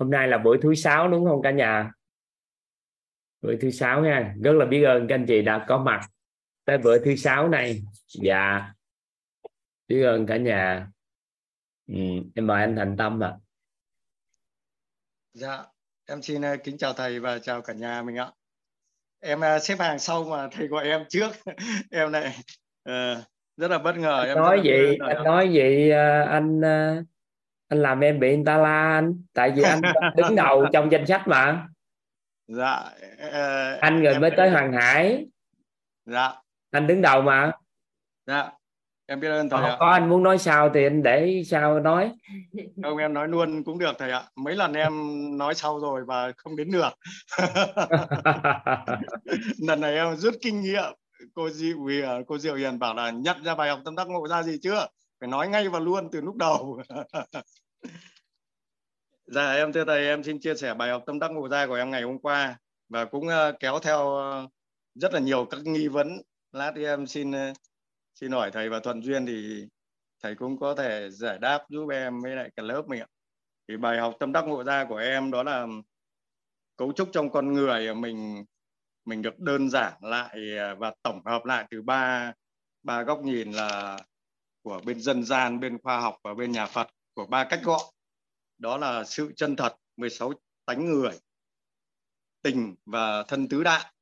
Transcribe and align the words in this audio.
hôm 0.00 0.10
nay 0.10 0.28
là 0.28 0.38
buổi 0.38 0.58
thứ 0.62 0.74
sáu 0.74 1.08
đúng 1.08 1.24
không 1.24 1.42
cả 1.42 1.50
nhà? 1.50 1.92
Buổi 3.42 3.58
thứ 3.60 3.70
sáu 3.70 4.02
nha. 4.04 4.34
Rất 4.42 4.52
là 4.52 4.66
biết 4.66 4.84
ơn 4.84 5.06
các 5.08 5.14
anh 5.14 5.26
chị 5.26 5.42
đã 5.42 5.64
có 5.68 5.78
mặt 5.78 6.00
tới 6.64 6.78
bữa 6.78 7.04
thứ 7.04 7.16
sáu 7.16 7.48
này. 7.48 7.82
Dạ. 8.22 8.72
Biết 9.88 10.02
ơn 10.02 10.26
cả 10.26 10.36
nhà. 10.36 10.88
Ừ, 11.86 11.94
em 12.34 12.46
mời 12.46 12.60
anh 12.60 12.76
thành 12.76 12.96
tâm 12.96 13.22
ạ. 13.22 13.28
À. 13.28 13.38
dạ 15.32 15.64
em 16.08 16.22
xin 16.22 16.40
uh, 16.40 16.64
kính 16.64 16.78
chào 16.78 16.92
thầy 16.92 17.20
và 17.20 17.38
chào 17.38 17.62
cả 17.62 17.72
nhà 17.72 18.02
mình 18.02 18.16
ạ. 18.16 18.32
Em 19.20 19.40
uh, 19.40 19.62
xếp 19.62 19.76
hàng 19.78 19.98
sau 19.98 20.24
mà 20.24 20.48
thầy 20.52 20.66
gọi 20.66 20.88
em 20.88 21.04
trước. 21.08 21.30
Em 21.90 22.12
này 22.12 22.36
uh, 22.88 23.24
rất 23.56 23.70
là 23.70 23.78
bất 23.78 23.96
ngờ. 23.96 24.18
Anh 24.18 24.28
em 24.28 24.36
nói 24.36 24.60
gì 24.64 24.96
anh 25.08 25.24
nói 25.24 25.52
gì 25.52 25.90
anh 26.28 26.60
anh 27.70 27.82
làm 27.82 28.00
em 28.00 28.20
bị 28.20 28.36
người 28.36 28.44
ta 28.46 28.56
la 28.56 28.92
anh. 28.94 29.22
Tại 29.32 29.52
vì 29.56 29.62
anh 29.62 29.80
đứng 30.16 30.36
đầu 30.36 30.66
trong 30.72 30.92
danh 30.92 31.06
sách 31.06 31.22
mà. 31.26 31.68
Dạ 32.48 32.84
uh, 33.26 33.80
anh 33.80 34.02
rồi 34.02 34.18
mới 34.18 34.30
tới 34.36 34.50
hoàng 34.50 34.72
hải. 34.72 35.26
Dạ. 36.06 36.32
Anh 36.70 36.86
đứng 36.86 37.02
đầu 37.02 37.22
mà. 37.22 37.52
Dạ 38.26 38.50
em 39.10 39.20
biết 39.20 39.28
ơn 39.28 39.48
thầy 39.48 39.64
ạ. 39.64 39.76
có 39.80 39.86
anh 39.86 40.08
muốn 40.08 40.22
nói 40.22 40.38
sao 40.38 40.70
thì 40.74 40.84
anh 40.84 41.02
để 41.02 41.42
sao 41.46 41.80
nói. 41.80 42.12
Không 42.82 42.98
em 42.98 43.14
nói 43.14 43.28
luôn 43.28 43.64
cũng 43.64 43.78
được 43.78 43.92
thầy 43.98 44.10
ạ. 44.10 44.22
Mấy 44.36 44.56
lần 44.56 44.72
em 44.72 44.92
nói 45.38 45.54
sau 45.54 45.80
rồi 45.80 46.04
và 46.06 46.32
không 46.36 46.56
đến 46.56 46.70
được. 46.70 46.90
Lần 49.58 49.80
này 49.80 49.94
em 49.94 50.16
rút 50.16 50.34
kinh 50.42 50.60
nghiệm. 50.60 50.92
Cô 51.34 51.50
diệu 51.50 51.76
cô 52.26 52.38
diệu 52.38 52.54
hiền 52.54 52.78
bảo 52.78 52.94
là 52.94 53.10
nhận 53.10 53.42
ra 53.42 53.54
bài 53.54 53.70
học 53.70 53.80
tâm 53.84 53.96
đắc 53.96 54.08
ngộ 54.08 54.28
ra 54.28 54.42
gì 54.42 54.58
chưa? 54.62 54.86
Phải 55.20 55.28
nói 55.28 55.48
ngay 55.48 55.68
và 55.68 55.78
luôn 55.78 56.08
từ 56.12 56.20
lúc 56.20 56.36
đầu 56.36 56.82
dạ 59.26 59.52
em 59.52 59.72
thưa 59.72 59.84
thầy 59.84 60.06
em 60.06 60.22
xin 60.22 60.40
chia 60.40 60.54
sẻ 60.54 60.74
bài 60.74 60.90
học 60.90 61.02
tâm 61.06 61.18
đắc 61.18 61.30
ngộ 61.30 61.48
ra 61.48 61.66
của 61.66 61.74
em 61.74 61.90
ngày 61.90 62.02
hôm 62.02 62.18
qua 62.18 62.58
và 62.88 63.04
cũng 63.04 63.26
uh, 63.26 63.60
kéo 63.60 63.78
theo 63.78 64.00
uh, 64.00 64.50
rất 64.94 65.12
là 65.14 65.20
nhiều 65.20 65.44
các 65.50 65.60
nghi 65.64 65.88
vấn. 65.88 66.22
Lát 66.52 66.72
thì 66.76 66.84
em 66.84 67.06
xin 67.06 67.30
uh, 67.30 67.56
xin 68.14 68.32
hỏi 68.32 68.50
thầy 68.50 68.68
và 68.68 68.80
thuận 68.80 69.02
duyên 69.02 69.26
thì 69.26 69.66
thầy 70.22 70.34
cũng 70.34 70.58
có 70.60 70.74
thể 70.74 71.10
giải 71.10 71.38
đáp 71.38 71.64
giúp 71.68 71.88
em 71.90 72.20
với 72.20 72.36
lại 72.36 72.50
cả 72.56 72.62
lớp 72.62 72.82
mình 72.86 73.00
ạ. 73.00 73.06
Thì 73.68 73.76
bài 73.76 73.98
học 73.98 74.14
tâm 74.20 74.32
đắc 74.32 74.42
ngộ 74.42 74.64
ra 74.64 74.84
của 74.88 74.96
em 74.96 75.30
đó 75.30 75.42
là 75.42 75.66
cấu 76.76 76.92
trúc 76.92 77.08
trong 77.12 77.30
con 77.30 77.52
người 77.52 77.94
mình 77.94 78.44
mình 79.04 79.22
được 79.22 79.38
đơn 79.38 79.70
giản 79.70 79.92
lại 80.00 80.38
và 80.78 80.94
tổng 81.02 81.26
hợp 81.26 81.44
lại 81.44 81.66
từ 81.70 81.82
ba 81.82 82.32
ba 82.82 83.02
góc 83.02 83.20
nhìn 83.22 83.52
là 83.52 83.98
của 84.62 84.80
bên 84.86 85.00
dân 85.00 85.24
gian 85.24 85.60
bên 85.60 85.78
khoa 85.82 86.00
học 86.00 86.16
và 86.24 86.34
bên 86.34 86.52
nhà 86.52 86.66
Phật 86.66 86.88
của 87.20 87.26
ba 87.26 87.44
cách 87.44 87.60
gọi. 87.64 87.80
Đó 88.58 88.78
là 88.78 89.04
sự 89.04 89.32
chân 89.36 89.56
thật 89.56 89.76
16 89.96 90.32
tánh 90.66 90.86
người 90.90 91.12
tình 92.42 92.74
và 92.86 93.22
thân 93.22 93.48
tứ 93.48 93.62
đại. 93.62 93.92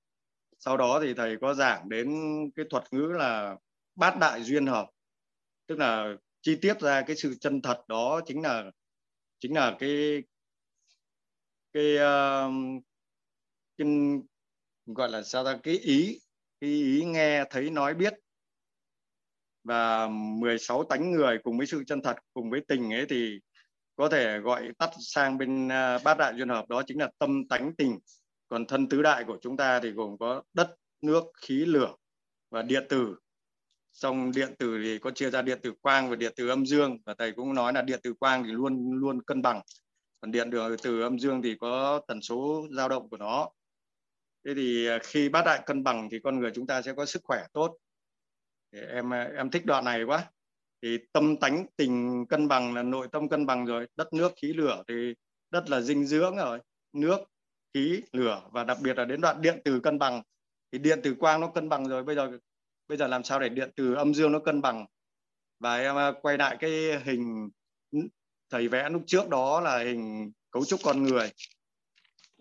Sau 0.58 0.76
đó 0.76 1.00
thì 1.02 1.14
thầy 1.14 1.36
có 1.40 1.54
giảng 1.54 1.88
đến 1.88 2.08
cái 2.56 2.66
thuật 2.70 2.84
ngữ 2.92 3.06
là 3.18 3.56
bát 3.94 4.18
đại 4.20 4.42
duyên 4.42 4.66
hợp 4.66 4.90
tức 5.66 5.78
là 5.78 6.14
chi 6.42 6.56
tiết 6.62 6.80
ra 6.80 7.02
cái 7.06 7.16
sự 7.16 7.34
chân 7.40 7.62
thật 7.62 7.84
đó 7.88 8.20
chính 8.26 8.42
là 8.42 8.70
chính 9.40 9.54
là 9.54 9.76
cái 9.78 10.22
cái, 11.72 11.96
ờ, 11.96 12.50
cái 13.78 13.86
gọi 14.86 15.10
là 15.10 15.22
sao 15.22 15.44
ta? 15.44 15.58
Cái 15.62 15.78
ý 15.78 16.20
cái 16.60 16.70
ý 16.70 17.04
nghe 17.04 17.44
thấy 17.50 17.70
nói 17.70 17.94
biết 17.94 18.14
và 19.64 20.08
16 20.08 20.84
tánh 20.84 21.10
người 21.10 21.38
cùng 21.42 21.58
với 21.58 21.66
sự 21.66 21.84
chân 21.86 22.02
thật 22.02 22.16
cùng 22.34 22.50
với 22.50 22.60
tình 22.68 22.92
ấy 22.92 23.06
thì 23.08 23.38
có 23.96 24.08
thể 24.08 24.38
gọi 24.38 24.68
tắt 24.78 24.90
sang 25.00 25.38
bên 25.38 25.66
uh, 25.66 26.02
bát 26.04 26.18
đại 26.18 26.32
duyên 26.36 26.48
hợp 26.48 26.68
đó 26.68 26.82
chính 26.86 26.98
là 26.98 27.10
tâm 27.18 27.48
tánh 27.48 27.76
tình. 27.78 27.98
Còn 28.48 28.66
thân 28.66 28.88
tứ 28.88 29.02
đại 29.02 29.24
của 29.24 29.38
chúng 29.42 29.56
ta 29.56 29.80
thì 29.80 29.90
gồm 29.90 30.18
có 30.18 30.42
đất 30.54 30.74
nước 31.02 31.24
khí 31.40 31.54
lửa 31.54 31.94
và 32.50 32.62
điện 32.62 32.86
tử. 32.88 33.16
Trong 33.92 34.32
điện 34.32 34.54
tử 34.58 34.80
thì 34.82 34.98
có 34.98 35.10
chia 35.10 35.30
ra 35.30 35.42
điện 35.42 35.58
tử 35.62 35.72
quang 35.80 36.10
và 36.10 36.16
điện 36.16 36.32
tử 36.36 36.48
âm 36.48 36.66
dương. 36.66 36.98
Và 37.06 37.14
thầy 37.18 37.32
cũng 37.32 37.54
nói 37.54 37.72
là 37.72 37.82
điện 37.82 38.00
tử 38.02 38.14
quang 38.14 38.44
thì 38.44 38.50
luôn 38.50 38.92
luôn 38.92 39.22
cân 39.22 39.42
bằng. 39.42 39.60
Còn 40.20 40.30
điện 40.30 40.50
tử 40.82 41.00
âm 41.00 41.18
dương 41.18 41.42
thì 41.42 41.56
có 41.60 42.00
tần 42.08 42.22
số 42.22 42.66
dao 42.76 42.88
động 42.88 43.08
của 43.08 43.16
nó. 43.16 43.48
Thế 44.46 44.54
thì 44.54 44.86
à, 44.86 44.98
khi 45.02 45.28
bát 45.28 45.42
đại 45.46 45.62
cân 45.66 45.84
bằng 45.84 46.08
thì 46.10 46.18
con 46.24 46.40
người 46.40 46.50
chúng 46.54 46.66
ta 46.66 46.82
sẽ 46.82 46.92
có 46.96 47.06
sức 47.06 47.22
khỏe 47.24 47.44
tốt 47.52 47.76
thì 48.72 48.78
em 48.80 49.12
à, 49.12 49.30
em 49.36 49.50
thích 49.50 49.66
đoạn 49.66 49.84
này 49.84 50.02
quá. 50.02 50.30
Thì 50.82 50.98
tâm 51.12 51.36
tánh, 51.36 51.66
tình 51.76 52.26
cân 52.26 52.48
bằng 52.48 52.74
là 52.74 52.82
nội 52.82 53.08
tâm 53.12 53.28
cân 53.28 53.46
bằng 53.46 53.66
rồi. 53.66 53.86
Đất 53.96 54.12
nước, 54.12 54.32
khí, 54.36 54.52
lửa 54.52 54.82
thì 54.88 55.14
đất 55.50 55.70
là 55.70 55.80
dinh 55.80 56.06
dưỡng 56.06 56.36
rồi. 56.36 56.58
Nước, 56.92 57.20
khí, 57.74 58.02
lửa 58.12 58.42
và 58.52 58.64
đặc 58.64 58.78
biệt 58.82 58.96
là 58.96 59.04
đến 59.04 59.20
đoạn 59.20 59.42
điện 59.42 59.60
từ 59.64 59.80
cân 59.80 59.98
bằng. 59.98 60.22
Thì 60.72 60.78
điện 60.78 61.00
từ 61.02 61.14
quang 61.14 61.40
nó 61.40 61.46
cân 61.46 61.68
bằng 61.68 61.88
rồi. 61.88 62.02
Bây 62.02 62.16
giờ 62.16 62.38
bây 62.88 62.98
giờ 62.98 63.06
làm 63.06 63.24
sao 63.24 63.40
để 63.40 63.48
điện 63.48 63.70
từ 63.76 63.94
âm 63.94 64.14
dương 64.14 64.32
nó 64.32 64.38
cân 64.38 64.62
bằng? 64.62 64.86
Và 65.58 65.76
em 65.76 65.96
à, 65.96 66.12
quay 66.22 66.38
lại 66.38 66.56
cái 66.60 67.00
hình 67.04 67.50
thầy 68.50 68.68
vẽ 68.68 68.88
lúc 68.90 69.02
trước 69.06 69.28
đó 69.28 69.60
là 69.60 69.78
hình 69.78 70.32
cấu 70.50 70.64
trúc 70.64 70.80
con 70.84 71.02
người. 71.02 71.32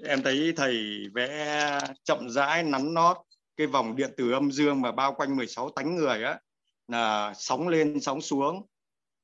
Em 0.03 0.21
thấy 0.23 0.53
thầy 0.55 1.05
vẽ 1.13 1.79
chậm 2.03 2.29
rãi, 2.29 2.63
nắn 2.63 2.93
nót 2.93 3.17
cái 3.57 3.67
vòng 3.67 3.95
điện 3.95 4.13
từ 4.17 4.31
âm 4.31 4.51
dương 4.51 4.81
mà 4.81 4.91
bao 4.91 5.13
quanh 5.13 5.35
16 5.35 5.69
tánh 5.69 5.95
người 5.95 6.23
á, 6.23 6.39
là 6.87 7.33
sóng 7.33 7.67
lên, 7.67 8.01
sóng 8.01 8.21
xuống. 8.21 8.67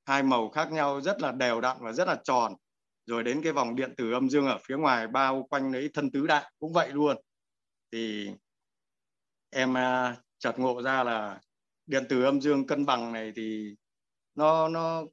Hai 0.05 0.23
màu 0.23 0.49
khác 0.49 0.71
nhau, 0.71 1.01
rất 1.01 1.21
là 1.21 1.31
đều 1.31 1.61
đặn 1.61 1.77
và 1.79 1.91
rất 1.91 2.07
là 2.07 2.21
tròn. 2.23 2.55
Rồi 3.05 3.23
đến 3.23 3.41
cái 3.43 3.53
vòng 3.53 3.75
điện 3.75 3.93
tử 3.97 4.11
âm 4.11 4.29
dương 4.29 4.45
ở 4.45 4.57
phía 4.63 4.77
ngoài 4.77 5.07
bao 5.07 5.47
quanh 5.49 5.71
lấy 5.71 5.89
thân 5.93 6.11
tứ 6.11 6.27
đại 6.27 6.51
cũng 6.59 6.73
vậy 6.73 6.89
luôn. 6.91 7.17
Thì 7.91 8.31
em 9.49 9.77
à, 9.77 10.17
chợt 10.39 10.59
ngộ 10.59 10.81
ra 10.81 11.03
là 11.03 11.39
điện 11.85 12.05
tử 12.09 12.23
âm 12.23 12.41
dương 12.41 12.67
cân 12.67 12.85
bằng 12.85 13.13
này 13.13 13.31
thì 13.35 13.75
nó 14.35 14.67
nó 14.67 15.03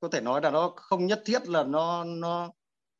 có 0.00 0.08
thể 0.08 0.20
nói 0.20 0.40
là 0.42 0.50
nó 0.50 0.72
không 0.76 1.06
nhất 1.06 1.22
thiết 1.26 1.48
là 1.48 1.64
nó 1.64 2.04
nó 2.04 2.52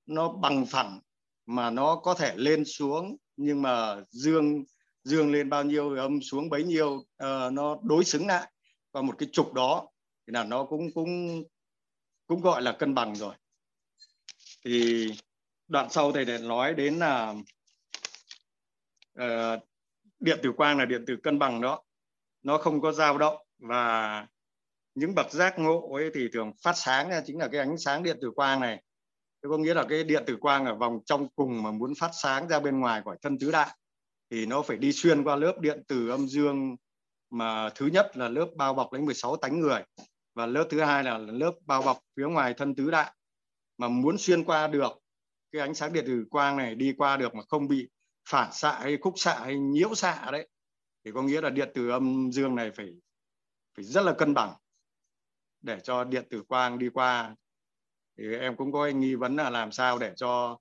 nó 0.06 0.28
bằng 0.28 0.66
phẳng 0.66 1.00
mà 1.46 1.70
nó 1.70 1.96
có 1.96 2.14
thể 2.14 2.36
lên 2.36 2.64
xuống. 2.64 3.16
Nhưng 3.36 3.62
mà 3.62 3.96
dương 4.10 4.64
dương 5.08 5.32
lên 5.32 5.50
bao 5.50 5.64
nhiêu 5.64 5.96
âm 5.96 6.22
xuống 6.22 6.50
bấy 6.50 6.64
nhiêu 6.64 6.88
uh, 6.96 7.52
nó 7.52 7.78
đối 7.82 8.04
xứng 8.04 8.26
lại 8.26 8.50
và 8.92 9.02
một 9.02 9.14
cái 9.18 9.28
trục 9.32 9.54
đó 9.54 9.88
thì 10.26 10.32
là 10.32 10.44
nó 10.44 10.64
cũng 10.64 10.92
cũng 10.94 11.42
cũng 12.26 12.40
gọi 12.40 12.62
là 12.62 12.72
cân 12.72 12.94
bằng 12.94 13.16
rồi. 13.16 13.34
Thì 14.64 15.06
đoạn 15.68 15.90
sau 15.90 16.12
thầy 16.12 16.24
để 16.24 16.38
nói 16.38 16.74
đến 16.74 16.98
là 16.98 17.34
uh, 19.20 19.62
điện 20.20 20.38
tử 20.42 20.52
quang 20.56 20.78
là 20.78 20.84
điện 20.84 21.04
tử 21.06 21.16
cân 21.22 21.38
bằng 21.38 21.60
đó. 21.60 21.82
Nó 22.42 22.58
không 22.58 22.80
có 22.80 22.92
dao 22.92 23.18
động 23.18 23.36
và 23.58 24.26
những 24.94 25.14
bậc 25.14 25.32
giác 25.32 25.58
ngộ 25.58 25.94
ấy 25.94 26.10
thì 26.14 26.28
thường 26.32 26.52
phát 26.62 26.72
sáng 26.76 27.08
ra 27.08 27.22
chính 27.26 27.38
là 27.38 27.48
cái 27.52 27.60
ánh 27.60 27.78
sáng 27.78 28.02
điện 28.02 28.18
tử 28.22 28.30
quang 28.30 28.60
này. 28.60 28.82
Thế 29.42 29.48
có 29.50 29.58
nghĩa 29.58 29.74
là 29.74 29.84
cái 29.88 30.04
điện 30.04 30.24
tử 30.26 30.36
quang 30.40 30.66
ở 30.66 30.74
vòng 30.74 31.00
trong 31.04 31.28
cùng 31.36 31.62
mà 31.62 31.70
muốn 31.70 31.92
phát 31.98 32.10
sáng 32.22 32.48
ra 32.48 32.60
bên 32.60 32.80
ngoài 32.80 33.02
của 33.04 33.16
thân 33.22 33.38
tứ 33.38 33.50
đại 33.50 33.76
thì 34.30 34.46
nó 34.46 34.62
phải 34.62 34.76
đi 34.76 34.92
xuyên 34.92 35.24
qua 35.24 35.36
lớp 35.36 35.58
điện 35.60 35.82
tử 35.88 36.08
âm 36.08 36.28
dương 36.28 36.76
mà 37.30 37.70
thứ 37.74 37.86
nhất 37.86 38.16
là 38.16 38.28
lớp 38.28 38.48
bao 38.56 38.74
bọc 38.74 38.92
lấy 38.92 39.02
16 39.02 39.36
tánh 39.36 39.60
người 39.60 39.82
và 40.34 40.46
lớp 40.46 40.66
thứ 40.70 40.80
hai 40.80 41.04
là 41.04 41.18
lớp 41.18 41.52
bao 41.66 41.82
bọc 41.82 41.98
phía 42.16 42.26
ngoài 42.26 42.54
thân 42.54 42.74
tứ 42.74 42.90
đại 42.90 43.14
mà 43.78 43.88
muốn 43.88 44.18
xuyên 44.18 44.44
qua 44.44 44.66
được 44.66 44.92
cái 45.52 45.62
ánh 45.62 45.74
sáng 45.74 45.92
điện 45.92 46.04
tử 46.06 46.24
quang 46.30 46.56
này, 46.56 46.74
đi 46.74 46.94
qua 46.98 47.16
được 47.16 47.34
mà 47.34 47.42
không 47.48 47.68
bị 47.68 47.88
phản 48.28 48.52
xạ 48.52 48.78
hay 48.82 48.98
khúc 49.00 49.14
xạ 49.16 49.40
hay 49.40 49.58
nhiễu 49.58 49.94
xạ 49.94 50.28
đấy, 50.32 50.48
thì 51.04 51.10
có 51.14 51.22
nghĩa 51.22 51.40
là 51.40 51.50
điện 51.50 51.70
tử 51.74 51.88
âm 51.88 52.32
dương 52.32 52.54
này 52.54 52.70
phải 52.70 52.86
phải 53.76 53.84
rất 53.84 54.02
là 54.02 54.12
cân 54.12 54.34
bằng 54.34 54.54
để 55.60 55.78
cho 55.82 56.04
điện 56.04 56.26
tử 56.30 56.42
quang 56.42 56.78
đi 56.78 56.88
qua. 56.88 57.34
Thì 58.18 58.24
em 58.40 58.56
cũng 58.56 58.72
có 58.72 58.86
nghi 58.86 59.14
vấn 59.14 59.36
là 59.36 59.50
làm 59.50 59.72
sao 59.72 59.98
để 59.98 60.12
cho 60.16 60.58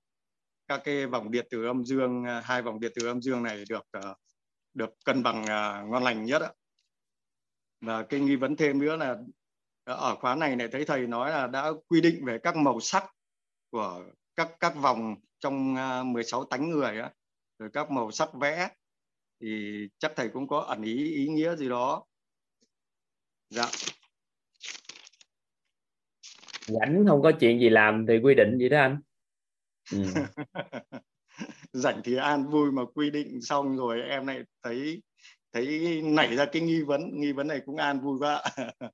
các 0.68 0.80
cái 0.84 1.06
vòng 1.06 1.30
điện 1.30 1.46
tử 1.50 1.64
âm 1.64 1.84
dương 1.84 2.24
à, 2.24 2.40
hai 2.44 2.62
vòng 2.62 2.80
điện 2.80 2.92
tử 2.94 3.06
âm 3.06 3.22
dương 3.22 3.42
này 3.42 3.64
được 3.68 3.86
à, 3.90 4.14
được 4.74 4.90
cân 5.04 5.22
bằng 5.22 5.46
à, 5.46 5.82
ngon 5.82 6.02
lành 6.02 6.24
nhất 6.24 6.42
ạ. 6.42 6.52
và 7.80 8.02
cái 8.02 8.20
nghi 8.20 8.36
vấn 8.36 8.56
thêm 8.56 8.78
nữa 8.78 8.96
là 8.96 9.16
ở 9.84 10.16
khóa 10.16 10.34
này 10.34 10.56
này 10.56 10.68
thấy 10.72 10.84
thầy 10.84 11.06
nói 11.06 11.30
là 11.30 11.46
đã 11.46 11.70
quy 11.88 12.00
định 12.00 12.24
về 12.24 12.38
các 12.42 12.56
màu 12.56 12.80
sắc 12.80 13.04
của 13.70 14.04
các 14.36 14.50
các 14.60 14.74
vòng 14.76 15.16
trong 15.38 15.74
16 16.12 16.44
tánh 16.44 16.70
người 16.70 17.00
á, 17.00 17.10
rồi 17.58 17.70
các 17.72 17.90
màu 17.90 18.10
sắc 18.10 18.28
vẽ, 18.40 18.68
thì 19.40 19.78
chắc 19.98 20.12
thầy 20.16 20.28
cũng 20.28 20.48
có 20.48 20.60
ẩn 20.60 20.82
ý 20.82 21.14
ý 21.14 21.28
nghĩa 21.28 21.56
gì 21.56 21.68
đó. 21.68 22.04
Dạ. 23.50 23.66
Rảnh 26.66 27.04
không 27.08 27.22
có 27.22 27.32
chuyện 27.40 27.60
gì 27.60 27.68
làm 27.68 28.06
thì 28.08 28.18
quy 28.18 28.34
định 28.34 28.58
gì 28.58 28.68
đó 28.68 28.78
anh 28.78 29.00
ừ. 29.92 29.98
rảnh 31.72 32.00
thì 32.04 32.16
an 32.16 32.48
vui 32.48 32.72
mà 32.72 32.82
quy 32.94 33.10
định 33.10 33.40
xong 33.42 33.76
rồi 33.76 34.00
em 34.00 34.26
này 34.26 34.42
thấy 34.62 35.02
thấy 35.52 36.00
nảy 36.04 36.36
ra 36.36 36.44
cái 36.44 36.62
nghi 36.62 36.82
vấn 36.82 37.20
nghi 37.20 37.32
vấn 37.32 37.46
này 37.46 37.60
cũng 37.66 37.76
an 37.76 38.00
vui 38.00 38.18
quá. 38.18 38.42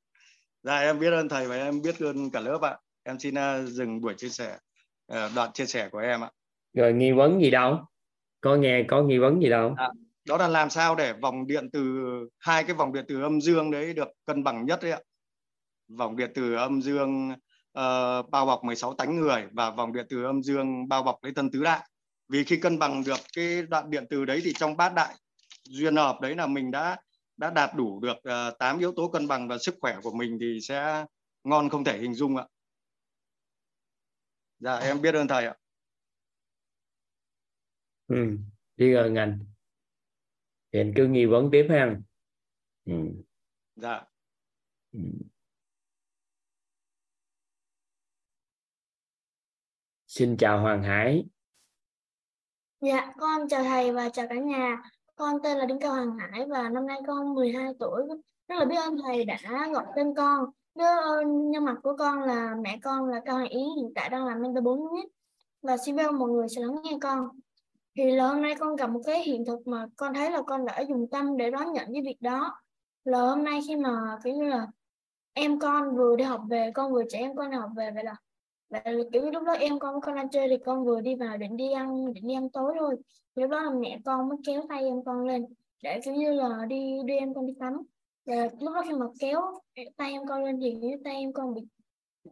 Dạ 0.62 0.79
em 0.79 0.99
biết 0.99 1.11
ơn 1.11 1.29
thầy 1.29 1.46
và 1.49 1.56
em 1.56 1.82
biết 1.82 2.00
ơn 2.00 2.31
cả 2.31 2.41
lớp 2.41 2.62
ạ. 2.62 2.76
Em 3.02 3.19
xin 3.19 3.35
uh, 3.35 3.69
dừng 3.69 4.00
buổi 4.00 4.14
chia 4.14 4.29
sẻ 4.29 4.58
uh, 5.12 5.19
đoạn 5.35 5.52
chia 5.52 5.67
sẻ 5.67 5.88
của 5.88 5.99
em 5.99 6.25
ạ. 6.25 6.31
Rồi 6.75 6.93
nghi 6.93 7.12
vấn 7.12 7.40
gì 7.40 7.50
đâu? 7.50 7.79
Có 8.40 8.56
nghe 8.56 8.85
có 8.88 9.02
nghi 9.02 9.19
vấn 9.19 9.40
gì 9.40 9.49
đâu? 9.50 9.75
À, 9.76 9.90
đó 10.29 10.37
là 10.37 10.49
làm 10.49 10.70
sao 10.70 10.94
để 10.94 11.12
vòng 11.12 11.47
điện 11.47 11.70
từ 11.73 12.05
hai 12.38 12.64
cái 12.64 12.75
vòng 12.75 12.93
điện 12.93 13.05
từ 13.08 13.23
âm 13.23 13.40
dương 13.40 13.70
đấy 13.70 13.94
được 13.94 14.08
cân 14.26 14.44
bằng 14.44 14.67
nhất 14.67 14.79
đấy 14.82 14.93
ạ. 14.93 15.00
Vòng 15.88 16.17
điện 16.17 16.31
từ 16.35 16.55
âm 16.55 16.82
dương 16.82 17.35
uh, 17.79 18.31
bao 18.31 18.47
bọc 18.47 18.65
16 18.65 18.94
tánh 18.94 19.21
người 19.21 19.47
và 19.53 19.71
vòng 19.71 19.93
điện 19.93 20.06
từ 20.09 20.25
âm 20.25 20.43
dương 20.43 20.88
bao 20.88 21.03
bọc 21.03 21.25
lấy 21.25 21.32
thân 21.35 21.50
tứ 21.50 21.62
đại. 21.62 21.88
Vì 22.29 22.44
khi 22.44 22.56
cân 22.56 22.79
bằng 22.79 23.05
được 23.05 23.21
cái 23.37 23.62
đoạn 23.62 23.91
điện 23.91 24.05
từ 24.11 24.25
đấy 24.25 24.41
thì 24.44 24.53
trong 24.53 24.76
bát 24.76 24.94
đại 24.94 25.15
duyên 25.65 25.97
hợp 25.97 26.21
đấy 26.21 26.35
là 26.35 26.47
mình 26.47 26.71
đã 26.71 26.97
đã 27.37 27.50
đạt 27.50 27.71
đủ 27.76 28.00
được 28.00 28.17
uh, 28.17 28.23
ờ, 28.23 28.50
8 28.59 28.79
yếu 28.79 28.93
tố 28.93 29.09
cân 29.09 29.29
bằng 29.29 29.49
và 29.49 29.59
sức 29.59 29.75
khỏe 29.81 29.97
của 30.03 30.12
mình 30.12 30.38
thì 30.41 30.59
sẽ 30.62 31.05
ngon 31.44 31.69
không 31.69 31.85
thể 31.85 31.99
hình 31.99 32.15
dung 32.15 32.37
ạ. 32.37 32.44
Dạ 34.59 34.76
em 34.76 35.03
biết 35.03 35.15
ơn 35.15 35.29
thầy 35.29 35.47
ạ. 35.47 35.55
Ừ 38.09 38.37
biết 38.76 38.94
ơn 38.94 39.15
anh. 39.15 39.38
Thì 40.73 40.81
anh 40.81 40.93
cứ 40.97 41.06
nghi 41.06 41.26
vấn 41.26 41.49
tiếp 41.53 41.67
ha. 41.71 41.97
Ừ. 42.85 42.94
dạ. 43.76 44.05
Ừ. 44.93 45.00
xin 50.16 50.37
chào 50.37 50.61
Hoàng 50.61 50.82
Hải 50.82 51.25
Dạ, 52.81 53.12
con 53.19 53.49
chào 53.49 53.64
thầy 53.64 53.93
và 53.93 54.08
chào 54.08 54.26
cả 54.28 54.34
nhà. 54.34 54.82
Con 55.16 55.43
tên 55.43 55.58
là 55.58 55.64
Đinh 55.64 55.78
Cao 55.78 55.93
Hoàng 55.93 56.19
Hải 56.19 56.46
và 56.46 56.69
năm 56.69 56.87
nay 56.87 57.00
con 57.06 57.34
12 57.34 57.72
tuổi. 57.78 58.02
Rất 58.49 58.56
là 58.58 58.64
biết 58.64 58.76
ơn 58.76 58.96
thầy 59.02 59.25
đã 59.25 59.69
gọi 59.72 59.84
tên 59.96 60.14
con. 60.14 60.44
Nhớ 60.75 61.22
nhân 61.26 61.64
mặt 61.64 61.76
của 61.82 61.96
con 61.99 62.22
là 62.22 62.55
mẹ 62.61 62.78
con 62.82 63.08
là 63.08 63.20
Cao 63.25 63.34
Hoàng 63.34 63.49
Ý 63.49 63.61
hiện 63.76 63.93
tại 63.94 64.11
đang 64.11 64.26
làm 64.26 64.43
mentor 64.43 64.64
4 64.64 64.78
nhất 64.94 65.05
và 65.62 65.76
xin 65.76 65.96
biết 65.96 66.12
mọi 66.12 66.31
người 66.31 66.49
sẽ 66.49 66.61
lắng 66.61 66.76
nghe 66.82 66.99
con. 67.00 67.28
Thì 67.96 68.11
là 68.11 68.28
hôm 68.28 68.43
nay 68.43 68.55
con 68.58 68.76
gặp 68.76 68.90
một 68.90 69.00
cái 69.06 69.22
hiện 69.22 69.44
thực 69.44 69.66
mà 69.66 69.87
con 69.96 70.14
thấy 70.14 70.31
là 70.31 70.43
con 70.43 70.64
đã 70.64 70.81
dùng 70.81 71.08
tâm 71.11 71.37
để 71.37 71.50
đón 71.50 71.72
nhận 71.72 71.93
cái 71.93 72.02
việc 72.02 72.16
đó. 72.20 72.61
Là 73.05 73.20
hôm 73.20 73.44
nay 73.44 73.61
khi 73.66 73.76
mà 73.76 74.19
kiểu 74.25 74.34
như 74.34 74.44
là 74.44 74.66
em 75.32 75.58
con 75.58 75.96
vừa 75.96 76.16
đi 76.16 76.25
học 76.25 76.43
về, 76.50 76.70
con 76.75 76.93
vừa 76.93 77.02
trẻ 77.08 77.19
em 77.19 77.37
con 77.37 77.50
đi 77.50 77.56
học 77.56 77.70
về 77.76 77.90
vậy 77.90 78.05
là 78.05 78.16
và 78.70 78.82
kiểu 79.12 79.22
như 79.22 79.31
lúc 79.31 79.43
đó 79.43 79.52
em 79.52 79.78
con 79.78 80.00
con 80.00 80.16
ăn 80.16 80.28
chơi 80.28 80.49
thì 80.49 80.56
con 80.64 80.84
vừa 80.84 81.00
đi 81.00 81.14
vào 81.14 81.37
định 81.37 81.56
đi 81.56 81.72
ăn, 81.72 82.12
định 82.14 82.26
đi 82.26 82.34
ăn 82.34 82.50
tối 82.50 82.75
thôi 82.78 82.96
thì 83.37 83.43
lúc 83.43 83.50
đó 83.50 83.62
là 83.62 83.70
mẹ 83.70 83.99
con 84.05 84.28
mới 84.28 84.38
kéo 84.46 84.62
tay 84.69 84.84
em 84.84 85.05
con 85.05 85.26
lên, 85.26 85.46
để 85.82 86.00
kiểu 86.05 86.14
như 86.14 86.32
là 86.32 86.64
đi, 86.69 86.99
đưa 87.05 87.14
em 87.14 87.34
con 87.34 87.46
đi 87.46 87.55
tắm. 87.61 87.82
Và 88.26 88.49
lúc 88.61 88.75
đó 88.75 88.82
khi 88.87 88.93
mà 88.93 89.06
kéo 89.20 89.43
tay 89.96 90.12
em 90.12 90.26
con 90.26 90.44
lên 90.44 90.61
thì 90.61 90.75
như 90.75 90.96
tay 91.05 91.14
em 91.14 91.32
con 91.32 91.55
bị 91.55 91.62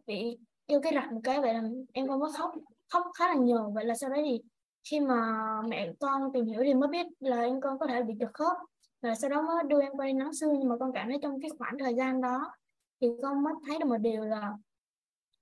bị 0.07 0.37
kêu 0.67 0.81
cái 0.81 0.93
rạch 0.95 1.11
một 1.11 1.21
cái, 1.23 1.41
vậy 1.41 1.53
là 1.53 1.63
em 1.93 2.07
con 2.07 2.19
mới 2.19 2.31
khóc 2.37 2.51
khóc 2.93 3.03
khá 3.19 3.27
là 3.27 3.35
nhiều 3.35 3.71
vậy 3.75 3.85
là 3.85 3.95
sau 3.95 4.09
đấy 4.09 4.21
thì 4.25 4.41
khi 4.89 4.99
mà 4.99 5.35
mẹ 5.67 5.93
con 5.99 6.21
tìm 6.33 6.45
hiểu 6.45 6.61
thì 6.63 6.73
mới 6.73 6.89
biết 6.89 7.07
là 7.19 7.41
em 7.41 7.61
con 7.61 7.79
có 7.79 7.87
thể 7.87 8.03
bị 8.03 8.13
trật 8.19 8.29
khớp. 8.33 8.57
Và 9.01 9.15
sau 9.15 9.29
đó 9.29 9.41
mới 9.41 9.63
đưa 9.63 9.81
em 9.81 9.91
con 9.97 10.07
đi 10.07 10.13
nắng 10.13 10.33
xương 10.33 10.59
nhưng 10.59 10.69
mà 10.69 10.75
con 10.79 10.91
cảm 10.93 11.07
thấy 11.09 11.17
trong 11.21 11.41
cái 11.41 11.51
khoảng 11.59 11.77
thời 11.79 11.95
gian 11.95 12.21
đó 12.21 12.51
thì 13.01 13.07
con 13.21 13.43
mới 13.43 13.53
thấy 13.67 13.79
được 13.79 13.85
một 13.85 13.97
điều 13.97 14.23
là 14.23 14.53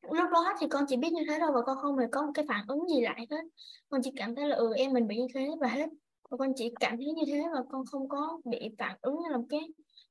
lúc 0.01 0.29
đó 0.31 0.53
thì 0.59 0.67
con 0.67 0.85
chỉ 0.87 0.97
biết 0.97 1.13
như 1.13 1.21
thế 1.27 1.37
thôi 1.39 1.51
và 1.53 1.61
con 1.61 1.77
không 1.77 1.97
hề 1.97 2.07
có 2.11 2.21
một 2.21 2.31
cái 2.33 2.45
phản 2.47 2.65
ứng 2.67 2.89
gì 2.89 3.01
lại 3.01 3.27
hết. 3.29 3.41
Con 3.89 4.01
chỉ 4.03 4.11
cảm 4.15 4.35
thấy 4.35 4.47
là 4.47 4.55
ừ 4.55 4.73
em 4.75 4.93
mình 4.93 5.07
bị 5.07 5.17
như 5.17 5.27
thế 5.33 5.49
và 5.59 5.67
hết. 5.67 5.89
Và 6.29 6.37
con 6.37 6.53
chỉ 6.55 6.73
cảm 6.79 6.97
thấy 6.97 7.05
như 7.05 7.23
thế 7.27 7.43
và 7.53 7.63
con 7.69 7.85
không 7.85 8.09
có 8.09 8.41
bị 8.45 8.75
phản 8.77 8.97
ứng 9.01 9.21
hay 9.21 9.31
là 9.31 9.37
một 9.37 9.45
cái 9.49 9.61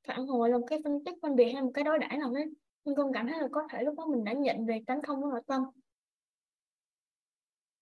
phản 0.07 0.27
hồi, 0.27 0.49
là 0.49 0.57
một 0.57 0.65
cái 0.69 0.79
phân 0.83 1.03
tích 1.03 1.15
phân 1.21 1.35
biệt 1.35 1.51
hay 1.51 1.61
một 1.61 1.71
cái 1.73 1.83
đối 1.83 1.99
đãi 1.99 2.17
nào 2.17 2.33
hết. 2.33 2.45
Nhưng 2.85 2.95
con 2.95 3.13
cảm 3.13 3.27
thấy 3.27 3.39
là 3.39 3.47
có 3.51 3.67
thể 3.71 3.83
lúc 3.83 3.95
đó 3.97 4.05
mình 4.05 4.23
đã 4.23 4.33
nhận 4.33 4.65
về 4.65 4.83
tánh 4.87 5.01
không 5.01 5.21
của 5.21 5.29
nội 5.29 5.41
tâm. 5.47 5.63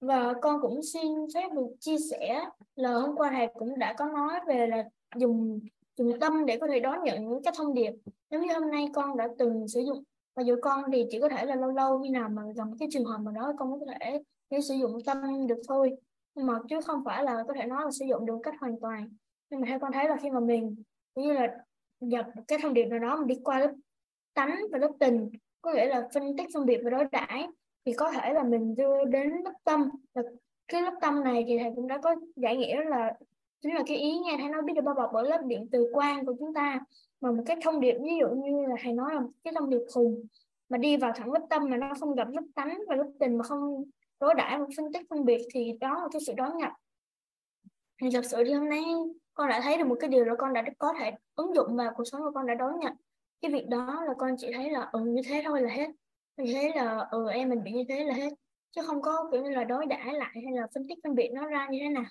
Và 0.01 0.33
con 0.41 0.61
cũng 0.61 0.83
xin 0.83 1.11
phép 1.33 1.49
được 1.53 1.67
chia 1.79 1.97
sẻ 2.11 2.45
là 2.75 2.93
hôm 2.93 3.15
qua 3.15 3.29
thầy 3.33 3.47
cũng 3.53 3.79
đã 3.79 3.93
có 3.97 4.05
nói 4.05 4.39
về 4.47 4.67
là 4.67 4.83
dùng 5.15 5.59
dùng 5.97 6.19
tâm 6.19 6.45
để 6.45 6.57
có 6.61 6.67
thể 6.67 6.79
đón 6.79 7.03
nhận 7.03 7.29
những 7.29 7.43
cái 7.43 7.53
thông 7.57 7.73
điệp. 7.73 7.91
Giống 8.29 8.41
như 8.41 8.53
hôm 8.53 8.71
nay 8.71 8.87
con 8.93 9.17
đã 9.17 9.27
từng 9.37 9.67
sử 9.67 9.81
dụng 9.81 10.03
và 10.39 10.43
dù 10.43 10.55
con 10.61 10.83
thì 10.91 11.05
chỉ 11.09 11.19
có 11.19 11.29
thể 11.29 11.45
là 11.45 11.55
lâu 11.55 11.71
lâu, 11.71 12.01
khi 12.03 12.09
nào 12.09 12.29
mà 12.29 12.41
gặp 12.55 12.63
cái 12.79 12.87
trường 12.91 13.05
hợp 13.05 13.17
mà 13.17 13.31
đó, 13.31 13.53
con 13.57 13.79
có 13.79 13.85
thể 13.99 14.23
để 14.49 14.61
sử 14.61 14.75
dụng 14.75 14.97
tâm 15.05 15.47
được 15.47 15.61
thôi. 15.67 15.95
Nhưng 16.35 16.45
mà 16.45 16.59
chứ 16.69 16.81
không 16.81 17.03
phải 17.05 17.23
là 17.23 17.43
có 17.47 17.53
thể 17.53 17.65
nói 17.65 17.85
là 17.85 17.91
sử 17.91 18.05
dụng 18.05 18.25
được 18.25 18.39
cách 18.43 18.55
hoàn 18.59 18.79
toàn. 18.79 19.09
Nhưng 19.49 19.61
mà 19.61 19.67
theo 19.69 19.79
con 19.79 19.91
thấy 19.91 20.09
là 20.09 20.17
khi 20.21 20.29
mà 20.29 20.39
mình 20.39 20.83
như 21.15 21.33
là 21.33 21.57
nhập 21.99 22.25
cái 22.47 22.59
thông 22.61 22.73
điệp 22.73 22.85
nào 22.85 22.99
đó, 22.99 23.15
mình 23.15 23.27
đi 23.27 23.35
qua 23.43 23.59
lớp 23.59 23.71
tánh 24.33 24.55
và 24.71 24.77
lớp 24.77 24.91
tình, 24.99 25.29
có 25.61 25.73
nghĩa 25.73 25.85
là 25.85 26.09
phân 26.13 26.37
tích 26.37 26.47
phân 26.53 26.65
biệt 26.65 26.81
và 26.83 26.89
đối 26.89 27.05
đãi, 27.11 27.47
thì 27.85 27.93
có 27.93 28.11
thể 28.11 28.33
là 28.33 28.43
mình 28.43 28.75
đưa 28.75 29.05
đến 29.05 29.31
lớp 29.43 29.53
tâm. 29.63 29.89
Và 30.13 30.21
cái 30.67 30.81
lớp 30.81 30.93
tâm 31.01 31.23
này 31.23 31.43
thì 31.47 31.57
thầy 31.59 31.71
cũng 31.75 31.87
đã 31.87 31.97
có 31.97 32.15
giải 32.35 32.57
nghĩa 32.57 32.83
là, 32.83 33.13
chính 33.61 33.75
là 33.75 33.83
cái 33.87 33.97
ý 33.97 34.19
nghe 34.19 34.37
thấy 34.39 34.49
nó 34.49 34.61
biết 34.61 34.73
được 34.75 34.83
bao 34.85 34.95
bọc 34.95 35.09
bởi 35.13 35.29
lớp 35.29 35.41
điện 35.45 35.67
từ 35.71 35.89
quan 35.93 36.25
của 36.25 36.35
chúng 36.39 36.53
ta 36.53 36.79
mà 37.21 37.31
một 37.31 37.43
cái 37.45 37.57
thông 37.61 37.79
điệp 37.79 37.95
ví 38.03 38.11
dụ 38.19 38.29
như 38.29 38.65
là 38.67 38.75
thầy 38.83 38.93
nói 38.93 39.15
là 39.15 39.21
cái 39.43 39.53
thông 39.59 39.69
điệp 39.69 39.81
khùng 39.93 40.25
mà 40.69 40.77
đi 40.77 40.97
vào 40.97 41.11
thẳng 41.15 41.31
lớp 41.31 41.45
tâm 41.49 41.69
mà 41.69 41.77
nó 41.77 41.93
không 41.99 42.15
gặp 42.15 42.27
lớp 42.31 42.43
tánh 42.55 42.79
và 42.87 42.95
lớp 42.95 43.07
tình 43.19 43.37
mà 43.37 43.43
không 43.43 43.83
đối 44.19 44.33
đãi 44.35 44.57
một 44.57 44.67
phân 44.77 44.93
tích 44.93 45.09
phân 45.09 45.25
biệt 45.25 45.47
thì 45.53 45.73
đó 45.79 45.93
là 45.93 46.07
cái 46.11 46.21
sự 46.27 46.33
đón 46.37 46.57
nhập 46.57 46.71
thì 48.01 48.09
thật 48.13 48.25
sự 48.25 48.43
thì 48.43 48.53
hôm 48.53 48.69
nay 48.69 48.83
con 49.33 49.49
đã 49.49 49.61
thấy 49.61 49.77
được 49.77 49.87
một 49.87 49.97
cái 49.99 50.09
điều 50.09 50.25
là 50.25 50.35
con 50.37 50.53
đã 50.53 50.63
có 50.77 50.93
thể 50.99 51.11
ứng 51.35 51.55
dụng 51.55 51.75
vào 51.75 51.93
cuộc 51.95 52.03
sống 52.05 52.21
của 52.21 52.31
con 52.33 52.47
đã 52.47 52.53
đón 52.53 52.79
nhận. 52.79 52.93
Cái 53.41 53.51
việc 53.51 53.67
đó 53.67 54.03
là 54.07 54.13
con 54.17 54.35
chỉ 54.37 54.51
thấy 54.53 54.69
là 54.69 54.89
ừ 54.91 54.99
như 54.99 55.21
thế 55.25 55.41
thôi 55.45 55.61
là 55.61 55.69
hết. 55.69 55.87
Như 56.37 56.53
thế 56.53 56.71
là 56.75 57.07
ừ 57.11 57.29
em 57.29 57.49
mình 57.49 57.63
bị 57.63 57.71
như 57.71 57.83
thế 57.89 58.03
là 58.03 58.13
hết. 58.13 58.29
Chứ 58.71 58.81
không 58.85 59.01
có 59.01 59.29
kiểu 59.31 59.43
như 59.43 59.49
là 59.49 59.63
đối 59.63 59.85
đãi 59.85 60.13
lại 60.13 60.31
hay 60.43 60.53
là 60.53 60.67
phân 60.73 60.87
tích 60.87 60.97
phân 61.03 61.15
biệt 61.15 61.29
nó 61.33 61.47
ra 61.47 61.67
như 61.71 61.79
thế 61.81 61.89
nào 61.89 62.03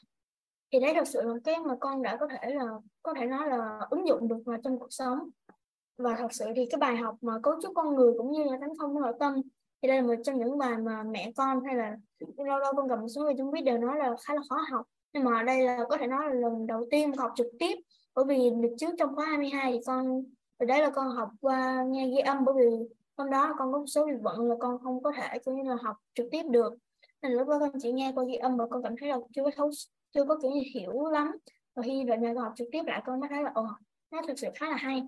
thì 0.73 0.81
đấy 0.81 0.93
thật 0.95 1.09
sự 1.09 1.23
là 1.23 1.35
cái 1.45 1.57
mà 1.67 1.75
con 1.81 2.03
đã 2.03 2.17
có 2.17 2.29
thể 2.29 2.55
là, 2.55 2.65
có 3.03 3.15
thể 3.15 3.27
nói 3.27 3.49
là 3.49 3.81
ứng 3.91 4.07
dụng 4.09 4.29
được 4.29 4.39
vào 4.47 4.59
trong 4.65 4.79
cuộc 4.79 4.91
sống. 4.91 5.19
Và 5.99 6.17
thật 6.19 6.33
sự 6.33 6.45
thì 6.57 6.67
cái 6.71 6.79
bài 6.79 6.97
học 6.97 7.15
mà 7.21 7.33
cấu 7.43 7.55
trúc 7.63 7.73
con 7.75 7.95
người 7.95 8.13
cũng 8.19 8.33
như 8.33 8.45
là 8.45 8.59
tánh 8.61 8.77
không 8.79 9.01
nội 9.01 9.13
tâm, 9.21 9.35
thì 9.83 9.89
đây 9.89 9.97
là 9.97 10.07
một 10.07 10.15
trong 10.25 10.39
những 10.39 10.59
bài 10.59 10.77
mà 10.79 11.03
mẹ 11.03 11.33
con 11.37 11.65
hay 11.65 11.75
là 11.75 11.97
lâu 12.37 12.59
lâu 12.59 12.73
con 12.77 12.89
gặp 12.89 13.01
một 13.01 13.09
số 13.09 13.23
người 13.23 13.35
chúng 13.39 13.51
biết 13.51 13.61
đều 13.61 13.79
nói 13.79 13.99
là 13.99 14.17
khá 14.21 14.35
là 14.35 14.41
khó 14.49 14.57
học. 14.71 14.87
Nhưng 15.13 15.25
mà 15.25 15.43
đây 15.43 15.63
là 15.63 15.85
có 15.89 15.97
thể 15.97 16.07
nói 16.07 16.27
là 16.27 16.35
lần 16.35 16.67
đầu 16.67 16.87
tiên 16.91 17.13
học 17.13 17.33
trực 17.37 17.47
tiếp, 17.59 17.75
bởi 18.15 18.25
vì 18.25 18.51
được 18.51 18.75
trước 18.79 18.91
trong 18.99 19.17
khóa 19.17 19.27
22 19.27 19.73
thì 19.73 19.81
con 19.87 20.25
ở 20.57 20.67
đấy 20.67 20.83
là 20.83 20.91
con 20.91 21.11
học 21.11 21.31
qua 21.41 21.85
nghe 21.89 22.09
ghi 22.09 22.19
âm, 22.19 22.45
bởi 22.45 22.55
vì 22.59 22.71
hôm 23.17 23.31
đó 23.31 23.55
con 23.59 23.73
có 23.73 23.79
một 23.79 23.87
số 23.87 24.07
việc 24.07 24.21
bận 24.23 24.49
là 24.49 24.55
con 24.61 24.79
không 24.83 25.03
có 25.03 25.13
thể 25.17 25.39
cũng 25.45 25.63
như 25.63 25.71
là, 25.71 25.77
học 25.83 25.97
trực 26.15 26.27
tiếp 26.31 26.43
được. 26.51 26.75
Nên 27.23 27.33
lúc 27.33 27.49
đó 27.49 27.59
con 27.61 27.71
chỉ 27.83 27.93
nghe 27.93 28.13
qua 28.15 28.25
ghi 28.25 28.35
âm 28.35 28.57
và 28.57 28.67
con 28.71 28.83
cảm 28.83 28.95
thấy 29.01 29.09
là 29.09 29.19
chưa 29.35 29.45
có 29.45 29.51
thấu 29.57 29.71
chưa 30.15 30.25
có 30.25 30.39
kiểu 30.43 30.51
như 30.51 30.63
hiểu 30.75 31.07
lắm. 31.07 31.37
Và 31.75 31.83
khi 31.83 32.05
về 32.05 32.19
nhà 32.19 32.35
con 32.35 32.45
học 32.45 32.53
trực 32.57 32.69
tiếp 32.73 32.83
lại, 32.87 33.03
con 33.07 33.21
mới 33.21 33.29
thấy 33.29 33.43
là, 33.43 33.51
ồ, 33.55 33.67
nó 34.11 34.23
thực 34.29 34.39
sự 34.39 34.49
khá 34.55 34.69
là 34.69 34.77
hay. 34.77 35.03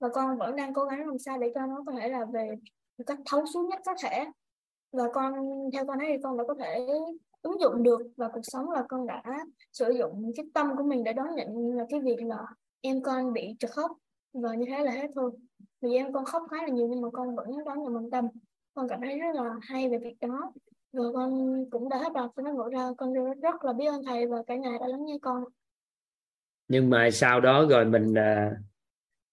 Và 0.00 0.08
con 0.08 0.38
vẫn 0.38 0.56
đang 0.56 0.74
cố 0.74 0.84
gắng 0.84 1.06
làm 1.06 1.18
sao 1.18 1.38
để 1.38 1.52
cho 1.54 1.66
nó 1.66 1.82
có 1.86 1.92
thể 1.92 2.08
là 2.08 2.24
về 2.24 2.56
một 2.98 3.04
cách 3.06 3.18
thấu 3.26 3.46
suốt 3.46 3.68
nhất 3.70 3.80
có 3.84 3.94
thể. 4.02 4.24
Và 4.92 5.04
con, 5.12 5.32
theo 5.72 5.86
con 5.86 5.98
thấy 5.98 6.08
thì 6.08 6.22
con 6.22 6.36
đã 6.36 6.44
có 6.48 6.54
thể 6.54 6.86
ứng 7.42 7.60
dụng 7.60 7.82
được 7.82 8.00
vào 8.16 8.30
cuộc 8.32 8.40
sống 8.42 8.70
là 8.70 8.84
con 8.88 9.06
đã 9.06 9.22
sử 9.72 9.90
dụng 9.90 10.32
cái 10.36 10.46
tâm 10.54 10.76
của 10.76 10.82
mình 10.82 11.04
để 11.04 11.12
đón 11.12 11.34
nhận 11.34 11.76
là 11.76 11.84
cái 11.90 12.00
việc 12.00 12.22
là 12.22 12.46
em 12.80 13.02
con 13.02 13.32
bị 13.32 13.56
trật 13.58 13.70
khóc 13.70 13.90
và 14.32 14.54
như 14.54 14.66
thế 14.68 14.84
là 14.84 14.92
hết 14.92 15.06
thôi. 15.14 15.32
Vì 15.80 15.94
em 15.94 16.12
con 16.12 16.24
khóc 16.24 16.42
khá 16.50 16.56
là 16.62 16.68
nhiều 16.68 16.88
nhưng 16.88 17.00
mà 17.00 17.08
con 17.12 17.36
vẫn 17.36 17.64
đón 17.64 17.82
nhận 17.82 17.94
bằng 17.94 18.10
tâm. 18.10 18.28
Con 18.74 18.88
cảm 18.88 19.00
thấy 19.00 19.18
rất 19.18 19.34
là 19.34 19.54
hay 19.62 19.88
về 19.88 19.98
việc 19.98 20.16
đó 20.20 20.52
rồi 20.92 21.12
con 21.14 21.64
cũng 21.70 21.88
đã 21.88 21.96
hết 21.96 22.12
đọc 22.14 22.32
cho 22.36 22.42
nó 22.42 22.52
ngộ 22.52 22.68
ra 22.68 22.88
con 22.98 23.12
rất 23.42 23.64
là 23.64 23.72
biết 23.72 23.86
ơn 23.86 24.04
thầy 24.04 24.26
và 24.26 24.42
cả 24.46 24.56
nhà 24.56 24.78
đã 24.80 24.86
lắng 24.88 25.06
nghe 25.06 25.18
con. 25.22 25.44
Nhưng 26.68 26.90
mà 26.90 27.08
sau 27.12 27.40
đó 27.40 27.66
rồi 27.70 27.84
mình 27.84 28.14
à, 28.14 28.50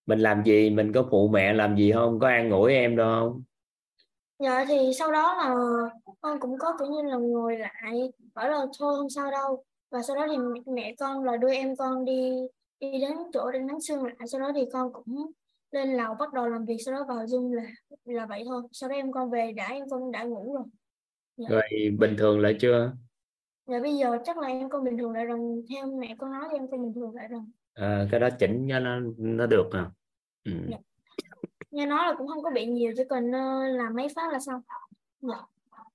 mình 0.05 0.19
làm 0.19 0.43
gì? 0.43 0.69
Mình 0.69 0.91
có 0.93 1.07
phụ 1.11 1.27
mẹ 1.27 1.53
làm 1.53 1.77
gì 1.77 1.91
không? 1.91 2.19
Có 2.19 2.27
an 2.27 2.51
ủi 2.51 2.73
em 2.73 2.95
đâu 2.95 3.07
không? 3.09 3.43
Dạ 4.39 4.65
thì 4.67 4.91
sau 4.99 5.11
đó 5.11 5.35
là 5.35 5.55
con 6.21 6.39
cũng 6.39 6.57
có 6.59 6.73
kiểu 6.79 6.87
như 6.87 7.01
là 7.09 7.15
ngồi 7.15 7.57
lại 7.57 7.73
hỏi 8.35 8.49
là 8.49 8.65
thôi 8.79 8.95
không 8.97 9.09
sao 9.09 9.31
đâu. 9.31 9.63
Và 9.91 10.01
sau 10.01 10.15
đó 10.15 10.27
thì 10.29 10.37
mẹ 10.73 10.95
con 10.99 11.23
là 11.23 11.37
đưa 11.37 11.53
em 11.53 11.75
con 11.75 12.05
đi 12.05 12.31
đi 12.79 12.91
đến 13.01 13.17
chỗ 13.33 13.51
để 13.51 13.59
nắng 13.59 13.81
xương 13.81 14.03
lại. 14.03 14.15
Sau 14.27 14.41
đó 14.41 14.51
thì 14.55 14.61
con 14.73 14.93
cũng 14.93 15.31
lên 15.71 15.97
lầu 15.97 16.15
bắt 16.19 16.33
đầu 16.33 16.47
làm 16.47 16.65
việc 16.65 16.77
sau 16.85 16.93
đó 16.93 17.05
vào 17.07 17.25
zoom 17.25 17.53
là 17.53 17.63
là 18.05 18.25
vậy 18.25 18.43
thôi. 18.45 18.61
Sau 18.71 18.89
đó 18.89 18.95
em 18.95 19.11
con 19.11 19.29
về 19.29 19.51
đã 19.51 19.67
em 19.67 19.89
con 19.89 20.11
đã 20.11 20.23
ngủ 20.23 20.53
rồi 20.53 20.63
dạ. 21.37 21.47
rồi 21.49 21.63
bình 21.99 22.15
thường 22.17 22.39
lại 22.39 22.55
chưa 22.59 22.93
dạ 23.67 23.79
bây 23.79 23.95
giờ 23.95 24.17
chắc 24.25 24.37
là 24.37 24.47
em 24.47 24.69
con 24.69 24.83
bình 24.83 24.97
thường 24.97 25.11
lại 25.11 25.25
rồi 25.25 25.39
theo 25.69 25.97
mẹ 25.99 26.15
con 26.17 26.31
nói 26.31 26.43
thì 26.51 26.57
em 26.57 26.67
con 26.71 26.83
bình 26.83 26.93
thường 26.93 27.15
lại 27.15 27.27
rồi 27.27 27.41
à, 27.73 28.07
cái 28.11 28.19
đó 28.19 28.29
chỉnh 28.39 28.67
cho 28.69 28.79
nó 28.79 28.99
nó 29.17 29.45
được 29.45 29.69
à 29.71 29.91
ừ. 30.43 30.51
dạ. 30.69 30.77
nghe 31.71 31.85
nói 31.85 32.07
là 32.07 32.15
cũng 32.17 32.27
không 32.27 32.43
có 32.43 32.51
bị 32.55 32.65
nhiều 32.65 32.93
chỉ 32.97 33.03
cần 33.09 33.27
uh, 33.27 33.77
làm 33.77 33.95
mấy 33.95 34.07
phát 34.15 34.33
là 34.33 34.39
xong 34.39 34.61
dạ. 35.21 35.37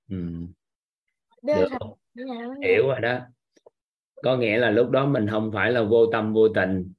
ừ. 0.09 0.17
được. 1.41 1.67
hiểu 2.63 2.87
rồi 2.87 2.99
đó 2.99 3.19
có 4.23 4.37
nghĩa 4.37 4.57
là 4.57 4.71
lúc 4.71 4.89
đó 4.89 5.05
mình 5.05 5.27
không 5.31 5.51
phải 5.53 5.71
là 5.71 5.83
vô 5.83 6.05
tâm 6.05 6.33
vô 6.33 6.49
tình 6.49 6.93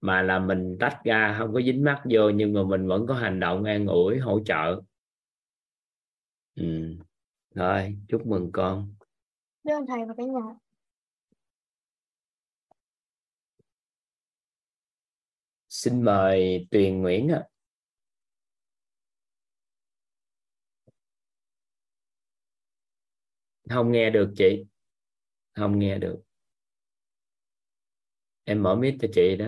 mà 0.00 0.22
là 0.22 0.38
mình 0.38 0.76
tách 0.80 1.04
ra 1.04 1.36
không 1.38 1.54
có 1.54 1.60
dính 1.62 1.84
mắt 1.84 2.02
vô 2.10 2.30
nhưng 2.30 2.52
mà 2.52 2.62
mình 2.62 2.88
vẫn 2.88 3.06
có 3.06 3.14
hành 3.14 3.40
động 3.40 3.64
an 3.64 3.86
ủi 3.86 4.18
hỗ 4.18 4.40
trợ 4.44 4.80
ừ. 6.54 6.96
Rồi 7.54 7.98
chúc 8.08 8.26
mừng 8.26 8.50
con. 8.52 8.94
Biết 9.64 9.72
ơn 9.72 9.86
thầy 9.86 9.98
và 10.08 10.14
cả 10.16 10.24
nhà. 10.24 10.54
Xin 15.68 16.02
mời 16.02 16.68
Tuyền 16.70 17.02
Nguyễn 17.02 17.28
ạ. 17.28 17.44
Không 23.70 23.92
nghe 23.92 24.10
được 24.10 24.32
chị. 24.36 24.64
Không 25.52 25.78
nghe 25.78 25.98
được. 25.98 26.22
Em 28.44 28.62
mở 28.62 28.76
mic 28.76 28.94
cho 29.00 29.08
chị 29.12 29.36
đó. 29.36 29.46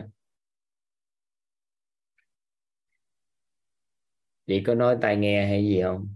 Chị 4.46 4.62
có 4.66 4.74
nói 4.74 4.98
tai 5.02 5.16
nghe 5.16 5.46
hay 5.46 5.64
gì 5.64 5.82
không 5.82 6.14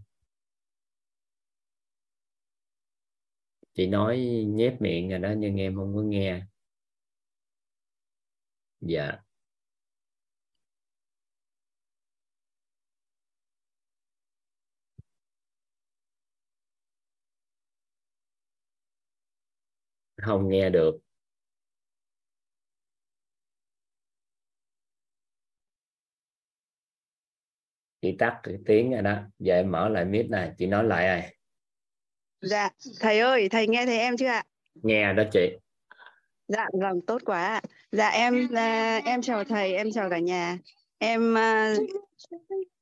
chị 3.76 3.86
nói 3.86 4.18
nhép 4.48 4.80
miệng 4.82 5.08
rồi 5.10 5.18
đó, 5.18 5.32
nhưng 5.38 5.56
em 5.56 5.74
không 5.76 5.94
có 5.96 6.02
nghe. 6.02 6.42
Dạ. 8.80 9.22
Không 20.22 20.48
nghe 20.48 20.70
được. 20.70 20.98
Chị 28.02 28.16
tắt 28.18 28.40
cái 28.42 28.54
tiếng 28.66 28.90
rồi 28.92 29.02
đó. 29.02 29.18
Giờ 29.38 29.54
em 29.54 29.70
mở 29.72 29.88
lại 29.88 30.04
mic 30.04 30.30
này. 30.30 30.52
Chị 30.58 30.66
nói 30.66 30.84
lại 30.84 31.06
ai? 31.06 31.35
Dạ, 32.40 32.68
thầy 33.00 33.18
ơi, 33.18 33.48
thầy 33.48 33.68
nghe 33.68 33.86
thấy 33.86 33.98
em 33.98 34.16
chưa 34.16 34.26
ạ? 34.26 34.44
nghe 34.82 35.12
đó 35.12 35.22
chị 35.32 35.56
Dạ, 36.48 36.66
vâng, 36.80 37.00
tốt 37.06 37.22
quá 37.24 37.46
ạ. 37.46 37.60
Dạ, 37.92 38.08
em 38.08 38.48
à, 38.54 39.00
em 39.04 39.22
chào 39.22 39.44
thầy, 39.44 39.74
em 39.74 39.90
chào 39.92 40.10
cả 40.10 40.18
nhà. 40.18 40.58
Em 40.98 41.38
à, 41.38 41.74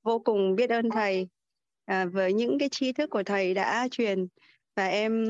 vô 0.03 0.19
cùng 0.19 0.57
biết 0.57 0.71
ơn 0.71 0.91
thầy 0.91 1.29
à, 1.85 2.05
với 2.05 2.33
những 2.33 2.59
cái 2.59 2.69
tri 2.69 2.93
thức 2.93 3.11
của 3.11 3.23
thầy 3.23 3.55
đã 3.55 3.89
truyền 3.91 4.27
và 4.77 4.87
em 4.87 5.25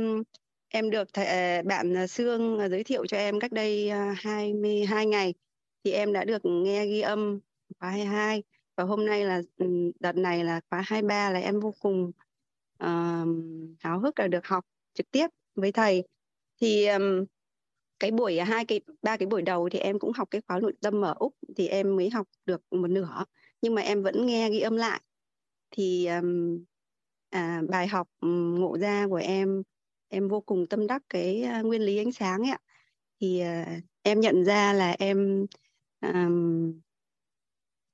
em 0.68 0.90
được 0.90 1.08
thầy, 1.12 1.62
bạn 1.62 2.06
Sương 2.08 2.58
giới 2.70 2.84
thiệu 2.84 3.06
cho 3.06 3.16
em 3.16 3.40
cách 3.40 3.52
đây 3.52 3.88
à, 3.88 4.14
22 4.18 5.06
ngày 5.06 5.34
thì 5.84 5.92
em 5.92 6.12
đã 6.12 6.24
được 6.24 6.42
nghe 6.44 6.86
ghi 6.86 7.00
âm 7.00 7.40
khóa 7.80 7.90
22 7.90 8.42
và 8.76 8.84
hôm 8.84 9.06
nay 9.06 9.24
là 9.24 9.42
ừ, 9.56 9.66
đợt 10.00 10.16
này 10.16 10.44
là 10.44 10.60
khóa 10.70 10.80
23 10.86 11.30
là 11.30 11.40
em 11.40 11.60
vô 11.60 11.74
cùng 11.80 12.10
uh, 12.84 13.28
háo 13.78 14.00
hức 14.00 14.18
là 14.18 14.28
được 14.28 14.46
học 14.46 14.64
trực 14.94 15.10
tiếp 15.10 15.26
với 15.54 15.72
thầy. 15.72 16.04
Thì 16.60 16.86
um, 16.86 17.24
cái 17.98 18.10
buổi 18.10 18.38
à, 18.38 18.44
hai 18.44 18.64
cái 18.64 18.80
ba 19.02 19.16
cái 19.16 19.26
buổi 19.26 19.42
đầu 19.42 19.68
thì 19.68 19.78
em 19.78 19.98
cũng 19.98 20.12
học 20.12 20.28
cái 20.30 20.40
khóa 20.46 20.60
nội 20.60 20.72
tâm 20.80 21.04
ở 21.04 21.14
úc 21.18 21.34
thì 21.56 21.68
em 21.68 21.96
mới 21.96 22.10
học 22.10 22.28
được 22.46 22.62
một 22.70 22.90
nửa 22.90 23.24
nhưng 23.60 23.74
mà 23.74 23.82
em 23.82 24.02
vẫn 24.02 24.26
nghe 24.26 24.50
ghi 24.50 24.60
âm 24.60 24.76
lại. 24.76 25.00
Thì 25.70 26.06
um, 26.06 26.64
à, 27.30 27.62
bài 27.68 27.86
học 27.86 28.08
um, 28.20 28.54
ngộ 28.60 28.78
ra 28.78 29.06
của 29.08 29.16
em 29.16 29.62
em 30.08 30.28
vô 30.28 30.40
cùng 30.40 30.66
tâm 30.66 30.86
đắc 30.86 31.02
cái 31.08 31.44
uh, 31.60 31.66
nguyên 31.66 31.82
lý 31.82 31.96
ánh 31.98 32.12
sáng 32.12 32.42
ấy 32.42 32.50
ạ. 32.50 32.58
Thì 33.20 33.42
uh, 33.42 33.82
em 34.02 34.20
nhận 34.20 34.44
ra 34.44 34.72
là 34.72 34.96
em 34.98 35.46
um, 36.00 36.80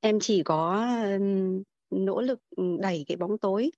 em 0.01 0.21
chỉ 0.21 0.43
có 0.43 0.87
um, 1.19 1.63
nỗ 1.91 2.21
lực 2.21 2.41
đẩy 2.81 3.05
cái 3.09 3.17
bóng 3.17 3.39
tối 3.39 3.71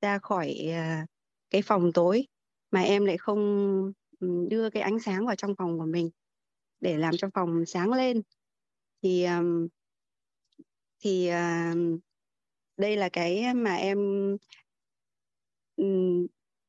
ra 0.00 0.18
khỏi 0.18 0.56
à, 0.72 1.06
cái 1.50 1.62
phòng 1.62 1.92
tối 1.92 2.26
mà 2.70 2.80
em 2.80 3.04
lại 3.04 3.18
không 3.18 3.92
ừ, 4.20 4.46
đưa 4.50 4.70
cái 4.70 4.82
ánh 4.82 5.00
sáng 5.00 5.26
vào 5.26 5.36
trong 5.36 5.54
phòng 5.58 5.78
của 5.78 5.86
mình 5.86 6.10
để 6.80 6.96
làm 6.96 7.16
cho 7.16 7.28
phòng 7.34 7.66
sáng 7.66 7.92
lên. 7.92 8.22
Thì 9.02 9.26
thì 11.00 11.26
à, 11.26 11.74
đây 12.76 12.96
là 12.96 13.08
cái 13.08 13.54
mà 13.54 13.74
em 13.74 13.98
ừ, 15.76 15.84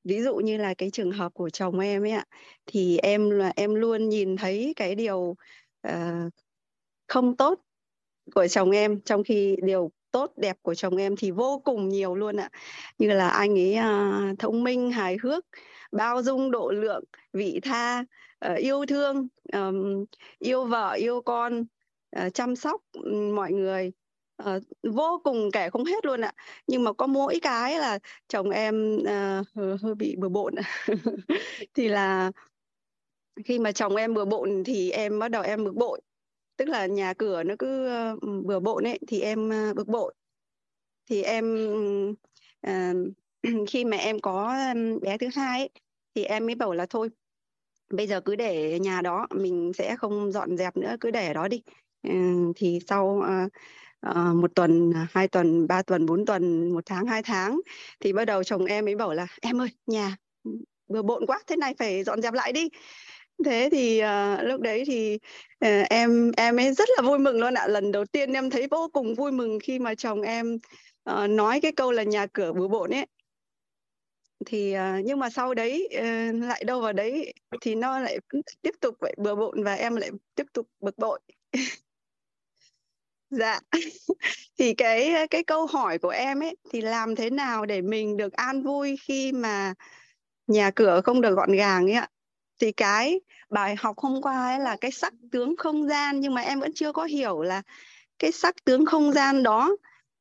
ví 0.04 0.22
dụ 0.24 0.36
như 0.36 0.58
là 0.58 0.74
cái 0.74 0.90
trường 0.92 1.12
hợp 1.12 1.34
của 1.34 1.50
chồng 1.50 1.80
em 1.80 2.04
ấy 2.04 2.12
ạ 2.12 2.26
thì 2.66 2.98
em 2.98 3.30
là 3.30 3.54
em 3.56 3.76
luôn 3.76 4.10
nhìn 4.10 4.38
thấy 4.38 4.74
cái 4.76 4.96
điều 4.96 5.36
uh, 5.88 6.34
không 7.08 7.38
tốt 7.38 7.60
của 8.34 8.48
chồng 8.48 8.72
em 8.72 9.02
trong 9.02 9.24
khi 9.24 9.56
điều 9.64 9.92
tốt 10.12 10.34
đẹp 10.38 10.58
của 10.62 10.75
chồng 10.75 10.98
em 10.98 11.15
thì 11.15 11.32
vô 11.32 11.62
cùng 11.65 11.89
nhiều 11.89 12.15
luôn 12.15 12.36
ạ. 12.36 12.50
Như 12.98 13.08
là 13.08 13.30
anh 13.30 13.60
ấy 13.60 13.77
uh, 13.80 14.39
thông 14.39 14.63
minh 14.63 14.91
hài 14.91 15.18
hước 15.24 15.46
bao 15.91 16.24
dung 16.24 16.51
độ 16.51 16.72
lượng 16.72 17.03
vị 17.34 17.60
tha 17.63 18.06
uh, 18.51 18.58
yêu 18.58 18.86
thương 18.86 19.27
um, 19.53 20.06
yêu 20.39 20.65
vợ 20.65 20.91
yêu 20.91 21.22
con 21.22 21.65
uh, 22.25 22.34
chăm 22.34 22.56
sóc 22.56 22.82
mọi 23.34 23.51
người. 23.51 23.91
Uh, 24.44 24.63
vô 24.84 25.22
cùng 25.24 25.51
kể 25.53 25.70
không 25.70 25.86
hết 25.86 26.06
luôn 26.06 26.22
ạ. 26.22 26.34
Nhưng 26.68 26.84
mà 26.84 26.94
có 26.94 27.08
mỗi 27.08 27.39
cái 27.41 27.80
là 27.80 28.00
chồng 28.27 28.50
em 28.50 28.98
uh, 28.98 29.48
hơi, 29.56 29.77
hơi 29.82 29.96
bị 29.96 30.15
bừa 30.20 30.30
bộn 30.30 30.56
thì 31.74 31.88
là 31.88 32.32
khi 33.46 33.60
mà 33.60 33.72
chồng 33.72 33.96
em 33.96 34.13
bừa 34.13 34.25
bộn 34.25 34.63
thì 34.65 34.91
em 34.91 35.20
bắt 35.20 35.32
đầu 35.32 35.44
em 35.44 35.63
bực 35.63 35.75
bội 35.75 36.01
tức 36.62 36.70
là 36.70 36.86
nhà 36.86 37.13
cửa 37.13 37.44
nó 37.44 37.56
cứ 37.60 37.89
uh, 38.13 38.46
bừa 38.46 38.60
bộn 38.60 38.84
ấy 38.84 39.00
thì 39.08 39.22
em 39.22 39.50
uh, 39.50 39.75
bực 39.75 39.88
bội. 39.88 40.13
Thì 41.10 41.24
em 41.24 41.56
uh, 42.68 42.96
khi 43.70 43.86
mà 43.86 43.98
em 43.98 44.20
có 44.20 44.56
bé 45.01 45.18
thứ 45.18 45.27
hai 45.36 45.60
ấy, 45.60 45.70
thì 46.15 46.24
em 46.24 46.46
mới 46.46 46.56
bảo 46.56 46.74
là 46.74 46.86
thôi 46.86 47.10
bây 47.94 48.08
giờ 48.08 48.22
cứ 48.22 48.36
để 48.36 48.80
nhà 48.80 49.01
đó 49.01 49.27
mình 49.36 49.72
sẽ 49.77 49.96
không 49.96 50.32
dọn 50.32 50.58
dẹp 50.58 50.77
nữa 50.77 50.96
cứ 51.00 51.12
để 51.12 51.27
ở 51.27 51.34
đó 51.34 51.48
đi. 51.48 51.62
Uh, 52.08 52.56
thì 52.56 52.80
sau 52.88 53.06
uh, 53.06 53.51
uh, 54.10 54.36
một 54.36 54.56
tuần 54.56 54.94
hai 55.10 55.27
tuần 55.27 55.68
ba 55.68 55.82
tuần 55.82 56.06
bốn 56.06 56.25
tuần 56.25 56.74
một 56.74 56.86
tháng 56.86 57.06
hai 57.06 57.24
tháng 57.24 57.62
thì 58.00 58.13
bắt 58.13 58.25
đầu 58.25 58.44
chồng 58.44 58.65
em 58.65 58.86
mới 58.86 58.96
bảo 58.96 59.13
là 59.13 59.27
em 59.41 59.62
ơi 59.62 59.70
nhà 59.88 60.18
bừa 60.88 61.01
bộn 61.01 61.25
quá 61.25 61.39
thế 61.48 61.56
này 61.56 61.75
phải 61.80 62.03
dọn 62.03 62.22
dẹp 62.22 62.34
lại 62.34 62.51
đi 62.51 62.70
thế 63.44 63.70
thì 63.72 64.02
uh, 64.04 64.44
lúc 64.44 64.62
đấy 64.62 64.84
thì 64.88 65.20
uh, 65.66 65.90
em 65.90 66.32
em 66.38 66.60
ấy 66.60 66.74
rất 66.74 66.90
là 66.98 67.02
vui 67.08 67.20
mừng 67.20 67.40
luôn 67.40 67.54
ạ. 67.54 67.68
Lần 67.68 67.92
đầu 67.92 68.06
tiên 68.06 68.34
em 68.34 68.50
thấy 68.50 68.68
vô 68.72 68.90
cùng 68.94 69.16
vui 69.16 69.32
mừng 69.32 69.60
khi 69.64 69.80
mà 69.80 69.96
chồng 69.96 70.22
em 70.22 70.58
uh, 71.10 71.30
nói 71.30 71.62
cái 71.62 71.72
câu 71.72 71.92
là 71.92 72.04
nhà 72.04 72.28
cửa 72.34 72.54
bừa 72.54 72.68
bộn 72.68 72.90
ấy. 72.90 73.06
Thì 74.46 74.76
uh, 74.76 75.06
nhưng 75.06 75.20
mà 75.20 75.30
sau 75.30 75.54
đấy 75.54 75.90
uh, 75.98 76.44
lại 76.44 76.64
đâu 76.64 76.82
vào 76.82 76.94
đấy 76.94 77.34
thì 77.62 77.76
nó 77.76 78.00
lại 78.00 78.20
tiếp 78.62 78.76
tục 78.80 78.96
vậy 79.00 79.16
bừa 79.18 79.36
bộn 79.36 79.64
và 79.64 79.74
em 79.74 79.96
lại 79.96 80.10
tiếp 80.36 80.46
tục 80.54 80.68
bực 80.80 80.98
bội. 80.98 81.20
Dạ. 83.32 83.60
Thì 84.58 84.74
cái 84.74 85.28
cái 85.30 85.44
câu 85.44 85.66
hỏi 85.66 85.98
của 85.98 86.10
em 86.10 86.40
ấy 86.44 86.56
thì 86.72 86.82
làm 86.82 87.16
thế 87.16 87.30
nào 87.30 87.66
để 87.66 87.82
mình 87.82 88.18
được 88.18 88.34
an 88.34 88.64
vui 88.64 88.98
khi 89.02 89.32
mà 89.32 89.74
nhà 90.48 90.72
cửa 90.72 91.02
không 91.04 91.22
được 91.22 91.36
gọn 91.36 91.52
gàng 91.52 91.86
ấy 91.86 91.94
ạ? 91.94 92.08
Thì 92.62 92.72
cái 92.72 93.20
bài 93.50 93.75
học 93.80 94.00
hôm 94.00 94.22
qua 94.22 94.46
ấy 94.46 94.60
là 94.60 94.77
cái 94.82 94.91
sắc 94.91 95.13
tướng 95.32 95.56
không 95.58 95.88
gian, 95.88 96.20
nhưng 96.20 96.34
mà 96.34 96.41
em 96.41 96.60
vẫn 96.60 96.72
chưa 96.75 96.91
có 96.91 97.03
hiểu 97.06 97.41
là 97.41 97.62
cái 98.20 98.32
sắc 98.32 98.56
tướng 98.65 98.86
không 98.86 99.13
gian 99.13 99.44
đó 99.44 99.75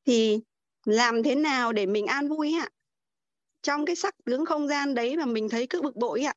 thì 0.06 0.40
làm 0.84 1.22
thế 1.22 1.34
nào 1.34 1.72
để 1.72 1.86
mình 1.86 2.06
an 2.06 2.28
vui 2.28 2.54
ạ. 2.60 2.68
Trong 3.62 3.86
cái 3.86 3.96
sắc 3.96 4.14
tướng 4.24 4.46
không 4.46 4.68
gian 4.68 4.94
đấy 4.94 5.16
mà 5.16 5.24
mình 5.26 5.48
thấy 5.48 5.66
cứ 5.70 5.82
bực 5.82 5.96
bội 5.96 6.22
ạ. 6.22 6.34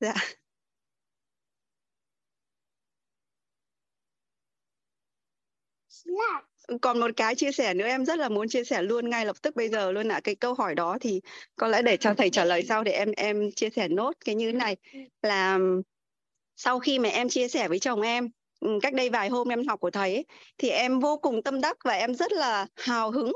Dạ. 0.00 0.14
dạ 5.88 6.53
còn 6.80 7.00
một 7.00 7.10
cái 7.16 7.34
chia 7.34 7.52
sẻ 7.52 7.74
nữa 7.74 7.86
em 7.86 8.04
rất 8.04 8.18
là 8.18 8.28
muốn 8.28 8.48
chia 8.48 8.64
sẻ 8.64 8.82
luôn 8.82 9.10
ngay 9.10 9.26
lập 9.26 9.36
tức 9.42 9.56
bây 9.56 9.68
giờ 9.68 9.92
luôn 9.92 10.08
ạ. 10.08 10.20
Cái 10.24 10.34
câu 10.34 10.54
hỏi 10.54 10.74
đó 10.74 10.98
thì 11.00 11.20
có 11.56 11.68
lẽ 11.68 11.82
để 11.82 11.96
cho 11.96 12.14
thầy 12.14 12.30
trả 12.30 12.44
lời 12.44 12.62
sau 12.68 12.84
để 12.84 12.92
em 12.92 13.12
em 13.16 13.52
chia 13.56 13.70
sẻ 13.70 13.88
nốt 13.88 14.12
cái 14.24 14.34
như 14.34 14.52
thế 14.52 14.58
này. 14.58 14.76
Là 15.22 15.58
sau 16.56 16.78
khi 16.78 16.98
mà 16.98 17.08
em 17.08 17.28
chia 17.28 17.48
sẻ 17.48 17.68
với 17.68 17.78
chồng 17.78 18.00
em 18.00 18.28
cách 18.82 18.94
đây 18.94 19.10
vài 19.10 19.28
hôm 19.28 19.48
em 19.48 19.66
học 19.66 19.80
của 19.80 19.90
thầy 19.90 20.14
ấy, 20.14 20.24
thì 20.58 20.68
em 20.68 21.00
vô 21.00 21.16
cùng 21.16 21.42
tâm 21.42 21.60
đắc 21.60 21.76
và 21.84 21.92
em 21.92 22.14
rất 22.14 22.32
là 22.32 22.66
hào 22.76 23.10
hứng 23.10 23.32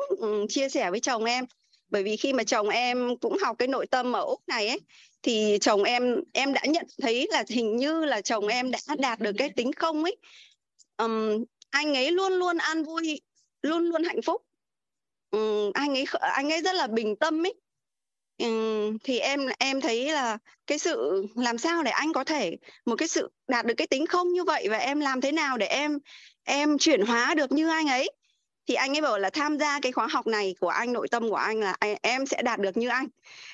chia 0.48 0.68
sẻ 0.68 0.90
với 0.90 1.00
chồng 1.00 1.24
em. 1.24 1.44
Bởi 1.90 2.02
vì 2.02 2.16
khi 2.16 2.32
mà 2.32 2.44
chồng 2.44 2.68
em 2.68 3.16
cũng 3.16 3.36
học 3.42 3.56
cái 3.58 3.68
nội 3.68 3.86
tâm 3.86 4.12
ở 4.12 4.20
úc 4.20 4.40
này 4.46 4.68
ấy 4.68 4.80
thì 5.22 5.58
chồng 5.60 5.82
em 5.82 6.16
em 6.32 6.52
đã 6.52 6.62
nhận 6.64 6.86
thấy 7.02 7.26
là 7.30 7.44
hình 7.48 7.76
như 7.76 8.04
là 8.04 8.20
chồng 8.20 8.46
em 8.46 8.70
đã 8.70 8.78
đạt 8.98 9.20
được 9.20 9.32
cái 9.38 9.50
tính 9.56 9.72
không 9.72 10.04
ấy. 10.04 10.16
Um, 10.96 11.44
anh 11.70 11.94
ấy 11.94 12.12
luôn 12.12 12.32
luôn 12.32 12.58
an 12.58 12.82
vui 12.84 13.20
luôn 13.62 13.84
luôn 13.84 14.04
hạnh 14.04 14.22
phúc. 14.22 14.42
Ừ, 15.30 15.70
anh 15.74 15.94
ấy 15.94 16.04
anh 16.20 16.52
ấy 16.52 16.62
rất 16.62 16.74
là 16.74 16.86
bình 16.86 17.16
tâm 17.16 17.46
ấy 17.46 17.54
ừ, 18.38 18.46
thì 19.04 19.18
em 19.18 19.40
em 19.58 19.80
thấy 19.80 20.12
là 20.12 20.38
cái 20.66 20.78
sự 20.78 21.24
làm 21.36 21.58
sao 21.58 21.82
để 21.82 21.90
anh 21.90 22.12
có 22.12 22.24
thể 22.24 22.56
một 22.86 22.96
cái 22.98 23.08
sự 23.08 23.30
đạt 23.48 23.66
được 23.66 23.74
cái 23.76 23.86
tính 23.86 24.06
không 24.06 24.32
như 24.32 24.44
vậy 24.44 24.68
và 24.70 24.76
em 24.78 25.00
làm 25.00 25.20
thế 25.20 25.32
nào 25.32 25.58
để 25.58 25.66
em 25.66 25.98
em 26.44 26.78
chuyển 26.78 27.02
hóa 27.06 27.34
được 27.34 27.52
như 27.52 27.68
anh 27.68 27.86
ấy? 27.86 28.10
Thì 28.66 28.74
anh 28.74 28.96
ấy 28.96 29.00
bảo 29.00 29.18
là 29.18 29.30
tham 29.30 29.58
gia 29.58 29.80
cái 29.80 29.92
khóa 29.92 30.06
học 30.06 30.26
này 30.26 30.54
của 30.60 30.68
anh 30.68 30.92
nội 30.92 31.08
tâm 31.08 31.30
của 31.30 31.36
anh 31.36 31.60
là 31.60 31.76
em 32.02 32.26
sẽ 32.26 32.42
đạt 32.42 32.60
được 32.60 32.76
như 32.76 32.88
anh. 32.88 33.06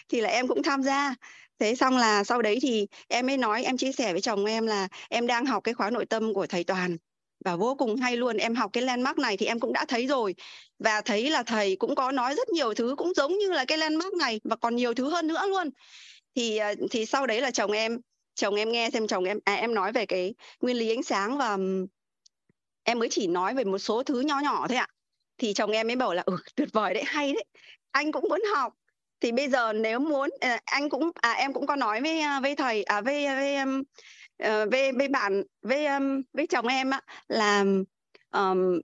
Thì 0.09 0.21
là 0.21 0.29
em 0.29 0.49
cũng 0.49 0.63
tham 0.63 0.83
gia. 0.83 1.15
Thế 1.59 1.75
xong 1.75 1.97
là 1.97 2.25
sau 2.25 2.43
đấy 2.43 2.59
thì 2.63 2.87
em 3.09 3.27
mới 3.27 3.37
nói 3.37 3.65
em 3.65 3.77
chia 3.77 3.93
sẻ 3.93 4.13
với 4.13 4.21
chồng 4.21 4.45
em 4.45 4.67
là 4.67 4.89
em 5.09 5.27
đang 5.27 5.47
học 5.47 5.65
cái 5.65 5.75
khóa 5.75 5.91
nội 5.91 6.07
tâm 6.07 6.35
của 6.35 6.47
thầy 6.47 6.65
toàn 6.65 6.97
và 7.45 7.57
vô 7.57 7.75
cùng 7.75 7.97
hay 7.97 8.17
luôn 8.17 8.37
em 8.37 8.55
học 8.55 8.71
cái 8.73 8.83
landmark 8.83 9.19
này 9.19 9.37
thì 9.37 9.47
em 9.47 9.61
cũng 9.61 9.73
đã 9.73 9.85
thấy 9.89 10.07
rồi. 10.07 10.35
Và 10.79 11.01
thấy 11.01 11.31
là 11.31 11.43
thầy 11.43 11.77
cũng 11.77 11.95
có 11.95 12.13
nói 12.13 12.35
rất 12.35 12.49
nhiều 12.49 12.75
thứ 12.75 12.95
cũng 12.99 13.15
giống 13.15 13.39
như 13.39 13.53
là 13.53 13.65
cái 13.65 13.79
landmark 13.79 14.15
này 14.15 14.41
và 14.45 14.57
còn 14.57 14.77
nhiều 14.77 14.95
thứ 14.95 15.11
hơn 15.11 15.27
nữa 15.27 15.43
luôn. 15.49 15.71
Thì 16.37 16.57
ờ, 16.57 16.75
thì 16.91 17.07
sau 17.07 17.27
đấy 17.27 17.41
là 17.41 17.51
chồng 17.51 17.73
em 17.73 18.01
chồng 18.35 18.55
em 18.55 18.73
nghe 18.73 18.91
xem 18.91 19.07
chồng 19.07 19.25
em 19.25 19.39
à, 19.45 19.55
em 19.55 19.75
nói 19.75 19.93
về 19.93 20.07
cái 20.07 20.35
nguyên 20.61 20.77
lý 20.77 20.91
ánh 20.91 21.03
sáng 21.03 21.39
và 21.39 21.57
em 22.83 22.99
mới 22.99 23.09
chỉ 23.09 23.27
nói 23.27 23.55
về 23.55 23.65
một 23.65 23.79
số 23.79 24.03
thứ 24.03 24.21
nhỏ 24.21 24.41
nhỏ 24.43 24.69
thôi 24.69 24.79
ạ. 24.79 24.87
Thì 25.39 25.53
chồng 25.53 25.71
em 25.71 25.87
mới 25.87 25.97
bảo 25.97 26.15
là 26.15 26.23
ừ 26.27 26.37
tuyệt 26.57 26.69
vời 26.73 26.95
đấy 26.95 27.03
hay 27.07 27.33
đấy 27.33 27.45
anh 27.91 28.13
cũng 28.13 28.25
muốn 28.29 28.43
học. 28.55 28.73
Thì 29.21 29.33
bây 29.33 29.49
giờ 29.49 29.73
nếu 29.73 29.99
muốn 29.99 30.31
ờ, 30.41 30.57
anh 30.65 30.89
cũng 30.89 31.11
à 31.15 31.33
em 31.33 31.53
cũng 31.53 31.67
có 31.67 31.77
nói 31.77 32.01
với 32.01 32.21
ờ, 32.21 32.41
với 32.43 32.57
thầy 32.57 32.83
à 32.83 33.01
với 33.01 33.27
với 33.27 33.57
uh, 34.43 34.71
với, 34.71 34.93
với 34.93 35.09
bạn 35.09 35.43
với 35.63 35.87
um, 35.87 36.23
với 36.33 36.47
chồng 36.47 36.67
em 36.67 36.91
á 36.91 37.01
là 37.29 37.65
um, 38.31 38.81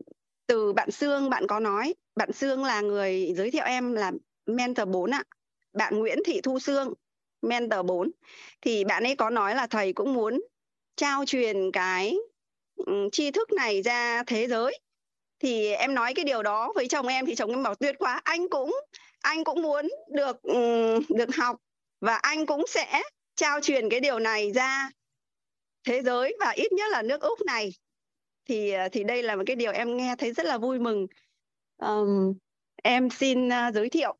từ 0.47 0.73
bạn 0.73 0.91
Sương 0.91 1.31
bạn 1.31 1.47
có 1.47 1.61
nói 1.61 1.95
bạn 2.17 2.33
Sương 2.33 2.65
là 2.65 2.81
người 2.81 3.33
giới 3.37 3.51
thiệu 3.51 3.65
em 3.65 3.93
là 3.93 4.13
mentor 4.47 4.89
4 4.89 5.11
ạ. 5.11 5.23
Bạn 5.73 5.99
Nguyễn 5.99 6.19
Thị 6.25 6.41
Thu 6.41 6.59
Sương 6.59 6.95
mentor 7.43 7.87
4 7.87 8.11
thì 8.61 8.85
bạn 8.85 9.05
ấy 9.05 9.17
có 9.17 9.31
nói 9.31 9.55
là 9.55 9.67
thầy 9.67 9.93
cũng 9.93 10.15
muốn 10.15 10.43
trao 10.97 11.25
truyền 11.27 11.73
cái 11.73 12.17
um, 12.77 13.11
tri 13.13 13.31
thức 13.31 13.53
này 13.53 13.83
ra 13.83 14.23
thế 14.27 14.47
giới. 14.47 14.79
Thì 15.39 15.73
em 15.73 15.95
nói 15.95 16.15
cái 16.15 16.25
điều 16.25 16.43
đó 16.43 16.73
với 16.75 16.89
chồng 16.89 17.07
em 17.07 17.27
thì 17.27 17.35
chồng 17.35 17.51
em 17.51 17.63
bảo 17.63 17.75
tuyệt 17.75 17.97
quá 17.99 18.21
anh 18.25 18.49
cũng 18.49 18.77
anh 19.21 19.45
cũng 19.45 19.63
muốn 19.63 19.89
được 20.09 20.43
um, 20.43 21.01
được 21.09 21.37
học 21.37 21.57
và 22.01 22.17
anh 22.17 22.47
cũng 22.47 22.67
sẽ 22.67 23.03
trao 23.37 23.61
truyền 23.61 23.89
cái 23.89 24.01
điều 24.01 24.19
này 24.19 24.53
ra 24.53 24.91
thế 25.85 26.03
giới 26.03 26.37
và 26.41 26.51
ít 26.51 26.73
nhất 26.73 26.91
là 26.91 27.03
nước 27.03 27.21
úc 27.21 27.39
này. 27.47 27.73
Thì 28.45 28.71
ờ, 28.71 28.89
thì 28.93 29.05
đây 29.05 29.23
là 29.23 29.37
một 29.37 29.43
cái 29.47 29.57
điều 29.57 29.73
em 29.73 29.97
nghe 29.97 30.15
thấy 30.19 30.33
rất 30.33 30.47
là 30.47 30.59
vui 30.59 30.79
mừng. 30.79 31.07
Um, 31.77 32.35
em 32.83 33.11
xin 33.11 33.49
uh, 33.49 33.75
giới 33.75 33.89
thiệu 33.89 34.17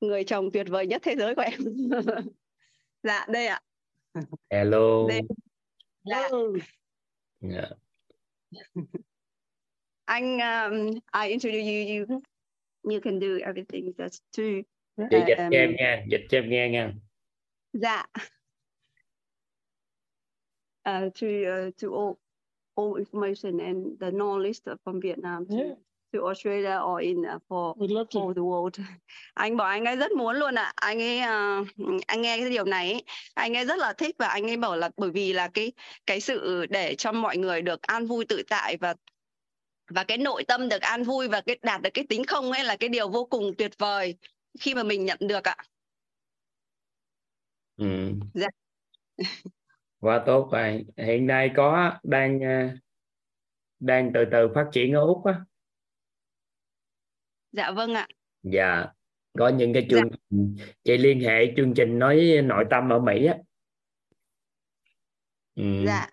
người 0.00 0.24
chồng 0.24 0.50
tuyệt 0.52 0.66
vời 0.68 0.86
nhất 0.86 1.02
thế 1.04 1.16
giới 1.16 1.34
của 1.34 1.42
em. 1.42 1.60
Dạ 3.02 3.26
đây 3.28 3.46
ạ. 3.46 3.60
Hello. 4.50 5.08
Đây. 5.08 5.20
dạ. 6.04 6.28
Yeah. 7.40 7.68
Dạ. 8.50 8.82
anh 10.04 10.38
um, 10.38 10.90
I 11.22 11.28
introduce 11.30 11.64
you. 11.64 12.06
You 12.08 12.20
you 12.82 13.00
can 13.00 13.20
do 13.20 13.38
everything 13.46 13.92
just 13.98 14.20
to 14.36 14.42
dịch 14.96 15.38
um, 15.38 15.50
cho 15.50 15.58
em 15.58 15.76
nha 15.76 16.04
dịch 16.10 16.26
cho 16.28 16.38
em 16.38 16.50
nghe 16.50 16.68
nha. 16.68 16.92
Dạ 17.72 18.06
uh, 20.86 21.10
to 21.20 21.26
uh, 21.26 21.70
to 21.78 21.88
all 21.94 22.16
all 22.76 22.96
information 22.96 23.60
and 23.60 23.98
the 24.00 24.10
knowledge 24.10 24.60
from 24.84 25.00
Vietnam 25.00 25.46
to, 25.46 25.56
yeah. 25.56 25.74
to 26.12 26.26
Australia 26.26 26.80
or 26.84 27.00
in 27.00 27.24
uh, 27.26 27.38
for 27.48 27.74
for 28.12 28.34
the 28.34 28.42
world. 28.42 28.78
Anh 29.34 29.56
bảo 29.56 29.68
anh 29.68 29.84
ấy 29.84 29.96
rất 29.96 30.12
muốn 30.12 30.36
luôn 30.36 30.54
ạ. 30.54 30.62
À. 30.64 30.72
Anh 30.74 31.02
ấy 31.02 31.18
uh, 31.18 31.68
anh 32.06 32.22
nghe 32.22 32.38
cái 32.38 32.50
điều 32.50 32.64
này 32.64 32.92
ấy, 32.92 33.02
anh 33.34 33.56
ấy 33.56 33.64
rất 33.64 33.78
là 33.78 33.92
thích 33.92 34.16
và 34.18 34.28
anh 34.28 34.50
ấy 34.50 34.56
bảo 34.56 34.76
là 34.76 34.90
bởi 34.96 35.10
vì 35.10 35.32
là 35.32 35.48
cái 35.48 35.72
cái 36.06 36.20
sự 36.20 36.66
để 36.70 36.94
cho 36.94 37.12
mọi 37.12 37.36
người 37.36 37.62
được 37.62 37.82
an 37.82 38.06
vui 38.06 38.24
tự 38.24 38.42
tại 38.48 38.76
và 38.76 38.94
và 39.90 40.04
cái 40.04 40.18
nội 40.18 40.44
tâm 40.44 40.68
được 40.68 40.80
an 40.80 41.02
vui 41.02 41.28
và 41.28 41.40
cái 41.40 41.58
đạt 41.62 41.82
được 41.82 41.90
cái 41.94 42.04
tính 42.08 42.24
không 42.24 42.52
ấy 42.52 42.64
là 42.64 42.76
cái 42.76 42.88
điều 42.88 43.08
vô 43.08 43.24
cùng 43.24 43.54
tuyệt 43.58 43.78
vời 43.78 44.14
khi 44.60 44.74
mà 44.74 44.82
mình 44.82 45.04
nhận 45.04 45.18
được 45.20 45.44
ạ. 45.44 45.56
Ừ. 47.76 48.12
Dạ 48.34 48.48
quá 50.00 50.22
tốt 50.26 50.48
rồi. 50.52 50.84
Hiện 50.96 51.26
nay 51.26 51.50
có 51.56 51.92
đang 52.02 52.40
ờ, 52.40 52.76
đang 53.80 54.10
từ 54.14 54.24
từ 54.32 54.48
phát 54.54 54.66
triển 54.72 54.92
ở 54.92 55.00
úc 55.00 55.24
á. 55.24 55.40
Dạ 57.52 57.70
vâng 57.70 57.94
ạ. 57.94 58.06
Dạ 58.42 58.86
có 59.36 59.48
những 59.48 59.72
cái 59.72 59.86
chương 59.90 60.10
dạ. 60.30 60.64
chị 60.84 60.98
liên 60.98 61.20
hệ 61.20 61.52
chương 61.56 61.74
trình 61.74 61.98
nói 61.98 62.40
nội 62.44 62.64
tâm 62.70 62.92
ở 62.92 62.98
mỹ 62.98 63.26
á. 63.26 63.36
Ừ. 65.54 65.84
dạ. 65.86 66.08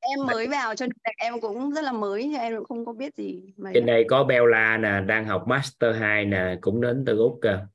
Em 0.00 0.26
mới 0.26 0.46
vào 0.46 0.74
cho 0.74 0.86
nên 0.86 1.14
em 1.16 1.40
cũng 1.40 1.72
rất 1.74 1.84
là 1.84 1.92
mới 1.92 2.36
em 2.40 2.56
cũng 2.56 2.64
không 2.68 2.84
có 2.84 2.92
biết 2.92 3.16
gì 3.16 3.42
Mấy 3.56 3.72
trên 3.74 3.86
đây 3.86 4.04
có 4.08 4.24
Bella 4.24 4.76
nè 4.76 5.00
đang 5.06 5.26
học 5.26 5.44
master 5.46 5.96
2 5.96 6.24
nè 6.24 6.58
cũng 6.60 6.80
đến 6.80 7.04
từ 7.06 7.18
úc 7.18 7.38
cơ. 7.42 7.66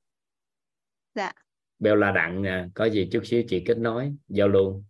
Dạ. 1.16 1.32
Bella 1.80 2.12
đặng 2.12 2.42
nè 2.42 2.66
có 2.74 2.86
gì 2.86 3.10
chút 3.12 3.26
xíu 3.26 3.44
chị 3.48 3.64
kết 3.66 3.78
nối 3.78 4.14
giao 4.28 4.48
lưu 4.48 4.84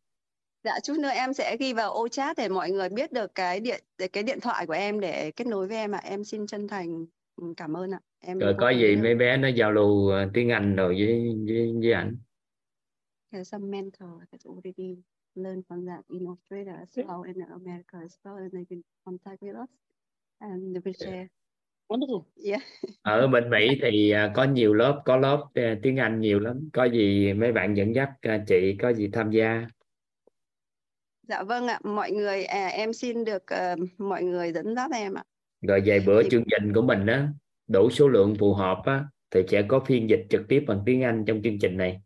Dạ 0.63 0.79
chút 0.83 0.93
nữa 0.99 1.09
em 1.09 1.33
sẽ 1.33 1.57
ghi 1.59 1.73
vào 1.73 1.91
ô 1.91 2.07
chat 2.07 2.37
để 2.37 2.49
mọi 2.49 2.71
người 2.71 2.89
biết 2.89 3.11
được 3.11 3.35
cái 3.35 3.59
điện 3.59 3.83
cái 4.13 4.23
điện 4.23 4.39
thoại 4.41 4.65
của 4.67 4.73
em 4.73 4.99
để 4.99 5.31
kết 5.31 5.47
nối 5.47 5.67
với 5.67 5.77
em 5.77 5.91
ạ. 5.91 5.99
À. 6.03 6.09
Em 6.09 6.23
xin 6.23 6.47
chân 6.47 6.67
thành 6.67 7.05
ừ, 7.35 7.53
cảm 7.57 7.73
ơn 7.73 7.91
ạ. 7.91 7.99
Em 8.19 8.39
Rồi 8.39 8.55
có 8.57 8.69
gì 8.69 8.95
mấy 8.95 9.15
bé 9.15 9.37
nó 9.37 9.47
giao 9.47 9.71
lưu 9.71 10.09
ờ, 10.09 10.29
tiếng 10.33 10.49
Anh 10.49 10.75
rồi 10.75 10.95
với 10.95 11.35
với, 11.47 11.73
với 11.81 11.91
ảnh. 11.91 12.17
There's 13.31 13.43
some 13.43 13.65
mentor 13.67 14.09
that 14.31 14.41
already 14.45 14.95
learned 15.35 15.63
from 15.67 15.85
that 15.87 16.05
in 16.09 16.25
Australia 16.25 16.77
as 16.79 16.97
well 16.97 17.23
in 17.23 17.39
America 17.39 17.99
as 18.01 18.17
well 18.23 18.37
and 18.37 18.53
they 18.53 18.65
can 18.69 18.81
contact 19.05 19.41
with 19.41 19.63
us 19.63 19.69
and 20.39 20.75
they 20.75 20.81
will 20.81 21.05
share. 21.05 21.27
Wonderful. 21.87 22.23
Yeah. 22.45 22.61
Ở 23.01 23.27
bên 23.27 23.49
Mỹ 23.49 23.79
thì 23.81 24.11
ờ, 24.11 24.31
có 24.35 24.43
nhiều 24.43 24.73
lớp, 24.73 25.01
có 25.05 25.17
lớp 25.17 25.47
ờ, 25.55 25.61
tiếng 25.83 25.97
Anh 25.97 26.19
nhiều 26.19 26.39
lắm. 26.39 26.69
Có 26.73 26.85
gì 26.85 27.33
mấy 27.33 27.51
bạn 27.51 27.77
dẫn 27.77 27.95
dắt 27.95 28.09
chị 28.47 28.77
có 28.81 28.93
gì 28.93 29.09
tham 29.13 29.31
gia. 29.31 29.67
Dạ 31.29 31.43
vâng 31.43 31.67
ạ, 31.67 31.79
mọi 31.83 32.11
người 32.11 32.45
à, 32.45 32.67
em 32.67 32.93
xin 32.93 33.25
được 33.25 33.43
uh, 33.43 33.99
mọi 33.99 34.23
người 34.23 34.51
dẫn 34.51 34.75
dắt 34.75 34.91
em 34.93 35.13
ạ. 35.13 35.23
Rồi 35.61 35.81
vài 35.85 35.99
bữa 35.99 36.29
chương 36.29 36.43
trình 36.51 36.73
của 36.73 36.81
mình 36.81 37.05
á 37.05 37.29
đủ 37.67 37.89
số 37.89 38.07
lượng 38.07 38.35
phù 38.39 38.53
hợp 38.53 38.81
á 38.85 39.05
thì 39.31 39.41
sẽ 39.47 39.65
có 39.67 39.79
phiên 39.79 40.09
dịch 40.09 40.25
trực 40.29 40.41
tiếp 40.49 40.63
bằng 40.67 40.83
tiếng 40.85 41.03
Anh 41.03 41.25
trong 41.27 41.41
chương 41.43 41.59
trình 41.59 41.77
này. 41.77 42.01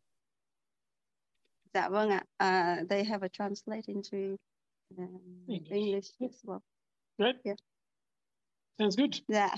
Dạ 1.73 1.89
vâng 1.89 2.09
ạ. 2.09 2.23
Uh, 2.43 2.89
they 2.89 3.03
have 3.03 3.25
a 3.25 3.29
translate 3.33 3.81
into 3.85 4.17
um, 4.97 5.45
English 5.69 6.19
as 6.19 6.45
well. 6.45 6.59
Great. 7.17 7.35
Yeah. 7.43 7.57
Sounds 8.79 8.99
good. 8.99 9.21
Dạ. 9.27 9.55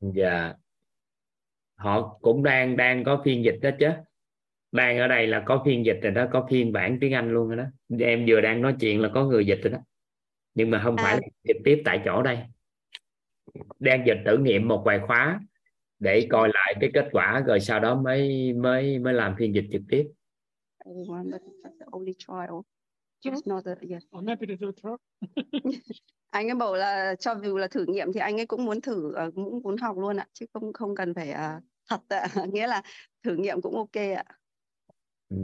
dạ. 0.00 0.54
Họ 1.74 2.18
cũng 2.20 2.42
đang 2.42 2.76
đang 2.76 3.04
có 3.04 3.22
phiên 3.24 3.44
dịch 3.44 3.58
đó 3.62 3.70
chứ 3.80 3.88
đang 4.72 4.98
ở 4.98 5.08
đây 5.08 5.26
là 5.26 5.42
có 5.46 5.62
phiên 5.64 5.86
dịch 5.86 5.98
rồi 6.02 6.12
đó 6.12 6.26
có 6.32 6.46
phiên 6.50 6.72
bản 6.72 6.98
tiếng 7.00 7.14
Anh 7.14 7.30
luôn 7.30 7.48
rồi 7.48 7.56
đó. 7.56 7.64
Em 7.98 8.24
vừa 8.28 8.40
đang 8.40 8.62
nói 8.62 8.74
chuyện 8.80 9.00
là 9.00 9.10
có 9.14 9.24
người 9.24 9.46
dịch 9.46 9.60
rồi 9.62 9.72
đó. 9.72 9.78
Nhưng 10.54 10.70
mà 10.70 10.80
không 10.84 10.96
à. 10.96 11.02
phải 11.04 11.14
là 11.14 11.28
trực 11.48 11.56
tiếp 11.64 11.82
tại 11.84 12.02
chỗ 12.04 12.22
đây. 12.22 12.38
Đang 13.78 14.06
dịch 14.06 14.18
thử 14.26 14.38
nghiệm 14.38 14.68
một 14.68 14.82
vài 14.86 15.00
khóa 15.06 15.40
để 15.98 16.26
coi 16.30 16.48
lại 16.54 16.74
cái 16.80 16.90
kết 16.94 17.08
quả 17.12 17.42
rồi 17.46 17.60
sau 17.60 17.80
đó 17.80 17.94
mới 17.94 18.52
mới 18.52 18.98
mới 18.98 19.14
làm 19.14 19.34
phiên 19.38 19.54
dịch 19.54 19.66
trực 19.72 19.82
tiếp. 19.88 20.08
Anh 26.30 26.48
ấy 26.48 26.54
bảo 26.54 26.74
là 26.74 27.14
cho 27.14 27.34
dù 27.44 27.58
là 27.58 27.68
thử 27.68 27.84
nghiệm 27.88 28.12
thì 28.12 28.20
anh 28.20 28.40
ấy 28.40 28.46
cũng 28.46 28.64
muốn 28.64 28.80
thử 28.80 29.12
ờ, 29.14 29.30
cũng 29.34 29.62
muốn 29.62 29.76
học 29.76 29.98
luôn 29.98 30.16
ạ 30.16 30.26
chứ 30.32 30.46
không 30.52 30.72
không 30.72 30.94
cần 30.94 31.14
phải 31.14 31.30
uh, 31.30 31.62
thật 31.90 32.00
ạ. 32.08 32.28
Nghĩa 32.52 32.66
là 32.66 32.82
thử 33.22 33.36
nghiệm 33.36 33.60
cũng 33.60 33.76
ok 33.76 33.96
ạ 34.16 34.24
ừ. 35.28 35.36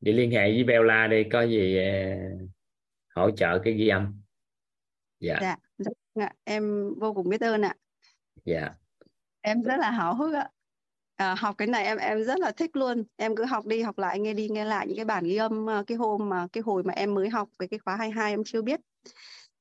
Vậy 0.00 0.12
liên 0.12 0.30
hệ 0.30 0.52
với 0.52 0.64
Bella 0.64 1.06
đi 1.06 1.24
có 1.32 1.42
gì 1.42 1.78
uh, 1.78 2.50
hỗ 3.14 3.30
trợ 3.30 3.58
cái 3.64 3.74
ghi 3.74 3.88
âm. 3.88 4.22
Dạ. 5.20 5.38
Dạ, 5.40 5.56
dạ 6.14 6.28
em 6.44 6.94
vô 7.00 7.14
cùng 7.14 7.28
biết 7.28 7.40
ơn 7.40 7.62
ạ. 7.62 7.74
Dạ. 8.44 8.70
Em 9.40 9.62
rất 9.62 9.76
là 9.78 9.90
háo 9.90 10.14
hức 10.14 10.34
ạ. 10.34 10.48
À, 11.16 11.34
học 11.38 11.54
cái 11.58 11.68
này 11.68 11.84
em 11.84 11.98
em 11.98 12.24
rất 12.24 12.38
là 12.38 12.52
thích 12.52 12.76
luôn. 12.76 13.04
Em 13.16 13.36
cứ 13.36 13.44
học 13.44 13.66
đi 13.66 13.82
học 13.82 13.98
lại 13.98 14.18
nghe 14.18 14.34
đi 14.34 14.48
nghe 14.48 14.64
lại 14.64 14.86
những 14.86 14.96
cái 14.96 15.04
bản 15.04 15.24
ghi 15.24 15.36
âm 15.36 15.66
ờ, 15.66 15.84
cái 15.86 15.96
hôm 15.96 16.28
mà 16.28 16.46
cái 16.52 16.62
hồi 16.62 16.82
mà 16.82 16.92
em 16.92 17.14
mới 17.14 17.28
học 17.28 17.48
cái 17.58 17.68
cái 17.68 17.78
khóa 17.78 17.96
22 17.96 18.32
em 18.32 18.44
chưa 18.44 18.62
biết 18.62 18.80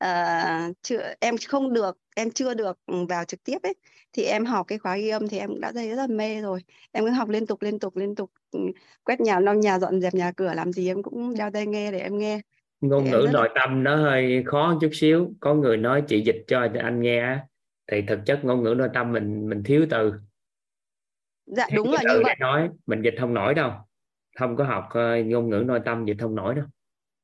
à, 0.03 0.69
chưa 0.81 1.13
em 1.19 1.35
không 1.47 1.73
được 1.73 1.97
em 2.15 2.31
chưa 2.31 2.53
được 2.53 2.79
ừ, 2.85 3.05
vào 3.09 3.25
trực 3.25 3.43
tiếp 3.43 3.57
ấy. 3.63 3.73
Thì 4.13 4.23
em 4.23 4.45
học 4.45 4.67
cái 4.67 4.77
khóa 4.77 4.97
ghi 4.97 5.09
âm 5.09 5.27
thì 5.27 5.37
em 5.37 5.59
đã 5.59 5.71
thấy 5.71 5.89
rất 5.89 5.95
là 5.95 6.07
mê 6.07 6.41
rồi. 6.41 6.63
Em 6.91 7.05
cứ 7.05 7.11
học 7.11 7.29
liên 7.29 7.47
tục 7.47 7.61
liên 7.61 7.79
tục 7.79 7.97
liên 7.97 8.15
tục. 8.15 8.31
Ừ, 8.51 8.59
quét 9.03 9.21
nhà 9.21 9.39
lau 9.39 9.55
nhà 9.55 9.79
dọn 9.79 10.01
dẹp 10.01 10.13
nhà 10.13 10.31
cửa 10.31 10.53
làm 10.53 10.73
gì 10.73 10.87
em 10.87 11.03
cũng 11.03 11.33
đeo 11.37 11.51
tai 11.51 11.67
nghe 11.67 11.91
để 11.91 11.99
em 11.99 12.17
nghe. 12.17 12.41
Ngôn 12.81 13.03
ngữ 13.03 13.27
nội 13.33 13.49
là... 13.55 13.61
tâm 13.61 13.83
nó 13.83 13.95
hơi 13.95 14.43
khó 14.45 14.77
chút 14.81 14.89
xíu. 14.93 15.33
Có 15.39 15.53
người 15.53 15.77
nói 15.77 16.03
chị 16.07 16.21
dịch 16.21 16.43
cho 16.47 16.67
anh 16.83 17.01
nghe 17.01 17.37
thì 17.91 18.01
thực 18.07 18.19
chất 18.25 18.45
ngôn 18.45 18.63
ngữ 18.63 18.73
nội 18.77 18.89
tâm 18.93 19.11
mình 19.11 19.49
mình 19.49 19.63
thiếu 19.63 19.85
từ. 19.89 20.13
Dạ 21.45 21.67
đúng 21.75 21.91
là 21.91 22.01
như 22.03 22.21
vậy. 22.23 22.35
nói 22.39 22.69
mình 22.85 23.01
dịch 23.01 23.15
không 23.19 23.33
nổi 23.33 23.53
đâu. 23.53 23.71
Không 24.39 24.55
có 24.55 24.63
học 24.63 24.83
uh, 24.87 25.25
ngôn 25.25 25.49
ngữ 25.49 25.63
nội 25.65 25.79
tâm 25.85 26.05
dịch 26.05 26.17
không 26.19 26.35
nổi 26.35 26.55
đâu. 26.55 26.65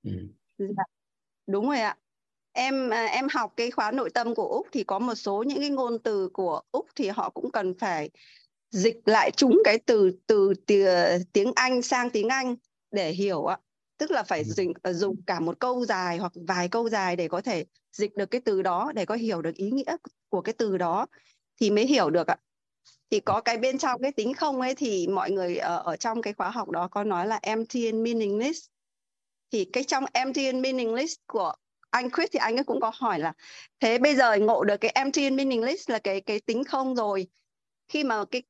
Ừ. 0.04 0.12
dạ, 0.58 0.84
đúng 1.48 1.68
rồi 1.68 1.80
ạ 1.80 1.96
em 2.52 2.90
à, 2.90 3.06
em 3.06 3.28
học 3.34 3.54
cái 3.56 3.72
khóa 3.72 3.92
nội 3.92 4.10
tâm 4.10 4.36
của 4.36 4.48
úc 4.48 4.68
thì 4.72 4.84
có 4.84 5.00
một 5.00 5.16
số 5.16 5.44
những 5.44 5.60
cái 5.60 5.70
ngôn 5.70 6.00
từ 6.00 6.30
của 6.34 6.62
úc 6.72 6.86
thì 6.96 7.08
họ 7.08 7.30
cũng 7.30 7.52
cần 7.52 7.74
phải 7.80 8.10
dịch 8.72 8.98
lại 9.06 9.32
chúng 9.32 9.62
cái 9.64 9.80
từ 9.86 10.12
từ 10.26 10.54
tiếng 11.34 11.52
anh 11.56 11.82
sang 11.82 12.10
tiếng 12.10 12.30
anh 12.30 12.56
để 12.92 13.12
hiểu 13.12 13.46
ạ. 13.46 13.58
Tức 13.98 14.12
là 14.12 14.24
phải 14.24 14.44
dùng, 14.44 14.74
ờ, 14.82 14.94
dùng 14.94 15.16
cả 15.28 15.40
một 15.40 15.60
câu 15.60 15.86
dài 15.86 16.18
hoặc 16.18 16.32
vài 16.48 16.68
câu 16.68 16.90
dài 16.90 17.16
để 17.16 17.28
có 17.28 17.42
thể 17.42 17.66
dịch 17.92 18.16
được 18.16 18.26
cái 18.26 18.42
từ 18.42 18.62
đó 18.62 18.92
để 18.96 19.06
có 19.06 19.16
hiểu 19.16 19.42
được 19.42 19.56
ý 19.56 19.72
nghĩa 19.72 19.98
của 20.30 20.42
cái 20.42 20.54
từ 20.54 20.78
đó 20.78 21.06
thì 21.62 21.72
mới 21.72 21.86
hiểu 21.86 22.10
được 22.10 22.28
ạ. 22.28 22.38
Thì 23.12 23.20
có 23.20 23.42
cái 23.42 23.58
bên 23.58 23.78
trong 23.78 24.02
cái 24.02 24.12
tính 24.12 24.34
không 24.34 24.62
ấy 24.62 24.76
thì 24.76 25.08
mọi 25.08 25.32
người 25.32 25.58
ở, 25.58 25.82
ở 25.86 25.96
trong 25.96 26.22
cái 26.22 26.34
khóa 26.34 26.50
học 26.50 26.70
đó 26.70 26.88
có 26.88 27.04
nói 27.04 27.28
là 27.28 27.40
empty 27.42 27.86
and 27.86 28.02
meaningless. 28.04 28.60
Thì 29.52 29.66
cái 29.74 29.84
trong 29.84 30.06
empty 30.14 30.46
and 30.46 30.64
meaningless 30.64 31.14
của 31.28 31.54
anh 31.90 32.10
Chris 32.12 32.30
thì 32.32 32.40
anh 32.40 32.56
ấy 32.56 32.64
cũng 32.64 32.80
có 32.82 32.92
hỏi 32.96 33.20
là 33.20 33.34
thế 33.80 33.98
bây 33.98 34.16
giờ 34.16 34.36
ngộ 34.36 34.64
được 34.64 34.78
cái 34.78 34.92
empty 34.96 35.24
and 35.24 35.38
meaningless 35.38 35.90
là 35.90 36.00
cái 36.00 36.22
cái 36.22 36.40
tính 36.40 36.64
không 36.64 36.96
rồi? 36.96 37.28
Khi 37.88 38.04
mà 38.04 38.26
cái 38.32 38.44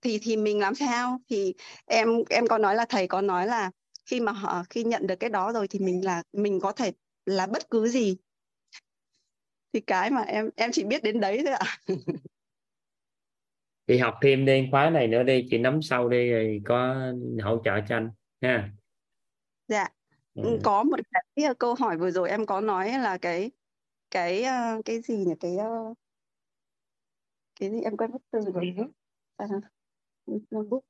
thì 0.00 0.18
thì 0.22 0.36
mình 0.36 0.60
làm 0.60 0.74
sao? 0.74 1.18
Thì 1.30 1.54
em 1.86 2.08
em 2.30 2.46
có 2.46 2.58
nói 2.58 2.74
là 2.74 2.84
thầy 2.88 3.06
có 3.06 3.20
nói 3.20 3.46
là 3.46 3.70
khi 4.06 4.20
mà 4.20 4.32
họ 4.32 4.62
khi 4.70 4.84
nhận 4.84 5.06
được 5.06 5.16
cái 5.20 5.30
đó 5.30 5.52
rồi 5.52 5.68
thì 5.68 5.78
mình 5.78 6.04
là 6.04 6.22
mình 6.32 6.60
có 6.60 6.72
thể 6.72 6.92
là 7.26 7.46
bất 7.46 7.70
cứ 7.70 7.88
gì. 7.88 8.16
Thì 9.72 9.80
cái 9.80 10.10
mà 10.10 10.22
em 10.22 10.50
em 10.56 10.70
chỉ 10.72 10.84
biết 10.84 11.02
đến 11.02 11.20
đấy 11.20 11.42
thôi 11.44 11.54
ạ. 11.54 11.78
Chị 13.86 13.98
học 13.98 14.14
thêm 14.22 14.44
đi 14.44 14.68
khóa 14.70 14.90
này 14.90 15.08
nữa 15.08 15.22
đi 15.22 15.46
chị 15.50 15.58
nắm 15.58 15.82
sau 15.82 16.08
đi 16.08 16.30
rồi 16.30 16.60
có 16.64 16.96
hỗ 17.42 17.62
trợ 17.64 17.80
cho 17.88 17.96
anh 17.96 18.10
ha. 18.40 18.70
Dạ 19.68 19.88
ừ. 20.34 20.58
có 20.62 20.82
một 20.82 20.96
cái 21.36 21.54
câu 21.58 21.74
hỏi 21.74 21.96
vừa 21.96 22.10
rồi 22.10 22.30
em 22.30 22.46
có 22.46 22.60
nói 22.60 22.98
là 22.98 23.18
cái 23.18 23.50
cái 24.10 24.42
ờ, 24.42 24.82
cái 24.84 25.00
gì 25.00 25.16
nhỉ? 25.16 25.34
Cái 25.40 25.56
ờ, 25.56 25.94
cái 27.60 27.70
gì 27.70 27.80
em 27.80 27.96
quên 27.96 28.12
mất 28.12 28.18
từ 28.30 28.40
rồi. 28.40 28.74
À, 29.36 29.46
notebook 30.50 30.84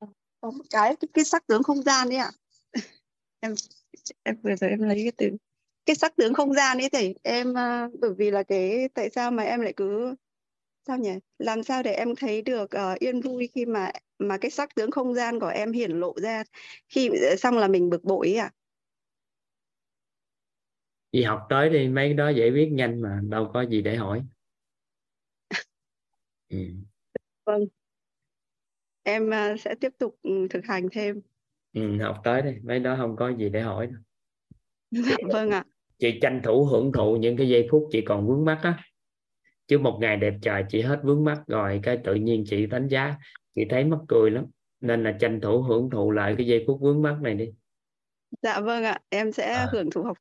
à, 0.00 0.06
có 0.40 0.50
một 0.50 0.64
cái 0.70 0.96
cái, 1.00 1.08
cái 1.14 1.24
sắc 1.24 1.46
tướng 1.46 1.62
không 1.62 1.82
gian 1.82 2.08
đấy 2.08 2.18
ạ. 2.18 2.30
Em 3.40 3.54
em 4.22 4.36
vừa 4.42 4.56
rồi 4.56 4.70
em 4.70 4.82
lấy 4.82 4.96
cái 4.96 5.12
từ 5.16 5.36
cái 5.86 5.96
sắc 5.96 6.16
tướng 6.16 6.34
không 6.34 6.52
gian 6.52 6.78
ấy 6.78 6.88
thì 6.92 7.14
em 7.22 7.54
bởi 8.00 8.14
vì 8.18 8.30
là 8.30 8.42
cái 8.42 8.88
tại 8.94 9.10
sao 9.10 9.30
mà 9.30 9.42
em 9.42 9.60
lại 9.60 9.72
cứ 9.76 10.14
sao 10.86 10.98
nhỉ? 10.98 11.14
Làm 11.38 11.62
sao 11.62 11.82
để 11.82 11.92
em 11.92 12.14
thấy 12.14 12.42
được 12.42 12.70
uh, 12.92 12.98
yên 12.98 13.20
vui 13.20 13.48
khi 13.54 13.66
mà 13.66 13.90
mà 14.18 14.38
cái 14.38 14.50
sắc 14.50 14.74
tướng 14.74 14.90
không 14.90 15.14
gian 15.14 15.40
của 15.40 15.46
em 15.46 15.72
hiển 15.72 15.90
lộ 15.90 16.14
ra 16.22 16.44
khi 16.88 17.10
xong 17.38 17.58
là 17.58 17.68
mình 17.68 17.90
bực 17.90 18.04
bội 18.04 18.26
ấy 18.26 18.36
à 18.36 18.50
chị 21.12 21.22
học 21.22 21.46
tới 21.48 21.70
đi 21.70 21.88
mấy 21.88 22.08
cái 22.08 22.14
đó 22.14 22.28
dễ 22.28 22.50
biết 22.50 22.68
nhanh 22.72 23.00
mà 23.00 23.20
đâu 23.28 23.50
có 23.54 23.62
gì 23.62 23.82
để 23.82 23.96
hỏi. 23.96 24.22
Ừ. 26.48 26.58
vâng. 27.46 27.64
Em 29.02 29.28
uh, 29.28 29.60
sẽ 29.60 29.74
tiếp 29.80 29.92
tục 29.98 30.18
um, 30.22 30.48
thực 30.48 30.64
hành 30.64 30.88
thêm. 30.92 31.20
Ừ, 31.72 31.98
học 32.02 32.20
tới 32.24 32.42
đi 32.42 32.50
mấy 32.62 32.80
đó 32.80 32.96
không 32.98 33.16
có 33.16 33.28
gì 33.28 33.48
để 33.48 33.60
hỏi 33.60 33.86
đâu. 33.86 34.00
Vâng 35.32 35.50
ạ. 35.50 35.64
Chị 35.98 36.18
tranh 36.22 36.40
thủ 36.44 36.64
hưởng 36.64 36.92
thụ 36.92 37.16
những 37.16 37.36
cái 37.36 37.48
giây 37.48 37.68
phút 37.70 37.88
chị 37.92 38.00
còn 38.00 38.26
vướng 38.26 38.44
mắt 38.44 38.60
á 38.62 38.84
chứ 39.66 39.78
một 39.78 39.98
ngày 40.00 40.16
đẹp 40.16 40.34
trời 40.42 40.64
chị 40.68 40.82
hết 40.82 41.00
vướng 41.02 41.24
mắt 41.24 41.42
rồi 41.46 41.80
cái 41.82 41.98
tự 42.04 42.14
nhiên 42.14 42.44
chị 42.46 42.66
đánh 42.66 42.88
giá 42.88 43.16
chị 43.54 43.62
thấy 43.70 43.84
mắc 43.84 43.98
cười 44.08 44.30
lắm. 44.30 44.44
Nên 44.80 45.04
là 45.04 45.16
tranh 45.20 45.40
thủ 45.40 45.62
hưởng 45.62 45.90
thụ 45.90 46.10
lại 46.10 46.34
cái 46.38 46.46
giây 46.46 46.64
phút 46.66 46.80
vướng 46.80 47.02
mắt 47.02 47.16
này 47.22 47.34
đi. 47.34 47.52
Dạ 48.42 48.60
vâng 48.60 48.84
ạ 48.84 48.98
em 49.08 49.32
sẽ 49.32 49.52
à. 49.52 49.68
hưởng 49.72 49.90
thụ 49.90 50.02
học 50.02 50.16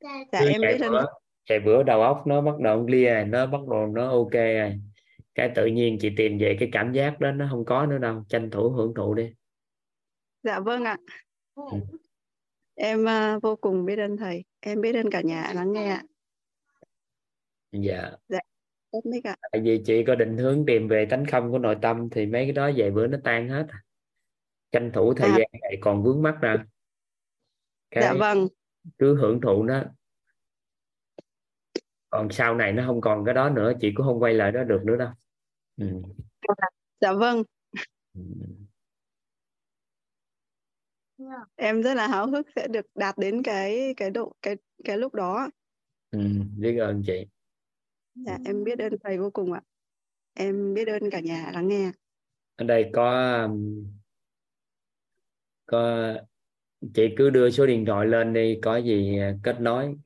dạ 0.00 0.24
Cứ 0.40 0.48
em 0.48 0.60
biết 0.60 0.78
bữa, 0.90 1.04
chạy 1.44 1.60
bữa 1.60 1.82
đầu 1.82 2.02
óc 2.02 2.22
nó 2.26 2.40
bắt 2.40 2.58
đầu 2.58 2.86
clear 2.86 3.28
nó 3.28 3.46
bắt 3.46 3.60
đầu 3.70 3.86
nó 3.86 4.08
ok 4.08 4.32
rồi. 4.32 4.80
Cái 5.34 5.50
tự 5.54 5.66
nhiên 5.66 5.98
chị 6.00 6.10
tìm 6.16 6.38
về 6.38 6.56
cái 6.60 6.68
cảm 6.72 6.92
giác 6.92 7.20
đó 7.20 7.30
nó 7.30 7.46
không 7.50 7.64
có 7.64 7.86
nữa 7.86 7.98
đâu 7.98 8.24
tranh 8.28 8.50
thủ 8.50 8.70
hưởng 8.70 8.94
thụ 8.94 9.14
đi. 9.14 9.32
Dạ 10.42 10.60
vâng 10.60 10.84
ạ. 10.84 10.96
Ừ. 11.54 11.78
em 12.74 13.04
uh, 13.04 13.42
vô 13.42 13.56
cùng 13.56 13.84
biết 13.84 13.98
ơn 13.98 14.16
thầy 14.16 14.44
em 14.60 14.80
biết 14.80 14.94
ơn 14.94 15.10
cả 15.10 15.20
nhà 15.20 15.52
lắng 15.54 15.72
nghe 15.72 15.88
ạ 15.88 16.02
dạ. 17.82 18.10
Dạ 18.28 18.38
tốt 19.02 19.10
tại 19.52 19.62
vì 19.64 19.82
chị 19.86 20.04
có 20.06 20.14
định 20.14 20.38
hướng 20.38 20.66
tìm 20.66 20.88
về 20.88 21.06
tánh 21.10 21.24
không 21.30 21.50
của 21.50 21.58
nội 21.58 21.76
tâm 21.82 22.10
thì 22.10 22.26
mấy 22.26 22.44
cái 22.44 22.52
đó 22.52 22.70
vài 22.76 22.90
bữa 22.90 23.06
nó 23.06 23.18
tan 23.24 23.48
hết. 23.48 23.66
Tranh 24.72 24.90
thủ 24.94 25.14
thời 25.14 25.30
à. 25.30 25.36
gian 25.38 25.48
này 25.62 25.78
còn 25.80 26.02
vướng 26.02 26.22
mắt 26.22 26.38
ra. 26.40 26.56
Cái 27.90 28.04
dạ 28.04 28.14
vâng. 28.18 28.48
cứ 28.98 29.16
hưởng 29.16 29.40
thụ 29.40 29.62
nó. 29.62 29.82
Còn 32.10 32.30
sau 32.30 32.54
này 32.54 32.72
nó 32.72 32.86
không 32.86 33.00
còn 33.00 33.24
cái 33.24 33.34
đó 33.34 33.50
nữa 33.50 33.72
chị 33.80 33.92
cũng 33.94 34.06
không 34.06 34.22
quay 34.22 34.34
lại 34.34 34.52
đó 34.52 34.64
được 34.64 34.80
nữa 34.84 34.96
đâu. 34.96 35.10
Ừ. 35.76 35.86
dạ 37.00 37.12
vâng. 37.12 37.42
Ừ. 38.14 38.22
em 41.56 41.82
rất 41.82 41.94
là 41.94 42.08
háo 42.08 42.26
hức 42.26 42.46
sẽ 42.56 42.68
được 42.68 42.86
đạt 42.94 43.18
đến 43.18 43.42
cái 43.42 43.94
cái 43.96 44.10
độ 44.10 44.32
cái 44.42 44.56
cái 44.84 44.98
lúc 44.98 45.14
đó. 45.14 45.50
Ừ, 46.10 46.20
biết 46.58 46.78
ơn 46.78 47.02
chị 47.06 47.26
dạ 48.16 48.38
em 48.44 48.64
biết 48.64 48.78
ơn 48.78 48.92
thầy 49.04 49.18
vô 49.18 49.30
cùng 49.30 49.52
ạ. 49.52 49.60
Em 50.34 50.74
biết 50.74 50.88
ơn 50.88 51.10
cả 51.10 51.20
nhà 51.20 51.50
lắng 51.54 51.68
nghe. 51.68 51.92
Ở 52.56 52.64
đây 52.64 52.90
có 52.92 53.48
có 55.66 56.12
chị 56.94 57.08
cứ 57.16 57.30
đưa 57.30 57.50
số 57.50 57.66
điện 57.66 57.84
thoại 57.86 58.06
lên 58.06 58.32
đi 58.32 58.58
có 58.62 58.76
gì 58.76 59.18
kết 59.42 59.60
nối. 59.60 59.96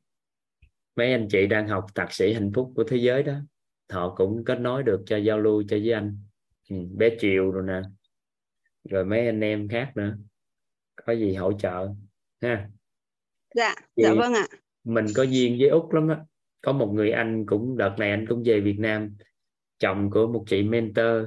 Mấy 0.96 1.12
anh 1.12 1.28
chị 1.30 1.46
đang 1.46 1.68
học 1.68 1.86
thạc 1.94 2.12
sĩ 2.12 2.32
hạnh 2.32 2.52
phúc 2.54 2.72
của 2.76 2.84
thế 2.84 2.96
giới 2.96 3.22
đó 3.22 3.34
họ 3.90 4.14
cũng 4.16 4.44
kết 4.44 4.60
nối 4.60 4.82
được 4.82 5.02
cho 5.06 5.16
giao 5.16 5.38
lưu 5.38 5.62
cho 5.68 5.76
với 5.76 5.92
anh. 5.92 6.18
Ừ, 6.70 6.76
bé 6.96 7.16
triều 7.18 7.50
rồi 7.50 7.64
nè. 7.66 7.82
Rồi 8.84 9.04
mấy 9.04 9.26
anh 9.26 9.40
em 9.40 9.68
khác 9.68 9.92
nữa. 9.94 10.16
Có 11.06 11.12
gì 11.12 11.34
hỗ 11.34 11.52
trợ 11.52 11.88
ha? 12.40 12.68
Dạ 13.54 13.74
Thì 13.96 14.02
dạ 14.02 14.14
vâng 14.14 14.34
ạ. 14.34 14.46
mình 14.84 15.06
có 15.16 15.22
duyên 15.22 15.56
với 15.60 15.68
úc 15.68 15.92
lắm 15.92 16.08
á 16.08 16.24
có 16.62 16.72
một 16.72 16.92
người 16.94 17.10
anh 17.10 17.46
cũng 17.46 17.76
đợt 17.76 17.94
này 17.98 18.10
anh 18.10 18.24
cũng 18.28 18.42
về 18.46 18.60
Việt 18.60 18.76
Nam. 18.78 19.16
Chồng 19.78 20.10
của 20.10 20.26
một 20.26 20.44
chị 20.46 20.62
mentor 20.62 21.24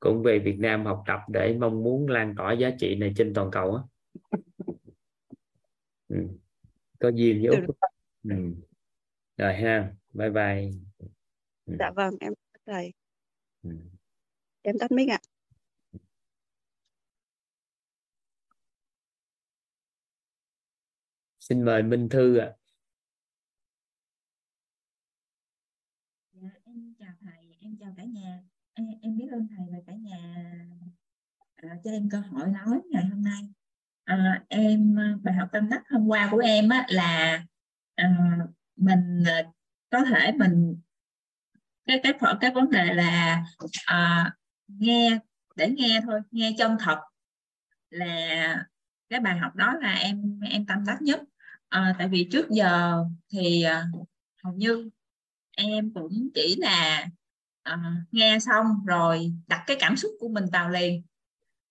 cũng 0.00 0.22
về 0.22 0.38
Việt 0.38 0.56
Nam 0.58 0.84
học 0.84 1.02
tập 1.06 1.20
để 1.28 1.56
mong 1.60 1.82
muốn 1.82 2.08
lan 2.08 2.34
tỏa 2.36 2.52
giá 2.52 2.70
trị 2.78 2.94
này 2.94 3.12
trên 3.16 3.34
toàn 3.34 3.50
cầu 3.52 3.74
á. 3.74 3.82
Ừ. 6.08 6.16
có 6.98 7.08
duyên 7.08 7.42
với 7.42 7.56
úc. 7.56 7.76
Ừ. 8.22 8.36
rồi 9.36 9.54
ha. 9.54 9.92
Bye 10.12 10.30
bye. 10.30 10.70
Ừ. 11.66 11.74
dạ 11.78 11.90
vâng 11.96 12.14
em 12.20 12.32
thầy. 12.66 12.92
Ừ. 13.62 13.70
em 14.62 14.78
tắt 14.78 14.92
mic 14.92 15.08
ạ. 15.08 15.18
Xin 21.40 21.64
mời 21.64 21.82
Minh 21.82 22.08
Thư 22.08 22.36
ạ. 22.36 22.52
dạ, 26.32 26.48
em 26.64 26.94
chào 26.98 27.12
thầy 27.20 27.56
em 27.60 27.76
chào 27.80 27.94
cả 27.96 28.04
nhà 28.04 28.42
em, 28.80 28.98
em 29.02 29.16
biết 29.16 29.28
ơn 29.32 29.46
thầy 29.56 29.66
và 29.72 29.78
cả 29.86 29.92
nhà 29.92 30.18
à, 31.56 31.68
cho 31.84 31.90
em 31.90 32.08
cơ 32.10 32.18
hội 32.18 32.48
nói 32.48 32.80
ngày 32.90 33.04
hôm 33.04 33.22
nay. 33.22 33.42
À, 34.04 34.44
em 34.48 34.98
à, 34.98 35.14
bài 35.22 35.34
học 35.34 35.48
tâm 35.52 35.68
đắc 35.68 35.82
hôm 35.90 36.06
qua 36.06 36.28
của 36.30 36.38
em 36.38 36.68
á, 36.68 36.86
là 36.88 37.44
à, 37.94 38.36
mình 38.76 39.22
à, 39.26 39.42
có 39.90 40.04
thể 40.04 40.32
mình 40.32 40.76
cái 41.86 42.00
cái 42.02 42.12
cái 42.40 42.50
vấn 42.54 42.70
đề 42.70 42.94
là 42.94 43.44
à, 43.86 44.32
nghe 44.68 45.18
để 45.56 45.70
nghe 45.70 46.00
thôi 46.06 46.20
nghe 46.30 46.54
chân 46.58 46.76
thật 46.80 46.98
là 47.90 48.64
cái 49.08 49.20
bài 49.20 49.38
học 49.38 49.54
đó 49.54 49.74
là 49.80 49.94
em 49.94 50.40
em 50.50 50.66
tâm 50.66 50.84
đắc 50.86 51.02
nhất. 51.02 51.22
À, 51.68 51.94
tại 51.98 52.08
vì 52.08 52.28
trước 52.32 52.50
giờ 52.50 53.04
thì 53.32 53.62
à, 53.62 53.86
hầu 54.44 54.54
như 54.54 54.90
em 55.56 55.92
cũng 55.94 56.28
chỉ 56.34 56.56
là 56.58 57.06
à, 57.62 57.78
nghe 58.10 58.38
xong 58.38 58.66
rồi 58.86 59.32
đặt 59.46 59.64
cái 59.66 59.76
cảm 59.80 59.96
xúc 59.96 60.10
của 60.20 60.28
mình 60.28 60.44
vào 60.52 60.68
liền. 60.68 61.02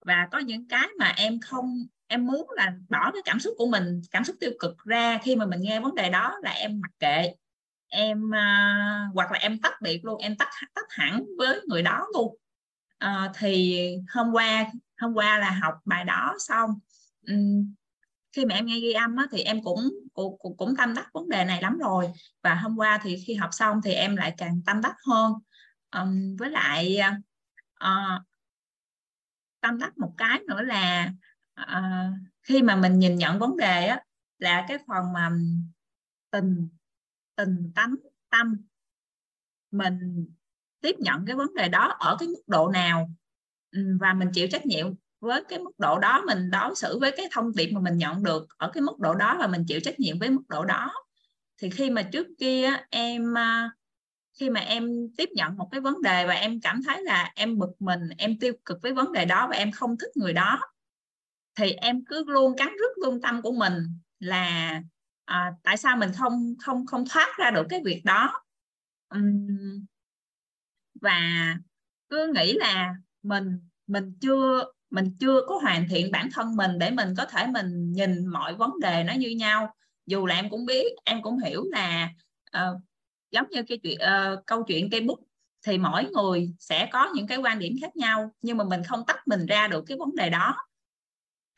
Và 0.06 0.28
có 0.32 0.39
những 0.39 0.67
cái 0.67 0.88
mà 0.99 1.13
em 1.17 1.39
không 1.39 1.86
em 2.08 2.25
muốn 2.25 2.47
là 2.56 2.73
bỏ 2.89 3.12
cái 3.13 3.21
cảm 3.25 3.39
xúc 3.39 3.54
của 3.58 3.67
mình 3.67 4.02
cảm 4.12 4.23
xúc 4.23 4.36
tiêu 4.39 4.52
cực 4.60 4.78
ra 4.78 5.19
khi 5.23 5.36
mà 5.36 5.45
mình 5.45 5.62
nghe 5.62 5.80
vấn 5.80 5.95
đề 5.95 6.10
đó 6.10 6.38
là 6.41 6.52
em 6.52 6.82
mặc 6.82 6.91
kệ. 6.99 7.34
Em 7.88 8.36
à, 8.36 9.10
hoặc 9.13 9.32
là 9.32 9.39
em 9.39 9.60
tách 9.60 9.82
biệt 9.82 10.06
luôn 10.06 10.21
em 10.21 10.36
tách 10.38 10.49
tách 10.73 10.86
hẳn 10.89 11.25
với 11.38 11.62
người 11.67 11.82
đó 11.82 12.08
luôn. 12.13 12.38
À, 12.97 13.32
thì 13.38 13.80
hôm 14.13 14.32
qua 14.32 14.65
hôm 14.97 15.13
qua 15.13 15.39
là 15.39 15.52
học 15.52 15.73
bài 15.86 16.04
đó 16.06 16.36
xong 16.39 16.69
um, 17.28 17.73
khi 18.32 18.45
mà 18.45 18.56
em 18.56 18.65
nghe 18.65 18.80
ghi 18.80 18.91
âm 18.91 19.15
á, 19.15 19.25
thì 19.32 19.41
em 19.41 19.63
cũng, 19.63 19.89
cũng 20.13 20.58
cũng 20.58 20.75
tâm 20.75 20.93
đắc 20.93 21.10
vấn 21.13 21.30
đề 21.30 21.45
này 21.45 21.62
lắm 21.62 21.78
rồi. 21.78 22.12
Và 22.43 22.56
hôm 22.56 22.78
qua 22.78 22.99
thì 23.04 23.23
khi 23.28 23.34
học 23.34 23.49
xong 23.54 23.82
thì 23.84 23.91
em 23.91 24.15
lại 24.15 24.34
càng 24.38 24.62
tâm 24.65 24.82
đắc 24.82 24.95
hơn 25.08 25.34
um, 25.91 26.36
với 26.36 26.49
lại 26.49 26.99
uh, 27.84 28.21
tâm 29.62 29.80
đắc 29.80 29.97
một 29.97 30.13
cái 30.17 30.39
nữa 30.47 30.62
là 30.62 31.12
uh, 31.62 32.13
khi 32.43 32.62
mà 32.62 32.75
mình 32.75 32.99
nhìn 32.99 33.15
nhận 33.15 33.39
vấn 33.39 33.58
đề 33.58 33.88
á 33.88 34.04
là 34.38 34.65
cái 34.67 34.78
phần 34.88 35.13
mà 35.13 35.32
tình 36.32 36.69
tình 37.36 37.71
tánh 37.75 37.95
tâm 38.30 38.58
mình 39.71 40.28
tiếp 40.82 40.95
nhận 40.99 41.25
cái 41.25 41.36
vấn 41.36 41.54
đề 41.54 41.69
đó 41.69 41.95
ở 41.99 42.17
cái 42.19 42.28
mức 42.28 42.41
độ 42.47 42.69
nào 42.69 43.10
và 43.99 44.13
mình 44.13 44.30
chịu 44.34 44.47
trách 44.52 44.65
nhiệm 44.65 44.93
với 45.19 45.43
cái 45.49 45.60
mức 45.60 45.71
độ 45.78 45.99
đó 45.99 46.23
mình 46.28 46.49
đối 46.52 46.75
xử 46.75 46.99
với 46.99 47.12
cái 47.17 47.25
thông 47.32 47.52
điệp 47.56 47.71
mà 47.71 47.82
mình 47.82 47.97
nhận 47.97 48.23
được 48.23 48.47
ở 48.58 48.71
cái 48.73 48.82
mức 48.82 48.99
độ 48.99 49.15
đó 49.15 49.36
và 49.39 49.47
mình 49.47 49.65
chịu 49.67 49.80
trách 49.80 49.99
nhiệm 49.99 50.19
với 50.19 50.30
mức 50.30 50.41
độ 50.49 50.65
đó. 50.65 50.93
Thì 51.58 51.69
khi 51.69 51.89
mà 51.89 52.02
trước 52.02 52.28
kia 52.39 52.69
em 52.89 53.34
ờ, 53.34 53.69
khi 54.39 54.49
mà 54.49 54.60
em 54.60 54.89
tiếp 55.17 55.30
nhận 55.36 55.58
một 55.58 55.69
cái 55.71 55.82
vấn 55.82 56.02
đề 56.02 56.28
và 56.28 56.34
em 56.34 56.62
cảm 56.62 56.82
thấy 56.88 57.04
là 57.04 57.32
em 57.36 57.58
bực 57.58 57.82
mình 57.82 58.10
em 58.17 58.39
tiêu 58.39 58.54
cực 58.65 58.78
với 58.82 58.93
vấn 58.93 59.12
đề 59.12 59.25
đó 59.25 59.47
và 59.49 59.56
em 59.56 59.71
không 59.71 59.97
thích 59.97 60.17
người 60.17 60.34
đó 60.34 60.60
thì 61.56 61.71
em 61.71 62.06
cứ 62.06 62.23
luôn 62.28 62.58
cắn 62.58 62.67
rứt 62.67 63.04
lương 63.04 63.21
tâm 63.21 63.41
của 63.41 63.52
mình 63.52 63.73
là 64.19 64.82
à, 65.25 65.52
tại 65.63 65.78
sao 65.78 65.97
mình 65.97 66.12
không 66.17 66.56
không 66.60 66.86
không 66.86 67.04
thoát 67.10 67.28
ra 67.38 67.52
được 67.52 67.65
cái 67.69 67.82
việc 67.86 68.02
đó? 68.06 68.43
Uhm, 69.15 69.86
và 71.02 71.56
cứ 72.10 72.32
nghĩ 72.36 72.54
là 72.54 72.93
mình 73.23 73.60
mình 73.88 74.13
chưa 74.21 74.71
mình 74.89 75.15
chưa 75.19 75.41
có 75.47 75.60
hoàn 75.63 75.88
thiện 75.89 76.12
bản 76.12 76.30
thân 76.34 76.56
mình 76.56 76.80
để 76.80 76.91
mình 76.91 77.13
có 77.17 77.25
thể 77.25 77.47
mình 77.47 77.91
nhìn 77.91 78.28
mọi 78.28 78.56
vấn 78.56 78.71
đề 78.82 79.04
nó 79.04 79.13
như 79.13 79.30
nhau. 79.30 79.75
Dù 80.06 80.25
là 80.25 80.36
em 80.36 80.49
cũng 80.49 80.65
biết 80.65 80.88
em 81.06 81.21
cũng 81.21 81.39
hiểu 81.39 81.65
là 81.71 82.10
uh, 82.58 82.82
giống 83.32 83.46
như 83.50 83.63
cái 83.63 83.80
chuyện 83.84 83.98
uh, 84.02 84.46
câu 84.46 84.63
chuyện 84.63 84.89
cây 84.89 85.02
bút 85.02 85.20
thì 85.65 85.78
mỗi 85.78 86.06
người 86.06 86.54
sẽ 86.60 86.89
có 86.92 87.12
những 87.15 87.28
cái 87.28 87.38
quan 87.38 87.60
điểm 87.60 87.76
khác 87.82 87.96
nhau 87.96 88.32
nhưng 88.42 88.58
mà 88.58 88.63
mình 88.63 88.84
không 88.84 89.04
tách 89.08 89.28
mình 89.28 89.46
ra 89.46 89.68
được 89.68 89.84
cái 89.88 89.98
vấn 89.98 90.15
đề 90.15 90.30
đó. 90.30 90.56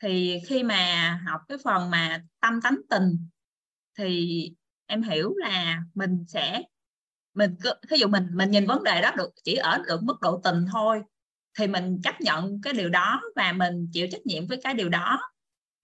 Thì 0.02 0.38
khi 0.46 0.62
mà 0.62 1.10
học 1.26 1.40
cái 1.48 1.58
phần 1.64 1.90
mà 1.90 2.22
tâm 2.40 2.60
tánh 2.62 2.80
tình 2.90 3.28
thì 3.98 4.52
em 4.86 5.02
hiểu 5.02 5.34
là 5.36 5.82
mình 5.94 6.24
sẽ 6.28 6.62
mình 7.34 7.56
cứ 7.62 7.72
ví 7.90 7.98
dụ 7.98 8.08
mình 8.08 8.26
mình 8.32 8.50
nhìn 8.50 8.66
vấn 8.66 8.82
đề 8.82 9.02
đó 9.02 9.10
được 9.16 9.30
chỉ 9.44 9.54
ở 9.54 9.82
được 9.86 10.02
mức 10.02 10.20
độ 10.20 10.40
tình 10.44 10.66
thôi 10.72 11.02
thì 11.58 11.66
mình 11.66 12.00
chấp 12.04 12.20
nhận 12.20 12.60
cái 12.62 12.72
điều 12.72 12.88
đó 12.88 13.20
và 13.36 13.52
mình 13.52 13.88
chịu 13.92 14.06
trách 14.10 14.26
nhiệm 14.26 14.46
với 14.46 14.60
cái 14.62 14.74
điều 14.74 14.88
đó. 14.88 15.20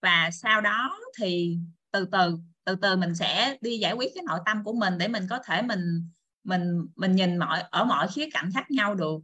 Và 0.01 0.29
sau 0.33 0.61
đó 0.61 0.99
thì 1.19 1.57
từ 1.91 2.05
từ 2.11 2.37
từ 2.69 2.75
từ 2.81 2.95
mình 2.95 3.15
sẽ 3.15 3.57
đi 3.61 3.77
giải 3.77 3.93
quyết 3.93 4.11
cái 4.15 4.23
nội 4.27 4.39
tâm 4.45 4.63
của 4.63 4.73
mình 4.73 4.97
để 4.97 5.07
mình 5.07 5.23
có 5.29 5.39
thể 5.45 5.61
mình 5.61 6.09
mình 6.43 6.87
mình 6.95 7.11
nhìn 7.11 7.37
mọi 7.37 7.61
ở 7.69 7.83
mọi 7.83 8.07
khía 8.07 8.29
cạnh 8.33 8.49
khác 8.53 8.71
nhau 8.71 8.95
được. 8.95 9.17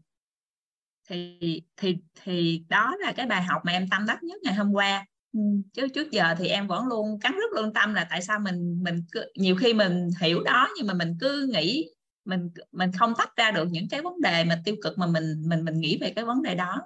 Thì 1.09 1.61
thì 1.77 1.97
thì 2.23 2.65
đó 2.69 2.95
là 2.99 3.11
cái 3.11 3.25
bài 3.25 3.43
học 3.43 3.61
mà 3.65 3.71
em 3.71 3.87
tâm 3.91 4.05
đắc 4.07 4.23
nhất 4.23 4.41
ngày 4.43 4.53
hôm 4.53 4.71
qua. 4.73 5.05
Ừ, 5.33 5.39
chứ 5.73 5.87
trước 5.87 6.11
giờ 6.11 6.35
thì 6.37 6.47
em 6.47 6.67
vẫn 6.67 6.87
luôn 6.87 7.19
cắn 7.19 7.31
rất 7.31 7.51
lương 7.55 7.73
tâm 7.73 7.93
là 7.93 8.07
tại 8.09 8.21
sao 8.21 8.39
mình 8.39 8.83
mình 8.83 9.03
cứ, 9.11 9.25
nhiều 9.35 9.55
khi 9.55 9.73
mình 9.73 10.09
hiểu 10.21 10.43
đó 10.43 10.67
nhưng 10.77 10.87
mà 10.87 10.93
mình 10.93 11.17
cứ 11.19 11.49
nghĩ 11.53 11.89
mình 12.25 12.49
mình 12.71 12.91
không 12.91 13.13
tách 13.17 13.35
ra 13.35 13.51
được 13.51 13.67
những 13.71 13.89
cái 13.89 14.01
vấn 14.01 14.21
đề 14.21 14.43
mà 14.43 14.61
tiêu 14.65 14.75
cực 14.83 14.97
mà 14.97 15.07
mình 15.07 15.43
mình 15.47 15.65
mình 15.65 15.79
nghĩ 15.79 15.97
về 16.01 16.13
cái 16.15 16.25
vấn 16.25 16.41
đề 16.41 16.55
đó. 16.55 16.81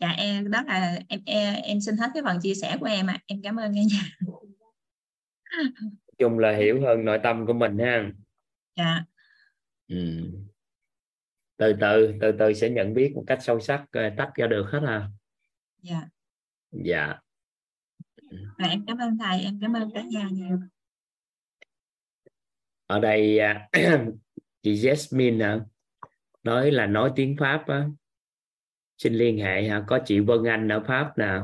Dạ 0.00 0.08
em 0.08 0.50
đó 0.50 0.62
là 0.66 0.98
em 1.08 1.20
em, 1.26 1.54
em 1.62 1.80
xin 1.80 1.96
hết 1.96 2.10
cái 2.14 2.22
phần 2.22 2.40
chia 2.40 2.54
sẻ 2.54 2.76
của 2.80 2.86
em 2.86 3.06
ạ. 3.06 3.14
À. 3.18 3.22
em 3.26 3.42
cảm 3.42 3.56
ơn 3.56 3.72
nghe 3.72 3.84
nhà 3.84 4.16
chung 6.18 6.38
là 6.38 6.56
hiểu 6.56 6.80
hơn 6.80 7.04
nội 7.04 7.18
tâm 7.22 7.46
của 7.46 7.52
mình 7.52 7.78
ha. 7.78 8.10
Dạ. 8.76 9.04
Ừ. 9.88 9.96
từ 11.56 11.72
từ 11.80 12.14
từ 12.20 12.32
từ 12.38 12.52
sẽ 12.52 12.70
nhận 12.70 12.94
biết 12.94 13.12
một 13.14 13.24
cách 13.26 13.38
sâu 13.42 13.60
sắc 13.60 13.84
tách 13.92 14.30
ra 14.34 14.46
được 14.46 14.66
hết 14.72 14.80
à 14.86 15.08
dạ. 15.82 16.08
Dạ. 16.72 17.14
À, 18.56 18.68
em 18.68 18.84
cảm 18.86 18.98
ơn 18.98 19.18
thầy 19.18 19.42
em 19.44 19.58
cảm 19.60 19.72
ơn 19.72 19.90
cả 19.94 20.02
nhà 20.02 20.28
nhiều. 20.32 20.58
Ở 22.86 23.00
đây 23.00 23.38
à, 23.38 23.68
chị 24.62 24.74
Jasmine 24.74 25.62
nói 26.42 26.70
là 26.70 26.86
nói 26.86 27.12
tiếng 27.16 27.36
Pháp 27.38 27.64
á. 27.66 27.88
xin 28.98 29.14
liên 29.14 29.38
hệ 29.38 29.68
ha 29.68 29.84
có 29.86 29.98
chị 30.04 30.20
Vân 30.20 30.44
Anh 30.44 30.68
ở 30.68 30.84
Pháp 30.86 31.18
nè 31.18 31.40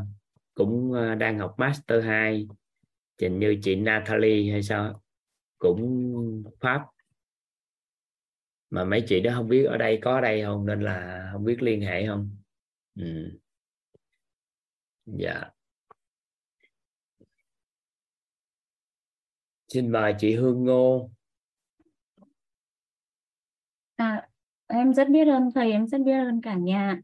cũng 0.54 0.92
à, 0.92 1.14
đang 1.14 1.38
học 1.38 1.54
master 1.58 2.04
2 2.04 2.46
trình 3.18 3.38
như 3.38 3.58
chị 3.62 3.76
Natalie 3.76 4.52
hay 4.52 4.62
sao 4.62 5.02
cũng 5.58 6.44
Pháp 6.60 6.86
mà 8.70 8.84
mấy 8.84 9.04
chị 9.08 9.20
đó 9.20 9.32
không 9.34 9.48
biết 9.48 9.64
ở 9.64 9.76
đây 9.76 9.98
có 10.02 10.14
ở 10.14 10.20
đây 10.20 10.42
không 10.42 10.66
nên 10.66 10.80
là 10.80 11.28
không 11.32 11.44
biết 11.44 11.62
liên 11.62 11.80
hệ 11.80 12.06
không 12.06 12.36
ừ. 12.94 13.38
dạ 15.06 15.50
xin 19.68 19.92
mời 19.92 20.14
chị 20.18 20.34
Hương 20.34 20.64
Ngô 20.64 21.10
À, 23.96 24.28
em 24.66 24.94
rất 24.94 25.08
biết 25.08 25.28
ơn 25.28 25.50
thầy, 25.54 25.72
em 25.72 25.86
rất 25.86 26.00
biết 26.00 26.12
ơn 26.12 26.40
cả 26.40 26.54
nhà. 26.54 27.00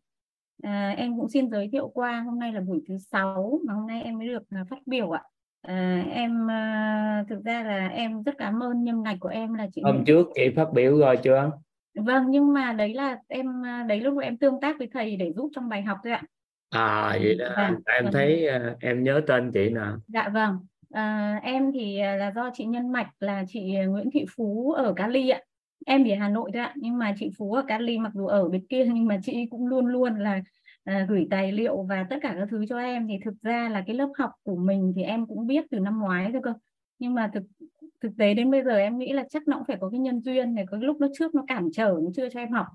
À, 0.62 0.94
em 0.96 1.18
cũng 1.18 1.29
xin 1.29 1.51
giới 1.51 1.68
thiệu 1.72 1.88
qua 1.88 2.20
hôm 2.20 2.38
nay 2.38 2.53
là 2.53 2.61
buổi 2.61 2.83
thứ 2.88 2.98
sáu 2.98 3.61
mà 3.66 3.75
hôm 3.75 3.87
nay 3.87 4.03
em 4.03 4.18
mới 4.18 4.27
được 4.27 4.42
à, 4.51 4.64
phát 4.70 4.79
biểu 4.87 5.11
ạ. 5.11 5.22
À, 5.62 6.05
em 6.11 6.51
à, 6.51 7.25
thực 7.29 7.44
ra 7.44 7.62
là 7.62 7.88
em 7.88 8.22
rất 8.22 8.35
cảm 8.38 8.62
ơn 8.62 8.85
nhân 8.85 9.03
ngạch 9.03 9.16
của 9.20 9.29
em 9.29 9.55
là 9.55 9.66
chị. 9.75 9.83
Hôm 9.85 10.05
trước 10.05 10.27
chị 10.35 10.42
phát 10.57 10.72
biểu 10.72 10.98
rồi 10.98 11.16
chưa? 11.16 11.51
Vâng, 11.94 12.25
nhưng 12.29 12.53
mà 12.53 12.72
đấy 12.72 12.94
là 12.94 13.18
em 13.29 13.66
à, 13.66 13.85
đấy 13.88 14.01
lúc 14.01 14.18
em 14.22 14.37
tương 14.37 14.61
tác 14.61 14.79
với 14.79 14.88
thầy 14.92 15.16
để 15.16 15.33
giúp 15.37 15.51
trong 15.55 15.68
bài 15.68 15.83
học 15.83 15.98
thôi 16.05 16.12
ạ. 16.12 16.22
À 16.70 17.18
vậy 17.22 17.35
đó, 17.35 17.48
dạ, 17.57 17.70
em 17.85 18.05
vâng. 18.05 18.12
thấy 18.12 18.48
uh, 18.57 18.81
em 18.81 19.03
nhớ 19.03 19.20
tên 19.27 19.51
chị 19.55 19.70
nào? 19.70 19.96
Dạ 20.09 20.29
vâng. 20.29 20.59
À, 20.90 21.40
em 21.42 21.72
thì 21.72 21.98
là 21.98 22.33
do 22.35 22.51
chị 22.55 22.64
nhân 22.64 22.92
mạch 22.92 23.09
là 23.20 23.44
chị 23.48 23.75
Nguyễn 23.88 24.11
Thị 24.12 24.25
Phú 24.37 24.72
ở 24.72 24.92
Cali 24.92 25.29
ạ 25.29 25.40
em 25.87 26.05
thì 26.05 26.14
Hà 26.14 26.29
Nội 26.29 26.51
thôi 26.55 26.62
ạ 26.62 26.72
nhưng 26.77 26.98
mà 26.98 27.14
chị 27.18 27.31
Phú 27.38 27.53
ở 27.53 27.62
Cali 27.68 27.98
mặc 27.98 28.12
dù 28.14 28.27
ở 28.27 28.48
bên 28.48 28.66
kia 28.66 28.85
nhưng 28.85 29.07
mà 29.07 29.18
chị 29.22 29.46
cũng 29.51 29.66
luôn 29.66 29.87
luôn 29.87 30.14
là 30.18 30.40
à, 30.85 31.07
gửi 31.09 31.27
tài 31.31 31.53
liệu 31.53 31.83
và 31.83 32.07
tất 32.11 32.16
cả 32.23 32.35
các 32.38 32.49
thứ 32.51 32.66
cho 32.68 32.79
em. 32.79 33.09
Thì 33.09 33.14
thực 33.25 33.35
ra 33.42 33.68
là 33.68 33.83
cái 33.87 33.97
lớp 33.97 34.09
học 34.18 34.31
của 34.42 34.57
mình 34.57 34.92
thì 34.97 35.03
em 35.03 35.27
cũng 35.27 35.47
biết 35.47 35.64
từ 35.71 35.79
năm 35.81 36.01
ngoái 36.01 36.33
rồi 36.33 36.42
cơ. 36.45 36.55
Nhưng 36.99 37.14
mà 37.14 37.31
thực 37.35 37.42
thực 38.01 38.12
tế 38.18 38.35
đến 38.35 38.51
bây 38.51 38.64
giờ 38.64 38.77
em 38.77 38.99
nghĩ 38.99 39.12
là 39.12 39.25
chắc 39.31 39.49
nó 39.49 39.57
cũng 39.57 39.66
phải 39.66 39.77
có 39.81 39.90
cái 39.90 40.01
nhân 40.01 40.21
duyên 40.21 40.55
này 40.55 40.64
có 40.71 40.77
lúc 40.77 41.01
nó 41.01 41.09
trước 41.18 41.35
nó 41.35 41.45
cản 41.47 41.68
trở 41.73 41.97
nó 42.03 42.11
chưa 42.14 42.29
cho 42.29 42.40
em 42.40 42.53
học. 42.53 42.66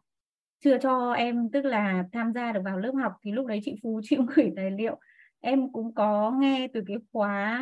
Chưa 0.64 0.78
cho 0.78 1.12
em 1.14 1.50
tức 1.52 1.66
là 1.66 2.04
tham 2.12 2.34
gia 2.34 2.52
được 2.52 2.62
vào 2.66 2.80
lớp 2.80 2.92
học 3.04 3.14
thì 3.24 3.32
lúc 3.32 3.46
đấy 3.46 3.60
chị 3.64 3.76
Phú 3.84 4.02
chị 4.10 4.16
cũng 4.16 4.28
gửi 4.36 4.52
tài 4.56 4.72
liệu. 4.72 5.00
Em 5.40 5.72
cũng 5.72 5.94
có 5.96 6.32
nghe 6.40 6.68
từ 6.74 6.84
cái 6.88 6.98
khóa 7.14 7.62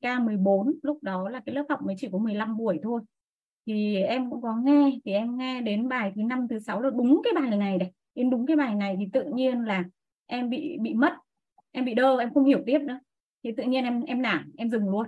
K14 0.00 0.72
lúc 0.82 1.02
đó 1.02 1.28
là 1.28 1.40
cái 1.46 1.54
lớp 1.54 1.64
học 1.68 1.82
mới 1.82 1.94
chỉ 1.98 2.08
có 2.12 2.18
15 2.18 2.56
buổi 2.56 2.78
thôi. 2.82 3.00
Thì 3.66 3.96
em 3.96 4.30
cũng 4.30 4.42
có 4.42 4.56
nghe 4.64 4.98
thì 5.04 5.12
em 5.12 5.38
nghe 5.38 5.60
đến 5.60 5.88
bài 5.88 6.12
thứ 6.16 6.22
năm 6.22 6.46
thứ 6.50 6.58
sáu 6.58 6.80
là 6.80 6.90
đúng 6.90 7.20
cái 7.24 7.32
bài 7.42 7.58
này 7.58 7.78
này 7.78 7.92
đến 8.14 8.30
đúng 8.30 8.46
cái 8.46 8.56
bài 8.56 8.74
này 8.74 8.96
thì 8.98 9.08
tự 9.12 9.24
nhiên 9.34 9.64
là 9.64 9.84
em 10.26 10.50
bị 10.50 10.78
bị 10.80 10.94
mất 10.94 11.12
em 11.72 11.84
bị 11.84 11.94
đơ 11.94 12.18
em 12.18 12.34
không 12.34 12.44
hiểu 12.44 12.62
tiếp 12.66 12.78
nữa. 12.78 12.98
Thì 13.44 13.52
tự 13.56 13.62
nhiên 13.62 13.84
em 13.84 14.02
em 14.02 14.22
nản 14.22 14.50
em 14.56 14.70
dừng 14.70 14.88
luôn. 14.90 15.06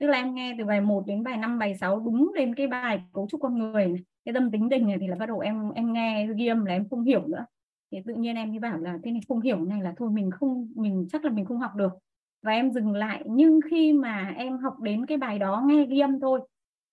Tức 0.00 0.06
là 0.06 0.18
em 0.18 0.34
nghe 0.34 0.54
từ 0.58 0.64
bài 0.64 0.80
1 0.80 1.04
đến 1.06 1.22
bài 1.22 1.36
5 1.36 1.58
bài 1.58 1.74
6 1.80 2.00
đúng 2.00 2.32
đến 2.34 2.54
cái 2.54 2.66
bài 2.66 3.02
cấu 3.12 3.26
trúc 3.30 3.40
con 3.40 3.58
người 3.58 3.86
này, 3.86 4.02
cái 4.24 4.34
tâm 4.34 4.50
tính 4.50 4.68
tình 4.70 4.86
này 4.86 4.96
thì 5.00 5.06
là 5.08 5.16
bắt 5.16 5.26
đầu 5.26 5.38
em 5.38 5.70
em 5.74 5.92
nghe 5.92 6.28
ghi 6.36 6.46
âm 6.46 6.64
là 6.64 6.72
em 6.72 6.88
không 6.88 7.04
hiểu 7.04 7.26
nữa. 7.26 7.46
Thì 7.92 7.98
tự 8.06 8.14
nhiên 8.14 8.36
em 8.36 8.52
đi 8.52 8.58
bảo 8.58 8.78
là 8.78 8.98
thế 9.02 9.10
này 9.10 9.20
không 9.28 9.40
hiểu 9.40 9.64
này 9.64 9.82
là 9.82 9.94
thôi 9.96 10.10
mình 10.10 10.30
không 10.30 10.68
mình 10.76 11.06
chắc 11.12 11.24
là 11.24 11.30
mình 11.30 11.44
không 11.44 11.58
học 11.58 11.70
được. 11.76 11.92
Và 12.42 12.52
em 12.52 12.70
dừng 12.70 12.92
lại 12.92 13.22
nhưng 13.26 13.60
khi 13.70 13.92
mà 13.92 14.34
em 14.36 14.58
học 14.58 14.80
đến 14.80 15.06
cái 15.06 15.18
bài 15.18 15.38
đó 15.38 15.62
nghe 15.66 15.86
ghi 15.86 15.98
âm 16.00 16.20
thôi 16.20 16.40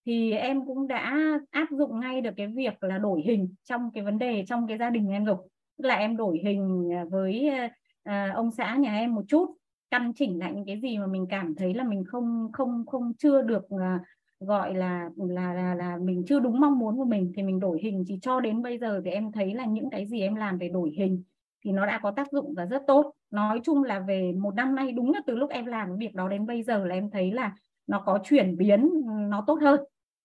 thì 0.05 0.31
em 0.31 0.65
cũng 0.65 0.87
đã 0.87 1.15
áp 1.51 1.67
dụng 1.71 1.99
ngay 1.99 2.21
được 2.21 2.31
cái 2.37 2.47
việc 2.47 2.83
là 2.83 2.97
đổi 2.97 3.21
hình 3.21 3.53
trong 3.63 3.91
cái 3.93 4.03
vấn 4.03 4.19
đề 4.19 4.43
trong 4.47 4.67
cái 4.67 4.77
gia 4.77 4.89
đình 4.89 5.09
em 5.09 5.25
rồi. 5.25 5.37
Tức 5.77 5.87
là 5.87 5.95
em 5.95 6.17
đổi 6.17 6.39
hình 6.43 6.89
à, 6.93 7.05
với 7.11 7.47
à, 7.47 7.69
à, 8.03 8.31
ông 8.35 8.51
xã 8.51 8.75
nhà 8.75 8.93
em 8.97 9.15
một 9.15 9.23
chút 9.27 9.55
căn 9.91 10.13
chỉnh 10.13 10.39
lại 10.39 10.53
những 10.53 10.65
cái 10.65 10.79
gì 10.81 10.97
mà 10.97 11.07
mình 11.07 11.25
cảm 11.29 11.55
thấy 11.55 11.73
là 11.73 11.83
mình 11.83 12.03
không 12.07 12.49
không 12.53 12.85
không 12.85 13.13
chưa 13.17 13.41
được 13.41 13.69
à, 13.69 13.99
gọi 14.39 14.73
là 14.73 15.09
là 15.17 15.53
là 15.53 15.75
là 15.75 15.97
mình 15.97 16.23
chưa 16.27 16.39
đúng 16.39 16.59
mong 16.59 16.79
muốn 16.79 16.97
của 16.97 17.05
mình 17.05 17.31
thì 17.35 17.43
mình 17.43 17.59
đổi 17.59 17.79
hình. 17.81 18.03
Chỉ 18.07 18.19
cho 18.21 18.39
đến 18.39 18.61
bây 18.61 18.77
giờ 18.77 19.01
thì 19.05 19.11
em 19.11 19.31
thấy 19.31 19.53
là 19.53 19.65
những 19.65 19.89
cái 19.89 20.05
gì 20.05 20.21
em 20.21 20.35
làm 20.35 20.57
về 20.57 20.69
đổi 20.69 20.91
hình 20.97 21.23
thì 21.65 21.71
nó 21.71 21.85
đã 21.85 21.99
có 22.03 22.11
tác 22.11 22.31
dụng 22.31 22.53
và 22.53 22.65
rất 22.65 22.83
tốt. 22.87 23.13
Nói 23.31 23.59
chung 23.63 23.83
là 23.83 23.99
về 23.99 24.31
một 24.31 24.55
năm 24.55 24.75
nay 24.75 24.91
đúng 24.91 25.13
là 25.13 25.21
từ 25.27 25.35
lúc 25.35 25.49
em 25.49 25.65
làm 25.65 25.97
việc 25.97 26.15
đó 26.15 26.27
đến 26.27 26.45
bây 26.45 26.63
giờ 26.63 26.85
là 26.85 26.95
em 26.95 27.09
thấy 27.09 27.31
là 27.31 27.55
nó 27.89 28.03
có 28.05 28.19
chuyển 28.23 28.57
biến 28.57 28.81
ừ, 28.81 29.11
nó 29.29 29.43
tốt 29.47 29.59
hơn. 29.61 29.79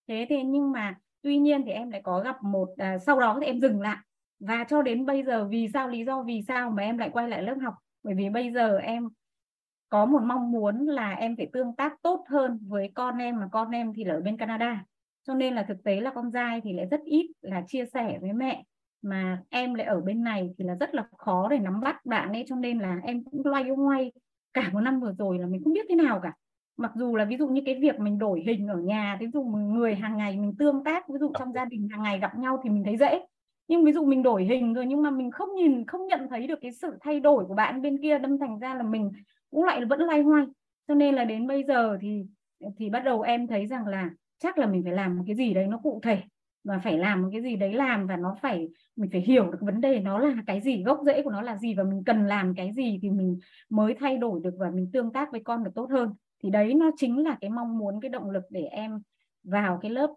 Thế 0.09 0.27
thì 0.29 0.43
nhưng 0.43 0.73
mà 0.73 0.95
tuy 1.23 1.39
nhiên 1.39 1.63
thì 1.67 1.73
em 1.73 1.91
lại 1.91 2.01
có 2.05 2.21
gặp 2.21 2.43
một 2.43 2.69
à, 2.77 2.99
sau 2.99 3.21
đó 3.21 3.39
thì 3.41 3.47
em 3.47 3.61
dừng 3.61 3.81
lại. 3.81 3.97
Và 4.41 4.65
cho 4.69 4.83
đến 4.83 5.07
bây 5.07 5.23
giờ 5.25 5.45
vì 5.45 5.69
sao 5.73 5.89
lý 5.89 6.05
do 6.05 6.23
vì 6.23 6.43
sao 6.49 6.71
mà 6.71 6.83
em 6.83 6.99
lại 6.99 7.11
quay 7.13 7.29
lại 7.29 7.43
lớp 7.43 7.55
học? 7.63 7.75
Bởi 8.03 8.15
vì 8.15 8.29
bây 8.29 8.53
giờ 8.53 8.79
em 8.79 9.09
có 9.89 10.07
một 10.07 10.23
mong 10.23 10.53
muốn 10.53 10.87
là 10.87 11.13
em 11.13 11.37
phải 11.37 11.49
tương 11.53 11.77
tác 11.77 12.03
tốt 12.03 12.25
hơn 12.29 12.59
với 12.69 12.91
con 12.95 13.19
em 13.19 13.41
mà 13.41 13.49
con 13.53 13.71
em 13.71 13.93
thì 13.95 14.05
ở 14.05 14.21
bên 14.21 14.37
Canada. 14.37 14.85
Cho 15.27 15.35
nên 15.35 15.55
là 15.55 15.63
thực 15.63 15.85
tế 15.85 16.01
là 16.01 16.13
con 16.15 16.33
trai 16.33 16.61
thì 16.65 16.73
lại 16.73 16.87
rất 16.91 17.01
ít 17.05 17.31
là 17.41 17.65
chia 17.67 17.85
sẻ 17.87 18.19
với 18.21 18.33
mẹ 18.33 18.65
mà 19.03 19.43
em 19.51 19.75
lại 19.75 19.87
ở 19.87 20.01
bên 20.01 20.25
này 20.25 20.51
thì 20.59 20.65
là 20.65 20.75
rất 20.75 20.95
là 20.95 21.07
khó 21.19 21.49
để 21.49 21.59
nắm 21.59 21.81
bắt 21.81 22.07
bạn 22.07 22.33
ấy. 22.33 22.45
Cho 22.49 22.57
nên 22.57 22.79
là 22.79 23.01
em 23.05 23.25
cũng 23.25 23.47
loay 23.47 23.69
hoay. 23.69 24.13
Cả 24.53 24.71
một 24.73 24.81
năm 24.81 25.01
vừa 25.01 25.13
rồi 25.13 25.39
là 25.39 25.47
mình 25.47 25.65
không 25.65 25.73
biết 25.73 25.87
thế 25.89 25.95
nào 25.95 26.21
cả 26.23 26.33
mặc 26.77 26.93
dù 26.95 27.17
là 27.17 27.25
ví 27.25 27.37
dụ 27.37 27.49
như 27.49 27.63
cái 27.67 27.75
việc 27.81 28.01
mình 28.01 28.19
đổi 28.19 28.43
hình 28.47 28.67
ở 28.69 28.77
nhà 28.77 29.17
ví 29.21 29.27
dụ 29.33 29.43
người 29.45 29.95
hàng 29.95 30.17
ngày 30.17 30.37
mình 30.37 30.55
tương 30.59 30.85
tác 30.85 31.09
ví 31.09 31.15
dụ 31.21 31.33
trong 31.39 31.53
gia 31.53 31.65
đình 31.65 31.89
hàng 31.89 32.03
ngày 32.03 32.19
gặp 32.19 32.39
nhau 32.39 32.61
thì 32.65 32.71
mình 32.71 32.85
thấy 32.85 32.97
dễ. 32.97 33.21
Nhưng 33.69 33.85
ví 33.85 33.93
dụ 33.93 34.05
mình 34.05 34.23
đổi 34.23 34.45
hình 34.45 34.75
rồi 34.75 34.87
nhưng 34.87 35.03
mà 35.03 35.11
mình 35.11 35.31
không 35.31 35.55
nhìn 35.55 35.87
không 35.87 36.07
nhận 36.07 36.29
thấy 36.31 36.47
được 36.47 36.59
cái 36.63 36.73
sự 36.73 36.97
thay 37.01 37.21
đổi 37.21 37.45
của 37.45 37.55
bạn 37.55 37.83
bên 37.83 38.03
kia 38.03 38.19
đâm 38.19 38.39
thành 38.39 38.59
ra 38.59 38.75
là 38.75 38.83
mình 38.83 39.11
cũng 39.51 39.65
lại 39.65 39.85
vẫn 39.85 40.01
lay 40.01 40.23
hoay. 40.23 40.45
Cho 40.89 40.95
nên 40.95 41.15
là 41.15 41.25
đến 41.25 41.47
bây 41.47 41.65
giờ 41.65 41.99
thì 42.01 42.25
thì 42.77 42.91
bắt 42.91 43.01
đầu 43.01 43.21
em 43.21 43.47
thấy 43.47 43.67
rằng 43.67 43.87
là 43.87 44.11
chắc 44.39 44.59
là 44.59 44.67
mình 44.67 44.83
phải 44.85 44.93
làm 44.93 45.17
một 45.17 45.23
cái 45.27 45.37
gì 45.37 45.55
đấy 45.55 45.67
nó 45.67 45.79
cụ 45.79 46.01
thể 46.03 46.23
và 46.65 46.79
phải 46.79 46.99
làm 46.99 47.23
một 47.23 47.29
cái 47.33 47.43
gì 47.43 47.57
đấy 47.57 47.73
làm 47.73 48.07
và 48.07 48.17
nó 48.17 48.37
phải 48.43 48.69
mình 48.97 49.11
phải 49.11 49.21
hiểu 49.21 49.51
được 49.51 49.59
vấn 49.61 49.81
đề 49.81 50.01
nó 50.01 50.19
là 50.19 50.37
cái 50.47 50.61
gì 50.61 50.83
gốc 50.83 51.01
rễ 51.07 51.23
của 51.23 51.31
nó 51.31 51.43
là 51.43 51.57
gì 51.57 51.75
và 51.75 51.85
mình 51.85 52.03
cần 52.07 52.27
làm 52.27 52.55
cái 52.55 52.73
gì 52.73 52.99
thì 53.03 53.11
mình 53.11 53.39
mới 53.71 53.95
thay 53.95 54.17
đổi 54.17 54.41
được 54.45 54.55
và 54.59 54.71
mình 54.71 54.91
tương 54.93 55.13
tác 55.13 55.33
với 55.33 55.41
con 55.45 55.65
được 55.65 55.71
tốt 55.75 55.91
hơn 55.91 56.11
thì 56.45 56.51
đấy 56.51 56.75
nó 56.75 56.91
chính 56.97 57.25
là 57.25 57.37
cái 57.41 57.51
mong 57.51 57.79
muốn 57.79 58.01
cái 58.01 58.09
động 58.09 58.31
lực 58.31 58.43
để 58.51 58.65
em 58.65 59.03
vào 59.45 59.79
cái 59.83 59.91
lớp 59.91 60.11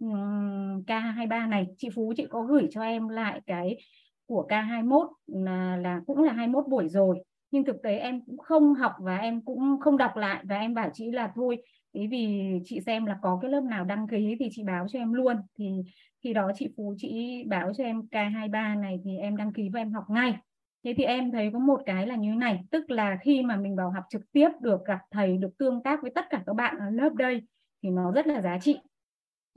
K23 0.88 1.50
này. 1.50 1.68
Chị 1.78 1.90
Phú 1.96 2.14
chị 2.18 2.26
có 2.30 2.42
gửi 2.42 2.68
cho 2.72 2.82
em 2.82 3.08
lại 3.08 3.42
cái 3.46 3.78
của 4.26 4.48
K21 4.50 5.08
là, 5.28 5.78
là 5.78 6.02
cũng 6.08 6.24
là 6.24 6.34
21 6.34 6.68
buổi 6.68 6.90
rồi. 6.90 7.24
Nhưng 7.52 7.66
thực 7.66 7.82
tế 7.84 7.98
em 7.98 8.22
cũng 8.26 8.38
không 8.38 8.74
học 8.74 8.92
và 9.00 9.18
em 9.18 9.42
cũng 9.42 9.80
không 9.80 9.98
đọc 9.98 10.16
lại. 10.16 10.44
Và 10.44 10.60
em 10.60 10.74
bảo 10.74 10.90
chị 10.94 11.12
là 11.12 11.32
thôi 11.36 11.64
ý 11.92 12.08
vì 12.08 12.52
chị 12.66 12.80
xem 12.86 13.06
là 13.06 13.18
có 13.22 13.40
cái 13.42 13.52
lớp 13.52 13.62
nào 13.62 13.86
đăng 13.86 14.08
ký 14.08 14.36
thì 14.40 14.50
chị 14.52 14.64
báo 14.64 14.88
cho 14.88 15.00
em 15.00 15.14
luôn. 15.14 15.38
Thì 15.60 15.66
khi 16.24 16.34
đó 16.34 16.52
chị 16.56 16.70
Phú 16.78 16.94
chị 16.98 17.44
báo 17.48 17.74
cho 17.74 17.84
em 17.84 18.02
K23 18.12 18.80
này 18.80 19.00
thì 19.06 19.18
em 19.18 19.38
đăng 19.38 19.54
ký 19.54 19.70
và 19.70 19.80
em 19.80 19.94
học 19.94 20.04
ngay 20.10 20.34
thế 20.84 20.94
thì 20.98 21.04
em 21.04 21.32
thấy 21.32 21.50
có 21.54 21.60
một 21.60 21.82
cái 21.86 22.08
là 22.08 22.16
như 22.16 22.36
này 22.36 22.60
tức 22.72 22.92
là 22.92 23.18
khi 23.22 23.44
mà 23.44 23.56
mình 23.56 23.76
vào 23.76 23.92
học 23.92 24.04
trực 24.10 24.32
tiếp 24.32 24.50
được 24.62 24.86
gặp 24.86 25.00
thầy 25.12 25.38
được 25.38 25.58
tương 25.58 25.84
tác 25.84 26.02
với 26.02 26.12
tất 26.16 26.26
cả 26.30 26.44
các 26.46 26.54
bạn 26.54 26.78
ở 26.80 26.90
lớp 26.90 27.14
đây 27.14 27.42
thì 27.84 27.90
nó 27.90 28.12
rất 28.12 28.28
là 28.28 28.42
giá 28.42 28.58
trị. 28.62 28.78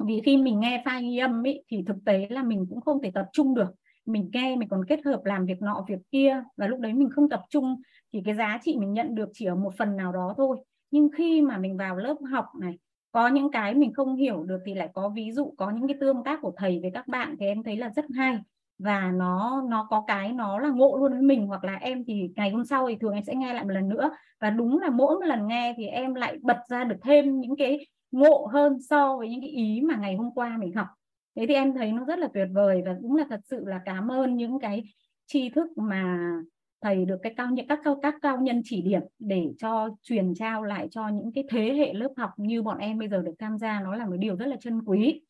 Vì 0.07 0.21
khi 0.25 0.37
mình 0.37 0.61
nghe 0.61 0.83
file 0.85 1.11
ghi 1.11 1.19
âm 1.19 1.43
ý, 1.43 1.61
thì 1.69 1.83
thực 1.87 1.97
tế 2.07 2.27
là 2.31 2.43
mình 2.43 2.67
cũng 2.71 2.81
không 2.81 3.03
thể 3.03 3.11
tập 3.15 3.27
trung 3.33 3.55
được. 3.55 3.71
Mình 4.07 4.31
nghe 4.33 4.57
mình 4.57 4.69
còn 4.69 4.85
kết 4.85 5.05
hợp 5.05 5.25
làm 5.25 5.47
việc 5.47 5.63
nọ 5.63 5.85
việc 5.89 5.99
kia 6.11 6.43
và 6.57 6.67
lúc 6.67 6.81
đấy 6.81 6.95
mình 6.95 7.11
không 7.11 7.29
tập 7.29 7.43
trung 7.51 7.81
thì 8.13 8.23
cái 8.25 8.35
giá 8.35 8.59
trị 8.63 8.77
mình 8.79 8.93
nhận 8.93 9.15
được 9.15 9.29
chỉ 9.33 9.45
ở 9.45 9.55
một 9.55 9.75
phần 9.79 9.97
nào 9.97 10.13
đó 10.13 10.35
thôi. 10.37 10.57
Nhưng 10.91 11.09
khi 11.17 11.43
mà 11.43 11.59
mình 11.59 11.77
vào 11.77 11.97
lớp 11.97 12.17
học 12.31 12.47
này 12.61 12.79
có 13.13 13.29
những 13.29 13.51
cái 13.51 13.75
mình 13.75 13.93
không 13.93 14.17
hiểu 14.17 14.43
được 14.45 14.59
thì 14.67 14.75
lại 14.75 14.89
có 14.95 15.09
ví 15.09 15.33
dụ 15.33 15.55
có 15.59 15.71
những 15.71 15.89
cái 15.89 15.97
tương 16.01 16.25
tác 16.25 16.39
của 16.43 16.53
thầy 16.57 16.79
với 16.83 16.91
các 16.95 17.09
bạn 17.09 17.37
thì 17.41 17.47
em 17.47 17.63
thấy 17.63 17.77
là 17.77 17.91
rất 17.97 18.05
hay 18.17 18.39
và 18.83 19.11
nó 19.15 19.63
nó 19.69 19.87
có 19.91 20.05
cái 20.07 20.33
nó 20.33 20.59
là 20.59 20.69
ngộ 20.69 20.97
luôn 20.97 21.13
với 21.13 21.23
mình, 21.23 21.47
hoặc 21.47 21.65
là 21.65 21.75
em 21.77 22.05
thì 22.07 22.31
ngày 22.37 22.51
hôm 22.51 22.65
sau 22.65 22.89
thì 22.89 22.97
thường 23.01 23.13
em 23.15 23.25
sẽ 23.25 23.35
nghe 23.35 23.55
lại 23.55 23.65
một 23.65 23.71
lần 23.71 23.89
nữa. 23.89 24.11
Và 24.41 24.51
đúng 24.51 24.79
là 24.79 24.91
mỗi 24.91 25.15
một 25.15 25.25
lần 25.27 25.47
nghe 25.47 25.75
thì 25.77 25.87
em 25.87 26.15
lại 26.15 26.39
bật 26.43 26.59
ra 26.69 26.85
được 26.85 26.97
thêm 27.03 27.41
những 27.41 27.57
cái 27.57 27.87
ngộ 28.13 28.49
hơn 28.53 28.81
so 28.81 29.17
với 29.17 29.29
những 29.29 29.41
cái 29.41 29.51
ý 29.51 29.81
mà 29.85 29.97
ngày 29.97 30.17
hôm 30.17 30.31
qua 30.35 30.57
mình 30.61 30.73
học. 30.75 30.87
Thế 31.37 31.47
thì 31.49 31.55
em 31.55 31.75
thấy 31.75 31.93
nó 31.93 32.05
rất 32.05 32.19
là 32.19 32.29
tuyệt 32.35 32.49
vời 32.55 32.83
và 32.87 32.97
cũng 33.03 33.17
là 33.17 33.25
thật 33.31 33.41
sự 33.45 33.65
là 33.67 33.81
cảm 33.85 34.09
ơn 34.13 34.37
những 34.37 34.61
cái 34.61 34.83
tri 35.27 35.49
thức 35.51 35.79
mà 35.79 36.31
thầy 36.83 37.05
được 37.05 37.17
cái 37.23 37.35
cao 37.37 37.47
những 37.51 37.69
các 37.69 37.81
cao 37.85 37.99
các 38.03 38.15
cao 38.23 38.39
nhân 38.41 38.63
chỉ 38.65 38.83
điểm 38.83 39.03
để 39.19 39.47
cho 39.59 39.89
truyền 40.03 40.35
trao 40.35 40.63
lại 40.63 40.89
cho 40.91 41.09
những 41.09 41.33
cái 41.33 41.45
thế 41.51 41.75
hệ 41.75 41.93
lớp 41.93 42.11
học 42.17 42.31
như 42.37 42.63
bọn 42.63 42.79
em 42.79 42.99
bây 42.99 43.09
giờ 43.09 43.23
được 43.23 43.35
tham 43.39 43.59
gia. 43.59 43.81
Nó 43.81 43.95
là 43.97 44.07
một 44.07 44.17
điều 44.19 44.37
rất 44.37 44.47
là 44.47 44.57
chân 44.61 44.81
quý 44.87 45.21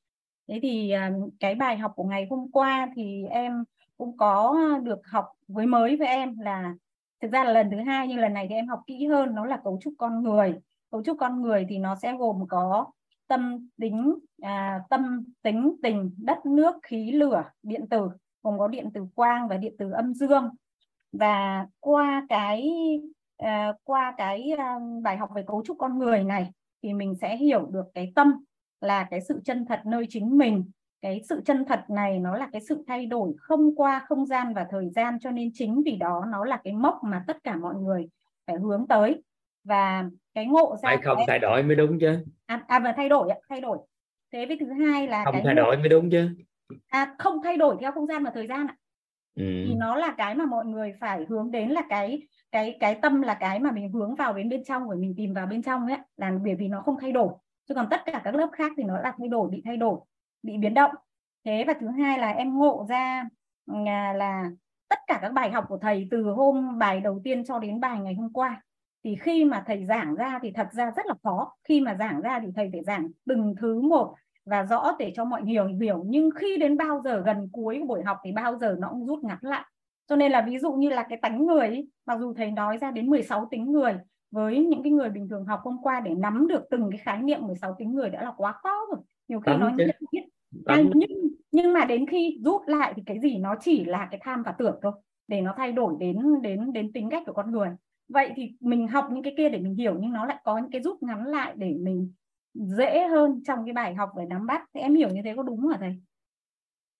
thế 0.50 0.58
thì 0.62 0.90
à, 0.90 1.12
cái 1.40 1.54
bài 1.54 1.78
học 1.78 1.92
của 1.96 2.04
ngày 2.04 2.26
hôm 2.30 2.50
qua 2.52 2.88
thì 2.96 3.24
em 3.30 3.64
cũng 3.98 4.16
có 4.16 4.56
được 4.82 5.06
học 5.06 5.26
với 5.48 5.66
mới 5.66 5.96
với 5.96 6.08
em 6.08 6.38
là 6.38 6.74
thực 7.20 7.32
ra 7.32 7.44
là 7.44 7.52
lần 7.52 7.70
thứ 7.70 7.76
hai 7.76 8.08
nhưng 8.08 8.18
lần 8.18 8.34
này 8.34 8.46
thì 8.48 8.54
em 8.54 8.68
học 8.68 8.80
kỹ 8.86 9.06
hơn 9.06 9.34
nó 9.34 9.46
là 9.46 9.60
cấu 9.64 9.78
trúc 9.82 9.94
con 9.98 10.22
người. 10.22 10.54
Cấu 10.90 11.02
trúc 11.02 11.16
con 11.20 11.42
người 11.42 11.66
thì 11.68 11.78
nó 11.78 11.96
sẽ 11.96 12.16
gồm 12.16 12.46
có 12.48 12.86
tâm 13.26 13.68
tính 13.80 14.14
à, 14.42 14.80
tâm 14.90 15.24
tính 15.42 15.74
tình 15.82 16.10
đất 16.18 16.46
nước 16.46 16.74
khí 16.82 17.12
lửa 17.12 17.44
điện 17.62 17.88
tử 17.88 18.08
gồm 18.42 18.58
có 18.58 18.68
điện 18.68 18.90
tử 18.94 19.06
quang 19.14 19.48
và 19.48 19.56
điện 19.56 19.74
tử 19.78 19.90
âm 19.90 20.14
dương. 20.14 20.48
Và 21.12 21.66
qua 21.80 22.26
cái 22.28 22.70
à, 23.36 23.72
qua 23.84 24.14
cái 24.16 24.50
à, 24.58 24.78
bài 25.02 25.16
học 25.16 25.30
về 25.34 25.42
cấu 25.46 25.62
trúc 25.64 25.78
con 25.78 25.98
người 25.98 26.24
này 26.24 26.50
thì 26.82 26.92
mình 26.92 27.14
sẽ 27.20 27.36
hiểu 27.36 27.66
được 27.66 27.84
cái 27.94 28.12
tâm 28.14 28.44
là 28.80 29.06
cái 29.10 29.20
sự 29.20 29.40
chân 29.44 29.66
thật 29.66 29.80
nơi 29.84 30.06
chính 30.08 30.38
mình. 30.38 30.64
Cái 31.02 31.20
sự 31.28 31.40
chân 31.44 31.64
thật 31.64 31.80
này 31.88 32.18
nó 32.18 32.36
là 32.36 32.48
cái 32.52 32.60
sự 32.68 32.84
thay 32.86 33.06
đổi 33.06 33.32
không 33.38 33.76
qua 33.76 34.04
không 34.08 34.26
gian 34.26 34.54
và 34.54 34.66
thời 34.70 34.90
gian 34.90 35.18
cho 35.20 35.30
nên 35.30 35.50
chính 35.54 35.82
vì 35.84 35.96
đó 35.96 36.24
nó 36.28 36.44
là 36.44 36.60
cái 36.64 36.72
mốc 36.72 37.00
mà 37.04 37.24
tất 37.26 37.36
cả 37.44 37.56
mọi 37.56 37.74
người 37.74 38.08
phải 38.46 38.56
hướng 38.56 38.86
tới. 38.88 39.22
Và 39.64 40.04
cái 40.34 40.46
ngộ 40.46 40.76
ra 40.82 40.88
phải 40.88 40.98
không 41.04 41.18
thay 41.26 41.38
đổi 41.38 41.62
mới 41.62 41.76
đúng 41.76 41.98
chứ? 41.98 42.18
À, 42.46 42.64
à 42.68 42.78
và 42.78 42.92
thay 42.96 43.08
đổi 43.08 43.28
thay 43.48 43.60
đổi. 43.60 43.78
Thế 44.32 44.46
với 44.46 44.56
thứ 44.60 44.72
hai 44.72 45.08
là 45.08 45.24
không 45.24 45.34
cái 45.34 45.42
thay 45.44 45.54
ngộ... 45.54 45.62
đổi 45.62 45.76
mới 45.76 45.88
đúng 45.88 46.10
chứ? 46.10 46.28
À 46.88 47.14
không 47.18 47.42
thay 47.42 47.56
đổi 47.56 47.76
theo 47.80 47.92
không 47.92 48.06
gian 48.06 48.24
và 48.24 48.30
thời 48.34 48.46
gian 48.46 48.66
ạ. 48.66 48.76
Ừ. 49.36 49.44
thì 49.66 49.74
nó 49.74 49.96
là 49.96 50.14
cái 50.18 50.34
mà 50.34 50.46
mọi 50.46 50.64
người 50.64 50.94
phải 51.00 51.24
hướng 51.28 51.50
đến 51.50 51.68
là 51.68 51.82
cái 51.88 52.22
cái 52.52 52.76
cái 52.80 52.98
tâm 53.02 53.22
là 53.22 53.34
cái 53.34 53.60
mà 53.60 53.70
mình 53.70 53.92
hướng 53.92 54.14
vào 54.14 54.32
đến 54.32 54.48
bên 54.48 54.64
trong 54.64 54.88
của 54.88 54.94
mình 54.98 55.14
tìm 55.16 55.34
vào 55.34 55.46
bên 55.46 55.62
trong 55.62 55.86
ấy 55.86 55.98
là 56.16 56.32
bởi 56.44 56.54
vì 56.54 56.68
nó 56.68 56.80
không 56.80 56.96
thay 57.00 57.12
đổi 57.12 57.32
chứ 57.68 57.74
còn 57.74 57.86
tất 57.90 58.00
cả 58.06 58.20
các 58.24 58.34
lớp 58.34 58.48
khác 58.52 58.72
thì 58.76 58.82
nó 58.82 58.98
là 59.00 59.14
thay 59.18 59.28
đổi 59.28 59.50
bị 59.50 59.62
thay 59.64 59.76
đổi 59.76 60.00
bị 60.42 60.56
biến 60.56 60.74
động. 60.74 60.90
Thế 61.44 61.64
và 61.66 61.74
thứ 61.80 61.88
hai 61.88 62.18
là 62.18 62.30
em 62.30 62.58
ngộ 62.58 62.86
ra 62.88 63.24
à, 63.86 64.12
là, 64.16 64.50
tất 64.88 64.98
cả 65.06 65.18
các 65.22 65.32
bài 65.32 65.50
học 65.50 65.64
của 65.68 65.78
thầy 65.78 66.08
từ 66.10 66.22
hôm 66.22 66.78
bài 66.78 67.00
đầu 67.00 67.20
tiên 67.24 67.44
cho 67.44 67.58
đến 67.58 67.80
bài 67.80 67.98
ngày 68.00 68.14
hôm 68.14 68.32
qua 68.32 68.62
thì 69.04 69.16
khi 69.16 69.44
mà 69.44 69.64
thầy 69.66 69.84
giảng 69.84 70.14
ra 70.14 70.38
thì 70.42 70.50
thật 70.50 70.68
ra 70.72 70.92
rất 70.96 71.06
là 71.06 71.14
khó. 71.22 71.56
Khi 71.64 71.80
mà 71.80 71.96
giảng 71.98 72.20
ra 72.20 72.40
thì 72.40 72.48
thầy 72.56 72.68
phải 72.72 72.82
giảng 72.84 73.08
từng 73.28 73.54
thứ 73.60 73.80
một 73.80 74.14
và 74.44 74.62
rõ 74.62 74.96
để 74.98 75.12
cho 75.16 75.24
mọi 75.24 75.42
người 75.42 75.74
hiểu 75.80 76.04
nhưng 76.06 76.30
khi 76.30 76.56
đến 76.56 76.76
bao 76.76 77.00
giờ 77.04 77.22
gần 77.26 77.48
cuối 77.52 77.78
của 77.80 77.86
buổi 77.86 78.02
học 78.02 78.18
thì 78.24 78.32
bao 78.32 78.58
giờ 78.58 78.76
nó 78.78 78.88
cũng 78.90 79.06
rút 79.06 79.24
ngắn 79.24 79.38
lại. 79.42 79.64
Cho 80.06 80.16
nên 80.16 80.32
là 80.32 80.42
ví 80.42 80.58
dụ 80.58 80.72
như 80.72 80.88
là 80.88 81.02
cái 81.02 81.18
tánh 81.22 81.46
người 81.46 81.68
ấy, 81.68 81.88
mặc 82.06 82.18
dù 82.20 82.34
thầy 82.34 82.50
nói 82.50 82.78
ra 82.78 82.90
đến 82.90 83.06
16 83.06 83.48
tính 83.50 83.72
người 83.72 83.98
với 84.30 84.66
những 84.66 84.82
cái 84.82 84.92
người 84.92 85.08
bình 85.08 85.28
thường 85.28 85.44
học 85.44 85.60
hôm 85.64 85.82
qua 85.82 86.00
để 86.00 86.14
nắm 86.14 86.48
được 86.48 86.62
từng 86.70 86.90
cái 86.90 86.98
khái 86.98 87.22
niệm 87.22 87.40
16 87.46 87.74
tính 87.78 87.94
người 87.94 88.10
đã 88.10 88.22
là 88.22 88.32
quá 88.36 88.52
khó 88.52 88.86
rồi. 88.90 89.00
Nhiều 89.28 89.40
khi 89.40 89.52
nó 89.56 89.68
nhận 89.68 89.90
biết. 90.12 90.22
Nhưng 90.50 90.90
nhưng 91.52 91.72
mà 91.72 91.84
đến 91.84 92.06
khi 92.06 92.40
rút 92.44 92.62
lại 92.66 92.92
thì 92.96 93.02
cái 93.06 93.20
gì 93.20 93.38
nó 93.38 93.54
chỉ 93.60 93.84
là 93.84 94.08
cái 94.10 94.20
tham 94.22 94.42
và 94.42 94.52
tưởng 94.52 94.78
thôi 94.82 94.92
để 95.28 95.40
nó 95.40 95.54
thay 95.56 95.72
đổi 95.72 95.94
đến 95.98 96.42
đến 96.42 96.72
đến 96.72 96.92
tính 96.92 97.10
cách 97.10 97.22
của 97.26 97.32
con 97.32 97.52
người. 97.52 97.68
Vậy 98.08 98.32
thì 98.36 98.52
mình 98.60 98.88
học 98.88 99.08
những 99.12 99.22
cái 99.22 99.34
kia 99.36 99.48
để 99.48 99.58
mình 99.58 99.74
hiểu 99.74 99.96
nhưng 100.00 100.12
nó 100.12 100.26
lại 100.26 100.36
có 100.44 100.58
những 100.58 100.70
cái 100.70 100.82
rút 100.82 101.02
ngắn 101.02 101.26
lại 101.26 101.52
để 101.56 101.74
mình 101.80 102.12
dễ 102.54 103.06
hơn 103.06 103.42
trong 103.46 103.64
cái 103.64 103.72
bài 103.72 103.94
học 103.94 104.10
về 104.16 104.26
nắm 104.26 104.46
bắt. 104.46 104.62
Thì 104.74 104.80
em 104.80 104.94
hiểu 104.94 105.08
như 105.08 105.20
thế 105.24 105.34
có 105.36 105.42
đúng 105.42 105.60
không 105.60 105.80
thầy? 105.80 106.00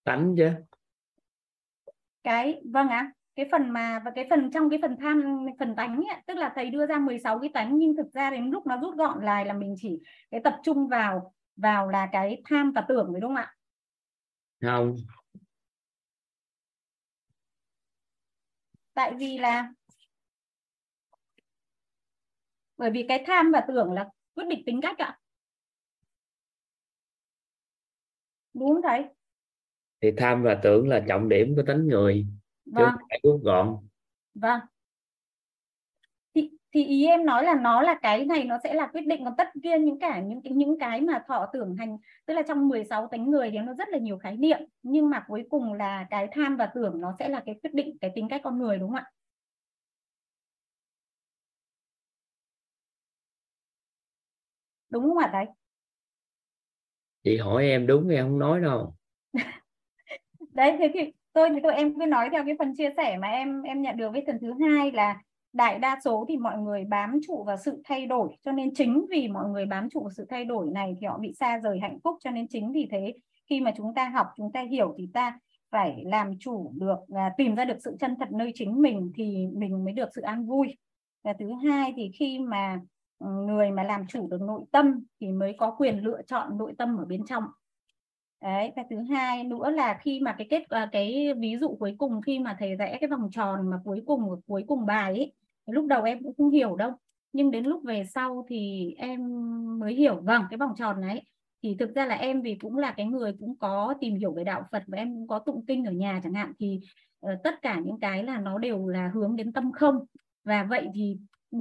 Tánh 0.05 0.35
chứ. 0.37 0.51
Cái 2.23 2.63
vâng 2.65 2.89
ạ. 2.89 2.99
à, 2.99 3.20
cái 3.41 3.49
phần 3.53 3.71
mà 3.71 4.03
và 4.05 4.11
cái 4.15 4.27
phần 4.31 4.51
trong 4.51 4.71
cái 4.71 4.79
phần 4.83 4.97
tham 5.01 5.47
phần 5.59 5.77
tánh 5.77 5.97
ấy, 5.97 6.23
tức 6.27 6.35
là 6.35 6.53
thầy 6.55 6.71
đưa 6.71 6.87
ra 6.87 6.99
16 6.99 7.39
cái 7.39 7.51
tánh 7.55 7.79
nhưng 7.79 7.97
thực 7.97 8.13
ra 8.13 8.31
đến 8.31 8.51
lúc 8.51 8.67
nó 8.67 8.77
rút 8.77 8.97
gọn 8.97 9.25
lại 9.25 9.47
là 9.47 9.53
mình 9.53 9.75
chỉ 9.79 10.01
cái 10.31 10.41
tập 10.45 10.61
trung 10.63 10.89
vào 10.89 11.35
vào 11.57 11.89
là 11.89 12.09
cái 12.13 12.43
tham 12.45 12.73
và 12.73 12.85
tưởng 12.89 13.13
đúng 13.13 13.21
không 13.21 13.37
ạ? 13.37 13.55
Không. 14.63 14.97
Tại 18.95 19.15
vì 19.19 19.39
là 19.39 19.73
bởi 22.77 22.91
vì 22.91 23.05
cái 23.09 23.25
tham 23.27 23.53
và 23.53 23.65
tưởng 23.69 23.93
là 23.93 24.09
quyết 24.35 24.45
định 24.49 24.63
tính 24.67 24.81
cách 24.81 24.99
ạ. 24.99 25.19
Đúng 28.55 28.69
không 28.69 28.83
thầy? 28.83 29.05
Thì 30.01 30.11
tham 30.17 30.43
và 30.43 30.61
tưởng 30.63 30.89
là 30.89 31.05
trọng 31.09 31.29
điểm 31.29 31.57
của 31.57 31.63
tính 31.67 31.89
người 31.89 32.27
vâng. 32.71 32.95
rút 33.23 33.41
gọn. 33.43 33.77
Vâng. 34.35 34.61
Thì, 36.35 36.51
thì 36.75 36.85
ý 36.85 37.07
em 37.07 37.25
nói 37.25 37.45
là 37.45 37.55
nó 37.55 37.83
là 37.83 37.99
cái 38.03 38.25
này 38.25 38.45
nó 38.45 38.59
sẽ 38.65 38.75
là 38.75 38.87
quyết 38.87 39.07
định 39.07 39.25
còn 39.25 39.35
tất 39.39 39.49
kia 39.63 39.79
những 39.79 39.99
cả 39.99 40.21
những 40.21 40.43
cái 40.43 40.53
những 40.53 40.79
cái 40.79 41.01
mà 41.01 41.25
thọ 41.29 41.47
tưởng 41.53 41.77
hành 41.77 41.99
tức 42.27 42.35
là 42.35 42.43
trong 42.43 42.69
16 42.69 43.09
tính 43.13 43.31
người 43.31 43.51
thì 43.51 43.59
nó 43.59 43.75
rất 43.75 43.89
là 43.89 43.99
nhiều 43.99 44.19
khái 44.19 44.37
niệm 44.37 44.59
nhưng 44.83 45.11
mà 45.11 45.25
cuối 45.29 45.47
cùng 45.51 45.73
là 45.73 46.07
cái 46.11 46.29
tham 46.33 46.57
và 46.57 46.67
tưởng 46.67 47.01
nó 47.01 47.15
sẽ 47.19 47.29
là 47.29 47.43
cái 47.47 47.55
quyết 47.63 47.75
định 47.75 47.99
cái 48.01 48.11
tính 48.15 48.29
cách 48.29 48.41
con 48.45 48.59
người 48.59 48.79
đúng 48.79 48.91
không 48.91 48.97
ạ? 48.97 49.11
Đúng 54.91 55.05
không 55.05 55.19
ạ 55.19 55.31
thầy 55.33 55.47
chị 57.25 57.37
hỏi 57.37 57.65
em 57.65 57.87
đúng 57.87 58.09
em 58.09 58.27
không 58.27 58.39
nói 58.39 58.61
đâu. 58.61 58.95
Đấy 60.53 60.77
thế 60.79 60.91
thì 60.95 61.13
tôi 61.33 61.51
thì 61.51 61.61
tôi 61.63 61.75
em 61.75 61.99
cứ 61.99 62.07
nói 62.07 62.29
theo 62.33 62.45
cái 62.45 62.55
phần 62.59 62.75
chia 62.77 62.91
sẻ 62.97 63.19
mà 63.19 63.29
em 63.29 63.63
em 63.63 63.83
nhận 63.83 63.97
được 63.97 64.13
với 64.13 64.25
phần 64.27 64.39
thứ 64.41 64.53
hai 64.61 64.93
là 64.93 65.21
đại 65.53 65.79
đa 65.79 66.01
số 66.05 66.25
thì 66.29 66.37
mọi 66.37 66.59
người 66.59 66.85
bám 66.85 67.21
trụ 67.27 67.45
vào 67.45 67.57
sự 67.57 67.83
thay 67.85 68.07
đổi. 68.07 68.29
Cho 68.43 68.53
nên 68.53 68.75
chính 68.75 69.07
vì 69.11 69.29
mọi 69.29 69.49
người 69.49 69.67
bám 69.67 69.91
trụ 69.91 70.01
vào 70.01 70.11
sự 70.17 70.27
thay 70.31 70.45
đổi 70.45 70.67
này 70.73 70.97
thì 71.01 71.07
họ 71.07 71.19
bị 71.19 71.33
xa 71.41 71.59
rời 71.59 71.79
hạnh 71.79 71.99
phúc. 72.05 72.17
Cho 72.21 72.31
nên 72.31 72.49
chính 72.49 72.73
vì 72.73 72.89
thế 72.91 73.15
khi 73.51 73.61
mà 73.61 73.73
chúng 73.77 73.95
ta 73.95 74.09
học 74.09 74.27
chúng 74.37 74.53
ta 74.53 74.61
hiểu 74.61 74.95
thì 74.99 75.09
ta 75.15 75.39
phải 75.71 76.03
làm 76.07 76.39
chủ 76.39 76.73
được 76.75 76.99
à, 77.15 77.33
tìm 77.37 77.55
ra 77.55 77.65
được 77.65 77.79
sự 77.85 77.97
chân 78.01 78.17
thật 78.21 78.29
nơi 78.33 78.53
chính 78.55 78.83
mình 78.83 79.13
thì 79.17 79.47
mình 79.53 79.85
mới 79.85 79.93
được 79.93 80.09
sự 80.15 80.23
an 80.23 80.47
vui. 80.47 80.77
Và 81.25 81.33
thứ 81.39 81.53
hai 81.65 81.93
thì 81.97 82.11
khi 82.19 82.39
mà 82.39 82.81
ừ, 83.19 83.27
người 83.27 83.71
mà 83.71 83.83
làm 83.83 84.07
chủ 84.07 84.29
được 84.31 84.41
nội 84.41 84.63
tâm 84.73 85.05
thì 85.21 85.33
mới 85.33 85.55
có 85.59 85.75
quyền 85.79 85.99
lựa 85.99 86.23
chọn 86.27 86.59
nội 86.59 86.73
tâm 86.79 86.97
ở 86.97 87.05
bên 87.05 87.25
trong 87.27 87.45
đấy 88.43 88.73
và 88.77 88.83
thứ 88.91 88.97
hai 89.11 89.45
nữa 89.45 89.71
là 89.71 89.99
khi 90.03 90.21
mà 90.21 90.35
cái 90.39 90.47
kết 90.51 90.69
à, 90.69 90.89
cái 90.93 91.35
ví 91.39 91.57
dụ 91.61 91.77
cuối 91.81 91.95
cùng 91.99 92.23
khi 92.23 92.39
mà 92.39 92.57
thầy 92.59 92.77
vẽ 92.77 92.99
cái 93.01 93.09
vòng 93.09 93.29
tròn 93.33 93.71
mà 93.71 93.77
cuối 93.85 94.03
cùng 94.07 94.31
ở 94.31 94.37
cuối 94.47 94.65
cùng 94.69 94.87
bài 94.87 95.15
ấy 95.17 95.33
lúc 95.67 95.87
đầu 95.87 96.03
em 96.03 96.23
cũng 96.23 96.35
không 96.37 96.51
hiểu 96.51 96.77
đâu. 96.77 96.93
Nhưng 97.33 97.51
đến 97.51 97.65
lúc 97.65 97.83
về 97.85 98.05
sau 98.05 98.47
thì 98.49 98.95
em 98.99 99.21
mới 99.79 99.95
hiểu 99.95 100.21
vâng 100.21 100.43
cái 100.51 100.59
vòng 100.59 100.73
tròn 100.77 101.01
này 101.01 101.25
thì 101.63 101.77
thực 101.79 101.95
ra 101.95 102.07
là 102.07 102.15
em 102.15 102.43
vì 102.43 102.55
cũng 102.55 102.79
là 102.79 102.93
cái 102.93 103.07
người 103.07 103.33
cũng 103.41 103.59
có 103.59 103.95
tìm 104.01 104.17
hiểu 104.17 104.33
về 104.33 104.45
đạo 104.45 104.65
Phật 104.73 104.83
và 104.87 104.99
em 104.99 105.15
cũng 105.15 105.29
có 105.29 105.39
tụng 105.39 105.65
kinh 105.67 105.85
ở 105.85 105.93
nhà 105.93 106.21
chẳng 106.25 106.35
hạn 106.35 106.53
thì 106.59 106.81
uh, 107.27 107.33
tất 107.45 107.63
cả 107.63 107.81
những 107.85 108.01
cái 108.01 108.25
là 108.25 108.39
nó 108.39 108.59
đều 108.59 108.89
là 108.89 109.11
hướng 109.15 109.37
đến 109.37 109.53
tâm 109.53 109.73
không. 109.73 110.05
Và 110.45 110.65
vậy 110.65 110.89
thì 110.95 111.17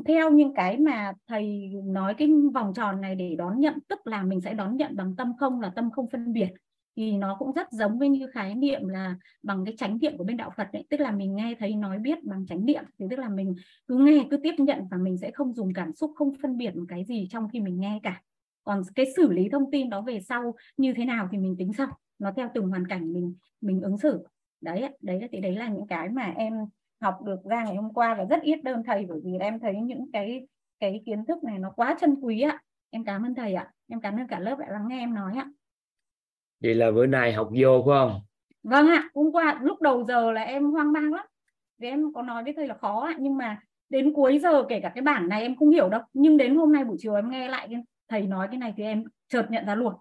theo 0.06 0.32
những 0.32 0.54
cái 0.54 0.78
mà 0.78 1.14
thầy 1.28 1.72
nói 1.86 2.14
cái 2.14 2.30
vòng 2.54 2.74
tròn 2.76 3.02
này 3.02 3.16
để 3.16 3.36
đón 3.38 3.60
nhận 3.60 3.80
tức 3.88 4.08
là 4.08 4.24
mình 4.24 4.42
sẽ 4.42 4.54
đón 4.54 4.78
nhận 4.78 4.96
bằng 4.96 5.16
tâm 5.16 5.34
không 5.40 5.62
là 5.62 5.72
tâm 5.76 5.92
không 5.92 6.10
phân 6.10 6.34
biệt 6.34 6.50
thì 7.00 7.18
nó 7.18 7.36
cũng 7.40 7.52
rất 7.52 7.72
giống 7.72 8.00
với 8.00 8.10
như 8.10 8.28
khái 8.28 8.56
niệm 8.56 8.88
là 8.88 9.16
bằng 9.44 9.66
cái 9.66 9.76
chánh 9.78 9.98
niệm 10.02 10.18
của 10.18 10.24
bên 10.24 10.38
đạo 10.38 10.52
Phật 10.58 10.68
đấy 10.74 10.86
tức 10.90 11.00
là 11.00 11.12
mình 11.12 11.36
nghe 11.36 11.56
thấy 11.60 11.76
nói 11.76 12.00
biết 12.00 12.24
bằng 12.24 12.46
chánh 12.46 12.66
niệm. 12.66 12.84
Thì 13.00 13.06
tức 13.10 13.20
là 13.20 13.30
mình 13.30 13.56
cứ 13.88 13.98
nghe, 13.98 14.28
cứ 14.32 14.38
tiếp 14.38 14.54
nhận 14.58 14.88
và 14.92 14.98
mình 14.98 15.18
sẽ 15.18 15.32
không 15.32 15.54
dùng 15.54 15.74
cảm 15.74 15.94
xúc, 15.94 16.12
không 16.16 16.34
phân 16.42 16.58
biệt 16.58 16.76
một 16.76 16.86
cái 16.88 17.06
gì 17.06 17.28
trong 17.30 17.50
khi 17.50 17.60
mình 17.60 17.80
nghe 17.80 18.00
cả. 18.04 18.22
Còn 18.64 18.82
cái 18.96 19.06
xử 19.16 19.32
lý 19.32 19.50
thông 19.50 19.72
tin 19.72 19.90
đó 19.90 20.02
về 20.02 20.20
sau 20.22 20.56
như 20.78 20.94
thế 20.94 21.06
nào 21.06 21.28
thì 21.32 21.38
mình 21.38 21.56
tính 21.58 21.74
sau. 21.74 21.88
Nó 22.20 22.32
theo 22.32 22.50
từng 22.54 22.68
hoàn 22.68 22.88
cảnh 22.88 23.14
mình 23.14 23.36
mình 23.62 23.82
ứng 23.82 23.98
xử. 23.98 24.24
Đấy 24.62 24.90
đấy 25.02 25.28
thì 25.32 25.42
đấy 25.42 25.56
là 25.56 25.70
những 25.70 25.88
cái 25.88 26.10
mà 26.10 26.34
em 26.38 26.54
học 27.02 27.16
được 27.26 27.44
ra 27.44 27.64
ngày 27.64 27.76
hôm 27.76 27.94
qua 27.94 28.16
và 28.16 28.26
rất 28.26 28.42
ít 28.42 28.64
đơn 28.64 28.84
thầy, 28.86 29.06
bởi 29.10 29.20
vì 29.24 29.38
em 29.40 29.60
thấy 29.60 29.76
những 29.82 30.12
cái 30.14 30.48
cái 30.80 31.02
kiến 31.06 31.26
thức 31.26 31.44
này 31.44 31.60
nó 31.60 31.72
quá 31.76 31.98
chân 32.02 32.16
quý 32.22 32.42
ạ. 32.42 32.62
Em 32.90 33.04
cảm 33.04 33.24
ơn 33.24 33.36
thầy 33.36 33.54
ạ. 33.54 33.72
Em 33.88 34.02
cảm 34.02 34.18
ơn 34.18 34.28
cả 34.28 34.40
lớp 34.40 34.56
đã 34.60 34.68
lắng 34.70 34.88
nghe 34.88 35.00
em 35.00 35.14
nói 35.14 35.34
ạ 35.36 35.50
vậy 36.62 36.76
là 36.76 36.92
bữa 36.92 37.06
nay 37.06 37.34
học 37.34 37.50
vô 37.56 37.84
phải 37.86 37.98
không? 38.00 38.22
Vâng 38.64 38.88
ạ 38.88 39.10
hôm 39.16 39.32
qua 39.32 39.60
lúc 39.62 39.82
đầu 39.82 40.04
giờ 40.04 40.32
là 40.32 40.42
em 40.42 40.64
hoang 40.64 40.92
mang 40.92 41.14
lắm. 41.14 41.26
Vì 41.78 41.88
em 41.88 42.14
có 42.14 42.22
nói 42.22 42.44
với 42.44 42.54
thầy 42.54 42.68
là 42.68 42.76
khó 42.76 43.00
ạ 43.00 43.16
nhưng 43.20 43.38
mà 43.38 43.60
đến 43.90 44.14
cuối 44.14 44.40
giờ 44.40 44.64
kể 44.70 44.80
cả 44.80 44.92
cái 44.96 45.02
bản 45.02 45.30
này 45.30 45.42
em 45.42 45.56
không 45.56 45.70
hiểu 45.70 45.90
đâu. 45.90 46.02
Nhưng 46.14 46.38
đến 46.38 46.56
hôm 46.56 46.74
nay 46.74 46.84
buổi 46.84 46.98
chiều 47.00 47.16
em 47.16 47.32
nghe 47.32 47.50
lại 47.50 47.68
cái 47.72 47.84
thầy 48.08 48.22
nói 48.22 48.48
cái 48.52 48.58
này 48.58 48.74
thì 48.78 48.84
em 48.84 49.04
chợt 49.28 49.46
nhận 49.50 49.66
ra 49.66 49.76
luôn. 49.76 49.94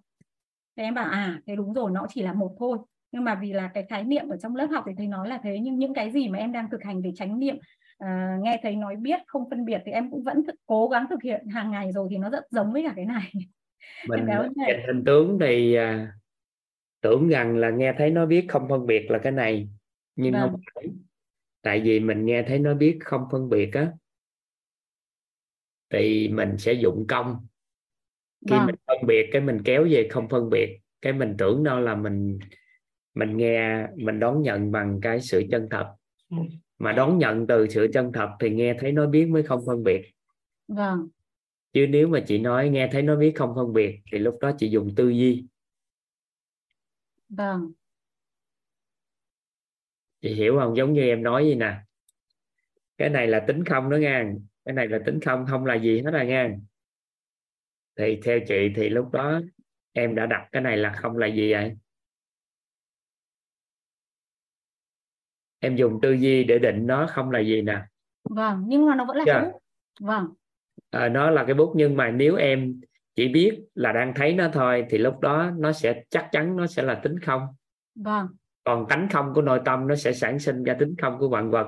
Thế 0.77 0.83
em 0.83 0.95
bảo 0.95 1.11
à 1.11 1.41
thế 1.47 1.57
đúng 1.57 1.75
rồi 1.75 1.91
nó 1.91 2.07
chỉ 2.09 2.23
là 2.23 2.33
một 2.33 2.57
thôi. 2.59 2.79
Nhưng 3.13 3.25
mà 3.25 3.35
vì 3.35 3.53
là 3.53 3.71
cái 3.75 3.87
khái 3.89 4.05
niệm 4.05 4.29
ở 4.29 4.37
trong 4.37 4.57
lớp 4.57 4.67
học 4.67 4.85
thì 4.87 4.93
thầy 4.97 5.07
nói 5.07 5.29
là 5.29 5.39
thế 5.43 5.59
nhưng 5.63 5.79
những 5.79 5.95
cái 5.95 6.11
gì 6.11 6.29
mà 6.29 6.39
em 6.39 6.53
đang 6.53 6.71
thực 6.71 6.83
hành 6.83 7.03
về 7.03 7.13
chánh 7.17 7.39
niệm 7.39 7.57
à, 7.99 8.37
nghe 8.41 8.61
thầy 8.63 8.77
nói 8.77 8.97
biết 8.97 9.21
không 9.27 9.51
phân 9.51 9.65
biệt 9.65 9.83
thì 9.87 9.93
em 9.93 10.11
cũng 10.11 10.25
vẫn 10.25 10.43
cố 10.67 10.89
gắng 10.89 11.07
thực 11.11 11.23
hiện 11.23 11.47
hàng 11.49 11.71
ngày 11.71 11.93
rồi 11.93 12.09
thì 12.11 12.19
nó 12.19 12.31
rất 12.31 12.45
giống 12.51 12.73
với 12.73 12.83
cả 12.83 12.93
cái 12.97 13.05
này. 13.05 13.33
Mình 14.09 14.27
nhìn 14.57 14.77
hình 14.87 15.05
tướng 15.05 15.39
thì 15.39 15.75
à, 15.75 16.13
tưởng 17.09 17.29
rằng 17.29 17.57
là 17.57 17.71
nghe 17.71 17.95
thấy 17.99 18.11
nó 18.11 18.27
biết 18.27 18.47
không 18.49 18.69
phân 18.69 18.87
biệt 18.87 19.11
là 19.11 19.19
cái 19.19 19.33
này 19.33 19.69
nhưng 20.17 20.33
vâng. 20.33 20.51
không 20.51 20.61
phải 20.75 20.85
tại 21.63 21.81
vì 21.81 22.01
mình 22.01 22.27
nghe 22.27 22.43
thấy 22.43 22.59
nó 22.59 22.75
biết 22.75 22.99
không 23.05 23.25
phân 23.33 23.49
biệt 23.49 23.71
á 23.75 23.93
thì 25.91 26.29
mình 26.29 26.59
sẽ 26.59 26.73
dụng 26.73 27.07
công 27.09 27.47
khi 28.47 28.57
vâng. 28.57 28.67
mình 28.67 28.75
phân 28.87 29.07
biệt 29.07 29.29
cái 29.33 29.43
mình 29.43 29.63
kéo 29.65 29.87
về 29.91 30.09
không 30.11 30.29
phân 30.29 30.51
biệt 30.51 30.79
cái 31.03 31.13
mình 31.13 31.35
tưởng 31.39 31.65
đâu 31.65 31.81
là 31.81 31.95
mình 31.95 32.39
mình 33.15 33.37
nghe 33.37 33.87
mình 33.97 34.21
đón 34.21 34.43
nhận 34.43 34.73
bằng 34.73 35.01
cái 35.03 35.21
sự 35.21 35.43
chân 35.51 35.69
thật 35.71 35.95
ừ. 36.31 36.37
mà 36.79 36.93
đón 36.93 37.19
nhận 37.19 37.47
từ 37.47 37.69
sự 37.69 37.91
chân 37.93 38.13
thật 38.13 38.29
thì 38.41 38.51
nghe 38.51 38.77
thấy 38.81 38.93
nói 38.93 39.07
biết 39.07 39.27
mới 39.27 39.43
không 39.43 39.63
phân 39.67 39.85
biệt 39.85 40.03
vâng 40.69 41.09
chứ 41.73 41.87
nếu 41.91 42.09
mà 42.09 42.21
chị 42.27 42.39
nói 42.39 42.69
nghe 42.69 42.89
thấy 42.93 43.03
nói 43.03 43.17
biết 43.17 43.33
không 43.35 43.53
phân 43.57 43.73
biệt 43.73 44.01
thì 44.13 44.19
lúc 44.19 44.39
đó 44.41 44.53
chị 44.59 44.69
dùng 44.69 44.95
tư 44.95 45.09
duy 45.09 45.45
vâng. 47.29 47.73
Chị 50.23 50.35
hiểu 50.35 50.59
không? 50.61 50.77
Giống 50.77 50.93
như 50.93 51.03
em 51.03 51.23
nói 51.23 51.45
vậy 51.45 51.55
nè. 51.55 51.77
Cái 52.99 53.11
này 53.11 53.27
là 53.27 53.45
tính 53.49 53.65
không 53.65 53.91
đó 53.91 53.97
nha 53.97 54.33
cái 54.65 54.75
này 54.75 54.89
là 54.89 54.99
tính 55.07 55.21
không 55.21 55.47
không 55.49 55.67
là 55.67 55.75
gì 55.75 56.03
hết 56.03 56.11
là 56.15 56.25
nha 56.25 56.57
thì 57.97 58.21
theo 58.25 58.41
chị 58.49 58.73
thì 58.77 58.89
lúc 58.89 59.13
đó 59.13 59.41
em 59.93 60.15
đã 60.15 60.27
đặt 60.27 60.49
cái 60.53 60.63
này 60.63 60.77
là 60.77 60.93
không 60.93 61.17
là 61.17 61.27
gì 61.27 61.53
vậy? 61.53 61.77
Em 65.59 65.77
dùng 65.77 65.99
tư 66.03 66.13
duy 66.13 66.45
để 66.45 66.59
định 66.59 66.87
nó 66.87 67.07
không 67.11 67.31
là 67.31 67.41
gì 67.41 67.63
nè. 67.63 67.83
Vâng 68.25 68.65
nhưng 68.67 68.87
mà 68.87 68.95
nó 68.95 69.05
vẫn 69.05 69.17
là 69.17 69.25
yeah. 69.27 69.43
cái 69.43 69.53
bút. 69.53 69.63
Vâng. 70.01 70.27
À, 70.91 71.09
nó 71.09 71.31
là 71.31 71.45
cái 71.45 71.55
bút 71.55 71.73
nhưng 71.77 71.97
mà 71.97 72.11
nếu 72.11 72.37
em 72.37 72.81
chỉ 73.19 73.29
biết 73.29 73.61
là 73.75 73.93
đang 73.93 74.13
thấy 74.15 74.33
nó 74.33 74.49
thôi 74.53 74.87
thì 74.91 74.99
lúc 74.99 75.21
đó 75.21 75.51
nó 75.59 75.73
sẽ 75.73 76.03
chắc 76.11 76.29
chắn 76.33 76.57
nó 76.57 76.67
sẽ 76.67 76.83
là 76.83 76.95
tính 76.95 77.19
không. 77.19 77.47
Vâng. 77.95 78.27
Còn 78.65 78.87
tánh 78.89 79.09
không 79.13 79.35
của 79.35 79.43
nội 79.43 79.61
tâm 79.65 79.87
nó 79.87 79.95
sẽ 79.95 80.13
sản 80.13 80.39
sinh 80.39 80.63
ra 80.63 80.75
tính 80.75 80.95
không 81.03 81.19
của 81.19 81.29
vạn 81.29 81.51
vật. 81.51 81.67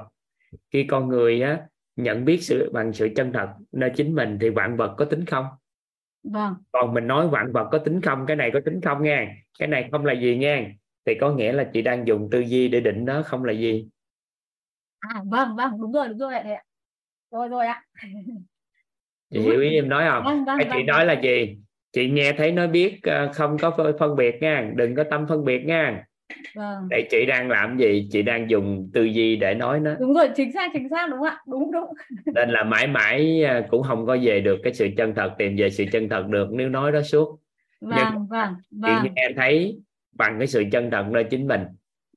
Khi 0.73 0.85
con 0.85 1.09
người 1.09 1.43
á, 1.43 1.61
nhận 1.97 2.25
biết 2.25 2.39
sự 2.43 2.71
bằng 2.73 2.93
sự 2.93 3.09
chân 3.17 3.33
thật 3.33 3.49
nơi 3.73 3.93
chính 3.97 4.15
mình 4.15 4.39
thì 4.41 4.51
vạn 4.51 4.77
vật 4.77 4.95
có 4.99 5.05
tính 5.05 5.25
không? 5.25 5.47
Vâng. 6.23 6.55
Còn 6.73 6.95
mình 6.95 7.07
nói 7.07 7.29
vạn 7.29 7.53
vật 7.53 7.69
có 7.73 7.79
tính 7.79 8.01
không 8.01 8.27
cái 8.27 8.37
này 8.37 8.51
có 8.55 8.61
tính 8.65 8.81
không 8.81 9.03
nha 9.03 9.35
cái 9.59 9.69
này 9.69 9.89
không 9.93 10.05
là 10.05 10.13
gì 10.13 10.37
nha 10.37 10.71
thì 11.07 11.15
có 11.21 11.33
nghĩa 11.33 11.53
là 11.53 11.71
chị 11.73 11.83
đang 11.83 12.07
dùng 12.07 12.29
tư 12.31 12.41
duy 12.41 12.69
để 12.69 12.81
định 12.81 13.05
nó 13.05 13.23
không 13.23 13.45
là 13.45 13.53
gì. 13.53 13.89
À 14.99 15.23
vâng 15.25 15.57
vâng 15.57 15.81
đúng 15.81 15.93
rồi 15.93 16.09
đúng 16.09 16.19
rồi 16.19 16.35
ạ. 16.35 16.63
Rồi 17.31 17.49
rồi 17.49 17.67
ạ 17.67 17.85
chị 19.31 19.41
hiểu 19.41 19.61
ý 19.61 19.75
em 19.75 19.89
nói 19.89 20.05
không? 20.11 20.25
Vâng, 20.25 20.45
vâng, 20.45 20.59
chị 20.61 20.69
vâng, 20.69 20.87
nói 20.87 20.99
vâng. 20.99 21.07
là 21.07 21.21
gì? 21.21 21.57
Chị 21.93 22.11
nghe 22.11 22.33
thấy 22.33 22.53
nó 22.53 22.67
biết 22.67 23.03
ờ, 23.03 23.33
không 23.33 23.57
có 23.59 23.95
phân 23.99 24.17
biệt 24.17 24.39
nha. 24.41 24.71
Đừng 24.75 24.95
có 24.95 25.05
tâm 25.11 25.27
phân 25.29 25.45
biệt 25.45 25.65
nha. 25.65 26.05
Vâng. 26.55 26.89
để 26.91 27.09
chị 27.11 27.27
đang 27.27 27.49
làm 27.49 27.79
gì? 27.79 28.09
Chị 28.11 28.23
đang 28.23 28.51
dùng 28.51 28.91
tư 28.95 29.05
duy 29.05 29.37
để 29.37 29.55
nói 29.55 29.81
nó. 29.81 29.95
Đúng 30.01 30.15
rồi 30.15 30.29
chính 30.37 30.53
xác 30.53 30.71
chính 30.73 30.89
xác 30.89 31.11
đúng 31.11 31.23
ạ. 31.23 31.39
Đúng 31.47 31.73
đúng. 31.73 31.93
Nên 32.35 32.51
là 32.51 32.65
mãi 32.65 32.87
mãi 32.87 33.43
ờ, 33.43 33.63
cũng 33.71 33.83
không 33.83 34.07
có 34.07 34.17
về 34.23 34.41
được 34.41 34.59
cái 34.63 34.75
sự 34.75 34.89
chân 34.97 35.15
thật 35.15 35.35
tìm 35.39 35.57
về 35.57 35.71
sự 35.71 35.85
chân 35.93 36.09
thật 36.09 36.27
được 36.29 36.49
nếu 36.53 36.69
nói 36.69 36.93
đó 36.93 37.03
suốt. 37.03 37.41
Vâng 37.81 37.99
Nhưng 37.99 38.27
vâng 38.27 38.55
vâng 38.71 39.03
chị 39.03 39.11
nghe 39.15 39.29
thấy 39.37 39.81
bằng 40.13 40.39
cái 40.39 40.47
sự 40.47 40.65
chân 40.73 40.91
thật 40.91 41.07
nơi 41.11 41.25
chính 41.25 41.49
mình. 41.49 41.63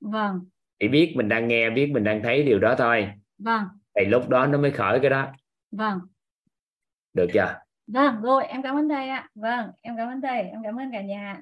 Vâng. 0.01 0.39
Chỉ 0.79 0.87
biết 0.87 1.13
mình 1.15 1.29
đang 1.29 1.47
nghe 1.47 1.69
biết 1.69 1.91
mình 1.91 2.03
đang 2.03 2.23
thấy 2.23 2.43
điều 2.43 2.59
đó 2.59 2.75
thôi. 2.77 3.07
Vâng. 3.37 3.63
Thì 3.99 4.05
lúc 4.05 4.29
đó 4.29 4.47
nó 4.47 4.57
mới 4.57 4.71
khởi 4.71 4.99
cái 4.99 5.09
đó. 5.09 5.27
Vâng 5.71 5.99
được 7.13 7.27
chưa? 7.33 7.55
Vâng 7.87 8.21
rồi 8.21 8.45
em 8.45 8.63
cảm 8.63 8.75
ơn 8.75 8.89
thầy 8.89 9.09
ạ. 9.09 9.29
Vâng 9.35 9.71
em 9.81 9.97
cảm 9.97 10.07
ơn 10.07 10.21
thầy 10.21 10.41
em 10.41 10.63
cảm 10.63 10.79
ơn 10.79 10.91
cả 10.91 11.01
nhà 11.01 11.41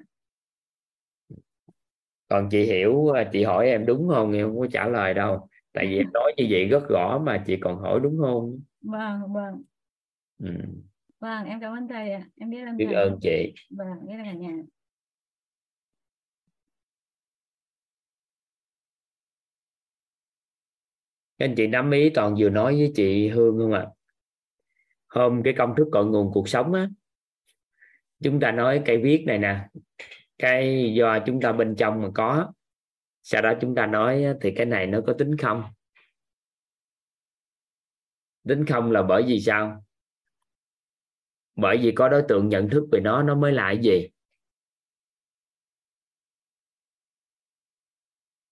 còn 2.31 2.49
chị 2.49 2.63
hiểu 2.63 3.13
chị 3.31 3.43
hỏi 3.43 3.67
em 3.67 3.85
đúng 3.85 4.09
không? 4.09 4.33
Em 4.33 4.47
không 4.47 4.59
có 4.59 4.67
trả 4.71 4.87
lời 4.87 5.13
đâu. 5.13 5.47
Tại 5.73 5.87
vì 5.87 5.97
em 5.97 6.07
nói 6.13 6.33
như 6.37 6.47
vậy 6.49 6.65
rất 6.65 6.83
rõ 6.89 7.21
mà 7.25 7.43
chị 7.47 7.57
còn 7.61 7.77
hỏi 7.77 7.99
đúng 8.03 8.17
không? 8.21 8.59
Vâng 8.81 9.33
vâng. 9.33 9.63
Ừ. 10.39 10.49
vâng 11.19 11.45
em 11.45 11.61
cảm 11.61 11.73
ơn 11.73 11.87
thầy 11.87 12.11
ạ. 12.11 12.23
Em 12.39 12.49
biết 12.49 12.61
ơn 12.65 12.77
biết 12.77 12.91
ơn 12.93 13.19
chị. 13.21 13.53
Vâng 13.69 14.07
biết 14.07 14.13
ơn 14.13 14.23
cả 14.25 14.33
nhà. 14.33 14.51
Các 21.37 21.45
anh 21.45 21.55
chị 21.55 21.67
nắm 21.67 21.91
ý 21.91 22.09
toàn 22.09 22.35
vừa 22.39 22.49
nói 22.49 22.73
với 22.73 22.91
chị 22.95 23.29
Hương 23.29 23.57
không 23.57 23.73
ạ? 23.73 23.79
à? 23.79 24.00
Hôm 25.15 25.41
cái 25.43 25.53
công 25.57 25.73
thức 25.77 25.87
cội 25.91 26.05
nguồn 26.05 26.31
cuộc 26.33 26.49
sống 26.49 26.73
á 26.73 26.89
chúng 28.23 28.39
ta 28.39 28.51
nói 28.51 28.81
cây 28.85 28.97
viết 28.97 29.23
này 29.27 29.37
nè 29.37 29.67
cái 30.37 30.93
do 30.97 31.19
chúng 31.25 31.41
ta 31.41 31.51
bên 31.51 31.75
trong 31.75 32.01
mà 32.01 32.07
có 32.13 32.53
sau 33.23 33.41
đó 33.41 33.53
chúng 33.61 33.75
ta 33.75 33.85
nói 33.85 34.25
thì 34.41 34.53
cái 34.55 34.65
này 34.65 34.87
nó 34.87 34.99
có 35.07 35.13
tính 35.13 35.37
không? 35.37 35.63
Tính 38.47 38.65
không 38.65 38.91
là 38.91 39.03
bởi 39.03 39.23
vì 39.27 39.41
sao? 39.41 39.83
Bởi 41.55 41.77
vì 41.77 41.91
có 41.95 42.09
đối 42.09 42.23
tượng 42.27 42.49
nhận 42.49 42.69
thức 42.69 42.87
về 42.91 42.99
nó 42.99 43.23
nó 43.23 43.35
mới 43.35 43.51
lại 43.51 43.79
gì? 43.81 44.09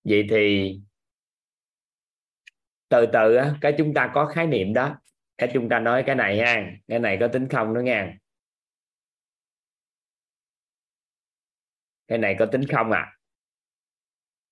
Vậy 0.04 0.28
thì 0.30 0.76
từ 2.90 3.06
từ 3.14 3.36
á, 3.36 3.58
cái 3.62 3.76
chúng 3.78 3.94
ta 3.94 4.12
có 4.14 4.26
khái 4.26 4.48
niệm 4.48 4.74
đó 4.74 4.96
cái 5.40 5.50
chúng 5.54 5.70
ta 5.70 5.80
nói 5.80 6.04
cái 6.06 6.16
này 6.16 6.40
ha. 6.40 6.72
Cái 6.88 7.00
này 7.00 7.18
có 7.20 7.28
tính 7.28 7.48
không 7.50 7.74
đó 7.74 7.82
nha. 7.82 8.18
Cái 12.08 12.18
này 12.18 12.36
có 12.40 12.46
tính 12.46 12.62
không 12.72 12.92
à? 12.92 13.18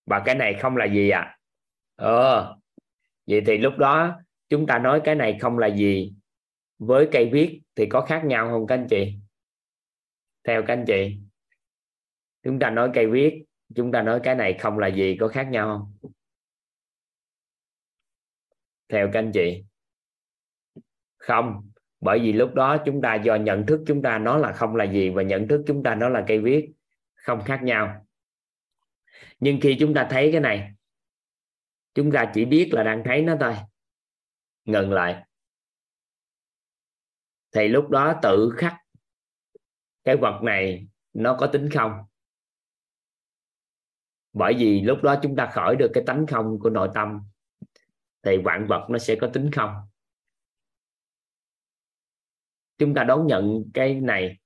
Và 0.06 0.24
cái 0.26 0.36
này 0.36 0.58
không 0.62 0.78
là 0.78 0.86
gì 0.86 1.10
à? 1.10 1.38
Ờ 1.96 2.56
vậy 3.28 3.42
thì 3.46 3.58
lúc 3.58 3.74
đó 3.78 4.20
chúng 4.50 4.68
ta 4.68 4.80
nói 4.80 5.02
cái 5.04 5.16
này 5.16 5.38
không 5.42 5.58
là 5.58 5.68
gì? 5.68 6.14
Với 6.80 7.10
cây 7.12 7.30
viết 7.34 7.62
thì 7.76 7.86
có 7.90 8.02
khác 8.02 8.22
nhau 8.26 8.50
không 8.50 8.68
các 8.68 8.76
anh 8.76 8.88
chị? 8.90 9.14
Theo 10.44 10.64
các 10.68 10.74
anh 10.74 10.86
chị. 10.88 11.18
Chúng 12.44 12.60
ta 12.60 12.70
nói 12.70 12.92
cây 12.94 13.08
viết, 13.08 13.44
chúng 13.76 13.92
ta 13.92 14.02
nói 14.02 14.20
cái 14.24 14.36
này 14.36 14.58
không 14.60 14.80
là 14.80 14.88
gì 14.88 15.18
có 15.20 15.28
khác 15.28 15.48
nhau 15.52 15.68
không? 15.78 16.12
Theo 18.90 19.10
các 19.14 19.20
anh 19.20 19.32
chị 19.34 19.64
không, 21.28 21.70
bởi 22.00 22.20
vì 22.20 22.34
lúc 22.34 22.54
đó 22.54 22.78
chúng 22.86 23.02
ta 23.02 23.16
do 23.16 23.36
nhận 23.36 23.66
thức 23.66 23.84
chúng 23.88 24.02
ta 24.02 24.18
nó 24.18 24.38
là 24.38 24.54
không 24.54 24.76
là 24.76 24.86
gì 24.86 25.10
và 25.10 25.22
nhận 25.22 25.48
thức 25.48 25.64
chúng 25.68 25.84
ta 25.84 25.96
nó 25.96 26.10
là 26.10 26.24
cây 26.28 26.40
viết, 26.40 26.72
không 27.16 27.44
khác 27.46 27.64
nhau. 27.64 28.06
Nhưng 29.40 29.60
khi 29.62 29.78
chúng 29.80 29.94
ta 29.94 30.08
thấy 30.10 30.32
cái 30.32 30.42
này, 30.42 30.72
chúng 31.94 32.12
ta 32.12 32.32
chỉ 32.34 32.46
biết 32.46 32.70
là 32.74 32.84
đang 32.84 33.02
thấy 33.06 33.22
nó 33.22 33.36
thôi. 33.40 33.56
Ngừng 34.66 34.92
lại. 34.92 35.24
Thì 37.52 37.68
lúc 37.68 37.90
đó 37.90 38.20
tự 38.22 38.54
khắc 38.58 38.76
cái 40.04 40.18
vật 40.18 40.44
này 40.44 40.88
nó 41.14 41.38
có 41.40 41.48
tính 41.48 41.70
không? 41.74 41.92
Bởi 44.34 44.54
vì 44.58 44.82
lúc 44.82 45.04
đó 45.04 45.20
chúng 45.22 45.36
ta 45.36 45.50
khỏi 45.54 45.76
được 45.76 45.92
cái 45.94 46.04
tánh 46.08 46.28
không 46.28 46.60
của 46.60 46.70
nội 46.70 46.90
tâm, 46.94 47.20
thì 48.24 48.38
vạn 48.38 48.68
vật 48.68 48.88
nó 48.90 48.98
sẽ 48.98 49.16
có 49.22 49.30
tính 49.34 49.52
không? 49.52 49.87
Chúng 52.78 52.94
ta 52.94 53.04
đón 53.04 53.28
nhận 53.28 53.64
cái 53.74 53.94
này 53.94 54.38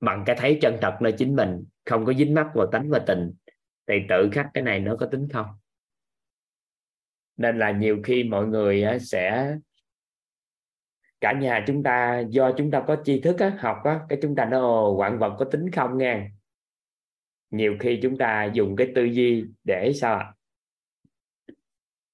bằng 0.00 0.22
cái 0.26 0.36
thấy 0.38 0.58
chân 0.62 0.78
thật 0.82 0.98
nơi 1.00 1.14
chính 1.18 1.36
mình 1.36 1.64
không 1.84 2.04
có 2.04 2.14
dính 2.14 2.34
mắc 2.34 2.50
vào 2.54 2.66
tánh 2.72 2.90
và 2.90 3.04
tình 3.06 3.34
thì 3.86 3.94
tự 4.08 4.30
khắc 4.32 4.46
cái 4.54 4.64
này 4.64 4.80
nó 4.80 4.96
có 4.96 5.06
tính 5.06 5.28
không? 5.32 5.46
Nên 7.36 7.58
là 7.58 7.70
nhiều 7.70 8.00
khi 8.04 8.24
mọi 8.24 8.46
người 8.46 8.84
sẽ 9.00 9.56
cả 11.20 11.32
nhà 11.32 11.64
chúng 11.66 11.82
ta 11.82 12.22
do 12.28 12.52
chúng 12.56 12.70
ta 12.70 12.84
có 12.86 12.96
tri 13.04 13.20
thức 13.20 13.38
á, 13.38 13.56
học 13.58 13.76
á, 13.84 14.00
cái 14.08 14.18
chúng 14.22 14.34
ta 14.34 14.44
nó 14.44 14.92
vạn 14.94 15.18
vật 15.18 15.36
có 15.38 15.44
tính 15.44 15.70
không 15.70 15.98
nha 15.98 16.30
nhiều 17.50 17.76
khi 17.80 17.98
chúng 18.02 18.18
ta 18.18 18.44
dùng 18.44 18.76
cái 18.76 18.92
tư 18.94 19.04
duy 19.04 19.44
để 19.64 19.92
sao 19.94 20.32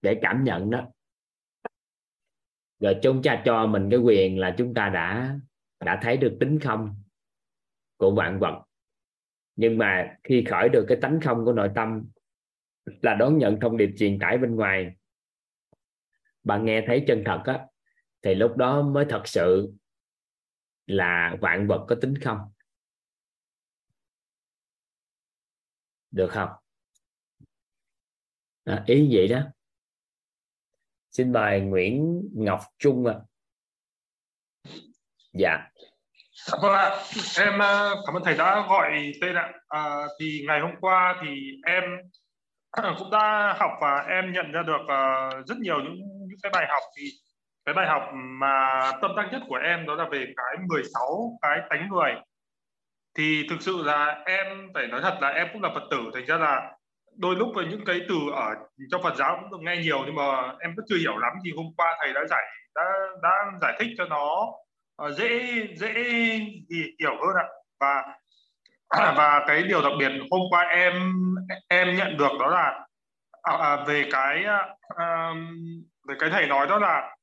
để 0.02 0.18
cảm 0.22 0.44
nhận 0.44 0.70
đó 0.70 0.88
rồi 2.82 2.98
chúng 3.02 3.22
ta 3.22 3.42
cho 3.44 3.66
mình 3.66 3.88
cái 3.90 4.00
quyền 4.00 4.38
là 4.38 4.54
chúng 4.58 4.74
ta 4.74 4.88
đã 4.88 5.38
đã 5.80 6.00
thấy 6.02 6.16
được 6.16 6.36
tính 6.40 6.58
không 6.60 7.02
của 7.96 8.14
vạn 8.14 8.38
vật. 8.38 8.64
Nhưng 9.56 9.78
mà 9.78 10.16
khi 10.24 10.44
khởi 10.50 10.68
được 10.68 10.84
cái 10.88 10.98
tánh 11.02 11.20
không 11.20 11.44
của 11.44 11.52
nội 11.52 11.70
tâm 11.74 12.04
là 12.84 13.14
đón 13.14 13.38
nhận 13.38 13.60
thông 13.60 13.76
điệp 13.76 13.90
truyền 13.98 14.18
tải 14.18 14.38
bên 14.38 14.56
ngoài. 14.56 14.96
Bạn 16.44 16.64
nghe 16.64 16.84
thấy 16.86 17.04
chân 17.08 17.22
thật 17.26 17.42
á 17.44 17.66
thì 18.22 18.34
lúc 18.34 18.56
đó 18.56 18.82
mới 18.82 19.06
thật 19.08 19.22
sự 19.24 19.72
là 20.86 21.36
vạn 21.40 21.66
vật 21.66 21.84
có 21.88 21.96
tính 22.00 22.14
không. 22.18 22.38
Được 26.10 26.28
không? 26.30 26.50
À, 28.64 28.84
ý 28.86 29.08
vậy 29.12 29.28
đó 29.28 29.42
xin 31.12 31.32
mời 31.32 31.60
Nguyễn 31.60 32.22
Ngọc 32.34 32.60
Trung 32.78 33.06
ạ. 33.06 33.14
À. 33.14 33.20
dạ. 35.32 35.68
Vâng 36.62 36.72
ạ. 36.72 36.90
Em 37.38 37.58
ờ, 37.58 38.02
cảm 38.06 38.16
ơn 38.16 38.24
thầy 38.24 38.34
đã 38.34 38.66
gọi 38.68 39.12
tên 39.20 39.34
ạ. 39.34 39.52
À, 39.68 40.06
thì 40.20 40.44
ngày 40.46 40.60
hôm 40.60 40.70
qua 40.80 41.22
thì 41.22 41.28
em 41.66 41.84
cũng 42.98 43.10
đã 43.10 43.56
học 43.58 43.70
và 43.80 44.04
em 44.08 44.32
nhận 44.32 44.52
ra 44.52 44.62
được 44.62 44.82
uh, 44.82 45.46
rất 45.46 45.58
nhiều 45.58 45.80
những 45.80 45.96
những 46.28 46.38
cái 46.42 46.52
bài 46.54 46.66
học. 46.68 46.82
Thì 46.96 47.04
cái 47.64 47.74
bài 47.74 47.86
học 47.86 48.02
mà 48.14 48.80
tâm 49.02 49.10
đắc 49.16 49.28
nhất 49.32 49.42
của 49.48 49.56
em 49.56 49.86
đó 49.86 49.94
là 49.94 50.08
về 50.12 50.26
cái 50.36 50.56
16 50.68 51.38
cái 51.42 51.60
tánh 51.70 51.88
người. 51.88 52.12
Thì 53.14 53.46
thực 53.50 53.62
sự 53.62 53.82
là 53.82 54.22
em 54.26 54.70
phải 54.74 54.86
nói 54.86 55.00
thật 55.02 55.18
là 55.20 55.28
em 55.28 55.48
cũng 55.52 55.62
là 55.62 55.70
phật 55.74 55.88
tử 55.90 55.98
thành 56.14 56.26
ra 56.26 56.38
là 56.38 56.76
đôi 57.16 57.36
lúc 57.36 57.48
với 57.54 57.66
những 57.66 57.84
cái 57.84 58.00
từ 58.08 58.14
ở 58.34 58.54
trong 58.90 59.02
Phật 59.02 59.16
giáo 59.16 59.38
cũng 59.40 59.50
được 59.50 59.58
nghe 59.60 59.76
nhiều 59.82 60.02
nhưng 60.06 60.14
mà 60.14 60.54
em 60.60 60.74
vẫn 60.76 60.84
chưa 60.88 60.96
hiểu 60.96 61.16
lắm 61.16 61.32
thì 61.44 61.52
hôm 61.56 61.66
qua 61.76 61.96
thầy 62.00 62.12
đã 62.12 62.20
giải 62.30 62.42
đã 62.74 62.82
đã 63.22 63.30
giải 63.62 63.76
thích 63.78 63.88
cho 63.98 64.04
nó 64.04 64.52
uh, 65.06 65.16
dễ 65.18 65.66
dễ 65.76 65.92
hiểu 66.98 67.16
hơn 67.26 67.36
ạ. 67.36 67.46
Và 67.80 68.04
và 69.16 69.44
cái 69.46 69.62
điều 69.62 69.82
đặc 69.82 69.92
biệt 69.98 70.12
hôm 70.30 70.40
qua 70.50 70.62
em 70.62 71.12
em 71.68 71.96
nhận 71.96 72.16
được 72.16 72.32
đó 72.40 72.46
là 72.48 72.86
à, 73.42 73.56
à, 73.56 73.84
về 73.86 74.08
cái 74.10 74.44
à, 74.96 75.34
về 76.08 76.14
cái 76.18 76.30
thầy 76.30 76.46
nói 76.46 76.66
đó 76.66 76.78
là 76.78 77.16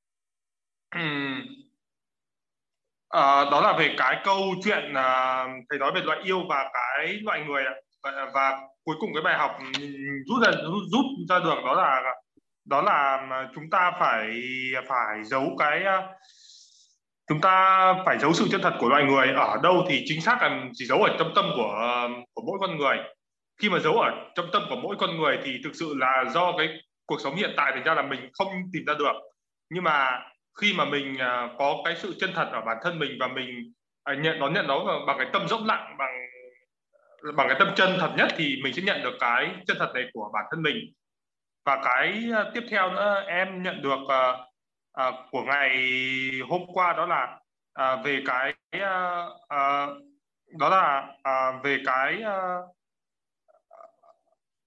à, 3.09 3.45
đó 3.51 3.61
là 3.61 3.77
về 3.79 3.95
cái 3.97 4.21
câu 4.23 4.39
chuyện 4.63 4.93
à, 4.93 5.45
thầy 5.69 5.79
nói 5.79 5.91
về 5.95 6.01
loại 6.01 6.19
yêu 6.23 6.41
và 6.49 6.69
cái 6.73 7.19
loại 7.23 7.43
người 7.47 7.63
và, 8.03 8.31
và 8.33 8.61
cuối 8.89 8.97
cùng 8.99 9.13
cái 9.13 9.23
bài 9.23 9.37
học 9.37 9.51
rút 10.27 10.43
ra 10.45 10.51
rút, 10.51 10.83
rút 10.91 11.05
ra 11.29 11.39
được 11.39 11.63
đó 11.65 11.73
là 11.73 12.01
đó 12.65 12.81
là 12.81 13.27
chúng 13.55 13.69
ta 13.69 13.91
phải 13.99 14.41
phải 14.87 15.23
giấu 15.23 15.55
cái 15.59 15.83
à, 15.83 16.07
chúng 17.29 17.41
ta 17.41 17.93
phải 18.05 18.17
giấu 18.19 18.33
sự 18.33 18.47
chân 18.51 18.61
thật 18.61 18.73
của 18.79 18.89
loài 18.89 19.03
người 19.03 19.27
ở 19.27 19.57
đâu 19.63 19.85
thì 19.89 20.03
chính 20.05 20.21
xác 20.21 20.41
là 20.41 20.63
chỉ 20.73 20.85
giấu 20.85 21.03
ở 21.03 21.15
trong 21.19 21.31
tâm 21.35 21.45
của 21.55 22.09
của 22.33 22.43
mỗi 22.47 22.57
con 22.61 22.77
người. 22.77 22.97
Khi 23.61 23.69
mà 23.69 23.79
giấu 23.79 23.93
ở 23.93 24.11
trong 24.35 24.49
tâm 24.53 24.61
của 24.69 24.75
mỗi 24.75 24.95
con 24.99 25.17
người 25.17 25.39
thì 25.43 25.51
thực 25.63 25.71
sự 25.73 25.93
là 25.97 26.25
do 26.33 26.53
cái 26.57 26.67
cuộc 27.05 27.21
sống 27.23 27.35
hiện 27.35 27.53
tại 27.57 27.71
thành 27.75 27.83
ra 27.83 27.93
là 27.93 28.01
mình 28.01 28.29
không 28.33 28.47
tìm 28.73 28.83
ra 28.87 28.93
được. 28.99 29.13
Nhưng 29.69 29.83
mà 29.83 30.21
khi 30.61 30.73
mà 30.77 30.85
mình 30.85 31.17
à, 31.17 31.49
có 31.59 31.75
cái 31.85 31.95
sự 31.97 32.15
chân 32.19 32.31
thật 32.35 32.49
ở 32.51 32.61
bản 32.61 32.77
thân 32.83 32.99
mình 32.99 33.11
và 33.19 33.27
mình 33.27 33.73
à, 34.03 34.13
nhận 34.13 34.39
nó 34.39 34.49
nhận 34.49 34.67
nó 34.67 35.05
bằng 35.07 35.17
cái 35.17 35.27
tâm 35.33 35.47
rỗng 35.47 35.65
lặng 35.65 35.95
bằng 35.97 36.15
bằng 37.35 37.47
cái 37.47 37.55
tâm 37.59 37.67
chân 37.75 37.97
thật 37.99 38.11
nhất 38.17 38.27
thì 38.37 38.59
mình 38.63 38.73
sẽ 38.73 38.81
nhận 38.81 39.03
được 39.03 39.17
cái 39.19 39.55
chân 39.67 39.77
thật 39.79 39.91
này 39.93 40.03
của 40.13 40.31
bản 40.33 40.45
thân 40.51 40.61
mình. 40.61 40.77
Và 41.65 41.81
cái 41.83 42.23
ờ, 42.33 42.51
tiếp 42.53 42.63
theo 42.69 42.91
nữa 42.91 43.23
em 43.27 43.63
nhận 43.63 43.81
được 43.81 43.99
uh, 44.01 44.39
uh, 45.07 45.15
của 45.31 45.43
ngày 45.43 45.71
hôm 46.49 46.61
qua 46.73 46.93
đó 46.93 47.05
là 47.05 47.39
uh, 47.81 48.05
về 48.05 48.23
cái 48.25 48.53
uh, 48.75 49.31
uh, 49.31 49.97
đó 50.59 50.69
là 50.69 51.13
uh, 51.29 51.63
về 51.63 51.77
cái 51.85 52.23
uh, 52.23 52.75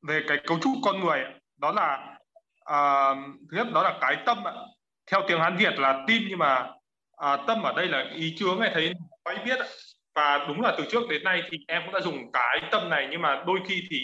về 0.08 0.24
cái 0.28 0.38
cấu 0.46 0.58
trúc 0.58 0.72
con 0.84 1.00
người 1.00 1.24
đó 1.56 1.72
là 1.72 2.16
uh, 2.60 3.18
thứ 3.50 3.56
nhất 3.56 3.66
đó 3.74 3.82
là 3.82 3.98
cái 4.00 4.16
tâm 4.26 4.44
theo 5.10 5.20
tiếng 5.28 5.40
hán 5.40 5.56
việt 5.56 5.78
là 5.78 6.04
tim 6.06 6.22
nhưng 6.28 6.38
mà 6.38 6.70
uh, 7.24 7.40
tâm 7.46 7.62
ở 7.62 7.72
đây 7.76 7.86
là 7.86 8.04
ý 8.14 8.34
chướng 8.38 8.60
này 8.60 8.70
thấy 8.74 8.92
nói 9.24 9.38
biết 9.44 9.58
và 10.14 10.44
đúng 10.48 10.60
là 10.60 10.74
từ 10.78 10.84
trước 10.90 11.08
đến 11.08 11.24
nay 11.24 11.42
thì 11.50 11.58
em 11.68 11.82
cũng 11.84 11.94
đã 11.94 12.00
dùng 12.00 12.32
cái 12.32 12.62
tâm 12.70 12.90
này 12.90 13.08
nhưng 13.10 13.22
mà 13.22 13.42
đôi 13.46 13.60
khi 13.68 13.82
thì 13.90 13.98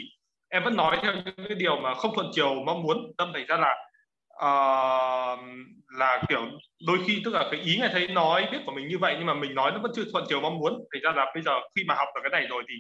em 0.49 0.65
vẫn 0.65 0.77
nói 0.77 0.99
theo 1.03 1.13
những 1.15 1.35
cái 1.49 1.55
điều 1.59 1.77
mà 1.77 1.95
không 1.95 2.15
thuận 2.15 2.31
chiều 2.33 2.55
mong 2.55 2.83
muốn. 2.83 3.13
Tâm 3.19 3.31
thành 3.35 3.47
ra 3.47 3.57
là 3.57 3.77
uh, 4.45 5.39
là 5.99 6.23
kiểu 6.29 6.41
đôi 6.87 6.99
khi 7.07 7.23
tức 7.25 7.35
là 7.35 7.49
cái 7.51 7.61
ý 7.61 7.77
ngày 7.77 7.89
thấy 7.93 8.09
nói 8.09 8.49
biết 8.53 8.59
của 8.67 8.73
mình 8.73 8.89
như 8.89 8.99
vậy 8.99 9.15
nhưng 9.19 9.27
mà 9.27 9.35
mình 9.35 9.55
nói 9.55 9.71
nó 9.71 9.79
vẫn 9.79 9.93
chưa 9.95 10.05
thuận 10.13 10.25
chiều 10.29 10.41
mong 10.41 10.59
muốn. 10.59 10.73
Thành 10.93 11.03
ra 11.03 11.13
là 11.17 11.33
bây 11.35 11.43
giờ 11.43 11.53
khi 11.77 11.85
mà 11.85 11.95
học 11.95 12.09
được 12.15 12.21
cái 12.23 12.41
này 12.41 12.49
rồi 12.51 12.63
thì 12.69 12.75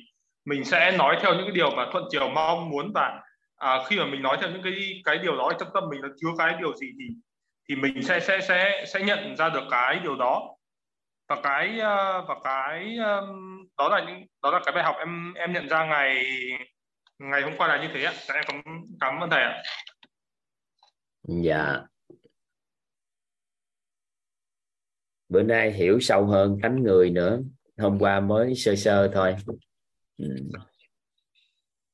mình 0.45 0.64
sẽ 0.64 0.93
nói 0.99 1.16
theo 1.20 1.35
những 1.35 1.45
cái 1.45 1.55
điều 1.55 1.70
mà 1.70 1.87
thuận 1.93 2.05
chiều 2.11 2.29
mong 2.29 2.70
muốn 2.70 2.93
và 2.95 3.20
à, 3.57 3.79
khi 3.87 3.99
mà 3.99 4.07
mình 4.07 4.22
nói 4.22 4.37
theo 4.41 4.51
những 4.51 4.62
cái 4.62 4.74
cái 5.05 5.18
điều 5.18 5.37
đó 5.37 5.53
trong 5.61 5.68
tâm 5.74 5.85
mình 5.91 6.01
nó 6.01 6.09
chứa 6.20 6.29
cái 6.39 6.55
điều 6.61 6.74
gì 6.76 6.87
thì 6.99 7.14
thì 7.68 7.76
mình 7.76 8.03
sẽ 8.03 8.20
sẽ 8.20 8.41
sẽ 8.41 8.85
sẽ 8.95 9.01
nhận 9.01 9.37
ra 9.37 9.49
được 9.49 9.64
cái 9.70 10.01
điều 10.03 10.16
đó 10.16 10.57
và 11.29 11.41
cái 11.43 11.79
ờ, 11.79 12.24
và 12.29 12.35
cái 12.45 12.97
đó 13.79 13.89
là 13.89 14.05
những, 14.07 14.26
đó 14.43 14.51
là 14.51 14.61
cái 14.64 14.74
bài 14.74 14.85
học 14.85 14.97
em 14.99 15.35
em 15.35 15.53
nhận 15.53 15.68
ra 15.68 15.87
ngày 15.87 16.24
ngày 17.18 17.43
hôm 17.43 17.53
qua 17.59 17.68
là 17.68 17.83
như 17.83 17.89
thế 17.95 18.05
ạ. 18.05 18.12
Dạ, 18.29 18.35
em 18.35 18.45
cảm 18.49 18.62
cảm 19.01 19.20
ơn 19.20 19.31
thầy 19.31 19.43
ạ. 19.43 19.62
Dạ. 21.22 21.81
Bữa 25.29 25.43
nay 25.43 25.72
hiểu 25.72 26.01
sâu 26.01 26.26
hơn 26.26 26.59
tánh 26.62 26.83
người 26.83 27.11
nữa. 27.11 27.41
Hôm 27.79 27.99
qua 27.99 28.20
mới 28.20 28.55
sơ 28.55 28.76
sơ 28.76 29.11
thôi. 29.14 29.37
Ừ. 30.18 30.37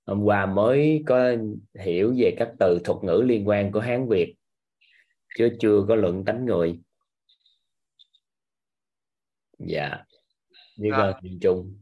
hôm 0.06 0.22
qua 0.24 0.46
mới 0.46 1.02
có 1.06 1.32
hiểu 1.80 2.14
về 2.18 2.34
các 2.38 2.48
từ 2.58 2.78
thuật 2.84 3.04
ngữ 3.04 3.22
liên 3.26 3.48
quan 3.48 3.72
của 3.72 3.80
hán 3.80 4.08
việt, 4.08 4.34
chứ 5.38 5.48
chưa 5.60 5.84
có 5.88 5.94
luận 5.94 6.24
tánh 6.24 6.44
người 6.44 6.80
dạ 9.58 10.04
như 10.76 10.88
Dạ. 10.90 10.96
ơn 10.96 11.14
miền 11.22 11.38
trung 11.42 11.80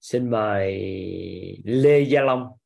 xin 0.00 0.30
mời 0.30 0.72
lê 1.64 2.00
gia 2.00 2.20
long 2.20 2.60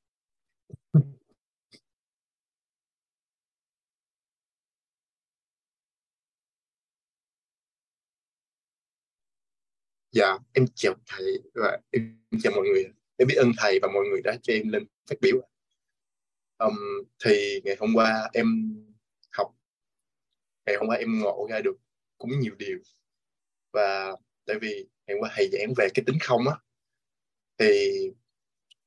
Dạ, 10.15 10.39
em 10.53 10.67
chào 10.75 10.95
thầy 11.07 11.43
và 11.55 11.79
em 11.91 12.21
chào 12.43 12.53
mọi 12.57 12.65
người. 12.69 12.85
Em 13.17 13.29
biết 13.29 13.35
ơn 13.35 13.53
thầy 13.59 13.79
và 13.83 13.89
mọi 13.95 14.05
người 14.11 14.21
đã 14.25 14.37
cho 14.43 14.53
em 14.53 14.69
lên 14.69 14.87
phát 15.11 15.17
biểu. 15.21 15.37
Um, 16.59 16.75
thì 17.25 17.61
ngày 17.65 17.77
hôm 17.81 17.91
qua 17.95 18.31
em 18.33 18.47
ngày 20.67 20.77
hôm 20.77 20.89
qua 20.89 20.97
em 20.97 21.21
ngộ 21.21 21.47
ra 21.51 21.61
được 21.61 21.77
cũng 22.19 22.41
nhiều 22.41 22.55
điều. 22.55 22.79
Và 23.73 24.13
tại 24.47 24.57
vì 24.61 24.87
ngày 25.07 25.15
hôm 25.15 25.21
qua 25.21 25.31
thầy 25.37 25.49
giảng 25.53 25.75
về 25.77 25.89
cái 25.95 26.05
tính 26.07 26.19
không 26.21 26.49
á, 26.49 26.57
thì 27.59 27.91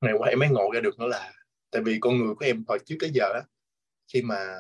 ngày 0.01 0.11
hôm 0.11 0.21
qua 0.21 0.29
em 0.29 0.39
mới 0.39 0.49
ngộ 0.49 0.71
ra 0.73 0.79
được 0.79 0.99
nữa 0.99 1.07
là 1.07 1.33
tại 1.71 1.77
tại 1.77 1.83
vì 1.85 1.97
con 2.01 2.17
người 2.17 2.35
của 2.35 2.45
em 2.45 2.63
hồi 2.67 2.79
trước 2.85 2.95
tới 2.99 3.11
giờ 3.13 3.33
á 3.33 3.41
khi 4.13 4.21
mà 4.21 4.57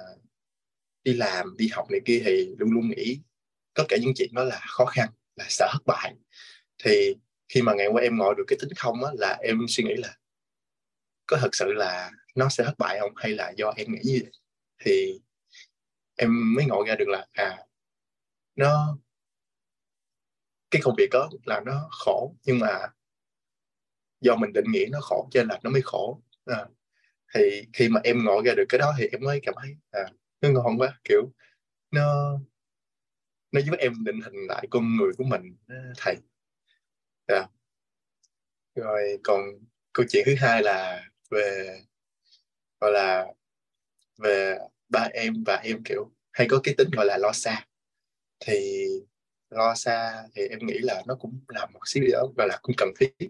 đi 1.03 1.13
làm 1.13 1.57
đi 1.57 1.69
học 1.71 1.91
này 1.91 1.99
kia 2.05 2.21
thì 2.25 2.55
luôn 2.57 2.71
luôn 2.71 2.89
nghĩ 2.89 3.19
tất 3.73 3.83
cả 3.87 3.97
những 4.01 4.13
chuyện 4.15 4.29
đó 4.33 4.43
là 4.43 4.61
khó 4.67 4.85
khăn 4.85 5.09
là 5.35 5.45
sợ 5.49 5.69
thất 5.71 5.85
bại. 5.85 6.15
Thì 6.83 7.15
khi 7.49 7.61
mà 7.61 7.73
ngày 7.73 7.87
qua 7.87 8.01
em 8.01 8.17
ngồi 8.17 8.35
được 8.37 8.43
cái 8.47 8.57
tính 8.61 8.69
không 8.75 9.03
á 9.03 9.11
là 9.17 9.37
em 9.41 9.65
suy 9.67 9.83
nghĩ 9.83 9.93
là 9.97 10.17
có 11.25 11.37
thật 11.41 11.49
sự 11.53 11.65
là 11.65 12.11
nó 12.35 12.49
sẽ 12.49 12.63
thất 12.63 12.77
bại 12.77 12.99
không? 12.99 13.11
Hay 13.15 13.31
là 13.31 13.53
do 13.57 13.73
em 13.77 13.87
nghĩ 13.91 13.99
như 14.03 14.19
vậy? 14.23 14.31
Thì 14.85 15.19
em 16.17 16.55
mới 16.55 16.65
ngộ 16.65 16.83
ra 16.87 16.95
được 16.95 17.07
là 17.07 17.27
à 17.33 17.57
nó 18.55 18.97
cái 20.71 20.81
công 20.85 20.95
việc 20.97 21.09
đó 21.11 21.29
là 21.45 21.61
nó 21.65 21.89
khổ 21.91 22.35
nhưng 22.43 22.59
mà 22.59 22.79
do 24.21 24.35
mình 24.35 24.53
định 24.53 24.71
nghĩa 24.71 24.85
nó 24.91 24.99
khổ 25.01 25.27
cho 25.31 25.39
nên 25.39 25.47
là 25.47 25.59
nó 25.63 25.69
mới 25.69 25.81
khổ 25.81 26.21
à, 26.45 26.65
thì 27.33 27.61
khi 27.73 27.89
mà 27.89 28.01
em 28.03 28.25
ngộ 28.25 28.41
ra 28.45 28.53
được 28.57 28.65
cái 28.69 28.79
đó 28.79 28.93
thì 28.97 29.07
em 29.11 29.21
mới 29.21 29.39
cảm 29.43 29.55
thấy 29.61 29.75
à 29.91 30.05
nó 30.41 30.49
ngon 30.49 30.77
quá 30.77 30.99
kiểu 31.03 31.33
nó 31.91 32.39
nó 33.51 33.61
giúp 33.61 33.75
em 33.79 33.93
định 34.03 34.21
hình 34.21 34.47
lại 34.47 34.67
con 34.69 34.97
người 34.97 35.11
của 35.17 35.23
mình 35.23 35.55
thầy 35.97 36.15
à. 37.27 37.47
Rồi 38.75 39.19
còn 39.23 39.41
câu 39.93 40.05
chuyện 40.09 40.23
thứ 40.25 40.35
hai 40.39 40.63
là 40.63 41.03
về 41.31 41.79
gọi 42.79 42.91
là 42.91 43.25
về 44.17 44.57
ba 44.89 45.09
em 45.13 45.43
và 45.45 45.55
em 45.55 45.83
kiểu 45.83 46.11
hay 46.31 46.47
có 46.49 46.59
cái 46.63 46.75
tính 46.77 46.89
gọi 46.91 47.05
là 47.05 47.17
lo 47.17 47.31
xa. 47.31 47.65
Thì 48.39 48.87
lo 49.49 49.75
xa 49.75 50.23
thì 50.35 50.41
em 50.47 50.59
nghĩ 50.61 50.77
là 50.77 51.03
nó 51.07 51.15
cũng 51.15 51.39
là 51.47 51.65
một 51.65 51.79
xíu 51.85 52.03
gì 52.03 52.11
đó 52.11 52.27
gọi 52.37 52.47
là 52.47 52.59
cũng 52.61 52.75
cần 52.77 52.89
thiết. 52.99 53.29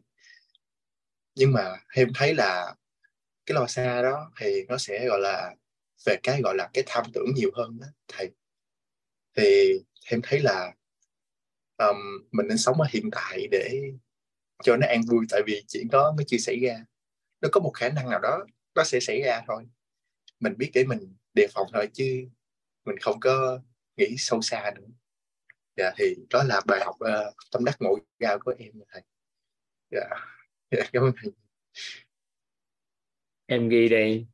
Nhưng 1.36 1.52
mà 1.52 1.76
em 1.94 2.10
thấy 2.16 2.36
là 2.36 2.76
cái 3.46 3.56
lo 3.56 3.68
xa 3.68 4.02
đó 4.02 4.32
thì 4.40 4.64
nó 4.68 4.78
sẽ 4.78 5.08
gọi 5.08 5.20
là 5.20 5.56
về 6.06 6.16
cái 6.24 6.42
gọi 6.42 6.56
là 6.56 6.70
cái 6.74 6.84
tham 6.88 7.06
tưởng 7.14 7.34
nhiều 7.36 7.52
hơn 7.54 7.78
đó 7.80 7.88
thầy. 8.08 8.32
Thì 9.36 9.74
em 10.06 10.22
thấy 10.24 10.40
là 10.40 10.74
um, 11.78 11.98
mình 12.32 12.48
nên 12.48 12.58
sống 12.58 12.82
ở 12.82 12.88
hiện 12.92 13.10
tại 13.12 13.48
để 13.52 13.82
cho 14.64 14.78
nó 14.78 14.88
an 14.88 15.02
vui 15.08 15.26
tại 15.30 15.42
vì 15.46 15.64
chuyện 15.68 15.88
đó 15.92 16.14
mới 16.18 16.26
chưa 16.28 16.38
xảy 16.38 16.60
ra. 16.60 16.86
Nó 17.42 17.50
có 17.52 17.60
một 17.60 17.72
khả 17.74 17.90
năng 17.90 18.10
nào 18.10 18.20
đó 18.20 18.46
nó 18.76 18.84
sẽ 18.84 19.00
xảy 19.00 19.22
ra 19.22 19.42
thôi. 19.48 19.64
Mình 20.40 20.54
biết 20.58 20.72
để 20.74 20.84
mình 20.84 21.16
đề 21.38 21.48
phòng 21.54 21.68
thôi 21.74 21.90
chứ 21.94 22.28
mình 22.86 22.98
không 23.02 23.20
có 23.20 23.62
nghĩ 23.98 24.16
sâu 24.18 24.42
xa 24.42 24.72
nữa. 24.76 24.88
Dạ 25.76 25.92
thì 25.98 26.16
đó 26.30 26.44
là 26.44 26.62
bài 26.68 26.80
học 26.86 26.96
uh, 26.96 27.36
tâm 27.52 27.66
đắc 27.66 27.76
ngộ 27.80 27.98
ra 28.20 28.38
của 28.38 28.54
em 28.60 28.74
thầy. 28.90 29.02
Dạ 29.92 30.10
dạ 30.72 30.84
cảm 30.94 31.04
ơn 31.04 31.12
thầy. 31.22 31.32
Em 33.46 33.70
ghi 33.70 33.90
đây 33.90 34.28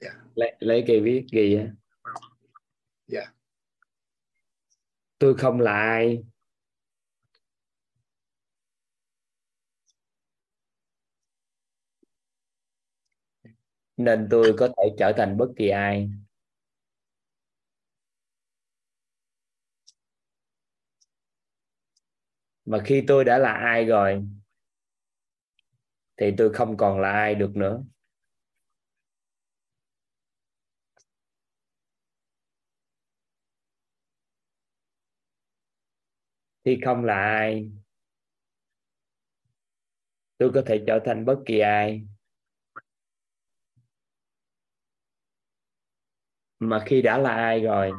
dạ. 0.00 0.10
Lấy 0.34 0.56
lấy 0.58 0.84
cây 0.86 1.00
viết 1.00 1.26
ghi 1.32 1.56
á. 1.56 1.66
Dạ. 3.06 3.32
Tôi 5.18 5.34
không 5.38 5.60
là 5.60 5.72
ai 5.72 6.24
nên 13.96 14.28
tôi 14.30 14.54
có 14.58 14.68
thể 14.68 14.94
trở 14.98 15.12
thành 15.16 15.36
bất 15.36 15.46
kỳ 15.56 15.68
ai. 15.68 16.10
Mà 22.64 22.78
khi 22.84 23.04
tôi 23.08 23.24
đã 23.24 23.38
là 23.38 23.52
ai 23.52 23.84
rồi, 23.84 24.22
thì 26.16 26.30
tôi 26.38 26.52
không 26.54 26.76
còn 26.76 27.00
là 27.00 27.10
ai 27.12 27.34
được 27.34 27.56
nữa. 27.56 27.82
Khi 36.64 36.78
không 36.84 37.04
là 37.04 37.14
ai, 37.14 37.70
tôi 40.38 40.50
có 40.54 40.62
thể 40.66 40.84
trở 40.86 40.98
thành 41.04 41.24
bất 41.24 41.38
kỳ 41.46 41.58
ai. 41.58 42.02
Mà 46.58 46.82
khi 46.86 47.02
đã 47.02 47.18
là 47.18 47.30
ai 47.34 47.60
rồi 47.60 47.92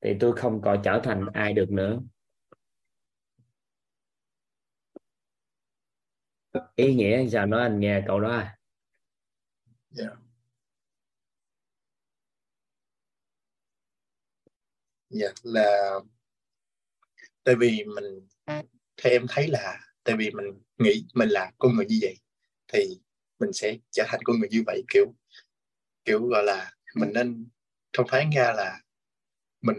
thì 0.00 0.10
tôi 0.20 0.36
không 0.36 0.60
còn 0.62 0.80
trở 0.84 1.00
thành 1.04 1.26
ai 1.34 1.52
được 1.52 1.70
nữa 1.70 2.00
ý 6.76 6.94
nghĩa 6.94 7.28
sao 7.32 7.46
nói 7.46 7.62
anh 7.62 7.80
nghe 7.80 8.02
câu 8.06 8.20
đó 8.20 8.30
à 8.30 8.56
yeah. 9.98 10.12
Dạ. 15.10 15.28
dạ 15.28 15.28
là 15.42 16.00
tại 17.44 17.54
vì 17.60 17.84
mình 17.84 18.04
theo 19.02 19.12
em 19.12 19.26
thấy 19.28 19.48
là 19.48 19.80
tại 20.04 20.16
vì 20.16 20.30
mình 20.30 20.46
nghĩ 20.78 21.04
mình 21.14 21.28
là 21.28 21.52
con 21.58 21.76
người 21.76 21.86
như 21.86 21.98
vậy 22.02 22.16
thì 22.72 22.80
mình 23.38 23.52
sẽ 23.52 23.76
trở 23.90 24.04
thành 24.08 24.20
con 24.24 24.38
người 24.40 24.48
như 24.50 24.62
vậy 24.66 24.82
kiểu 24.88 25.06
kiểu 26.04 26.26
gọi 26.26 26.44
là 26.44 26.72
mình 26.96 27.10
nên 27.14 27.48
thông 27.92 28.08
thoáng 28.08 28.30
ra 28.36 28.52
là 28.52 28.80
mình 29.62 29.76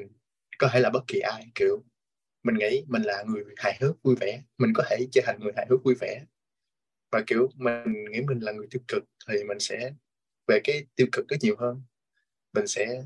có 0.58 0.70
thể 0.74 0.80
là 0.80 0.90
bất 0.90 1.04
kỳ 1.08 1.20
ai 1.20 1.52
kiểu 1.56 1.84
mình 2.44 2.56
nghĩ 2.56 2.84
mình 2.88 3.02
là 3.02 3.24
người 3.24 3.44
hài 3.58 3.78
hước 3.82 4.04
vui 4.04 4.16
vẻ 4.20 4.44
mình 4.58 4.74
có 4.76 4.84
thể 4.90 5.08
trở 5.12 5.22
thành 5.26 5.40
người 5.40 5.52
hài 5.56 5.66
hước 5.70 5.84
vui 5.84 5.96
vẻ. 6.00 6.26
Và 7.12 7.24
kiểu 7.28 7.50
mình 7.56 8.06
nghĩ 8.12 8.22
mình 8.22 8.40
là 8.40 8.52
người 8.52 8.68
tiêu 8.70 8.82
cực 8.88 9.04
thì 9.30 9.44
mình 9.44 9.60
sẽ 9.60 9.92
về 10.48 10.60
cái 10.64 10.86
tiêu 10.96 11.08
cực 11.12 11.28
đó 11.28 11.38
nhiều 11.42 11.56
hơn. 11.60 11.82
Mình 12.54 12.68
sẽ 12.68 13.04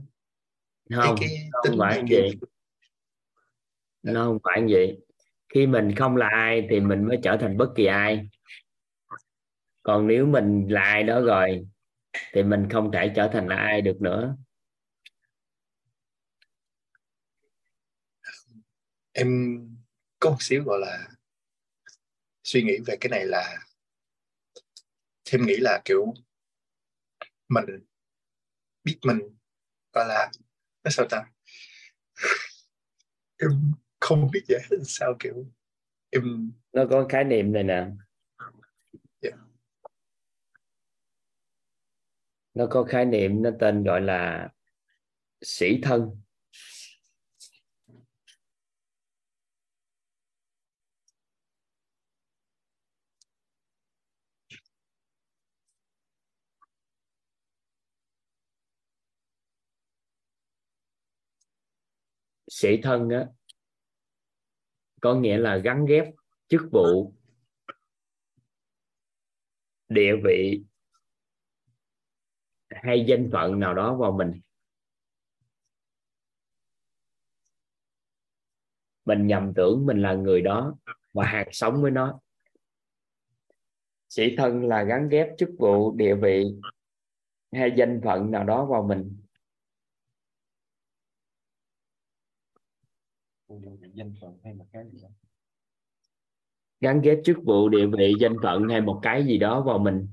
không 0.96 1.16
cái 1.20 1.50
không 1.52 1.76
phải 1.80 2.04
vậy. 2.10 2.32
Nó 4.04 4.26
không 4.26 4.40
phải 4.44 4.64
vậy. 4.70 4.98
Khi 5.54 5.68
mình 5.68 5.96
không 5.96 6.18
là 6.18 6.30
ai 6.30 6.68
thì 6.70 6.80
mình 6.80 7.08
mới 7.08 7.20
trở 7.24 7.38
thành 7.42 7.58
bất 7.58 7.74
kỳ 7.76 7.86
ai. 7.86 8.28
Còn 9.84 10.08
nếu 10.08 10.26
mình 10.26 10.68
là 10.70 10.82
ai 10.82 11.04
đó 11.04 11.22
rồi 11.22 11.68
thì 12.34 12.44
mình 12.44 12.68
không 12.72 12.92
thể 12.92 13.12
trở 13.16 13.30
thành 13.34 13.48
là 13.48 13.56
ai 13.56 13.82
được 13.82 14.02
nữa. 14.02 14.38
Em 19.14 19.28
có 20.20 20.30
một 20.30 20.38
xíu 20.40 20.64
gọi 20.64 20.80
là 20.80 21.08
suy 22.44 22.64
nghĩ 22.64 22.78
về 22.86 22.98
cái 23.02 23.10
này 23.10 23.26
là 23.26 23.58
thêm 25.26 25.46
nghĩ 25.46 25.58
là 25.58 25.82
kiểu 25.86 26.14
mình 27.50 27.66
biết 28.84 29.00
mình 29.04 29.20
gọi 29.94 30.06
là 30.08 30.32
nó 30.84 30.92
sao 30.92 31.06
ta? 31.10 31.26
Em 33.38 33.50
không 34.00 34.30
biết 34.34 34.42
giải 34.48 34.62
sao 34.86 35.14
kiểu 35.20 35.46
em 36.10 36.52
nó 36.74 36.84
có 36.90 37.06
khái 37.10 37.24
niệm 37.24 37.54
này 37.54 37.64
nè 37.64 37.74
yeah. 37.74 37.92
Dạ 39.22 39.32
nó 42.54 42.68
có 42.70 42.84
khái 42.84 43.06
niệm, 43.06 43.44
nó 43.44 43.50
tên 43.60 43.84
gọi 43.84 44.02
là 44.02 44.50
sĩ 45.42 45.80
thân. 45.84 46.22
Sĩ 62.48 62.82
thân 62.84 63.10
á, 63.10 63.26
có 65.02 65.16
nghĩa 65.16 65.38
là 65.38 65.58
gắn 65.58 65.86
ghép 65.86 66.06
chức 66.50 66.62
vụ, 66.72 67.14
địa 69.90 70.16
vị 70.24 70.64
hay 72.82 73.06
danh 73.08 73.30
phận 73.32 73.60
nào 73.60 73.74
đó 73.74 73.96
vào 73.96 74.12
mình. 74.12 74.42
Mình 79.06 79.28
nhầm 79.28 79.54
tưởng 79.56 79.86
mình 79.86 80.02
là 80.02 80.14
người 80.14 80.42
đó 80.42 80.76
và 81.14 81.26
hạt 81.26 81.46
sống 81.52 81.82
với 81.82 81.92
nó. 81.92 82.20
Sĩ 84.10 84.36
thân 84.36 84.64
là 84.64 84.84
gắn 84.84 85.10
ghép 85.10 85.28
chức 85.38 85.50
vụ, 85.60 85.92
địa 85.96 86.16
vị 86.16 86.46
hay 87.52 87.74
danh 87.78 88.02
phận 88.04 88.32
nào 88.32 88.44
đó 88.44 88.66
vào 88.66 88.84
mình. 88.84 89.18
Gắn 96.80 97.02
ghép 97.02 97.18
chức 97.24 97.38
vụ, 97.46 97.70
địa 97.70 97.88
vị, 97.98 98.14
danh 98.20 98.36
phận 98.44 98.70
hay 98.70 98.82
một 98.82 99.00
cái 99.04 99.26
gì 99.26 99.38
đó 99.38 99.62
vào 99.62 99.80
mình. 99.80 100.08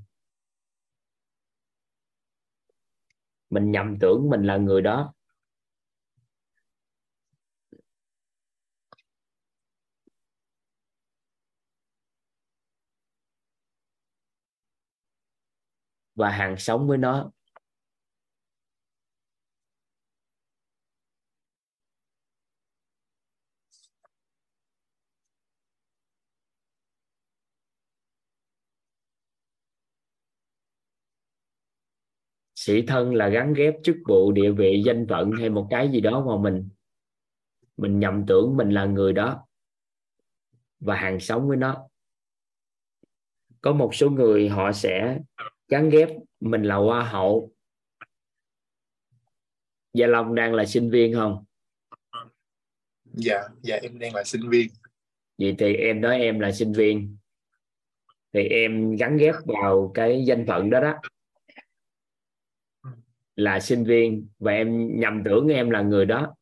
Mình 3.49 3.71
nhầm 3.71 3.97
tưởng 3.99 4.29
mình 4.29 4.43
là 4.43 4.57
người 4.57 4.81
đó. 4.81 5.13
Và 16.15 16.29
hàng 16.29 16.57
sống 16.57 16.87
với 16.87 16.97
nó. 16.97 17.31
Sĩ 32.69 32.81
thân 32.81 33.15
là 33.15 33.29
gắn 33.29 33.53
ghép 33.53 33.73
chức 33.83 33.97
vụ 34.07 34.31
địa 34.31 34.51
vị 34.51 34.81
danh 34.85 35.07
phận 35.09 35.31
hay 35.31 35.49
một 35.49 35.67
cái 35.69 35.89
gì 35.91 36.01
đó 36.01 36.25
mà 36.25 36.49
mình 36.49 36.69
mình 37.77 37.99
nhầm 37.99 38.23
tưởng 38.27 38.57
mình 38.57 38.69
là 38.69 38.85
người 38.85 39.13
đó 39.13 39.47
và 40.79 40.95
hàng 40.95 41.19
sống 41.19 41.47
với 41.47 41.57
nó 41.57 41.87
có 43.61 43.73
một 43.73 43.95
số 43.95 44.09
người 44.09 44.49
họ 44.49 44.71
sẽ 44.71 45.19
gắn 45.67 45.89
ghép 45.89 46.09
mình 46.39 46.63
là 46.63 46.75
hoa 46.75 47.03
hậu 47.03 47.51
Gia 49.93 50.07
Long 50.07 50.35
đang 50.35 50.53
là 50.53 50.65
sinh 50.65 50.89
viên 50.89 51.13
không? 51.13 51.45
Dạ, 53.03 53.41
dạ 53.61 53.75
em 53.81 53.99
đang 53.99 54.15
là 54.15 54.23
sinh 54.23 54.49
viên. 54.49 54.67
Vậy 55.37 55.55
thì 55.59 55.73
em 55.73 56.01
nói 56.01 56.19
em 56.19 56.39
là 56.39 56.51
sinh 56.51 56.73
viên 56.73 57.17
thì 58.33 58.43
em 58.43 58.95
gắn 58.95 59.17
ghép 59.17 59.35
vào 59.45 59.91
cái 59.93 60.23
danh 60.25 60.45
phận 60.47 60.69
đó 60.69 60.79
đó 60.81 60.93
là 63.39 63.59
sinh 63.59 63.83
viên 63.83 64.27
và 64.39 64.51
em 64.51 64.99
nhầm 64.99 65.21
tưởng 65.25 65.47
em 65.47 65.69
là 65.69 65.81
người 65.81 66.05
đó. 66.05 66.35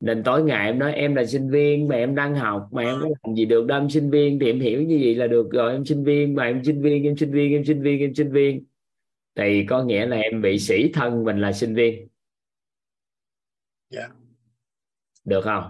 Nên 0.00 0.22
tối 0.22 0.42
ngày 0.42 0.66
em 0.66 0.78
nói 0.78 0.92
em 0.92 1.14
là 1.14 1.26
sinh 1.26 1.50
viên 1.50 1.88
mà 1.88 1.96
em 1.96 2.14
đang 2.14 2.34
học 2.34 2.68
mà 2.72 2.82
em 2.82 2.96
có 3.02 3.08
làm 3.22 3.34
gì 3.36 3.44
được 3.44 3.66
đâu 3.66 3.80
em 3.80 3.90
sinh 3.90 4.10
viên. 4.10 4.38
Thì 4.38 4.46
em 4.46 4.60
hiểu 4.60 4.82
như 4.82 4.98
vậy 5.02 5.14
là 5.14 5.26
được 5.26 5.48
rồi 5.52 5.72
em 5.72 5.84
sinh 5.84 6.04
viên 6.04 6.34
mà 6.34 6.44
em 6.44 6.64
sinh 6.64 6.82
viên 6.82 7.02
em 7.04 7.16
sinh 7.16 7.32
viên 7.32 7.52
em 7.52 7.64
sinh 7.64 7.82
viên 7.82 8.00
em 8.00 8.14
sinh 8.14 8.32
viên. 8.32 8.64
Thì 9.34 9.66
có 9.68 9.84
nghĩa 9.84 10.06
là 10.06 10.16
em 10.16 10.42
bị 10.42 10.58
sĩ 10.58 10.92
thân 10.92 11.24
mình 11.24 11.40
là 11.40 11.52
sinh 11.52 11.74
viên. 11.74 12.08
Dạ. 13.90 14.08
Được 15.24 15.40
không? 15.44 15.64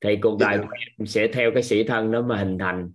Thì 0.00 0.16
cuộc 0.22 0.36
Dạ 0.40 0.48
đời 0.48 0.58
được. 0.58 0.64
của 0.68 0.76
em 0.98 1.06
sẽ 1.06 1.28
theo 1.32 1.50
cái 1.54 1.62
sĩ 1.62 1.84
thân 1.84 2.10
đó 2.12 2.22
mà 2.22 2.38
hình 2.38 2.58
thành. 2.58 2.90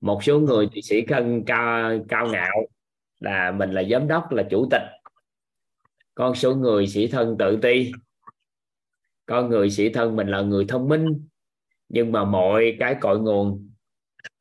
Một 0.00 0.24
số 0.24 0.40
người 0.40 0.68
thì 0.72 0.82
sĩ 0.82 1.06
thân 1.08 1.42
cao 1.46 1.98
cao 2.08 2.28
ngạo 2.28 2.66
là 3.24 3.50
mình 3.50 3.70
là 3.70 3.82
giám 3.90 4.08
đốc, 4.08 4.32
là 4.32 4.42
chủ 4.50 4.68
tịch. 4.70 4.82
Con 6.14 6.34
số 6.34 6.54
người 6.54 6.86
sĩ 6.86 7.08
thân 7.08 7.36
tự 7.38 7.58
ti. 7.62 7.92
Con 9.26 9.48
người 9.48 9.70
sĩ 9.70 9.88
thân 9.88 10.16
mình 10.16 10.28
là 10.28 10.40
người 10.40 10.64
thông 10.68 10.88
minh, 10.88 11.28
nhưng 11.88 12.12
mà 12.12 12.24
mọi 12.24 12.76
cái 12.78 12.96
cội 13.00 13.20
nguồn 13.20 13.70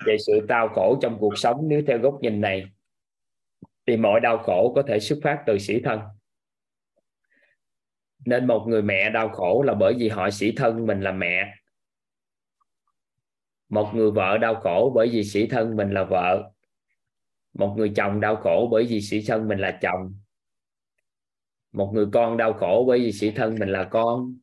về 0.06 0.18
sự 0.26 0.34
đau 0.48 0.68
khổ 0.70 1.00
trong 1.02 1.18
cuộc 1.20 1.38
sống 1.38 1.58
nếu 1.68 1.82
theo 1.88 1.98
góc 1.98 2.18
nhìn 2.22 2.42
này, 2.42 2.66
thì 3.88 3.98
mọi 3.98 4.20
đau 4.20 4.38
khổ 4.38 4.74
có 4.76 4.84
thể 4.88 5.00
xuất 5.00 5.20
phát 5.24 5.44
từ 5.48 5.58
sĩ 5.58 5.82
thân. 5.82 6.00
Nên 8.26 8.48
một 8.48 8.66
người 8.68 8.82
mẹ 8.82 9.10
đau 9.10 9.30
khổ 9.30 9.64
là 9.64 9.74
bởi 9.74 9.94
vì 9.98 10.10
họ 10.10 10.30
sĩ 10.30 10.52
thân 10.52 10.86
mình 10.86 11.02
là 11.02 11.12
mẹ. 11.12 11.54
Một 13.70 13.92
người 13.94 14.12
vợ 14.12 14.38
đau 14.38 14.56
khổ 14.56 14.92
bởi 14.96 15.10
vì 15.10 15.24
sĩ 15.24 15.48
thân 15.48 15.76
mình 15.76 15.92
là 15.92 16.04
vợ 16.04 16.53
một 17.54 17.76
người 17.78 17.91
chồng 17.95 18.20
đau 18.20 18.36
khổ 18.36 18.68
bởi 18.72 18.86
vì 18.86 19.01
sĩ 19.01 19.24
thân 19.28 19.47
mình 19.47 19.60
là 19.60 19.80
chồng. 19.82 20.16
Một 21.72 21.91
người 21.93 22.06
con 22.14 22.38
đau 22.38 22.54
khổ 22.54 22.86
bởi 22.88 22.99
vì 22.99 23.12
sĩ 23.12 23.32
thân 23.32 23.56
mình 23.60 23.70
là 23.70 23.84
con. 23.84 24.38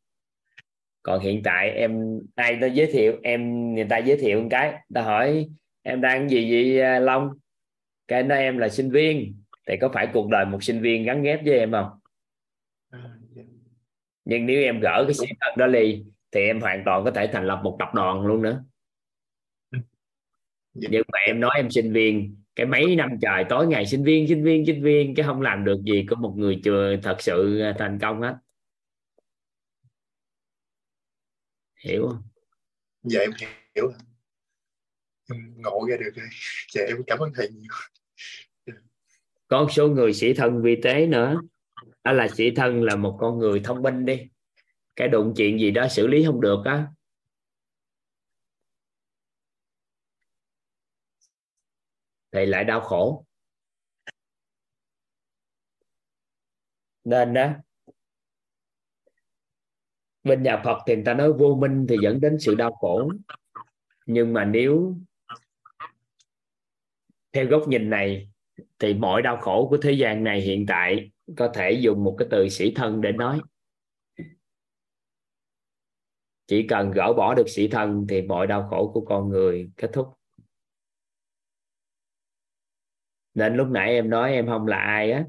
Còn 1.02 1.20
hiện 1.20 1.42
tại 1.44 1.70
em 1.70 2.20
ai 2.34 2.58
ta 2.60 2.66
giới 2.66 2.86
thiệu 2.92 3.16
em 3.22 3.72
người 3.74 3.86
ta 3.90 3.98
giới 3.98 4.16
thiệu 4.16 4.40
một 4.42 4.48
cái. 4.50 4.74
Ta 4.94 5.02
hỏi 5.02 5.48
em 5.82 6.00
đang 6.00 6.28
gì 6.28 6.52
vậy 6.52 6.80
à, 6.80 6.98
Long? 6.98 7.30
Cái 8.08 8.22
nói 8.22 8.38
em 8.38 8.58
là 8.58 8.68
sinh 8.68 8.90
viên. 8.90 9.42
Thì 9.68 9.76
có 9.80 9.90
phải 9.94 10.08
cuộc 10.12 10.28
đời 10.28 10.46
một 10.46 10.62
sinh 10.62 10.80
viên 10.80 11.04
gắn 11.04 11.22
ghép 11.22 11.40
với 11.44 11.58
em 11.58 11.72
không? 11.72 11.90
À, 12.90 13.10
dạ. 13.30 13.42
nhưng 14.24 14.46
nếu 14.46 14.62
em 14.62 14.80
gỡ 14.80 15.04
cái 15.06 15.14
sĩ 15.14 15.26
thân 15.40 15.58
đó 15.58 15.66
đi 15.66 16.04
thì 16.32 16.40
em 16.40 16.60
hoàn 16.60 16.82
toàn 16.84 17.04
có 17.04 17.10
thể 17.10 17.26
thành 17.32 17.46
lập 17.46 17.60
một 17.64 17.76
tập 17.78 17.88
đoàn 17.94 18.26
luôn 18.26 18.42
nữa. 18.42 18.64
Dạ. 20.74 20.88
nhưng 20.90 21.02
mà 21.12 21.18
em 21.26 21.40
nói 21.40 21.50
em 21.56 21.70
sinh 21.70 21.92
viên 21.92 22.39
cái 22.60 22.66
mấy 22.66 22.96
năm 22.96 23.10
trời 23.22 23.44
tối 23.48 23.66
ngày 23.66 23.86
sinh 23.86 24.04
viên 24.04 24.28
sinh 24.28 24.44
viên 24.44 24.66
sinh 24.66 24.82
viên 24.82 25.14
cái 25.14 25.26
không 25.26 25.40
làm 25.40 25.64
được 25.64 25.80
gì 25.84 26.06
có 26.10 26.16
một 26.16 26.34
người 26.36 26.60
chưa 26.64 26.96
thật 27.02 27.16
sự 27.18 27.62
thành 27.78 27.98
công 27.98 28.22
hết. 28.22 28.36
Hiểu 31.84 32.08
không? 32.08 32.22
Dạ 33.02 33.20
em 33.20 33.30
hiểu. 33.74 33.92
Em 35.32 35.54
ngộ 35.56 35.86
ra 35.90 35.96
được 35.96 36.10
rồi. 36.14 36.26
Dạ 36.72 36.82
em 36.86 36.96
cảm 37.06 37.18
ơn 37.18 37.32
thầy 37.34 37.48
nhiều. 37.48 37.72
Có 39.48 39.68
số 39.70 39.88
người 39.88 40.12
sĩ 40.12 40.34
thân 40.34 40.62
vi 40.62 40.80
tế 40.82 41.06
nữa. 41.06 41.40
Đó 42.04 42.12
là 42.12 42.28
sĩ 42.28 42.50
thân 42.50 42.82
là 42.82 42.96
một 42.96 43.16
con 43.20 43.38
người 43.38 43.60
thông 43.64 43.82
minh 43.82 44.04
đi. 44.04 44.26
Cái 44.96 45.08
đụng 45.08 45.34
chuyện 45.36 45.60
gì 45.60 45.70
đó 45.70 45.88
xử 45.88 46.06
lý 46.06 46.24
không 46.24 46.40
được 46.40 46.62
á 46.64 46.86
thì 52.32 52.46
lại 52.46 52.64
đau 52.64 52.80
khổ. 52.80 53.24
Nên 57.04 57.34
đó 57.34 57.50
bên 60.24 60.42
nhà 60.42 60.62
Phật 60.64 60.78
thì 60.86 60.94
người 60.94 61.04
ta 61.04 61.14
nói 61.14 61.32
vô 61.32 61.54
minh 61.54 61.86
thì 61.88 61.96
dẫn 62.02 62.20
đến 62.20 62.36
sự 62.40 62.54
đau 62.54 62.72
khổ. 62.72 63.12
Nhưng 64.06 64.32
mà 64.32 64.44
nếu 64.44 64.96
theo 67.32 67.46
góc 67.46 67.68
nhìn 67.68 67.90
này 67.90 68.30
thì 68.78 68.94
mọi 68.94 69.22
đau 69.22 69.36
khổ 69.36 69.66
của 69.70 69.76
thế 69.76 69.92
gian 69.92 70.24
này 70.24 70.40
hiện 70.40 70.66
tại 70.68 71.10
có 71.36 71.50
thể 71.54 71.72
dùng 71.72 72.04
một 72.04 72.16
cái 72.18 72.28
từ 72.30 72.48
sĩ 72.48 72.72
thân 72.74 73.00
để 73.00 73.12
nói. 73.12 73.40
Chỉ 76.46 76.66
cần 76.68 76.90
gỡ 76.90 77.12
bỏ 77.16 77.34
được 77.34 77.48
sĩ 77.48 77.68
thân 77.68 78.06
thì 78.08 78.22
mọi 78.22 78.46
đau 78.46 78.68
khổ 78.70 78.90
của 78.94 79.00
con 79.00 79.28
người 79.28 79.70
kết 79.76 79.90
thúc. 79.92 80.19
Nên 83.34 83.56
lúc 83.56 83.68
nãy 83.68 83.90
em 83.90 84.10
nói 84.10 84.32
em 84.32 84.46
không 84.46 84.66
là 84.66 84.76
ai 84.76 85.12
á, 85.12 85.24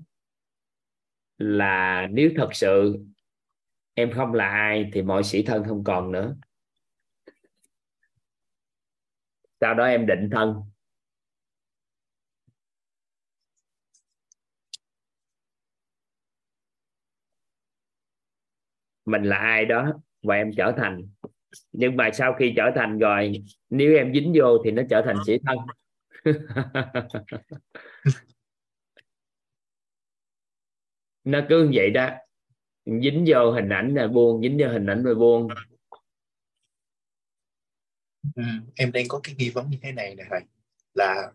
là 1.37 2.07
nếu 2.11 2.31
thật 2.35 2.49
sự 2.53 2.99
em 3.93 4.11
không 4.15 4.33
là 4.33 4.47
ai 4.49 4.89
thì 4.93 5.01
mọi 5.01 5.23
sĩ 5.23 5.43
thân 5.43 5.63
không 5.67 5.83
còn 5.83 6.11
nữa. 6.11 6.35
Sau 9.61 9.73
đó 9.73 9.85
em 9.85 10.05
định 10.05 10.29
thân. 10.31 10.55
Mình 19.05 19.23
là 19.23 19.35
ai 19.37 19.65
đó 19.65 19.93
và 20.23 20.35
em 20.35 20.51
trở 20.57 20.73
thành. 20.77 21.07
Nhưng 21.71 21.97
mà 21.97 22.09
sau 22.13 22.33
khi 22.33 22.53
trở 22.57 22.71
thành 22.75 22.99
rồi, 22.99 23.33
nếu 23.69 23.95
em 23.97 24.13
dính 24.13 24.33
vô 24.35 24.57
thì 24.65 24.71
nó 24.71 24.83
trở 24.89 25.01
thành 25.05 25.15
sĩ 25.25 25.37
thân 25.45 25.57
nó 31.23 31.39
cứ 31.49 31.63
như 31.63 31.71
vậy 31.73 31.89
đó. 31.89 32.09
Dính 32.85 33.25
vô 33.27 33.51
hình 33.51 33.69
ảnh 33.69 33.93
là 33.93 34.07
buông 34.07 34.41
dính 34.41 34.57
vô 34.61 34.67
hình 34.67 34.85
ảnh 34.85 35.03
rồi 35.03 35.15
buông. 35.15 35.47
Ừ, 38.35 38.43
em 38.75 38.91
đang 38.91 39.05
có 39.07 39.19
cái 39.23 39.35
nghi 39.37 39.49
vấn 39.49 39.69
như 39.69 39.77
thế 39.81 39.91
này 39.91 40.15
nè 40.15 40.23
thầy. 40.29 40.41
Là 40.93 41.31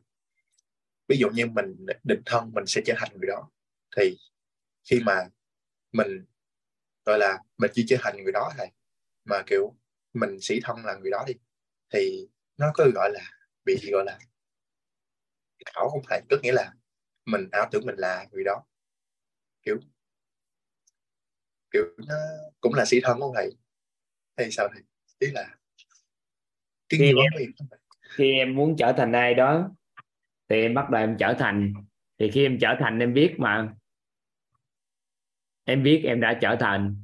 ví 1.08 1.16
dụ 1.18 1.30
như 1.30 1.46
mình 1.46 1.86
định 2.04 2.22
thân 2.26 2.50
mình 2.54 2.64
sẽ 2.66 2.82
trở 2.86 2.94
thành 2.96 3.08
người 3.18 3.28
đó. 3.28 3.50
Thì 3.96 4.16
khi 4.90 5.00
mà 5.06 5.28
mình 5.92 6.24
gọi 7.04 7.18
là 7.18 7.38
mình 7.58 7.70
chỉ 7.74 7.84
trở 7.88 7.96
thành 8.00 8.16
người 8.22 8.32
đó 8.32 8.52
thầy 8.56 8.68
mà 9.24 9.42
kiểu 9.46 9.74
mình 10.14 10.40
sĩ 10.40 10.60
thân 10.64 10.84
là 10.84 10.94
người 10.94 11.10
đó 11.10 11.24
đi 11.26 11.34
thì 11.92 12.28
nó 12.56 12.70
có 12.74 12.86
gọi 12.94 13.10
là 13.12 13.30
bị 13.64 13.90
gọi 13.92 14.04
là 14.04 14.18
ảo 15.64 15.88
không 15.88 16.02
thầy 16.08 16.22
tức 16.28 16.40
nghĩa 16.42 16.52
là 16.52 16.72
mình 17.26 17.48
ảo 17.52 17.68
tưởng 17.70 17.86
mình 17.86 17.96
là 17.98 18.26
người 18.32 18.44
đó. 18.44 18.62
Kiểu 19.62 19.76
kiểu 21.70 21.84
nó 22.08 22.14
cũng 22.60 22.74
là 22.74 22.84
sĩ 22.84 23.00
thân 23.02 23.20
không 23.20 23.32
thầy. 23.34 23.56
Hay 24.36 24.50
sao 24.50 24.68
thầy? 24.72 24.82
Ý 25.18 25.28
là 25.30 25.56
cái 26.88 27.00
Khi 27.00 27.06
em- 27.06 27.52
khi 28.16 28.32
em 28.32 28.54
muốn 28.54 28.76
trở 28.78 28.92
thành 28.96 29.12
ai 29.12 29.34
đó 29.34 29.70
thì 30.48 30.62
em 30.62 30.74
bắt 30.74 30.90
đầu 30.90 31.02
em 31.02 31.16
trở 31.18 31.34
thành. 31.38 31.72
Thì 32.18 32.30
khi 32.30 32.42
em 32.46 32.58
trở 32.60 32.68
thành 32.80 32.98
em 32.98 33.14
biết 33.14 33.34
mà. 33.38 33.74
Em 35.64 35.82
biết 35.82 36.02
em 36.04 36.20
đã 36.20 36.38
trở 36.40 36.56
thành. 36.60 36.96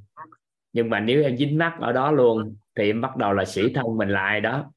Nhưng 0.72 0.90
mà 0.90 1.00
nếu 1.00 1.22
em 1.22 1.36
dính 1.36 1.58
mắc 1.58 1.76
ở 1.80 1.92
đó 1.92 2.10
luôn 2.10 2.56
thì 2.76 2.86
em 2.86 3.00
bắt 3.00 3.16
đầu 3.16 3.32
là 3.32 3.44
sĩ 3.44 3.62
thân 3.74 3.96
mình 3.96 4.08
là 4.08 4.20
ai 4.20 4.40
đó 4.40 4.72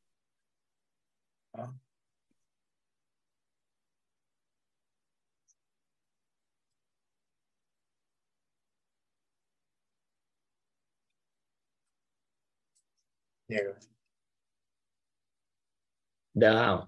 dạ. 13.47 13.57
Được 16.33 16.55
không? 16.65 16.87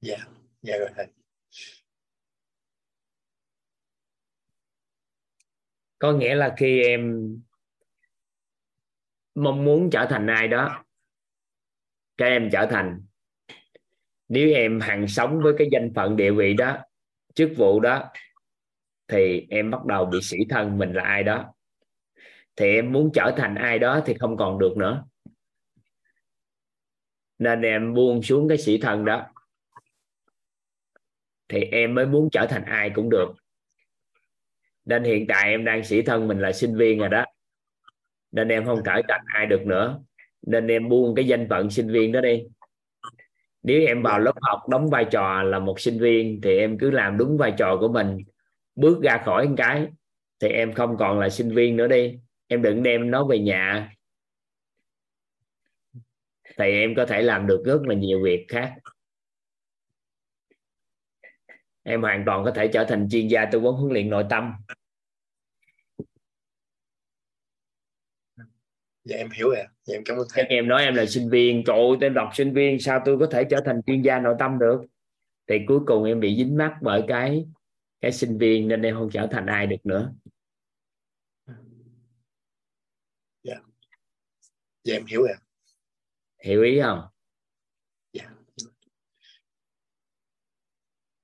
Dạ 0.00 0.16
dạ 0.62 0.76
rồi 0.78 0.88
thầy. 0.96 1.06
Có 5.98 6.12
nghĩa 6.12 6.34
là 6.34 6.54
khi 6.58 6.82
em 6.82 7.32
mong 9.34 9.64
muốn 9.64 9.90
trở 9.92 10.06
thành 10.10 10.26
ai 10.26 10.48
đó 10.48 10.84
cho 12.16 12.26
em 12.26 12.48
trở 12.52 12.66
thành 12.70 13.02
nếu 14.28 14.54
em 14.54 14.80
hàng 14.80 15.08
sống 15.08 15.40
với 15.42 15.54
cái 15.58 15.68
danh 15.72 15.92
phận 15.94 16.16
địa 16.16 16.30
vị 16.30 16.54
đó 16.54 16.78
chức 17.34 17.50
vụ 17.56 17.80
đó 17.80 18.04
thì 19.08 19.46
em 19.50 19.70
bắt 19.70 19.84
đầu 19.84 20.04
bị 20.06 20.18
sĩ 20.22 20.36
thân 20.50 20.78
mình 20.78 20.92
là 20.92 21.02
ai 21.02 21.22
đó 21.22 21.54
thì 22.58 22.74
em 22.74 22.92
muốn 22.92 23.10
trở 23.14 23.34
thành 23.36 23.54
ai 23.54 23.78
đó 23.78 24.00
thì 24.06 24.14
không 24.14 24.36
còn 24.36 24.58
được 24.58 24.76
nữa. 24.76 25.04
Nên 27.38 27.62
em 27.62 27.94
buông 27.94 28.22
xuống 28.22 28.48
cái 28.48 28.58
sĩ 28.58 28.78
thần 28.78 29.04
đó. 29.04 29.26
Thì 31.48 31.60
em 31.60 31.94
mới 31.94 32.06
muốn 32.06 32.28
trở 32.32 32.46
thành 32.46 32.64
ai 32.64 32.90
cũng 32.90 33.10
được. 33.10 33.28
Nên 34.84 35.04
hiện 35.04 35.26
tại 35.26 35.50
em 35.50 35.64
đang 35.64 35.84
sĩ 35.84 36.02
thân 36.02 36.28
mình 36.28 36.40
là 36.40 36.52
sinh 36.52 36.76
viên 36.76 36.98
rồi 36.98 37.08
đó. 37.08 37.24
Nên 38.32 38.48
em 38.48 38.64
không 38.64 38.82
trở 38.84 39.02
thành 39.08 39.24
ai 39.26 39.46
được 39.46 39.66
nữa. 39.66 40.00
Nên 40.46 40.66
em 40.66 40.88
buông 40.88 41.14
cái 41.14 41.26
danh 41.26 41.46
phận 41.50 41.70
sinh 41.70 41.92
viên 41.92 42.12
đó 42.12 42.20
đi. 42.20 42.42
Nếu 43.62 43.86
em 43.86 44.02
vào 44.02 44.18
lớp 44.18 44.34
học 44.40 44.68
đóng 44.68 44.90
vai 44.90 45.04
trò 45.10 45.42
là 45.42 45.58
một 45.58 45.80
sinh 45.80 45.98
viên 45.98 46.40
thì 46.40 46.58
em 46.58 46.78
cứ 46.78 46.90
làm 46.90 47.18
đúng 47.18 47.38
vai 47.38 47.54
trò 47.58 47.76
của 47.80 47.88
mình. 47.88 48.18
Bước 48.74 49.02
ra 49.02 49.22
khỏi 49.24 49.48
cái 49.56 49.86
thì 50.40 50.48
em 50.48 50.72
không 50.72 50.96
còn 50.98 51.18
là 51.18 51.28
sinh 51.28 51.54
viên 51.54 51.76
nữa 51.76 51.88
đi 51.88 52.18
em 52.48 52.62
đừng 52.62 52.82
đem 52.82 53.10
nó 53.10 53.24
về 53.24 53.38
nhà. 53.38 53.94
Thì 56.44 56.64
em 56.64 56.94
có 56.96 57.06
thể 57.06 57.22
làm 57.22 57.46
được 57.46 57.62
rất 57.66 57.80
là 57.82 57.94
nhiều 57.94 58.22
việc 58.24 58.46
khác. 58.48 58.74
Em 61.82 62.02
hoàn 62.02 62.22
toàn 62.26 62.44
có 62.44 62.50
thể 62.50 62.70
trở 62.72 62.84
thành 62.84 63.08
chuyên 63.10 63.28
gia 63.28 63.44
tư 63.52 63.60
vấn 63.60 63.74
huấn 63.74 63.92
luyện 63.92 64.10
nội 64.10 64.24
tâm. 64.30 64.52
Dạ 69.04 69.16
em 69.16 69.30
hiểu 69.30 69.48
rồi 69.48 69.64
dạ, 69.84 69.94
em 69.96 70.02
cảm 70.04 70.16
ơn 70.16 70.26
thầy. 70.34 70.44
Em 70.44 70.68
nói 70.68 70.84
em 70.84 70.94
là 70.94 71.06
sinh 71.06 71.30
viên. 71.30 71.64
Trời 71.66 71.76
ơi 71.76 71.96
em 72.00 72.14
đọc 72.14 72.30
sinh 72.34 72.54
viên 72.54 72.80
sao 72.80 73.02
tôi 73.04 73.18
có 73.18 73.26
thể 73.30 73.44
trở 73.50 73.60
thành 73.64 73.80
chuyên 73.86 74.02
gia 74.02 74.20
nội 74.20 74.34
tâm 74.38 74.58
được? 74.58 74.84
Thì 75.46 75.58
cuối 75.68 75.80
cùng 75.86 76.04
em 76.04 76.20
bị 76.20 76.36
dính 76.36 76.56
mắc 76.56 76.74
bởi 76.82 77.02
cái 77.08 77.46
cái 78.00 78.12
sinh 78.12 78.38
viên 78.38 78.68
nên 78.68 78.82
em 78.82 78.94
không 78.94 79.10
trở 79.12 79.28
thành 79.30 79.46
ai 79.46 79.66
được 79.66 79.86
nữa 79.86 80.12
dạ 83.42 83.54
dạ 84.88 84.96
em 84.96 85.06
hiểu 85.06 85.22
rồi 85.22 85.36
hiểu 86.44 86.62
ý 86.62 86.80
không? 86.80 87.00
Dạ. 88.12 88.24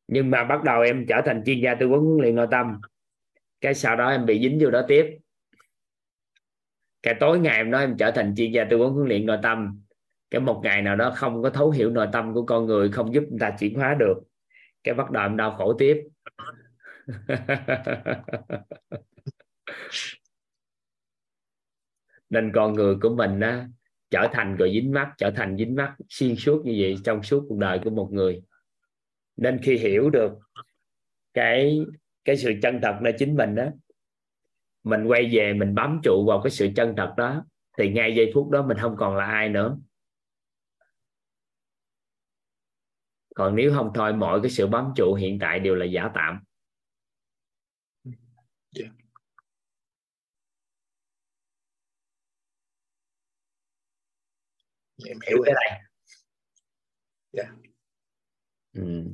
Nhưng 0.08 0.30
mà 0.30 0.44
bắt 0.44 0.64
đầu 0.64 0.80
em 0.80 1.06
trở 1.08 1.20
thành 1.24 1.42
chuyên 1.46 1.60
gia 1.60 1.74
tư 1.74 1.88
vấn 1.88 2.00
huấn 2.00 2.18
luyện 2.20 2.34
nội 2.34 2.46
tâm. 2.50 2.80
Cái 3.60 3.74
sau 3.74 3.96
đó 3.96 4.10
em 4.10 4.26
bị 4.26 4.40
dính 4.40 4.58
vô 4.60 4.70
đó 4.70 4.82
tiếp. 4.88 5.18
Cái 7.02 7.14
tối 7.20 7.38
ngày 7.38 7.56
em 7.56 7.70
nói 7.70 7.82
em 7.82 7.96
trở 7.98 8.10
thành 8.10 8.34
chuyên 8.36 8.52
gia 8.52 8.64
tư 8.70 8.78
vấn 8.78 8.92
huấn 8.92 9.08
luyện 9.08 9.26
nội 9.26 9.38
tâm 9.42 9.84
cái 10.34 10.40
một 10.40 10.60
ngày 10.64 10.82
nào 10.82 10.96
đó 10.96 11.12
không 11.16 11.42
có 11.42 11.50
thấu 11.50 11.70
hiểu 11.70 11.90
nội 11.90 12.08
tâm 12.12 12.34
của 12.34 12.46
con 12.46 12.66
người 12.66 12.90
không 12.92 13.14
giúp 13.14 13.24
người 13.30 13.38
ta 13.40 13.56
chuyển 13.58 13.74
hóa 13.74 13.96
được 13.98 14.14
cái 14.84 14.94
bắt 14.94 15.10
đầu 15.10 15.24
em 15.24 15.36
đau 15.36 15.56
khổ 15.56 15.74
tiếp 15.78 16.02
nên 22.34 22.52
con 22.54 22.72
người 22.72 22.96
của 23.02 23.14
mình 23.16 23.40
á, 23.40 23.68
trở 24.10 24.28
thành 24.32 24.56
rồi 24.56 24.70
dính 24.72 24.92
mắt 24.92 25.14
trở 25.18 25.30
thành 25.30 25.56
dính 25.56 25.74
mắt 25.74 25.96
xuyên 26.08 26.36
suốt 26.36 26.66
như 26.66 26.76
vậy, 26.80 26.96
trong 27.04 27.22
suốt 27.22 27.46
cuộc 27.48 27.58
đời 27.58 27.80
của 27.84 27.90
một 27.90 28.08
người. 28.12 28.42
Nên 29.36 29.58
khi 29.62 29.78
hiểu 29.78 30.10
được 30.10 30.32
cái 31.34 31.80
cái 32.24 32.36
sự 32.36 32.52
chân 32.62 32.80
thật 32.82 32.98
là 33.02 33.10
chính 33.18 33.36
mình 33.36 33.54
đó 33.54 33.64
mình 34.84 35.04
quay 35.04 35.30
về 35.32 35.52
mình 35.52 35.74
bám 35.74 36.00
trụ 36.02 36.24
vào 36.28 36.40
cái 36.44 36.50
sự 36.50 36.68
chân 36.76 36.94
thật 36.96 37.14
đó, 37.16 37.44
thì 37.78 37.90
ngay 37.90 38.14
giây 38.16 38.30
phút 38.34 38.50
đó 38.50 38.66
mình 38.66 38.76
không 38.80 38.96
còn 38.98 39.16
là 39.16 39.24
ai 39.24 39.48
nữa. 39.48 39.78
Còn 43.34 43.56
nếu 43.56 43.72
không 43.74 43.90
thôi, 43.94 44.12
mọi 44.12 44.40
cái 44.40 44.50
sự 44.50 44.66
bám 44.66 44.92
trụ 44.96 45.14
hiện 45.14 45.38
tại 45.38 45.60
đều 45.60 45.74
là 45.74 45.84
giả 45.84 46.10
tạm. 46.14 46.40
Yeah. 48.76 49.03
Em 54.98 55.18
hiểu 55.28 55.42
cái 55.44 55.54
này. 55.54 55.80
Dạ. 57.32 57.52
Ừ. 58.72 59.04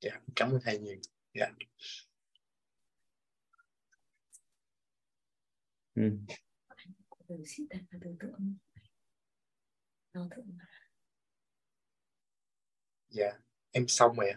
dạ 0.00 0.20
cảm 0.36 0.50
ơn 0.50 0.60
thầy 0.64 0.78
nhiều. 0.78 0.96
Dạ. 1.34 1.52
Ừ. 5.94 6.02
nó 10.12 10.28
thượng 10.36 10.58
dạ 13.08 13.32
em 13.70 13.88
xong 13.88 14.16
rồi 14.16 14.32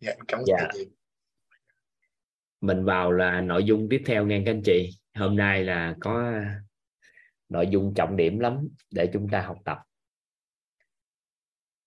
dạ 0.00 0.10
em 0.10 0.24
cảm 0.28 0.40
ơn 0.40 0.44
dạ. 0.46 0.56
thầy 0.58 0.80
nhiều. 0.80 0.94
Mình 2.60 2.84
vào 2.84 3.12
là 3.12 3.40
nội 3.40 3.64
dung 3.64 3.86
tiếp 3.90 4.02
theo 4.06 4.26
nghe 4.26 4.42
các 4.46 4.50
anh 4.50 4.62
chị. 4.64 4.90
Hôm 5.14 5.36
nay 5.36 5.64
là 5.64 5.96
có 6.00 6.40
nội 7.54 7.68
dung 7.70 7.94
trọng 7.96 8.16
điểm 8.16 8.38
lắm 8.38 8.68
để 8.90 9.10
chúng 9.12 9.28
ta 9.32 9.42
học 9.42 9.58
tập. 9.64 9.78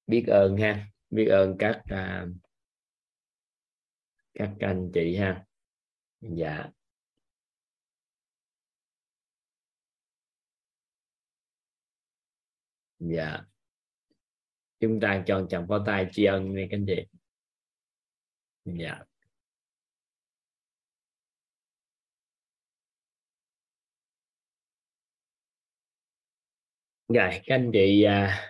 Biết 0.08 0.26
ơn 0.28 0.58
ha 0.58 0.88
biết 1.10 1.26
ơn 1.26 1.56
các 1.60 1.84
uh, 1.84 2.30
các 4.34 4.54
anh 4.60 4.92
chị 4.94 5.16
ha. 5.16 5.46
Dạ. 6.22 6.70
Dạ. 13.00 13.42
Chúng 14.80 15.00
ta 15.00 15.24
cho 15.28 15.48
chồng 15.50 15.66
có 15.70 15.84
tay 15.86 16.08
tri 16.12 16.26
ân 16.26 16.54
nghe 16.54 16.68
các 16.72 16.78
anh 16.78 16.86
chị. 16.88 17.06
Dạ. 18.66 19.07
Rồi 27.08 27.30
các 27.46 27.56
anh 27.56 27.70
chị 27.74 28.04
à, 28.04 28.44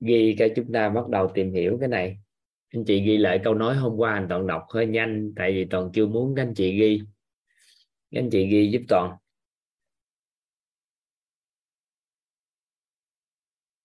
ghi 0.00 0.34
cái 0.38 0.52
chúng 0.56 0.72
ta 0.72 0.88
bắt 0.88 1.08
đầu 1.08 1.30
tìm 1.34 1.52
hiểu 1.52 1.76
cái 1.80 1.88
này. 1.88 2.18
Anh 2.68 2.84
chị 2.84 3.00
ghi 3.00 3.18
lại 3.18 3.40
câu 3.44 3.54
nói 3.54 3.76
hôm 3.76 3.96
qua 3.96 4.12
anh 4.12 4.26
toàn 4.28 4.46
đọc 4.46 4.62
hơi 4.68 4.86
nhanh 4.86 5.32
tại 5.36 5.52
vì 5.52 5.66
toàn 5.70 5.90
chưa 5.94 6.06
muốn 6.06 6.34
các 6.36 6.42
anh 6.42 6.54
chị 6.54 6.78
ghi. 6.78 7.02
Các 8.10 8.20
anh 8.20 8.28
chị 8.32 8.46
ghi 8.46 8.70
giúp 8.72 8.82
toàn. 8.88 9.16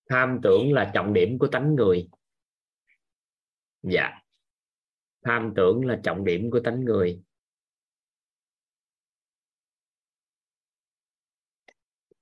Tham 0.09 0.39
tưởng 0.43 0.73
là 0.73 0.91
trọng 0.93 1.13
điểm 1.13 1.39
của 1.39 1.47
tánh 1.47 1.75
người. 1.75 2.09
Dạ. 3.81 4.21
Tham 5.25 5.53
tưởng 5.55 5.85
là 5.85 5.99
trọng 6.03 6.25
điểm 6.25 6.51
của 6.51 6.59
tánh 6.59 6.85
người. 6.85 7.21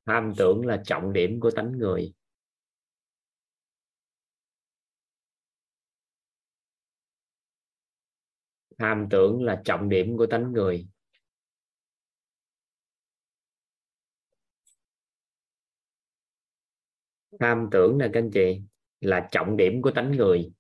Tham 0.05 0.33
tưởng 0.37 0.65
là 0.65 0.81
trọng 0.85 1.13
điểm 1.13 1.39
của 1.39 1.51
tánh 1.55 1.71
người. 1.71 2.13
Tham 8.77 9.07
tưởng 9.09 9.43
là 9.43 9.61
trọng 9.65 9.89
điểm 9.89 10.17
của 10.17 10.27
tánh 10.29 10.51
người. 10.51 10.87
Tham 17.39 17.67
tưởng 17.71 17.97
nè, 17.97 18.09
các 18.13 18.19
anh 18.19 18.29
chị, 18.33 18.61
là 19.01 19.27
trọng 19.31 19.57
điểm 19.57 19.81
của 19.81 19.91
tánh 19.95 20.11
người. 20.11 20.51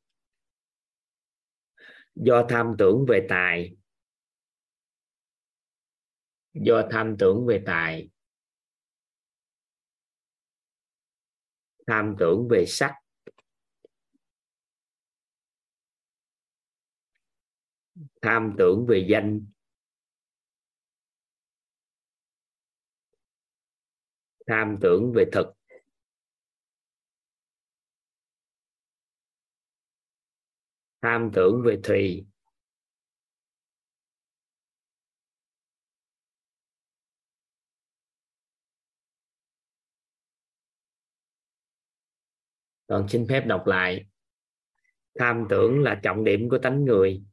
Do 2.15 2.45
tham 2.49 2.75
tưởng 2.77 3.05
về 3.09 3.25
tài. 3.29 3.75
Do 6.53 6.87
tham 6.91 7.15
tưởng 7.19 7.45
về 7.45 7.63
tài 7.65 8.09
tham 11.87 12.15
tưởng 12.19 12.47
về 12.49 12.65
sắc. 12.67 12.93
Tham 18.21 18.55
tưởng 18.57 18.85
về 18.87 19.07
danh. 19.09 19.45
Tham 24.47 24.77
tưởng 24.81 25.11
về 25.15 25.25
thực. 25.31 25.47
Tham 31.01 31.31
tưởng 31.33 31.61
về 31.65 31.79
thùy. 31.83 32.25
Còn 42.87 43.07
xin 43.09 43.25
phép 43.29 43.45
đọc 43.47 43.67
lại. 43.67 44.05
Tham 45.19 45.45
tưởng 45.49 45.79
là 45.79 45.99
trọng 46.03 46.23
điểm 46.23 46.49
của 46.49 46.57
tánh 46.57 46.85
người. 46.85 47.23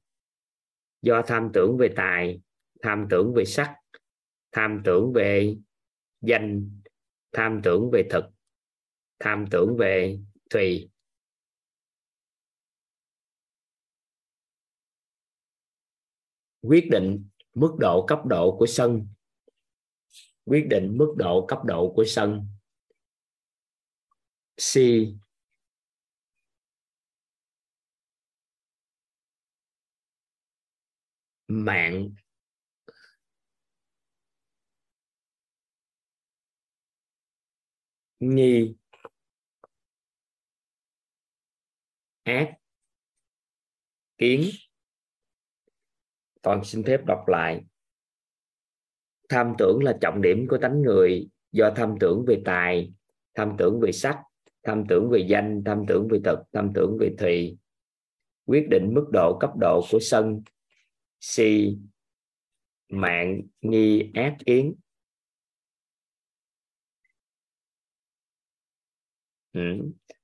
Do 1.03 1.23
tham 1.27 1.51
tưởng 1.55 1.77
về 1.79 1.93
tài, 1.97 2.41
tham 2.83 3.07
tưởng 3.11 3.35
về 3.35 3.45
sắc, 3.45 3.77
tham 4.53 4.83
tưởng 4.85 5.13
về 5.13 5.57
danh, 6.21 6.81
tham 7.33 7.61
tưởng 7.65 7.91
về 7.93 8.09
thực, 8.11 8.25
tham 9.19 9.45
tưởng 9.51 9.77
về 9.79 10.19
thùy. 10.51 10.91
Quyết 16.63 16.89
định 16.91 17.29
mức 17.55 17.77
độ 17.81 18.07
cấp 18.07 18.27
độ 18.27 18.57
của 18.59 18.67
sân. 18.67 19.07
Quyết 20.45 20.67
định 20.71 20.97
mức 20.97 21.15
độ 21.17 21.47
cấp 21.47 21.59
độ 21.65 21.93
của 21.97 22.05
sân. 22.07 22.47
Si 24.57 25.15
mạng. 31.53 32.11
Nghi 38.21 38.75
ác. 42.23 42.55
Kiến. 44.19 44.51
Toàn 46.43 46.65
xin 46.65 46.83
phép 46.85 47.01
đọc 47.07 47.25
lại. 47.27 47.65
Tham 49.29 49.55
tưởng 49.59 49.83
là 49.83 49.99
trọng 50.01 50.23
điểm 50.23 50.47
của 50.51 50.59
tánh 50.63 50.83
người. 50.83 51.29
Do 51.53 51.73
tham 51.77 51.95
tưởng 52.01 52.25
về 52.27 52.43
tài, 52.45 52.93
tham 53.35 53.55
tưởng 53.59 53.81
về 53.81 53.93
sắc, 53.93 54.23
tham 54.63 54.85
tưởng 54.89 55.11
về 55.11 55.27
danh, 55.29 55.63
tham 55.67 55.85
tưởng 55.89 56.09
về 56.11 56.19
thực, 56.25 56.39
tham 56.53 56.73
tưởng 56.75 56.97
về 57.01 57.15
thùy 57.19 57.59
quyết 58.47 58.67
định 58.71 58.95
mức 58.95 59.07
độ 59.13 59.39
cấp 59.41 59.51
độ 59.61 59.81
của 59.91 59.99
sân 60.01 60.43
si, 61.23 61.79
mạng, 62.89 63.43
nghi, 63.61 64.11
ác 64.15 64.37
kiến 64.47 64.75
ừ. 69.53 69.61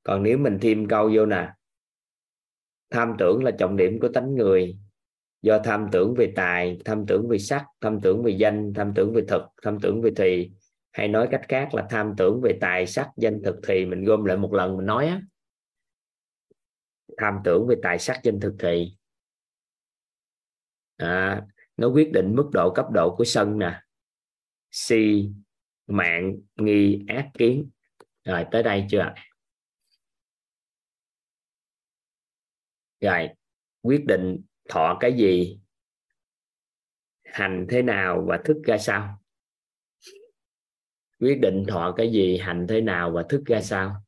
còn 0.02 0.22
nếu 0.22 0.38
mình 0.38 0.58
thêm 0.60 0.88
câu 0.88 1.10
vô 1.14 1.26
nè. 1.26 1.52
Tham 2.90 3.14
tưởng 3.18 3.44
là 3.44 3.50
trọng 3.50 3.76
điểm 3.76 3.98
của 4.00 4.08
tánh 4.08 4.34
người. 4.34 4.78
Do 5.42 5.58
tham 5.64 5.88
tưởng 5.92 6.14
về 6.14 6.32
tài, 6.36 6.78
tham 6.84 7.06
tưởng 7.06 7.28
về 7.28 7.38
sắc, 7.38 7.64
tham 7.80 8.00
tưởng 8.02 8.22
về 8.22 8.32
danh, 8.38 8.72
tham 8.74 8.92
tưởng 8.94 9.12
về 9.14 9.22
thực, 9.28 9.42
tham 9.62 9.78
tưởng 9.82 10.02
về 10.02 10.10
thùy. 10.16 10.52
Hay 10.92 11.08
nói 11.08 11.28
cách 11.30 11.42
khác 11.48 11.74
là 11.74 11.86
tham 11.90 12.14
tưởng 12.16 12.40
về 12.42 12.58
tài, 12.60 12.86
sắc, 12.86 13.10
danh, 13.16 13.42
thực 13.44 13.56
thì 13.68 13.86
mình 13.86 14.04
gom 14.04 14.24
lại 14.24 14.36
một 14.36 14.54
lần 14.54 14.76
mình 14.76 14.86
nói 14.86 15.06
á. 15.06 15.22
Tham 17.18 17.34
tưởng 17.44 17.66
về 17.66 17.76
tài, 17.82 17.98
sắc, 17.98 18.20
danh, 18.22 18.40
thực 18.40 18.54
thì 18.58 18.97
à, 20.98 21.42
nó 21.76 21.88
quyết 21.88 22.12
định 22.12 22.34
mức 22.36 22.50
độ 22.52 22.72
cấp 22.74 22.86
độ 22.92 23.14
của 23.16 23.24
sân 23.24 23.58
nè. 23.58 23.80
Si 24.70 25.28
mạng 25.86 26.36
nghi 26.56 27.04
ác 27.08 27.30
kiến. 27.38 27.70
Rồi 28.24 28.46
tới 28.50 28.62
đây 28.62 28.86
chưa 28.90 29.12
rồi 33.00 33.28
quyết 33.82 34.04
định 34.06 34.42
thọ 34.68 34.96
cái 35.00 35.12
gì? 35.12 35.60
Hành 37.24 37.66
thế 37.68 37.82
nào 37.82 38.24
và 38.28 38.40
thức 38.44 38.56
ra 38.64 38.78
sao? 38.78 39.22
Quyết 41.20 41.38
định 41.40 41.64
thọ 41.68 41.94
cái 41.96 42.12
gì 42.12 42.38
hành 42.38 42.66
thế 42.68 42.80
nào 42.80 43.10
và 43.10 43.22
thức 43.28 43.42
ra 43.46 43.60
sao? 43.60 44.02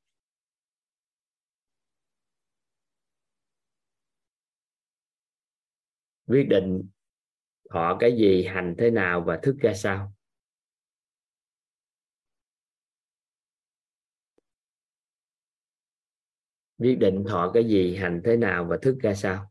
Quyết 6.30 6.46
định 6.48 6.88
thọ 7.70 7.96
cái 8.00 8.16
gì, 8.16 8.44
hành 8.44 8.74
thế 8.78 8.90
nào 8.90 9.20
và 9.20 9.40
thức 9.42 9.56
ra 9.60 9.74
sao? 9.74 10.12
Quyết 16.78 16.94
định 16.94 17.24
thọ 17.28 17.50
cái 17.54 17.64
gì, 17.64 17.96
hành 17.96 18.20
thế 18.24 18.36
nào 18.36 18.64
và 18.64 18.78
thức 18.82 18.98
ra 19.02 19.14
sao? 19.14 19.50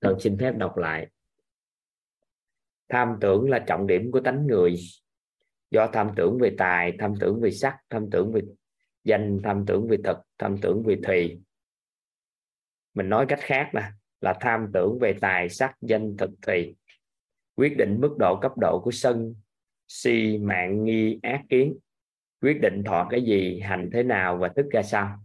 Thần 0.00 0.20
xin 0.20 0.38
phép 0.38 0.52
đọc 0.56 0.76
lại. 0.76 1.10
Tham 2.88 3.18
tưởng 3.20 3.50
là 3.50 3.64
trọng 3.66 3.86
điểm 3.86 4.10
của 4.12 4.20
tánh 4.20 4.46
người. 4.46 4.76
Do 5.70 5.90
tham 5.92 6.10
tưởng 6.16 6.38
về 6.40 6.54
tài, 6.58 6.92
tham 6.98 7.14
tưởng 7.20 7.40
về 7.40 7.50
sắc, 7.50 7.76
tham 7.90 8.06
tưởng 8.12 8.32
về 8.32 8.40
danh, 9.04 9.40
tham 9.44 9.64
tưởng 9.66 9.88
về 9.88 9.96
thực, 10.04 10.16
tham 10.38 10.56
tưởng 10.62 10.82
về 10.86 10.96
thùy. 11.06 11.40
Mình 12.94 13.08
nói 13.08 13.26
cách 13.28 13.40
khác 13.42 13.70
nè 13.74 13.90
là 14.20 14.34
tham 14.40 14.66
tưởng 14.72 14.98
về 15.00 15.14
tài 15.20 15.48
sắc 15.48 15.76
danh 15.80 16.16
thực 16.16 16.30
thùy 16.42 16.76
quyết 17.60 17.76
định 17.76 18.00
mức 18.00 18.16
độ 18.18 18.38
cấp 18.42 18.52
độ 18.56 18.80
của 18.84 18.90
sân, 18.90 19.34
si 19.88 20.38
mạng 20.38 20.84
nghi 20.84 21.18
ác 21.22 21.42
kiến. 21.48 21.78
Quyết 22.40 22.58
định 22.62 22.82
thọ 22.84 23.06
cái 23.10 23.22
gì, 23.22 23.60
hành 23.60 23.90
thế 23.92 24.02
nào 24.02 24.36
và 24.36 24.48
thức 24.48 24.66
ra 24.70 24.82
sao. 24.82 25.18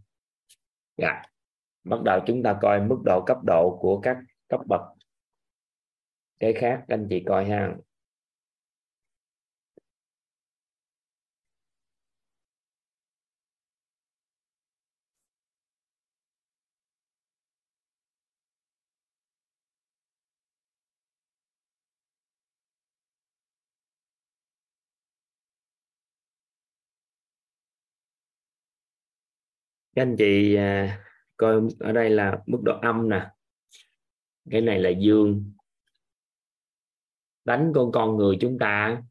Dạ. 0.98 1.22
bắt 1.84 2.00
đầu 2.06 2.20
chúng 2.28 2.44
ta 2.44 2.58
coi 2.62 2.82
mức 2.82 3.02
độ 3.06 3.24
cấp 3.26 3.38
độ 3.44 3.78
của 3.82 4.00
các 4.00 4.18
cấp 4.48 4.60
bậc. 4.68 4.82
Cái 6.40 6.54
khác 6.54 6.84
anh 6.88 7.08
chị 7.10 7.24
coi 7.26 7.46
ha. 7.46 7.76
Các 29.96 30.02
anh 30.02 30.16
chị 30.18 30.56
à, 30.56 31.02
coi 31.38 31.62
ở 31.80 31.92
đây 31.92 32.10
là 32.10 32.40
mức 32.46 32.60
độ 32.64 32.80
âm 32.82 33.10
nè. 33.10 33.30
Cái 34.52 34.62
này 34.62 34.80
là 34.80 34.90
dương. 34.90 35.54
Đánh 37.46 37.72
con 37.76 37.92
con 37.92 38.18
người 38.18 38.38
chúng 38.42 38.58
ta 38.60 39.02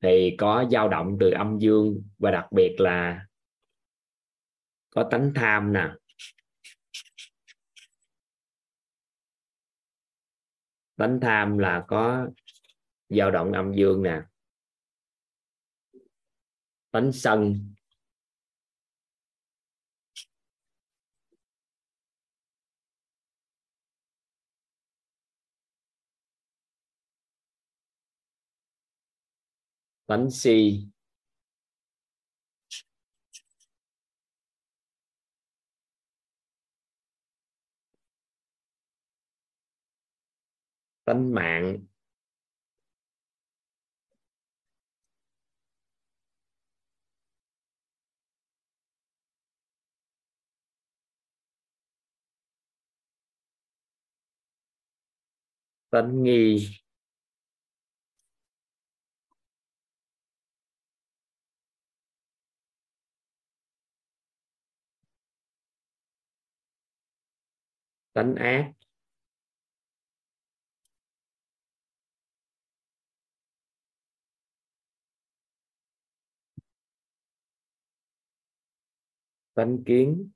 thì 0.00 0.34
có 0.38 0.64
dao 0.70 0.88
động 0.88 1.16
từ 1.20 1.30
âm 1.30 1.58
dương 1.58 2.02
và 2.18 2.30
đặc 2.30 2.46
biệt 2.52 2.76
là 2.78 3.26
có 4.90 5.08
tánh 5.10 5.32
tham 5.34 5.72
nè. 5.72 5.88
Tánh 10.96 11.18
tham 11.22 11.58
là 11.58 11.84
có 11.88 12.28
dao 13.08 13.30
động 13.30 13.52
âm 13.52 13.74
dương 13.74 14.02
nè. 14.02 14.22
Tánh 16.90 17.12
sân. 17.12 17.74
Bánh 30.08 30.30
xì. 30.30 30.84
Tánh 41.04 41.34
mạng 41.34 41.78
tánh 55.90 56.22
nghi. 56.22 56.68
Tánh 68.18 68.34
ác. 68.34 68.72
Tánh 79.54 79.84
kiến. 79.84 80.30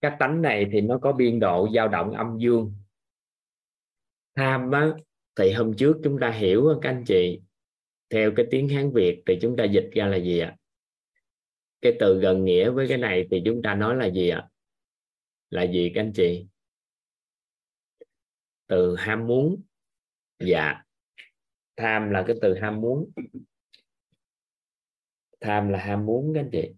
Các 0.00 0.16
tánh 0.18 0.42
này 0.42 0.66
thì 0.72 0.80
nó 0.80 0.98
có 0.98 1.12
biên 1.12 1.40
độ 1.40 1.68
dao 1.74 1.88
động 1.88 2.12
âm 2.12 2.38
dương. 2.38 2.74
Tham 4.34 4.70
á, 4.70 4.90
thì 5.36 5.52
hôm 5.52 5.76
trước 5.76 5.96
chúng 6.04 6.18
ta 6.20 6.30
hiểu 6.30 6.78
các 6.82 6.90
anh 6.90 7.04
chị, 7.06 7.40
theo 8.10 8.32
cái 8.36 8.46
tiếng 8.50 8.68
Hán 8.68 8.92
Việt 8.92 9.22
thì 9.26 9.38
chúng 9.42 9.56
ta 9.56 9.64
dịch 9.64 9.90
ra 9.92 10.06
là 10.06 10.16
gì 10.16 10.38
ạ? 10.38 10.56
Cái 11.80 11.92
từ 12.00 12.20
gần 12.20 12.44
nghĩa 12.44 12.70
với 12.70 12.88
cái 12.88 12.98
này 12.98 13.26
thì 13.30 13.42
chúng 13.44 13.62
ta 13.62 13.74
nói 13.74 13.96
là 13.96 14.10
gì 14.10 14.28
ạ? 14.28 14.48
Là 15.50 15.62
gì 15.62 15.92
các 15.94 16.00
anh 16.00 16.12
chị? 16.12 16.46
Từ 18.66 18.96
ham 18.96 19.26
muốn. 19.26 19.62
Dạ. 20.38 20.82
Tham 21.76 22.10
là 22.10 22.24
cái 22.26 22.36
từ 22.42 22.54
ham 22.54 22.80
muốn. 22.80 23.10
Tham 25.40 25.68
là 25.68 25.78
ham 25.78 26.06
muốn 26.06 26.34
các 26.34 26.40
anh 26.40 26.48
chị 26.52 26.72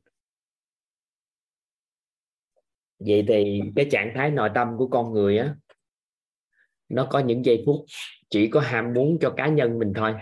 vậy 3.01 3.25
thì 3.29 3.61
cái 3.77 3.87
trạng 3.91 4.13
thái 4.15 4.31
nội 4.31 4.51
tâm 4.55 4.77
của 4.79 4.87
con 4.87 5.13
người 5.13 5.39
á, 5.39 5.55
nó 6.89 7.07
có 7.11 7.19
những 7.19 7.45
giây 7.45 7.63
phút 7.67 7.85
chỉ 8.31 8.49
có 8.49 8.61
ham 8.61 8.95
muốn 8.95 9.19
cho 9.21 9.31
cá 9.31 9.49
nhân 9.49 9.79
mình 9.79 9.93
thôi. 9.97 10.15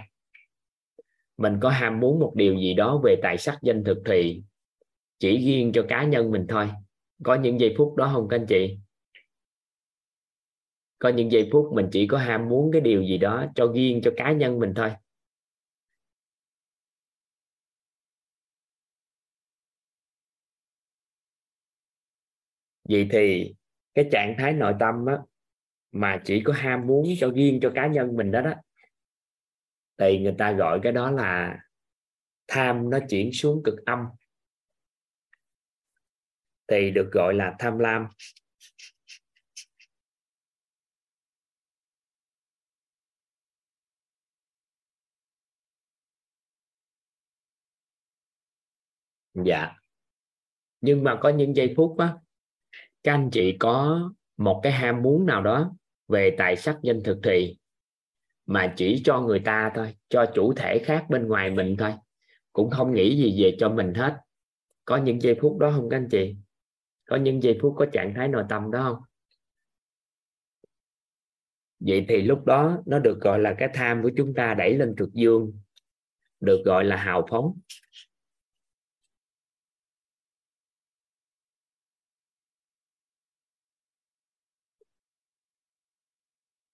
Mình 1.37 1.59
có 1.61 1.69
ham 1.69 2.01
muốn 2.01 2.19
một 2.19 2.33
điều 2.37 2.55
gì 2.55 2.75
đó 2.75 3.01
về 3.05 3.17
tài 3.23 3.39
sắc 3.39 3.59
danh 3.63 3.85
thực 3.85 3.99
thì 4.07 4.43
chỉ 5.19 5.39
riêng 5.39 5.73
cho 5.73 5.85
cá 5.89 6.05
nhân 6.05 6.31
mình 6.31 6.47
thôi. 6.49 6.71
Có 7.23 7.35
những 7.35 7.61
giây 7.61 7.75
phút 7.79 7.97
đó 7.97 8.11
không 8.13 8.29
các 8.29 8.37
anh 8.37 8.47
chị? 8.47 8.79
Có 10.99 11.09
những 11.09 11.33
giây 11.33 11.49
phút 11.53 11.73
mình 11.75 11.89
chỉ 11.93 12.07
có 12.07 12.19
ham 12.19 12.49
muốn 12.49 12.73
cái 12.73 12.81
điều 12.81 13.03
gì 13.03 13.19
đó 13.19 13.47
cho 13.55 13.73
riêng 13.75 14.01
cho 14.05 14.11
cá 14.17 14.33
nhân 14.33 14.59
mình 14.59 14.75
thôi. 14.75 14.91
Vậy 22.89 23.09
thì 23.13 23.55
cái 23.95 24.09
trạng 24.13 24.35
thái 24.39 24.53
nội 24.53 24.75
tâm 24.81 25.07
á, 25.07 25.19
mà 25.93 26.23
chỉ 26.25 26.43
có 26.45 26.53
ham 26.53 26.87
muốn 26.87 27.07
cho 27.19 27.31
riêng 27.31 27.59
cho 27.63 27.73
cá 27.75 27.87
nhân 27.87 28.17
mình 28.17 28.31
đó 28.31 28.41
đó 28.41 28.55
thì 29.99 30.19
người 30.19 30.35
ta 30.39 30.53
gọi 30.53 30.81
cái 30.83 30.93
đó 30.93 31.11
là 31.11 31.59
tham 32.49 32.91
nó 32.91 32.99
chuyển 33.09 33.33
xuống 33.33 33.63
cực 33.65 33.87
âm. 33.87 33.99
Thì 36.69 36.91
được 36.91 37.09
gọi 37.13 37.35
là 37.35 37.55
tham 37.59 37.79
lam. 37.79 38.07
Dạ. 49.35 49.75
Nhưng 50.81 51.05
mà 51.05 51.19
có 51.21 51.29
những 51.29 51.57
giây 51.57 51.75
phút 51.77 51.99
á 51.99 52.15
các 53.03 53.13
anh 53.13 53.31
chị 53.33 53.57
có 53.61 54.11
một 54.37 54.61
cái 54.63 54.73
ham 54.73 55.03
muốn 55.03 55.27
nào 55.27 55.43
đó 55.43 55.73
về 56.09 56.35
tài 56.39 56.57
sắc 56.57 56.79
danh 56.83 57.03
thực 57.03 57.19
thì 57.23 57.57
mà 58.47 58.75
chỉ 58.77 59.03
cho 59.05 59.21
người 59.21 59.41
ta 59.41 59.73
thôi, 59.75 59.97
cho 60.09 60.27
chủ 60.35 60.53
thể 60.53 60.79
khác 60.79 61.07
bên 61.09 61.29
ngoài 61.29 61.51
mình 61.51 61.77
thôi. 61.79 61.95
Cũng 62.53 62.71
không 62.71 62.95
nghĩ 62.95 63.17
gì 63.17 63.43
về 63.43 63.57
cho 63.61 63.69
mình 63.69 63.95
hết. 63.95 64.17
Có 64.85 64.97
những 64.97 65.23
giây 65.23 65.39
phút 65.41 65.59
đó 65.59 65.73
không 65.77 65.89
các 65.91 65.97
anh 65.97 66.09
chị? 66.11 66.37
Có 67.07 67.17
những 67.17 67.43
giây 67.43 67.59
phút 67.63 67.75
có 67.77 67.87
trạng 67.93 68.15
thái 68.15 68.29
nội 68.29 68.45
tâm 68.49 68.71
đó 68.71 68.83
không? 68.83 69.03
Vậy 71.81 72.05
thì 72.09 72.23
lúc 72.23 72.45
đó 72.45 72.83
nó 72.87 72.99
được 72.99 73.21
gọi 73.21 73.39
là 73.39 73.55
cái 73.59 73.69
tham 73.75 74.03
của 74.03 74.11
chúng 74.17 74.35
ta 74.35 74.55
đẩy 74.55 74.75
lên 74.75 74.95
cực 74.97 75.13
dương, 75.13 75.53
được 76.41 76.63
gọi 76.65 76.85
là 76.85 76.97
hào 76.97 77.27
phóng. 77.31 77.59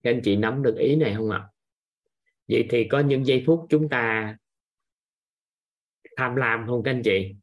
Các 0.05 0.11
anh 0.11 0.21
chị 0.23 0.35
nắm 0.35 0.63
được 0.63 0.75
ý 0.77 0.95
này 0.95 1.13
không 1.15 1.31
ạ? 1.31 1.47
Vậy 2.47 2.67
thì 2.69 2.87
có 2.91 2.99
những 2.99 3.25
giây 3.25 3.43
phút 3.47 3.65
chúng 3.69 3.89
ta 3.89 4.37
tham 6.17 6.35
lam 6.35 6.65
không 6.67 6.83
các 6.83 6.91
anh 6.91 7.01
chị? 7.03 7.35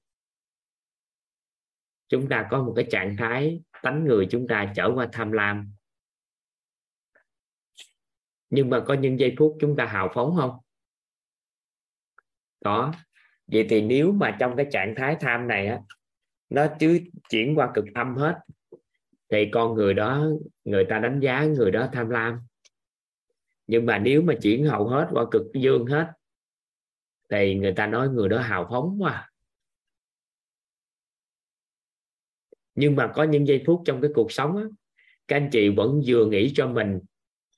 Chúng 2.08 2.28
ta 2.28 2.48
có 2.50 2.62
một 2.62 2.72
cái 2.76 2.86
trạng 2.90 3.16
thái 3.16 3.62
tánh 3.82 4.04
người 4.04 4.26
chúng 4.30 4.48
ta 4.48 4.72
trở 4.76 4.90
qua 4.94 5.08
tham 5.12 5.32
lam. 5.32 5.72
Nhưng 8.50 8.70
mà 8.70 8.84
có 8.86 8.94
những 8.94 9.18
giây 9.18 9.34
phút 9.38 9.56
chúng 9.60 9.76
ta 9.76 9.86
hào 9.86 10.10
phóng 10.14 10.36
không? 10.36 10.58
Có. 12.64 12.92
Vậy 13.46 13.66
thì 13.70 13.80
nếu 13.80 14.12
mà 14.12 14.36
trong 14.40 14.56
cái 14.56 14.66
trạng 14.70 14.94
thái 14.96 15.16
tham 15.20 15.48
này 15.48 15.66
á, 15.66 15.80
nó 16.48 16.66
chứ 16.80 17.00
chuyển 17.28 17.54
qua 17.54 17.70
cực 17.74 17.84
âm 17.94 18.16
hết, 18.16 18.40
thì 19.28 19.48
con 19.52 19.74
người 19.74 19.94
đó, 19.94 20.26
người 20.64 20.86
ta 20.88 20.98
đánh 20.98 21.20
giá 21.20 21.44
người 21.44 21.70
đó 21.70 21.88
tham 21.92 22.08
lam 22.08 22.40
nhưng 23.72 23.86
mà 23.86 23.98
nếu 23.98 24.22
mà 24.22 24.34
chuyển 24.42 24.64
hầu 24.64 24.88
hết 24.88 25.08
qua 25.12 25.24
cực 25.30 25.42
dương 25.54 25.86
hết 25.86 26.12
thì 27.30 27.54
người 27.54 27.72
ta 27.76 27.86
nói 27.86 28.08
người 28.08 28.28
đó 28.28 28.38
hào 28.38 28.66
phóng 28.70 29.02
quá 29.02 29.12
à. 29.12 29.30
nhưng 32.74 32.96
mà 32.96 33.12
có 33.14 33.22
những 33.22 33.46
giây 33.46 33.62
phút 33.66 33.82
trong 33.84 34.00
cái 34.00 34.10
cuộc 34.14 34.32
sống 34.32 34.56
á, 34.56 34.64
các 35.28 35.36
anh 35.36 35.48
chị 35.52 35.68
vẫn 35.68 36.00
vừa 36.06 36.26
nghĩ 36.26 36.52
cho 36.54 36.68
mình 36.68 37.00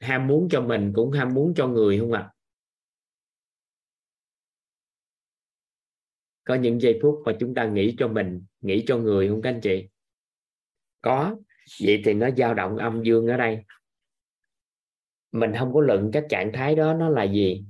ham 0.01 0.27
muốn 0.27 0.49
cho 0.51 0.61
mình 0.61 0.93
cũng 0.95 1.11
ham 1.13 1.35
muốn 1.35 1.55
cho 1.57 1.69
người 1.69 2.01
không 2.01 2.13
ạ? 2.13 2.21
À? 2.21 2.31
có 6.45 6.55
những 6.55 6.81
giây 6.81 6.99
phút 7.03 7.23
mà 7.25 7.33
chúng 7.41 7.55
ta 7.55 7.67
nghĩ 7.67 7.95
cho 7.99 8.09
mình 8.09 8.45
nghĩ 8.61 8.85
cho 8.87 8.99
người 8.99 9.29
không 9.29 9.43
các 9.43 9.51
anh 9.51 9.61
chị? 9.61 9.89
Có. 11.01 11.37
Vậy 11.85 12.03
thì 12.05 12.15
nó 12.15 12.31
dao 12.37 12.55
động 12.55 12.77
âm 12.77 13.03
dương 13.03 13.27
ở 13.27 13.37
đây 13.37 13.65
mình 15.35 15.53
không 15.59 15.75
có 15.75 15.81
luận 15.81 16.11
các 16.13 16.25
trạng 16.29 16.53
thái 16.53 16.75
đó 16.75 16.95
nó 16.95 17.09
là 17.09 17.25
gì 17.25 17.65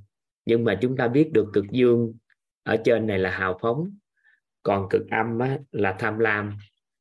nhưng 0.44 0.64
mà 0.64 0.78
chúng 0.80 0.96
ta 0.96 1.08
biết 1.08 1.30
được 1.32 1.46
cực 1.52 1.64
dương 1.70 2.14
ở 2.62 2.76
trên 2.84 3.06
này 3.06 3.18
là 3.18 3.30
hào 3.30 3.58
phóng 3.60 3.90
còn 4.64 4.86
cực 4.90 5.02
âm 5.10 5.38
á, 5.38 5.58
là 5.70 5.96
tham 5.98 6.18
lam. 6.18 6.56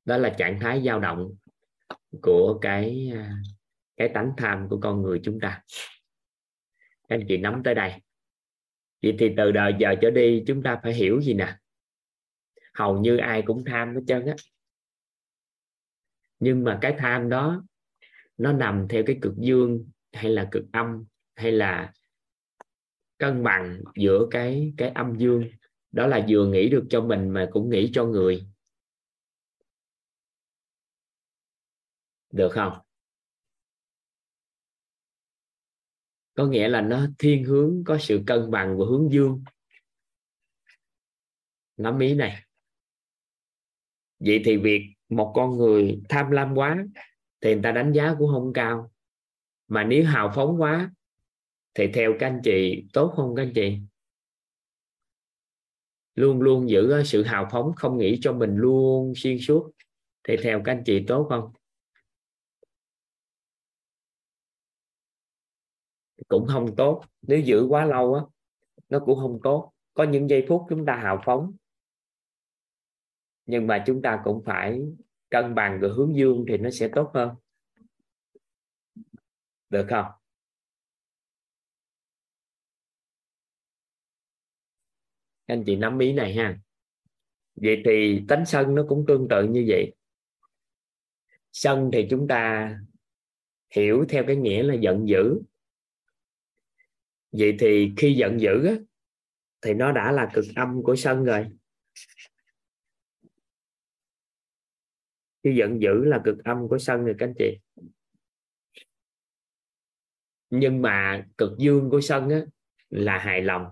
Đó 0.05 0.17
là 0.17 0.29
trạng 0.29 0.59
thái 0.59 0.83
dao 0.85 0.99
động 0.99 1.35
của 2.21 2.59
cái 2.61 3.11
à, 3.13 3.31
cái 3.97 4.09
tánh 4.13 4.31
tham 4.37 4.67
của 4.69 4.79
con 4.79 5.01
người 5.01 5.21
chúng 5.23 5.39
ta. 5.39 5.63
Các 7.07 7.15
anh 7.15 7.25
chị 7.27 7.37
nắm 7.37 7.61
tới 7.63 7.75
đây. 7.75 8.01
Vậy 9.01 9.15
thì 9.19 9.33
từ 9.37 9.51
đời 9.51 9.73
giờ 9.79 9.95
trở 10.01 10.11
đi 10.11 10.43
chúng 10.47 10.63
ta 10.63 10.79
phải 10.83 10.93
hiểu 10.93 11.21
gì 11.21 11.33
nè? 11.33 11.55
Hầu 12.73 12.97
như 12.97 13.17
ai 13.17 13.41
cũng 13.41 13.65
tham 13.65 13.95
hết 13.95 14.01
trơn 14.07 14.25
á. 14.25 14.35
Nhưng 16.39 16.63
mà 16.63 16.79
cái 16.81 16.95
tham 16.97 17.29
đó 17.29 17.63
nó 18.37 18.53
nằm 18.53 18.87
theo 18.89 19.03
cái 19.05 19.17
cực 19.21 19.33
dương 19.37 19.89
hay 20.13 20.31
là 20.31 20.47
cực 20.51 20.63
âm, 20.71 21.05
hay 21.35 21.51
là 21.51 21.93
cân 23.17 23.43
bằng 23.43 23.81
giữa 23.95 24.27
cái 24.31 24.73
cái 24.77 24.89
âm 24.89 25.15
dương. 25.17 25.43
Đó 25.91 26.07
là 26.07 26.25
vừa 26.29 26.47
nghĩ 26.47 26.69
được 26.69 26.85
cho 26.89 27.01
mình 27.01 27.29
mà 27.29 27.49
cũng 27.51 27.69
nghĩ 27.69 27.91
cho 27.93 28.05
người. 28.05 28.47
Được 32.31 32.49
không? 32.51 32.79
Có 36.33 36.45
nghĩa 36.45 36.67
là 36.67 36.81
nó 36.81 37.07
thiên 37.19 37.43
hướng, 37.43 37.83
có 37.85 37.97
sự 38.01 38.21
cân 38.27 38.51
bằng 38.51 38.77
của 38.77 38.85
hướng 38.85 39.11
dương. 39.11 39.43
Nắm 41.77 41.99
ý 41.99 42.15
này. 42.15 42.43
Vậy 44.19 44.41
thì 44.45 44.57
việc 44.57 44.81
một 45.09 45.31
con 45.35 45.57
người 45.57 46.01
tham 46.09 46.31
lam 46.31 46.55
quá 46.55 46.83
thì 47.41 47.53
người 47.53 47.63
ta 47.63 47.71
đánh 47.71 47.91
giá 47.93 48.15
cũng 48.19 48.31
không 48.31 48.53
cao 48.53 48.92
mà 49.73 49.83
nếu 49.83 50.05
hào 50.05 50.31
phóng 50.35 50.61
quá, 50.61 50.91
thì 51.73 51.87
theo 51.93 52.13
các 52.19 52.27
anh 52.27 52.41
chị, 52.43 52.85
tốt 52.93 53.13
không 53.15 53.35
các 53.35 53.43
anh 53.43 53.51
chị? 53.55 53.77
Luôn 56.15 56.41
luôn 56.41 56.69
giữ 56.69 56.91
ờ, 56.91 57.03
sự 57.03 57.23
hào 57.23 57.47
phóng, 57.51 57.71
không 57.75 57.97
nghĩ 57.97 58.19
cho 58.21 58.33
mình 58.33 58.55
luôn 58.55 59.13
xuyên 59.15 59.37
suốt, 59.39 59.71
thì 60.27 60.35
theo 60.43 60.61
các 60.65 60.71
anh 60.71 60.83
chị 60.85 61.05
tốt 61.07 61.25
không? 61.29 61.51
Cũng 66.27 66.47
không 66.47 66.75
tốt. 66.75 67.03
Nếu 67.21 67.39
giữ 67.39 67.65
quá 67.69 67.85
lâu 67.85 68.13
á, 68.13 68.21
nó 68.89 68.99
cũng 68.99 69.19
không 69.19 69.39
tốt. 69.43 69.71
Có 69.93 70.03
những 70.03 70.29
giây 70.29 70.45
phút 70.49 70.61
chúng 70.69 70.85
ta 70.85 70.95
hào 70.95 71.21
phóng, 71.25 71.53
nhưng 73.45 73.67
mà 73.67 73.83
chúng 73.87 74.01
ta 74.01 74.21
cũng 74.23 74.43
phải 74.45 74.81
cân 75.29 75.55
bằng 75.55 75.79
rồi 75.79 75.91
hướng 75.95 76.15
dương 76.15 76.45
thì 76.47 76.57
nó 76.57 76.69
sẽ 76.69 76.87
tốt 76.95 77.11
hơn 77.13 77.29
được 79.73 79.85
không? 79.89 80.05
Anh 85.45 85.63
chị 85.65 85.75
nắm 85.75 85.99
ý 85.99 86.13
này 86.13 86.33
ha. 86.33 86.59
Vậy 87.55 87.81
thì 87.85 88.21
tánh 88.27 88.45
sân 88.45 88.75
nó 88.75 88.85
cũng 88.87 89.05
tương 89.07 89.27
tự 89.29 89.47
như 89.47 89.65
vậy. 89.67 89.93
Sân 91.51 91.89
thì 91.93 92.07
chúng 92.09 92.27
ta 92.27 92.75
hiểu 93.75 94.05
theo 94.09 94.23
cái 94.27 94.35
nghĩa 94.35 94.63
là 94.63 94.73
giận 94.73 95.07
dữ. 95.07 95.41
Vậy 97.31 97.55
thì 97.59 97.91
khi 97.97 98.13
giận 98.13 98.41
dữ 98.41 98.65
á, 98.67 98.73
thì 99.61 99.73
nó 99.73 99.91
đã 99.91 100.11
là 100.11 100.31
cực 100.33 100.45
âm 100.55 100.83
của 100.83 100.95
sân 100.95 101.23
rồi. 101.23 101.47
Khi 105.43 105.55
giận 105.55 105.81
dữ 105.81 106.03
là 106.05 106.21
cực 106.25 106.43
âm 106.43 106.67
của 106.67 106.77
sân 106.77 107.05
rồi 107.05 107.15
các 107.19 107.25
anh 107.25 107.33
chị 107.39 107.59
nhưng 110.55 110.81
mà 110.81 111.25
cực 111.37 111.51
dương 111.57 111.89
của 111.89 112.01
sân 112.01 112.29
á, 112.29 112.41
là 112.89 113.17
hài 113.17 113.41
lòng. 113.41 113.65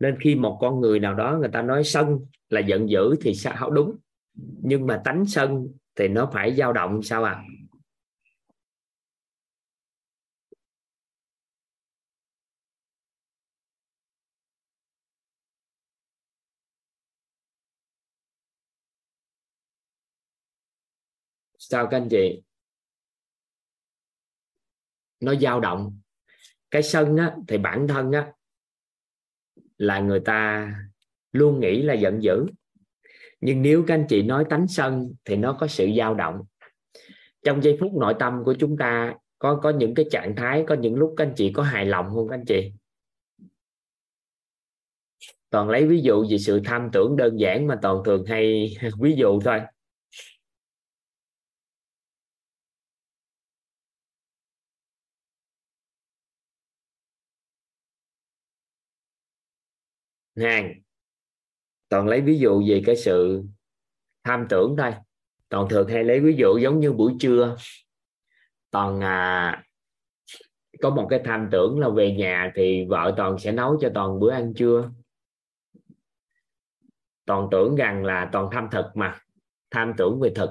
Nên 0.00 0.16
khi 0.20 0.34
một 0.34 0.58
con 0.60 0.80
người 0.80 1.00
nào 1.00 1.14
đó 1.14 1.36
người 1.40 1.48
ta 1.52 1.62
nói 1.62 1.84
sân 1.84 2.26
là 2.48 2.60
giận 2.60 2.90
dữ 2.90 3.14
thì 3.20 3.34
sao? 3.34 3.70
Đúng. 3.70 3.96
Nhưng 4.62 4.86
mà 4.86 5.02
tánh 5.04 5.26
sân 5.26 5.68
thì 5.96 6.08
nó 6.08 6.30
phải 6.32 6.54
dao 6.54 6.72
động 6.72 7.02
sao 7.02 7.24
à 7.24 7.44
sao 21.68 21.86
các 21.86 21.96
anh 21.96 22.08
chị? 22.08 22.42
Nó 25.20 25.34
dao 25.34 25.60
động. 25.60 26.00
Cái 26.70 26.82
sân 26.82 27.16
á, 27.16 27.36
thì 27.48 27.58
bản 27.58 27.88
thân 27.88 28.12
á, 28.12 28.32
là 29.78 30.00
người 30.00 30.20
ta 30.20 30.70
luôn 31.32 31.60
nghĩ 31.60 31.82
là 31.82 31.94
giận 31.94 32.22
dữ. 32.22 32.46
Nhưng 33.40 33.62
nếu 33.62 33.84
các 33.86 33.94
anh 33.94 34.06
chị 34.08 34.22
nói 34.22 34.44
tánh 34.50 34.68
sân 34.68 35.14
thì 35.24 35.36
nó 35.36 35.56
có 35.60 35.66
sự 35.66 35.88
dao 35.98 36.14
động. 36.14 36.42
Trong 37.44 37.62
giây 37.62 37.76
phút 37.80 37.92
nội 37.94 38.14
tâm 38.18 38.42
của 38.44 38.54
chúng 38.58 38.76
ta 38.76 39.14
có 39.38 39.60
có 39.62 39.70
những 39.70 39.94
cái 39.94 40.06
trạng 40.10 40.36
thái 40.36 40.64
có 40.68 40.74
những 40.74 40.94
lúc 40.94 41.14
các 41.16 41.26
anh 41.26 41.34
chị 41.36 41.52
có 41.52 41.62
hài 41.62 41.86
lòng 41.86 42.10
không 42.14 42.28
các 42.28 42.34
anh 42.34 42.44
chị? 42.44 42.72
Toàn 45.50 45.68
lấy 45.68 45.86
ví 45.86 46.00
dụ 46.00 46.26
về 46.30 46.38
sự 46.38 46.60
tham 46.64 46.88
tưởng 46.92 47.16
đơn 47.16 47.40
giản 47.40 47.66
mà 47.66 47.78
toàn 47.82 47.96
thường 48.04 48.24
hay 48.26 48.74
ví 49.00 49.14
dụ 49.16 49.40
thôi. 49.40 49.60
Hàng 60.36 60.74
toàn 61.88 62.08
lấy 62.08 62.20
ví 62.20 62.38
dụ 62.38 62.62
về 62.68 62.82
cái 62.86 62.96
sự 62.96 63.44
tham 64.24 64.46
tưởng 64.48 64.74
thôi. 64.78 64.92
Toàn 65.48 65.68
thường 65.68 65.88
hay 65.88 66.04
lấy 66.04 66.20
ví 66.20 66.34
dụ 66.38 66.58
giống 66.58 66.80
như 66.80 66.92
buổi 66.92 67.12
trưa. 67.20 67.56
Toàn 68.70 69.00
à, 69.00 69.64
có 70.80 70.90
một 70.90 71.06
cái 71.10 71.20
tham 71.24 71.48
tưởng 71.52 71.78
là 71.78 71.88
về 71.88 72.14
nhà 72.14 72.52
thì 72.54 72.86
vợ 72.88 73.14
toàn 73.16 73.38
sẽ 73.38 73.52
nấu 73.52 73.78
cho 73.80 73.90
toàn 73.94 74.20
bữa 74.20 74.30
ăn 74.30 74.54
trưa. 74.54 74.90
Toàn 77.24 77.48
tưởng 77.50 77.76
rằng 77.76 78.04
là 78.04 78.30
toàn 78.32 78.48
tham 78.52 78.68
thực 78.72 78.84
mà 78.94 79.20
tham 79.70 79.92
tưởng 79.98 80.20
về 80.20 80.32
thực. 80.34 80.50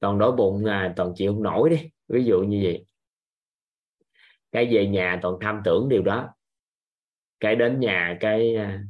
Toàn 0.00 0.18
đói 0.18 0.32
bụng 0.32 0.64
à, 0.64 0.92
toàn 0.96 1.12
chịu 1.16 1.32
không 1.32 1.42
nổi 1.42 1.70
đi 1.70 1.90
ví 2.08 2.24
dụ 2.24 2.40
như 2.40 2.60
vậy. 2.64 2.86
Cái 4.52 4.68
về 4.72 4.86
nhà 4.86 5.18
toàn 5.22 5.34
tham 5.40 5.60
tưởng 5.64 5.88
điều 5.88 6.02
đó 6.02 6.34
cái 7.40 7.56
đến 7.56 7.80
nhà, 7.80 8.16
cái 8.20 8.56
à, 8.56 8.84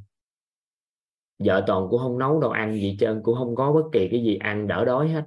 vợ 1.38 1.64
toàn 1.66 1.86
cũng 1.90 2.00
không 2.00 2.18
nấu 2.18 2.40
đồ 2.40 2.50
ăn 2.50 2.74
gì 2.74 2.96
trơn, 3.00 3.20
cũng 3.22 3.34
không 3.34 3.56
có 3.56 3.72
bất 3.72 3.88
kỳ 3.92 4.08
cái 4.10 4.22
gì 4.24 4.36
ăn 4.36 4.66
đỡ 4.66 4.84
đói 4.84 5.08
hết. 5.08 5.24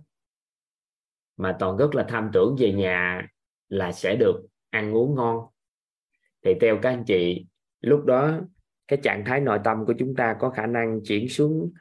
Mà 1.37 1.55
toàn 1.59 1.77
rất 1.77 1.95
là 1.95 2.05
tham 2.09 2.29
tưởng 2.33 2.55
về 2.59 2.73
nhà 2.73 3.27
là 3.69 3.91
sẽ 3.91 4.15
được 4.15 4.41
ăn 4.69 4.93
uống 4.93 5.15
ngon. 5.15 5.47
Thì 6.45 6.53
theo 6.61 6.79
các 6.81 6.89
anh 6.89 7.03
chị, 7.07 7.45
lúc 7.79 8.05
đó 8.05 8.39
cái 8.87 8.99
trạng 9.03 9.23
thái 9.25 9.39
nội 9.39 9.59
tâm 9.63 9.85
của 9.85 9.93
chúng 9.99 10.15
ta 10.15 10.35
có 10.39 10.49
khả 10.49 10.65
năng 10.65 10.99
chuyển 11.03 11.29
xuống, 11.29 11.73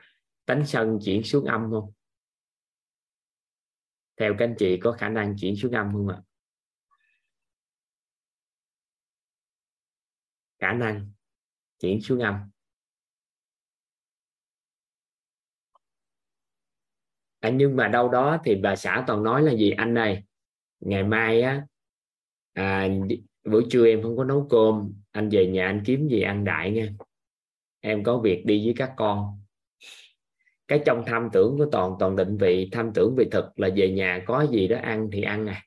tánh 0.47 0.67
sân 0.67 0.99
chuyển 1.05 1.23
xuống 1.23 1.45
âm 1.45 1.71
không? 1.71 1.93
Theo 4.17 4.35
các 4.39 4.45
anh 4.45 4.55
chị 4.59 4.77
có 4.77 4.93
khả 4.93 5.09
năng 5.09 5.37
chuyển 5.37 5.57
xuống 5.57 5.73
âm 5.73 5.93
không 5.93 6.09
ạ? 6.09 6.23
Khả 10.59 10.73
năng 10.73 11.13
chuyển 11.83 12.01
xuống 12.01 12.21
âm. 12.21 12.35
À, 17.41 17.51
nhưng 17.51 17.77
mà 17.77 17.89
đâu 17.89 18.09
đó 18.09 18.39
thì 18.45 18.55
bà 18.55 18.77
xã 18.77 19.05
toàn 19.07 19.23
nói 19.23 19.43
là 19.43 19.53
gì? 19.53 19.71
Anh 19.71 19.95
này 19.95 20.25
ngày 20.81 21.05
mai 21.05 21.43
á 21.43 21.67
à, 22.53 22.89
buổi 23.45 23.67
trưa 23.71 23.87
em 23.87 24.03
không 24.03 24.17
có 24.17 24.25
nấu 24.25 24.47
cơm. 24.51 24.93
Anh 25.11 25.29
về 25.29 25.47
nhà 25.47 25.67
anh 25.67 25.83
kiếm 25.87 26.09
gì 26.09 26.23
ăn 26.23 26.45
đại 26.45 26.71
nha. 26.71 26.89
Em 27.81 28.05
có 28.05 28.19
việc 28.19 28.43
đi 28.47 28.65
với 28.65 28.75
các 28.77 28.93
con. 28.97 29.39
Cái 30.69 30.83
trong 30.87 31.05
tham 31.07 31.29
tưởng 31.33 31.59
của 31.59 31.67
toàn 31.73 31.93
toàn 31.99 32.17
định 32.17 32.37
vị 32.37 32.69
tham 32.73 32.91
tưởng 32.95 33.15
về 33.17 33.25
thực 33.31 33.59
là 33.59 33.69
về 33.77 33.91
nhà 33.91 34.23
có 34.27 34.47
gì 34.51 34.69
đó 34.69 34.77
ăn 34.83 35.09
thì 35.13 35.23
ăn 35.23 35.47
à. 35.47 35.63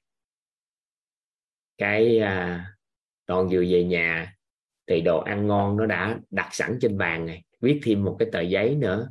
Cái 1.77 2.19
à, 2.19 2.65
toàn 3.25 3.49
vừa 3.49 3.63
về 3.69 3.83
nhà 3.83 4.34
thì 4.87 5.01
đồ 5.01 5.19
ăn 5.19 5.47
ngon 5.47 5.77
nó 5.77 5.85
đã 5.85 6.19
đặt 6.29 6.49
sẵn 6.51 6.77
trên 6.81 6.97
bàn 6.97 7.25
này, 7.25 7.43
viết 7.61 7.79
thêm 7.83 8.03
một 8.03 8.15
cái 8.19 8.29
tờ 8.31 8.41
giấy 8.41 8.75
nữa. 8.75 9.09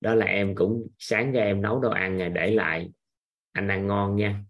Đó 0.00 0.14
là 0.14 0.26
em 0.26 0.54
cũng 0.54 0.86
sáng 0.98 1.32
ra 1.32 1.42
em 1.42 1.62
nấu 1.62 1.80
đồ 1.80 1.90
ăn 1.90 2.18
này 2.18 2.30
để 2.30 2.50
lại. 2.50 2.90
Anh 3.52 3.68
ăn 3.68 3.86
ngon 3.86 4.16
nha. 4.16 4.44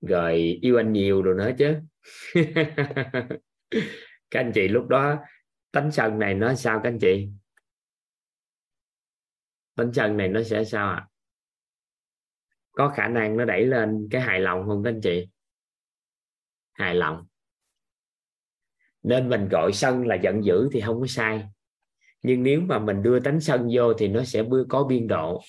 Rồi, 0.00 0.58
yêu 0.62 0.76
anh 0.76 0.92
nhiều 0.92 1.22
rồi 1.22 1.34
nữa 1.34 1.50
chứ. 1.58 1.74
Các 4.30 4.40
anh 4.40 4.52
chị 4.54 4.68
lúc 4.68 4.88
đó, 4.88 5.18
tánh 5.72 5.92
sân 5.92 6.18
này 6.18 6.34
nó 6.34 6.54
sao 6.54 6.80
các 6.82 6.88
anh 6.88 6.98
chị? 7.00 7.28
Tánh 9.74 9.92
sân 9.92 10.16
này 10.16 10.28
nó 10.28 10.42
sẽ 10.42 10.64
sao 10.64 10.88
ạ? 10.88 10.94
À? 10.94 11.08
có 12.76 12.88
khả 12.88 13.08
năng 13.08 13.36
nó 13.36 13.44
đẩy 13.44 13.66
lên 13.66 14.08
cái 14.10 14.20
hài 14.20 14.40
lòng 14.40 14.66
không 14.66 14.84
các 14.84 14.90
anh 14.90 15.00
chị? 15.00 15.28
Hài 16.72 16.94
lòng 16.94 17.26
nên 19.06 19.28
mình 19.28 19.48
gọi 19.48 19.72
sân 19.72 20.06
là 20.06 20.14
giận 20.14 20.44
dữ 20.44 20.68
thì 20.72 20.80
không 20.80 21.00
có 21.00 21.06
sai. 21.06 21.44
Nhưng 22.22 22.42
nếu 22.42 22.60
mà 22.60 22.78
mình 22.78 23.02
đưa 23.02 23.20
tánh 23.20 23.40
sân 23.40 23.68
vô 23.72 23.94
thì 23.94 24.08
nó 24.08 24.24
sẽ 24.24 24.44
có 24.68 24.84
biên 24.84 25.08
độ. 25.08 25.42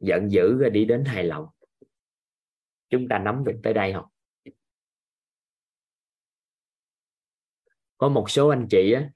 Giận 0.00 0.30
dữ 0.30 0.58
rồi 0.58 0.70
đi 0.70 0.84
đến 0.84 1.04
hài 1.04 1.24
lòng. 1.24 1.46
Chúng 2.90 3.08
ta 3.08 3.18
nắm 3.18 3.44
được 3.44 3.60
tới 3.62 3.74
đây 3.74 3.92
không? 3.92 4.04
Có 7.98 8.08
một 8.08 8.30
số 8.30 8.48
anh 8.48 8.66
chị 8.70 8.92
á, 8.92 9.10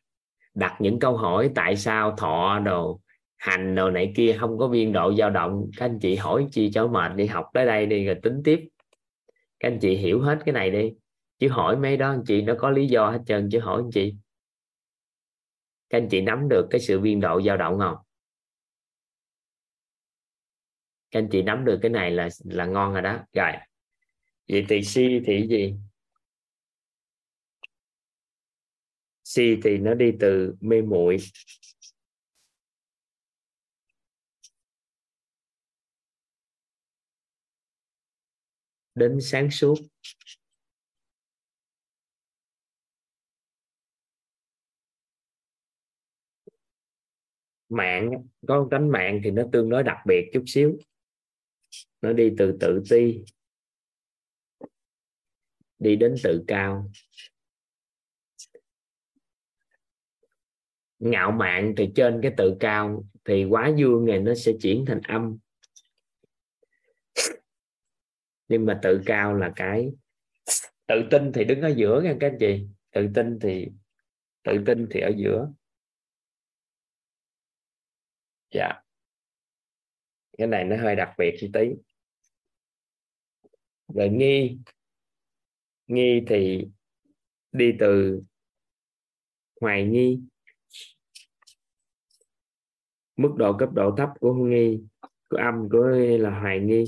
đặt 0.55 0.77
những 0.81 0.99
câu 0.99 1.17
hỏi 1.17 1.51
tại 1.55 1.77
sao 1.77 2.17
thọ 2.17 2.59
đồ 2.65 3.01
hành 3.37 3.75
đồ 3.75 3.91
này 3.91 4.13
kia 4.17 4.37
không 4.41 4.59
có 4.59 4.69
biên 4.69 4.93
độ 4.93 5.15
dao 5.15 5.31
động. 5.31 5.71
Các 5.77 5.87
anh 5.87 5.99
chị 5.99 6.17
hỏi 6.17 6.47
chi 6.53 6.71
cho 6.75 6.89
mệt 6.89 7.13
đi 7.17 7.27
học 7.27 7.47
tới 7.55 7.67
đây 7.67 7.87
đi 7.87 8.07
rồi 8.07 8.17
tính 8.23 8.41
tiếp. 8.45 8.69
Các 9.61 9.69
anh 9.69 9.79
chị 9.81 9.97
hiểu 9.97 10.21
hết 10.21 10.39
cái 10.45 10.53
này 10.53 10.71
đi 10.71 10.93
chứ 11.39 11.49
hỏi 11.49 11.77
mấy 11.77 11.97
đó 11.97 12.11
anh 12.11 12.23
chị, 12.27 12.43
nó 12.43 12.55
có 12.59 12.71
lý 12.71 12.87
do 12.87 13.11
hết 13.11 13.21
trơn, 13.27 13.49
chứ 13.53 13.61
hỏi 13.61 13.83
anh 13.85 13.91
chị. 13.95 14.15
Các 15.89 15.99
anh 15.99 16.09
chị 16.11 16.21
nắm 16.21 16.49
được 16.49 16.67
cái 16.71 16.81
sự 16.81 17.01
biên 17.01 17.21
độ 17.21 17.43
dao 17.43 17.57
động 17.57 17.79
không? 17.79 17.97
Các 21.11 21.19
anh 21.21 21.29
chị 21.33 21.43
nắm 21.43 21.65
được 21.65 21.79
cái 21.83 21.91
này 21.91 22.11
là 22.11 22.29
là 22.45 22.67
ngon 22.67 22.93
rồi 22.93 23.03
đó. 23.03 23.19
Rồi. 23.33 23.53
Vậy 24.49 24.67
thì 24.69 24.83
si 24.83 25.21
thì 25.27 25.47
gì? 25.49 25.75
Si 29.25 29.57
thì 29.65 29.79
nó 29.79 29.95
đi 29.95 30.13
từ 30.21 30.55
mê 30.61 30.83
muội. 30.83 31.17
Đến 38.95 39.21
sáng 39.21 39.51
suốt. 39.51 39.75
Mạng, 47.69 48.11
có 48.47 48.69
tánh 48.71 48.91
mạng 48.91 49.21
thì 49.25 49.31
nó 49.31 49.43
tương 49.53 49.69
đối 49.69 49.83
đặc 49.83 49.99
biệt 50.07 50.31
chút 50.33 50.43
xíu. 50.47 50.79
Nó 52.03 52.13
đi 52.13 52.33
từ 52.39 52.57
tự 52.61 52.83
ti, 52.91 53.25
đi 55.79 55.97
đến 55.97 56.15
tự 56.23 56.45
cao. 56.49 56.91
Ngạo 60.99 61.31
mạn 61.31 61.75
thì 61.77 61.91
trên 61.95 62.21
cái 62.23 62.33
tự 62.37 62.57
cao 62.61 63.05
thì 63.25 63.45
quá 63.45 63.73
dương 63.77 64.05
này 64.07 64.19
nó 64.19 64.35
sẽ 64.35 64.53
chuyển 64.63 64.85
thành 64.87 65.01
âm. 65.09 65.39
Nhưng 68.49 68.67
mà 68.67 68.79
tự 68.83 69.03
cao 69.07 69.35
là 69.35 69.53
cái 69.57 69.93
tự 70.87 70.95
tin 71.11 71.33
thì 71.33 71.45
đứng 71.45 71.61
ở 71.61 71.69
giữa 71.69 72.01
nha 72.01 72.17
các 72.21 72.27
anh 72.27 72.37
chị. 72.41 72.67
Tự 72.93 73.09
tin 73.15 73.39
thì, 73.41 73.69
tự 74.45 74.53
tin 74.67 74.87
thì 74.91 75.01
ở 75.01 75.13
giữa 75.17 75.49
dạ. 78.57 78.73
Cái 80.39 80.47
này 80.47 80.65
nó 80.65 80.77
hơi 80.77 80.97
đặc 80.97 81.15
biệt 81.19 81.37
chi 81.41 81.51
tí. 81.53 81.61
Rồi 83.95 84.09
nghi 84.09 84.59
nghi 85.87 86.23
thì 86.29 86.67
đi 87.53 87.73
từ 87.79 88.23
hoài 89.61 89.85
nghi, 89.85 90.21
mức 93.17 93.35
độ 93.39 93.57
cấp 93.59 93.69
độ 93.73 93.95
thấp 93.97 94.09
của 94.21 94.35
nghi, 94.35 94.81
của 95.29 95.37
âm, 95.37 95.69
của 95.71 95.87
là 96.19 96.41
hoài 96.41 96.61
nghi. 96.61 96.85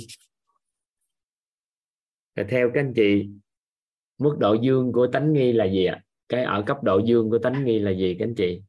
Rồi 2.35 2.47
theo 2.51 2.71
các 2.75 2.81
anh 2.81 2.93
chị, 2.97 3.29
mức 4.19 4.37
độ 4.41 4.57
dương 4.63 4.93
của 4.93 5.09
tánh 5.13 5.33
nghi 5.33 5.53
là 5.53 5.65
gì 5.65 5.85
ạ? 5.85 6.05
Cái 6.29 6.45
ở 6.45 6.65
cấp 6.67 6.83
độ 6.83 7.01
dương 7.07 7.31
của 7.31 7.39
tánh 7.39 7.65
nghi 7.65 7.79
là 7.79 7.91
gì 7.91 8.17
các 8.19 8.25
anh 8.25 8.35
chị? 8.35 8.63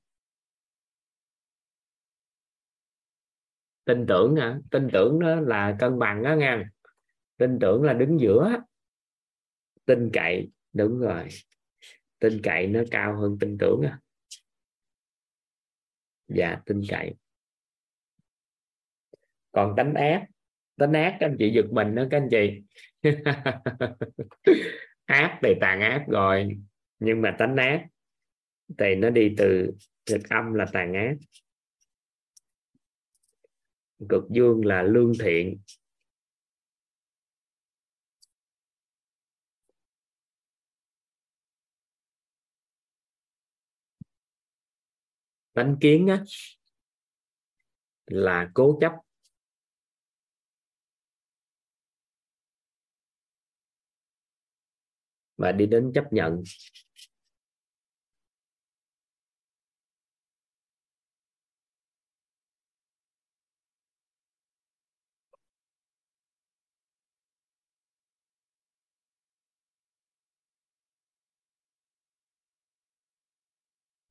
Tin 3.90 4.06
tưởng 4.08 4.36
hả? 4.36 4.60
Tin 4.72 4.88
tưởng 4.94 5.20
đó 5.20 5.36
là 5.36 5.76
cân 5.80 6.00
bằng 6.00 6.24
đó 6.24 6.36
nha 6.36 6.70
tin 7.38 7.60
tưởng 7.60 7.84
là 7.84 7.94
đứng 7.94 8.20
giữa. 8.20 8.56
Tin 9.86 10.10
cậy, 10.14 10.52
đúng 10.74 11.00
rồi. 11.00 11.28
Tin 12.20 12.42
cậy 12.44 12.68
nó 12.68 12.82
cao 12.92 13.16
hơn 13.16 13.38
tin 13.40 13.58
tưởng 13.58 13.82
à 13.82 14.00
dạ 16.28 16.58
tin 16.66 16.82
cậy. 16.90 17.14
Còn 19.52 19.74
tánh 19.78 19.94
ác 19.94 20.26
tánh 20.78 20.94
ác 20.94 21.18
các 21.20 21.28
anh 21.28 21.36
chị 21.40 21.52
giật 21.56 21.66
mình 21.72 21.96
đó 21.96 22.04
các 22.12 22.18
anh 22.18 22.30
chị. 22.32 22.62
Ác 25.06 25.40
thì 25.44 25.54
tàn 25.62 25.82
ác 25.82 26.06
rồi, 26.08 26.58
nhưng 27.00 27.22
mà 27.22 27.36
tánh 27.40 27.56
ác 27.56 27.86
thì 28.78 28.96
nó 28.96 29.10
đi 29.10 29.34
từ 29.38 29.72
thực 30.06 30.30
âm 30.30 30.54
là 30.54 30.66
tàn 30.74 30.94
ác 30.94 31.14
cực 34.10 34.24
dương 34.30 34.66
là 34.66 34.84
lương 34.84 35.14
thiện. 35.20 35.62
Tánh 45.54 45.78
kiến 45.82 46.08
á, 46.08 46.24
là 48.06 48.52
cố 48.54 48.78
chấp. 48.82 48.92
Và 55.38 55.52
đi 55.52 55.66
đến 55.66 55.92
chấp 55.96 56.04
nhận. 56.12 56.44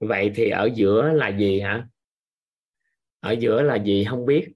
Vậy 0.00 0.32
thì 0.34 0.50
ở 0.50 0.70
giữa 0.74 1.12
là 1.12 1.28
gì 1.38 1.60
hả? 1.60 1.88
Ở 3.20 3.32
giữa 3.32 3.62
là 3.62 3.76
gì 3.76 4.04
không 4.10 4.26
biết. 4.26 4.48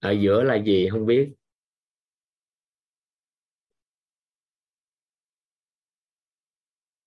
Ở 0.00 0.10
giữa 0.10 0.42
là 0.42 0.54
gì 0.56 0.88
không 0.90 1.06
biết. 1.06 1.32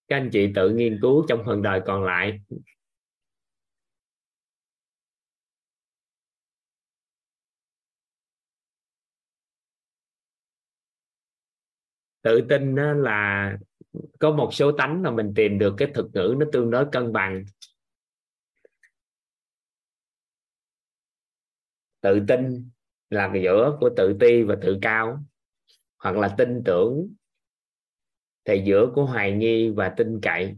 Các 0.08 0.16
anh 0.18 0.30
chị 0.34 0.52
tự 0.56 0.70
nghiên 0.70 1.00
cứu 1.02 1.26
trong 1.30 1.44
phần 1.46 1.62
đời 1.62 1.82
còn 1.86 2.04
lại. 2.04 2.40
Tự 12.26 12.42
tin 12.50 12.76
là 12.76 13.58
có 14.20 14.32
một 14.32 14.50
số 14.54 14.72
tánh 14.72 15.04
là 15.04 15.12
mình 15.12 15.34
tìm 15.36 15.60
được 15.60 15.74
cái 15.78 15.92
thực 15.94 16.10
ngữ 16.14 16.36
nó 16.38 16.46
tương 16.52 16.72
đối 16.72 16.86
cân 16.92 17.14
bằng. 17.14 17.46
Tự 22.02 22.22
tin 22.28 22.70
là 23.10 23.34
giữa 23.44 23.78
của 23.80 23.90
tự 23.98 24.18
ti 24.20 24.44
và 24.44 24.56
tự 24.62 24.78
cao, 24.82 25.24
hoặc 25.98 26.18
là 26.18 26.36
tin 26.38 26.62
tưởng 26.66 27.14
thì 28.46 28.62
giữa 28.66 28.92
của 28.96 29.06
hoài 29.06 29.32
nghi 29.32 29.70
và 29.70 29.90
tin 29.98 30.20
cậy. 30.22 30.56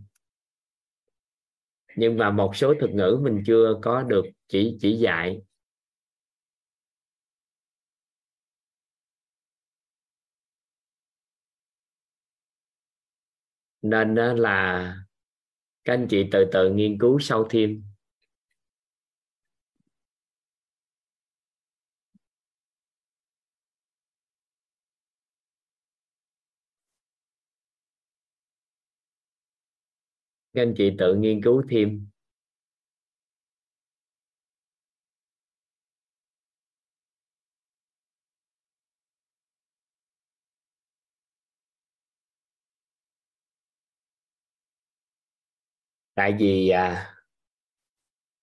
Nhưng 1.95 2.17
mà 2.17 2.31
một 2.31 2.55
số 2.55 2.73
thực 2.79 2.89
ngữ 2.89 3.19
mình 3.21 3.43
chưa 3.45 3.79
có 3.81 4.03
được 4.03 4.25
chỉ 4.47 4.77
chỉ 4.79 4.93
dạy. 4.93 5.41
Nên 13.89 14.37
là 14.37 14.95
các 15.85 15.93
anh 15.93 16.07
chị 16.09 16.25
từ 16.31 16.45
từ 16.51 16.69
nghiên 16.73 16.97
cứu 16.99 17.19
sâu 17.19 17.47
thêm. 17.49 17.83
Các 30.53 30.61
anh 30.61 30.73
chị 30.77 30.91
tự 30.97 31.15
nghiên 31.15 31.43
cứu 31.43 31.63
thêm. 31.69 32.07
Tại 46.17 46.35
vì 46.39 46.69
à, 46.69 47.15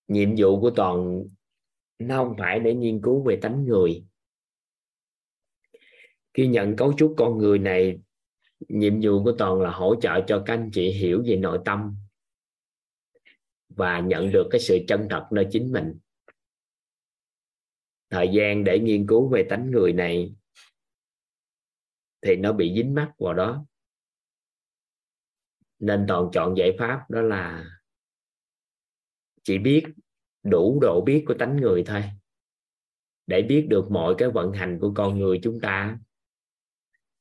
nhiệm 0.09 0.28
vụ 0.38 0.60
của 0.60 0.70
toàn 0.70 1.24
nó 1.98 2.24
không 2.24 2.34
phải 2.38 2.60
để 2.60 2.74
nghiên 2.74 3.01
cứu 3.02 3.22
về 3.22 3.38
tánh 3.42 3.64
người. 3.64 4.05
Khi 6.34 6.46
nhận 6.46 6.76
cấu 6.76 6.92
trúc 6.98 7.14
con 7.18 7.38
người 7.38 7.59
này 7.59 7.98
nhiệm 8.68 9.01
vụ 9.02 9.24
của 9.24 9.32
toàn 9.38 9.60
là 9.60 9.70
hỗ 9.70 9.94
trợ 10.01 10.20
cho 10.26 10.42
các 10.46 10.55
anh 10.55 10.70
chị 10.72 10.90
hiểu 10.90 11.22
về 11.26 11.36
nội 11.36 11.59
tâm 11.64 11.96
và 13.68 14.01
nhận 14.01 14.30
được 14.32 14.48
cái 14.51 14.60
sự 14.60 14.78
chân 14.88 15.06
thật 15.10 15.26
nơi 15.30 15.46
chính 15.51 15.72
mình. 15.72 15.98
Thời 18.10 18.28
gian 18.32 18.64
để 18.64 18.78
nghiên 18.78 19.06
cứu 19.06 19.28
về 19.28 19.46
tánh 19.51 19.70
người 19.70 19.92
này 19.92 20.34
thì 22.22 22.36
nó 22.36 22.52
bị 22.52 22.74
dính 22.74 22.94
mắc 22.94 23.12
vào 23.18 23.34
đó 23.34 23.66
nên 25.85 26.05
toàn 26.09 26.28
chọn 26.32 26.56
giải 26.56 26.77
pháp 26.78 27.11
đó 27.11 27.23
là 27.23 27.65
chỉ 29.43 29.59
biết 29.59 29.85
đủ 30.43 30.78
độ 30.82 31.02
biết 31.06 31.24
của 31.27 31.35
tánh 31.35 31.56
người 31.56 31.82
thôi. 31.86 32.02
Để 33.27 33.43
biết 33.43 33.66
được 33.69 33.90
mọi 33.90 34.15
cái 34.19 34.31
vận 34.31 34.52
hành 34.52 34.78
của 34.81 34.93
con 34.94 35.19
người 35.19 35.40
chúng 35.43 35.61
ta, 35.61 35.98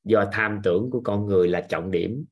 do 0.03 0.29
tham 0.31 0.59
tưởng 0.63 0.89
của 0.91 1.01
con 1.01 1.25
người 1.25 1.47
là 1.47 1.61
trọng 1.69 1.91
điểm. 1.91 2.25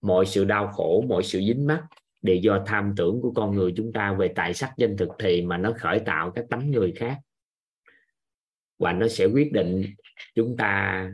Mọi 0.00 0.26
sự 0.26 0.44
đau 0.44 0.72
khổ, 0.72 1.04
mọi 1.08 1.22
sự 1.22 1.40
dính 1.40 1.66
mắc 1.66 1.84
đều 2.22 2.36
do 2.36 2.64
tham 2.66 2.94
tưởng 2.96 3.20
của 3.20 3.32
con 3.32 3.54
người 3.54 3.72
chúng 3.76 3.92
ta 3.92 4.12
về 4.12 4.32
tài 4.34 4.54
sắc 4.54 4.72
danh 4.76 4.96
thực 4.96 5.08
thì 5.18 5.42
mà 5.42 5.58
nó 5.58 5.72
khởi 5.78 6.00
tạo 6.00 6.30
các 6.30 6.44
tánh 6.50 6.70
người 6.70 6.92
khác. 6.96 7.18
Và 8.78 8.92
nó 8.92 9.08
sẽ 9.08 9.26
quyết 9.26 9.52
định 9.52 9.84
chúng 10.34 10.56
ta 10.56 11.10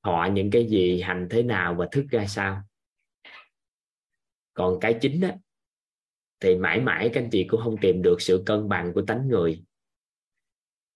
họ 0.00 0.26
những 0.26 0.50
cái 0.50 0.66
gì, 0.66 1.00
hành 1.00 1.26
thế 1.30 1.42
nào 1.42 1.74
và 1.74 1.88
thức 1.92 2.04
ra 2.10 2.26
sao 2.26 2.62
còn 4.56 4.80
cái 4.80 4.98
chính 5.00 5.20
á, 5.20 5.36
thì 6.40 6.56
mãi 6.56 6.80
mãi 6.80 7.10
các 7.12 7.20
anh 7.20 7.30
chị 7.30 7.44
cũng 7.44 7.60
không 7.64 7.76
tìm 7.80 8.02
được 8.02 8.20
sự 8.20 8.42
cân 8.46 8.68
bằng 8.68 8.92
của 8.94 9.02
tánh 9.02 9.28
người. 9.28 9.64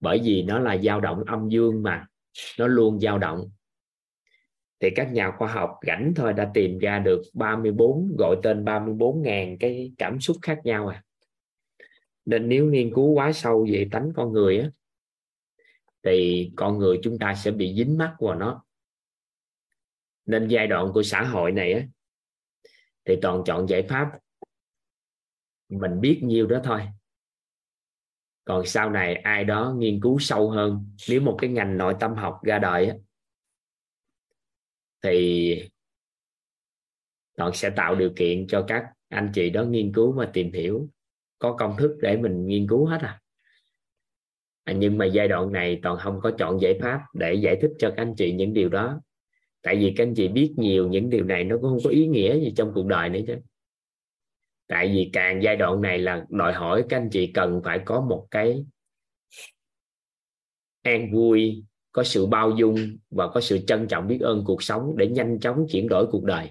Bởi 0.01 0.21
vì 0.25 0.43
nó 0.43 0.59
là 0.59 0.77
dao 0.77 1.01
động 1.01 1.25
âm 1.27 1.49
dương 1.49 1.83
mà, 1.83 2.07
nó 2.59 2.67
luôn 2.67 3.01
dao 3.01 3.19
động. 3.19 3.51
Thì 4.81 4.91
các 4.97 5.13
nhà 5.13 5.31
khoa 5.39 5.53
học 5.53 5.71
rảnh 5.87 6.13
thôi 6.17 6.33
đã 6.33 6.51
tìm 6.55 6.79
ra 6.79 6.99
được 6.99 7.23
34 7.35 8.17
gọi 8.19 8.37
tên 8.43 8.65
34.000 8.65 9.57
cái 9.61 9.93
cảm 9.99 10.21
xúc 10.21 10.37
khác 10.43 10.61
nhau 10.65 10.89
à. 10.89 11.05
Nên 12.25 12.49
nếu 12.49 12.67
nghiên 12.67 12.95
cứu 12.95 13.13
quá 13.13 13.33
sâu 13.33 13.67
về 13.71 13.89
tánh 13.91 14.13
con 14.17 14.33
người 14.33 14.59
á, 14.59 14.71
thì 16.03 16.51
con 16.57 16.79
người 16.79 16.99
chúng 17.03 17.19
ta 17.19 17.35
sẽ 17.35 17.51
bị 17.51 17.75
dính 17.75 17.99
mắc 17.99 18.15
vào 18.21 18.35
nó. 18.35 18.65
Nên 20.27 20.49
giai 20.49 20.67
đoạn 20.67 20.91
của 20.95 21.03
xã 21.03 21.23
hội 21.23 21.53
này 21.53 21.73
á 21.73 21.87
thì 23.05 23.19
toàn 23.23 23.43
chọn 23.47 23.69
giải 23.69 23.83
pháp 23.83 24.19
mình 25.69 26.01
biết 26.01 26.21
nhiêu 26.23 26.47
đó 26.47 26.61
thôi 26.65 26.81
còn 28.45 28.67
sau 28.67 28.91
này 28.91 29.15
ai 29.15 29.45
đó 29.45 29.75
nghiên 29.79 30.01
cứu 30.01 30.19
sâu 30.19 30.51
hơn 30.51 30.87
nếu 31.09 31.21
một 31.21 31.37
cái 31.41 31.51
ngành 31.51 31.79
nội 31.79 31.95
tâm 32.01 32.15
học 32.15 32.41
ra 32.43 32.59
đời 32.59 32.87
á, 32.87 32.95
thì 35.03 35.71
toàn 37.37 37.53
sẽ 37.55 37.71
tạo 37.71 37.95
điều 37.95 38.13
kiện 38.17 38.47
cho 38.47 38.65
các 38.69 38.85
anh 39.09 39.31
chị 39.35 39.51
đó 39.51 39.65
nghiên 39.65 39.93
cứu 39.93 40.13
và 40.13 40.31
tìm 40.33 40.53
hiểu 40.53 40.89
có 41.39 41.57
công 41.59 41.77
thức 41.79 41.99
để 42.01 42.17
mình 42.17 42.47
nghiên 42.47 42.67
cứu 42.69 42.87
hết 42.87 42.99
à. 43.01 43.21
à 44.65 44.73
nhưng 44.73 44.99
mà 44.99 45.05
giai 45.05 45.29
đoạn 45.29 45.53
này 45.53 45.81
toàn 45.83 45.99
không 45.99 46.21
có 46.23 46.31
chọn 46.39 46.61
giải 46.61 46.79
pháp 46.83 47.01
để 47.15 47.35
giải 47.35 47.59
thích 47.63 47.71
cho 47.79 47.89
các 47.97 48.03
anh 48.03 48.15
chị 48.17 48.33
những 48.33 48.55
điều 48.55 48.69
đó 48.69 49.01
tại 49.63 49.77
vì 49.77 49.95
các 49.97 50.05
anh 50.05 50.15
chị 50.15 50.29
biết 50.29 50.55
nhiều 50.57 50.89
những 50.89 51.11
điều 51.11 51.25
này, 51.25 51.45
nó 51.45 51.57
cũng 51.57 51.71
không 51.71 51.79
có 51.85 51.91
ý 51.91 52.07
nghĩa 52.07 52.41
gì 52.41 52.53
trong 52.57 52.73
cuộc 52.75 52.87
đời 52.87 53.09
nữa 53.09 53.21
chứ. 53.27 53.35
Tại 54.69 54.89
vì 54.89 55.11
càng 55.13 55.43
giai 55.43 55.57
đoạn 55.57 55.81
này 55.81 55.99
là 55.99 56.27
đòi 56.29 56.53
hỏi 56.53 56.85
các 56.89 56.97
anh 56.97 57.11
chị 57.11 57.27
cần 57.35 57.61
phải 57.65 57.81
có 57.85 58.01
một 58.01 58.27
cái 58.31 58.65
an 60.83 61.13
vui, 61.13 61.65
có 61.93 62.05
sự 62.05 62.27
bao 62.27 62.51
dung 62.51 62.77
và 63.11 63.29
có 63.29 63.41
sự 63.41 63.59
trân 63.67 63.89
trọng 63.89 64.07
biết 64.07 64.19
ơn 64.21 64.45
cuộc 64.47 64.63
sống 64.63 64.95
để 64.97 65.09
nhanh 65.09 65.41
chóng 65.41 65.67
chuyển 65.71 65.89
đổi 65.89 66.07
cuộc 66.11 66.25
đời. 66.25 66.51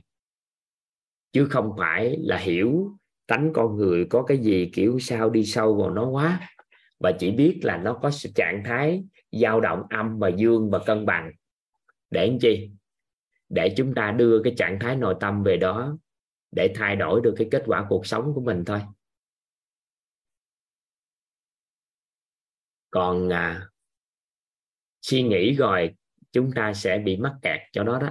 Chứ 1.31 1.47
không 1.49 1.71
phải 1.77 2.17
là 2.19 2.37
hiểu 2.37 2.91
tánh 3.27 3.51
con 3.53 3.77
người 3.77 4.05
có 4.09 4.23
cái 4.23 4.37
gì 4.37 4.69
kiểu 4.73 4.99
sao 4.99 5.29
đi 5.29 5.45
sâu 5.45 5.75
vào 5.75 5.89
nó 5.89 6.09
quá, 6.09 6.49
và 6.99 7.11
chỉ 7.19 7.31
biết 7.31 7.59
là 7.63 7.77
nó 7.77 7.93
có 7.93 8.11
sự 8.11 8.29
trạng 8.35 8.63
thái 8.65 9.03
dao 9.31 9.61
động 9.61 9.83
âm 9.89 10.19
và 10.19 10.29
dương 10.29 10.69
và 10.69 10.79
cân 10.79 11.05
bằng. 11.05 11.31
Để 12.11 12.27
làm 12.27 12.39
chi? 12.39 12.69
Để 13.49 13.73
chúng 13.77 13.93
ta 13.95 14.11
đưa 14.11 14.41
cái 14.43 14.53
trạng 14.57 14.77
thái 14.81 14.95
nội 14.95 15.15
tâm 15.19 15.43
về 15.43 15.57
đó 15.57 15.97
để 16.51 16.73
thay 16.75 16.95
đổi 16.95 17.21
được 17.23 17.33
cái 17.37 17.47
kết 17.51 17.63
quả 17.65 17.85
cuộc 17.89 18.05
sống 18.05 18.31
của 18.35 18.41
mình 18.41 18.63
thôi. 18.65 18.81
Còn 22.89 23.29
à, 23.29 23.69
suy 25.01 25.23
nghĩ 25.23 25.53
rồi 25.53 25.95
chúng 26.31 26.51
ta 26.55 26.73
sẽ 26.73 27.01
bị 27.05 27.17
mắc 27.17 27.35
kẹt 27.41 27.59
cho 27.71 27.83
nó 27.83 27.99
đó. 27.99 28.09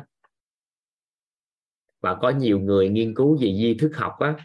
Và 2.00 2.18
có 2.22 2.30
nhiều 2.30 2.60
người 2.60 2.88
nghiên 2.88 3.14
cứu 3.14 3.38
về 3.40 3.54
di 3.54 3.76
thức 3.80 3.92
học 3.94 4.12
á 4.18 4.36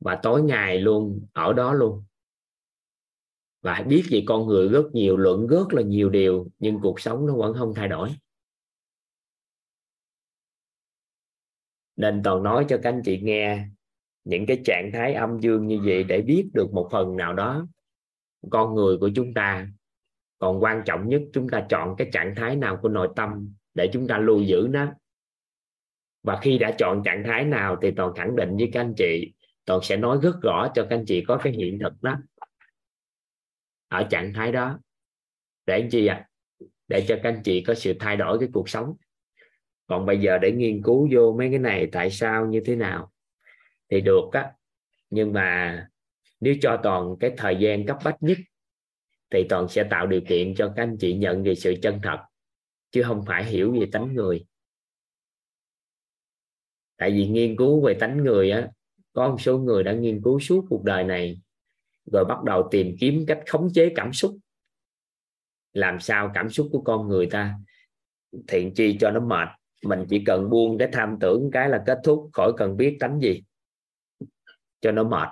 và 0.00 0.20
tối 0.22 0.42
ngày 0.42 0.80
luôn 0.80 1.26
ở 1.32 1.52
đó 1.52 1.72
luôn. 1.72 2.04
Và 3.62 3.84
biết 3.88 4.04
về 4.10 4.24
con 4.26 4.46
người 4.46 4.68
rất 4.68 4.84
nhiều 4.92 5.16
luận 5.16 5.46
rất 5.46 5.72
là 5.72 5.82
nhiều 5.82 6.10
điều 6.10 6.46
nhưng 6.58 6.78
cuộc 6.82 7.00
sống 7.00 7.26
nó 7.26 7.36
vẫn 7.36 7.54
không 7.54 7.74
thay 7.74 7.88
đổi. 7.88 8.10
Nên 11.98 12.22
toàn 12.24 12.42
nói 12.42 12.66
cho 12.68 12.78
các 12.82 12.90
anh 12.90 13.02
chị 13.04 13.20
nghe 13.20 13.66
những 14.24 14.46
cái 14.46 14.62
trạng 14.64 14.90
thái 14.92 15.14
âm 15.14 15.40
dương 15.40 15.66
như 15.66 15.80
vậy 15.84 16.04
để 16.04 16.22
biết 16.22 16.48
được 16.54 16.72
một 16.72 16.88
phần 16.92 17.16
nào 17.16 17.34
đó. 17.34 17.66
Con 18.50 18.74
người 18.74 18.96
của 18.98 19.10
chúng 19.14 19.34
ta, 19.34 19.66
còn 20.38 20.62
quan 20.62 20.82
trọng 20.86 21.08
nhất, 21.08 21.22
chúng 21.32 21.48
ta 21.48 21.66
chọn 21.68 21.94
cái 21.98 22.10
trạng 22.12 22.34
thái 22.34 22.56
nào 22.56 22.78
của 22.82 22.88
nội 22.88 23.08
tâm 23.16 23.54
để 23.74 23.90
chúng 23.92 24.08
ta 24.08 24.18
lưu 24.18 24.42
giữ 24.42 24.66
nó. 24.70 24.92
Và 26.22 26.38
khi 26.42 26.58
đã 26.58 26.74
chọn 26.78 27.02
trạng 27.04 27.22
thái 27.26 27.44
nào 27.44 27.76
thì 27.82 27.90
toàn 27.90 28.14
khẳng 28.14 28.36
định 28.36 28.56
với 28.56 28.70
các 28.72 28.80
anh 28.80 28.94
chị, 28.96 29.32
toàn 29.64 29.80
sẽ 29.82 29.96
nói 29.96 30.18
rất 30.22 30.36
rõ 30.42 30.68
cho 30.74 30.86
các 30.90 30.96
anh 30.96 31.04
chị 31.06 31.24
có 31.28 31.40
cái 31.42 31.52
hiện 31.52 31.78
thực 31.78 32.02
đó. 32.02 32.16
Ở 33.88 34.06
trạng 34.10 34.32
thái 34.32 34.52
đó, 34.52 34.78
để 35.66 35.74
anh 35.80 35.88
chị 35.90 36.06
ạ? 36.06 36.14
À? 36.14 36.28
để 36.88 37.04
cho 37.08 37.18
các 37.22 37.28
anh 37.28 37.42
chị 37.44 37.64
có 37.66 37.74
sự 37.74 37.94
thay 38.00 38.16
đổi 38.16 38.38
cái 38.38 38.48
cuộc 38.52 38.68
sống 38.68 38.96
còn 39.88 40.06
bây 40.06 40.20
giờ 40.20 40.38
để 40.38 40.52
nghiên 40.52 40.82
cứu 40.82 41.08
vô 41.12 41.34
mấy 41.38 41.50
cái 41.50 41.58
này 41.58 41.88
tại 41.92 42.10
sao 42.10 42.46
như 42.46 42.62
thế 42.64 42.76
nào 42.76 43.12
thì 43.90 44.00
được 44.00 44.30
á. 44.32 44.52
Nhưng 45.10 45.32
mà 45.32 45.88
nếu 46.40 46.54
cho 46.60 46.80
toàn 46.82 47.16
cái 47.20 47.32
thời 47.36 47.56
gian 47.56 47.86
cấp 47.86 47.98
bách 48.04 48.22
nhất 48.22 48.38
thì 49.30 49.46
toàn 49.48 49.68
sẽ 49.68 49.84
tạo 49.90 50.06
điều 50.06 50.20
kiện 50.28 50.54
cho 50.54 50.72
các 50.76 50.82
anh 50.82 50.96
chị 51.00 51.14
nhận 51.14 51.42
về 51.42 51.54
sự 51.54 51.74
chân 51.82 52.00
thật, 52.02 52.18
chứ 52.90 53.02
không 53.02 53.24
phải 53.26 53.44
hiểu 53.44 53.72
về 53.80 53.86
tánh 53.92 54.14
người. 54.14 54.46
Tại 56.96 57.10
vì 57.10 57.28
nghiên 57.28 57.56
cứu 57.56 57.80
về 57.80 57.94
tánh 57.94 58.24
người 58.24 58.50
á, 58.50 58.68
có 59.12 59.28
một 59.28 59.40
số 59.40 59.58
người 59.58 59.82
đã 59.82 59.92
nghiên 59.92 60.22
cứu 60.22 60.40
suốt 60.40 60.66
cuộc 60.68 60.84
đời 60.84 61.04
này 61.04 61.40
rồi 62.12 62.24
bắt 62.24 62.42
đầu 62.44 62.68
tìm 62.70 62.96
kiếm 63.00 63.24
cách 63.26 63.40
khống 63.46 63.72
chế 63.74 63.92
cảm 63.96 64.12
xúc. 64.12 64.36
Làm 65.72 66.00
sao 66.00 66.30
cảm 66.34 66.50
xúc 66.50 66.68
của 66.72 66.80
con 66.80 67.08
người 67.08 67.26
ta 67.30 67.54
thiện 68.48 68.74
chi 68.74 68.96
cho 69.00 69.10
nó 69.10 69.20
mệt 69.20 69.48
mình 69.84 70.04
chỉ 70.08 70.22
cần 70.26 70.50
buông 70.50 70.78
cái 70.78 70.88
tham 70.92 71.16
tưởng 71.20 71.50
cái 71.52 71.68
là 71.68 71.82
kết 71.86 71.98
thúc, 72.04 72.30
khỏi 72.32 72.52
cần 72.56 72.76
biết 72.76 72.96
tánh 73.00 73.20
gì. 73.20 73.42
Cho 74.80 74.92
nó 74.92 75.04
mệt. 75.04 75.28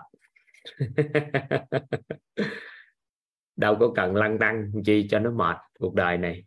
Đâu 3.56 3.77
có 3.81 3.93
cần 3.94 4.14
lăn 4.14 4.39
tăng, 4.39 4.73
chi 4.85 5.06
cho 5.10 5.18
nó 5.18 5.31
mệt 5.31 5.56
cuộc 5.78 5.94
đời 5.94 6.18
này. 6.18 6.44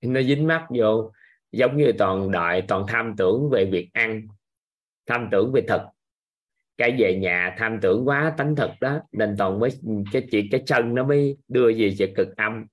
Nó 0.00 0.22
dính 0.22 0.46
mắt 0.46 0.66
vô, 0.78 1.12
giống 1.52 1.76
như 1.76 1.92
toàn 1.98 2.30
đợi 2.30 2.62
toàn 2.68 2.84
tham 2.88 3.14
tưởng 3.16 3.50
về 3.50 3.64
việc 3.64 3.90
ăn, 3.92 4.28
tham 5.06 5.28
tưởng 5.32 5.52
về 5.52 5.62
thực. 5.68 5.80
Cái 6.76 6.96
về 6.98 7.18
nhà 7.18 7.54
tham 7.58 7.78
tưởng 7.82 8.08
quá 8.08 8.34
tánh 8.36 8.56
thực 8.56 8.70
đó, 8.80 9.00
nên 9.12 9.34
toàn 9.38 9.58
mới, 9.60 9.70
cái 10.12 10.26
chuyện 10.30 10.46
cái 10.50 10.62
chân 10.66 10.94
nó 10.94 11.04
mới 11.04 11.36
đưa 11.48 11.72
về 11.76 11.94
về 11.98 12.12
cực 12.16 12.36
âm. 12.36 12.66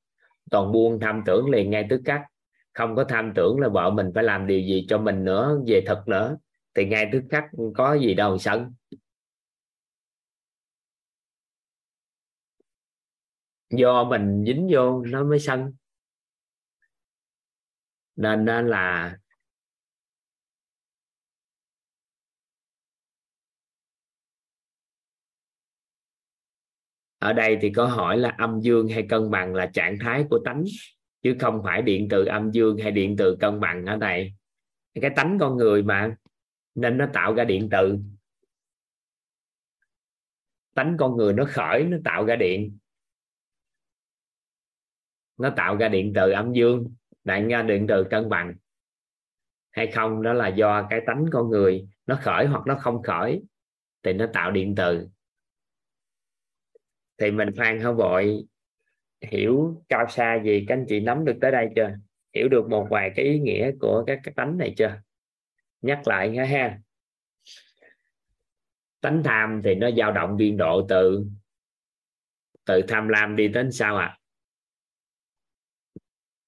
Toàn 0.52 0.72
buông 0.72 1.00
tham 1.00 1.22
tưởng 1.26 1.50
liền 1.50 1.70
ngay 1.70 1.86
tức 1.90 2.02
khắc 2.06 2.22
không 2.76 2.96
có 2.96 3.06
tham 3.10 3.32
tưởng 3.36 3.60
là 3.60 3.70
vợ 3.70 3.92
mình 3.92 4.12
phải 4.16 4.24
làm 4.24 4.48
điều 4.48 4.60
gì 4.60 4.86
cho 4.90 4.98
mình 4.98 5.24
nữa, 5.26 5.60
về 5.68 5.84
thực 5.88 6.08
nữa, 6.08 6.38
thì 6.76 6.86
ngay 6.86 7.10
tức 7.14 7.24
khắc 7.30 7.44
có 7.76 7.94
gì 7.94 8.14
đâu 8.14 8.38
sân. 8.38 8.74
Do 13.70 14.04
mình 14.04 14.44
dính 14.48 14.68
vô, 14.72 15.02
nó 15.06 15.24
mới 15.24 15.40
sân. 15.40 15.74
Nên 18.16 18.46
nên 18.46 18.68
là 18.68 19.18
ở 27.20 27.34
đây 27.34 27.58
thì 27.62 27.72
có 27.76 27.86
hỏi 27.86 28.18
là 28.18 28.36
âm 28.38 28.60
dương 28.62 28.88
hay 28.88 29.06
cân 29.10 29.32
bằng 29.32 29.56
là 29.56 29.66
trạng 29.74 29.98
thái 30.00 30.26
của 30.30 30.40
tánh 30.46 30.64
chứ 31.26 31.36
không 31.40 31.62
phải 31.64 31.82
điện 31.82 32.08
từ 32.10 32.26
âm 32.26 32.52
dương 32.52 32.78
hay 32.78 32.92
điện 32.92 33.16
từ 33.18 33.38
cân 33.40 33.60
bằng 33.60 33.86
ở 33.86 33.98
đây 33.98 34.34
cái 35.02 35.12
tánh 35.16 35.38
con 35.40 35.58
người 35.58 35.84
mà, 35.84 36.16
nên 36.76 36.98
nó 36.98 37.08
tạo 37.14 37.34
ra 37.34 37.44
điện 37.44 37.70
từ. 37.72 37.98
Tánh 40.74 40.96
con 41.00 41.18
người 41.18 41.34
nó 41.34 41.46
khởi, 41.50 41.84
nó 41.84 41.98
tạo 42.04 42.26
ra 42.26 42.36
điện. 42.36 42.78
Nó 45.38 45.54
tạo 45.56 45.78
ra 45.78 45.90
điện 45.90 46.12
từ 46.16 46.32
âm 46.32 46.54
dương. 46.54 46.94
Đại 47.24 47.46
ra 47.50 47.62
điện 47.62 47.86
từ 47.90 48.04
cân 48.10 48.30
bằng. 48.30 48.56
Hay 49.72 49.92
không, 49.92 50.22
đó 50.22 50.34
là 50.34 50.48
do 50.48 50.88
cái 50.90 51.02
tánh 51.08 51.26
con 51.32 51.50
người 51.50 51.88
nó 52.06 52.20
khởi 52.22 52.46
hoặc 52.46 52.68
nó 52.68 52.76
không 52.76 53.04
khởi, 53.04 53.44
thì 54.04 54.14
nó 54.14 54.26
tạo 54.34 54.52
điện 54.52 54.76
từ. 54.78 55.08
Thì 57.18 57.32
mình 57.32 57.50
khoan 57.58 57.80
không 57.84 57.96
vội? 57.98 58.46
Hiểu 59.32 59.84
cao 59.90 60.06
xa 60.10 60.42
gì 60.46 60.66
các 60.68 60.74
anh 60.76 60.86
chị 60.90 61.00
nắm 61.00 61.26
được 61.26 61.38
tới 61.42 61.52
đây 61.52 61.70
chưa? 61.76 61.90
Hiểu 62.34 62.50
được 62.50 62.70
một 62.70 62.88
vài 62.90 63.12
cái 63.16 63.26
ý 63.26 63.40
nghĩa 63.40 63.72
của 63.80 64.04
các 64.08 64.20
cái 64.24 64.34
tánh 64.36 64.58
này 64.58 64.74
chưa? 64.78 65.02
Nhắc 65.82 66.08
lại 66.08 66.30
nha 66.30 66.46
ha. 66.46 66.80
Tánh 69.02 69.24
tham 69.24 69.62
thì 69.64 69.76
nó 69.76 69.90
dao 69.98 70.12
động 70.12 70.38
biên 70.38 70.58
độ 70.58 70.86
từ 70.90 71.26
từ 72.66 72.82
tham 72.88 73.08
lam 73.08 73.36
đi 73.36 73.48
đến 73.48 73.72
sao 73.72 73.98
ạ? 73.98 74.06
À? 74.06 74.20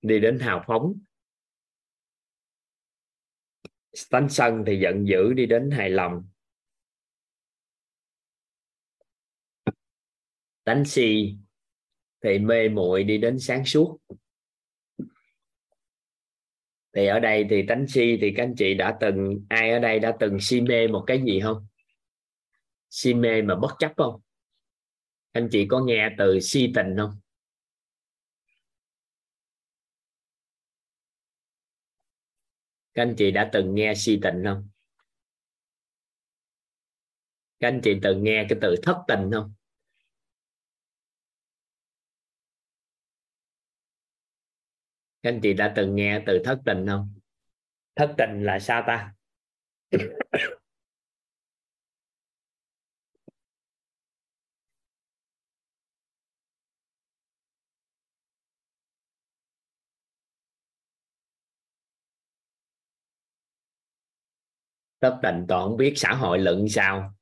đi 0.01 0.19
đến 0.19 0.39
hào 0.39 0.63
phóng. 0.67 0.93
Tánh 4.09 4.29
sân 4.29 4.63
thì 4.67 4.79
giận 4.79 5.07
dữ 5.07 5.33
đi 5.33 5.45
đến 5.45 5.71
hài 5.71 5.89
lòng. 5.89 6.29
Tánh 10.63 10.85
si 10.85 11.37
thì 12.23 12.39
mê 12.39 12.69
muội 12.69 13.03
đi 13.03 13.17
đến 13.17 13.39
sáng 13.39 13.65
suốt. 13.65 13.97
Thì 16.95 17.07
ở 17.07 17.19
đây 17.19 17.45
thì 17.49 17.65
tánh 17.67 17.87
si 17.87 18.17
thì 18.21 18.33
các 18.37 18.43
anh 18.43 18.55
chị 18.57 18.73
đã 18.73 18.97
từng, 19.01 19.45
ai 19.49 19.71
ở 19.71 19.79
đây 19.79 19.99
đã 19.99 20.17
từng 20.19 20.37
si 20.39 20.61
mê 20.61 20.87
một 20.87 21.03
cái 21.07 21.21
gì 21.25 21.39
không? 21.39 21.67
Si 22.89 23.13
mê 23.13 23.41
mà 23.41 23.55
bất 23.55 23.71
chấp 23.79 23.91
không? 23.97 24.21
Anh 25.31 25.49
chị 25.51 25.65
có 25.69 25.79
nghe 25.79 26.09
từ 26.17 26.39
si 26.39 26.71
tình 26.75 26.95
không? 26.97 27.11
Các 32.93 33.01
anh 33.01 33.15
chị 33.17 33.31
đã 33.31 33.49
từng 33.53 33.75
nghe 33.75 33.93
si 33.95 34.19
tình 34.21 34.43
không? 34.45 34.69
Các 37.59 37.67
anh 37.67 37.81
chị 37.83 37.99
từng 38.01 38.23
nghe 38.23 38.45
cái 38.49 38.59
từ 38.61 38.75
thất 38.83 38.97
tình 39.07 39.31
không? 39.33 39.53
Các 45.27 45.33
anh 45.33 45.39
chị 45.41 45.53
đã 45.53 45.73
từng 45.75 45.95
nghe 45.95 46.21
từ 46.25 46.41
thất 46.43 46.59
tình 46.65 46.87
không? 46.87 47.13
Thất 47.95 48.13
tình 48.17 48.43
là 48.43 48.59
sao 48.59 48.83
ta? 48.87 49.13
Thất 65.01 65.19
tình 65.23 65.45
toàn 65.47 65.67
không 65.69 65.77
biết 65.77 65.93
xã 65.95 66.13
hội 66.13 66.39
luận 66.39 66.69
sao. 66.69 67.13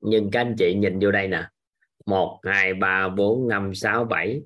Nhưng 0.00 0.30
các 0.30 0.40
anh 0.40 0.54
chị 0.58 0.74
nhìn 0.74 0.98
vô 1.02 1.10
đây 1.10 1.28
nè. 1.28 1.48
Một, 2.06 2.40
hai, 2.44 2.74
ba, 2.74 3.08
bốn, 3.08 3.48
năm, 3.48 3.74
sáu, 3.74 4.04
bảy. 4.04 4.42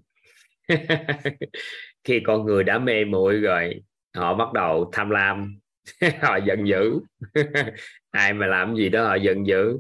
khi 2.07 2.21
con 2.25 2.45
người 2.45 2.65
đã 2.65 2.79
mê 2.79 3.05
muội 3.05 3.41
rồi, 3.41 3.83
họ 4.15 4.35
bắt 4.35 4.53
đầu 4.53 4.91
tham 4.93 5.11
lam. 5.11 5.59
Họ 6.23 6.39
giận 6.47 6.69
dữ. 6.69 7.01
Ai 8.11 8.35
mà 8.35 8.47
làm 8.47 8.77
gì 8.77 8.89
đó 8.89 9.05
họ 9.05 9.15
giận 9.15 9.47
dữ. 9.47 9.79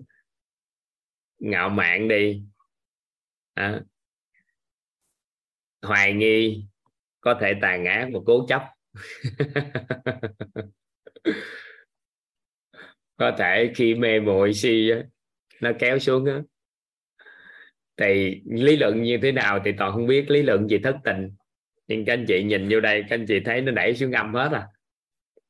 Ngạo 1.38 1.68
mạn 1.68 2.08
đi. 2.08 2.42
À. 3.54 3.80
hoài 5.82 6.12
nghi, 6.12 6.64
có 7.20 7.38
thể 7.40 7.54
tàn 7.62 7.84
ác 7.84 8.08
và 8.12 8.20
cố 8.26 8.46
chấp. 8.48 8.62
Có 13.16 13.32
thể 13.38 13.72
khi 13.74 13.94
mê 13.94 14.20
muội 14.20 14.54
si 14.54 14.90
nó 15.60 15.72
kéo 15.78 15.98
xuống 15.98 16.24
đó. 16.24 16.40
thì 17.96 18.42
lý 18.44 18.76
luận 18.76 19.02
như 19.02 19.18
thế 19.22 19.32
nào 19.32 19.60
thì 19.64 19.72
toàn 19.78 19.92
không 19.92 20.06
biết, 20.06 20.30
lý 20.30 20.42
luận 20.42 20.68
gì 20.68 20.78
thất 20.78 20.96
tình 21.04 21.36
nhưng 21.86 22.04
các 22.04 22.12
anh 22.12 22.24
chị 22.28 22.44
nhìn 22.44 22.68
vô 22.70 22.80
đây, 22.80 23.02
các 23.08 23.14
anh 23.16 23.24
chị 23.28 23.40
thấy 23.44 23.60
nó 23.60 23.72
đẩy 23.72 23.96
xuống 23.96 24.12
âm 24.12 24.34
hết 24.34 24.48
à? 24.52 24.68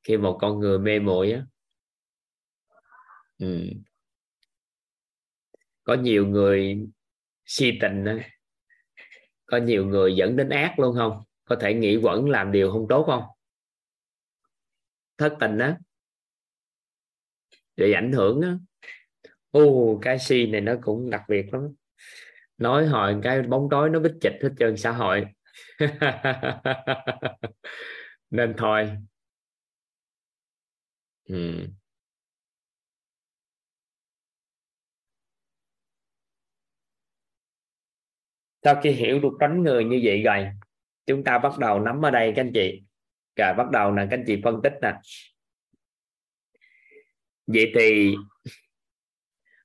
Khi 0.03 0.17
một 0.17 0.39
con 0.41 0.59
người 0.59 0.79
mê 0.79 0.99
muội 0.99 1.33
á. 1.33 1.43
Ừ. 3.39 3.69
có 5.85 5.95
nhiều 5.95 6.27
người 6.27 6.87
si 7.45 7.79
tình 7.81 8.05
á. 8.05 8.31
Có 9.47 9.57
nhiều 9.57 9.87
người 9.87 10.17
dẫn 10.17 10.37
đến 10.37 10.49
ác 10.49 10.79
luôn 10.79 10.97
không? 10.97 11.23
Có 11.45 11.57
thể 11.61 11.75
nghĩ 11.75 11.97
quẩn 11.97 12.31
làm 12.31 12.53
điều 12.53 12.71
không 12.73 12.87
tốt 12.89 13.05
không? 13.07 13.23
Thất 15.19 15.37
tình 15.41 15.59
á. 15.59 15.79
Để 17.77 17.93
ảnh 17.93 18.13
hưởng 18.13 18.41
á. 18.41 18.57
Ô 19.51 19.99
cái 20.03 20.19
si 20.19 20.47
này 20.47 20.61
nó 20.61 20.75
cũng 20.83 21.11
đặc 21.11 21.23
biệt 21.29 21.47
lắm. 21.53 21.63
Nói 22.59 22.87
hồi 22.87 23.17
cái 23.23 23.43
bóng 23.43 23.69
tối 23.71 23.91
nó 23.91 24.01
bích 24.01 24.15
chịch 24.21 24.35
hết 24.43 24.51
trơn, 24.59 24.77
xã 24.77 24.93
hội. 24.93 25.27
nên 28.31 28.55
thôi. 28.59 28.91
Ừ. 31.29 31.67
sau 38.65 38.75
khi 38.83 38.91
hiểu 38.91 39.21
được 39.21 39.33
tránh 39.41 39.63
người 39.63 39.85
như 39.85 40.01
vậy 40.05 40.23
rồi, 40.23 40.47
chúng 41.07 41.25
ta 41.25 41.39
bắt 41.39 41.59
đầu 41.59 41.81
nắm 41.81 42.03
ở 42.07 42.11
đây 42.11 42.33
các 42.37 42.43
anh 42.43 42.53
chị. 42.55 42.83
Rồi 43.37 43.55
bắt 43.55 43.71
đầu 43.71 43.93
là 43.93 44.07
các 44.11 44.17
anh 44.19 44.25
chị 44.27 44.41
phân 44.45 44.61
tích 44.63 44.73
nè. 44.83 44.95
Vậy 47.47 47.73
thì 47.75 48.15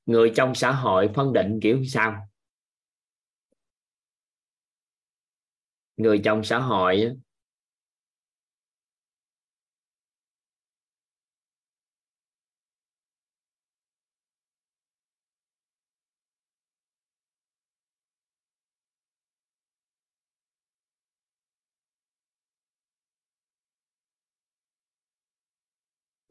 người 0.06 0.32
trong 0.36 0.56
xã 0.56 0.72
hội 0.72 1.10
phân 1.16 1.34
định 1.34 1.60
kiểu 1.62 1.84
sao? 1.88 2.31
Người 5.98 6.22
trong 6.24 6.44
xã 6.44 6.60
hội 6.60 7.16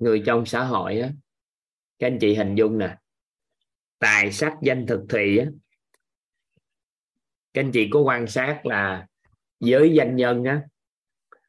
người 0.00 0.22
trong 0.26 0.46
xã 0.46 0.64
hội 0.64 1.00
á, 1.00 1.10
các 1.98 2.06
anh 2.06 2.18
chị 2.20 2.34
hình 2.34 2.54
dung 2.54 2.78
nè, 2.78 2.96
tài 3.98 4.32
sắc 4.32 4.52
danh 4.62 4.86
thực 4.88 5.00
thùy 5.08 5.38
á. 5.38 5.46
Các 7.52 7.62
anh 7.62 7.70
chị 7.72 7.88
có 7.92 8.00
quan 8.00 8.26
sát 8.26 8.60
là 8.66 9.06
giới 9.60 9.94
doanh 9.96 10.16
nhân 10.16 10.44
á, 10.44 10.62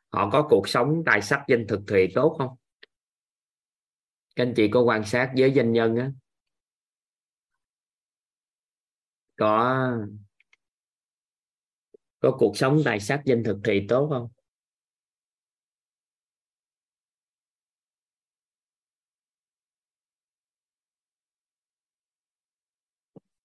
họ 0.09 0.29
có 0.29 0.47
cuộc 0.49 0.69
sống 0.69 1.03
tài 1.05 1.21
sắc 1.21 1.43
danh 1.47 1.65
thực 1.67 1.79
thì 1.87 2.07
tốt 2.15 2.35
không? 2.37 2.57
Các 4.35 4.43
anh 4.43 4.53
chị 4.55 4.67
có 4.67 4.81
quan 4.81 5.05
sát 5.05 5.31
giới 5.35 5.53
doanh 5.55 5.71
nhân 5.71 5.95
á? 5.95 6.11
Có 9.35 9.91
có 12.19 12.35
cuộc 12.39 12.57
sống 12.57 12.81
tài 12.85 12.99
sắc 12.99 13.21
danh 13.25 13.43
thực 13.43 13.57
thì 13.63 13.85
tốt 13.89 14.07
không? 14.11 14.29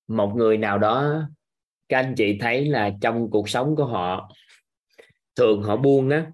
Một 0.07 0.33
người 0.37 0.59
nào 0.59 0.79
đó, 0.79 1.23
các 1.89 1.99
anh 1.99 2.15
chị 2.17 2.39
thấy 2.41 2.65
là 2.65 2.91
trong 3.01 3.31
cuộc 3.31 3.49
sống 3.49 3.77
của 3.77 3.87
họ 3.87 4.31
thường 5.37 5.63
họ 5.63 5.77
buông 5.77 6.11
á, 6.11 6.33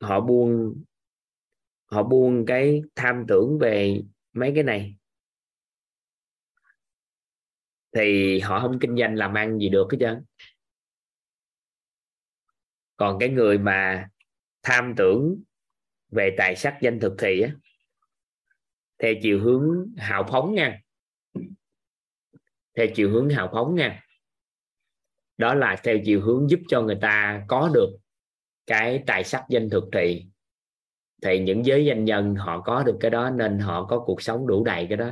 họ 0.00 0.20
buông 0.20 0.82
họ 1.86 2.02
buông 2.02 2.46
cái 2.46 2.82
tham 2.94 3.24
tưởng 3.28 3.58
về 3.60 4.02
mấy 4.32 4.52
cái 4.54 4.64
này. 4.64 4.96
Thì 7.92 8.40
họ 8.40 8.60
không 8.60 8.78
kinh 8.80 8.96
doanh 8.96 9.14
làm 9.14 9.34
ăn 9.34 9.58
gì 9.58 9.68
được 9.68 9.86
hết 9.92 9.98
trơn. 10.00 10.24
Còn 12.96 13.18
cái 13.18 13.28
người 13.28 13.58
mà 13.58 14.08
tham 14.62 14.94
tưởng 14.96 15.42
về 16.10 16.34
tài 16.38 16.56
sắc 16.56 16.78
danh 16.82 17.00
thực 17.00 17.14
thì 17.18 17.40
á, 17.40 17.50
theo 18.98 19.14
chiều 19.22 19.40
hướng 19.40 19.94
hào 19.96 20.26
phóng 20.30 20.54
nha. 20.54 20.80
Theo 22.76 22.86
chiều 22.94 23.10
hướng 23.10 23.28
hào 23.28 23.48
phóng 23.52 23.74
nha. 23.74 24.02
Đó 25.36 25.54
là 25.54 25.76
theo 25.82 25.98
chiều 26.04 26.20
hướng 26.20 26.50
giúp 26.50 26.60
cho 26.68 26.82
người 26.82 26.98
ta 27.00 27.44
có 27.48 27.70
được 27.74 27.96
cái 28.66 29.02
tài 29.06 29.24
sắc 29.24 29.44
danh 29.48 29.70
thực 29.70 29.84
trị 29.92 30.26
thì 31.22 31.38
những 31.38 31.66
giới 31.66 31.84
danh 31.84 32.04
nhân 32.04 32.34
họ 32.34 32.60
có 32.60 32.82
được 32.82 32.96
cái 33.00 33.10
đó 33.10 33.30
nên 33.30 33.58
họ 33.58 33.86
có 33.86 33.98
cuộc 34.06 34.22
sống 34.22 34.46
đủ 34.46 34.64
đầy 34.64 34.86
cái 34.88 34.96
đó. 34.96 35.10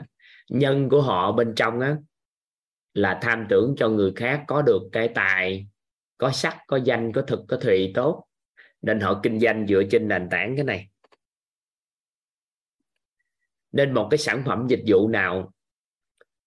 Nhân 0.48 0.88
của 0.88 1.02
họ 1.02 1.32
bên 1.32 1.52
trong 1.56 1.80
á, 1.80 1.96
là 2.94 3.18
tham 3.22 3.46
tưởng 3.50 3.74
cho 3.76 3.88
người 3.88 4.12
khác 4.16 4.44
có 4.46 4.62
được 4.62 4.80
cái 4.92 5.08
tài, 5.08 5.66
có 6.18 6.30
sắc, 6.30 6.58
có 6.66 6.76
danh, 6.84 7.12
có 7.12 7.22
thực, 7.22 7.40
có 7.48 7.56
thùy 7.56 7.92
tốt. 7.94 8.26
Nên 8.82 9.00
họ 9.00 9.20
kinh 9.22 9.40
doanh 9.40 9.66
dựa 9.66 9.82
trên 9.90 10.08
nền 10.08 10.28
tảng 10.30 10.56
cái 10.56 10.64
này. 10.64 10.88
Nên 13.72 13.94
một 13.94 14.08
cái 14.10 14.18
sản 14.18 14.42
phẩm 14.46 14.66
dịch 14.68 14.82
vụ 14.86 15.08
nào 15.08 15.52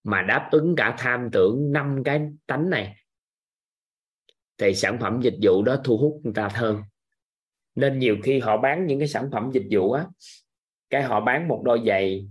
mà 0.04 0.22
đáp 0.22 0.50
ứng 0.52 0.76
cả 0.76 0.96
tham 0.98 1.30
tưởng 1.32 1.72
năm 1.72 2.02
cái 2.06 2.22
tánh 2.46 2.70
này, 2.70 2.96
thì 4.58 4.74
sản 4.74 4.98
phẩm 5.02 5.20
dịch 5.22 5.36
vụ 5.42 5.64
đó 5.64 5.78
thu 5.84 5.98
hút 5.98 6.22
người 6.24 6.34
ta 6.34 6.50
hơn 6.54 6.82
nên 7.78 8.00
nhiều 8.00 8.18
khi 8.24 8.40
họ 8.40 8.58
bán 8.58 8.86
những 8.86 9.00
cái 9.00 9.08
sản 9.08 9.30
phẩm 9.32 9.52
dịch 9.54 9.68
vụ 9.72 9.92
á, 9.92 10.06
cái 10.90 11.04
họ 11.04 11.22
bán 11.22 11.48
một 11.48 11.62
đôi 11.66 11.84
giày, 11.88 12.28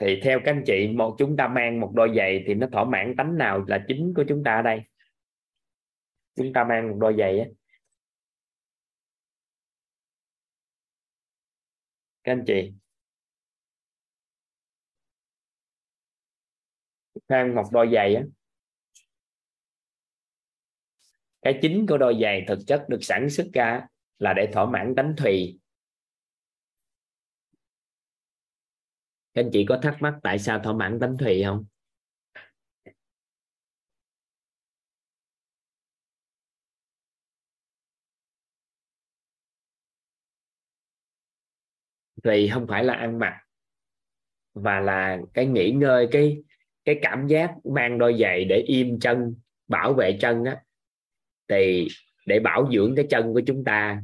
thì 0.00 0.20
theo 0.22 0.40
các 0.44 0.52
anh 0.52 0.62
chị, 0.66 0.88
một 0.88 1.16
chúng 1.18 1.36
ta 1.36 1.48
mang 1.48 1.80
một 1.80 1.92
đôi 1.94 2.12
giày 2.16 2.44
thì 2.46 2.54
nó 2.54 2.66
thỏa 2.72 2.84
mãn 2.84 3.14
tánh 3.16 3.38
nào 3.38 3.64
là 3.68 3.84
chính 3.88 4.12
của 4.16 4.24
chúng 4.28 4.44
ta 4.44 4.54
ở 4.54 4.62
đây? 4.62 4.80
Chúng 6.36 6.52
ta 6.52 6.64
mang 6.64 6.90
một 6.90 6.96
đôi 7.00 7.14
giày 7.18 7.38
á. 7.38 7.46
Các 12.24 12.32
anh 12.32 12.44
chị. 12.46 12.72
Mang 17.28 17.54
một 17.54 17.64
đôi 17.72 17.90
giày 17.94 18.14
á. 18.14 18.22
Cái 21.42 21.58
chính 21.62 21.86
của 21.88 21.98
đôi 21.98 22.18
giày 22.22 22.44
thực 22.48 22.58
chất 22.66 22.84
được 22.88 22.98
sản 23.00 23.30
xuất 23.30 23.46
ra 23.52 23.86
là 24.18 24.32
để 24.32 24.50
thỏa 24.52 24.66
mãn 24.66 24.94
tánh 24.96 25.14
thùy. 25.16 25.58
Các 29.34 29.42
anh 29.42 29.50
chị 29.52 29.64
có 29.68 29.78
thắc 29.82 29.96
mắc 30.00 30.14
tại 30.22 30.38
sao 30.38 30.58
thỏa 30.58 30.72
mãn 30.72 30.98
tánh 31.00 31.18
thùy 31.18 31.42
không? 31.44 31.64
Thì 42.24 42.50
không 42.52 42.66
phải 42.68 42.84
là 42.84 42.94
ăn 42.94 43.18
mặc 43.18 43.34
và 44.54 44.80
là 44.80 45.18
cái 45.34 45.46
nghỉ 45.46 45.70
ngơi, 45.70 46.08
cái 46.12 46.42
cái 46.84 46.98
cảm 47.02 47.26
giác 47.26 47.54
mang 47.64 47.98
đôi 47.98 48.16
giày 48.20 48.44
để 48.44 48.56
im 48.56 49.00
chân, 49.00 49.34
bảo 49.68 49.94
vệ 49.94 50.18
chân 50.20 50.44
á. 50.44 50.62
Thì 51.48 51.88
để 52.26 52.40
bảo 52.40 52.70
dưỡng 52.72 52.94
cái 52.96 53.06
chân 53.10 53.32
của 53.32 53.42
chúng 53.46 53.64
ta, 53.64 54.02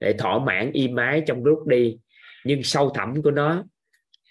để 0.00 0.14
thỏa 0.18 0.38
mãn 0.38 0.72
y 0.72 0.88
mái 0.88 1.22
trong 1.26 1.44
lúc 1.44 1.66
đi. 1.66 1.98
Nhưng 2.44 2.62
sâu 2.62 2.90
thẳm 2.94 3.22
của 3.22 3.30
nó 3.30 3.64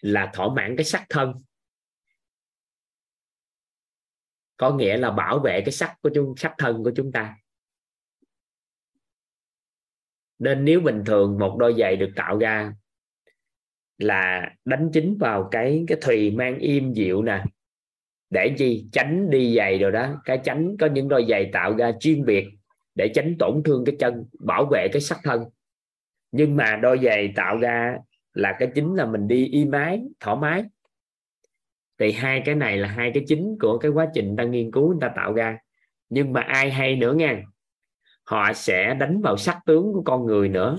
là 0.01 0.31
thỏa 0.33 0.53
mãn 0.53 0.75
cái 0.77 0.83
sắc 0.83 1.05
thân. 1.09 1.33
Có 4.57 4.73
nghĩa 4.73 4.97
là 4.97 5.11
bảo 5.11 5.39
vệ 5.39 5.61
cái 5.61 5.71
sắc 5.71 5.95
của 6.01 6.09
chúng, 6.15 6.33
sắc 6.37 6.53
thân 6.57 6.83
của 6.83 6.91
chúng 6.95 7.11
ta. 7.11 7.37
Nên 10.39 10.65
nếu 10.65 10.81
bình 10.81 11.03
thường 11.05 11.39
một 11.39 11.57
đôi 11.59 11.75
giày 11.79 11.95
được 11.95 12.09
tạo 12.15 12.37
ra 12.37 12.73
là 13.97 14.51
đánh 14.65 14.89
chính 14.93 15.17
vào 15.19 15.49
cái 15.51 15.83
cái 15.87 15.97
thùy 16.01 16.31
mang 16.31 16.59
im 16.59 16.93
dịu 16.93 17.21
nè, 17.21 17.43
để 18.29 18.55
chi? 18.57 18.87
Tránh 18.91 19.29
đi 19.29 19.55
giày 19.55 19.77
rồi 19.77 19.91
đó. 19.91 20.21
Cái 20.25 20.41
tránh 20.43 20.75
có 20.79 20.87
những 20.87 21.09
đôi 21.09 21.25
giày 21.29 21.49
tạo 21.53 21.77
ra 21.77 21.91
chuyên 21.99 22.25
biệt 22.25 22.47
để 22.97 23.11
tránh 23.15 23.35
tổn 23.39 23.61
thương 23.65 23.85
cái 23.85 23.95
chân, 23.99 24.25
bảo 24.39 24.65
vệ 24.65 24.87
cái 24.93 25.01
sắc 25.01 25.19
thân. 25.23 25.43
Nhưng 26.31 26.55
mà 26.55 26.75
đôi 26.75 26.99
giày 27.03 27.33
tạo 27.35 27.57
ra 27.57 27.97
là 28.33 28.55
cái 28.59 28.71
chính 28.75 28.95
là 28.95 29.05
mình 29.05 29.27
đi 29.27 29.47
y 29.47 29.65
mái, 29.65 30.01
thoải 30.19 30.37
mái. 30.37 30.63
Thì 31.99 32.11
hai 32.11 32.41
cái 32.45 32.55
này 32.55 32.77
là 32.77 32.87
hai 32.87 33.11
cái 33.13 33.23
chính 33.27 33.57
của 33.61 33.77
cái 33.77 33.91
quá 33.91 34.07
trình 34.13 34.35
ta 34.37 34.43
nghiên 34.43 34.71
cứu, 34.71 34.89
người 34.89 34.97
ta 35.01 35.13
tạo 35.15 35.33
ra. 35.33 35.57
Nhưng 36.09 36.33
mà 36.33 36.41
ai 36.41 36.71
hay 36.71 36.95
nữa 36.95 37.13
nha, 37.13 37.43
họ 38.23 38.53
sẽ 38.53 38.93
đánh 38.93 39.21
vào 39.21 39.37
sắc 39.37 39.59
tướng 39.65 39.93
của 39.93 40.03
con 40.05 40.25
người 40.25 40.49
nữa. 40.49 40.77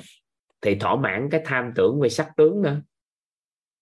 Thì 0.61 0.75
thỏa 0.75 0.97
mãn 0.97 1.29
cái 1.31 1.43
tham 1.45 1.73
tưởng 1.75 2.01
về 2.01 2.09
sắc 2.09 2.33
tướng 2.37 2.63
nữa. 2.63 2.83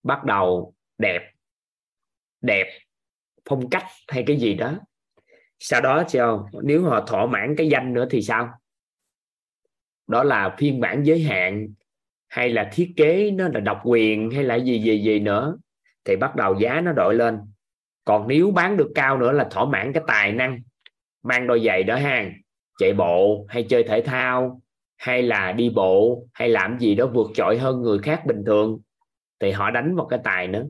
Bắt 0.02 0.24
đầu 0.24 0.74
đẹp 0.98 1.32
đẹp 2.40 2.66
phong 3.48 3.70
cách 3.70 3.84
hay 4.08 4.24
cái 4.26 4.36
gì 4.36 4.54
đó 4.54 4.78
sau 5.58 5.80
đó 5.80 6.04
sao 6.08 6.48
nếu 6.62 6.82
họ 6.82 7.00
thỏa 7.00 7.26
mãn 7.26 7.54
cái 7.56 7.68
danh 7.68 7.94
nữa 7.94 8.06
thì 8.10 8.22
sao? 8.22 8.50
Đó 10.06 10.24
là 10.24 10.56
phiên 10.58 10.80
bản 10.80 11.02
giới 11.06 11.20
hạn, 11.20 11.68
hay 12.28 12.48
là 12.48 12.70
thiết 12.72 12.92
kế 12.96 13.30
nó 13.30 13.48
là 13.48 13.60
độc 13.60 13.80
quyền, 13.84 14.30
hay 14.30 14.44
là 14.44 14.54
gì 14.54 14.82
gì 14.82 15.02
gì 15.02 15.20
nữa? 15.20 15.58
Thì 16.04 16.16
bắt 16.16 16.36
đầu 16.36 16.58
giá 16.60 16.80
nó 16.80 16.92
đội 16.92 17.14
lên. 17.14 17.38
Còn 18.04 18.28
nếu 18.28 18.50
bán 18.50 18.76
được 18.76 18.92
cao 18.94 19.18
nữa 19.18 19.32
là 19.32 19.48
thỏa 19.50 19.64
mãn 19.64 19.92
cái 19.92 20.02
tài 20.06 20.32
năng, 20.32 20.60
mang 21.22 21.46
đôi 21.46 21.62
giày 21.66 21.82
đó 21.82 21.96
ha. 21.96 22.30
Chạy 22.78 22.92
bộ, 22.92 23.46
hay 23.48 23.66
chơi 23.68 23.84
thể 23.84 24.02
thao, 24.02 24.60
hay 24.96 25.22
là 25.22 25.52
đi 25.52 25.70
bộ, 25.70 26.26
hay 26.32 26.48
làm 26.48 26.78
gì 26.78 26.94
đó 26.94 27.06
vượt 27.06 27.30
trội 27.34 27.58
hơn 27.58 27.82
người 27.82 27.98
khác 27.98 28.22
bình 28.26 28.42
thường, 28.46 28.80
thì 29.40 29.50
họ 29.50 29.70
đánh 29.70 29.96
vào 29.96 30.06
cái 30.06 30.18
tài 30.24 30.48
nữa. 30.48 30.66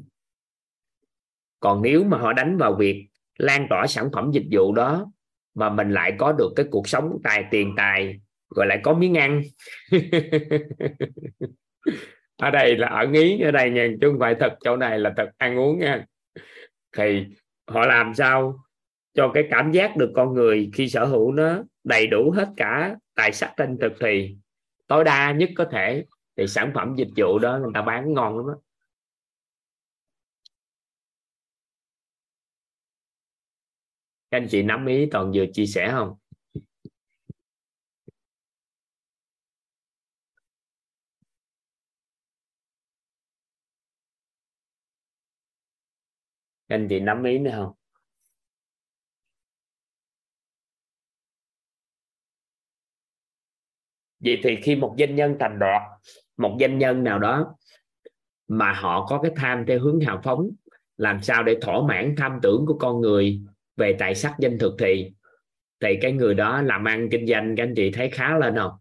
Còn 1.60 1.82
nếu 1.82 2.04
mà 2.04 2.18
họ 2.18 2.32
đánh 2.32 2.56
vào 2.56 2.74
việc 2.74 3.08
lan 3.38 3.66
tỏa 3.70 3.86
sản 3.86 4.08
phẩm 4.12 4.30
dịch 4.32 4.46
vụ 4.50 4.72
đó 4.72 5.12
mà 5.54 5.70
mình 5.70 5.90
lại 5.90 6.12
có 6.18 6.32
được 6.32 6.52
cái 6.56 6.66
cuộc 6.70 6.88
sống 6.88 7.18
tài 7.24 7.44
tiền 7.50 7.74
tài, 7.76 8.20
gọi 8.48 8.66
lại 8.66 8.80
có 8.82 8.94
miếng 8.94 9.14
ăn 9.14 9.42
ở 12.36 12.50
đây 12.50 12.76
là 12.76 12.88
ở 12.88 13.06
ý, 13.12 13.40
ở 13.40 13.50
đây 13.50 13.70
nha, 13.70 13.88
chứ 14.00 14.08
không 14.10 14.20
phải 14.20 14.34
thật, 14.40 14.56
chỗ 14.64 14.76
này 14.76 14.98
là 14.98 15.12
thật 15.16 15.30
ăn 15.36 15.58
uống 15.58 15.78
nha 15.78 16.04
thì 16.96 17.24
họ 17.66 17.86
làm 17.86 18.14
sao 18.14 18.58
cho 19.14 19.30
cái 19.34 19.44
cảm 19.50 19.72
giác 19.72 19.96
được 19.96 20.12
con 20.14 20.34
người 20.34 20.70
khi 20.74 20.88
sở 20.88 21.04
hữu 21.04 21.32
nó 21.32 21.62
đầy 21.84 22.06
đủ 22.06 22.30
hết 22.30 22.48
cả 22.56 22.96
tài 23.14 23.32
sắc 23.32 23.52
tinh 23.56 23.76
thực 23.80 23.92
thì, 24.00 24.36
tối 24.86 25.04
đa 25.04 25.32
nhất 25.32 25.50
có 25.56 25.64
thể, 25.64 26.04
thì 26.36 26.46
sản 26.46 26.70
phẩm 26.74 26.94
dịch 26.96 27.08
vụ 27.16 27.38
đó 27.38 27.58
người 27.58 27.70
ta 27.74 27.82
bán 27.82 28.14
ngon 28.14 28.36
lắm 28.36 28.46
đó. 28.46 28.54
Các 34.30 34.38
anh 34.38 34.48
chị 34.50 34.62
nắm 34.62 34.86
ý 34.86 35.06
toàn 35.10 35.32
vừa 35.34 35.44
chia 35.52 35.66
sẻ 35.66 35.88
không? 35.92 36.14
Các 46.68 46.74
anh 46.76 46.86
chị 46.90 47.00
nắm 47.00 47.24
ý 47.24 47.38
nữa 47.38 47.50
không? 47.54 47.72
Vậy 54.20 54.40
thì 54.42 54.56
khi 54.62 54.76
một 54.76 54.94
doanh 54.98 55.14
nhân 55.14 55.36
thành 55.40 55.58
đạt, 55.58 55.82
một 56.36 56.56
doanh 56.60 56.78
nhân 56.78 57.04
nào 57.04 57.18
đó 57.18 57.56
mà 58.48 58.72
họ 58.72 59.06
có 59.06 59.20
cái 59.22 59.32
tham 59.36 59.64
theo 59.68 59.80
hướng 59.80 60.00
hào 60.00 60.20
phóng 60.24 60.50
làm 60.96 61.22
sao 61.22 61.42
để 61.42 61.58
thỏa 61.62 61.80
mãn 61.88 62.14
tham 62.18 62.38
tưởng 62.42 62.64
của 62.66 62.78
con 62.78 63.00
người 63.00 63.40
về 63.76 63.96
tài 63.98 64.14
sắc 64.14 64.34
danh 64.38 64.58
thực 64.58 64.74
thì 64.78 65.12
thì 65.80 65.98
cái 66.02 66.12
người 66.12 66.34
đó 66.34 66.62
làm 66.62 66.84
ăn 66.84 67.08
kinh 67.10 67.26
doanh, 67.26 67.54
các 67.56 67.62
anh 67.62 67.74
chị 67.76 67.90
thấy 67.90 68.10
khá 68.10 68.38
lên 68.38 68.54
không? 68.56 68.72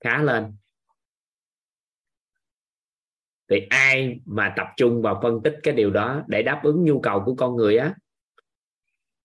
Khá 0.00 0.22
lên. 0.22 0.56
Thì 3.50 3.66
ai 3.70 4.20
mà 4.24 4.54
tập 4.56 4.66
trung 4.76 5.02
vào 5.02 5.20
phân 5.22 5.42
tích 5.44 5.54
cái 5.62 5.74
điều 5.74 5.90
đó 5.90 6.24
để 6.28 6.42
đáp 6.42 6.60
ứng 6.64 6.84
nhu 6.84 7.00
cầu 7.00 7.22
của 7.26 7.34
con 7.34 7.56
người 7.56 7.76
á, 7.76 7.94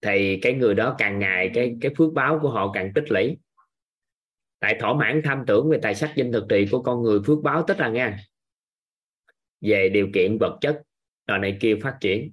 thì 0.01 0.39
cái 0.41 0.53
người 0.53 0.75
đó 0.75 0.95
càng 0.97 1.19
ngày 1.19 1.51
cái 1.53 1.75
cái 1.81 1.91
phước 1.97 2.13
báo 2.13 2.39
của 2.41 2.49
họ 2.49 2.71
càng 2.73 2.91
tích 2.95 3.11
lũy. 3.11 3.37
Tại 4.59 4.77
thỏa 4.79 4.93
mãn 4.93 5.21
tham 5.23 5.43
tưởng 5.47 5.69
về 5.69 5.79
tài 5.81 5.95
sắc 5.95 6.13
danh 6.15 6.31
thực 6.31 6.45
trị 6.49 6.67
của 6.71 6.83
con 6.83 7.01
người 7.01 7.19
phước 7.25 7.39
báo 7.43 7.63
tích 7.67 7.79
là 7.79 7.89
nghe. 7.89 8.15
về 9.61 9.89
điều 9.89 10.07
kiện 10.13 10.37
vật 10.39 10.57
chất 10.61 10.81
rồi 11.27 11.39
này 11.39 11.57
kia 11.61 11.75
phát 11.83 11.97
triển 12.01 12.31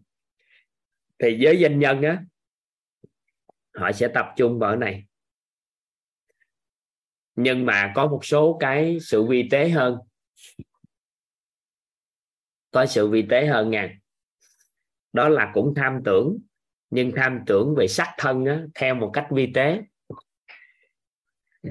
thì 1.22 1.38
với 1.40 1.62
doanh 1.62 1.78
nhân 1.78 2.02
á 2.02 2.22
họ 3.74 3.92
sẽ 3.92 4.09
tập 4.14 4.26
trung 4.36 4.59
vào 4.59 4.76
này. 4.76 5.05
Nhưng 7.36 7.66
mà 7.66 7.92
có 7.94 8.06
một 8.06 8.24
số 8.24 8.56
cái 8.60 8.98
sự 9.01 9.24
vi 9.24 9.48
tế 9.51 9.68
hơn. 9.68 9.98
Có 12.70 12.86
sự 12.86 13.09
vi 13.09 13.26
tế 13.30 13.47
hơn 13.47 13.70
nha. 13.70 13.98
Đó 15.12 15.28
là 15.28 15.51
cũng 15.55 15.74
tham 15.76 16.01
tưởng 16.05 16.38
nhưng 16.90 17.12
tham 17.16 17.40
tưởng 17.47 17.74
về 17.76 17.88
sắc 17.88 18.14
thân 18.18 18.44
á, 18.44 18.64
theo 18.74 18.94
một 18.94 19.10
cách 19.12 19.26
vi 19.30 19.52
tế. 19.55 19.82
Ừ. 21.62 21.70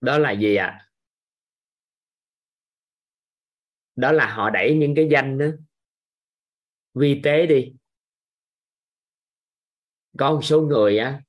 đó 0.00 0.18
là 0.18 0.30
gì 0.30 0.56
ạ? 0.56 0.66
À? 0.66 0.90
đó 4.00 4.12
là 4.12 4.34
họ 4.34 4.50
đẩy 4.50 4.74
những 4.74 4.94
cái 4.94 5.08
danh 5.10 5.38
đó. 5.38 5.46
Vi 6.94 7.20
tế 7.24 7.46
đi. 7.46 7.72
Có 10.18 10.32
một 10.32 10.40
số 10.42 10.60
người 10.60 10.98
á 10.98 11.22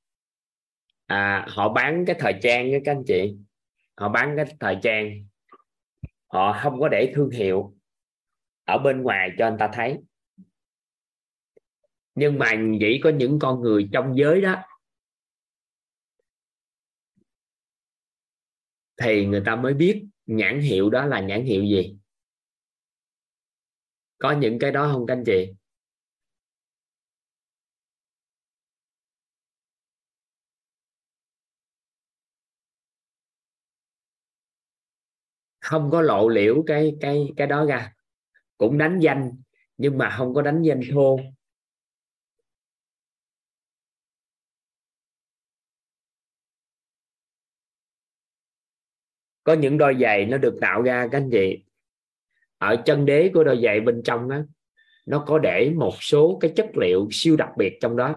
à, 1.06 1.46
họ 1.48 1.68
bán 1.68 2.04
cái 2.06 2.16
thời 2.18 2.34
trang 2.42 2.70
với 2.70 2.80
các 2.84 2.92
anh 2.92 3.02
chị. 3.06 3.36
Họ 3.96 4.08
bán 4.08 4.34
cái 4.36 4.46
thời 4.60 4.78
trang. 4.82 5.26
Họ 6.26 6.60
không 6.62 6.80
có 6.80 6.88
để 6.88 7.12
thương 7.14 7.30
hiệu 7.30 7.74
ở 8.64 8.78
bên 8.78 9.02
ngoài 9.02 9.30
cho 9.38 9.46
anh 9.46 9.56
ta 9.58 9.70
thấy. 9.72 9.98
Nhưng 12.14 12.38
mà 12.38 12.52
chỉ 12.80 13.00
có 13.04 13.10
những 13.10 13.38
con 13.38 13.60
người 13.60 13.88
trong 13.92 14.16
giới 14.16 14.40
đó 14.40 14.62
thì 19.02 19.26
người 19.26 19.42
ta 19.46 19.56
mới 19.56 19.74
biết 19.74 20.04
nhãn 20.26 20.60
hiệu 20.60 20.90
đó 20.90 21.06
là 21.06 21.20
nhãn 21.20 21.44
hiệu 21.44 21.64
gì. 21.64 21.96
Có 24.18 24.32
những 24.32 24.58
cái 24.58 24.72
đó 24.72 24.90
không 24.92 25.06
các 25.06 25.14
anh 25.14 25.24
chị? 25.26 25.52
Không 35.60 35.90
có 35.90 36.00
lộ 36.02 36.28
liễu 36.28 36.62
cái 36.66 36.96
cái 37.00 37.28
cái 37.36 37.46
đó 37.46 37.64
ra. 37.64 37.92
Cũng 38.58 38.78
đánh 38.78 38.98
danh, 39.00 39.30
nhưng 39.76 39.98
mà 39.98 40.10
không 40.18 40.34
có 40.34 40.42
đánh 40.42 40.62
danh 40.62 40.80
thô. 40.92 41.18
Có 49.44 49.52
những 49.52 49.78
đôi 49.78 49.96
giày 50.00 50.26
nó 50.26 50.38
được 50.38 50.58
tạo 50.60 50.82
ra 50.82 51.08
các 51.12 51.18
anh 51.18 51.30
chị. 51.32 51.64
Ở 52.58 52.82
chân 52.84 53.06
đế 53.06 53.30
của 53.34 53.44
đôi 53.44 53.60
giày 53.62 53.80
bên 53.80 54.02
trong 54.04 54.28
đó 54.28 54.38
nó 55.06 55.24
có 55.26 55.38
để 55.38 55.72
một 55.76 55.94
số 56.00 56.38
cái 56.40 56.52
chất 56.56 56.70
liệu 56.76 57.08
siêu 57.10 57.36
đặc 57.36 57.50
biệt 57.56 57.78
trong 57.80 57.96
đó, 57.96 58.16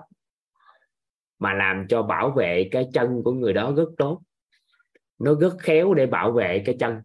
mà 1.39 1.53
làm 1.53 1.85
cho 1.89 2.03
bảo 2.03 2.31
vệ 2.31 2.69
cái 2.72 2.88
chân 2.93 3.22
của 3.23 3.31
người 3.31 3.53
đó 3.53 3.73
rất 3.77 3.89
tốt. 3.97 4.22
Nó 5.19 5.35
rất 5.35 5.56
khéo 5.60 5.93
để 5.93 6.06
bảo 6.06 6.31
vệ 6.31 6.64
cái 6.65 6.76
chân. 6.80 7.02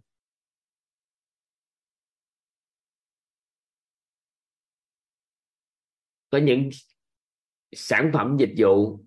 Có 6.30 6.38
những 6.38 6.70
sản 7.72 8.10
phẩm 8.14 8.36
dịch 8.38 8.54
vụ 8.58 9.00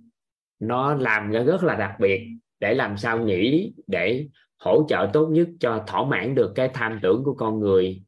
nó 0.59 0.95
làm 0.95 1.31
ra 1.31 1.43
rất 1.43 1.63
là 1.63 1.75
đặc 1.75 1.95
biệt 1.99 2.27
để 2.59 2.73
làm 2.73 2.97
sao 2.97 3.25
nghĩ 3.25 3.73
để 3.87 4.27
hỗ 4.63 4.85
trợ 4.89 5.09
tốt 5.13 5.27
nhất 5.27 5.47
cho 5.59 5.83
thỏa 5.87 6.05
mãn 6.05 6.35
được 6.35 6.51
cái 6.55 6.69
tham 6.73 6.99
tưởng 7.03 7.23
của 7.23 7.33
con 7.33 7.59
người, 7.59 8.03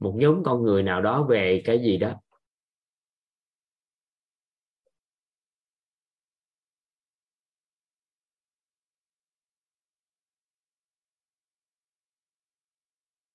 một 0.00 0.14
nhóm 0.16 0.42
con 0.44 0.62
người 0.62 0.82
nào 0.82 1.02
đó 1.02 1.22
về 1.30 1.62
cái 1.64 1.78
gì 1.80 1.98
đó. 1.98 2.14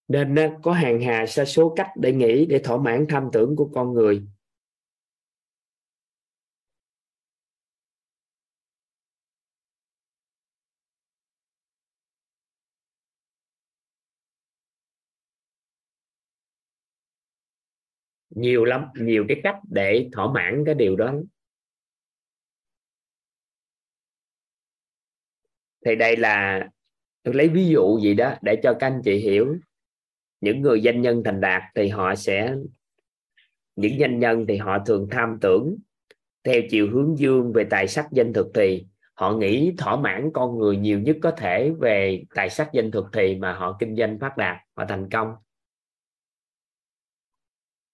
Nên 0.08 0.40
à, 0.40 0.60
có 0.64 0.72
hàng 0.72 1.02
hà 1.02 1.26
sa 1.26 1.46
số 1.46 1.74
cách 1.76 1.88
để 1.96 2.14
nghĩ, 2.14 2.46
để 2.46 2.60
thỏa 2.60 2.78
mãn 2.78 3.06
tham 3.10 3.30
tưởng 3.34 3.56
của 3.56 3.70
con 3.74 3.94
người. 3.94 4.22
Nhiều 18.36 18.66
lắm, 18.66 18.86
nhiều 18.96 19.26
cái 19.28 19.40
cách 19.44 19.60
để 19.70 20.10
thỏa 20.12 20.34
mãn 20.34 20.64
cái 20.66 20.76
điều 20.76 20.96
đó. 20.96 21.14
Thì 25.86 25.96
đây 25.96 26.18
là, 26.18 26.68
tôi 27.24 27.34
lấy 27.34 27.50
ví 27.50 27.68
dụ 27.68 28.00
gì 28.00 28.14
đó 28.14 28.36
để 28.42 28.60
cho 28.64 28.74
các 28.80 28.88
anh 28.88 29.02
chị 29.04 29.16
hiểu. 29.16 29.58
Những 30.42 30.62
người 30.62 30.82
doanh 30.82 31.02
nhân 31.02 31.22
thành 31.26 31.42
đạt 31.42 31.62
thì 31.76 31.88
họ 31.88 32.16
sẽ, 32.16 32.56
những 33.76 34.00
doanh 34.00 34.20
nhân 34.20 34.46
thì 34.48 34.58
họ 34.58 34.78
thường 34.86 35.08
tham 35.12 35.38
tưởng 35.42 35.76
theo 36.44 36.62
chiều 36.70 36.90
hướng 36.92 37.18
dương 37.18 37.54
về 37.54 37.64
tài 37.70 37.88
sắc 37.88 38.08
danh 38.12 38.34
thực 38.34 38.48
thì. 38.54 38.86
Họ 39.14 39.34
nghĩ 39.34 39.74
thỏa 39.78 39.96
mãn 39.96 40.30
con 40.34 40.58
người 40.58 40.78
nhiều 40.78 41.00
nhất 41.00 41.18
có 41.22 41.32
thể 41.32 41.72
về 41.80 42.24
tài 42.36 42.50
sắc 42.50 42.70
danh 42.74 42.92
thực 42.92 43.06
thì 43.14 43.36
mà 43.36 43.54
họ 43.54 43.78
kinh 43.80 43.96
doanh 43.96 44.20
phát 44.20 44.38
đạt, 44.38 44.58
họ 44.76 44.86
thành 44.90 45.10
công 45.10 45.34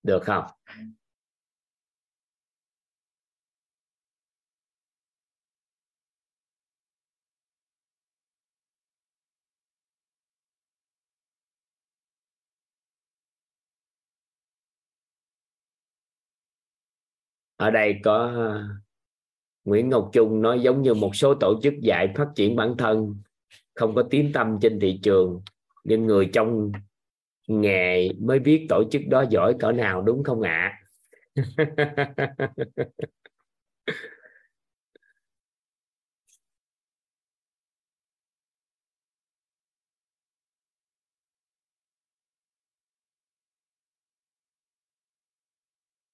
được 0.03 0.23
không? 0.23 0.43
Ở 17.59 17.71
đây 17.71 17.95
có 18.03 18.31
ờ, 18.35 18.63
Nguyễn 19.65 19.89
Ngọc 19.89 20.09
Trung 20.13 20.41
nói 20.41 20.59
giống 20.59 20.81
như 20.81 20.93
một 20.93 21.15
số 21.15 21.33
tổ 21.33 21.59
chức 21.63 21.73
dạy 21.81 22.13
phát 22.15 22.27
triển 22.35 22.55
bản 22.55 22.75
thân, 22.77 23.21
không 23.75 23.95
có 23.95 24.03
tiếng 24.09 24.33
tâm 24.33 24.57
trên 24.61 24.79
thị 24.79 24.99
trường, 25.03 25.41
nhưng 25.83 26.05
người 26.05 26.29
trong 26.33 26.71
nghề 27.49 28.09
mới 28.21 28.39
biết 28.39 28.65
tổ 28.69 28.83
chức 28.91 29.01
đó 29.09 29.25
giỏi 29.29 29.55
cỡ 29.59 29.71
nào, 29.71 30.01
đúng 30.01 30.23
không 30.23 30.41
ạ 30.41 30.79
à? 31.45 32.29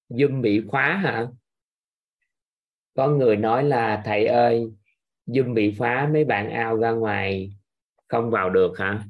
Zoom 0.10 0.42
bị 0.42 0.62
khóa 0.68 0.98
hả 0.98 1.28
có 2.94 3.08
người 3.10 3.36
nói 3.38 3.64
là, 3.64 4.02
thầy 4.06 4.26
ơi 4.26 4.72
Zoom 5.28 5.54
bị 5.54 5.76
khóa, 5.80 6.10
mấy 6.14 6.26
bạn 6.26 6.52
ao 6.52 6.78
ra 6.78 6.92
ngoài 6.92 7.52
không 8.10 8.32
vào 8.32 8.50
được 8.50 8.74
hả 8.80 9.04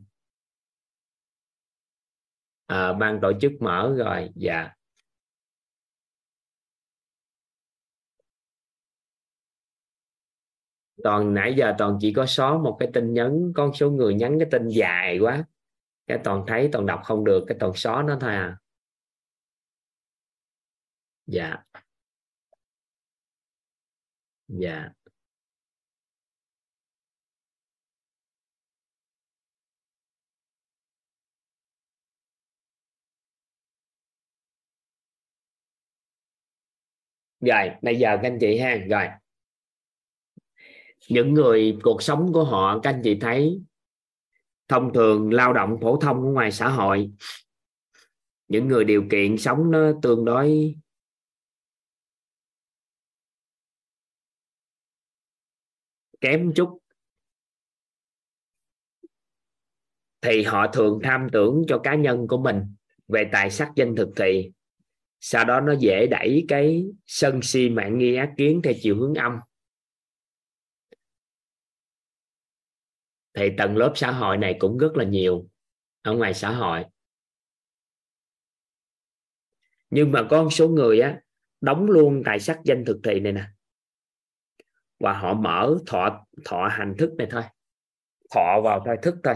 à, 2.66 2.94
ban 2.94 3.20
tổ 3.22 3.32
chức 3.42 3.52
mở 3.60 3.96
rồi. 3.98 4.30
Dạ. 4.36 4.70
Toàn 11.04 11.34
nãy 11.34 11.54
giờ 11.58 11.76
toàn 11.78 11.98
chỉ 12.02 12.14
có 12.14 12.26
xóa 12.26 12.58
một 12.58 12.78
cái 12.80 12.90
tin 12.94 13.14
nhắn 13.14 13.52
con 13.56 13.74
số 13.74 13.92
người 13.92 14.14
nhắn 14.14 14.40
cái 14.40 14.48
tin 14.52 14.68
dài 14.68 15.20
quá. 15.20 15.44
Cái 16.08 16.20
toàn 16.24 16.44
thấy 16.48 16.70
toàn 16.72 16.86
đọc 16.86 17.02
không 17.04 17.26
được 17.26 17.44
cái 17.48 17.58
toàn 17.60 17.74
xóa 17.76 18.04
nó 18.08 18.18
thôi 18.22 18.32
à. 18.36 18.58
Dạ. 21.28 21.64
Dạ. 24.48 24.90
Rồi, 37.46 37.70
bây 37.82 38.00
giờ 38.00 38.18
các 38.22 38.28
anh 38.28 38.38
chị 38.42 38.58
ha, 38.58 38.76
rồi. 38.90 39.08
Những 41.10 41.34
người, 41.34 41.78
cuộc 41.84 42.02
sống 42.02 42.34
của 42.34 42.44
họ, 42.44 42.80
các 42.80 42.90
anh 42.90 43.02
chị 43.04 43.18
thấy 43.22 43.62
thông 44.68 44.94
thường 44.94 45.34
lao 45.34 45.54
động 45.54 45.78
phổ 45.82 45.98
thông 45.98 46.18
ở 46.18 46.32
ngoài 46.32 46.52
xã 46.52 46.70
hội, 46.70 47.12
những 48.48 48.68
người 48.68 48.84
điều 48.84 49.04
kiện 49.12 49.38
sống 49.38 49.72
nó 49.72 49.92
tương 50.02 50.26
đối 50.26 50.76
kém 56.22 56.54
chút. 56.56 56.80
Thì 60.22 60.44
họ 60.44 60.68
thường 60.74 61.00
tham 61.04 61.28
tưởng 61.32 61.62
cho 61.68 61.80
cá 61.80 61.96
nhân 61.96 62.28
của 62.28 62.38
mình 62.38 62.76
về 63.08 63.30
tài 63.32 63.52
sắc 63.52 63.72
danh 63.76 63.96
thực 63.96 64.10
thì 64.16 64.52
sau 65.28 65.46
đó 65.46 65.62
nó 65.62 65.74
dễ 65.80 66.08
đẩy 66.08 66.46
cái 66.48 66.86
sân 67.06 67.40
si 67.42 67.70
mạng 67.70 67.98
nghi 67.98 68.16
ác 68.16 68.34
kiến 68.38 68.62
theo 68.64 68.74
chiều 68.82 68.98
hướng 69.00 69.14
âm. 69.16 69.40
Thì 73.34 73.50
tầng 73.58 73.78
lớp 73.78 73.94
xã 73.96 74.12
hội 74.12 74.38
này 74.38 74.56
cũng 74.60 74.78
rất 74.78 74.92
là 74.96 75.04
nhiều 75.04 75.50
ở 76.02 76.14
ngoài 76.14 76.34
xã 76.34 76.52
hội. 76.52 76.84
Nhưng 79.90 80.12
mà 80.12 80.28
có 80.30 80.44
một 80.44 80.50
số 80.52 80.70
người 80.70 81.00
á, 81.00 81.22
đóng 81.62 81.86
luôn 81.86 82.22
tài 82.26 82.40
sắc 82.40 82.60
danh 82.64 82.84
thực 82.86 83.00
thị 83.04 83.20
này 83.20 83.34
nè. 83.34 83.46
Và 85.00 85.14
họ 85.14 85.34
mở, 85.34 85.78
thọ 85.88 86.26
thọ 86.46 86.68
hành 86.68 86.96
thức 86.98 87.14
này 87.18 87.28
thôi. 87.32 87.44
Thọ 88.34 88.62
vào 88.64 88.84
thôi, 88.86 88.98
thức 89.02 89.16
thôi. 89.24 89.36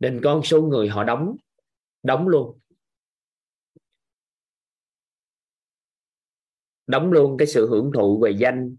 Nên 0.00 0.20
có 0.24 0.34
một 0.34 0.46
số 0.46 0.62
người 0.62 0.88
họ 0.88 1.04
đóng 1.04 1.36
đóng 2.02 2.28
luôn. 2.28 2.58
Đóng 6.86 7.12
luôn 7.12 7.36
cái 7.36 7.46
sự 7.46 7.68
hưởng 7.68 7.90
thụ 7.94 8.20
về 8.20 8.30
danh 8.30 8.76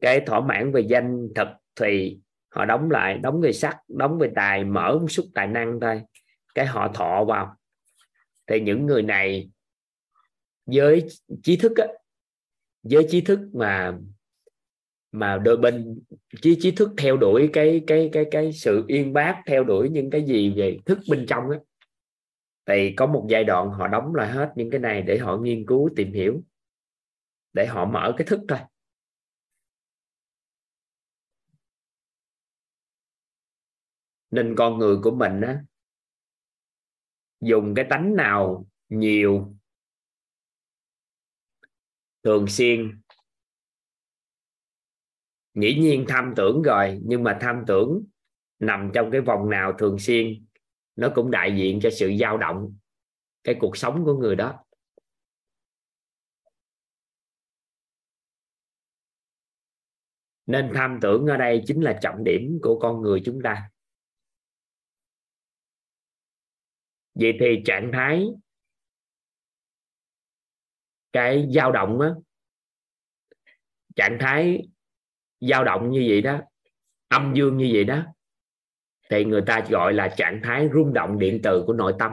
cái 0.00 0.20
thỏa 0.26 0.40
mãn 0.40 0.72
về 0.72 0.80
danh 0.80 1.28
thật 1.34 1.56
thì 1.76 2.18
họ 2.48 2.64
đóng 2.64 2.90
lại 2.90 3.18
đóng 3.18 3.40
về 3.40 3.52
sắc 3.52 3.78
đóng 3.88 4.18
về 4.18 4.32
tài 4.34 4.64
mở 4.64 4.98
một 5.00 5.08
xúc 5.08 5.26
tài 5.34 5.46
năng 5.46 5.80
thôi. 5.80 6.02
Cái 6.54 6.66
họ 6.66 6.92
thọ 6.94 7.24
vào. 7.24 7.56
Thì 8.46 8.60
những 8.60 8.86
người 8.86 9.02
này 9.02 9.50
với 10.66 11.08
trí 11.42 11.56
thức 11.56 11.72
á, 11.76 11.86
với 12.82 13.06
trí 13.10 13.20
thức 13.20 13.40
mà 13.52 13.98
mà 15.12 15.38
đôi 15.38 15.56
bên 15.56 16.00
trí 16.42 16.56
trí 16.60 16.70
thức 16.70 16.90
theo 16.98 17.16
đuổi 17.16 17.50
cái 17.52 17.84
cái 17.86 18.10
cái 18.12 18.24
cái 18.30 18.52
sự 18.52 18.84
yên 18.88 19.12
bác, 19.12 19.42
theo 19.46 19.64
đuổi 19.64 19.88
những 19.88 20.10
cái 20.10 20.24
gì 20.26 20.54
về 20.56 20.78
thức 20.86 20.98
bên 21.08 21.26
trong 21.28 21.50
á. 21.50 21.58
Thì 22.66 22.94
có 22.96 23.06
một 23.06 23.26
giai 23.30 23.44
đoạn 23.44 23.70
họ 23.70 23.88
đóng 23.88 24.14
lại 24.14 24.30
hết 24.30 24.52
những 24.56 24.70
cái 24.70 24.80
này 24.80 25.02
để 25.02 25.18
họ 25.18 25.36
nghiên 25.36 25.66
cứu, 25.66 25.90
tìm 25.96 26.12
hiểu, 26.12 26.42
để 27.52 27.66
họ 27.66 27.84
mở 27.84 28.14
cái 28.18 28.26
thức 28.26 28.40
thôi. 28.48 28.58
Nên 34.30 34.54
con 34.56 34.78
người 34.78 34.96
của 35.02 35.10
mình 35.10 35.40
á, 35.40 35.62
dùng 37.40 37.74
cái 37.74 37.84
tánh 37.90 38.16
nào 38.16 38.66
nhiều, 38.88 39.54
thường 42.22 42.46
xuyên 42.46 42.99
dĩ 45.54 45.74
nhiên 45.80 46.04
tham 46.08 46.32
tưởng 46.36 46.62
rồi, 46.62 47.00
nhưng 47.02 47.22
mà 47.22 47.38
tham 47.40 47.64
tưởng 47.66 48.04
nằm 48.58 48.90
trong 48.94 49.10
cái 49.10 49.20
vòng 49.20 49.50
nào 49.50 49.72
thường 49.78 49.98
xuyên, 49.98 50.46
nó 50.96 51.08
cũng 51.14 51.30
đại 51.30 51.56
diện 51.56 51.80
cho 51.82 51.90
sự 51.90 52.12
dao 52.20 52.38
động, 52.38 52.76
cái 53.44 53.56
cuộc 53.60 53.76
sống 53.76 54.04
của 54.04 54.14
người 54.14 54.36
đó. 54.36 54.64
Nên 60.46 60.70
tham 60.74 60.98
tưởng 61.02 61.26
ở 61.26 61.36
đây 61.36 61.62
chính 61.66 61.80
là 61.80 61.98
trọng 62.02 62.24
điểm 62.24 62.58
của 62.62 62.78
con 62.78 63.02
người 63.02 63.22
chúng 63.24 63.40
ta. 63.44 63.70
Vậy 67.14 67.36
thì 67.40 67.62
trạng 67.64 67.90
thái 67.92 68.26
cái 71.12 71.48
dao 71.54 71.72
động 71.72 72.00
á, 72.00 72.10
trạng 73.96 74.18
thái 74.20 74.68
dao 75.40 75.64
động 75.64 75.90
như 75.90 76.04
vậy 76.08 76.22
đó, 76.22 76.40
âm 77.08 77.34
dương 77.34 77.56
như 77.56 77.70
vậy 77.72 77.84
đó, 77.84 78.06
thì 79.10 79.24
người 79.24 79.42
ta 79.46 79.66
gọi 79.70 79.92
là 79.92 80.14
trạng 80.16 80.40
thái 80.44 80.68
rung 80.74 80.92
động 80.92 81.18
điện 81.18 81.40
từ 81.42 81.64
của 81.66 81.72
nội 81.72 81.94
tâm. 81.98 82.12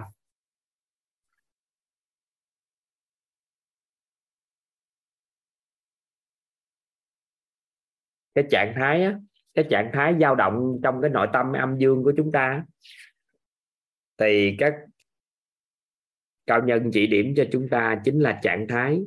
Cái 8.35 8.43
trạng 8.51 8.73
thái 8.75 9.03
á, 9.03 9.19
cái 9.53 9.65
trạng 9.69 9.91
thái 9.93 10.15
dao 10.21 10.35
động 10.35 10.79
trong 10.83 11.01
cái 11.01 11.09
nội 11.09 11.27
tâm 11.33 11.53
âm 11.53 11.77
dương 11.77 12.03
của 12.03 12.13
chúng 12.17 12.31
ta 12.31 12.63
thì 14.17 14.55
các 14.59 14.73
cao 16.45 16.63
nhân 16.63 16.89
chỉ 16.93 17.07
điểm 17.07 17.33
cho 17.37 17.45
chúng 17.51 17.67
ta 17.71 18.01
chính 18.05 18.19
là 18.19 18.39
trạng 18.43 18.65
thái 18.69 19.01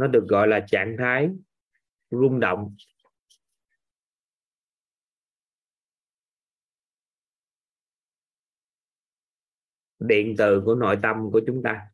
nó 0.00 0.06
được 0.06 0.26
gọi 0.28 0.48
là 0.48 0.60
trạng 0.66 0.96
thái 0.98 1.30
rung 2.10 2.40
động. 2.40 2.76
Điện 9.98 10.34
từ 10.38 10.62
của 10.64 10.74
nội 10.74 10.98
tâm 11.02 11.30
của 11.32 11.40
chúng 11.46 11.62
ta. 11.62 11.89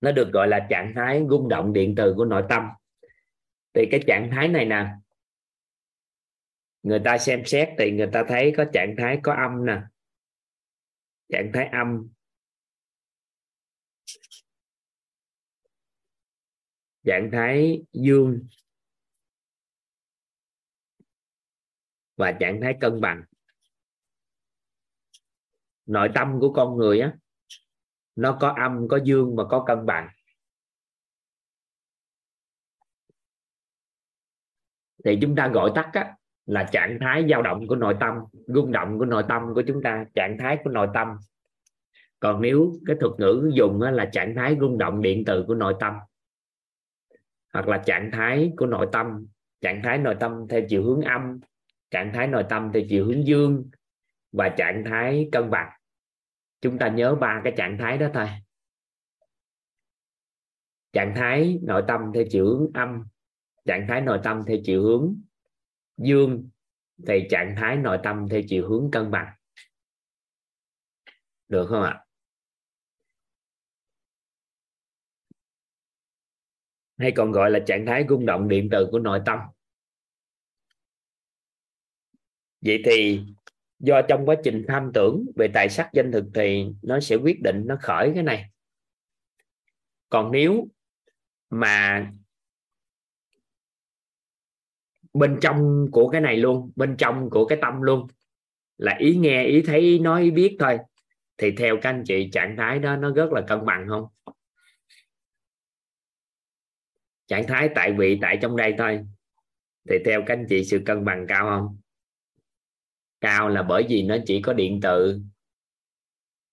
Nó 0.00 0.12
được 0.12 0.30
gọi 0.32 0.48
là 0.48 0.66
trạng 0.70 0.92
thái 0.96 1.22
rung 1.30 1.48
động 1.48 1.72
điện 1.72 1.94
từ 1.96 2.14
của 2.16 2.24
nội 2.24 2.44
tâm. 2.48 2.68
Thì 3.74 3.88
cái 3.90 4.00
trạng 4.06 4.30
thái 4.30 4.48
này 4.48 4.64
nè, 4.64 4.86
người 6.82 7.00
ta 7.04 7.18
xem 7.18 7.42
xét 7.46 7.68
thì 7.78 7.90
người 7.90 8.08
ta 8.12 8.24
thấy 8.28 8.54
có 8.56 8.64
trạng 8.72 8.94
thái 8.98 9.20
có 9.22 9.34
âm 9.34 9.66
nè. 9.66 9.82
Trạng 11.28 11.50
thái 11.54 11.66
âm. 11.66 12.08
Trạng 17.04 17.30
thái 17.32 17.82
dương. 17.92 18.46
Và 22.16 22.32
trạng 22.40 22.60
thái 22.60 22.76
cân 22.80 23.00
bằng. 23.00 23.24
Nội 25.86 26.08
tâm 26.14 26.38
của 26.40 26.52
con 26.52 26.76
người 26.76 27.00
á 27.00 27.19
nó 28.20 28.36
có 28.40 28.54
âm 28.60 28.88
có 28.88 28.96
dương 29.04 29.36
và 29.36 29.44
có 29.44 29.64
cân 29.66 29.86
bằng. 29.86 30.08
Thì 35.04 35.18
chúng 35.22 35.36
ta 35.36 35.48
gọi 35.48 35.70
tắt 35.74 35.90
á, 35.92 36.16
là 36.46 36.68
trạng 36.72 36.98
thái 37.00 37.26
dao 37.30 37.42
động 37.42 37.66
của 37.66 37.76
nội 37.76 37.96
tâm 38.00 38.14
rung 38.46 38.72
động 38.72 38.98
của 38.98 39.04
nội 39.04 39.24
tâm 39.28 39.42
của 39.54 39.62
chúng 39.66 39.82
ta 39.82 40.04
trạng 40.14 40.36
thái 40.38 40.58
của 40.64 40.70
nội 40.70 40.88
tâm. 40.94 41.08
Còn 42.20 42.40
nếu 42.40 42.72
cái 42.86 42.96
thuật 43.00 43.12
ngữ 43.18 43.50
dùng 43.54 43.82
á, 43.82 43.90
là 43.90 44.10
trạng 44.12 44.34
thái 44.34 44.56
rung 44.60 44.78
động 44.78 45.02
điện 45.02 45.22
từ 45.26 45.44
của 45.46 45.54
nội 45.54 45.74
tâm 45.80 45.94
hoặc 47.52 47.68
là 47.68 47.78
trạng 47.78 48.10
thái 48.12 48.52
của 48.56 48.66
nội 48.66 48.88
tâm 48.92 49.26
trạng 49.60 49.80
thái 49.84 49.98
nội 49.98 50.16
tâm 50.20 50.46
theo 50.48 50.62
chiều 50.68 50.84
hướng 50.84 51.00
âm 51.00 51.40
trạng 51.90 52.12
thái 52.14 52.26
nội 52.26 52.44
tâm 52.48 52.70
theo 52.74 52.82
chiều 52.88 53.06
hướng 53.06 53.26
dương 53.26 53.70
và 54.32 54.48
trạng 54.48 54.84
thái 54.84 55.28
cân 55.32 55.50
bằng 55.50 55.79
chúng 56.60 56.78
ta 56.78 56.88
nhớ 56.88 57.14
ba 57.14 57.40
cái 57.44 57.52
trạng 57.56 57.76
thái 57.78 57.98
đó 57.98 58.08
thôi. 58.14 58.28
Trạng 60.92 61.12
thái 61.16 61.58
nội 61.62 61.84
tâm 61.88 62.00
theo 62.14 62.24
chiều 62.30 62.46
hướng 62.46 62.72
âm, 62.74 63.04
trạng 63.64 63.86
thái 63.88 64.00
nội 64.00 64.20
tâm 64.24 64.42
theo 64.46 64.56
chiều 64.64 64.82
hướng 64.82 65.20
dương, 65.96 66.50
thì 67.06 67.26
trạng 67.30 67.54
thái 67.56 67.76
nội 67.76 67.98
tâm 68.02 68.28
theo 68.30 68.40
chiều 68.48 68.68
hướng 68.68 68.90
cân 68.90 69.10
bằng. 69.10 69.36
Được 71.48 71.66
không 71.68 71.82
ạ? 71.82 72.04
Hay 76.98 77.12
còn 77.16 77.32
gọi 77.32 77.50
là 77.50 77.58
trạng 77.66 77.86
thái 77.86 78.04
rung 78.08 78.26
động 78.26 78.48
điện 78.48 78.68
từ 78.72 78.88
của 78.90 78.98
nội 78.98 79.20
tâm. 79.26 79.38
Vậy 82.60 82.82
thì 82.84 83.24
do 83.80 84.02
trong 84.08 84.26
quá 84.26 84.36
trình 84.44 84.64
tham 84.68 84.90
tưởng 84.94 85.26
về 85.36 85.48
tài 85.54 85.68
sắc 85.68 85.90
danh 85.92 86.12
thực 86.12 86.24
thì 86.34 86.66
nó 86.82 87.00
sẽ 87.00 87.16
quyết 87.16 87.42
định 87.42 87.62
nó 87.66 87.76
khởi 87.80 88.12
cái 88.14 88.22
này. 88.22 88.50
Còn 90.08 90.32
nếu 90.32 90.68
mà 91.50 92.06
bên 95.14 95.38
trong 95.40 95.86
của 95.92 96.08
cái 96.08 96.20
này 96.20 96.36
luôn, 96.36 96.72
bên 96.76 96.96
trong 96.96 97.30
của 97.30 97.44
cái 97.44 97.58
tâm 97.62 97.82
luôn, 97.82 98.06
là 98.76 98.96
ý 98.98 99.16
nghe, 99.16 99.44
ý 99.44 99.62
thấy 99.62 99.80
ý 99.80 99.98
nói, 99.98 100.22
ý 100.22 100.30
biết 100.30 100.56
thôi, 100.58 100.78
thì 101.38 101.52
theo 101.56 101.76
các 101.82 101.90
anh 101.90 102.02
chị, 102.06 102.30
trạng 102.32 102.56
thái 102.56 102.78
đó 102.78 102.96
nó 102.96 103.12
rất 103.12 103.32
là 103.32 103.40
cân 103.48 103.64
bằng 103.64 103.86
không? 103.88 104.06
Trạng 107.26 107.46
thái 107.46 107.68
tại 107.74 107.92
vị, 107.92 108.18
tại 108.22 108.38
trong 108.42 108.56
đây 108.56 108.74
thôi, 108.78 109.00
thì 109.90 109.96
theo 110.04 110.22
các 110.26 110.34
anh 110.34 110.46
chị 110.48 110.64
sự 110.64 110.82
cân 110.86 111.04
bằng 111.04 111.26
cao 111.28 111.46
không? 111.46 111.78
Cao 113.20 113.48
là 113.48 113.62
bởi 113.62 113.86
vì 113.88 114.02
nó 114.02 114.16
chỉ 114.26 114.42
có 114.42 114.52
điện 114.52 114.80
từ 114.82 115.20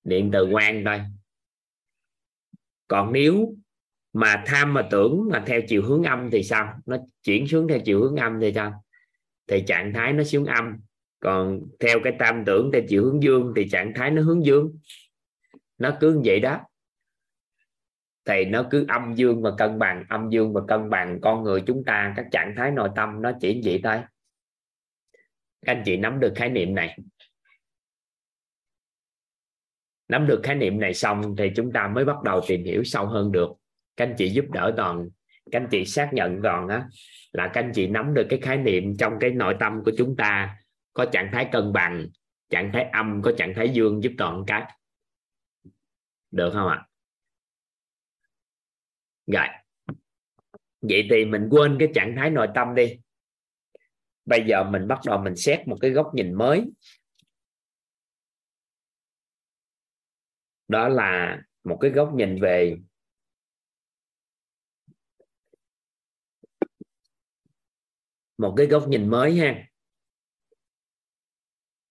điện 0.04 0.30
từ 0.34 0.50
quan 0.52 0.84
thôi. 0.86 1.02
Còn 2.88 3.14
nếu 3.14 3.56
mà 4.14 4.44
tham 4.46 4.74
mà 4.74 4.88
tưởng 4.92 5.30
mà 5.32 5.44
theo 5.48 5.62
chiều 5.68 5.84
hướng 5.84 6.04
âm 6.04 6.30
thì 6.32 6.44
sao? 6.44 6.80
Nó 6.86 6.98
chuyển 7.24 7.48
xuống 7.48 7.68
theo 7.68 7.80
chiều 7.86 8.02
hướng 8.02 8.16
âm 8.16 8.40
thì 8.42 8.54
sao? 8.54 8.84
Thì 9.48 9.64
trạng 9.68 9.94
thái 9.94 10.14
nó 10.14 10.24
xuống 10.24 10.46
âm. 10.46 10.78
Còn 11.20 11.62
theo 11.80 12.00
cái 12.04 12.14
tam 12.20 12.44
tưởng 12.46 12.70
theo 12.74 12.82
chiều 12.88 13.04
hướng 13.04 13.24
dương 13.24 13.54
thì 13.56 13.70
trạng 13.70 13.94
thái 13.96 14.12
nó 14.12 14.22
hướng 14.22 14.46
dương. 14.46 14.80
Nó 15.78 15.98
cứ 16.00 16.14
như 16.14 16.22
vậy 16.26 16.40
đó. 16.40 16.60
Thì 18.26 18.46
nó 18.46 18.68
cứ 18.72 18.86
âm 18.88 19.16
dương 19.16 19.42
và 19.42 19.52
cân 19.58 19.80
bằng, 19.80 20.06
âm 20.10 20.30
dương 20.30 20.54
và 20.54 20.62
cân 20.68 20.90
bằng. 20.90 21.20
Con 21.22 21.44
người 21.44 21.64
chúng 21.68 21.84
ta, 21.84 22.14
các 22.18 22.26
trạng 22.32 22.54
thái 22.58 22.72
nội 22.72 22.90
tâm 22.96 23.22
nó 23.22 23.32
chỉ 23.42 23.62
vậy 23.66 23.80
thôi 23.84 23.98
các 25.66 25.72
anh 25.76 25.84
chị 25.86 25.98
nắm 25.98 26.20
được 26.20 26.34
khái 26.36 26.50
niệm 26.50 26.76
này. 26.76 26.98
Nắm 30.08 30.28
được 30.28 30.40
khái 30.44 30.56
niệm 30.56 30.80
này 30.80 30.94
xong 30.94 31.36
thì 31.38 31.52
chúng 31.56 31.72
ta 31.74 31.88
mới 31.88 32.06
bắt 32.06 32.24
đầu 32.24 32.42
tìm 32.48 32.64
hiểu 32.64 32.84
sâu 32.84 33.06
hơn 33.06 33.32
được. 33.32 33.50
Các 33.98 34.08
anh 34.08 34.16
chị 34.18 34.30
giúp 34.30 34.46
đỡ 34.50 34.74
toàn, 34.78 35.10
các 35.52 35.62
anh 35.62 35.68
chị 35.72 35.86
xác 35.86 36.10
nhận 36.14 36.40
toàn 36.44 36.68
á, 36.68 36.88
là 37.32 37.52
các 37.54 37.62
anh 37.62 37.72
chị 37.76 37.88
nắm 37.88 38.14
được 38.14 38.28
cái 38.30 38.40
khái 38.40 38.58
niệm 38.58 38.98
trong 38.98 39.14
cái 39.20 39.32
nội 39.32 39.56
tâm 39.60 39.82
của 39.86 39.92
chúng 39.98 40.16
ta 40.16 40.58
có 40.94 41.06
trạng 41.06 41.30
thái 41.34 41.50
cân 41.52 41.74
bằng, 41.74 42.08
trạng 42.50 42.72
thái 42.74 42.84
âm, 42.84 43.22
có 43.22 43.32
trạng 43.38 43.54
thái 43.56 43.70
dương 43.70 44.04
giúp 44.04 44.12
toàn 44.18 44.44
cái 44.48 44.64
được 46.32 46.52
không 46.54 46.68
ạ? 46.68 46.88
Rồi. 49.28 49.48
Vậy 50.82 51.08
thì 51.10 51.26
mình 51.26 51.48
quên 51.52 51.78
cái 51.80 51.88
trạng 51.96 52.16
thái 52.16 52.30
nội 52.30 52.48
tâm 52.56 52.76
đi 52.76 53.00
bây 54.28 54.44
giờ 54.48 54.64
mình 54.64 54.88
bắt 54.88 55.00
đầu 55.06 55.18
mình 55.18 55.36
xét 55.36 55.68
một 55.68 55.78
cái 55.82 55.92
góc 55.92 56.12
nhìn 56.16 56.34
mới. 56.34 56.66
Đó 60.68 60.90
là 60.90 61.42
một 61.64 61.78
cái 61.82 61.92
góc 61.92 62.14
nhìn 62.16 62.42
về 62.42 62.78
một 68.38 68.54
cái 68.58 68.68
góc 68.68 68.88
nhìn 68.88 69.10
mới 69.10 69.38
ha. 69.38 69.68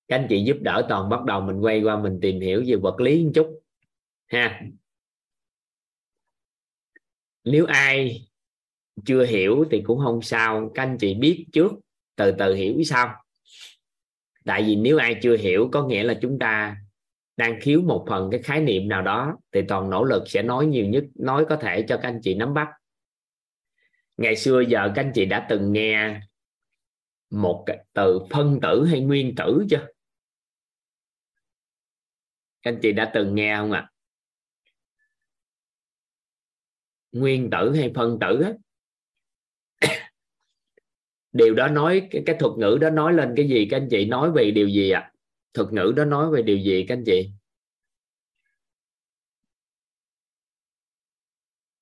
Các 0.08 0.16
anh 0.16 0.26
chị 0.30 0.44
giúp 0.46 0.56
đỡ 0.60 0.86
toàn 0.88 1.08
bắt 1.08 1.24
đầu 1.24 1.40
mình 1.40 1.60
quay 1.60 1.82
qua 1.82 2.02
mình 2.02 2.18
tìm 2.22 2.40
hiểu 2.40 2.64
về 2.66 2.76
vật 2.76 3.00
lý 3.00 3.24
một 3.24 3.30
chút 3.34 3.62
ha. 4.26 4.62
Nếu 7.44 7.66
ai 7.66 8.28
chưa 9.04 9.26
hiểu 9.26 9.64
thì 9.70 9.82
cũng 9.86 9.98
không 9.98 10.22
sao. 10.22 10.70
Các 10.74 10.82
anh 10.82 10.96
chị 11.00 11.14
biết 11.14 11.46
trước 11.52 11.72
từ 12.16 12.32
từ 12.38 12.54
hiểu 12.54 12.82
sao 12.82 13.26
tại 14.46 14.62
vì 14.62 14.76
nếu 14.76 14.98
ai 14.98 15.16
chưa 15.22 15.36
hiểu, 15.36 15.68
có 15.72 15.86
nghĩa 15.86 16.02
là 16.02 16.18
chúng 16.22 16.38
ta 16.38 16.76
đang 17.36 17.58
thiếu 17.62 17.82
một 17.82 18.06
phần 18.08 18.28
cái 18.30 18.42
khái 18.42 18.60
niệm 18.60 18.88
nào 18.88 19.02
đó, 19.02 19.38
thì 19.52 19.60
toàn 19.68 19.90
nỗ 19.90 20.04
lực 20.04 20.22
sẽ 20.26 20.42
nói 20.42 20.66
nhiều 20.66 20.86
nhất, 20.86 21.04
nói 21.14 21.46
có 21.48 21.56
thể 21.56 21.84
cho 21.88 21.96
các 21.96 22.08
anh 22.08 22.20
chị 22.22 22.34
nắm 22.34 22.54
bắt. 22.54 22.68
Ngày 24.16 24.36
xưa 24.36 24.60
giờ 24.60 24.92
các 24.94 25.02
anh 25.02 25.12
chị 25.14 25.24
đã 25.24 25.46
từng 25.50 25.72
nghe 25.72 26.20
một 27.30 27.62
cái 27.66 27.84
từ 27.92 28.18
phân 28.30 28.58
tử 28.62 28.84
hay 28.84 29.00
nguyên 29.00 29.34
tử 29.34 29.66
chưa? 29.70 29.86
Các 32.62 32.70
anh 32.70 32.78
chị 32.82 32.92
đã 32.92 33.10
từng 33.14 33.34
nghe 33.34 33.56
không 33.56 33.72
ạ? 33.72 33.80
À? 33.80 33.92
nguyên 37.12 37.50
tử 37.50 37.74
hay 37.74 37.92
phân 37.94 38.18
tử 38.20 38.42
á? 38.42 38.52
Điều 41.36 41.54
đó 41.54 41.68
nói 41.68 42.08
cái, 42.10 42.22
cái 42.26 42.36
thuật 42.40 42.58
ngữ 42.58 42.78
đó 42.80 42.90
nói 42.90 43.12
lên 43.12 43.34
cái 43.36 43.48
gì 43.48 43.68
các 43.70 43.76
anh 43.76 43.88
chị 43.90 44.04
nói 44.04 44.30
về 44.32 44.50
điều 44.50 44.68
gì 44.68 44.90
ạ 44.90 45.00
à? 45.00 45.12
thuật 45.54 45.72
ngữ 45.72 45.92
đó 45.96 46.04
nói 46.04 46.30
về 46.30 46.42
điều 46.42 46.58
gì 46.58 46.84
các 46.88 46.94
anh 46.94 47.04
chị 47.06 47.30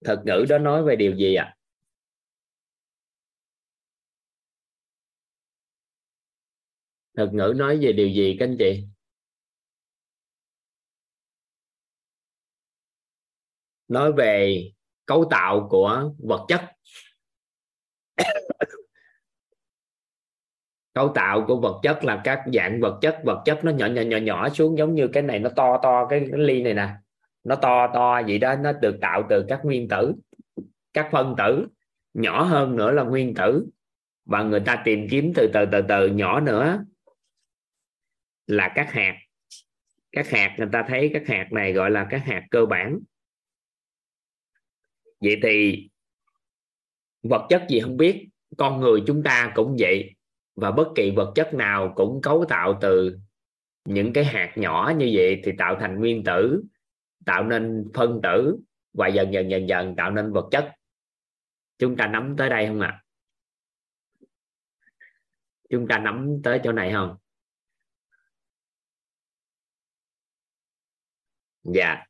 thuật 0.04 0.18
ngữ 0.24 0.44
đó 0.48 0.58
nói 0.58 0.84
về 0.84 0.96
điều 0.96 1.16
gì 1.16 1.34
ạ 1.34 1.44
à? 1.44 1.56
thuật 7.16 7.32
ngữ 7.32 7.52
nói 7.56 7.78
về 7.78 7.92
điều 7.92 8.08
gì 8.08 8.36
các 8.38 8.46
anh 8.46 8.56
chị 8.58 8.84
nói 13.88 14.12
về 14.12 14.62
cấu 15.06 15.24
tạo 15.30 15.66
của 15.70 16.10
vật 16.18 16.44
chất 16.48 16.60
cấu 20.94 21.08
tạo 21.08 21.44
của 21.46 21.60
vật 21.60 21.80
chất 21.82 22.04
là 22.04 22.20
các 22.24 22.42
dạng 22.52 22.80
vật 22.80 22.98
chất 23.00 23.20
vật 23.24 23.42
chất 23.44 23.64
nó 23.64 23.72
nhỏ 23.72 23.86
nhỏ 23.86 24.02
nhỏ 24.02 24.16
nhỏ 24.16 24.48
xuống 24.48 24.78
giống 24.78 24.94
như 24.94 25.08
cái 25.08 25.22
này 25.22 25.38
nó 25.38 25.50
to 25.56 25.80
to 25.82 26.06
cái, 26.10 26.26
cái 26.30 26.40
ly 26.40 26.62
này 26.62 26.74
nè. 26.74 26.88
Nó 27.44 27.54
to 27.54 27.90
to 27.94 28.22
vậy 28.26 28.38
đó 28.38 28.56
nó 28.56 28.72
được 28.72 28.98
tạo 29.00 29.26
từ 29.30 29.44
các 29.48 29.60
nguyên 29.64 29.88
tử 29.88 30.14
các 30.92 31.08
phân 31.12 31.34
tử. 31.38 31.66
Nhỏ 32.14 32.42
hơn 32.42 32.76
nữa 32.76 32.92
là 32.92 33.02
nguyên 33.02 33.34
tử. 33.34 33.66
Và 34.24 34.42
người 34.42 34.60
ta 34.60 34.82
tìm 34.84 35.06
kiếm 35.10 35.32
từ 35.36 35.50
từ 35.54 35.64
từ 35.72 35.80
từ 35.88 36.08
nhỏ 36.08 36.40
nữa 36.40 36.84
là 38.46 38.72
các 38.74 38.92
hạt. 38.92 39.14
Các 40.12 40.30
hạt 40.30 40.54
người 40.58 40.68
ta 40.72 40.84
thấy 40.88 41.10
các 41.12 41.22
hạt 41.26 41.48
này 41.52 41.72
gọi 41.72 41.90
là 41.90 42.06
các 42.10 42.24
hạt 42.24 42.42
cơ 42.50 42.66
bản. 42.66 42.98
Vậy 45.20 45.38
thì 45.42 45.88
vật 47.22 47.46
chất 47.48 47.66
gì 47.68 47.80
không 47.80 47.96
biết 47.96 48.28
con 48.58 48.80
người 48.80 49.02
chúng 49.06 49.22
ta 49.22 49.52
cũng 49.54 49.76
vậy 49.78 50.13
và 50.56 50.70
bất 50.70 50.88
kỳ 50.94 51.10
vật 51.10 51.32
chất 51.34 51.54
nào 51.54 51.92
cũng 51.96 52.20
cấu 52.22 52.44
tạo 52.48 52.78
từ 52.80 53.18
những 53.84 54.12
cái 54.12 54.24
hạt 54.24 54.52
nhỏ 54.56 54.92
như 54.96 55.10
vậy 55.14 55.40
thì 55.44 55.52
tạo 55.58 55.76
thành 55.80 56.00
nguyên 56.00 56.24
tử, 56.24 56.62
tạo 57.26 57.44
nên 57.44 57.84
phân 57.94 58.20
tử 58.22 58.56
và 58.92 59.08
dần 59.08 59.32
dần 59.32 59.50
dần 59.50 59.68
dần 59.68 59.96
tạo 59.96 60.10
nên 60.10 60.32
vật 60.32 60.48
chất. 60.50 60.72
Chúng 61.78 61.96
ta 61.96 62.06
nắm 62.06 62.34
tới 62.38 62.48
đây 62.48 62.66
không 62.66 62.80
ạ? 62.80 62.88
À? 62.88 63.04
chúng 65.74 65.88
ta 65.88 65.98
nắm 65.98 66.40
tới 66.44 66.60
chỗ 66.64 66.72
này 66.72 66.92
không? 66.92 67.16
Dạ. 71.62 72.04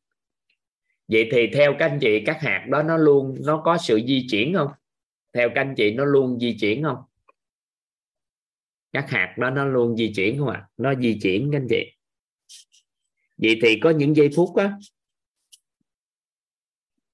Vậy 1.09 1.29
thì 1.33 1.47
theo 1.55 1.75
các 1.79 1.87
anh 1.87 1.99
chị, 2.01 2.23
các 2.27 2.41
hạt 2.41 2.66
đó 2.71 2.83
nó 2.83 2.97
luôn, 2.97 3.35
nó 3.47 3.62
có 3.65 3.79
sự 3.79 4.01
di 4.07 4.27
chuyển 4.31 4.55
không? 4.55 4.69
Theo 5.33 5.49
các 5.55 5.61
anh 5.61 5.75
chị, 5.77 5.95
nó 5.95 6.05
luôn 6.05 6.41
di 6.41 6.57
chuyển 6.61 6.83
không? 6.83 6.97
Các 8.95 9.11
hạt 9.11 9.35
đó 9.39 9.51
nó 9.51 9.65
luôn 9.65 9.97
di 9.97 10.12
chuyển 10.16 10.39
không 10.39 10.49
ạ? 10.49 10.59
À? 10.59 10.69
nó 10.77 10.95
di 10.95 11.19
chuyển 11.23 11.49
các 11.53 11.59
anh 11.59 11.66
chị. 11.71 11.93
Vậy 13.37 13.59
thì 13.62 13.81
có 13.83 13.91
những 13.91 14.16
giây 14.16 14.31
phút 14.37 14.57
á, 14.57 14.79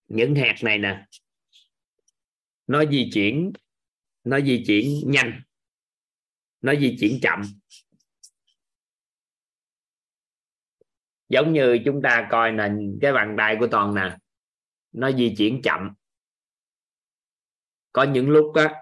những 0.08 0.34
hạt 0.34 0.54
này 0.62 0.78
nè, 0.78 1.06
nó 2.66 2.84
di 2.84 3.10
chuyển, 3.14 3.52
nó 4.24 4.40
di 4.40 4.64
chuyển 4.66 5.10
nhanh, 5.10 5.42
nó 6.60 6.74
di 6.74 6.96
chuyển 7.00 7.18
chậm. 7.22 7.42
Giống 11.28 11.52
như 11.52 11.78
chúng 11.84 12.02
ta 12.02 12.28
coi 12.30 12.52
là 12.52 12.74
cái 13.00 13.12
bàn 13.12 13.34
tay 13.38 13.56
của 13.60 13.66
toàn 13.70 13.94
nè, 13.94 14.16
nó 14.92 15.12
di 15.12 15.34
chuyển 15.38 15.62
chậm. 15.62 15.94
Có 17.92 18.02
những 18.02 18.28
lúc 18.28 18.54
á, 18.54 18.74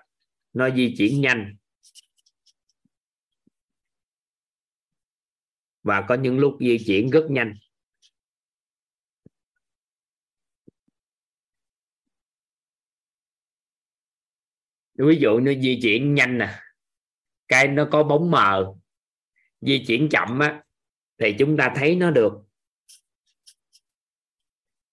nó 0.53 0.71
di 0.71 0.95
chuyển 0.99 1.21
nhanh. 1.21 1.58
Và 5.89 6.05
có 6.09 6.15
những 6.15 6.39
lúc 6.39 6.57
di 6.61 6.79
chuyển 6.87 7.11
rất 7.11 7.27
nhanh. 7.31 7.55
Ví 14.95 15.19
dụ 15.21 15.41
nó 15.41 15.53
di 15.63 15.79
chuyển 15.83 16.15
nhanh 16.15 16.39
nè, 16.39 16.61
cái 17.49 17.69
nó 17.69 17.89
có 17.93 18.03
bóng 18.03 18.31
mờ, 18.31 18.75
di 19.61 19.85
chuyển 19.87 20.09
chậm 20.09 20.39
á, 20.39 20.63
thì 21.19 21.35
chúng 21.39 21.57
ta 21.57 21.73
thấy 21.77 21.97
nó 21.97 22.11
được. 22.11 22.33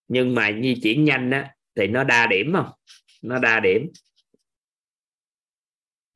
Nhưng 0.07 0.35
mà 0.35 0.51
di 0.63 0.79
chuyển 0.83 1.03
nhanh 1.03 1.31
á, 1.31 1.55
thì 1.75 1.87
nó 1.87 2.03
đa 2.03 2.27
điểm 2.27 2.53
không? 2.53 2.71
Nó 3.21 3.39
đa 3.39 3.59
điểm. 3.59 3.91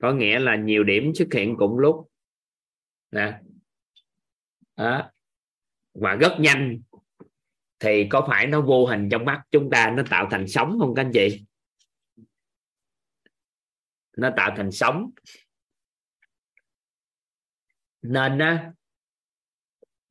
Có 0.01 0.13
nghĩa 0.13 0.39
là 0.39 0.55
nhiều 0.55 0.83
điểm 0.83 1.11
xuất 1.15 1.27
hiện 1.33 1.55
cùng 1.57 1.79
lúc. 1.79 2.11
Nè 3.11 3.39
đó. 4.79 5.11
và 5.93 6.15
rất 6.15 6.37
nhanh. 6.39 6.81
Thì 7.79 8.07
có 8.09 8.25
phải 8.29 8.47
nó 8.47 8.61
vô 8.61 8.85
hình 8.85 9.09
trong 9.11 9.25
mắt 9.25 9.41
chúng 9.51 9.69
ta 9.71 9.93
nó 9.97 10.03
tạo 10.09 10.27
thành 10.31 10.47
sóng 10.47 10.77
không 10.79 10.95
các 10.95 11.01
anh 11.01 11.11
chị? 11.13 11.45
Nó 14.17 14.29
tạo 14.37 14.53
thành 14.57 14.71
sóng. 14.71 15.11
Nên 18.01 18.39
á, 18.39 18.71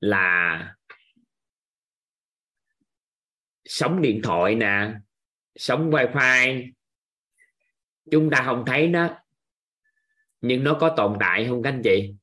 là 0.01 0.75
sóng 3.65 4.03
điện 4.03 4.21
thoại 4.25 4.55
nè, 4.55 4.93
sóng 5.57 5.91
wifi, 5.91 6.73
chúng 8.11 8.31
ta 8.31 8.43
không 8.47 8.65
thấy 8.67 8.89
nó. 8.89 9.19
Nhưng 10.41 10.65
nó 10.65 10.77
có 10.81 10.95
tồn 10.97 11.17
tại 11.21 11.47
không 11.49 11.63
các 11.63 11.71
anh 11.71 11.81
chị? 11.85 12.15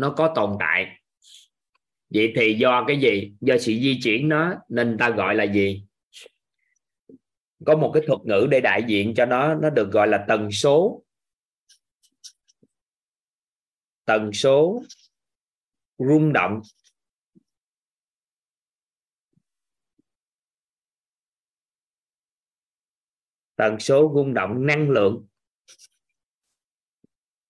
Nó 0.00 0.14
có 0.16 0.32
tồn 0.34 0.56
tại. 0.60 0.86
Vậy 2.08 2.32
thì 2.36 2.56
do 2.58 2.84
cái 2.88 3.00
gì? 3.00 3.32
Do 3.40 3.58
sự 3.58 3.72
di 3.72 4.00
chuyển 4.02 4.28
nó, 4.28 4.54
nên 4.68 4.96
ta 4.98 5.10
gọi 5.10 5.34
là 5.34 5.44
gì? 5.44 5.84
Có 7.66 7.76
một 7.76 7.90
cái 7.94 8.02
thuật 8.06 8.20
ngữ 8.24 8.46
để 8.50 8.60
đại 8.60 8.84
diện 8.86 9.14
cho 9.16 9.26
nó 9.26 9.54
nó 9.54 9.70
được 9.70 9.90
gọi 9.92 10.08
là 10.08 10.24
tần 10.28 10.52
số. 10.52 11.02
Tần 14.04 14.32
số 14.32 14.82
rung 15.98 16.32
động. 16.32 16.62
Tần 23.56 23.80
số 23.80 24.12
rung 24.14 24.34
động 24.34 24.66
năng 24.66 24.90
lượng 24.90 25.26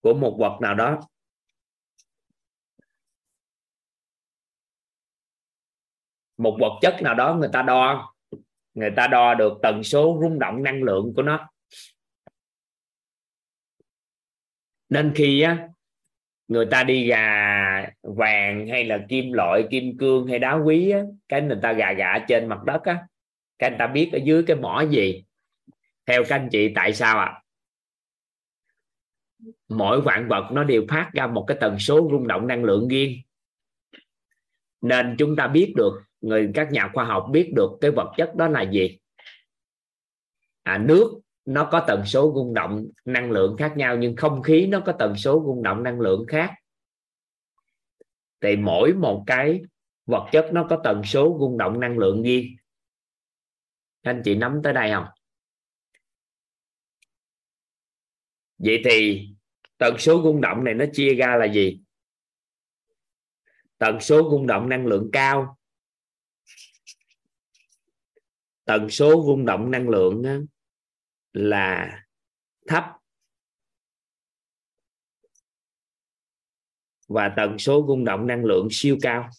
của 0.01 0.15
một 0.15 0.37
vật 0.39 0.59
nào 0.61 0.75
đó. 0.75 1.01
Một 6.37 6.57
vật 6.61 6.79
chất 6.83 7.03
nào 7.03 7.15
đó 7.15 7.35
người 7.35 7.49
ta 7.53 7.63
đo 7.63 8.15
người 8.75 8.91
ta 8.97 9.07
đo 9.07 9.35
được 9.35 9.53
tần 9.63 9.83
số 9.83 10.19
rung 10.23 10.39
động 10.39 10.63
năng 10.63 10.83
lượng 10.83 11.13
của 11.17 11.23
nó. 11.23 11.49
Nên 14.89 15.13
khi 15.15 15.41
á 15.41 15.69
người 16.49 16.67
ta 16.71 16.85
đi 16.85 17.07
gà 17.07 17.91
vàng 18.03 18.69
hay 18.69 18.85
là 18.85 18.99
kim 19.09 19.33
loại 19.33 19.65
kim 19.71 19.99
cương 19.99 20.27
hay 20.27 20.39
đá 20.39 20.55
quý 20.55 20.91
á, 20.91 21.01
cái 21.29 21.43
người 21.43 21.59
ta 21.63 21.73
gà 21.73 21.93
gà 21.93 22.19
trên 22.29 22.49
mặt 22.49 22.65
đất 22.65 22.83
á 22.83 23.07
cái 23.59 23.71
người 23.71 23.79
ta 23.79 23.87
biết 23.87 24.11
ở 24.13 24.19
dưới 24.25 24.43
cái 24.47 24.57
mỏ 24.57 24.85
gì. 24.91 25.25
Theo 26.07 26.25
các 26.29 26.37
anh 26.37 26.49
chị 26.53 26.73
tại 26.75 26.95
sao 26.95 27.19
ạ? 27.19 27.25
À? 27.25 27.43
mỗi 29.69 30.01
vạn 30.01 30.29
vật 30.29 30.49
nó 30.53 30.65
đều 30.65 30.87
phát 30.89 31.11
ra 31.13 31.27
một 31.27 31.45
cái 31.49 31.57
tần 31.61 31.79
số 31.79 32.09
rung 32.11 32.29
động 32.29 32.47
năng 32.47 32.65
lượng 32.65 32.89
riêng. 32.89 33.21
Nên 34.81 35.17
chúng 35.19 35.37
ta 35.37 35.47
biết 35.47 35.73
được 35.77 36.03
người 36.27 36.51
các 36.55 36.73
nhà 36.73 36.91
khoa 36.95 37.05
học 37.05 37.27
biết 37.31 37.53
được 37.57 37.71
cái 37.81 37.91
vật 37.91 38.13
chất 38.17 38.35
đó 38.37 38.49
là 38.49 38.63
gì. 38.63 38.99
À, 40.63 40.79
nước 40.79 41.21
nó 41.45 41.69
có 41.73 41.85
tần 41.87 42.07
số 42.07 42.33
rung 42.35 42.55
động 42.55 42.87
năng 43.05 43.31
lượng 43.31 43.57
khác 43.59 43.73
nhau 43.77 43.97
nhưng 43.97 44.17
không 44.17 44.43
khí 44.43 44.67
nó 44.67 44.81
có 44.87 44.93
tần 44.99 45.17
số 45.17 45.43
rung 45.47 45.63
động 45.63 45.83
năng 45.83 46.01
lượng 46.01 46.25
khác. 46.29 46.55
Thì 48.41 48.57
mỗi 48.57 48.93
một 48.93 49.25
cái 49.27 49.61
vật 50.07 50.29
chất 50.33 50.51
nó 50.53 50.67
có 50.71 50.81
tần 50.85 51.03
số 51.05 51.37
rung 51.41 51.59
động 51.59 51.81
năng 51.81 51.99
lượng 51.99 52.23
riêng 52.23 52.57
anh 54.03 54.23
chị 54.25 54.35
nắm 54.35 54.61
tới 54.65 54.73
đây 54.73 54.91
không? 54.93 55.07
Vậy 58.59 58.83
thì 58.85 59.29
tần 59.79 59.99
số 59.99 60.23
rung 60.23 60.41
động 60.41 60.65
này 60.65 60.75
nó 60.75 60.85
chia 60.93 61.15
ra 61.15 61.37
là 61.37 61.45
gì? 61.45 61.81
Tần 63.79 64.01
số 64.01 64.31
rung 64.31 64.47
động 64.47 64.69
năng 64.69 64.87
lượng 64.87 65.11
cao 65.13 65.59
tần 68.67 68.91
số 68.91 69.25
rung 69.27 69.47
động 69.47 69.71
năng 69.71 69.89
lượng 69.89 70.47
là 71.33 72.01
thấp. 72.69 72.85
Và 77.09 77.35
tần 77.37 77.59
số 77.59 77.85
rung 77.89 78.05
động 78.05 78.27
năng 78.27 78.45
lượng 78.45 78.69
siêu 78.71 78.97
cao. 79.03 79.31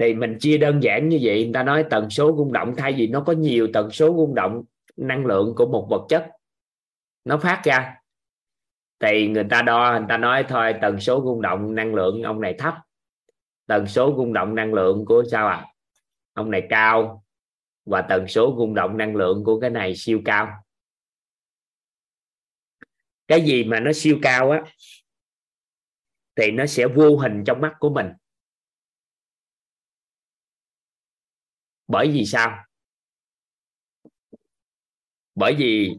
Thì 0.00 0.14
mình 0.14 0.36
chia 0.40 0.58
đơn 0.58 0.80
giản 0.82 1.08
như 1.08 1.18
vậy, 1.22 1.44
người 1.44 1.54
ta 1.54 1.62
nói 1.62 1.84
tần 1.90 2.10
số 2.10 2.34
rung 2.36 2.52
động 2.52 2.74
thay 2.76 2.92
vì 2.92 3.06
nó 3.06 3.24
có 3.26 3.32
nhiều 3.32 3.68
tần 3.74 3.90
số 3.90 4.06
rung 4.16 4.34
động 4.34 4.64
năng 4.96 5.26
lượng 5.26 5.54
của 5.56 5.66
một 5.66 5.86
vật 5.90 6.06
chất, 6.08 6.30
nó 7.24 7.38
phát 7.38 7.62
ra 7.64 7.94
thì 9.00 9.28
người 9.28 9.46
ta 9.50 9.62
đo, 9.62 9.96
người 9.98 10.06
ta 10.08 10.16
nói 10.16 10.44
thôi, 10.48 10.74
tần 10.82 11.00
số 11.00 11.22
rung 11.24 11.42
động 11.42 11.74
năng 11.74 11.94
lượng, 11.94 12.22
ông 12.22 12.40
này 12.40 12.54
thấp. 12.58 12.74
Tần 13.66 13.86
số 13.86 14.14
rung 14.16 14.32
động 14.32 14.54
năng 14.54 14.74
lượng 14.74 15.04
của 15.04 15.24
sao 15.30 15.48
à 15.48 15.66
ông 16.32 16.50
này 16.50 16.66
cao. 16.70 17.24
Và 17.84 18.02
tần 18.02 18.28
số 18.28 18.54
rung 18.58 18.74
động 18.74 18.96
năng 18.96 19.16
lượng 19.16 19.44
của 19.44 19.60
cái 19.60 19.70
này 19.70 19.96
siêu 19.96 20.22
cao. 20.24 20.64
Cái 23.28 23.42
gì 23.42 23.64
mà 23.64 23.80
nó 23.80 23.92
siêu 23.92 24.18
cao 24.22 24.50
á, 24.50 24.62
thì 26.36 26.50
nó 26.50 26.66
sẽ 26.66 26.86
vô 26.86 27.16
hình 27.16 27.44
trong 27.46 27.60
mắt 27.60 27.74
của 27.78 27.90
mình. 27.90 28.06
Bởi 31.86 32.10
vì 32.10 32.24
sao? 32.24 32.64
Bởi 35.34 35.54
vì 35.58 35.96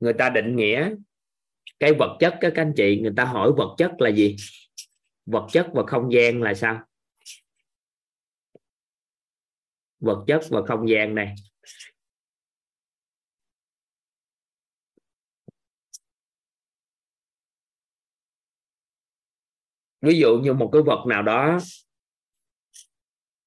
người 0.00 0.12
ta 0.12 0.30
định 0.30 0.56
nghĩa 0.56 0.94
cái 1.80 1.92
vật 1.98 2.16
chất 2.20 2.34
các 2.40 2.52
anh 2.56 2.72
chị, 2.76 3.00
người 3.02 3.12
ta 3.16 3.24
hỏi 3.24 3.52
vật 3.56 3.74
chất 3.78 3.90
là 3.98 4.10
gì? 4.10 4.36
Vật 5.26 5.46
chất 5.52 5.68
và 5.72 5.82
không 5.86 6.12
gian 6.12 6.42
là 6.42 6.54
sao? 6.54 6.80
Vật 10.00 10.24
chất 10.26 10.40
và 10.50 10.60
không 10.66 10.88
gian 10.88 11.14
này. 11.14 11.34
Ví 20.00 20.18
dụ 20.18 20.38
như 20.38 20.52
một 20.52 20.70
cái 20.72 20.82
vật 20.82 21.04
nào 21.06 21.22
đó 21.22 21.58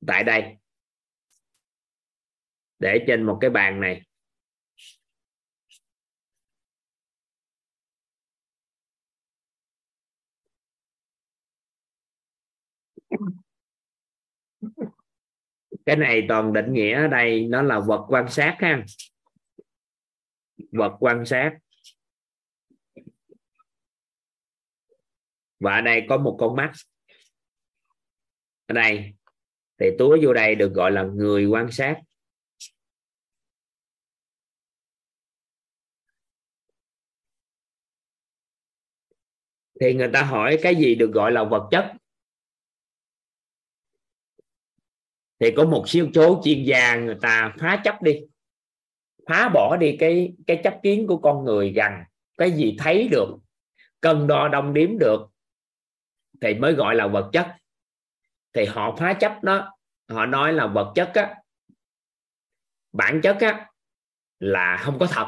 tại 0.08 0.24
đây, 0.24 0.58
để 2.80 3.04
trên 3.08 3.24
một 3.24 3.38
cái 3.42 3.50
bàn 3.50 3.82
này. 3.82 4.02
Cái 15.86 15.96
này 15.96 16.26
toàn 16.30 16.54
định 16.54 16.74
nghĩa 16.74 17.02
ở 17.02 17.08
đây 17.08 17.48
nó 17.48 17.62
là 17.62 17.80
vật 17.80 18.06
quan 18.08 18.30
sát 18.30 18.58
ha. 18.60 18.86
Vật 20.72 20.98
quan 21.00 21.26
sát. 21.26 21.58
Và 25.60 25.76
ở 25.76 25.82
đây 25.82 26.06
có 26.10 26.18
một 26.18 26.38
con 26.40 26.56
mắt. 26.56 26.72
Ở 28.66 28.74
đây. 28.74 29.14
Thì 29.80 29.88
túa 30.00 30.18
vô 30.22 30.34
đây 30.34 30.56
được 30.56 30.74
gọi 30.74 30.92
là 30.92 31.04
người 31.04 31.46
quan 31.46 31.72
sát. 31.72 32.02
Thì 39.82 39.94
người 39.94 40.10
ta 40.14 40.24
hỏi 40.24 40.60
cái 40.62 40.76
gì 40.76 40.96
được 40.96 41.12
gọi 41.14 41.32
là 41.32 41.44
vật 41.44 41.68
chất? 41.72 42.03
Thì 45.44 45.52
có 45.52 45.66
một 45.66 45.90
siêu 45.90 46.10
số 46.16 46.42
chuyên 46.44 46.64
gia 46.64 46.96
người 46.96 47.16
ta 47.22 47.54
phá 47.60 47.82
chấp 47.84 48.02
đi. 48.02 48.20
Phá 49.28 49.50
bỏ 49.50 49.78
đi 49.78 49.98
cái 50.00 50.34
cái 50.48 50.62
chấp 50.64 50.80
kiến 50.84 51.08
của 51.08 51.18
con 51.18 51.46
người 51.46 51.72
rằng 51.72 52.04
cái 52.38 52.52
gì 52.52 52.76
thấy 52.80 53.08
được, 53.12 53.28
cân 54.02 54.28
đo 54.28 54.48
đong 54.48 54.74
đếm 54.74 54.98
được 55.00 55.22
thì 56.42 56.54
mới 56.54 56.74
gọi 56.74 56.96
là 56.96 57.08
vật 57.08 57.30
chất. 57.34 57.48
Thì 58.54 58.66
họ 58.66 58.96
phá 58.96 59.14
chấp 59.14 59.44
đó, 59.44 59.78
họ 60.10 60.26
nói 60.26 60.54
là 60.54 60.68
vật 60.68 60.92
chất 60.96 61.12
á, 61.14 61.36
bản 62.94 63.22
chất 63.22 63.38
á, 63.40 63.70
là 64.40 64.78
không 64.82 65.00
có 65.00 65.06
thật. 65.06 65.28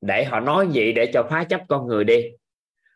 Để 0.00 0.24
họ 0.24 0.40
nói 0.40 0.68
vậy 0.74 0.92
để 0.92 1.10
cho 1.14 1.26
phá 1.30 1.44
chấp 1.44 1.60
con 1.68 1.86
người 1.86 2.04
đi. 2.04 2.24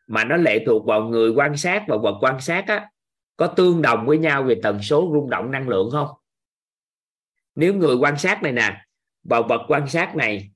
Mà 0.07 0.25
nó 0.25 0.37
lệ 0.37 0.65
thuộc 0.67 0.87
vào 0.87 1.03
người 1.03 1.31
quan 1.31 1.57
sát 1.57 1.85
và 1.89 1.97
vật 1.97 2.19
quan 2.21 2.41
sát 2.41 2.65
á, 2.67 2.91
có 3.37 3.47
tương 3.47 3.83
đồng 3.83 4.07
với 4.07 4.19
nhau 4.19 4.43
về 4.43 4.61
tần 4.63 4.83
số 4.83 5.11
rung 5.13 5.31
động 5.31 5.51
năng 5.51 5.69
lượng 5.69 5.91
không? 5.93 6.09
Nếu 7.55 7.75
người 7.75 7.97
quan 7.97 8.19
sát 8.19 8.43
này 8.43 8.53
nè 8.53 8.85
và 9.23 9.41
vật 9.41 9.65
quan 9.69 9.89
sát 9.89 10.17
này 10.17 10.51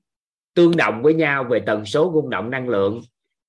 tương 0.53 0.77
đồng 0.77 1.01
với 1.01 1.13
nhau 1.13 1.43
về 1.43 1.63
tần 1.65 1.85
số 1.85 2.11
rung 2.13 2.29
động 2.29 2.49
năng 2.49 2.69
lượng, 2.69 3.01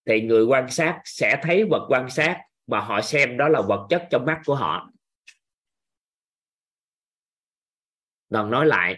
thì 0.07 0.21
người 0.21 0.45
quan 0.45 0.71
sát 0.71 1.01
sẽ 1.05 1.41
thấy 1.43 1.65
vật 1.65 1.87
quan 1.89 2.11
sát 2.11 2.41
và 2.67 2.81
họ 2.81 3.01
xem 3.01 3.37
đó 3.37 3.49
là 3.49 3.61
vật 3.61 3.87
chất 3.91 4.07
trong 4.11 4.27
mắt 4.27 4.41
của 4.45 4.55
họ. 4.55 4.91
Còn 8.33 8.51
nói 8.51 8.67
lại, 8.67 8.97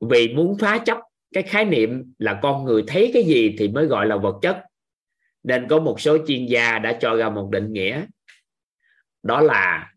vì 0.00 0.34
muốn 0.34 0.58
phá 0.58 0.78
chấp 0.78 0.98
cái 1.32 1.42
khái 1.42 1.64
niệm 1.64 2.14
là 2.18 2.38
con 2.42 2.64
người 2.64 2.84
thấy 2.86 3.10
cái 3.14 3.22
gì 3.22 3.56
thì 3.58 3.68
mới 3.68 3.86
gọi 3.86 4.06
là 4.06 4.16
vật 4.16 4.38
chất, 4.42 4.64
nên 5.42 5.66
có 5.68 5.80
một 5.80 6.00
số 6.00 6.18
chuyên 6.26 6.46
gia 6.46 6.78
đã 6.78 6.98
cho 7.00 7.16
ra 7.16 7.30
một 7.30 7.48
định 7.52 7.72
nghĩa. 7.72 8.06
Đó 9.22 9.40
là 9.40 9.89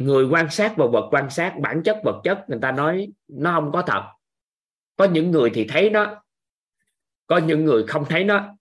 người 0.00 0.24
quan 0.24 0.50
sát 0.50 0.74
và 0.76 0.86
vật 0.86 1.08
quan 1.10 1.30
sát, 1.30 1.54
bản 1.60 1.82
chất 1.84 2.00
vật 2.04 2.20
chất, 2.24 2.44
người 2.48 2.58
ta 2.62 2.72
nói 2.72 3.12
nó 3.28 3.52
không 3.52 3.72
có 3.72 3.82
thật. 3.86 4.02
Có 4.96 5.04
những 5.04 5.30
người 5.30 5.50
thì 5.54 5.66
thấy 5.68 5.90
nó, 5.90 6.22
có 7.26 7.38
những 7.38 7.64
người 7.64 7.84
không 7.86 8.04
thấy 8.08 8.24
nó. 8.24 8.56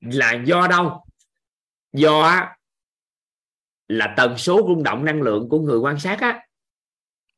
Là 0.00 0.42
do 0.44 0.66
đâu? 0.70 1.04
Do 1.92 2.48
là 3.88 4.14
tần 4.16 4.38
số 4.38 4.60
rung 4.68 4.82
động 4.82 5.04
năng 5.04 5.22
lượng 5.22 5.48
của 5.48 5.60
người 5.60 5.78
quan 5.78 5.98
sát 5.98 6.20
á. 6.20 6.46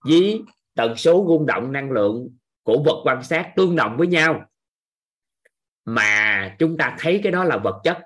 Với 0.05 0.43
tần 0.75 0.97
số 0.97 1.25
rung 1.29 1.47
động 1.47 1.73
năng 1.73 1.91
lượng 1.91 2.37
của 2.63 2.83
vật 2.87 3.03
quan 3.05 3.23
sát 3.23 3.53
tương 3.57 3.77
đồng 3.77 3.97
với 3.97 4.07
nhau. 4.07 4.47
Mà 5.85 6.57
chúng 6.59 6.77
ta 6.77 6.97
thấy 6.99 7.21
cái 7.23 7.33
đó 7.33 7.45
là 7.45 7.57
vật 7.57 7.81
chất. 7.85 7.99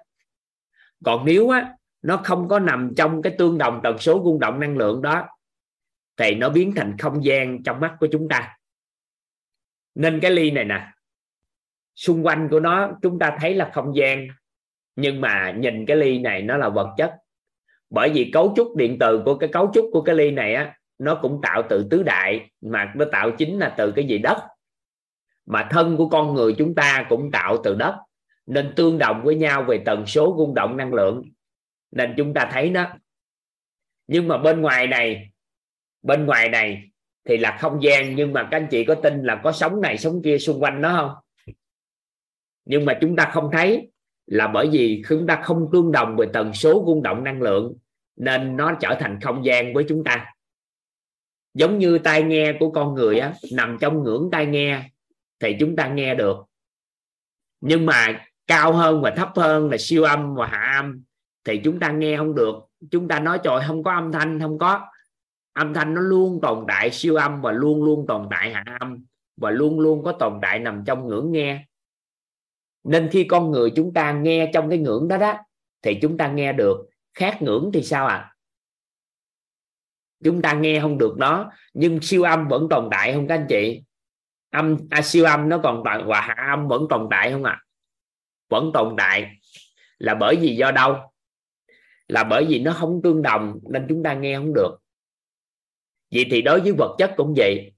Còn 1.04 1.24
nếu 1.24 1.50
á 1.50 1.77
nó 2.02 2.16
không 2.16 2.48
có 2.48 2.58
nằm 2.58 2.92
trong 2.96 3.22
cái 3.22 3.34
tương 3.38 3.58
đồng 3.58 3.80
tần 3.82 3.98
số 3.98 4.22
rung 4.24 4.40
động 4.40 4.60
năng 4.60 4.76
lượng 4.76 5.02
đó, 5.02 5.28
thì 6.16 6.34
nó 6.34 6.48
biến 6.48 6.72
thành 6.76 6.96
không 6.98 7.24
gian 7.24 7.62
trong 7.62 7.80
mắt 7.80 7.96
của 8.00 8.08
chúng 8.12 8.28
ta. 8.28 8.56
Nên 9.94 10.20
cái 10.20 10.30
ly 10.30 10.50
này 10.50 10.64
nè, 10.64 10.86
xung 11.94 12.26
quanh 12.26 12.48
của 12.48 12.60
nó 12.60 12.90
chúng 13.02 13.18
ta 13.18 13.36
thấy 13.40 13.54
là 13.54 13.70
không 13.74 13.96
gian, 13.96 14.28
nhưng 14.96 15.20
mà 15.20 15.50
nhìn 15.50 15.86
cái 15.86 15.96
ly 15.96 16.18
này 16.18 16.42
nó 16.42 16.56
là 16.56 16.68
vật 16.68 16.94
chất. 16.96 17.14
Bởi 17.90 18.10
vì 18.14 18.30
cấu 18.32 18.52
trúc 18.56 18.76
điện 18.76 18.96
từ 19.00 19.22
của 19.24 19.38
cái 19.38 19.48
cấu 19.52 19.70
trúc 19.74 19.90
của 19.92 20.02
cái 20.02 20.14
ly 20.14 20.30
này 20.30 20.54
á, 20.54 20.74
nó 20.98 21.14
cũng 21.22 21.40
tạo 21.42 21.62
từ 21.68 21.86
tứ 21.90 22.02
đại, 22.02 22.50
mà 22.60 22.92
nó 22.96 23.04
tạo 23.12 23.30
chính 23.30 23.58
là 23.58 23.74
từ 23.78 23.92
cái 23.92 24.06
gì? 24.06 24.18
Đất. 24.18 24.36
Mà 25.46 25.68
thân 25.70 25.96
của 25.96 26.08
con 26.08 26.34
người 26.34 26.54
chúng 26.58 26.74
ta 26.74 27.06
cũng 27.08 27.30
tạo 27.30 27.56
từ 27.64 27.74
đất. 27.74 27.96
Nên 28.46 28.72
tương 28.76 28.98
đồng 28.98 29.22
với 29.24 29.34
nhau 29.34 29.62
về 29.62 29.82
tần 29.84 30.06
số 30.06 30.34
rung 30.38 30.54
động 30.54 30.76
năng 30.76 30.94
lượng 30.94 31.22
nên 31.90 32.14
chúng 32.16 32.34
ta 32.34 32.48
thấy 32.52 32.70
nó 32.70 32.92
nhưng 34.06 34.28
mà 34.28 34.38
bên 34.38 34.60
ngoài 34.60 34.86
này 34.86 35.30
bên 36.02 36.26
ngoài 36.26 36.48
này 36.48 36.90
thì 37.24 37.36
là 37.36 37.58
không 37.60 37.82
gian 37.82 38.14
nhưng 38.14 38.32
mà 38.32 38.48
các 38.50 38.56
anh 38.56 38.66
chị 38.70 38.84
có 38.84 38.94
tin 38.94 39.22
là 39.22 39.40
có 39.44 39.52
sống 39.52 39.80
này 39.80 39.98
sống 39.98 40.22
kia 40.24 40.38
xung 40.38 40.62
quanh 40.62 40.80
nó 40.80 40.96
không? 40.96 41.54
Nhưng 42.64 42.84
mà 42.84 42.98
chúng 43.00 43.16
ta 43.16 43.30
không 43.32 43.50
thấy 43.52 43.90
là 44.26 44.48
bởi 44.48 44.68
vì 44.72 45.02
chúng 45.08 45.26
ta 45.26 45.40
không 45.42 45.68
tương 45.72 45.92
đồng 45.92 46.16
về 46.16 46.26
tần 46.32 46.52
số 46.54 46.84
rung 46.86 47.02
động 47.02 47.24
năng 47.24 47.42
lượng 47.42 47.76
nên 48.16 48.56
nó 48.56 48.74
trở 48.80 48.96
thành 49.00 49.18
không 49.22 49.44
gian 49.44 49.74
với 49.74 49.84
chúng 49.88 50.04
ta. 50.04 50.34
Giống 51.54 51.78
như 51.78 51.98
tai 51.98 52.22
nghe 52.22 52.52
của 52.60 52.70
con 52.70 52.94
người 52.94 53.18
á, 53.18 53.34
nằm 53.52 53.76
trong 53.80 54.02
ngưỡng 54.02 54.28
tai 54.32 54.46
nghe 54.46 54.90
thì 55.40 55.56
chúng 55.60 55.76
ta 55.76 55.88
nghe 55.88 56.14
được. 56.14 56.36
Nhưng 57.60 57.86
mà 57.86 58.26
cao 58.46 58.72
hơn 58.72 59.02
và 59.02 59.10
thấp 59.16 59.28
hơn 59.36 59.70
là 59.70 59.76
siêu 59.80 60.02
âm 60.02 60.34
và 60.34 60.46
hạ 60.46 60.80
âm 60.80 61.02
thì 61.44 61.60
chúng 61.64 61.80
ta 61.80 61.92
nghe 61.92 62.16
không 62.16 62.34
được. 62.34 62.54
Chúng 62.90 63.08
ta 63.08 63.20
nói 63.20 63.40
trời 63.44 63.60
không 63.66 63.82
có 63.82 63.92
âm 63.92 64.12
thanh 64.12 64.40
không 64.40 64.58
có. 64.58 64.86
Âm 65.52 65.74
thanh 65.74 65.94
nó 65.94 66.00
luôn 66.00 66.40
tồn 66.42 66.64
tại 66.68 66.90
siêu 66.90 67.16
âm 67.16 67.42
và 67.42 67.52
luôn 67.52 67.84
luôn 67.84 68.06
tồn 68.08 68.26
tại 68.30 68.52
hạ 68.52 68.64
âm 68.80 69.04
và 69.36 69.50
luôn 69.50 69.80
luôn 69.80 70.04
có 70.04 70.12
tồn 70.12 70.38
tại 70.42 70.58
nằm 70.58 70.82
trong 70.86 71.08
ngưỡng 71.08 71.32
nghe. 71.32 71.64
Nên 72.84 73.08
khi 73.12 73.24
con 73.24 73.50
người 73.50 73.72
chúng 73.76 73.94
ta 73.94 74.12
nghe 74.12 74.50
trong 74.54 74.70
cái 74.70 74.78
ngưỡng 74.78 75.08
đó 75.08 75.16
đó 75.16 75.36
thì 75.82 75.98
chúng 76.02 76.16
ta 76.16 76.28
nghe 76.28 76.52
được. 76.52 76.88
Khác 77.14 77.42
ngưỡng 77.42 77.70
thì 77.74 77.82
sao 77.82 78.06
ạ? 78.06 78.16
À? 78.16 78.34
chúng 80.24 80.42
ta 80.42 80.52
nghe 80.52 80.80
không 80.80 80.98
được 80.98 81.14
nó 81.18 81.50
nhưng 81.74 82.00
siêu 82.02 82.22
âm 82.22 82.48
vẫn 82.48 82.66
tồn 82.70 82.88
tại 82.90 83.12
không 83.12 83.28
các 83.28 83.34
anh 83.34 83.46
chị? 83.48 83.82
Âm 84.50 84.76
à, 84.90 85.02
siêu 85.02 85.24
âm 85.24 85.48
nó 85.48 85.60
còn 85.62 85.82
tồn 85.84 86.06
và 86.06 86.20
hạ 86.20 86.34
âm 86.50 86.68
vẫn 86.68 86.86
tồn 86.90 87.06
tại 87.10 87.32
không 87.32 87.44
ạ? 87.44 87.52
À? 87.52 87.64
vẫn 88.48 88.70
tồn 88.74 88.94
tại. 88.98 89.30
Là 89.98 90.14
bởi 90.14 90.36
vì 90.36 90.56
do 90.56 90.70
đâu? 90.70 90.96
Là 92.08 92.24
bởi 92.24 92.46
vì 92.48 92.58
nó 92.58 92.72
không 92.72 93.00
tương 93.04 93.22
đồng 93.22 93.60
nên 93.70 93.86
chúng 93.88 94.02
ta 94.02 94.14
nghe 94.14 94.36
không 94.36 94.54
được. 94.54 94.78
Vậy 96.10 96.26
thì 96.30 96.42
đối 96.42 96.60
với 96.60 96.72
vật 96.72 96.94
chất 96.98 97.14
cũng 97.16 97.34
vậy. 97.36 97.72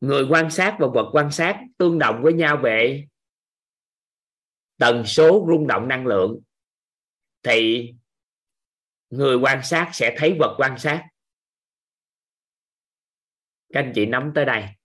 Người 0.00 0.26
quan 0.30 0.50
sát 0.50 0.76
và 0.80 0.86
vật 0.94 1.10
quan 1.12 1.30
sát 1.30 1.60
tương 1.78 1.98
đồng 1.98 2.22
với 2.22 2.32
nhau 2.32 2.60
về 2.62 3.06
tần 4.78 5.04
số 5.06 5.46
rung 5.48 5.66
động 5.66 5.88
năng 5.88 6.06
lượng, 6.06 6.40
thì 7.42 7.92
người 9.10 9.36
quan 9.36 9.62
sát 9.62 9.90
sẽ 9.92 10.14
thấy 10.18 10.36
vật 10.38 10.56
quan 10.58 10.78
sát. 10.78 11.06
Các 13.72 13.80
anh 13.80 13.92
chị 13.94 14.06
nắm 14.06 14.32
tới 14.34 14.44
đây. 14.44 14.75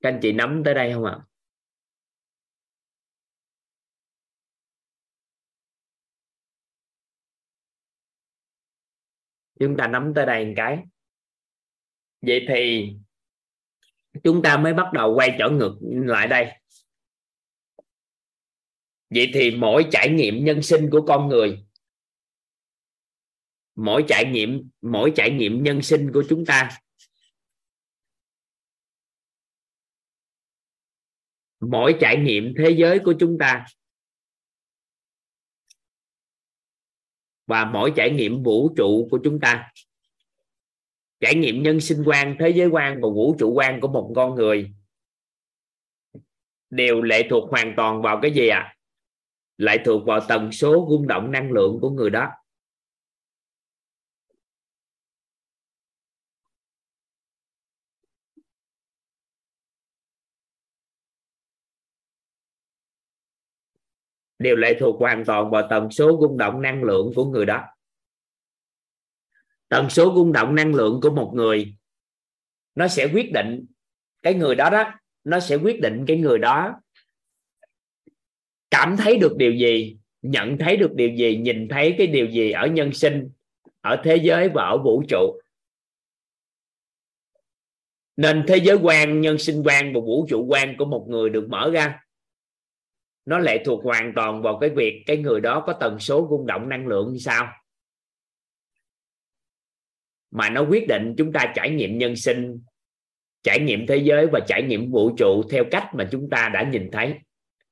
Các 0.00 0.08
anh 0.08 0.18
chị 0.22 0.32
nắm 0.32 0.62
tới 0.64 0.74
đây 0.74 0.92
không 0.92 1.04
ạ? 1.04 1.18
Chúng 9.60 9.76
ta 9.76 9.86
nắm 9.86 10.12
tới 10.14 10.26
đây 10.26 10.44
một 10.44 10.52
cái. 10.56 10.78
Vậy 12.20 12.46
thì 12.48 12.92
chúng 14.24 14.42
ta 14.42 14.56
mới 14.56 14.74
bắt 14.74 14.86
đầu 14.92 15.14
quay 15.14 15.36
trở 15.38 15.50
ngược 15.50 15.78
lại 15.82 16.28
đây. 16.28 16.46
Vậy 19.10 19.30
thì 19.34 19.56
mỗi 19.56 19.86
trải 19.90 20.08
nghiệm 20.08 20.44
nhân 20.44 20.62
sinh 20.62 20.88
của 20.90 21.04
con 21.06 21.28
người, 21.28 21.64
mỗi 23.74 24.04
trải 24.08 24.24
nghiệm, 24.24 24.70
mỗi 24.80 25.12
trải 25.16 25.30
nghiệm 25.30 25.62
nhân 25.62 25.82
sinh 25.82 26.10
của 26.14 26.24
chúng 26.28 26.46
ta 26.46 26.80
mỗi 31.60 31.96
trải 32.00 32.16
nghiệm 32.16 32.54
thế 32.58 32.70
giới 32.70 32.98
của 32.98 33.14
chúng 33.20 33.38
ta. 33.38 33.66
Và 37.46 37.64
mỗi 37.64 37.92
trải 37.96 38.10
nghiệm 38.10 38.42
vũ 38.42 38.74
trụ 38.76 39.08
của 39.10 39.18
chúng 39.24 39.40
ta. 39.40 39.72
Trải 41.20 41.34
nghiệm 41.34 41.62
nhân 41.62 41.80
sinh 41.80 42.02
quan, 42.06 42.36
thế 42.38 42.48
giới 42.48 42.66
quan 42.66 42.94
và 42.94 43.08
vũ 43.08 43.36
trụ 43.38 43.52
quan 43.52 43.80
của 43.80 43.88
một 43.88 44.12
con 44.16 44.34
người 44.34 44.72
đều 46.70 47.02
lệ 47.02 47.26
thuộc 47.30 47.50
hoàn 47.50 47.74
toàn 47.76 48.02
vào 48.02 48.18
cái 48.22 48.30
gì 48.30 48.48
ạ? 48.48 48.58
À? 48.58 48.76
lại 49.60 49.78
thuộc 49.84 50.06
vào 50.06 50.20
tần 50.28 50.52
số, 50.52 50.86
rung 50.90 51.06
động, 51.06 51.30
năng 51.30 51.52
lượng 51.52 51.78
của 51.80 51.90
người 51.90 52.10
đó. 52.10 52.28
Đều 64.40 64.56
lệ 64.56 64.76
thuộc 64.80 65.00
hoàn 65.00 65.24
toàn 65.24 65.50
vào 65.50 65.66
tần 65.70 65.90
số 65.90 66.18
rung 66.20 66.38
động 66.38 66.62
năng 66.62 66.82
lượng 66.82 67.12
của 67.14 67.24
người 67.24 67.46
đó. 67.46 67.64
Tần 69.68 69.90
số 69.90 70.12
rung 70.16 70.32
động 70.32 70.54
năng 70.54 70.74
lượng 70.74 71.00
của 71.02 71.10
một 71.10 71.32
người, 71.34 71.74
nó 72.74 72.88
sẽ 72.88 73.08
quyết 73.12 73.32
định 73.32 73.66
cái 74.22 74.34
người 74.34 74.54
đó 74.54 74.70
đó, 74.70 74.92
nó 75.24 75.40
sẽ 75.40 75.56
quyết 75.56 75.80
định 75.80 76.04
cái 76.06 76.16
người 76.16 76.38
đó 76.38 76.80
cảm 78.70 78.96
thấy 78.96 79.18
được 79.18 79.36
điều 79.36 79.52
gì, 79.52 79.98
nhận 80.22 80.58
thấy 80.58 80.76
được 80.76 80.94
điều 80.94 81.08
gì, 81.08 81.36
nhìn 81.36 81.68
thấy 81.68 81.94
cái 81.98 82.06
điều 82.06 82.26
gì 82.26 82.50
ở 82.50 82.66
nhân 82.66 82.92
sinh, 82.92 83.30
ở 83.80 84.00
thế 84.04 84.16
giới 84.16 84.48
và 84.48 84.64
ở 84.64 84.78
vũ 84.78 85.02
trụ. 85.08 85.40
Nên 88.16 88.44
thế 88.48 88.56
giới 88.56 88.76
quan, 88.82 89.20
nhân 89.20 89.38
sinh 89.38 89.62
quan 89.64 89.94
và 89.94 90.00
vũ 90.00 90.26
trụ 90.28 90.46
quan 90.48 90.76
của 90.78 90.84
một 90.84 91.06
người 91.08 91.30
được 91.30 91.48
mở 91.48 91.70
ra 91.70 92.00
nó 93.30 93.38
lệ 93.38 93.62
thuộc 93.64 93.84
hoàn 93.84 94.12
toàn 94.16 94.42
vào 94.42 94.58
cái 94.60 94.70
việc 94.70 95.02
cái 95.06 95.16
người 95.16 95.40
đó 95.40 95.64
có 95.66 95.72
tần 95.72 95.98
số 95.98 96.26
rung 96.30 96.46
động 96.46 96.68
năng 96.68 96.86
lượng 96.86 97.12
như 97.12 97.18
sao. 97.18 97.52
Mà 100.30 100.50
nó 100.50 100.64
quyết 100.70 100.88
định 100.88 101.14
chúng 101.18 101.32
ta 101.32 101.52
trải 101.56 101.70
nghiệm 101.70 101.98
nhân 101.98 102.16
sinh, 102.16 102.62
trải 103.42 103.60
nghiệm 103.60 103.86
thế 103.86 103.96
giới 103.96 104.26
và 104.32 104.40
trải 104.48 104.62
nghiệm 104.62 104.90
vũ 104.90 105.16
trụ 105.18 105.42
theo 105.50 105.64
cách 105.70 105.90
mà 105.94 106.08
chúng 106.12 106.30
ta 106.30 106.50
đã 106.54 106.70
nhìn 106.72 106.90
thấy, 106.92 107.14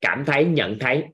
cảm 0.01 0.25
thấy, 0.27 0.45
nhận 0.45 0.79
thấy. 0.81 1.05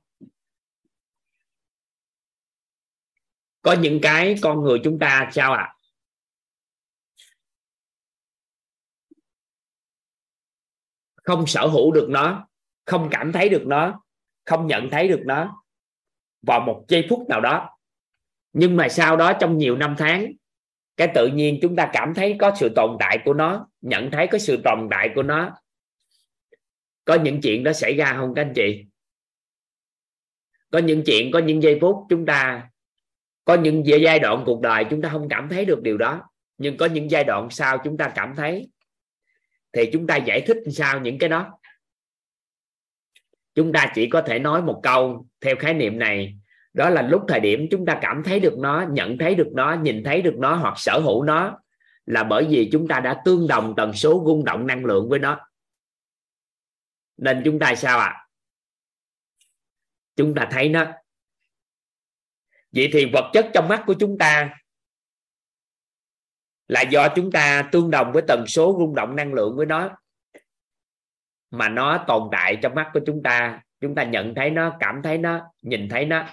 Có 3.63 3.77
những 3.81 3.99
cái 4.03 4.35
con 4.43 4.63
người 4.63 4.81
chúng 4.85 4.99
ta 4.99 5.31
sao 5.33 5.53
ạ? 5.53 5.63
À? 5.63 5.75
không 11.15 11.47
sở 11.47 11.67
hữu 11.67 11.93
được 11.93 12.07
nó, 12.11 12.49
không 12.85 13.09
cảm 13.11 13.33
thấy 13.33 13.49
được 13.49 13.63
nó 13.67 14.04
không 14.45 14.67
nhận 14.67 14.91
thấy 14.91 15.09
được 15.09 15.21
nó 15.25 15.65
vào 16.43 16.61
một 16.61 16.85
giây 16.89 17.07
phút 17.11 17.29
nào 17.29 17.41
đó. 17.41 17.71
Nhưng 18.53 18.77
mà 18.77 18.89
sau 18.89 19.17
đó 19.17 19.33
trong 19.33 19.59
nhiều 19.59 19.77
năm 19.77 19.95
tháng, 19.99 20.33
cái 20.97 21.09
tự 21.15 21.27
nhiên 21.27 21.59
chúng 21.63 21.77
ta 21.77 21.91
cảm 21.93 22.15
thấy 22.15 22.37
có 22.39 22.55
sự 22.57 22.69
tồn 22.77 22.97
tại 23.01 23.19
của 23.25 23.35
nó, 23.35 23.69
nhận 23.81 24.11
thấy 24.11 24.27
có 24.27 24.39
sự 24.39 24.61
tồn 24.65 24.89
tại 24.91 25.11
của 25.15 25.23
nó. 25.23 25.53
Có 27.05 27.15
những 27.15 27.41
chuyện 27.41 27.65
đó 27.65 27.73
xảy 27.73 27.95
ra 27.95 28.15
không 28.17 28.35
các 28.35 28.43
anh 28.43 28.53
chị? 28.55 28.85
Có 30.71 30.79
những 30.79 31.03
chuyện, 31.07 31.31
có 31.33 31.39
những 31.39 31.63
giây 31.63 31.79
phút 31.81 31.97
chúng 32.09 32.27
ta, 32.27 32.69
có 33.45 33.55
những 33.55 33.83
giai 33.87 34.19
đoạn 34.19 34.43
cuộc 34.47 34.61
đời 34.61 34.85
chúng 34.91 35.03
ta 35.03 35.09
không 35.09 35.29
cảm 35.29 35.49
thấy 35.49 35.65
được 35.65 35.83
điều 35.83 35.99
đó. 35.99 36.23
Nhưng 36.59 36.77
có 36.77 36.87
những 36.87 37.11
giai 37.11 37.25
đoạn 37.25 37.51
sau 37.51 37.79
chúng 37.85 37.97
ta 37.97 38.13
cảm 38.15 38.35
thấy, 38.37 38.71
thì 39.73 39.91
chúng 39.93 40.07
ta 40.07 40.17
giải 40.17 40.41
thích 40.41 40.57
sao 40.73 41.01
những 41.01 41.19
cái 41.19 41.29
đó 41.29 41.59
chúng 43.55 43.73
ta 43.73 43.93
chỉ 43.95 44.09
có 44.09 44.23
thể 44.23 44.39
nói 44.39 44.63
một 44.63 44.81
câu 44.83 45.27
theo 45.41 45.57
khái 45.59 45.75
niệm 45.75 45.99
này. 45.99 46.39
Đó 46.73 46.91
là 46.91 47.03
lúc 47.03 47.23
thời 47.29 47.41
điểm 47.41 47.67
chúng 47.71 47.87
ta 47.87 47.99
cảm 48.03 48.23
thấy 48.25 48.41
được 48.41 48.59
nó, 48.59 48.87
nhận 48.91 49.19
thấy 49.19 49.35
được 49.35 49.49
nó, 49.53 49.77
nhìn 49.83 50.05
thấy 50.05 50.23
được 50.23 50.35
nó 50.39 50.55
hoặc 50.55 50.75
sở 50.77 51.01
hữu 51.01 51.23
nó 51.23 51.59
là 52.07 52.25
bởi 52.25 52.47
vì 52.51 52.69
chúng 52.73 52.89
ta 52.89 53.01
đã 53.01 53.23
tương 53.25 53.49
đồng 53.49 53.75
tần 53.77 53.93
số 53.93 54.23
rung 54.27 54.45
động 54.45 54.67
năng 54.67 54.85
lượng 54.85 55.09
với 55.09 55.19
nó. 55.19 55.41
Nên 57.17 57.43
chúng 57.45 57.59
ta 57.59 57.75
sao 57.75 57.99
ạ? 57.99 58.07
À? 58.07 58.25
chúng 60.17 60.35
ta 60.35 60.49
thấy 60.51 60.69
nó. 60.69 60.87
Vậy 62.73 62.91
thì 62.93 63.11
vật 63.13 63.31
chất 63.33 63.51
trong 63.55 63.69
mắt 63.69 63.83
của 63.87 63.95
chúng 64.01 64.19
ta 64.19 64.59
là 66.69 66.83
do 66.83 67.09
chúng 67.17 67.33
ta 67.33 67.69
tương 67.73 67.91
đồng 67.91 68.13
với 68.13 68.23
tần 68.29 68.47
số 68.47 68.77
rung 68.79 68.95
động 68.95 69.17
năng 69.17 69.35
lượng 69.35 69.57
với 69.57 69.67
nó 69.67 69.97
mà 71.55 71.69
nó 71.69 72.05
tồn 72.07 72.29
tại 72.33 72.59
trong 72.63 72.75
mắt 72.75 72.91
của 72.95 73.01
chúng 73.07 73.23
ta 73.23 73.63
chúng 73.81 73.95
ta 73.95 74.05
nhận 74.05 74.35
thấy 74.35 74.51
nó 74.51 74.77
cảm 74.81 75.01
thấy 75.03 75.19
nó 75.19 75.51
nhìn 75.63 75.89
thấy 75.89 76.05
nó. 76.07 76.27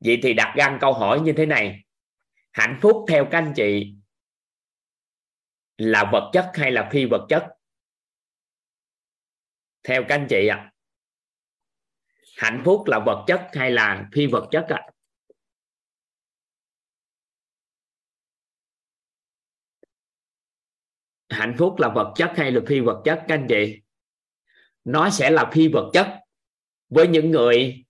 Vậy 0.00 0.20
thì 0.22 0.34
đặt 0.34 0.54
ra 0.56 0.78
câu 0.80 0.92
hỏi 0.92 1.20
như 1.20 1.32
thế 1.36 1.46
này. 1.46 1.84
Hạnh 2.52 2.78
phúc 2.82 3.04
theo 3.08 3.24
các 3.30 3.38
anh 3.38 3.52
chị 3.56 3.94
là 5.76 6.10
vật 6.12 6.30
chất 6.32 6.50
hay 6.54 6.70
là 6.70 6.88
phi 6.92 7.04
vật 7.04 7.26
chất? 7.28 7.48
Theo 9.84 10.04
các 10.08 10.14
anh 10.14 10.26
chị 10.30 10.46
ạ. 10.46 10.56
À, 10.56 10.72
hạnh 12.36 12.62
phúc 12.64 12.82
là 12.86 12.98
vật 12.98 13.24
chất 13.26 13.48
hay 13.52 13.70
là 13.70 14.08
phi 14.12 14.26
vật 14.26 14.48
chất 14.50 14.66
ạ? 14.68 14.76
à? 14.76 14.90
Hạnh 21.30 21.54
phúc 21.58 21.74
là 21.78 21.88
vật 21.88 22.12
chất 22.16 22.32
hay 22.36 22.52
là 22.52 22.60
phi 22.66 22.80
vật 22.80 23.02
chất, 23.04 23.24
các 23.28 23.34
anh 23.34 23.46
chị? 23.48 23.80
Nó 24.84 25.10
sẽ 25.10 25.30
là 25.30 25.50
phi 25.52 25.68
vật 25.68 25.90
chất. 25.92 26.08
Với 26.88 27.08
những 27.08 27.30
người 27.30 27.84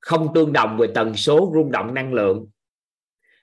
không 0.00 0.34
tương 0.34 0.52
đồng 0.52 0.78
về 0.78 0.88
tần 0.94 1.16
số, 1.16 1.52
rung 1.54 1.72
động, 1.72 1.94
năng 1.94 2.14
lượng. 2.14 2.48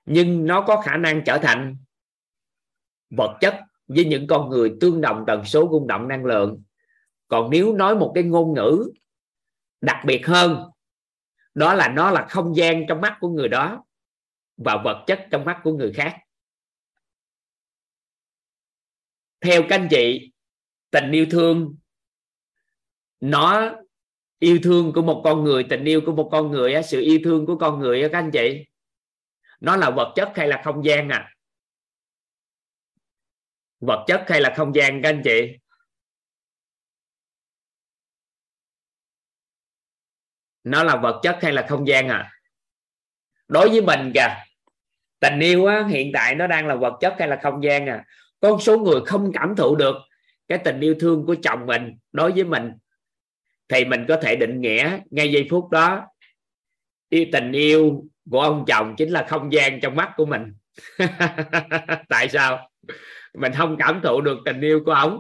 Nhưng 0.06 0.46
nó 0.46 0.62
có 0.62 0.82
khả 0.82 0.98
năng 0.98 1.24
trở 1.26 1.38
thành 1.38 1.78
vật 3.10 3.38
chất 3.42 3.60
với 3.88 4.06
những 4.06 4.28
con 4.28 4.50
người 4.50 4.74
tương 4.82 5.02
đồng 5.02 5.24
tần 5.28 5.46
số, 5.46 5.70
rung 5.72 5.88
động, 5.88 6.08
năng 6.08 6.26
lượng. 6.26 6.64
Còn 7.28 7.50
nếu 7.50 7.74
nói 7.74 7.96
một 7.96 8.12
cái 8.16 8.24
ngôn 8.24 8.54
ngữ 8.54 8.92
đặc 9.82 9.98
biệt 10.06 10.28
hơn, 10.28 10.70
đó 11.54 11.74
là 11.74 11.90
nó 11.90 12.12
là 12.12 12.26
không 12.30 12.56
gian 12.56 12.88
trong 12.88 13.02
mắt 13.02 13.18
của 13.20 13.30
người 13.30 13.50
đó 13.50 13.86
và 14.58 14.82
vật 14.84 15.04
chất 15.08 15.28
trong 15.32 15.46
mắt 15.46 15.60
của 15.64 15.74
người 15.74 15.94
khác. 15.94 16.18
Theo 19.46 19.62
các 19.70 19.76
anh 19.76 19.88
chị 19.92 20.32
tình 20.92 21.12
yêu 21.12 21.26
thương 21.32 21.76
nó 23.20 23.76
yêu 24.40 24.60
thương 24.64 24.94
của 24.94 25.02
một 25.02 25.22
con 25.24 25.44
người 25.44 25.66
tình 25.70 25.84
yêu 25.84 26.02
của 26.06 26.12
một 26.12 26.30
con 26.32 26.52
người 26.52 26.84
sự 26.84 27.02
yêu 27.02 27.20
thương 27.24 27.46
của 27.46 27.58
con 27.58 27.80
người 27.80 28.10
các 28.12 28.20
anh 28.20 28.32
chị 28.34 28.66
nó 29.60 29.76
là 29.76 29.90
vật 29.90 30.14
chất 30.16 30.32
hay 30.36 30.48
là 30.48 30.62
không 30.64 30.86
gian 30.86 31.10
à? 31.10 31.32
Vật 33.80 34.04
chất 34.08 34.26
hay 34.28 34.42
là 34.42 34.54
không 34.58 34.76
gian 34.76 35.02
các 35.02 35.10
anh 35.10 35.22
chị? 35.24 35.58
Nó 40.64 40.84
là 40.84 40.96
vật 40.96 41.20
chất 41.24 41.40
hay 41.42 41.54
là 41.54 41.66
không 41.70 41.88
gian 41.88 42.08
à? 42.08 42.32
Đối 43.48 43.70
với 43.70 43.82
mình 43.82 44.12
kìa 44.14 44.36
tình 45.20 45.40
yêu 45.40 45.66
á, 45.66 45.88
hiện 45.90 46.12
tại 46.14 46.36
nó 46.36 46.48
đang 46.48 46.68
là 46.68 46.76
vật 46.76 46.98
chất 47.02 47.16
hay 47.20 47.28
là 47.28 47.40
không 47.44 47.64
gian 47.64 47.86
à? 47.86 48.06
Có 48.46 48.58
số 48.62 48.80
người 48.80 49.02
không 49.06 49.32
cảm 49.34 49.56
thụ 49.56 49.76
được 49.76 49.96
cái 50.48 50.58
tình 50.58 50.80
yêu 50.80 50.96
thương 51.00 51.26
của 51.26 51.36
chồng 51.44 51.66
mình 51.66 51.98
đối 52.12 52.32
với 52.32 52.44
mình, 52.44 52.72
thì 53.70 53.86
mình 53.86 54.06
có 54.08 54.18
thể 54.22 54.36
định 54.36 54.62
nghĩa 54.62 55.00
ngay 55.10 55.32
giây 55.32 55.48
phút 55.50 55.70
đó, 55.70 56.08
yêu 57.10 57.26
tình 57.32 57.52
yêu 57.52 58.06
của 58.32 58.42
ông 58.42 58.66
chồng 58.68 58.96
chính 58.98 59.10
là 59.10 59.26
không 59.30 59.54
gian 59.54 59.80
trong 59.82 59.96
mắt 59.96 60.14
của 60.18 60.26
mình. 60.26 60.54
Tại 62.10 62.30
sao? 62.30 62.70
Mình 63.34 63.52
không 63.54 63.78
cảm 63.80 64.02
thụ 64.04 64.22
được 64.22 64.38
tình 64.46 64.62
yêu 64.62 64.82
của 64.86 64.92
ông 64.92 65.20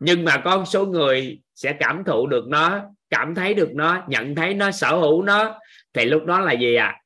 nhưng 0.00 0.24
mà 0.24 0.42
có 0.44 0.56
một 0.56 0.64
số 0.64 0.86
người 0.86 1.40
sẽ 1.54 1.76
cảm 1.80 2.04
thụ 2.04 2.26
được 2.26 2.44
nó, 2.48 2.80
cảm 3.10 3.34
thấy 3.34 3.54
được 3.54 3.70
nó, 3.74 4.04
nhận 4.08 4.34
thấy 4.34 4.54
nó, 4.54 4.70
sở 4.70 4.96
hữu 4.96 5.22
nó, 5.22 5.58
thì 5.92 6.04
lúc 6.04 6.24
đó 6.24 6.40
là 6.40 6.52
gì 6.52 6.74
ạ? 6.74 6.86
À? 6.86 7.00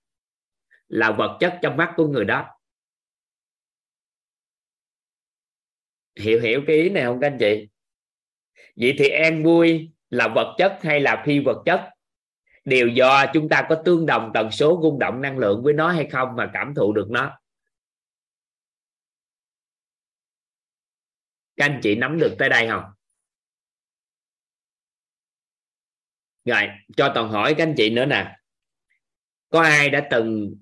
là 0.92 1.10
vật 1.10 1.36
chất 1.40 1.58
trong 1.62 1.76
mắt 1.76 1.92
của 1.96 2.06
người 2.06 2.24
đó. 2.24 2.46
Hiểu 6.16 6.40
hiểu 6.40 6.62
cái 6.66 6.76
ý 6.76 6.88
này 6.88 7.04
không 7.04 7.20
các 7.20 7.26
anh 7.26 7.38
chị? 7.40 7.68
Vậy 8.76 8.94
thì 8.98 9.08
an 9.08 9.44
vui 9.44 9.90
là 10.10 10.28
vật 10.28 10.54
chất 10.58 10.78
hay 10.82 11.00
là 11.00 11.22
phi 11.26 11.40
vật 11.40 11.62
chất? 11.66 11.88
Đều 12.64 12.88
do 12.88 13.26
chúng 13.34 13.48
ta 13.48 13.66
có 13.68 13.82
tương 13.84 14.06
đồng 14.06 14.30
tần 14.34 14.50
số 14.50 14.80
rung 14.82 14.98
động 14.98 15.20
năng 15.20 15.38
lượng 15.38 15.62
với 15.64 15.72
nó 15.72 15.88
hay 15.88 16.06
không 16.10 16.36
mà 16.36 16.50
cảm 16.54 16.74
thụ 16.74 16.92
được 16.92 17.06
nó. 17.10 17.38
Các 21.56 21.64
anh 21.64 21.80
chị 21.82 21.94
nắm 21.94 22.18
được 22.18 22.34
tới 22.38 22.48
đây 22.48 22.68
không? 22.68 22.84
Rồi, 26.44 26.68
cho 26.96 27.12
toàn 27.14 27.28
hỏi 27.28 27.54
các 27.58 27.62
anh 27.64 27.74
chị 27.76 27.90
nữa 27.90 28.04
nè. 28.04 28.36
Có 29.48 29.62
ai 29.62 29.90
đã 29.90 30.08
từng 30.10 30.56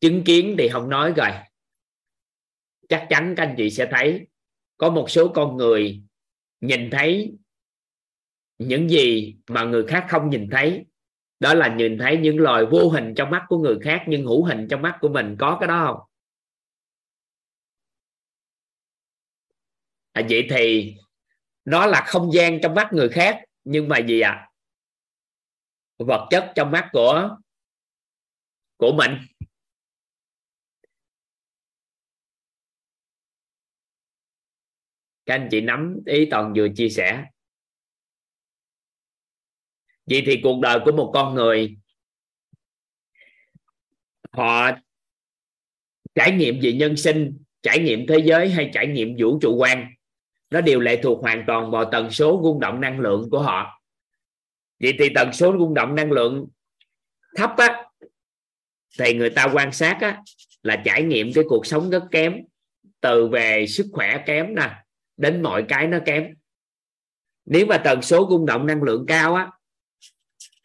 chứng 0.00 0.22
kiến 0.24 0.54
thì 0.58 0.68
không 0.68 0.88
nói 0.88 1.12
rồi. 1.16 1.30
Chắc 2.88 3.06
chắn 3.10 3.34
các 3.36 3.42
anh 3.42 3.54
chị 3.56 3.70
sẽ 3.70 3.88
thấy 3.90 4.26
có 4.80 4.90
một 4.90 5.10
số 5.10 5.32
con 5.34 5.56
người 5.56 6.02
nhìn 6.60 6.90
thấy 6.90 7.32
những 8.58 8.88
gì 8.88 9.36
mà 9.48 9.64
người 9.64 9.86
khác 9.86 10.06
không 10.08 10.30
nhìn 10.30 10.48
thấy. 10.50 10.84
Đó 11.40 11.54
là 11.54 11.74
nhìn 11.74 11.98
thấy 11.98 12.16
những 12.16 12.38
loài 12.38 12.64
vô 12.70 12.88
hình 12.88 13.14
trong 13.16 13.30
mắt 13.30 13.44
của 13.48 13.58
người 13.58 13.78
khác 13.82 14.04
nhưng 14.08 14.24
hữu 14.24 14.44
hình 14.44 14.66
trong 14.70 14.82
mắt 14.82 14.98
của 15.00 15.08
mình. 15.08 15.36
Có 15.38 15.56
cái 15.60 15.66
đó 15.68 15.86
không? 15.86 16.08
À, 20.12 20.22
vậy 20.30 20.46
thì 20.50 20.94
nó 21.64 21.86
là 21.86 22.04
không 22.06 22.32
gian 22.32 22.60
trong 22.60 22.74
mắt 22.74 22.88
người 22.92 23.08
khác 23.08 23.44
nhưng 23.64 23.88
mà 23.88 23.98
gì 23.98 24.20
ạ? 24.20 24.30
À? 24.30 24.46
vật 25.98 26.28
chất 26.30 26.52
trong 26.54 26.70
mắt 26.70 26.88
của 26.92 27.36
của 28.76 28.92
mình. 28.92 29.10
Các 35.30 35.34
anh 35.34 35.48
chị 35.50 35.60
nắm 35.60 35.98
ý 36.06 36.24
toàn 36.30 36.52
vừa 36.56 36.68
chia 36.76 36.88
sẻ. 36.88 37.24
Vậy 40.06 40.22
thì 40.26 40.40
cuộc 40.42 40.60
đời 40.60 40.78
của 40.84 40.92
một 40.92 41.10
con 41.14 41.34
người, 41.34 41.76
họ 44.32 44.70
trải 46.14 46.32
nghiệm 46.32 46.60
về 46.62 46.72
nhân 46.72 46.96
sinh, 46.96 47.38
trải 47.62 47.78
nghiệm 47.78 48.06
thế 48.06 48.18
giới 48.24 48.50
hay 48.50 48.70
trải 48.74 48.86
nghiệm 48.86 49.16
vũ 49.18 49.38
trụ 49.42 49.56
quan, 49.56 49.92
nó 50.50 50.60
đều 50.60 50.80
lệ 50.80 51.00
thuộc 51.02 51.20
hoàn 51.20 51.44
toàn 51.46 51.70
vào 51.70 51.84
tần 51.92 52.10
số 52.10 52.40
rung 52.44 52.60
động 52.60 52.80
năng 52.80 53.00
lượng 53.00 53.28
của 53.30 53.42
họ. 53.42 53.82
Vậy 54.80 54.94
thì 54.98 55.08
tần 55.14 55.32
số 55.32 55.56
rung 55.58 55.74
động 55.74 55.94
năng 55.94 56.12
lượng 56.12 56.48
thấp 57.36 57.50
á, 57.56 57.84
thì 58.98 59.14
người 59.14 59.30
ta 59.30 59.48
quan 59.52 59.72
sát 59.72 59.98
á, 60.00 60.22
là 60.62 60.82
trải 60.84 61.02
nghiệm 61.02 61.32
cái 61.32 61.44
cuộc 61.48 61.66
sống 61.66 61.90
rất 61.90 62.04
kém, 62.10 62.44
từ 63.00 63.28
về 63.28 63.66
sức 63.66 63.86
khỏe 63.92 64.22
kém 64.26 64.54
nè 64.54 64.79
đến 65.20 65.42
mọi 65.42 65.64
cái 65.68 65.86
nó 65.86 65.98
kém. 66.06 66.34
Nếu 67.44 67.66
mà 67.66 67.80
tần 67.84 68.02
số 68.02 68.26
rung 68.30 68.46
động 68.46 68.66
năng 68.66 68.82
lượng 68.82 69.04
cao 69.08 69.34
á, 69.34 69.50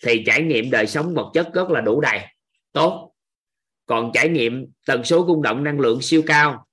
thì 0.04 0.24
trải 0.26 0.42
nghiệm 0.42 0.72
đời 0.72 0.88
sống 0.88 1.14
vật 1.14 1.32
chất 1.34 1.50
rất 1.54 1.70
là 1.70 1.82
đủ 1.82 2.02
đầy. 2.02 2.20
Tốt. 2.72 3.12
Còn 3.86 4.12
trải 4.14 4.30
nghiệm 4.30 4.66
tần 4.86 5.04
số 5.04 5.26
rung 5.28 5.42
động 5.42 5.64
năng 5.64 5.80
lượng 5.80 6.02
siêu 6.02 6.24
cao, 6.28 6.68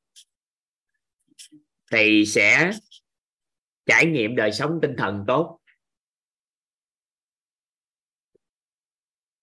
thì 1.92 2.26
sẽ 2.26 2.72
trải 3.86 4.06
nghiệm 4.06 4.36
đời 4.36 4.52
sống 4.52 4.78
tinh 4.82 4.94
thần 4.98 5.24
tốt. 5.26 5.58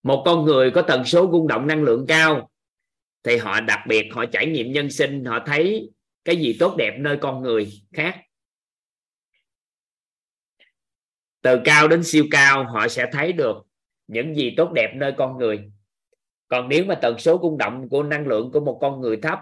Một 0.03 0.24
con 0.26 0.45
người 0.45 0.72
có 0.72 0.82
tần 0.82 1.06
số 1.06 1.30
rung 1.32 1.48
động 1.48 1.68
năng 1.68 1.84
lượng 1.84 2.06
cao, 2.07 2.52
thì 3.24 3.38
họ 3.38 3.61
đặc 3.61 3.80
biệt 3.88 4.10
họ 4.11 4.26
trải 4.26 4.45
nghiệm 4.45 4.72
nhân 4.72 4.91
sinh, 4.91 5.26
họ 5.26 5.40
thấy 5.45 5.91
cái 6.26 6.36
gì 6.36 6.57
tốt 6.60 6.76
đẹp 6.78 6.98
nơi 6.99 7.18
con 7.22 7.41
người 7.41 7.72
khác. 7.94 8.22
Từ 11.41 11.60
cao 11.66 11.88
đến 11.88 12.03
siêu 12.03 12.26
cao, 12.32 12.64
họ 12.64 12.88
sẽ 12.88 13.06
thấy 13.11 13.34
được 13.34 13.57
những 14.07 14.36
gì 14.36 14.53
tốt 14.57 14.72
đẹp 14.76 14.91
nơi 14.95 15.14
con 15.18 15.38
người. 15.38 15.72
Còn 16.48 16.70
nếu 16.70 16.86
mà 16.86 16.95
tần 16.95 17.20
số 17.20 17.40
rung 17.41 17.57
động 17.57 17.90
của 17.90 18.03
năng 18.03 18.28
lượng 18.28 18.52
của 18.52 18.60
một 18.60 18.78
con 18.82 19.02
người 19.02 19.18
thấp, 19.18 19.40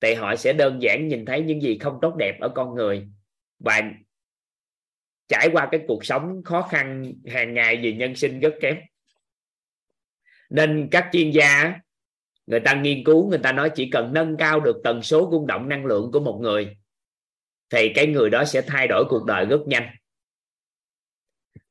thì 0.00 0.14
họ 0.14 0.36
sẽ 0.36 0.52
đơn 0.52 0.82
giản 0.82 1.08
nhìn 1.08 1.24
thấy 1.24 1.40
những 1.40 1.62
gì 1.62 1.78
không 1.78 1.98
tốt 2.02 2.14
đẹp 2.16 2.40
ở 2.40 2.48
con 2.48 2.74
người. 2.74 3.08
Và 3.58 3.82
trải 5.28 5.48
qua 5.52 5.68
cái 5.72 5.80
cuộc 5.88 6.04
sống 6.04 6.42
khó 6.44 6.62
khăn 6.62 7.12
hàng 7.26 7.54
ngày 7.54 7.76
vì 7.76 7.92
nhân 7.92 8.14
sinh 8.14 8.40
rất 8.40 8.54
kém. 8.60 8.76
Nên 10.50 10.88
các 10.90 11.08
chuyên 11.12 11.30
gia, 11.30 11.74
người 12.46 12.60
ta 12.60 12.74
nghiên 12.74 13.04
cứu, 13.04 13.28
người 13.28 13.38
ta 13.38 13.52
nói 13.52 13.70
chỉ 13.74 13.90
cần 13.90 14.12
nâng 14.12 14.36
cao 14.36 14.60
được 14.60 14.80
tần 14.84 15.02
số 15.02 15.28
rung 15.32 15.46
động 15.46 15.68
năng 15.68 15.86
lượng 15.86 16.10
của 16.12 16.20
một 16.20 16.38
người, 16.42 16.76
thì 17.70 17.92
cái 17.94 18.06
người 18.06 18.30
đó 18.30 18.44
sẽ 18.44 18.62
thay 18.62 18.86
đổi 18.88 19.04
cuộc 19.08 19.24
đời 19.24 19.46
rất 19.46 19.60
nhanh 19.66 19.88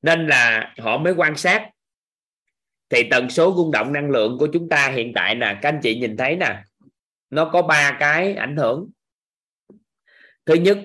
nên 0.02 0.28
là 0.28 0.74
họ 0.80 0.98
mới 0.98 1.14
quan 1.14 1.38
sát. 1.38 1.69
Thì 2.90 3.03
tần 3.11 3.30
số 3.30 3.53
rung 3.57 3.72
động 3.72 3.94
năng 3.94 4.10
lượng 4.10 4.38
của 4.40 4.48
chúng 4.53 4.69
ta 4.69 4.90
hiện 4.90 5.11
tại 5.15 5.36
nè, 5.36 5.60
các 5.61 5.69
anh 5.69 5.80
chị 5.84 5.99
nhìn 5.99 6.18
thấy 6.18 6.36
nè, 6.36 6.64
nó 7.30 7.49
có 7.53 7.61
ba 7.61 7.98
cái 7.99 8.36
ảnh 8.36 8.57
hưởng. 8.57 8.90
Thứ 10.45 10.53
nhất, 10.53 10.78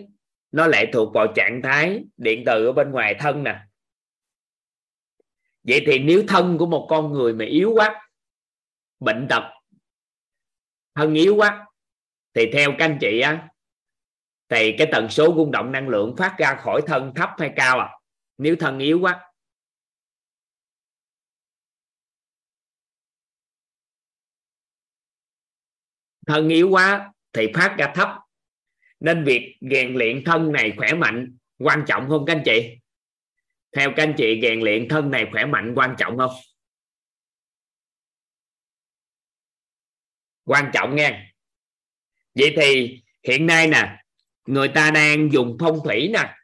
nó 0.53 0.67
lại 0.67 0.91
thuộc 0.93 1.15
vào 1.15 1.27
trạng 1.35 1.61
thái 1.63 2.05
điện 2.17 2.43
từ 2.47 2.67
ở 2.67 2.73
bên 2.73 2.91
ngoài 2.91 3.15
thân 3.19 3.43
nè. 3.43 3.61
Vậy 5.63 5.83
thì 5.87 5.99
nếu 5.99 6.25
thân 6.29 6.59
của 6.59 6.67
một 6.67 6.87
con 6.91 7.13
người 7.13 7.35
mà 7.35 7.45
yếu 7.45 7.73
quá, 7.75 8.09
bệnh 9.01 9.27
tật, 9.29 9.43
thân 10.95 11.15
yếu 11.15 11.37
quá, 11.37 11.67
thì 12.35 12.51
theo 12.53 12.71
các 12.79 12.85
anh 12.85 12.99
chị 13.01 13.21
á, 13.21 13.49
thì 14.49 14.75
cái 14.79 14.89
tần 14.93 15.09
số 15.09 15.35
rung 15.37 15.51
động 15.51 15.73
năng 15.73 15.89
lượng 15.89 16.15
phát 16.17 16.35
ra 16.39 16.55
khỏi 16.55 16.81
thân 16.87 17.13
thấp 17.15 17.31
hay 17.39 17.53
cao 17.57 17.79
à? 17.79 17.89
Nếu 18.43 18.57
thần 18.57 18.79
yếu 18.79 19.01
quá. 19.01 19.21
Thân 26.27 26.49
yếu 26.49 26.71
quá 26.71 27.13
thì 27.33 27.47
phát 27.55 27.77
ra 27.79 27.93
thấp. 27.95 28.09
Nên 29.01 29.25
việc 29.25 29.57
rèn 29.71 29.95
luyện 29.95 30.23
thân 30.25 30.53
này 30.53 30.75
khỏe 30.77 30.95
mạnh 30.95 31.37
quan 31.59 31.85
trọng 31.87 32.09
không 32.09 32.25
các 32.27 32.37
anh 32.37 32.43
chị? 32.45 32.79
Theo 33.77 33.93
các 33.97 34.03
anh 34.03 34.15
chị, 34.17 34.41
rèn 34.43 34.61
luyện 34.61 34.89
thân 34.89 35.11
này 35.11 35.29
khỏe 35.33 35.47
mạnh 35.47 35.73
quan 35.77 35.95
trọng 35.99 36.19
không? 36.19 36.33
Quan 40.45 40.71
trọng 40.75 40.97
nghe. 40.97 41.33
vậy 42.35 42.55
thì 42.57 43.03
hiện 43.23 43.47
nay 43.47 43.67
nè, 43.69 44.03
người 44.47 44.69
ta 44.69 44.91
đang 44.91 45.33
dùng 45.33 45.57
phong 45.61 45.79
thủy 45.85 46.11
nè, 46.13 46.35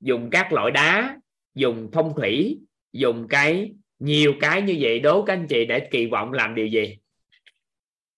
dùng 0.00 0.28
các 0.32 0.52
loại 0.52 0.70
đá 0.70 1.19
dùng 1.54 1.90
phong 1.92 2.14
thủy, 2.16 2.60
dùng 2.92 3.26
cái, 3.28 3.72
nhiều 3.98 4.34
cái 4.40 4.62
như 4.62 4.76
vậy, 4.80 5.00
đố 5.00 5.24
các 5.24 5.32
anh 5.32 5.46
chị 5.48 5.64
để 5.64 5.88
kỳ 5.90 6.06
vọng 6.06 6.32
làm 6.32 6.54
điều 6.54 6.66
gì? 6.66 6.98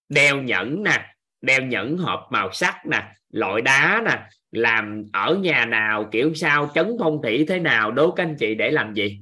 Đeo 0.09 0.41
nhẫn 0.41 0.83
nè, 0.83 1.15
đeo 1.41 1.61
nhẫn 1.61 1.97
hộp 1.97 2.27
màu 2.31 2.51
sắc 2.51 2.85
nè, 2.85 3.15
loại 3.29 3.61
đá 3.61 4.03
nè, 4.05 4.29
làm 4.51 5.03
ở 5.13 5.35
nhà 5.35 5.65
nào, 5.65 6.09
kiểu 6.11 6.33
sao, 6.33 6.71
chấn 6.75 6.95
phong 6.99 7.21
thủy 7.23 7.45
thế 7.47 7.59
nào, 7.59 7.91
đố 7.91 8.11
các 8.11 8.23
anh 8.23 8.35
chị 8.39 8.55
để 8.55 8.71
làm 8.71 8.93
gì? 8.93 9.21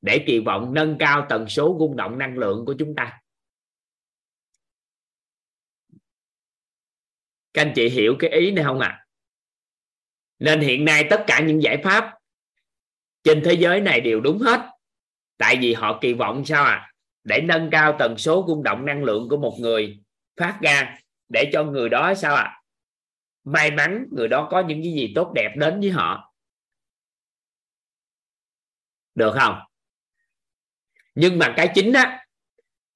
Để 0.00 0.24
kỳ 0.26 0.38
vọng 0.38 0.74
nâng 0.74 0.96
cao 0.98 1.26
tần 1.28 1.48
số 1.48 1.76
rung 1.80 1.96
động 1.96 2.18
năng 2.18 2.38
lượng 2.38 2.64
của 2.66 2.74
chúng 2.78 2.94
ta. 2.94 3.20
Các 7.52 7.62
anh 7.62 7.72
chị 7.74 7.88
hiểu 7.88 8.16
cái 8.18 8.30
ý 8.30 8.50
này 8.50 8.64
không 8.64 8.80
ạ? 8.80 8.88
À? 8.88 9.00
nên 10.40 10.60
hiện 10.60 10.84
nay 10.84 11.06
tất 11.10 11.24
cả 11.26 11.40
những 11.40 11.62
giải 11.62 11.80
pháp 11.84 12.14
trên 13.22 13.42
thế 13.44 13.52
giới 13.52 13.80
này 13.80 14.00
đều 14.00 14.20
đúng 14.20 14.38
hết. 14.38 14.60
Tại 15.38 15.56
vì 15.60 15.74
họ 15.74 15.98
kỳ 16.00 16.12
vọng 16.12 16.44
sao 16.44 16.64
à? 16.64 16.92
Để 17.24 17.40
nâng 17.40 17.68
cao 17.70 17.96
tần 17.98 18.18
số 18.18 18.44
rung 18.48 18.62
động 18.62 18.84
năng 18.84 19.04
lượng 19.04 19.28
của 19.28 19.36
một 19.36 19.56
người 19.60 19.98
phát 20.36 20.58
ra 20.62 20.98
để 21.28 21.50
cho 21.52 21.64
người 21.64 21.88
đó 21.88 22.14
sao 22.14 22.34
à? 22.34 22.62
May 23.44 23.70
mắn 23.70 24.06
người 24.10 24.28
đó 24.28 24.48
có 24.50 24.60
những 24.60 24.82
cái 24.82 24.92
gì 24.92 25.12
tốt 25.14 25.32
đẹp 25.34 25.54
đến 25.56 25.80
với 25.80 25.90
họ. 25.90 26.34
Được 29.14 29.32
không? 29.34 29.58
Nhưng 31.14 31.38
mà 31.38 31.54
cái 31.56 31.72
chính 31.74 31.92
á, 31.92 32.26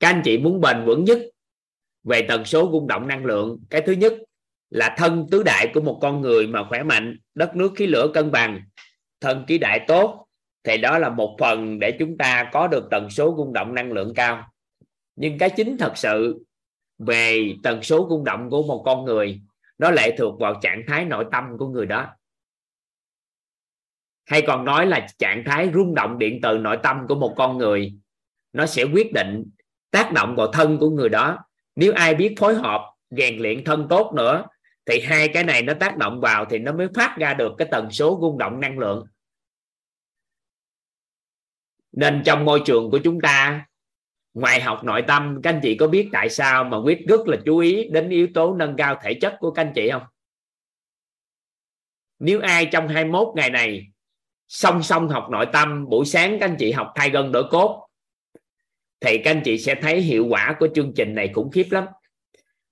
các 0.00 0.08
anh 0.08 0.22
chị 0.24 0.38
muốn 0.38 0.60
bền 0.60 0.84
vững 0.84 1.04
nhất 1.04 1.18
về 2.02 2.26
tần 2.28 2.44
số 2.44 2.70
rung 2.72 2.86
động 2.86 3.08
năng 3.08 3.24
lượng, 3.24 3.58
cái 3.70 3.82
thứ 3.86 3.92
nhất 3.92 4.12
là 4.70 4.94
thân 4.98 5.26
tứ 5.30 5.42
đại 5.42 5.70
của 5.74 5.80
một 5.80 5.98
con 6.02 6.20
người 6.20 6.46
mà 6.46 6.64
khỏe 6.68 6.82
mạnh, 6.82 7.18
đất 7.34 7.56
nước 7.56 7.72
khí 7.76 7.86
lửa 7.86 8.10
cân 8.14 8.30
bằng 8.30 8.60
thân 9.24 9.44
khí 9.48 9.58
đại 9.58 9.80
tốt, 9.88 10.26
thì 10.64 10.78
đó 10.78 10.98
là 10.98 11.08
một 11.08 11.36
phần 11.40 11.78
để 11.78 11.96
chúng 11.98 12.18
ta 12.18 12.50
có 12.52 12.68
được 12.68 12.88
tần 12.90 13.10
số 13.10 13.34
rung 13.36 13.52
động 13.52 13.74
năng 13.74 13.92
lượng 13.92 14.12
cao. 14.14 14.50
Nhưng 15.16 15.38
cái 15.38 15.50
chính 15.50 15.78
thật 15.78 15.92
sự 15.96 16.44
về 16.98 17.54
tần 17.62 17.82
số 17.82 18.06
rung 18.10 18.24
động 18.24 18.50
của 18.50 18.62
một 18.62 18.82
con 18.86 19.04
người, 19.04 19.40
nó 19.78 19.90
lệ 19.90 20.14
thuộc 20.18 20.40
vào 20.40 20.54
trạng 20.62 20.82
thái 20.86 21.04
nội 21.04 21.24
tâm 21.32 21.58
của 21.58 21.68
người 21.68 21.86
đó. 21.86 22.06
Hay 24.24 24.42
còn 24.42 24.64
nói 24.64 24.86
là 24.86 25.06
trạng 25.18 25.42
thái 25.46 25.70
rung 25.74 25.94
động 25.94 26.18
điện 26.18 26.40
từ 26.42 26.58
nội 26.58 26.78
tâm 26.82 27.06
của 27.08 27.14
một 27.14 27.34
con 27.36 27.58
người, 27.58 27.92
nó 28.52 28.66
sẽ 28.66 28.84
quyết 28.84 29.12
định 29.12 29.44
tác 29.90 30.12
động 30.12 30.36
vào 30.36 30.46
thân 30.52 30.78
của 30.78 30.90
người 30.90 31.08
đó. 31.08 31.38
Nếu 31.76 31.92
ai 31.92 32.14
biết 32.14 32.34
phối 32.38 32.54
hợp, 32.54 32.80
rèn 33.10 33.38
luyện 33.38 33.64
thân 33.64 33.86
tốt 33.88 34.12
nữa, 34.16 34.44
thì 34.86 35.00
hai 35.00 35.28
cái 35.28 35.44
này 35.44 35.62
nó 35.62 35.74
tác 35.74 35.96
động 35.96 36.20
vào 36.20 36.44
thì 36.44 36.58
nó 36.58 36.72
mới 36.72 36.88
phát 36.94 37.16
ra 37.18 37.34
được 37.34 37.52
cái 37.58 37.68
tần 37.70 37.90
số 37.90 38.18
rung 38.20 38.38
động 38.38 38.60
năng 38.60 38.78
lượng 38.78 39.06
nên 41.96 42.22
trong 42.24 42.44
môi 42.44 42.62
trường 42.64 42.90
của 42.90 42.98
chúng 42.98 43.20
ta, 43.20 43.66
ngoài 44.34 44.60
học 44.60 44.84
nội 44.84 45.02
tâm, 45.06 45.40
các 45.42 45.50
anh 45.50 45.60
chị 45.62 45.76
có 45.76 45.86
biết 45.86 46.08
tại 46.12 46.30
sao 46.30 46.64
mà 46.64 46.76
quyết 46.76 46.98
rất 47.08 47.28
là 47.28 47.36
chú 47.44 47.58
ý 47.58 47.88
đến 47.88 48.08
yếu 48.08 48.28
tố 48.34 48.54
nâng 48.54 48.76
cao 48.76 48.98
thể 49.02 49.14
chất 49.14 49.36
của 49.40 49.50
các 49.50 49.62
anh 49.62 49.72
chị 49.74 49.90
không? 49.90 50.02
Nếu 52.18 52.40
ai 52.40 52.66
trong 52.66 52.88
21 52.88 53.28
ngày 53.36 53.50
này 53.50 53.86
song 54.48 54.82
song 54.82 55.08
học 55.08 55.26
nội 55.30 55.46
tâm, 55.52 55.88
buổi 55.88 56.06
sáng 56.06 56.38
các 56.40 56.46
anh 56.46 56.56
chị 56.58 56.72
học 56.72 56.92
thay 56.94 57.10
gân 57.10 57.32
đổi 57.32 57.44
cốt, 57.50 57.88
thì 59.00 59.18
các 59.18 59.30
anh 59.30 59.42
chị 59.44 59.58
sẽ 59.58 59.74
thấy 59.74 60.00
hiệu 60.00 60.26
quả 60.26 60.56
của 60.60 60.68
chương 60.74 60.92
trình 60.96 61.14
này 61.14 61.30
khủng 61.34 61.50
khiếp 61.50 61.66
lắm. 61.70 61.84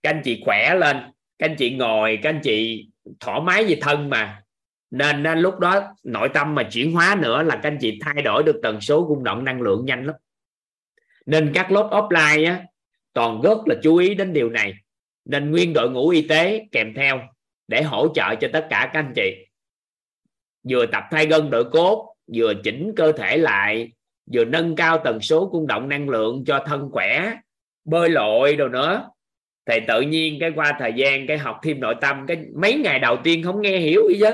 Các 0.03 0.11
anh 0.11 0.23
chị 0.25 0.43
khỏe 0.45 0.75
lên, 0.75 0.97
các 1.39 1.49
anh 1.51 1.57
chị 1.59 1.75
ngồi, 1.75 2.19
các 2.23 2.31
anh 2.31 2.41
chị 2.43 2.89
thoải 3.21 3.41
mái 3.41 3.65
về 3.65 3.79
thân 3.81 4.11
mà 4.11 4.42
nên, 4.93 5.23
nên 5.23 5.39
lúc 5.39 5.59
đó 5.59 5.95
nội 6.03 6.29
tâm 6.29 6.55
mà 6.55 6.63
chuyển 6.63 6.93
hóa 6.93 7.17
nữa 7.21 7.43
là 7.43 7.55
các 7.57 7.69
anh 7.69 7.79
chị 7.81 7.99
thay 8.01 8.23
đổi 8.23 8.43
được 8.43 8.61
tần 8.63 8.81
số 8.81 9.07
rung 9.09 9.25
động 9.25 9.45
năng 9.45 9.61
lượng 9.61 9.85
nhanh 9.87 10.07
lắm. 10.07 10.17
Nên 11.27 11.53
các 11.55 11.73
lớp 11.73 11.89
offline 11.93 12.47
á 12.47 12.65
toàn 13.13 13.41
rất 13.43 13.59
là 13.67 13.75
chú 13.83 13.97
ý 13.97 14.15
đến 14.15 14.33
điều 14.33 14.51
này. 14.51 14.75
Nên 15.25 15.51
nguyên 15.51 15.73
đội 15.73 15.91
ngũ 15.91 16.09
y 16.09 16.23
tế 16.23 16.67
kèm 16.73 16.95
theo 16.95 17.21
để 17.69 17.83
hỗ 17.83 18.09
trợ 18.15 18.35
cho 18.35 18.49
tất 18.53 18.67
cả 18.71 18.91
các 18.93 19.01
anh 19.01 19.13
chị. 19.17 19.47
Vừa 20.69 20.87
tập 20.87 21.05
thay 21.11 21.27
gân 21.27 21.51
đội 21.51 21.65
cốt 21.65 22.15
vừa 22.35 22.55
chỉnh 22.65 22.93
cơ 22.97 23.13
thể 23.13 23.37
lại 23.37 23.93
vừa 24.33 24.45
nâng 24.45 24.77
cao 24.77 24.99
tần 25.05 25.21
số 25.21 25.49
cung 25.53 25.67
động 25.67 25.89
năng 25.89 26.09
lượng 26.09 26.45
cho 26.47 26.65
thân 26.67 26.89
khỏe 26.93 27.35
bơi 27.85 28.09
lội 28.09 28.57
đồ 28.57 28.69
nữa. 28.69 29.11
Thì 29.67 29.81
tự 29.89 30.01
nhiên 30.01 30.37
cái 30.41 30.53
qua 30.55 30.77
thời 30.79 30.93
gian 30.93 31.27
cái 31.27 31.39
học 31.39 31.61
thêm 31.63 31.81
nội 31.81 31.95
tâm 32.01 32.25
cái 32.27 32.37
mấy 32.55 32.75
ngày 32.75 32.99
đầu 32.99 33.17
tiên 33.25 33.43
không 33.43 33.63
nghe 33.63 33.79
hiểu 33.79 34.03
gì 34.09 34.17
chứ 34.21 34.31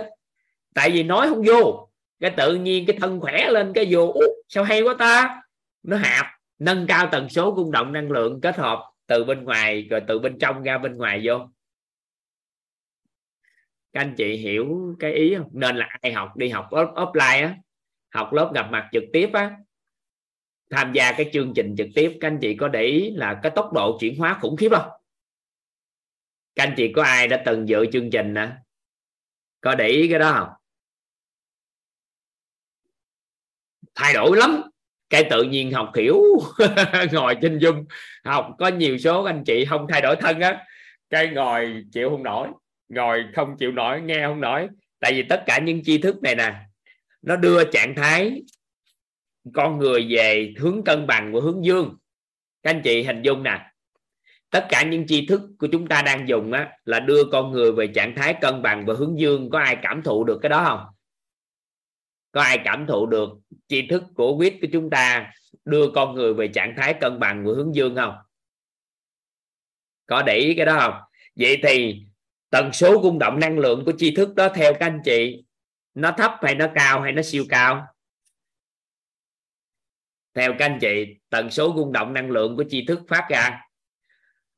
tại 0.78 0.90
vì 0.90 1.02
nói 1.02 1.28
không 1.28 1.42
vô, 1.46 1.88
cái 2.20 2.30
tự 2.36 2.54
nhiên 2.54 2.86
cái 2.86 2.96
thân 3.00 3.20
khỏe 3.20 3.50
lên 3.50 3.72
cái 3.74 3.86
vô 3.90 4.14
sao 4.48 4.64
hay 4.64 4.82
quá 4.82 4.94
ta? 4.98 5.42
Nó 5.82 5.96
hạp, 5.96 6.26
nâng 6.58 6.86
cao 6.86 7.08
tần 7.12 7.28
số 7.28 7.54
cung 7.54 7.70
động 7.70 7.92
năng 7.92 8.10
lượng 8.10 8.40
kết 8.40 8.56
hợp 8.56 8.92
từ 9.06 9.24
bên 9.24 9.44
ngoài, 9.44 9.82
rồi 9.90 10.02
từ 10.08 10.18
bên 10.18 10.38
trong 10.38 10.62
ra 10.62 10.78
bên 10.78 10.96
ngoài 10.96 11.20
vô. 11.24 11.38
Các 13.92 14.00
anh 14.00 14.14
chị 14.16 14.36
hiểu 14.36 14.96
cái 14.98 15.12
ý 15.12 15.34
không? 15.38 15.48
Nên 15.52 15.76
là 15.76 15.88
ai 16.00 16.12
học 16.12 16.36
đi 16.36 16.48
học 16.48 16.68
offline 16.70 17.42
á, 17.42 17.56
học 18.14 18.32
lớp 18.32 18.52
gặp 18.54 18.68
mặt 18.70 18.88
trực 18.92 19.04
tiếp 19.12 19.30
á, 19.32 19.56
tham 20.70 20.92
gia 20.92 21.12
cái 21.12 21.30
chương 21.32 21.52
trình 21.56 21.74
trực 21.78 21.88
tiếp, 21.94 22.18
các 22.20 22.28
anh 22.28 22.38
chị 22.40 22.54
có 22.54 22.68
để 22.68 22.82
ý 22.82 23.10
là 23.10 23.40
cái 23.42 23.52
tốc 23.54 23.72
độ 23.72 23.98
chuyển 24.00 24.18
hóa 24.18 24.38
khủng 24.40 24.56
khiếp 24.56 24.68
không? 24.70 24.90
Các 26.54 26.64
anh 26.64 26.74
chị 26.76 26.92
có 26.92 27.02
ai 27.02 27.28
đã 27.28 27.42
từng 27.46 27.68
dự 27.68 27.86
chương 27.92 28.10
trình 28.10 28.34
nè? 28.34 28.52
Có 29.60 29.74
để 29.74 29.88
ý 29.88 30.08
cái 30.08 30.18
đó 30.18 30.32
không? 30.32 30.57
Thay 33.98 34.14
đổi 34.14 34.36
lắm. 34.36 34.62
Cái 35.10 35.24
tự 35.30 35.42
nhiên 35.42 35.72
học 35.72 35.92
hiểu. 35.96 36.22
Ngồi 37.12 37.36
trên 37.42 37.58
zoom. 37.58 37.84
Học 38.24 38.48
có 38.58 38.68
nhiều 38.68 38.98
số 38.98 39.24
anh 39.24 39.44
chị 39.44 39.64
không 39.64 39.86
thay 39.88 40.00
đổi 40.00 40.16
thân 40.16 40.40
á. 40.40 40.64
Cái 41.10 41.28
ngồi 41.28 41.84
chịu 41.92 42.10
không 42.10 42.22
nổi. 42.22 42.48
Ngồi 42.88 43.24
không 43.36 43.56
chịu 43.58 43.72
nổi 43.72 44.00
nghe 44.00 44.26
không 44.26 44.40
nổi. 44.40 44.68
Tại 45.00 45.12
vì 45.12 45.22
tất 45.22 45.42
cả 45.46 45.58
những 45.58 45.84
tri 45.84 45.98
thức 45.98 46.22
này 46.22 46.34
nè 46.34 46.54
nó 47.22 47.36
đưa 47.36 47.64
trạng 47.64 47.94
thái 47.94 48.42
con 49.54 49.78
người 49.78 50.06
về 50.10 50.54
hướng 50.58 50.84
cân 50.84 51.06
bằng 51.06 51.32
của 51.32 51.40
hướng 51.40 51.64
dương. 51.64 51.96
Các 52.62 52.70
anh 52.70 52.82
chị 52.84 53.02
hình 53.02 53.22
dung 53.22 53.42
nè. 53.42 53.60
Tất 54.50 54.66
cả 54.68 54.82
những 54.82 55.06
tri 55.06 55.26
thức 55.26 55.40
của 55.58 55.66
chúng 55.72 55.86
ta 55.86 56.02
đang 56.02 56.28
dùng 56.28 56.52
á, 56.52 56.68
là 56.84 57.00
đưa 57.00 57.24
con 57.32 57.52
người 57.52 57.72
về 57.72 57.86
trạng 57.86 58.14
thái 58.14 58.34
cân 58.40 58.62
bằng 58.62 58.86
và 58.86 58.94
hướng 58.94 59.18
dương. 59.18 59.50
Có 59.50 59.58
ai 59.58 59.76
cảm 59.82 60.02
thụ 60.02 60.24
được 60.24 60.38
cái 60.42 60.50
đó 60.50 60.64
không? 60.64 60.97
Có 62.32 62.40
ai 62.42 62.60
cảm 62.64 62.86
thụ 62.86 63.06
được 63.06 63.28
tri 63.68 63.86
thức 63.86 64.02
của 64.14 64.36
quyết 64.36 64.58
của 64.60 64.66
chúng 64.72 64.90
ta 64.90 65.32
đưa 65.64 65.90
con 65.94 66.14
người 66.14 66.34
về 66.34 66.48
trạng 66.48 66.74
thái 66.76 66.94
cân 67.00 67.20
bằng 67.20 67.44
của 67.44 67.54
hướng 67.54 67.74
dương 67.74 67.96
không? 67.96 68.14
Có 70.06 70.22
để 70.22 70.36
ý 70.36 70.54
cái 70.56 70.66
đó 70.66 70.78
không? 70.80 71.00
Vậy 71.36 71.60
thì 71.62 72.02
tần 72.50 72.72
số 72.72 73.00
rung 73.02 73.18
động 73.18 73.40
năng 73.40 73.58
lượng 73.58 73.84
của 73.84 73.92
tri 73.98 74.14
thức 74.14 74.34
đó 74.34 74.48
theo 74.54 74.72
các 74.72 74.86
anh 74.86 75.00
chị, 75.04 75.44
nó 75.94 76.14
thấp 76.18 76.32
hay 76.42 76.54
nó 76.54 76.66
cao 76.74 77.00
hay 77.00 77.12
nó 77.12 77.22
siêu 77.22 77.44
cao? 77.48 77.86
Theo 80.34 80.54
các 80.58 80.64
anh 80.64 80.78
chị, 80.80 81.04
tần 81.28 81.50
số 81.50 81.74
rung 81.76 81.92
động 81.92 82.12
năng 82.12 82.30
lượng 82.30 82.56
của 82.56 82.64
tri 82.68 82.84
thức 82.86 83.00
phát 83.08 83.26
ra, 83.30 83.60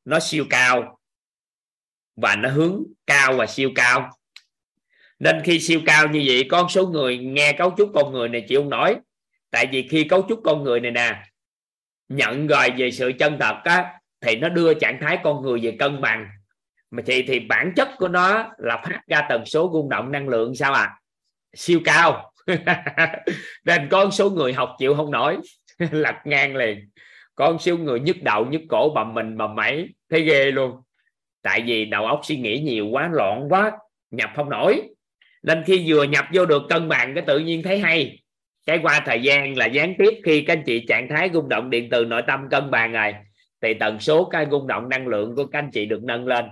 nó 0.05 0.21
siêu 0.21 0.45
cao 0.51 1.01
và 2.17 2.37
nó 2.37 2.49
hướng 2.49 2.83
cao 3.07 3.37
và 3.37 3.47
siêu 3.47 3.71
cao 3.75 4.11
nên 5.21 5.41
khi 5.45 5.61
siêu 5.61 5.81
cao 5.87 6.09
như 6.09 6.23
vậy, 6.27 6.47
con 6.51 6.69
số 6.69 6.87
người 6.87 7.19
nghe 7.19 7.53
cấu 7.53 7.75
trúc 7.77 7.91
con 7.95 8.13
người 8.13 8.29
này 8.29 8.45
chịu 8.49 8.61
không 8.61 8.71
nổi. 8.71 8.97
Tại 9.51 9.67
vì 9.73 9.89
khi 9.89 10.05
cấu 10.05 10.27
trúc 10.29 10.41
con 10.45 10.65
người 10.65 10.81
này 10.81 10.91
nè, 10.91 11.23
nhận 12.09 12.47
rồi 12.47 12.71
về 12.77 12.91
sự 12.91 13.13
chân 13.19 13.37
thật 13.41 13.57
á, 13.65 13.93
thì 14.21 14.37
nó 14.37 14.49
đưa 14.49 14.75
trạng 14.75 14.99
thái 15.01 15.19
con 15.25 15.43
người 15.43 15.61
về 15.61 15.77
cân 15.79 16.01
bằng. 16.01 16.29
Mà 16.91 17.03
thì 17.07 17.23
thì 17.23 17.41
bản 17.41 17.73
chất 17.77 17.89
của 17.99 18.09
nó 18.09 18.53
là 18.59 18.77
phát 18.77 19.01
ra 19.07 19.27
tần 19.29 19.47
số 19.47 19.71
rung 19.73 19.89
động 19.89 20.13
năng 20.13 20.29
lượng 20.29 20.55
sao 20.55 20.73
à 20.73 21.01
siêu 21.55 21.81
cao. 21.85 22.33
Nên 23.65 23.89
con 23.91 24.11
số 24.11 24.31
người 24.31 24.53
học 24.53 24.75
chịu 24.79 24.95
không 24.95 25.11
nổi. 25.11 25.39
Lật 25.91 26.15
ngang 26.25 26.57
liền. 26.57 26.91
Con 27.35 27.59
số 27.59 27.77
người 27.77 28.01
nhức 28.01 28.23
đầu, 28.23 28.47
nhức 28.47 28.63
cổ, 28.69 28.93
bầm 28.95 29.15
mình, 29.15 29.37
bầm 29.37 29.55
mẩy. 29.55 29.89
Thấy 30.11 30.23
ghê 30.23 30.51
luôn. 30.51 30.83
Tại 31.43 31.63
vì 31.67 31.85
đầu 31.85 32.07
óc 32.07 32.21
suy 32.23 32.37
nghĩ 32.37 32.59
nhiều 32.59 32.87
quá, 32.87 33.09
loạn 33.13 33.47
quá, 33.49 33.73
nhập 34.11 34.31
không 34.37 34.51
nổi 34.51 34.90
nên 35.43 35.63
khi 35.67 35.85
vừa 35.87 36.03
nhập 36.03 36.25
vô 36.33 36.47
được 36.47 36.63
cân 36.69 36.89
bằng 36.89 37.15
cái 37.15 37.25
tự 37.27 37.39
nhiên 37.39 37.63
thấy 37.63 37.79
hay. 37.79 38.23
Cái 38.67 38.79
qua 38.83 39.01
thời 39.07 39.23
gian 39.23 39.57
là 39.57 39.67
gián 39.67 39.95
tiếp 39.99 40.21
khi 40.25 40.43
các 40.43 40.53
anh 40.53 40.63
chị 40.67 40.85
trạng 40.89 41.09
thái 41.09 41.31
rung 41.33 41.49
động 41.49 41.71
điện 41.71 41.89
từ 41.91 42.05
nội 42.05 42.23
tâm 42.27 42.49
cân 42.51 42.71
bằng 42.71 42.93
rồi. 42.93 43.15
Thì 43.63 43.75
tần 43.75 44.01
số 44.01 44.25
cái 44.25 44.47
rung 44.51 44.67
động 44.67 44.89
năng 44.89 45.07
lượng 45.07 45.37
của 45.37 45.47
các 45.47 45.59
anh 45.59 45.71
chị 45.71 45.87
được 45.87 46.03
nâng 46.03 46.27
lên. 46.27 46.45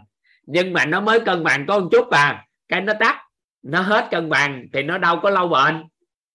Nhưng 0.47 0.73
mà 0.73 0.86
nó 0.86 1.01
mới 1.01 1.20
cân 1.20 1.44
bằng 1.44 1.66
có 1.66 1.78
một 1.78 1.89
chút 1.93 2.10
à. 2.10 2.44
Cái 2.69 2.81
nó 2.81 2.93
tắt, 3.01 3.16
nó 3.62 3.81
hết 3.81 4.09
cân 4.10 4.28
bằng 4.28 4.66
thì 4.73 4.82
nó 4.82 4.98
đâu 4.98 5.20
có 5.23 5.31
lâu 5.31 5.48
bền. 5.48 5.85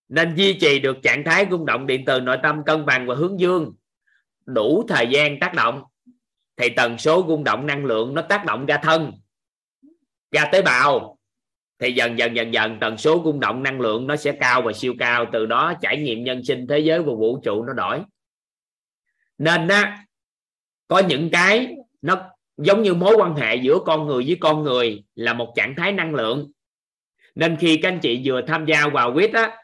Nên 0.10 0.36
duy 0.36 0.54
trì 0.54 0.80
được 0.80 0.98
trạng 1.04 1.24
thái 1.24 1.46
rung 1.52 1.66
động 1.66 1.88
điện 1.88 2.04
từ 2.06 2.22
nội 2.22 2.38
tâm 2.44 2.64
cân 2.66 2.86
bằng 2.86 3.08
và 3.08 3.16
hướng 3.16 3.40
dương. 3.40 3.74
Đủ 4.46 4.86
thời 4.88 5.08
gian 5.08 5.40
tác 5.40 5.54
động, 5.54 5.84
thì 6.58 6.70
tần 6.70 6.98
số 6.98 7.26
rung 7.28 7.44
động 7.44 7.68
năng 7.68 7.86
lượng 7.86 8.14
nó 8.14 8.22
tác 8.22 8.46
động 8.46 8.66
ra 8.66 8.78
thân, 8.78 9.12
ra 10.32 10.46
tế 10.52 10.62
bào 10.62 11.18
thì 11.80 11.92
dần 11.92 12.18
dần 12.18 12.36
dần 12.36 12.54
dần, 12.54 12.78
tần 12.80 12.98
số 12.98 13.22
rung 13.26 13.40
động 13.40 13.64
năng 13.64 13.82
lượng 13.82 14.08
nó 14.08 14.16
sẽ 14.16 14.32
cao 14.32 14.62
và 14.62 14.74
siêu 14.74 14.94
cao, 15.00 15.26
từ 15.32 15.46
đó 15.46 15.74
trải 15.82 15.98
nghiệm 15.98 16.24
nhân 16.24 16.44
sinh 16.44 16.68
thế 16.68 16.80
giới 16.80 17.00
và 17.00 17.14
vũ 17.14 17.42
trụ 17.44 17.64
nó 17.64 17.74
đổi. 17.74 18.02
Nên 19.38 19.68
á, 19.68 20.06
có 20.88 21.00
những 21.00 21.30
cái 21.32 21.76
nó 22.02 22.30
giống 22.58 22.84
như 22.84 22.94
mối 22.94 23.16
quan 23.18 23.36
hệ 23.36 23.56
giữa 23.56 23.80
con 23.86 24.08
người 24.08 24.24
với 24.28 24.38
con 24.40 24.64
người 24.64 25.04
là 25.16 25.34
một 25.34 25.54
trạng 25.56 25.76
thái 25.78 25.92
năng 25.92 26.16
lượng. 26.16 26.52
Nên 27.36 27.58
khi 27.60 27.78
các 27.78 27.90
anh 27.90 28.00
chị 28.00 28.22
vừa 28.26 28.42
tham 28.48 28.66
gia 28.66 28.88
vào 28.88 29.14
quýt 29.14 29.34
á, 29.34 29.58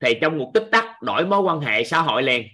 thì 0.00 0.14
trong 0.20 0.38
một 0.38 0.50
tích 0.54 0.68
tắc 0.70 1.02
đổi 1.02 1.26
mối 1.26 1.40
quan 1.40 1.60
hệ 1.60 1.84
xã 1.84 2.00
hội 2.00 2.22
liền. 2.22 2.46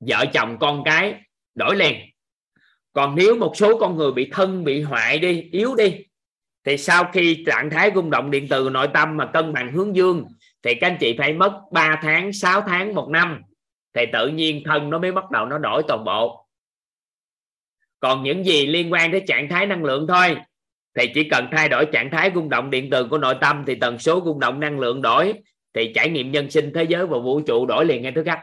Vợ 0.00 0.24
chồng 0.32 0.56
con 0.60 0.82
cái 0.84 1.14
đổi 1.54 1.76
liền. 1.76 1.94
Còn 2.92 3.14
nếu 3.14 3.36
một 3.36 3.52
số 3.56 3.78
con 3.78 3.96
người 3.96 4.12
bị 4.12 4.28
thân, 4.32 4.64
bị 4.64 4.82
hoại 4.82 5.18
đi, 5.18 5.48
yếu 5.52 5.74
đi 5.74 6.04
thì 6.64 6.76
sau 6.76 7.04
khi 7.12 7.44
trạng 7.46 7.70
thái 7.70 7.90
rung 7.94 8.10
động 8.10 8.30
điện 8.30 8.46
từ 8.50 8.70
nội 8.70 8.88
tâm 8.94 9.16
mà 9.16 9.26
cân 9.26 9.52
bằng 9.52 9.72
hướng 9.72 9.96
dương, 9.96 10.24
thì 10.62 10.74
các 10.74 10.86
anh 10.86 10.96
chị 11.00 11.14
phải 11.18 11.32
mất 11.32 11.60
3 11.72 12.00
tháng 12.02 12.32
6 12.32 12.60
tháng, 12.60 12.94
một 12.94 13.08
năm, 13.10 13.42
thì 13.94 14.02
tự 14.12 14.28
nhiên 14.28 14.62
thân 14.64 14.90
nó 14.90 14.98
mới 14.98 15.12
bắt 15.12 15.30
đầu 15.30 15.46
nó 15.46 15.58
đổi 15.58 15.82
toàn 15.88 16.04
bộ. 16.04 16.46
Còn 18.00 18.22
những 18.22 18.44
gì 18.44 18.66
liên 18.66 18.92
quan 18.92 19.12
tới 19.12 19.22
trạng 19.26 19.48
thái 19.48 19.66
năng 19.66 19.84
lượng 19.84 20.06
thôi, 20.08 20.36
thì 20.98 21.06
chỉ 21.14 21.28
cần 21.28 21.48
thay 21.52 21.68
đổi 21.68 21.86
trạng 21.92 22.10
thái 22.10 22.30
rung 22.34 22.48
động 22.48 22.70
điện 22.70 22.88
từ 22.90 23.04
của 23.04 23.18
nội 23.18 23.34
tâm 23.40 23.64
thì 23.66 23.74
tần 23.74 23.98
số 23.98 24.22
rung 24.24 24.40
động 24.40 24.60
năng 24.60 24.80
lượng 24.80 25.02
đổi, 25.02 25.34
thì 25.74 25.92
trải 25.94 26.08
nghiệm 26.08 26.32
nhân 26.32 26.50
sinh 26.50 26.72
thế 26.74 26.84
giới 26.84 27.06
và 27.06 27.18
vũ 27.18 27.40
trụ 27.40 27.66
đổi 27.66 27.84
liền 27.84 28.02
ngay 28.02 28.12
thứ 28.12 28.22
khắc. 28.24 28.40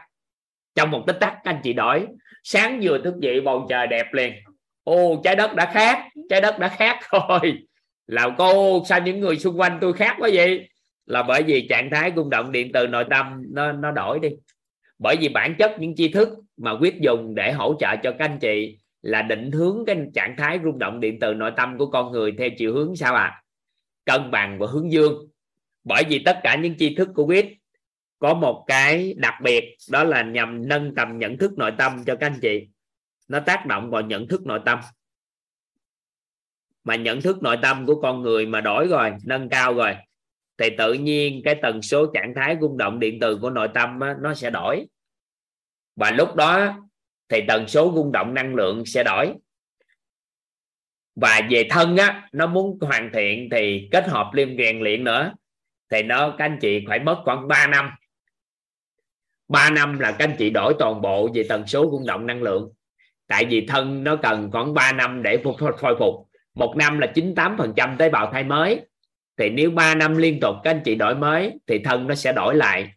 Trong 0.74 0.90
một 0.90 1.04
tích 1.06 1.16
tắc, 1.20 1.34
các 1.44 1.50
anh 1.50 1.60
chị 1.62 1.72
đổi. 1.72 2.06
Sáng 2.44 2.80
vừa 2.82 2.98
thức 2.98 3.14
dậy, 3.20 3.40
bầu 3.40 3.66
trời 3.68 3.86
đẹp 3.86 4.06
liền. 4.12 4.32
Ô, 4.84 5.20
trái 5.24 5.36
đất 5.36 5.54
đã 5.54 5.70
khác, 5.74 6.08
trái 6.30 6.40
đất 6.40 6.58
đã 6.58 6.68
khác 6.68 7.00
rồi 7.10 7.58
là 8.10 8.34
cô, 8.38 8.82
sao 8.88 9.00
những 9.00 9.20
người 9.20 9.38
xung 9.38 9.60
quanh 9.60 9.78
tôi 9.80 9.92
khác 9.92 10.16
quá 10.18 10.30
vậy? 10.32 10.68
Là 11.06 11.22
bởi 11.22 11.42
vì 11.42 11.66
trạng 11.68 11.90
thái 11.90 12.12
rung 12.16 12.30
động 12.30 12.52
điện 12.52 12.70
từ 12.72 12.86
nội 12.86 13.04
tâm 13.10 13.42
nó 13.50 13.72
nó 13.72 13.90
đổi 13.90 14.18
đi. 14.18 14.28
Bởi 14.98 15.16
vì 15.20 15.28
bản 15.28 15.54
chất 15.58 15.80
những 15.80 15.94
tri 15.96 16.08
thức 16.08 16.28
mà 16.56 16.72
quyết 16.80 17.00
dùng 17.00 17.34
để 17.34 17.52
hỗ 17.52 17.76
trợ 17.80 17.96
cho 18.02 18.12
các 18.18 18.24
anh 18.24 18.38
chị 18.38 18.78
là 19.02 19.22
định 19.22 19.50
hướng 19.50 19.84
cái 19.86 19.96
trạng 20.14 20.34
thái 20.36 20.60
rung 20.64 20.78
động 20.78 21.00
điện 21.00 21.18
từ 21.20 21.34
nội 21.34 21.52
tâm 21.56 21.78
của 21.78 21.86
con 21.86 22.12
người 22.12 22.32
theo 22.38 22.48
chiều 22.58 22.74
hướng 22.74 22.96
sao 22.96 23.14
à 23.14 23.42
cân 24.04 24.30
bằng 24.30 24.58
và 24.58 24.66
hướng 24.66 24.92
dương. 24.92 25.28
Bởi 25.84 26.02
vì 26.08 26.22
tất 26.24 26.40
cả 26.42 26.56
những 26.56 26.76
tri 26.78 26.94
thức 26.94 27.08
của 27.14 27.26
quyết 27.26 27.56
có 28.18 28.34
một 28.34 28.64
cái 28.66 29.14
đặc 29.16 29.34
biệt, 29.42 29.76
đó 29.90 30.04
là 30.04 30.22
nhằm 30.22 30.68
nâng 30.68 30.94
tầm 30.94 31.18
nhận 31.18 31.38
thức 31.38 31.58
nội 31.58 31.72
tâm 31.78 32.04
cho 32.06 32.16
các 32.16 32.26
anh 32.26 32.38
chị. 32.42 32.68
Nó 33.28 33.40
tác 33.40 33.66
động 33.66 33.90
vào 33.90 34.02
nhận 34.02 34.28
thức 34.28 34.46
nội 34.46 34.60
tâm 34.64 34.78
mà 36.84 36.96
nhận 36.96 37.20
thức 37.20 37.42
nội 37.42 37.56
tâm 37.62 37.86
của 37.86 38.00
con 38.00 38.22
người 38.22 38.46
mà 38.46 38.60
đổi 38.60 38.86
rồi 38.86 39.12
nâng 39.24 39.48
cao 39.48 39.74
rồi 39.74 39.96
thì 40.60 40.70
tự 40.78 40.92
nhiên 40.92 41.42
cái 41.44 41.54
tần 41.62 41.82
số 41.82 42.06
trạng 42.14 42.34
thái 42.36 42.56
rung 42.60 42.78
động 42.78 43.00
điện 43.00 43.18
từ 43.20 43.36
của 43.36 43.50
nội 43.50 43.68
tâm 43.74 44.00
á, 44.00 44.14
nó 44.20 44.34
sẽ 44.34 44.50
đổi. 44.50 44.86
Và 45.96 46.10
lúc 46.10 46.34
đó 46.34 46.78
thì 47.28 47.40
tần 47.48 47.68
số 47.68 47.92
rung 47.94 48.12
động 48.12 48.34
năng 48.34 48.54
lượng 48.54 48.86
sẽ 48.86 49.02
đổi. 49.04 49.32
Và 51.16 51.40
về 51.50 51.66
thân 51.70 51.96
á 51.96 52.28
nó 52.32 52.46
muốn 52.46 52.78
hoàn 52.80 53.10
thiện 53.12 53.48
thì 53.50 53.88
kết 53.92 54.08
hợp 54.08 54.30
liên 54.34 54.56
rèn 54.58 54.80
luyện 54.80 55.04
nữa. 55.04 55.32
Thì 55.90 56.02
nó 56.02 56.34
các 56.38 56.44
anh 56.44 56.58
chị 56.60 56.84
phải 56.88 56.98
mất 56.98 57.20
khoảng 57.24 57.48
3 57.48 57.66
năm. 57.66 57.90
3 59.48 59.70
năm 59.70 59.98
là 59.98 60.12
các 60.12 60.28
anh 60.28 60.36
chị 60.38 60.50
đổi 60.50 60.74
toàn 60.78 61.00
bộ 61.00 61.28
về 61.34 61.46
tần 61.48 61.66
số 61.66 61.88
rung 61.92 62.06
động 62.06 62.26
năng 62.26 62.42
lượng. 62.42 62.72
Tại 63.26 63.44
vì 63.44 63.66
thân 63.66 64.04
nó 64.04 64.16
cần 64.16 64.50
khoảng 64.50 64.74
3 64.74 64.92
năm 64.92 65.22
để 65.22 65.38
phục 65.44 65.56
hồi 65.58 65.96
phục 65.98 66.29
một 66.54 66.74
năm 66.76 66.98
là 66.98 67.12
98 67.14 67.56
phần 67.58 67.72
trăm 67.76 67.96
tế 67.98 68.08
bào 68.10 68.30
thay 68.32 68.44
mới. 68.44 68.86
Thì 69.36 69.50
nếu 69.50 69.70
3 69.70 69.94
năm 69.94 70.16
liên 70.16 70.40
tục 70.40 70.56
các 70.64 70.70
anh 70.70 70.82
chị 70.84 70.94
đổi 70.94 71.14
mới 71.14 71.58
thì 71.66 71.78
thân 71.84 72.06
nó 72.06 72.14
sẽ 72.14 72.32
đổi 72.32 72.56
lại. 72.56 72.92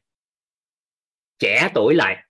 Trẻ 1.39 1.69
tuổi 1.73 1.95
lại. 1.95 2.23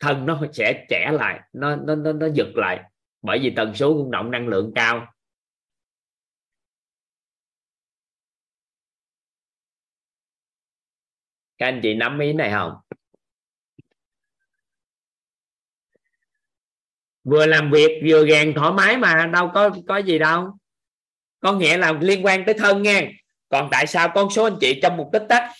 Thân 0.00 0.26
nó 0.26 0.40
sẽ 0.52 0.86
trẻ 0.88 1.10
lại. 1.12 1.40
Nó 1.52 1.76
nó 1.76 1.94
nó, 1.94 2.12
nó 2.12 2.26
giật 2.34 2.48
lại. 2.54 2.80
Bởi 3.22 3.38
vì 3.38 3.50
tần 3.56 3.74
số 3.74 3.94
rung 3.94 4.10
động 4.10 4.30
năng 4.30 4.48
lượng 4.48 4.72
cao. 4.74 5.06
Các 11.58 11.66
anh 11.66 11.80
chị 11.82 11.94
nắm 11.94 12.18
ý 12.18 12.32
này 12.32 12.50
không? 12.50 12.72
Vừa 17.24 17.46
làm 17.46 17.70
việc 17.70 18.02
vừa 18.08 18.26
gàn 18.26 18.52
thoải 18.56 18.72
mái 18.72 18.96
mà 18.96 19.26
đâu 19.32 19.50
có 19.54 19.70
có 19.88 19.96
gì 19.96 20.18
đâu 20.18 20.59
con 21.40 21.58
nghĩa 21.58 21.76
là 21.76 21.92
liên 21.92 22.24
quan 22.24 22.44
tới 22.44 22.54
thân 22.54 22.82
nha. 22.82 23.08
Còn 23.48 23.68
tại 23.70 23.86
sao 23.86 24.08
con 24.14 24.30
số 24.30 24.44
anh 24.44 24.56
chị 24.60 24.80
trong 24.82 24.96
một 24.96 25.10
tích 25.12 25.26
tắc 25.28 25.50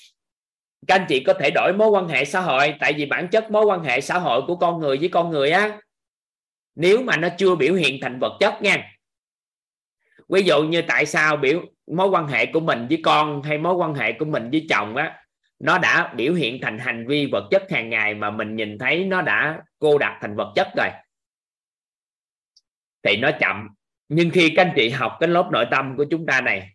các 0.87 0.95
anh 0.95 1.07
chị 1.09 1.25
có 1.25 1.35
thể 1.35 1.51
đổi 1.51 1.73
mối 1.73 1.89
quan 1.89 2.09
hệ 2.09 2.25
xã 2.25 2.41
hội? 2.41 2.75
Tại 2.81 2.93
vì 2.93 3.07
bản 3.07 3.29
chất 3.29 3.51
mối 3.51 3.65
quan 3.65 3.85
hệ 3.85 4.01
xã 4.01 4.19
hội 4.19 4.43
của 4.47 4.57
con 4.57 4.81
người 4.81 4.99
với 4.99 5.09
con 5.09 5.31
người 5.31 5.51
á, 5.51 5.79
nếu 6.75 7.03
mà 7.03 7.17
nó 7.17 7.29
chưa 7.39 7.55
biểu 7.55 7.75
hiện 7.75 7.99
thành 8.03 8.19
vật 8.19 8.37
chất 8.41 8.63
nha. 8.63 8.93
Ví 10.29 10.43
dụ 10.43 10.63
như 10.63 10.83
tại 10.83 11.07
sao 11.07 11.37
biểu, 11.37 11.63
mối 11.87 12.09
quan 12.09 12.29
hệ 12.29 12.47
của 12.47 12.61
mình 12.61 12.87
với 12.89 13.01
con 13.05 13.43
hay 13.43 13.59
mối 13.59 13.75
quan 13.75 13.95
hệ 13.95 14.13
của 14.13 14.25
mình 14.25 14.51
với 14.51 14.67
chồng 14.71 14.97
á, 14.97 15.25
nó 15.59 15.79
đã 15.79 16.13
biểu 16.17 16.35
hiện 16.35 16.59
thành 16.63 16.79
hành 16.79 17.07
vi 17.07 17.27
vật 17.33 17.49
chất 17.51 17.71
hàng 17.71 17.91
ngày 17.91 18.15
mà 18.15 18.31
mình 18.31 18.57
nhìn 18.57 18.79
thấy 18.79 19.05
nó 19.05 19.23
đã 19.23 19.63
cô 19.79 19.99
đặc 19.99 20.19
thành 20.21 20.37
vật 20.37 20.53
chất 20.57 20.69
rồi. 20.77 20.89
Thì 23.03 23.17
nó 23.17 23.31
chậm 23.41 23.69
nhưng 24.11 24.31
khi 24.31 24.53
các 24.57 24.67
anh 24.67 24.73
chị 24.77 24.91
học 24.91 25.17
cái 25.21 25.29
lớp 25.29 25.49
nội 25.53 25.67
tâm 25.71 25.97
của 25.97 26.05
chúng 26.11 26.27
ta 26.27 26.41
này, 26.41 26.71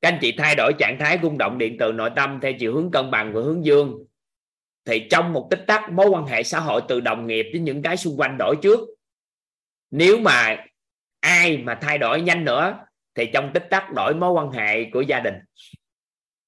các 0.00 0.08
anh 0.08 0.18
chị 0.20 0.32
thay 0.38 0.54
đổi 0.54 0.72
trạng 0.78 0.96
thái 0.98 1.18
rung 1.22 1.38
động 1.38 1.58
điện 1.58 1.76
từ 1.78 1.92
nội 1.92 2.10
tâm 2.16 2.38
theo 2.42 2.52
chiều 2.58 2.74
hướng 2.74 2.90
cân 2.90 3.10
bằng 3.10 3.32
và 3.32 3.40
hướng 3.40 3.64
dương, 3.64 4.04
thì 4.84 5.06
trong 5.10 5.32
một 5.32 5.48
tích 5.50 5.64
tắc, 5.66 5.90
mối 5.92 6.08
quan 6.08 6.26
hệ 6.26 6.42
xã 6.42 6.60
hội 6.60 6.82
từ 6.88 7.00
đồng 7.00 7.26
nghiệp 7.26 7.46
với 7.52 7.60
những 7.60 7.82
cái 7.82 7.96
xung 7.96 8.20
quanh 8.20 8.36
đổi 8.38 8.56
trước. 8.62 8.80
Nếu 9.90 10.18
mà 10.18 10.56
ai 11.20 11.58
mà 11.58 11.74
thay 11.74 11.98
đổi 11.98 12.20
nhanh 12.20 12.44
nữa, 12.44 12.78
thì 13.14 13.26
trong 13.32 13.50
tích 13.54 13.66
tắc 13.70 13.92
đổi 13.92 14.14
mối 14.14 14.30
quan 14.30 14.50
hệ 14.50 14.84
của 14.84 15.00
gia 15.00 15.20
đình. 15.20 15.34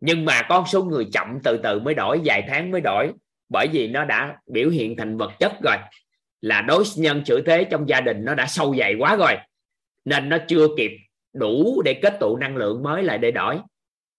Nhưng 0.01 0.25
mà 0.25 0.43
con 0.49 0.67
số 0.67 0.85
người 0.85 1.07
chậm 1.13 1.39
từ 1.45 1.61
từ 1.63 1.81
mới 1.81 1.95
đổi, 1.95 2.21
vài 2.25 2.43
tháng 2.49 2.71
mới 2.71 2.81
đổi, 2.81 3.13
bởi 3.49 3.69
vì 3.73 3.89
nó 3.89 4.05
đã 4.05 4.37
biểu 4.47 4.69
hiện 4.71 4.97
thành 4.97 5.17
vật 5.17 5.33
chất 5.39 5.53
rồi, 5.63 5.77
là 6.41 6.61
đối 6.61 6.85
nhân 6.97 7.23
xử 7.25 7.43
thế 7.47 7.65
trong 7.71 7.89
gia 7.89 8.01
đình 8.01 8.25
nó 8.25 8.35
đã 8.35 8.47
sâu 8.47 8.77
dày 8.79 8.95
quá 8.95 9.17
rồi 9.17 9.37
nên 10.07 10.29
nó 10.29 10.39
chưa 10.49 10.67
kịp 10.77 10.91
đủ 11.33 11.83
để 11.83 12.01
kết 12.03 12.17
tụ 12.21 12.37
năng 12.37 12.57
lượng 12.57 12.83
mới 12.83 13.03
lại 13.03 13.19
để 13.19 13.31
đổi. 13.31 13.59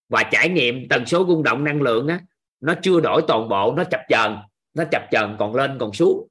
Và 0.10 0.24
trải 0.32 0.50
nghiệm 0.50 0.88
tần 0.90 1.06
số 1.06 1.26
rung 1.28 1.44
động 1.44 1.64
năng 1.64 1.82
lượng 1.82 2.08
á, 2.08 2.22
nó 2.60 2.74
chưa 2.82 3.00
đổi 3.00 3.22
toàn 3.28 3.50
bộ, 3.50 3.74
nó 3.78 3.84
chập 3.84 4.02
chờn, 4.10 4.38
nó 4.74 4.84
chập 4.92 5.08
chờn 5.12 5.36
còn 5.40 5.56
lên 5.56 5.78
còn 5.80 5.94
xuống. 5.94 6.28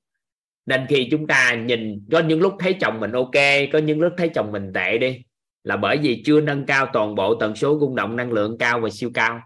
Nên 0.67 0.87
khi 0.89 1.09
chúng 1.11 1.27
ta 1.27 1.55
nhìn, 1.55 2.07
có 2.13 2.21
những 2.21 2.41
lúc 2.41 2.55
thấy 2.59 2.77
chồng 2.81 3.01
mình 3.01 3.13
ok, 3.13 3.35
có 3.73 3.79
những 3.79 4.01
lúc 4.01 4.13
thấy 4.17 4.31
chồng 4.35 4.53
mình 4.53 4.73
tệ 4.75 4.99
đi, 4.99 5.25
là 5.65 5.77
bởi 5.77 5.99
vì 6.03 6.23
chưa 6.27 6.41
nâng 6.41 6.67
cao 6.67 6.87
toàn 6.93 7.15
bộ 7.15 7.35
tần 7.35 7.57
số 7.57 7.79
rung 7.81 7.97
động 7.97 8.17
năng 8.17 8.33
lượng 8.33 8.59
cao 8.59 8.81
và 8.81 8.89
siêu 8.91 9.11
cao. 9.15 9.41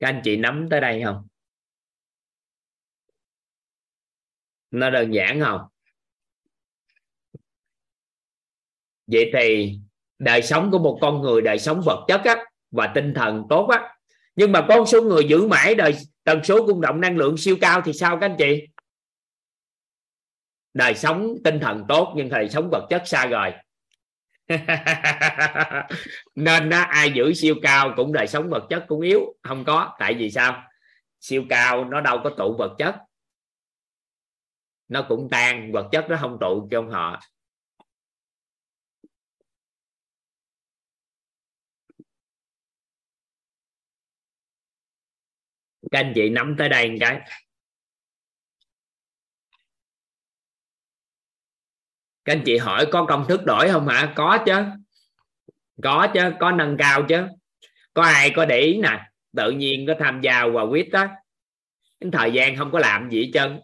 Các 0.00 0.08
anh 0.08 0.20
chị 0.24 0.36
nắm 0.36 0.66
tới 0.70 0.80
đây 0.80 1.02
không? 1.04 1.26
Nó 4.72 4.90
đơn 4.90 5.14
giản 5.14 5.40
không? 5.40 5.60
Vậy 9.06 9.30
thì 9.34 9.78
đời 10.18 10.42
sống 10.42 10.70
của 10.70 10.78
một 10.78 10.98
con 11.00 11.20
người 11.20 11.42
đời 11.42 11.58
sống 11.58 11.80
vật 11.84 12.04
chất 12.08 12.20
á, 12.24 12.36
và 12.70 12.92
tinh 12.94 13.14
thần 13.14 13.42
tốt 13.48 13.66
á. 13.66 13.94
Nhưng 14.36 14.52
mà 14.52 14.66
con 14.68 14.86
số 14.86 15.02
người 15.02 15.24
giữ 15.24 15.46
mãi 15.46 15.74
đời 15.74 15.94
tần 16.24 16.44
số 16.44 16.66
rung 16.66 16.80
động 16.80 17.00
năng 17.00 17.16
lượng 17.16 17.36
siêu 17.36 17.56
cao 17.60 17.80
thì 17.84 17.92
sao 17.92 18.18
các 18.20 18.26
anh 18.26 18.36
chị? 18.38 18.66
Đời 20.74 20.94
sống 20.94 21.34
tinh 21.44 21.60
thần 21.60 21.84
tốt 21.88 22.14
nhưng 22.16 22.28
đời 22.28 22.48
sống 22.48 22.68
vật 22.72 22.86
chất 22.90 23.02
xa 23.06 23.26
rồi 23.26 23.52
nên 26.34 26.68
đó, 26.68 26.78
ai 26.78 27.12
giữ 27.12 27.32
siêu 27.32 27.54
cao 27.62 27.92
cũng 27.96 28.12
đời 28.12 28.26
sống 28.26 28.50
vật 28.50 28.66
chất 28.70 28.84
cũng 28.88 29.00
yếu 29.00 29.20
không 29.42 29.64
có. 29.64 29.96
Tại 29.98 30.14
vì 30.14 30.30
sao? 30.30 30.62
Siêu 31.20 31.44
cao 31.48 31.84
nó 31.84 32.00
đâu 32.00 32.20
có 32.24 32.30
tụ 32.30 32.56
vật 32.58 32.74
chất 32.78 32.96
nó 34.92 35.06
cũng 35.08 35.28
tan, 35.30 35.72
vật 35.72 35.88
chất 35.92 36.06
nó 36.08 36.16
không 36.20 36.38
tụ 36.40 36.68
trong 36.70 36.90
họ. 36.90 37.20
Các 45.90 45.98
anh 45.98 46.12
chị 46.14 46.30
nắm 46.30 46.54
tới 46.58 46.68
đây 46.68 46.90
một 46.90 46.96
cái. 47.00 47.20
Các 52.24 52.32
anh 52.32 52.42
chị 52.46 52.56
hỏi 52.58 52.86
có 52.92 53.06
công 53.08 53.24
thức 53.28 53.40
đổi 53.46 53.68
không 53.72 53.88
hả? 53.88 54.12
Có 54.16 54.38
chứ. 54.46 54.64
Có 55.82 56.08
chứ, 56.14 56.20
có 56.40 56.52
nâng 56.52 56.76
cao 56.78 57.02
chứ. 57.08 57.26
Có 57.94 58.02
ai 58.02 58.32
có 58.36 58.44
để 58.44 58.60
ý 58.60 58.80
nè? 58.80 59.10
Tự 59.36 59.50
nhiên 59.50 59.86
có 59.86 59.94
tham 59.98 60.20
gia 60.20 60.46
vào 60.46 60.70
quýt 60.70 60.88
đó 60.92 61.06
cái 62.00 62.10
thời 62.12 62.32
gian 62.32 62.56
không 62.56 62.72
có 62.72 62.78
làm 62.78 63.10
gì 63.10 63.24
hết 63.24 63.30
trơn 63.34 63.60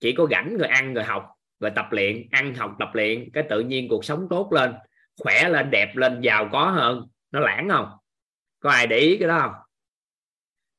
chỉ 0.00 0.12
có 0.12 0.26
rảnh 0.30 0.56
rồi 0.58 0.68
ăn 0.68 0.94
rồi 0.94 1.04
học 1.04 1.26
rồi 1.60 1.70
tập 1.76 1.86
luyện, 1.90 2.28
ăn 2.30 2.54
học 2.54 2.76
tập 2.78 2.88
luyện 2.92 3.30
cái 3.32 3.44
tự 3.50 3.60
nhiên 3.60 3.88
cuộc 3.88 4.04
sống 4.04 4.26
tốt 4.30 4.52
lên, 4.52 4.74
khỏe 5.20 5.48
lên, 5.48 5.70
đẹp 5.70 5.96
lên, 5.96 6.20
giàu 6.20 6.48
có 6.52 6.70
hơn. 6.70 7.06
Nó 7.30 7.40
lãng 7.40 7.68
không? 7.68 7.88
Có 8.60 8.70
ai 8.70 8.86
để 8.86 8.98
ý 8.98 9.16
cái 9.16 9.28
đó 9.28 9.38
không? 9.40 9.52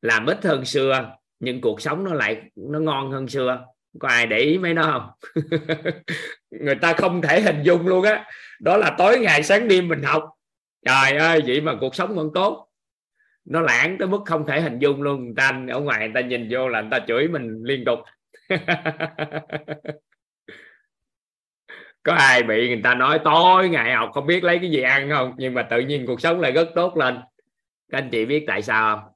Làm 0.01 0.25
ít 0.25 0.45
hơn 0.45 0.65
xưa, 0.65 1.15
nhưng 1.39 1.61
cuộc 1.61 1.81
sống 1.81 2.03
nó 2.03 2.13
lại, 2.13 2.41
nó 2.55 2.79
ngon 2.79 3.11
hơn 3.11 3.27
xưa. 3.27 3.65
Có 3.99 4.07
ai 4.07 4.27
để 4.27 4.37
ý 4.37 4.57
mấy 4.57 4.73
nó 4.73 4.83
không? 4.83 5.33
Người 6.51 6.75
ta 6.75 6.93
không 6.93 7.21
thể 7.21 7.41
hình 7.41 7.63
dung 7.63 7.87
luôn 7.87 8.03
á. 8.05 8.15
Đó. 8.15 8.23
đó 8.59 8.77
là 8.77 8.95
tối 8.97 9.19
ngày 9.19 9.43
sáng 9.43 9.67
đêm 9.67 9.87
mình 9.87 10.03
học. 10.03 10.29
Trời 10.85 11.17
ơi, 11.17 11.41
vậy 11.47 11.61
mà 11.61 11.75
cuộc 11.79 11.95
sống 11.95 12.15
vẫn 12.15 12.29
tốt. 12.33 12.67
Nó 13.45 13.61
lãng 13.61 13.97
tới 13.99 14.07
mức 14.07 14.21
không 14.25 14.47
thể 14.47 14.61
hình 14.61 14.79
dung 14.79 15.01
luôn. 15.01 15.25
Người 15.25 15.33
ta 15.37 15.61
ở 15.69 15.79
ngoài 15.79 15.99
người 15.99 16.11
ta 16.13 16.27
nhìn 16.27 16.47
vô 16.51 16.67
là 16.67 16.81
người 16.81 16.89
ta 16.91 16.99
chửi 17.07 17.27
mình 17.27 17.61
liên 17.63 17.85
tục. 17.85 17.99
có 22.03 22.13
ai 22.13 22.43
bị 22.43 22.67
người 22.67 22.81
ta 22.83 22.95
nói 22.95 23.19
tối 23.23 23.69
ngày 23.69 23.93
học 23.93 24.09
không 24.13 24.25
biết 24.25 24.43
lấy 24.43 24.59
cái 24.59 24.71
gì 24.71 24.81
ăn 24.81 25.09
không? 25.09 25.33
Nhưng 25.37 25.53
mà 25.53 25.63
tự 25.69 25.79
nhiên 25.79 26.05
cuộc 26.07 26.21
sống 26.21 26.39
lại 26.39 26.51
rất 26.51 26.67
tốt 26.75 26.97
lên. 26.97 27.19
Các 27.89 27.97
anh 27.97 28.09
chị 28.11 28.25
biết 28.25 28.43
tại 28.47 28.61
sao 28.61 28.95
không? 28.95 29.13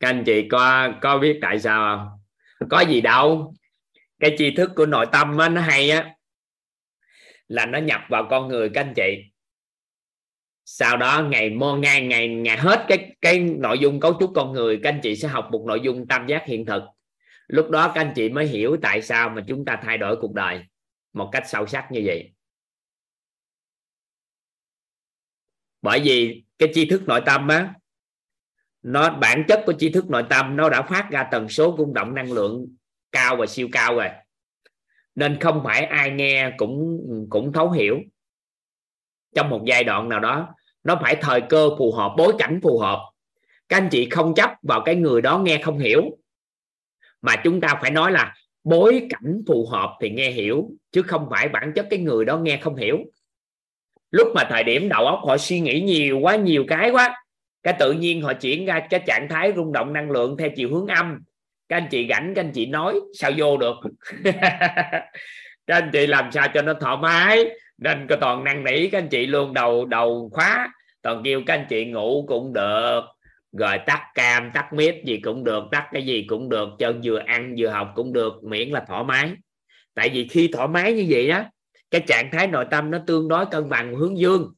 Các 0.00 0.08
anh 0.08 0.22
chị 0.26 0.48
có 0.50 0.88
có 1.02 1.18
biết 1.18 1.38
tại 1.42 1.58
sao 1.60 1.96
không? 1.96 2.08
Có 2.70 2.80
gì 2.80 3.00
đâu. 3.00 3.54
Cái 4.20 4.34
tri 4.38 4.54
thức 4.56 4.70
của 4.76 4.86
nội 4.86 5.06
tâm 5.12 5.38
á, 5.38 5.48
nó 5.48 5.60
hay 5.60 5.90
á 5.90 6.14
là 7.48 7.66
nó 7.66 7.78
nhập 7.78 8.00
vào 8.08 8.26
con 8.30 8.48
người 8.48 8.70
các 8.74 8.80
anh 8.80 8.92
chị 8.96 9.29
sau 10.72 10.96
đó 10.96 11.28
ngày 11.30 11.50
mô 11.50 11.76
ngày 11.76 12.06
ngày 12.06 12.28
ngày 12.28 12.58
hết 12.58 12.84
cái 12.88 13.16
cái 13.20 13.38
nội 13.38 13.78
dung 13.78 14.00
cấu 14.00 14.16
trúc 14.20 14.32
con 14.34 14.52
người, 14.52 14.80
các 14.82 14.88
anh 14.88 15.00
chị 15.02 15.16
sẽ 15.16 15.28
học 15.28 15.48
một 15.52 15.64
nội 15.66 15.80
dung 15.80 16.06
tam 16.06 16.26
giác 16.26 16.44
hiện 16.46 16.66
thực. 16.66 16.82
Lúc 17.46 17.70
đó 17.70 17.92
các 17.94 18.00
anh 18.00 18.12
chị 18.16 18.28
mới 18.28 18.46
hiểu 18.46 18.76
tại 18.82 19.02
sao 19.02 19.28
mà 19.28 19.44
chúng 19.46 19.64
ta 19.64 19.80
thay 19.82 19.98
đổi 19.98 20.16
cuộc 20.16 20.34
đời 20.34 20.64
một 21.12 21.28
cách 21.32 21.42
sâu 21.46 21.66
sắc 21.66 21.92
như 21.92 22.02
vậy. 22.04 22.32
Bởi 25.82 26.00
vì 26.00 26.44
cái 26.58 26.70
tri 26.74 26.88
thức 26.88 27.02
nội 27.06 27.20
tâm 27.26 27.48
á, 27.48 27.74
nó, 28.82 29.10
bản 29.10 29.44
chất 29.48 29.62
của 29.66 29.72
tri 29.78 29.90
thức 29.90 30.10
nội 30.10 30.24
tâm 30.30 30.56
nó 30.56 30.68
đã 30.68 30.82
phát 30.82 31.08
ra 31.10 31.28
tần 31.30 31.48
số 31.48 31.74
rung 31.78 31.94
động 31.94 32.14
năng 32.14 32.32
lượng 32.32 32.76
cao 33.12 33.36
và 33.36 33.46
siêu 33.46 33.68
cao 33.72 33.94
rồi. 33.94 34.08
Nên 35.14 35.40
không 35.40 35.60
phải 35.64 35.84
ai 35.84 36.10
nghe 36.10 36.52
cũng 36.56 37.00
cũng 37.30 37.52
thấu 37.52 37.70
hiểu. 37.70 37.98
Trong 39.34 39.50
một 39.50 39.62
giai 39.66 39.84
đoạn 39.84 40.08
nào 40.08 40.20
đó 40.20 40.54
nó 40.84 40.98
phải 41.02 41.16
thời 41.16 41.40
cơ 41.40 41.70
phù 41.78 41.92
hợp, 41.92 42.14
bối 42.16 42.32
cảnh 42.38 42.60
phù 42.62 42.78
hợp. 42.78 42.98
Các 43.68 43.76
anh 43.76 43.88
chị 43.90 44.08
không 44.10 44.34
chấp 44.34 44.50
vào 44.62 44.82
cái 44.84 44.94
người 44.94 45.22
đó 45.22 45.38
nghe 45.38 45.60
không 45.62 45.78
hiểu. 45.78 46.02
Mà 47.22 47.36
chúng 47.36 47.60
ta 47.60 47.78
phải 47.82 47.90
nói 47.90 48.12
là 48.12 48.34
bối 48.64 49.06
cảnh 49.08 49.42
phù 49.46 49.66
hợp 49.66 49.96
thì 50.00 50.10
nghe 50.10 50.30
hiểu, 50.30 50.70
chứ 50.92 51.02
không 51.02 51.26
phải 51.30 51.48
bản 51.48 51.72
chất 51.74 51.86
cái 51.90 51.98
người 51.98 52.24
đó 52.24 52.38
nghe 52.38 52.56
không 52.56 52.76
hiểu. 52.76 52.98
Lúc 54.10 54.28
mà 54.34 54.44
thời 54.50 54.64
điểm 54.64 54.88
đầu 54.88 55.06
óc 55.06 55.20
họ 55.26 55.36
suy 55.36 55.60
nghĩ 55.60 55.80
nhiều 55.80 56.18
quá, 56.18 56.36
nhiều 56.36 56.64
cái 56.68 56.90
quá, 56.90 57.24
cái 57.62 57.74
tự 57.78 57.92
nhiên 57.92 58.22
họ 58.22 58.32
chuyển 58.32 58.66
ra 58.66 58.80
cái 58.90 59.00
trạng 59.06 59.26
thái 59.30 59.52
rung 59.56 59.72
động 59.72 59.92
năng 59.92 60.10
lượng 60.10 60.36
theo 60.36 60.48
chiều 60.56 60.74
hướng 60.74 60.86
âm. 60.86 61.18
Các 61.68 61.76
anh 61.76 61.88
chị 61.90 62.06
rảnh, 62.10 62.32
các 62.34 62.44
anh 62.44 62.52
chị 62.52 62.66
nói, 62.66 63.00
sao 63.14 63.30
vô 63.36 63.56
được? 63.56 63.76
Các 65.66 65.76
anh 65.76 65.90
chị 65.92 66.06
làm 66.06 66.32
sao 66.32 66.48
cho 66.54 66.62
nó 66.62 66.74
thoải 66.80 66.96
mái? 66.96 67.44
Nên 67.80 68.06
có 68.06 68.16
toàn 68.16 68.44
năn 68.44 68.64
nỉ 68.64 68.88
các 68.88 68.98
anh 68.98 69.08
chị 69.08 69.26
luôn 69.26 69.54
đầu 69.54 69.84
đầu 69.84 70.30
khóa. 70.32 70.72
Toàn 71.02 71.22
kêu 71.24 71.42
các 71.46 71.54
anh 71.54 71.66
chị 71.68 71.84
ngủ 71.84 72.24
cũng 72.28 72.52
được 72.52 73.00
rồi 73.52 73.78
tắt 73.86 74.02
cam 74.14 74.50
tắt 74.54 74.72
miết 74.72 75.02
gì 75.04 75.20
cũng 75.20 75.44
được 75.44 75.64
tắt 75.70 75.88
cái 75.92 76.06
gì 76.06 76.24
cũng 76.28 76.48
được 76.48 76.68
cho 76.78 76.92
vừa 77.04 77.18
ăn 77.18 77.54
vừa 77.58 77.68
học 77.68 77.92
cũng 77.94 78.12
được 78.12 78.44
miễn 78.44 78.68
là 78.68 78.84
thoải 78.88 79.04
mái. 79.04 79.32
Tại 79.94 80.08
vì 80.08 80.28
khi 80.28 80.50
thoải 80.52 80.68
mái 80.68 80.92
như 80.92 81.06
vậy 81.08 81.28
đó 81.28 81.44
cái 81.90 82.04
trạng 82.06 82.30
thái 82.32 82.46
nội 82.46 82.66
tâm 82.70 82.90
nó 82.90 82.98
tương 83.06 83.28
đối 83.28 83.46
cân 83.46 83.68
bằng 83.68 83.94
hướng 83.94 84.18
dương. 84.18 84.52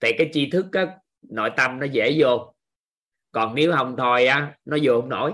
Thì 0.00 0.12
cái 0.18 0.30
tri 0.32 0.50
thức 0.50 0.66
á, 0.72 0.86
nội 1.30 1.50
tâm 1.56 1.78
nó 1.80 1.86
dễ 1.86 2.16
vô. 2.18 2.54
Còn 3.32 3.54
nếu 3.54 3.72
không 3.72 3.94
thôi 3.98 4.26
á 4.26 4.54
nó 4.64 4.76
vô 4.82 5.00
không 5.00 5.08
nổi. 5.08 5.32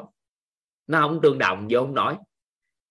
Nó 0.87 1.01
không 1.01 1.21
tương 1.23 1.39
đồng 1.39 1.67
vô 1.71 1.81
không 1.81 1.95
nổi. 1.95 2.15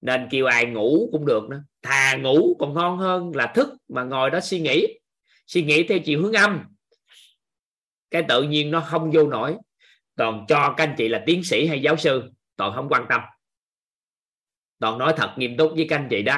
Nên 0.01 0.27
kêu 0.31 0.45
ai 0.45 0.65
ngủ 0.65 1.09
cũng 1.11 1.25
được 1.25 1.43
nữa 1.49 1.63
thà 1.83 2.15
ngủ 2.15 2.55
còn 2.59 2.73
ngon 2.73 2.97
hơn 2.97 3.31
là 3.35 3.51
thức 3.55 3.69
mà 3.89 4.03
ngồi 4.03 4.29
đó 4.29 4.39
suy 4.39 4.59
nghĩ. 4.59 4.99
Suy 5.47 5.63
nghĩ 5.63 5.83
theo 5.83 5.99
chiều 5.99 6.21
hướng 6.21 6.33
âm. 6.33 6.63
Cái 8.11 8.23
tự 8.27 8.43
nhiên 8.43 8.71
nó 8.71 8.79
không 8.79 9.11
vô 9.11 9.27
nổi. 9.27 9.55
Toàn 10.15 10.45
cho 10.47 10.73
các 10.77 10.83
anh 10.83 10.95
chị 10.97 11.07
là 11.07 11.23
tiến 11.25 11.43
sĩ 11.43 11.67
hay 11.67 11.81
giáo 11.81 11.97
sư, 11.97 12.31
toàn 12.57 12.73
không 12.75 12.89
quan 12.89 13.05
tâm. 13.09 13.21
Toàn 14.79 14.97
nói 14.97 15.13
thật 15.17 15.33
nghiêm 15.37 15.57
túc 15.57 15.71
với 15.75 15.85
các 15.89 15.95
anh 15.95 16.07
chị 16.09 16.21
đó. 16.21 16.37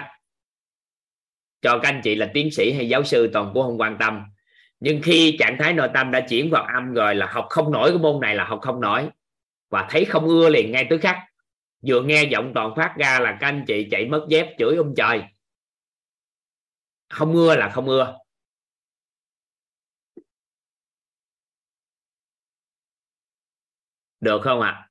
Cho 1.61 1.79
các 1.83 1.89
anh 1.89 2.01
chị 2.03 2.15
là 2.15 2.31
tiến 2.33 2.51
sĩ 2.51 2.71
hay 2.73 2.89
giáo 2.89 3.03
sư 3.03 3.29
toàn 3.33 3.51
cũng 3.53 3.63
không 3.63 3.77
quan 3.77 3.97
tâm. 3.99 4.21
Nhưng 4.79 5.01
khi 5.01 5.35
trạng 5.39 5.57
thái 5.59 5.73
nội 5.73 5.89
tâm 5.93 6.11
đã 6.11 6.19
chuyển 6.29 6.49
vào 6.49 6.63
âm 6.63 6.93
rồi 6.93 7.15
là 7.15 7.25
học 7.25 7.45
không 7.49 7.71
nổi 7.71 7.89
cái 7.89 7.99
môn 7.99 8.21
này 8.21 8.35
là 8.35 8.43
học 8.45 8.59
không 8.61 8.81
nổi. 8.81 9.09
Và 9.69 9.87
thấy 9.89 10.05
không 10.05 10.25
ưa 10.25 10.49
liền 10.49 10.71
ngay 10.71 10.87
tức 10.89 11.01
khắc. 11.01 11.17
Vừa 11.87 12.01
nghe 12.01 12.23
giọng 12.23 12.51
toàn 12.55 12.75
phát 12.75 12.93
ra 12.97 13.19
là 13.19 13.37
các 13.41 13.47
anh 13.47 13.63
chị 13.67 13.87
chạy 13.91 14.05
mất 14.05 14.25
dép 14.29 14.47
chửi 14.59 14.75
ông 14.75 14.93
trời 14.97 15.23
không 17.09 17.33
ưa 17.33 17.55
là 17.55 17.71
không 17.73 17.85
ưa 17.87 18.17
được 24.19 24.41
không 24.43 24.61
ạ 24.61 24.69
à? 24.69 24.89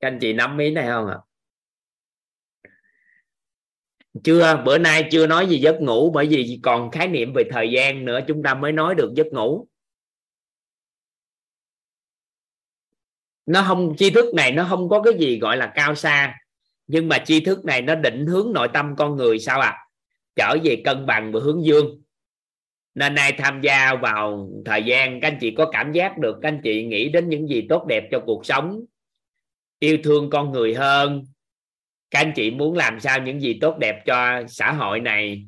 các 0.00 0.08
anh 0.08 0.18
chị 0.20 0.32
nắm 0.32 0.58
ý 0.58 0.70
này 0.70 0.86
không 0.86 1.06
ạ 1.08 1.14
à? 1.14 1.24
chưa, 4.24 4.62
bữa 4.64 4.78
nay 4.78 5.08
chưa 5.12 5.26
nói 5.26 5.46
gì 5.48 5.58
giấc 5.58 5.76
ngủ, 5.80 6.10
bởi 6.10 6.26
vì 6.26 6.60
còn 6.62 6.90
khái 6.90 7.08
niệm 7.08 7.32
về 7.32 7.44
thời 7.50 7.70
gian 7.70 8.04
nữa, 8.04 8.20
chúng 8.28 8.42
ta 8.42 8.54
mới 8.54 8.72
nói 8.72 8.94
được 8.94 9.12
giấc 9.16 9.26
ngủ 9.32 9.66
nó 13.46 13.64
không, 13.68 13.94
tri 13.98 14.10
thức 14.10 14.34
này 14.34 14.52
nó 14.52 14.66
không 14.68 14.88
có 14.88 15.02
cái 15.02 15.14
gì 15.18 15.38
gọi 15.38 15.56
là 15.56 15.72
cao 15.74 15.94
xa 15.94 16.38
nhưng 16.86 17.08
mà 17.08 17.18
tri 17.18 17.40
thức 17.40 17.64
này 17.64 17.82
nó 17.82 17.94
định 17.94 18.26
hướng 18.26 18.52
nội 18.52 18.68
tâm 18.74 18.96
con 18.96 19.16
người 19.16 19.38
sao 19.38 19.60
à 19.60 19.86
trở 20.36 20.56
về 20.64 20.82
cân 20.84 21.06
bằng 21.06 21.32
và 21.32 21.40
hướng 21.42 21.64
dương. 21.64 22.02
Nên 22.94 23.14
nay 23.14 23.32
tham 23.32 23.60
gia 23.60 23.94
vào 23.94 24.50
thời 24.64 24.82
gian, 24.82 25.20
các 25.20 25.28
anh 25.28 25.38
chị 25.40 25.50
có 25.50 25.70
cảm 25.72 25.92
giác 25.92 26.18
được, 26.18 26.38
các 26.42 26.48
anh 26.48 26.60
chị 26.62 26.84
nghĩ 26.84 27.08
đến 27.08 27.28
những 27.28 27.48
gì 27.48 27.66
tốt 27.68 27.86
đẹp 27.86 28.08
cho 28.10 28.20
cuộc 28.26 28.46
sống, 28.46 28.84
yêu 29.78 29.98
thương 30.04 30.30
con 30.30 30.52
người 30.52 30.74
hơn. 30.74 31.24
Các 32.10 32.18
anh 32.18 32.32
chị 32.36 32.50
muốn 32.50 32.76
làm 32.76 33.00
sao 33.00 33.18
những 33.20 33.40
gì 33.40 33.58
tốt 33.60 33.78
đẹp 33.78 34.02
cho 34.06 34.42
xã 34.48 34.72
hội 34.72 35.00
này, 35.00 35.46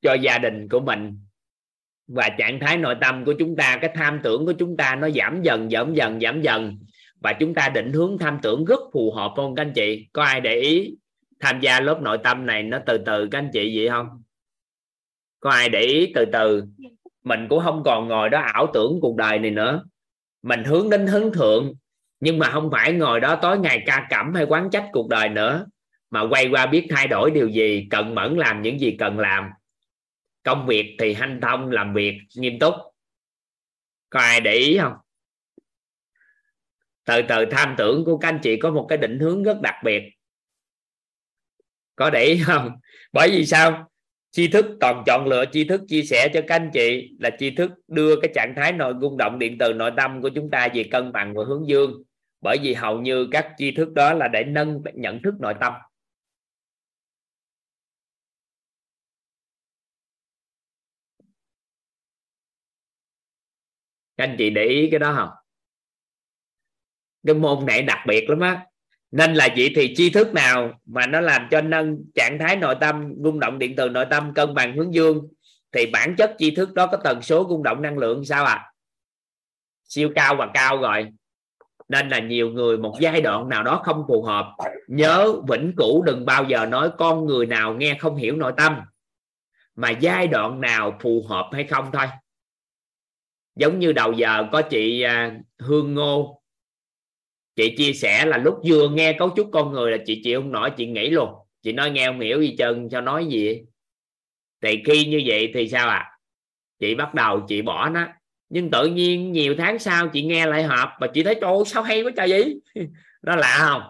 cho 0.00 0.14
gia 0.14 0.38
đình 0.38 0.68
của 0.68 0.80
mình. 0.80 1.18
Và 2.06 2.28
trạng 2.38 2.60
thái 2.60 2.76
nội 2.76 2.94
tâm 3.00 3.24
của 3.24 3.34
chúng 3.38 3.56
ta, 3.56 3.78
cái 3.80 3.90
tham 3.94 4.20
tưởng 4.22 4.46
của 4.46 4.52
chúng 4.52 4.76
ta 4.76 4.96
nó 4.96 5.10
giảm 5.10 5.42
dần 5.42 5.70
giảm 5.70 5.94
dần 5.94 6.20
giảm 6.20 6.42
dần 6.42 6.78
và 7.22 7.32
chúng 7.32 7.54
ta 7.54 7.68
định 7.68 7.92
hướng 7.92 8.18
tham 8.18 8.38
tưởng 8.42 8.64
rất 8.64 8.80
phù 8.92 9.12
hợp 9.12 9.32
không, 9.36 9.54
các 9.54 9.62
anh 9.62 9.72
chị? 9.74 10.06
Có 10.12 10.22
ai 10.22 10.40
để 10.40 10.54
ý 10.54 10.96
tham 11.40 11.60
gia 11.60 11.80
lớp 11.80 12.00
nội 12.02 12.18
tâm 12.24 12.46
này 12.46 12.62
nó 12.62 12.78
từ 12.86 12.98
từ, 12.98 13.28
các 13.30 13.38
anh 13.38 13.50
chị 13.52 13.78
vậy 13.78 13.88
không? 13.88 14.22
Có 15.40 15.50
ai 15.50 15.68
để 15.68 15.80
ý 15.80 16.12
từ 16.14 16.24
từ? 16.32 16.64
Mình 17.24 17.46
cũng 17.48 17.60
không 17.64 17.82
còn 17.84 18.08
ngồi 18.08 18.30
đó 18.30 18.40
ảo 18.40 18.66
tưởng 18.74 18.98
cuộc 19.00 19.16
đời 19.16 19.38
này 19.38 19.50
nữa. 19.50 19.84
Mình 20.42 20.64
hướng 20.64 20.90
đến 20.90 21.06
hướng 21.06 21.32
thượng, 21.32 21.72
nhưng 22.20 22.38
mà 22.38 22.50
không 22.50 22.70
phải 22.70 22.92
ngồi 22.92 23.20
đó 23.20 23.36
tối 23.42 23.58
ngày 23.58 23.82
ca 23.86 24.06
cẩm 24.10 24.34
hay 24.34 24.44
quán 24.44 24.70
trách 24.70 24.88
cuộc 24.92 25.08
đời 25.08 25.28
nữa, 25.28 25.66
mà 26.10 26.20
quay 26.30 26.48
qua 26.48 26.66
biết 26.66 26.86
thay 26.90 27.06
đổi 27.06 27.30
điều 27.30 27.48
gì, 27.48 27.86
cần 27.90 28.14
mẫn 28.14 28.36
làm 28.36 28.62
những 28.62 28.80
gì 28.80 28.96
cần 28.98 29.18
làm. 29.18 29.50
Công 30.42 30.66
việc 30.66 30.96
thì 30.98 31.14
hanh 31.14 31.40
thông, 31.42 31.70
làm 31.70 31.94
việc 31.94 32.18
nghiêm 32.36 32.58
túc. 32.58 32.74
Có 34.10 34.20
ai 34.20 34.40
để 34.40 34.52
ý 34.52 34.78
không? 34.78 34.92
Từ 37.04 37.22
từ, 37.28 37.44
tham 37.50 37.74
tưởng 37.78 38.04
của 38.04 38.18
các 38.18 38.28
anh 38.28 38.40
chị 38.42 38.56
có 38.56 38.70
một 38.70 38.86
cái 38.88 38.98
định 38.98 39.18
hướng 39.18 39.42
rất 39.42 39.60
đặc 39.62 39.74
biệt. 39.84 40.02
Có 41.96 42.10
để 42.10 42.24
ý 42.24 42.42
không? 42.46 42.70
Bởi 43.12 43.30
vì 43.30 43.46
sao? 43.46 43.88
Tri 44.30 44.48
thức, 44.48 44.66
toàn 44.80 45.02
chọn 45.06 45.26
lựa 45.26 45.44
tri 45.52 45.64
thức 45.64 45.80
chia 45.88 46.02
sẻ 46.02 46.28
cho 46.34 46.40
các 46.48 46.54
anh 46.56 46.70
chị 46.74 47.16
là 47.20 47.30
tri 47.38 47.50
thức 47.50 47.70
đưa 47.88 48.20
cái 48.20 48.30
trạng 48.34 48.54
thái 48.56 48.72
nội 48.72 48.94
rung 49.00 49.16
động 49.16 49.38
điện 49.38 49.56
từ 49.58 49.72
nội 49.72 49.90
tâm 49.96 50.22
của 50.22 50.28
chúng 50.34 50.50
ta 50.50 50.68
về 50.74 50.84
cân 50.90 51.12
bằng 51.12 51.34
và 51.34 51.44
hướng 51.44 51.68
dương. 51.68 52.02
Bởi 52.40 52.58
vì 52.62 52.74
hầu 52.74 53.00
như 53.00 53.28
các 53.30 53.52
tri 53.58 53.70
thức 53.70 53.92
đó 53.92 54.14
là 54.14 54.28
để 54.28 54.44
nâng 54.44 54.82
nhận 54.94 55.22
thức 55.22 55.34
nội 55.40 55.54
tâm. 55.60 55.72
Các 64.16 64.24
anh 64.24 64.36
chị 64.38 64.50
để 64.50 64.64
ý 64.64 64.88
cái 64.90 64.98
đó 64.98 65.14
không? 65.16 65.41
Cái 67.26 67.34
môn 67.34 67.66
này 67.66 67.82
đặc 67.82 67.98
biệt 68.06 68.30
lắm 68.30 68.40
á. 68.40 68.66
Nên 69.10 69.34
là 69.34 69.48
vậy 69.56 69.72
thì 69.76 69.94
tri 69.96 70.10
thức 70.10 70.34
nào 70.34 70.80
mà 70.86 71.06
nó 71.06 71.20
làm 71.20 71.48
cho 71.50 71.60
nâng 71.60 71.96
trạng 72.14 72.38
thái 72.38 72.56
nội 72.56 72.74
tâm, 72.80 73.14
rung 73.24 73.40
động 73.40 73.58
điện 73.58 73.74
từ 73.76 73.88
nội 73.88 74.06
tâm, 74.10 74.34
cân 74.34 74.54
bằng 74.54 74.76
hướng 74.76 74.94
dương, 74.94 75.28
thì 75.72 75.86
bản 75.86 76.14
chất 76.18 76.34
tri 76.38 76.50
thức 76.50 76.74
đó 76.74 76.86
có 76.86 76.96
tần 77.04 77.22
số 77.22 77.46
rung 77.48 77.62
động 77.62 77.82
năng 77.82 77.98
lượng 77.98 78.24
sao 78.24 78.44
à 78.44 78.72
siêu 79.92 80.10
cao 80.14 80.36
và 80.36 80.50
cao 80.54 80.80
rồi. 80.80 81.08
Nên 81.88 82.08
là 82.08 82.18
nhiều 82.18 82.50
người 82.50 82.78
một 82.78 82.96
giai 83.00 83.20
đoạn 83.20 83.48
nào 83.48 83.62
đó 83.62 83.82
không 83.84 84.04
phù 84.08 84.22
hợp, 84.22 84.54
nhớ 84.88 85.32
vĩnh 85.48 85.72
cửu 85.76 86.02
đừng 86.02 86.26
bao 86.26 86.44
giờ 86.44 86.66
nói 86.66 86.90
con 86.98 87.26
người 87.26 87.46
nào 87.46 87.74
nghe 87.74 87.96
không 88.00 88.16
hiểu 88.16 88.36
nội 88.36 88.52
tâm. 88.56 88.76
Mà 89.76 89.90
giai 89.90 90.26
đoạn 90.26 90.60
nào 90.60 90.98
phù 91.00 91.24
hợp 91.28 91.50
hay 91.52 91.64
không 91.64 91.90
thôi. 91.92 92.06
Giống 93.56 93.78
như 93.78 93.92
đầu 93.92 94.12
giờ 94.12 94.48
có 94.52 94.62
chị 94.62 95.02
à, 95.02 95.36
Hương 95.58 95.94
Ngô 95.94 96.41
chị 97.56 97.74
chia 97.76 97.92
sẻ 97.92 98.26
là 98.26 98.38
lúc 98.38 98.60
vừa 98.64 98.88
nghe 98.88 99.16
cấu 99.18 99.30
trúc 99.36 99.50
con 99.52 99.72
người 99.72 99.90
là 99.90 99.98
chị 100.06 100.20
chịu 100.24 100.40
không 100.40 100.52
nổi, 100.52 100.70
chị 100.76 100.86
nghĩ 100.86 101.10
luôn. 101.10 101.34
Chị 101.62 101.72
nói 101.72 101.90
nghe 101.90 102.06
không 102.06 102.20
hiểu 102.20 102.40
gì 102.40 102.54
trơn 102.58 102.88
cho 102.88 103.00
nói 103.00 103.26
gì? 103.26 103.62
Thì 104.60 104.82
khi 104.86 105.06
như 105.06 105.22
vậy 105.26 105.50
thì 105.54 105.68
sao 105.68 105.88
ạ? 105.88 105.96
À? 105.96 106.18
chị 106.78 106.94
bắt 106.94 107.14
đầu 107.14 107.44
chị 107.48 107.62
bỏ 107.62 107.88
nó. 107.88 108.08
Nhưng 108.48 108.70
tự 108.70 108.86
nhiên 108.86 109.32
nhiều 109.32 109.54
tháng 109.58 109.78
sau 109.78 110.08
chị 110.08 110.22
nghe 110.22 110.46
lại 110.46 110.62
họp 110.62 110.88
và 111.00 111.06
chị 111.14 111.22
thấy, 111.22 111.34
trời 111.40 111.52
sao 111.66 111.82
hay 111.82 112.02
quá 112.02 112.10
trời 112.16 112.28
vậy? 112.30 112.60
Nó 113.22 113.36
lạ 113.36 113.56
không? 113.58 113.82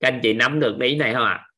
Các 0.00 0.08
anh 0.08 0.20
chị 0.22 0.32
nắm 0.32 0.60
được 0.60 0.76
ý 0.80 0.96
này 0.96 1.14
không 1.14 1.24
ạ? 1.24 1.44
À? 1.44 1.48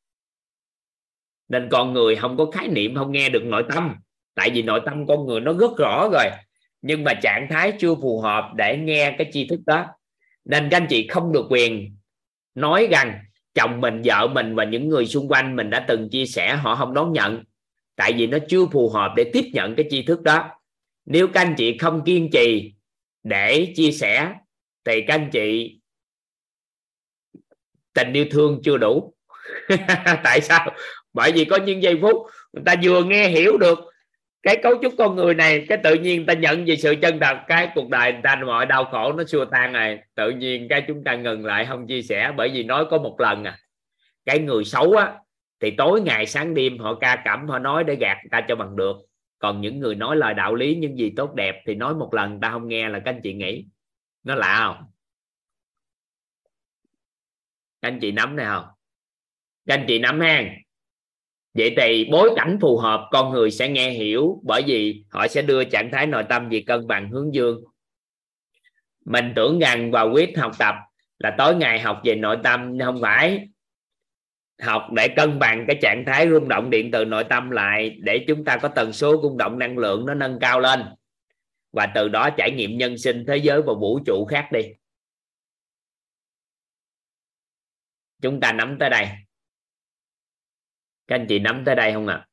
nên 1.51 1.69
con 1.71 1.93
người 1.93 2.15
không 2.15 2.37
có 2.37 2.51
khái 2.51 2.67
niệm, 2.67 2.95
không 2.95 3.11
nghe 3.11 3.29
được 3.29 3.43
nội 3.43 3.65
tâm. 3.69 3.95
Tại 4.33 4.49
vì 4.53 4.61
nội 4.61 4.81
tâm 4.85 5.07
con 5.07 5.25
người 5.25 5.39
nó 5.39 5.53
rất 5.53 5.71
rõ 5.77 6.09
rồi 6.13 6.25
nhưng 6.81 7.03
mà 7.03 7.13
trạng 7.13 7.47
thái 7.49 7.73
chưa 7.79 7.95
phù 7.95 8.21
hợp 8.21 8.51
để 8.55 8.77
nghe 8.77 9.15
cái 9.17 9.29
tri 9.33 9.47
thức 9.47 9.59
đó. 9.65 9.85
Nên 10.45 10.69
các 10.71 10.77
anh 10.77 10.87
chị 10.89 11.07
không 11.07 11.31
được 11.31 11.45
quyền 11.49 11.95
nói 12.55 12.87
rằng 12.91 13.19
chồng 13.53 13.81
mình, 13.81 14.01
vợ 14.05 14.27
mình 14.27 14.55
và 14.55 14.63
những 14.63 14.89
người 14.89 15.05
xung 15.05 15.27
quanh 15.27 15.55
mình 15.55 15.69
đã 15.69 15.85
từng 15.87 16.09
chia 16.09 16.25
sẻ, 16.25 16.55
họ 16.55 16.75
không 16.75 16.93
đón 16.93 17.13
nhận. 17.13 17.43
Tại 17.95 18.13
vì 18.13 18.27
nó 18.27 18.37
chưa 18.49 18.65
phù 18.65 18.89
hợp 18.89 19.13
để 19.17 19.29
tiếp 19.33 19.45
nhận 19.53 19.75
cái 19.75 19.85
tri 19.89 20.03
thức 20.03 20.21
đó. 20.21 20.49
Nếu 21.05 21.27
các 21.27 21.41
anh 21.41 21.55
chị 21.57 21.77
không 21.77 22.03
kiên 22.05 22.29
trì 22.33 22.73
để 23.23 23.73
chia 23.75 23.91
sẻ, 23.91 24.33
thì 24.85 25.01
các 25.07 25.13
anh 25.13 25.29
chị 25.31 25.79
tình 27.93 28.13
yêu 28.13 28.25
thương 28.31 28.61
chưa 28.63 28.77
đủ. 28.77 29.13
Tại 30.23 30.41
sao? 30.41 30.71
Bởi 31.13 31.31
vì 31.31 31.45
có 31.45 31.57
những 31.57 31.83
giây 31.83 31.97
phút 32.01 32.15
người 32.53 32.63
ta 32.65 32.75
vừa 32.83 33.03
nghe 33.03 33.27
hiểu 33.27 33.57
được 33.57 33.79
cái 34.43 34.59
cấu 34.63 34.73
trúc 34.81 34.93
con 34.97 35.15
người 35.15 35.33
này, 35.33 35.65
cái 35.69 35.77
tự 35.83 35.95
nhiên 35.95 36.25
ta 36.25 36.33
nhận 36.33 36.65
về 36.65 36.75
sự 36.75 36.95
chân 37.01 37.19
thật, 37.19 37.37
cái 37.47 37.71
cuộc 37.75 37.89
đời 37.89 38.13
người 38.13 38.21
ta 38.23 38.35
mọi 38.45 38.65
đau 38.65 38.85
khổ 38.85 39.13
nó 39.13 39.23
xua 39.23 39.45
tan 39.45 39.73
này 39.73 40.03
tự 40.15 40.31
nhiên 40.31 40.67
cái 40.69 40.83
chúng 40.87 41.03
ta 41.03 41.15
ngừng 41.15 41.45
lại 41.45 41.65
không 41.65 41.87
chia 41.87 42.01
sẻ 42.01 42.31
bởi 42.37 42.49
vì 42.49 42.63
nói 42.63 42.85
có 42.89 42.97
một 42.97 43.19
lần 43.19 43.43
à. 43.43 43.57
Cái 44.25 44.39
người 44.39 44.63
xấu 44.63 44.93
á, 44.93 45.13
thì 45.59 45.71
tối 45.71 46.01
ngày 46.01 46.25
sáng 46.25 46.53
đêm 46.53 46.79
họ 46.79 46.95
ca 46.95 47.21
cẩm, 47.25 47.47
họ 47.47 47.59
nói 47.59 47.83
để 47.83 47.95
gạt 47.95 48.17
người 48.23 48.29
ta 48.31 48.41
cho 48.47 48.55
bằng 48.55 48.75
được. 48.75 48.95
Còn 49.39 49.61
những 49.61 49.79
người 49.79 49.95
nói 49.95 50.15
lời 50.15 50.33
đạo 50.33 50.55
lý, 50.55 50.75
những 50.75 50.97
gì 50.97 51.13
tốt 51.15 51.33
đẹp 51.35 51.61
thì 51.65 51.75
nói 51.75 51.95
một 51.95 52.13
lần 52.13 52.39
ta 52.39 52.51
không 52.51 52.67
nghe 52.67 52.89
là 52.89 52.99
các 52.99 53.11
anh 53.11 53.21
chị 53.23 53.33
nghĩ. 53.33 53.65
Nó 54.23 54.35
lạ 54.35 54.63
không? 54.65 54.85
Các 57.81 57.87
anh 57.87 57.99
chị 57.99 58.11
nắm 58.11 58.35
này 58.35 58.45
không? 58.45 58.65
Các 59.65 59.73
anh 59.73 59.85
chị 59.87 59.99
nắm 59.99 60.19
hang 60.19 60.61
vậy 61.53 61.73
thì 61.77 62.07
bối 62.11 62.29
cảnh 62.35 62.57
phù 62.61 62.77
hợp, 62.77 63.09
con 63.11 63.31
người 63.33 63.51
sẽ 63.51 63.69
nghe 63.69 63.91
hiểu 63.91 64.41
bởi 64.43 64.63
vì 64.67 65.03
họ 65.09 65.27
sẽ 65.27 65.41
đưa 65.41 65.63
trạng 65.63 65.89
thái 65.91 66.07
nội 66.07 66.23
tâm 66.29 66.49
về 66.49 66.63
cân 66.67 66.87
bằng 66.87 67.09
hướng 67.09 67.33
dương. 67.33 67.63
Mình 69.05 69.33
tưởng 69.35 69.59
rằng 69.59 69.91
vào 69.91 70.11
quyết 70.13 70.37
học 70.37 70.51
tập 70.59 70.75
là 71.19 71.35
tối 71.37 71.55
ngày 71.55 71.79
học 71.79 72.01
về 72.03 72.15
nội 72.15 72.37
tâm 72.43 72.79
không 72.79 73.01
phải 73.01 73.47
học 74.61 74.87
để 74.91 75.07
cân 75.07 75.39
bằng 75.39 75.65
cái 75.67 75.79
trạng 75.81 76.03
thái 76.07 76.29
rung 76.29 76.47
động 76.47 76.69
điện 76.69 76.91
từ 76.91 77.05
nội 77.05 77.23
tâm 77.23 77.49
lại 77.49 77.97
để 77.99 78.25
chúng 78.27 78.45
ta 78.45 78.57
có 78.57 78.67
tần 78.67 78.93
số 78.93 79.21
rung 79.21 79.37
động 79.37 79.59
năng 79.59 79.77
lượng 79.77 80.05
nó 80.05 80.13
nâng 80.13 80.39
cao 80.41 80.59
lên. 80.59 80.83
Và 81.71 81.91
từ 81.95 82.07
đó 82.07 82.29
trải 82.29 82.51
nghiệm 82.51 82.77
nhân 82.77 82.97
sinh 82.97 83.25
thế 83.27 83.37
giới 83.37 83.61
và 83.61 83.73
vũ 83.73 83.99
trụ 84.05 84.25
khác 84.29 84.49
đi. 84.51 84.61
Chúng 88.21 88.39
ta 88.39 88.53
nắm 88.53 88.77
tới 88.79 88.89
đây 88.89 89.07
các 91.11 91.19
anh 91.19 91.25
chị 91.29 91.39
nắm 91.39 91.63
tới 91.65 91.75
đây 91.75 91.93
không 91.93 92.07
ạ 92.07 92.15
à? 92.15 92.27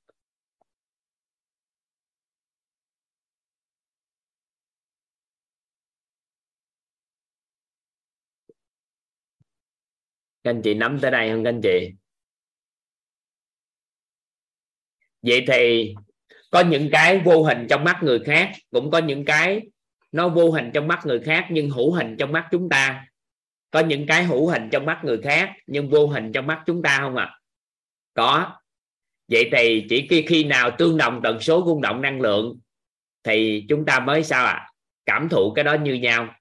các 10.44 10.50
anh 10.50 10.62
chị 10.64 10.74
nắm 10.74 10.98
tới 11.02 11.10
đây 11.10 11.30
không 11.30 11.44
các 11.44 11.50
anh 11.50 11.60
chị 11.62 11.92
vậy 15.22 15.44
thì 15.48 15.94
có 16.50 16.60
những 16.60 16.88
cái 16.92 17.18
vô 17.18 17.42
hình 17.44 17.66
trong 17.70 17.84
mắt 17.84 18.00
người 18.02 18.20
khác, 18.24 18.52
cũng 18.70 18.90
có 18.90 18.98
những 18.98 19.24
cái 19.24 19.60
nó 20.12 20.28
vô 20.28 20.50
hình 20.50 20.70
trong 20.74 20.88
mắt 20.88 21.00
người 21.06 21.20
khác, 21.20 21.46
nhưng 21.50 21.70
hữu 21.70 21.92
hình 21.92 22.16
trong 22.18 22.32
mắt 22.32 22.48
chúng 22.50 22.68
ta 22.68 23.06
có 23.70 23.80
những 23.80 24.06
cái 24.06 24.24
hữu 24.24 24.48
hình 24.48 24.68
trong 24.72 24.86
mắt 24.86 25.00
người 25.04 25.20
khác, 25.22 25.52
nhưng 25.66 25.90
vô 25.90 26.06
hình 26.06 26.32
trong 26.32 26.46
mắt 26.46 26.62
chúng 26.66 26.82
ta 26.82 26.98
không 27.00 27.16
ạ 27.16 27.24
à? 27.24 27.38
có 28.14 28.58
vậy 29.28 29.50
thì 29.52 29.86
chỉ 29.88 30.06
khi 30.10 30.24
khi 30.28 30.44
nào 30.44 30.70
tương 30.78 30.96
đồng 30.96 31.20
tần 31.24 31.40
số 31.40 31.64
rung 31.66 31.80
động 31.80 32.02
năng 32.02 32.20
lượng 32.20 32.58
thì 33.22 33.66
chúng 33.68 33.84
ta 33.84 34.00
mới 34.00 34.24
sao 34.24 34.46
ạ? 34.46 34.52
À? 34.52 34.68
cảm 35.08 35.28
thụ 35.28 35.52
cái 35.52 35.64
đó 35.64 35.74
như 35.74 35.94
nhau. 35.94 36.34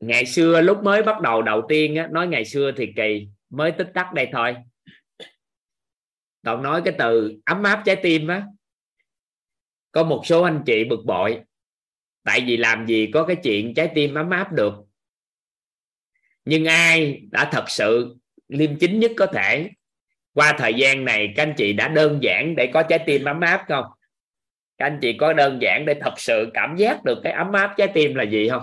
Ngày 0.00 0.26
xưa 0.26 0.60
lúc 0.60 0.82
mới 0.82 1.02
bắt 1.02 1.20
đầu 1.20 1.42
đầu 1.42 1.62
tiên 1.68 1.96
á, 1.96 2.08
nói 2.10 2.26
ngày 2.26 2.44
xưa 2.44 2.72
thì 2.76 2.92
kỳ 2.96 3.28
mới 3.50 3.72
tích 3.72 3.88
tắc 3.94 4.12
đây 4.12 4.28
thôi. 4.32 4.56
Còn 6.44 6.62
nói 6.62 6.82
cái 6.84 6.94
từ 6.98 7.40
ấm 7.44 7.62
áp 7.62 7.82
trái 7.84 7.96
tim 8.02 8.28
á 8.28 8.46
có 9.92 10.04
một 10.04 10.22
số 10.24 10.42
anh 10.42 10.62
chị 10.66 10.84
bực 10.84 11.04
bội 11.04 11.40
tại 12.22 12.44
vì 12.46 12.56
làm 12.56 12.86
gì 12.86 13.10
có 13.14 13.24
cái 13.26 13.36
chuyện 13.42 13.74
trái 13.74 13.90
tim 13.94 14.14
ấm 14.14 14.30
áp 14.30 14.52
được. 14.52 14.74
Nhưng 16.44 16.64
ai 16.64 17.22
đã 17.30 17.48
thật 17.52 17.64
sự 17.68 18.16
liêm 18.48 18.78
chính 18.78 19.00
nhất 19.00 19.12
có 19.16 19.26
thể? 19.26 19.70
Qua 20.36 20.54
thời 20.58 20.74
gian 20.74 21.04
này, 21.04 21.32
các 21.36 21.42
anh 21.42 21.54
chị 21.56 21.72
đã 21.72 21.88
đơn 21.88 22.18
giản 22.22 22.54
để 22.56 22.70
có 22.74 22.82
trái 22.82 22.98
tim 23.06 23.24
ấm 23.24 23.40
áp 23.40 23.64
không? 23.68 23.84
Các 24.78 24.86
anh 24.86 24.98
chị 25.02 25.16
có 25.20 25.32
đơn 25.32 25.58
giản 25.62 25.84
để 25.86 25.94
thật 26.00 26.14
sự 26.16 26.50
cảm 26.54 26.76
giác 26.76 27.04
được 27.04 27.18
cái 27.24 27.32
ấm 27.32 27.52
áp 27.52 27.74
trái 27.76 27.88
tim 27.94 28.14
là 28.14 28.22
gì 28.22 28.48
không? 28.48 28.62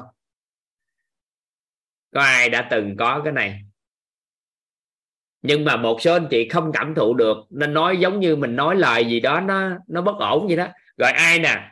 Có 2.14 2.22
ai 2.22 2.50
đã 2.50 2.68
từng 2.72 2.98
có 2.98 3.22
cái 3.24 3.34
này? 3.34 3.62
Nhưng 5.42 5.66
mà 5.66 5.78
một 5.78 6.02
số 6.02 6.14
anh 6.14 6.28
chị 6.30 6.50
không 6.50 6.72
cảm 6.74 6.96
thụ 6.96 7.14
được, 7.14 7.38
nên 7.50 7.74
nói 7.74 7.98
giống 7.98 8.20
như 8.20 8.36
mình 8.36 8.56
nói 8.56 8.76
lời 8.76 9.06
gì 9.06 9.20
đó, 9.20 9.40
nó 9.40 9.70
nó 9.88 10.02
bất 10.02 10.16
ổn 10.20 10.48
vậy 10.48 10.58
đó. 10.58 10.68
Rồi 10.98 11.12
ai 11.12 11.40
nè? 11.40 11.72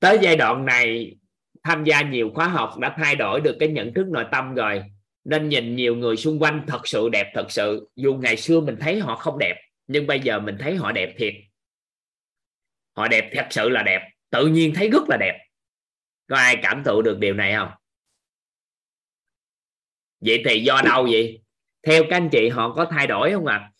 Tới 0.00 0.18
giai 0.22 0.36
đoạn 0.36 0.64
này, 0.64 1.16
tham 1.62 1.84
gia 1.84 2.02
nhiều 2.02 2.30
khóa 2.34 2.48
học 2.48 2.78
đã 2.78 2.94
thay 2.96 3.16
đổi 3.16 3.40
được 3.40 3.56
cái 3.60 3.68
nhận 3.68 3.94
thức 3.94 4.06
nội 4.08 4.24
tâm 4.32 4.54
rồi 4.54 4.84
nên 5.24 5.48
nhìn 5.48 5.76
nhiều 5.76 5.96
người 5.96 6.16
xung 6.16 6.42
quanh 6.42 6.64
thật 6.66 6.88
sự 6.88 7.08
đẹp, 7.08 7.30
thật 7.34 7.50
sự. 7.50 7.88
Dù 7.96 8.14
ngày 8.14 8.36
xưa 8.36 8.60
mình 8.60 8.76
thấy 8.80 9.00
họ 9.00 9.16
không 9.16 9.38
đẹp, 9.38 9.56
nhưng 9.86 10.06
bây 10.06 10.20
giờ 10.20 10.38
mình 10.38 10.56
thấy 10.60 10.76
họ 10.76 10.92
đẹp 10.92 11.14
thiệt. 11.18 11.34
Họ 12.96 13.08
đẹp 13.08 13.30
thật 13.34 13.46
sự 13.50 13.68
là 13.68 13.82
đẹp. 13.82 14.08
Tự 14.30 14.46
nhiên 14.46 14.72
thấy 14.74 14.88
rất 14.90 15.02
là 15.08 15.16
đẹp. 15.16 15.38
Có 16.26 16.36
ai 16.36 16.58
cảm 16.62 16.82
thụ 16.84 17.02
được 17.02 17.18
điều 17.18 17.34
này 17.34 17.54
không? 17.54 17.70
Vậy 20.20 20.42
thì 20.44 20.60
do 20.60 20.80
đâu 20.84 21.02
vậy? 21.10 21.42
Theo 21.86 22.02
các 22.10 22.16
anh 22.16 22.28
chị, 22.32 22.48
họ 22.48 22.74
có 22.74 22.86
thay 22.90 23.06
đổi 23.06 23.32
không 23.32 23.46
ạ? 23.46 23.56
À? 23.56 23.72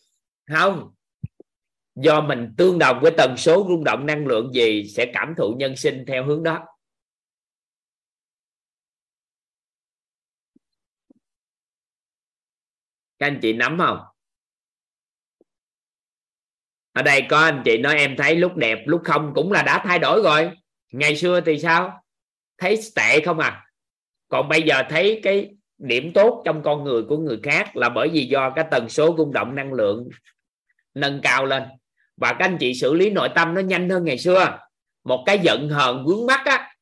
không. 0.53 0.91
Do 1.95 2.21
mình 2.21 2.55
tương 2.57 2.79
đồng 2.79 3.01
với 3.03 3.13
tần 3.17 3.35
số 3.37 3.67
rung 3.69 3.85
động 3.85 4.07
năng 4.07 4.27
lượng 4.27 4.53
gì 4.53 4.89
sẽ 4.89 5.11
cảm 5.15 5.35
thụ 5.39 5.55
nhân 5.59 5.77
sinh 5.77 6.05
theo 6.07 6.25
hướng 6.25 6.43
đó. 6.43 6.67
Các 13.23 13.29
anh 13.29 13.39
chị 13.43 13.53
nắm 13.53 13.79
không? 13.79 13.99
Ở 16.93 17.03
đây 17.03 17.27
có 17.29 17.39
anh 17.39 17.63
chị 17.65 17.79
nói 17.79 17.95
em 17.95 18.17
thấy 18.17 18.37
lúc 18.37 18.57
đẹp, 18.57 18.79
lúc 18.87 19.03
không 19.05 19.33
cũng 19.35 19.53
là 19.53 19.63
đã 19.63 19.83
thay 19.85 19.99
đổi 19.99 20.23
rồi. 20.23 20.51
Ngày 20.93 21.17
xưa 21.17 21.41
thì 21.41 21.59
sao? 21.59 22.03
Thấy 22.59 22.81
tệ 22.97 23.21
không 23.21 23.39
à? 23.39 23.67
Còn 24.29 24.49
bây 24.49 24.63
giờ 24.63 24.83
thấy 24.89 25.21
cái 25.23 25.51
điểm 25.79 26.13
tốt 26.13 26.43
trong 26.45 26.63
con 26.63 26.85
người 26.85 27.03
của 27.03 27.19
người 27.19 27.41
khác 27.43 27.77
là 27.77 27.89
bởi 27.89 28.09
vì 28.09 28.27
do 28.27 28.51
cái 28.51 28.65
tần 28.71 28.89
số 28.89 29.15
rung 29.19 29.33
động 29.33 29.55
năng 29.55 29.73
lượng 29.73 30.09
nâng 30.95 31.21
cao 31.23 31.47
lên. 31.47 31.63
Và 32.17 32.33
các 32.33 32.45
anh 32.45 32.57
chị 32.61 32.75
xử 32.75 32.95
lý 32.95 33.11
nội 33.11 33.29
tâm 33.35 33.55
nó 33.55 33.61
nhanh 33.61 33.89
hơn 33.91 34.05
ngày 34.05 34.19
xưa. 34.19 34.59
Một 35.05 35.23
cái 35.27 35.39
giận 35.39 35.69
hờn 35.69 36.05
vướng 36.07 36.27
mắt 36.27 36.43
á, 36.45 36.75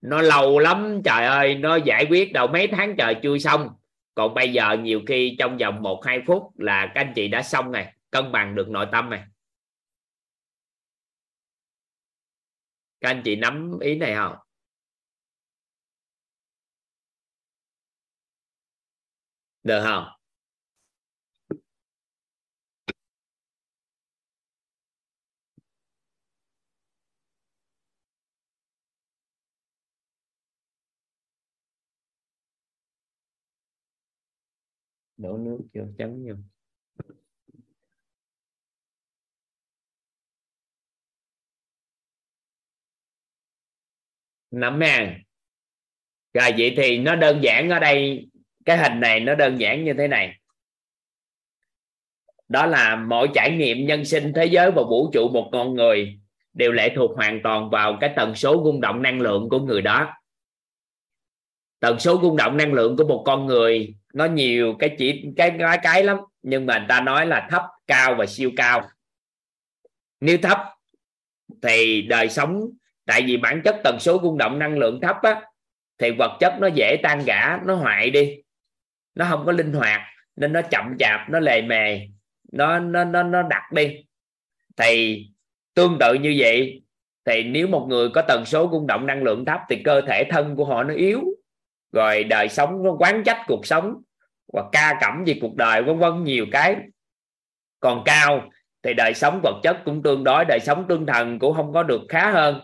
nó 0.00 0.22
lâu 0.22 0.58
lắm, 0.58 1.00
trời 1.04 1.26
ơi, 1.26 1.54
nó 1.54 1.76
giải 1.76 2.06
quyết 2.10 2.32
đâu 2.32 2.46
mấy 2.46 2.66
tháng 2.66 2.96
trời 2.96 3.16
chưa 3.22 3.38
xong 3.38 3.68
còn 4.16 4.34
bây 4.34 4.52
giờ 4.52 4.76
nhiều 4.82 5.02
khi 5.08 5.36
trong 5.38 5.58
vòng 5.58 5.82
một, 5.82 6.02
hai 6.06 6.20
phút 6.26 6.60
là 6.60 6.92
các 6.94 7.00
anh 7.00 7.12
chị 7.16 7.28
đã 7.28 7.42
xong 7.42 7.72
này 7.72 7.94
cân 8.10 8.32
bằng 8.32 8.54
được 8.54 8.68
nội 8.70 8.86
tâm 8.92 9.10
này 9.10 9.24
các 13.00 13.10
anh 13.10 13.22
chị 13.24 13.36
nắm 13.36 13.78
ý 13.80 13.96
này 13.98 14.14
không? 14.14 14.36
Được 19.64 19.82
không? 19.84 20.15
Đổ 35.16 35.36
nước 35.36 35.58
vô, 35.74 35.82
chấm 35.98 36.24
vô. 36.24 36.34
Nắm 44.50 44.80
hàng. 44.80 45.22
Rồi, 46.34 46.50
vậy 46.58 46.74
thì 46.76 46.98
nó 46.98 47.16
đơn 47.16 47.40
giản 47.42 47.70
ở 47.70 47.78
đây, 47.78 48.28
cái 48.64 48.78
hình 48.78 49.00
này 49.00 49.20
nó 49.20 49.34
đơn 49.34 49.60
giản 49.60 49.84
như 49.84 49.94
thế 49.98 50.08
này. 50.08 50.40
Đó 52.48 52.66
là 52.66 52.96
mọi 52.96 53.28
trải 53.34 53.56
nghiệm 53.56 53.86
nhân 53.86 54.04
sinh 54.04 54.32
thế 54.34 54.44
giới 54.46 54.70
và 54.70 54.82
vũ 54.82 55.10
trụ 55.12 55.28
một 55.28 55.48
con 55.52 55.74
người 55.74 56.20
đều 56.52 56.72
lệ 56.72 56.92
thuộc 56.96 57.16
hoàn 57.16 57.40
toàn 57.42 57.70
vào 57.70 57.98
cái 58.00 58.12
tần 58.16 58.34
số 58.34 58.62
rung 58.64 58.80
động 58.80 59.02
năng 59.02 59.20
lượng 59.20 59.48
của 59.48 59.58
người 59.58 59.82
đó 59.82 60.12
tần 61.80 61.98
số 61.98 62.20
rung 62.22 62.36
động 62.36 62.56
năng 62.56 62.72
lượng 62.72 62.96
của 62.96 63.04
một 63.04 63.22
con 63.26 63.46
người, 63.46 63.94
nó 64.14 64.24
nhiều 64.24 64.76
cái 64.78 64.94
chỉ, 64.98 65.24
cái 65.36 65.52
cái 65.58 65.78
cái 65.82 66.04
lắm. 66.04 66.16
Nhưng 66.42 66.66
mà 66.66 66.78
người 66.78 66.86
ta 66.88 67.00
nói 67.00 67.26
là 67.26 67.48
thấp, 67.50 67.62
cao 67.86 68.14
và 68.14 68.26
siêu 68.26 68.50
cao. 68.56 68.88
Nếu 70.20 70.38
thấp 70.42 70.58
thì 71.62 72.02
đời 72.02 72.28
sống, 72.28 72.60
tại 73.06 73.22
vì 73.26 73.36
bản 73.36 73.62
chất 73.64 73.76
tần 73.84 73.96
số 74.00 74.20
rung 74.22 74.38
động 74.38 74.58
năng 74.58 74.78
lượng 74.78 75.00
thấp 75.00 75.16
á, 75.22 75.42
thì 75.98 76.10
vật 76.10 76.36
chất 76.40 76.54
nó 76.60 76.66
dễ 76.66 76.96
tan 77.02 77.24
rã, 77.26 77.60
nó 77.66 77.74
hoại 77.74 78.10
đi. 78.10 78.36
Nó 79.14 79.26
không 79.30 79.46
có 79.46 79.52
linh 79.52 79.72
hoạt, 79.72 80.00
nên 80.36 80.52
nó 80.52 80.62
chậm 80.70 80.96
chạp, 80.98 81.30
nó 81.30 81.40
lề 81.40 81.62
mề, 81.62 82.00
nó 82.52 82.78
nó 82.78 83.04
nó 83.04 83.22
nó 83.22 83.42
đặt 83.42 83.72
đi. 83.72 84.04
Thì 84.76 85.24
tương 85.74 85.96
tự 86.00 86.14
như 86.14 86.34
vậy, 86.38 86.82
thì 87.24 87.42
nếu 87.42 87.68
một 87.68 87.86
người 87.88 88.08
có 88.08 88.22
tần 88.22 88.44
số 88.46 88.68
rung 88.72 88.86
động 88.86 89.06
năng 89.06 89.22
lượng 89.22 89.44
thấp 89.44 89.60
thì 89.68 89.82
cơ 89.84 90.00
thể 90.00 90.24
thân 90.30 90.56
của 90.56 90.64
họ 90.64 90.84
nó 90.84 90.94
yếu 90.94 91.22
rồi 91.96 92.24
đời 92.24 92.48
sống 92.48 92.82
nó 92.82 92.90
quán 92.98 93.22
trách 93.24 93.44
cuộc 93.46 93.66
sống 93.66 94.02
và 94.52 94.64
ca 94.72 94.98
cẩm 95.00 95.24
về 95.26 95.38
cuộc 95.40 95.56
đời 95.56 95.82
vân 95.82 95.98
vân 95.98 96.24
nhiều 96.24 96.46
cái. 96.52 96.76
Còn 97.80 98.02
cao 98.04 98.50
thì 98.82 98.94
đời 98.94 99.14
sống 99.14 99.40
vật 99.42 99.60
chất 99.62 99.82
cũng 99.84 100.02
tương 100.02 100.24
đối, 100.24 100.44
đời 100.44 100.58
sống 100.62 100.84
tinh 100.88 101.06
thần 101.06 101.38
cũng 101.38 101.54
không 101.54 101.72
có 101.72 101.82
được 101.82 102.02
khá 102.08 102.30
hơn. 102.30 102.60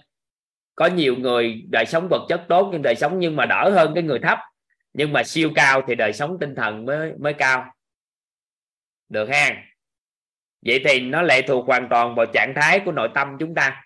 Có 0.74 0.86
nhiều 0.86 1.16
người 1.16 1.64
đời 1.68 1.86
sống 1.86 2.08
vật 2.10 2.26
chất 2.28 2.44
tốt 2.48 2.68
nhưng 2.72 2.82
đời 2.82 2.94
sống 2.94 3.18
nhưng 3.18 3.36
mà 3.36 3.46
đỡ 3.46 3.70
hơn 3.70 3.92
cái 3.94 4.02
người 4.02 4.18
thấp. 4.18 4.38
Nhưng 4.92 5.12
mà 5.12 5.24
siêu 5.24 5.50
cao 5.54 5.82
thì 5.86 5.94
đời 5.94 6.12
sống 6.12 6.36
tinh 6.40 6.54
thần 6.54 6.86
mới 6.86 7.12
mới 7.20 7.34
cao. 7.34 7.64
Được 9.08 9.28
ha? 9.28 9.64
Vậy 10.66 10.80
thì 10.84 11.00
nó 11.00 11.22
lệ 11.22 11.42
thuộc 11.42 11.66
hoàn 11.66 11.88
toàn 11.88 12.14
vào 12.14 12.26
trạng 12.26 12.52
thái 12.56 12.80
của 12.84 12.92
nội 12.92 13.08
tâm 13.14 13.36
chúng 13.38 13.54
ta. 13.54 13.84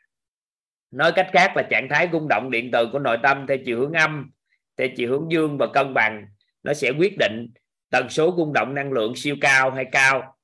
Nói 0.91 1.12
cách 1.12 1.31
khác 1.33 1.57
là 1.57 1.62
trạng 1.70 1.89
thái 1.91 2.08
rung 2.12 2.28
động 2.28 2.50
điện 2.50 2.70
từ 2.73 2.89
của 2.92 2.99
nội 2.99 3.18
tâm 3.23 3.47
theo 3.47 3.57
chiều 3.65 3.81
hướng 3.81 3.92
âm 3.92 4.31
theo 4.76 4.88
chiều 4.96 5.10
hướng 5.10 5.32
dương 5.32 5.58
và 5.58 5.66
cân 5.66 5.94
bằng, 5.94 6.26
nó 6.62 6.74
sẽ 6.74 6.90
quyết 6.90 7.16
định 7.18 7.46
tần 7.90 8.08
số 8.08 8.34
rung 8.36 8.52
động 8.52 8.74
năng 8.74 8.92
lượng 8.92 9.16
siêu 9.16 9.36
cao 9.40 9.70
hay 9.70 9.84
cao, 9.92 10.36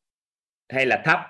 hay 0.69 0.87
là 0.87 1.03
thấp. 1.05 1.21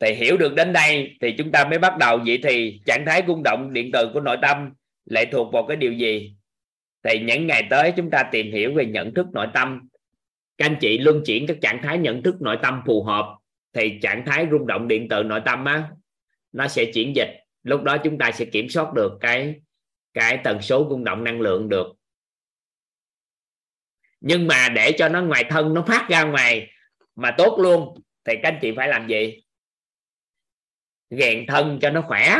Thì 0.00 0.14
hiểu 0.14 0.36
được 0.36 0.54
đến 0.54 0.72
đây 0.72 1.16
thì 1.20 1.34
chúng 1.38 1.52
ta 1.52 1.64
mới 1.64 1.78
bắt 1.78 1.98
đầu. 1.98 2.18
Vậy 2.26 2.40
thì 2.42 2.80
trạng 2.86 3.04
thái 3.06 3.22
rung 3.26 3.42
động 3.44 3.72
điện 3.72 3.90
từ 3.92 4.10
của 4.14 4.20
nội 4.20 4.36
tâm 4.42 4.72
lại 5.04 5.26
thuộc 5.26 5.52
vào 5.52 5.66
cái 5.66 5.76
điều 5.76 5.92
gì? 5.92 6.34
Thì 7.02 7.18
những 7.18 7.46
ngày 7.46 7.66
tới 7.70 7.92
chúng 7.96 8.10
ta 8.10 8.22
tìm 8.32 8.52
hiểu 8.52 8.74
về 8.74 8.86
nhận 8.86 9.14
thức 9.14 9.26
nội 9.32 9.46
tâm. 9.54 9.88
Các 10.58 10.66
anh 10.66 10.76
chị 10.80 10.98
luân 10.98 11.22
chuyển 11.26 11.46
các 11.46 11.56
trạng 11.60 11.80
thái 11.82 11.98
nhận 11.98 12.22
thức 12.22 12.42
nội 12.42 12.58
tâm 12.62 12.82
phù 12.86 13.02
hợp, 13.02 13.38
thì 13.72 13.98
trạng 14.02 14.22
thái 14.26 14.46
rung 14.50 14.66
động 14.66 14.88
điện 14.88 15.06
từ 15.10 15.22
nội 15.22 15.40
tâm 15.44 15.64
á, 15.64 15.88
nó 16.52 16.68
sẽ 16.68 16.84
chuyển 16.94 17.16
dịch. 17.16 17.30
Lúc 17.62 17.82
đó 17.82 17.96
chúng 18.04 18.18
ta 18.18 18.32
sẽ 18.32 18.44
kiểm 18.44 18.68
soát 18.68 18.94
được 18.94 19.18
cái 19.20 19.54
cái 20.14 20.40
tần 20.44 20.62
số 20.62 20.86
rung 20.90 21.04
động 21.04 21.24
năng 21.24 21.40
lượng 21.40 21.68
được. 21.68 21.86
Nhưng 24.20 24.46
mà 24.46 24.68
để 24.68 24.92
cho 24.98 25.08
nó 25.08 25.22
ngoài 25.22 25.44
thân, 25.50 25.74
nó 25.74 25.84
phát 25.88 26.06
ra 26.08 26.24
ngoài 26.24 26.70
mà 27.14 27.34
tốt 27.38 27.58
luôn, 27.60 28.00
thì 28.24 28.34
các 28.42 28.48
anh 28.48 28.58
chị 28.62 28.72
phải 28.76 28.88
làm 28.88 29.08
gì? 29.08 29.42
Rèn 31.10 31.46
thân 31.48 31.78
cho 31.82 31.90
nó 31.90 32.04
khỏe. 32.08 32.38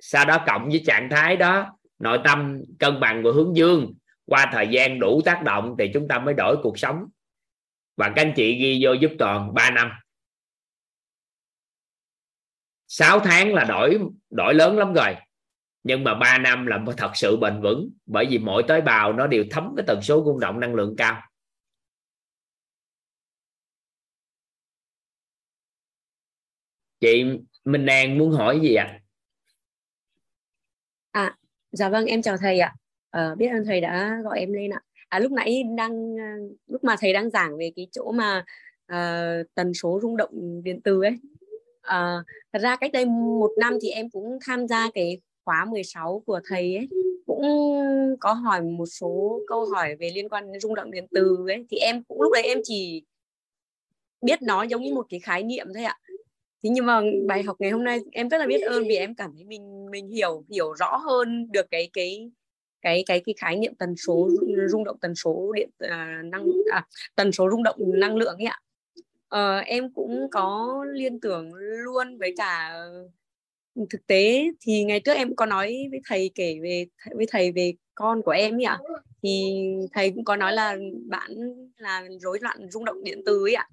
Sau 0.00 0.24
đó 0.24 0.44
cộng 0.46 0.68
với 0.68 0.82
trạng 0.86 1.08
thái 1.10 1.36
đó, 1.36 1.78
nội 1.98 2.18
tâm, 2.24 2.60
cân 2.78 3.00
bằng 3.00 3.22
của 3.22 3.32
hướng 3.32 3.56
dương. 3.56 3.94
Qua 4.26 4.50
thời 4.52 4.68
gian 4.68 5.00
đủ 5.00 5.20
tác 5.24 5.42
động 5.44 5.76
thì 5.78 5.90
chúng 5.94 6.08
ta 6.08 6.18
mới 6.18 6.34
đổi 6.34 6.56
cuộc 6.62 6.78
sống. 6.78 7.04
Và 7.96 8.12
các 8.16 8.22
anh 8.22 8.32
chị 8.36 8.58
ghi 8.58 8.80
vô 8.82 8.92
giúp 8.92 9.10
toàn 9.18 9.54
3 9.54 9.70
năm. 9.70 9.92
6 12.88 13.20
tháng 13.20 13.54
là 13.54 13.64
đổi 13.64 13.98
đổi 14.30 14.54
lớn 14.54 14.78
lắm 14.78 14.94
rồi 14.94 15.14
nhưng 15.84 16.04
mà 16.04 16.14
3 16.14 16.38
năm 16.38 16.66
là 16.66 16.84
thật 16.96 17.10
sự 17.14 17.36
bền 17.36 17.60
vững 17.62 17.90
bởi 18.06 18.26
vì 18.30 18.38
mỗi 18.38 18.62
tế 18.68 18.80
bào 18.80 19.12
nó 19.12 19.26
đều 19.26 19.44
thấm 19.50 19.74
cái 19.76 19.84
tần 19.86 20.02
số 20.02 20.22
rung 20.24 20.40
động 20.40 20.60
năng 20.60 20.74
lượng 20.74 20.94
cao. 20.98 21.22
Chị 27.00 27.24
Minh 27.64 27.86
An 27.86 28.18
muốn 28.18 28.30
hỏi 28.32 28.60
gì 28.62 28.74
ạ? 28.74 29.00
À? 31.10 31.22
à 31.22 31.36
dạ 31.72 31.88
vâng 31.88 32.06
em 32.06 32.22
chào 32.22 32.36
thầy 32.36 32.58
ạ. 32.58 32.74
À, 33.10 33.34
biết 33.34 33.48
ơn 33.48 33.64
thầy 33.64 33.80
đã 33.80 34.18
gọi 34.24 34.38
em 34.38 34.52
lên 34.52 34.70
ạ. 34.70 34.80
À 35.08 35.18
lúc 35.18 35.32
nãy 35.32 35.62
đang 35.76 36.16
lúc 36.66 36.84
mà 36.84 36.96
thầy 37.00 37.12
đang 37.12 37.30
giảng 37.30 37.58
về 37.58 37.72
cái 37.76 37.88
chỗ 37.92 38.12
mà 38.12 38.44
uh, 38.92 39.54
tần 39.54 39.74
số 39.74 39.98
rung 40.02 40.16
động 40.16 40.62
điện 40.62 40.80
từ 40.84 41.02
ấy. 41.02 41.18
À, 41.82 42.16
thật 42.52 42.58
ra 42.58 42.76
cách 42.76 42.92
đây 42.92 43.04
một 43.06 43.50
năm 43.60 43.78
thì 43.82 43.90
em 43.90 44.10
cũng 44.10 44.38
tham 44.46 44.68
gia 44.68 44.90
cái 44.94 45.20
khóa 45.44 45.64
16 45.64 46.22
của 46.26 46.40
thầy 46.48 46.76
ấy 46.76 46.88
cũng 47.26 47.42
có 48.20 48.32
hỏi 48.32 48.62
một 48.62 48.86
số 48.86 49.40
câu 49.46 49.64
hỏi 49.64 49.96
về 49.96 50.10
liên 50.14 50.28
quan 50.28 50.52
đến 50.52 50.60
rung 50.60 50.74
động 50.74 50.90
điện 50.90 51.06
từ 51.10 51.36
ấy 51.48 51.66
thì 51.70 51.76
em 51.76 52.04
cũng 52.04 52.22
lúc 52.22 52.32
đấy 52.32 52.42
em 52.42 52.58
chỉ 52.62 53.02
biết 54.22 54.42
nó 54.42 54.62
giống 54.62 54.82
như 54.82 54.94
một 54.94 55.06
cái 55.08 55.20
khái 55.20 55.42
niệm 55.42 55.66
thôi 55.74 55.84
ạ. 55.84 55.98
Thế 56.62 56.70
nhưng 56.70 56.86
mà 56.86 57.00
bài 57.26 57.42
học 57.42 57.56
ngày 57.58 57.70
hôm 57.70 57.84
nay 57.84 57.98
em 58.12 58.28
rất 58.28 58.38
là 58.38 58.46
biết 58.46 58.60
ơn 58.60 58.84
vì 58.88 58.96
em 58.96 59.14
cảm 59.14 59.30
thấy 59.34 59.44
mình 59.44 59.86
mình 59.90 60.08
hiểu 60.08 60.44
hiểu 60.50 60.72
rõ 60.72 60.96
hơn 60.96 61.52
được 61.52 61.66
cái 61.70 61.90
cái 61.92 62.30
cái 62.82 63.02
cái 63.06 63.20
cái 63.20 63.34
khái 63.38 63.56
niệm 63.56 63.74
tần 63.74 63.96
số 63.96 64.28
rung 64.68 64.84
động 64.84 64.98
tần 65.00 65.14
số 65.14 65.52
điện 65.52 65.70
à, 65.78 66.22
năng 66.24 66.46
à, 66.72 66.86
tần 67.14 67.32
số 67.32 67.50
rung 67.50 67.62
động 67.62 67.76
năng 67.78 68.16
lượng 68.16 68.36
ấy 68.38 68.46
ạ. 68.46 68.60
Ờ, 69.28 69.58
em 69.58 69.92
cũng 69.94 70.28
có 70.30 70.78
liên 70.92 71.20
tưởng 71.20 71.54
luôn 71.54 72.18
với 72.18 72.34
cả 72.36 72.80
thực 73.90 74.06
tế 74.06 74.50
thì 74.60 74.84
ngày 74.84 75.00
trước 75.00 75.12
em 75.12 75.36
có 75.36 75.46
nói 75.46 75.88
với 75.90 76.00
thầy 76.08 76.30
kể 76.34 76.58
về 76.62 76.86
với 77.14 77.26
thầy 77.30 77.52
về 77.52 77.74
con 77.94 78.22
của 78.22 78.30
em 78.30 78.58
ấy 78.58 78.64
ạ. 78.64 78.78
Thì 79.22 79.54
thầy 79.92 80.10
cũng 80.10 80.24
có 80.24 80.36
nói 80.36 80.52
là 80.52 80.76
bạn 81.08 81.30
là 81.76 82.04
rối 82.20 82.38
loạn 82.40 82.70
rung 82.70 82.84
động 82.84 83.04
điện 83.04 83.22
từ 83.26 83.44
ấy 83.44 83.54
ạ. 83.54 83.68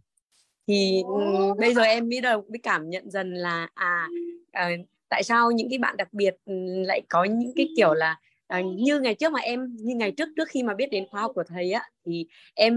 Thì 0.68 1.04
ừ, 1.08 1.54
bây 1.58 1.74
giờ 1.74 1.82
em 1.82 2.10
biết 2.10 2.22
đầu 2.22 2.46
mới 2.50 2.60
cảm 2.64 2.90
nhận 2.90 3.12
dần 3.12 3.34
là 3.34 3.68
à, 3.74 4.08
à 4.52 4.70
tại 5.10 5.24
sao 5.24 5.52
những 5.52 5.70
cái 5.70 5.80
bạn 5.80 5.98
đặc 5.98 6.14
biệt 6.14 6.36
ừ, 6.46 6.54
lại 6.86 7.02
có 7.10 7.24
những 7.24 7.52
cái 7.56 7.68
kiểu 7.78 7.94
là 7.94 8.20
à, 8.52 8.62
như 8.62 9.00
ngày 9.00 9.16
trước 9.16 9.32
mà 9.32 9.40
em 9.40 9.76
như 9.80 9.96
ngày 9.96 10.12
trước 10.12 10.30
trước 10.36 10.48
khi 10.48 10.64
mà 10.64 10.74
biết 10.74 10.92
đến 10.92 11.06
khóa 11.12 11.22
học 11.22 11.32
của 11.36 11.44
thầy 11.48 11.72
á 11.72 11.84
thì 12.06 12.26
em 12.54 12.74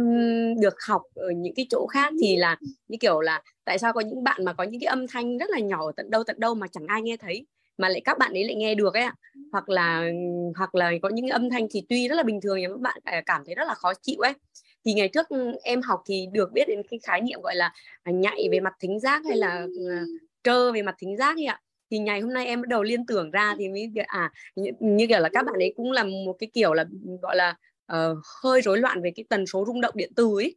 được 0.60 0.74
học 0.88 1.02
ở 1.14 1.30
những 1.36 1.54
cái 1.56 1.66
chỗ 1.70 1.86
khác 1.86 2.12
thì 2.20 2.36
là 2.36 2.56
như 2.88 2.96
kiểu 3.00 3.20
là 3.20 3.42
tại 3.64 3.78
sao 3.78 3.92
có 3.92 4.00
những 4.00 4.24
bạn 4.24 4.44
mà 4.44 4.52
có 4.52 4.64
những 4.64 4.80
cái 4.80 4.86
âm 4.86 5.06
thanh 5.06 5.38
rất 5.38 5.50
là 5.50 5.58
nhỏ 5.58 5.86
ở 5.86 5.92
tận 5.96 6.10
đâu 6.10 6.24
tận 6.24 6.40
đâu 6.40 6.54
mà 6.54 6.66
chẳng 6.66 6.86
ai 6.86 7.02
nghe 7.02 7.16
thấy 7.16 7.46
mà 7.78 7.88
lại 7.88 8.00
các 8.04 8.18
bạn 8.18 8.32
ấy 8.32 8.44
lại 8.44 8.54
nghe 8.54 8.74
được 8.74 8.94
ấy 8.94 9.02
ạ. 9.02 9.14
Hoặc 9.52 9.68
là 9.68 10.10
hoặc 10.56 10.74
là 10.74 10.92
có 11.02 11.08
những 11.08 11.28
âm 11.28 11.50
thanh 11.50 11.66
thì 11.70 11.82
tuy 11.88 12.08
rất 12.08 12.14
là 12.14 12.22
bình 12.22 12.40
thường 12.40 12.58
nhưng 12.60 12.72
các 12.72 12.80
bạn 12.80 13.00
à, 13.04 13.22
cảm 13.26 13.42
thấy 13.46 13.54
rất 13.54 13.68
là 13.68 13.74
khó 13.74 13.92
chịu 14.02 14.20
ấy. 14.20 14.32
Thì 14.84 14.94
ngày 14.94 15.08
trước 15.08 15.26
em 15.62 15.82
học 15.82 16.02
thì 16.06 16.26
được 16.32 16.52
biết 16.52 16.64
đến 16.68 16.82
cái 16.90 17.00
khái 17.02 17.20
niệm 17.20 17.40
gọi 17.42 17.56
là 17.56 17.72
nhạy 18.04 18.48
về 18.52 18.60
mặt 18.60 18.74
thính 18.80 19.00
giác 19.00 19.22
hay 19.28 19.36
là 19.36 19.66
à, 19.90 20.02
trơ 20.42 20.72
về 20.72 20.82
mặt 20.82 20.94
thính 20.98 21.16
giác 21.16 21.36
ấy 21.36 21.44
ạ 21.44 21.60
thì 21.94 21.98
ngày 21.98 22.20
hôm 22.20 22.32
nay 22.32 22.47
em 22.47 22.62
bắt 22.62 22.68
đầu 22.68 22.82
liên 22.82 23.06
tưởng 23.06 23.31
ra 23.31 23.55
thì 23.58 23.68
mới 23.68 23.92
à 24.06 24.32
như, 24.56 24.70
như 24.81 25.06
kiểu 25.06 25.20
là 25.20 25.28
các 25.32 25.47
bạn 25.47 25.55
ấy 25.55 25.74
cũng 25.76 25.92
là 25.92 26.05
một 26.05 26.36
cái 26.39 26.50
kiểu 26.55 26.74
là 26.74 26.84
gọi 27.23 27.36
là 27.36 27.56
uh, 27.92 28.18
hơi 28.42 28.62
rối 28.62 28.78
loạn 28.78 29.02
về 29.02 29.12
cái 29.16 29.24
tần 29.28 29.47
số 29.47 29.64
rung 29.66 29.81
động 29.81 29.94
điện 29.97 30.12
từ 30.16 30.34
ấy. 30.36 30.56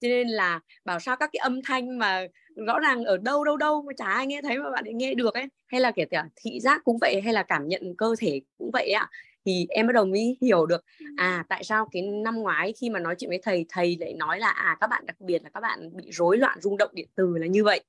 Cho 0.00 0.08
nên 0.08 0.28
là 0.28 0.60
bảo 0.84 1.00
sao 1.00 1.16
các 1.16 1.30
cái 1.32 1.40
âm 1.40 1.62
thanh 1.62 1.98
mà 1.98 2.26
rõ 2.66 2.78
ràng 2.78 3.04
ở 3.04 3.16
đâu 3.16 3.44
đâu 3.44 3.56
đâu 3.56 3.82
mà 3.82 3.92
chả 3.96 4.06
ai 4.06 4.26
nghe 4.26 4.42
thấy 4.42 4.58
mà 4.58 4.70
bạn 4.70 4.84
ấy 4.84 4.94
nghe 4.94 5.14
được 5.14 5.34
ấy. 5.34 5.44
Hay 5.66 5.80
là 5.80 5.90
kể 5.90 6.04
cả 6.04 6.28
thị 6.36 6.60
giác 6.60 6.80
cũng 6.84 6.98
vậy 7.00 7.20
hay 7.20 7.32
là 7.32 7.42
cảm 7.42 7.68
nhận 7.68 7.94
cơ 7.98 8.14
thể 8.18 8.40
cũng 8.58 8.70
vậy 8.72 8.90
ạ. 8.90 9.10
Thì 9.46 9.66
em 9.68 9.86
bắt 9.86 9.92
đầu 9.92 10.04
mới 10.04 10.36
hiểu 10.40 10.66
được 10.66 10.84
à 11.16 11.44
tại 11.48 11.64
sao 11.64 11.88
cái 11.92 12.02
năm 12.02 12.36
ngoái 12.36 12.72
khi 12.80 12.90
mà 12.90 12.98
nói 12.98 13.14
chuyện 13.18 13.30
với 13.30 13.40
thầy 13.42 13.66
thầy 13.68 13.96
lại 14.00 14.14
nói 14.14 14.40
là 14.40 14.48
à 14.48 14.76
các 14.80 14.86
bạn 14.86 15.06
đặc 15.06 15.16
biệt 15.20 15.42
là 15.42 15.50
các 15.54 15.60
bạn 15.60 15.96
bị 15.96 16.04
rối 16.10 16.38
loạn 16.38 16.58
rung 16.60 16.76
động 16.76 16.90
điện 16.92 17.08
từ 17.14 17.36
là 17.38 17.46
như 17.46 17.64
vậy 17.64 17.80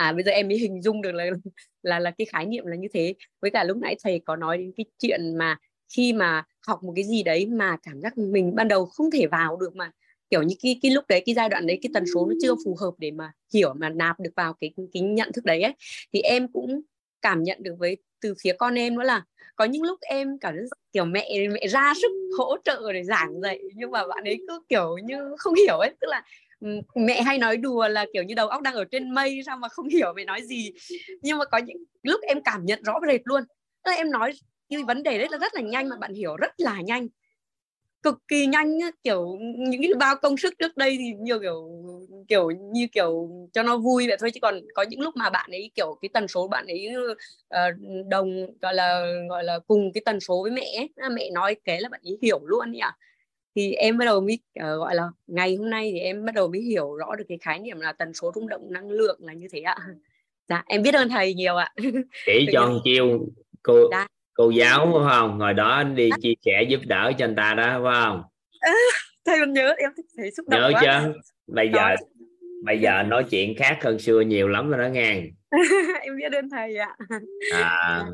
à 0.00 0.12
bây 0.12 0.22
giờ 0.24 0.30
em 0.32 0.48
mới 0.48 0.58
hình 0.58 0.82
dung 0.82 1.02
được 1.02 1.12
là 1.12 1.30
là 1.82 1.98
là 1.98 2.10
cái 2.10 2.24
khái 2.24 2.46
niệm 2.46 2.66
là 2.66 2.76
như 2.76 2.88
thế. 2.92 3.14
Với 3.42 3.50
cả 3.50 3.64
lúc 3.64 3.76
nãy 3.76 3.96
thầy 4.04 4.20
có 4.24 4.36
nói 4.36 4.58
đến 4.58 4.72
cái 4.76 4.86
chuyện 4.98 5.38
mà 5.38 5.56
khi 5.96 6.12
mà 6.12 6.44
học 6.66 6.82
một 6.82 6.92
cái 6.96 7.04
gì 7.04 7.22
đấy 7.22 7.46
mà 7.46 7.76
cảm 7.82 8.00
giác 8.00 8.18
mình 8.18 8.54
ban 8.54 8.68
đầu 8.68 8.86
không 8.86 9.10
thể 9.10 9.26
vào 9.26 9.56
được 9.56 9.76
mà, 9.76 9.90
kiểu 10.30 10.42
như 10.42 10.54
cái 10.62 10.78
cái 10.82 10.90
lúc 10.92 11.04
đấy, 11.08 11.22
cái 11.26 11.34
giai 11.34 11.48
đoạn 11.48 11.66
đấy, 11.66 11.78
cái 11.82 11.90
tần 11.94 12.04
số 12.14 12.26
nó 12.26 12.34
chưa 12.42 12.54
phù 12.64 12.76
hợp 12.80 12.90
để 12.98 13.10
mà 13.10 13.32
hiểu, 13.54 13.74
mà 13.74 13.88
nạp 13.88 14.20
được 14.20 14.30
vào 14.36 14.52
cái 14.60 14.72
cái 14.92 15.02
nhận 15.02 15.32
thức 15.32 15.44
đấy 15.44 15.62
ấy, 15.62 15.72
thì 16.12 16.20
em 16.20 16.48
cũng 16.52 16.80
cảm 17.22 17.42
nhận 17.42 17.62
được 17.62 17.74
với, 17.78 17.96
từ 18.20 18.34
phía 18.42 18.52
con 18.52 18.74
em 18.74 18.94
nữa 18.94 19.02
là 19.04 19.24
có 19.56 19.64
những 19.64 19.82
lúc 19.82 19.98
em 20.00 20.38
cảm 20.38 20.54
giác 20.56 20.78
kiểu 20.92 21.04
mẹ 21.04 21.48
mẹ 21.52 21.66
ra 21.68 21.92
sức 22.02 22.10
hỗ 22.38 22.56
trợ 22.64 22.92
để 22.92 23.04
giảng 23.04 23.40
dạy, 23.42 23.60
nhưng 23.74 23.90
mà 23.90 24.06
bạn 24.06 24.24
ấy 24.24 24.38
cứ 24.48 24.62
kiểu 24.68 24.96
như 25.04 25.34
không 25.38 25.54
hiểu 25.54 25.76
ấy. 25.76 25.90
Tức 26.00 26.08
là 26.10 26.22
mẹ 26.94 27.22
hay 27.22 27.38
nói 27.38 27.56
đùa 27.56 27.88
là 27.88 28.06
kiểu 28.12 28.22
như 28.22 28.34
đầu 28.34 28.48
óc 28.48 28.62
đang 28.62 28.74
ở 28.74 28.84
trên 28.84 29.10
mây 29.10 29.40
sao 29.46 29.56
mà 29.56 29.68
không 29.68 29.88
hiểu 29.92 30.12
mẹ 30.16 30.24
nói 30.24 30.42
gì. 30.42 30.72
Nhưng 31.22 31.38
mà 31.38 31.44
có 31.44 31.58
những 31.58 31.76
lúc 32.02 32.20
em 32.22 32.42
cảm 32.42 32.66
nhận 32.66 32.82
rõ 32.82 32.94
rệt 33.06 33.20
luôn. 33.24 33.42
Tức 33.84 33.90
là 33.90 33.96
em 33.96 34.10
nói 34.10 34.32
cái 34.68 34.82
vấn 34.82 35.02
đề 35.02 35.18
đấy 35.18 35.28
là 35.30 35.38
rất 35.38 35.54
là 35.54 35.60
nhanh 35.60 35.88
mà 35.88 35.96
bạn 35.96 36.14
hiểu 36.14 36.36
rất 36.36 36.52
là 36.58 36.80
nhanh. 36.80 37.08
Cực 38.02 38.18
kỳ 38.28 38.46
nhanh 38.46 38.78
kiểu 39.02 39.36
những 39.40 39.82
cái 39.82 39.94
bao 39.98 40.16
công 40.22 40.36
sức 40.36 40.54
trước 40.58 40.76
đây 40.76 40.96
thì 40.98 41.12
nhiều 41.18 41.40
kiểu 41.40 41.68
kiểu 42.28 42.50
như 42.50 42.86
kiểu 42.92 43.30
cho 43.52 43.62
nó 43.62 43.76
vui 43.76 44.06
vậy 44.08 44.16
thôi. 44.20 44.30
Chứ 44.30 44.40
còn 44.42 44.60
có 44.74 44.82
những 44.82 45.00
lúc 45.00 45.16
mà 45.16 45.30
bạn 45.30 45.50
ấy 45.50 45.70
kiểu 45.74 45.98
cái 46.02 46.08
tần 46.14 46.28
số 46.28 46.48
bạn 46.48 46.66
ấy 46.66 46.88
uh, 46.96 48.06
đồng 48.08 48.46
gọi 48.62 48.74
là 48.74 49.02
gọi 49.28 49.44
là 49.44 49.58
cùng 49.58 49.92
cái 49.94 50.02
tần 50.04 50.20
số 50.20 50.42
với 50.42 50.50
mẹ 50.50 50.66
ấy. 50.76 51.10
mẹ 51.10 51.30
nói 51.30 51.56
cái 51.64 51.80
là 51.80 51.88
bạn 51.88 52.00
ấy 52.04 52.18
hiểu 52.22 52.40
luôn 52.46 52.72
nhỉ 52.72 52.80
thì 53.56 53.72
em 53.72 53.98
bắt 53.98 54.04
đầu 54.04 54.20
mới 54.20 54.38
uh, 54.60 54.62
gọi 54.62 54.94
là 54.94 55.10
ngày 55.26 55.56
hôm 55.56 55.70
nay 55.70 55.90
thì 55.92 55.98
em 55.98 56.24
bắt 56.24 56.34
đầu 56.34 56.48
mới 56.48 56.60
hiểu 56.60 56.94
rõ 56.94 57.14
được 57.16 57.24
cái 57.28 57.38
khái 57.38 57.58
niệm 57.58 57.80
là 57.80 57.92
tần 57.92 58.14
số 58.14 58.32
rung 58.34 58.48
động 58.48 58.72
năng 58.72 58.90
lượng 58.90 59.18
là 59.22 59.32
như 59.32 59.48
thế 59.52 59.60
ạ. 59.60 59.76
Dạ 60.48 60.62
em 60.66 60.82
biết 60.82 60.94
ơn 60.94 61.08
thầy 61.08 61.34
nhiều 61.34 61.56
ạ. 61.56 61.72
Chỉ 62.26 62.46
cho 62.52 62.80
chiêu 62.84 63.26
cô 63.62 63.88
dạ. 63.90 64.06
cô 64.34 64.50
giáo 64.50 64.90
phải 64.92 65.10
không? 65.10 65.38
Ngồi 65.38 65.54
đó 65.54 65.82
đi 65.82 66.10
chia 66.22 66.34
sẻ 66.44 66.62
giúp 66.68 66.80
đỡ 66.86 67.12
cho 67.18 67.24
anh 67.24 67.36
ta 67.36 67.54
đó 67.54 67.80
phải 67.84 67.92
không? 68.04 68.22
À, 68.60 68.72
thầy 69.24 69.38
còn 69.40 69.52
nhớ 69.52 69.74
em 69.78 69.90
thấy 70.16 70.30
xúc 70.30 70.48
động 70.48 70.60
nhớ 70.60 70.70
quá. 70.72 70.82
chứ. 70.82 71.12
Bây 71.46 71.70
giờ 71.74 71.94
bây 72.64 72.80
giờ 72.80 73.02
nói 73.02 73.24
chuyện 73.30 73.54
khác 73.56 73.78
hơn 73.82 73.98
xưa 73.98 74.20
nhiều 74.20 74.48
lắm 74.48 74.70
rồi 74.70 74.78
đó 74.78 74.88
nghe. 74.88 75.22
Em 76.00 76.16
biết 76.16 76.32
ơn 76.32 76.50
thầy 76.50 76.76
ạ. 76.76 76.96
À. 77.52 78.04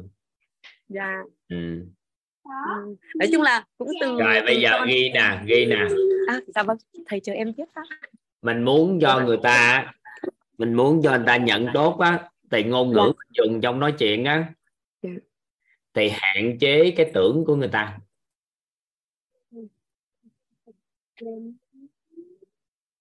Dạ. 0.88 1.22
Ừ. 1.48 1.86
ừ. 2.76 2.96
nói 3.18 3.28
chung 3.32 3.42
là 3.42 3.64
cũng 3.78 3.88
từ 4.00 4.18
rồi 4.18 4.42
bây 4.46 4.60
giờ 4.60 4.70
con... 4.78 4.88
ghi 4.88 5.10
nè 5.14 5.40
ghi 5.46 5.66
nè. 5.66 5.86
À, 6.26 6.40
dạ 6.54 6.62
vâng 6.62 6.76
thầy 7.06 7.20
chờ 7.20 7.32
em 7.32 7.52
tiếp 7.52 7.64
á 7.74 7.82
mình 8.42 8.64
muốn 8.64 8.98
cho 9.00 9.20
người 9.26 9.38
ta 9.42 9.92
mình 10.58 10.74
muốn 10.74 11.00
cho 11.02 11.10
người 11.10 11.26
ta 11.26 11.36
nhận 11.36 11.66
tốt 11.74 11.98
á 11.98 12.30
thì 12.50 12.64
ngôn 12.64 12.92
ngữ 12.92 13.12
dạ. 13.16 13.42
dùng 13.42 13.60
trong 13.60 13.80
nói 13.80 13.92
chuyện 13.98 14.24
á 14.24 14.52
dạ. 15.02 15.10
thì 15.94 16.08
hạn 16.08 16.58
chế 16.58 16.90
cái 16.96 17.10
tưởng 17.14 17.44
của 17.46 17.56
người 17.56 17.68
ta. 17.68 17.98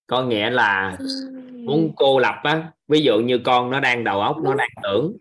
Có 0.08 0.24
nghĩa 0.24 0.50
là 0.50 0.98
muốn 1.54 1.94
cô 1.96 2.20
lập 2.20 2.36
á 2.44 2.72
ví 2.88 3.02
dụ 3.02 3.20
như 3.20 3.40
con 3.44 3.70
nó 3.70 3.80
đang 3.80 4.04
đầu 4.04 4.22
óc 4.22 4.38
nó 4.44 4.54
đang 4.54 4.70
tưởng 4.84 5.18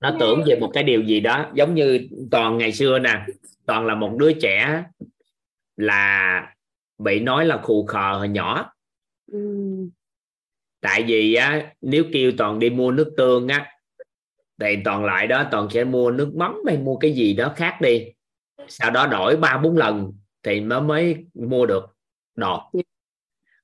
nó 0.00 0.16
tưởng 0.20 0.42
về 0.46 0.58
một 0.60 0.70
cái 0.74 0.82
điều 0.82 1.02
gì 1.02 1.20
đó 1.20 1.50
giống 1.54 1.74
như 1.74 2.08
toàn 2.30 2.58
ngày 2.58 2.72
xưa 2.72 2.98
nè 2.98 3.26
toàn 3.66 3.86
là 3.86 3.94
một 3.94 4.16
đứa 4.18 4.32
trẻ 4.32 4.84
là 5.76 6.54
bị 6.98 7.20
nói 7.20 7.46
là 7.46 7.60
khù 7.62 7.86
khờ 7.86 8.12
hồi 8.18 8.28
nhỏ. 8.28 8.70
Ừ. 9.32 9.38
tại 10.80 11.02
vì 11.02 11.34
á 11.34 11.72
nếu 11.80 12.04
kêu 12.12 12.32
toàn 12.38 12.58
đi 12.58 12.70
mua 12.70 12.90
nước 12.90 13.14
tương 13.16 13.48
á 13.48 13.70
thì 14.60 14.76
toàn 14.84 15.04
lại 15.04 15.26
đó 15.26 15.44
toàn 15.50 15.68
sẽ 15.70 15.84
mua 15.84 16.10
nước 16.10 16.34
mắm 16.34 16.56
hay 16.66 16.78
mua 16.78 16.96
cái 16.96 17.12
gì 17.12 17.34
đó 17.34 17.52
khác 17.56 17.78
đi. 17.80 18.04
Sau 18.68 18.90
đó 18.90 19.06
đổi 19.06 19.36
ba 19.36 19.58
bốn 19.58 19.76
lần 19.76 20.12
thì 20.42 20.60
mới 20.60 20.80
mới 20.80 21.24
mua 21.34 21.66
được 21.66 21.84
đồ 22.34 22.70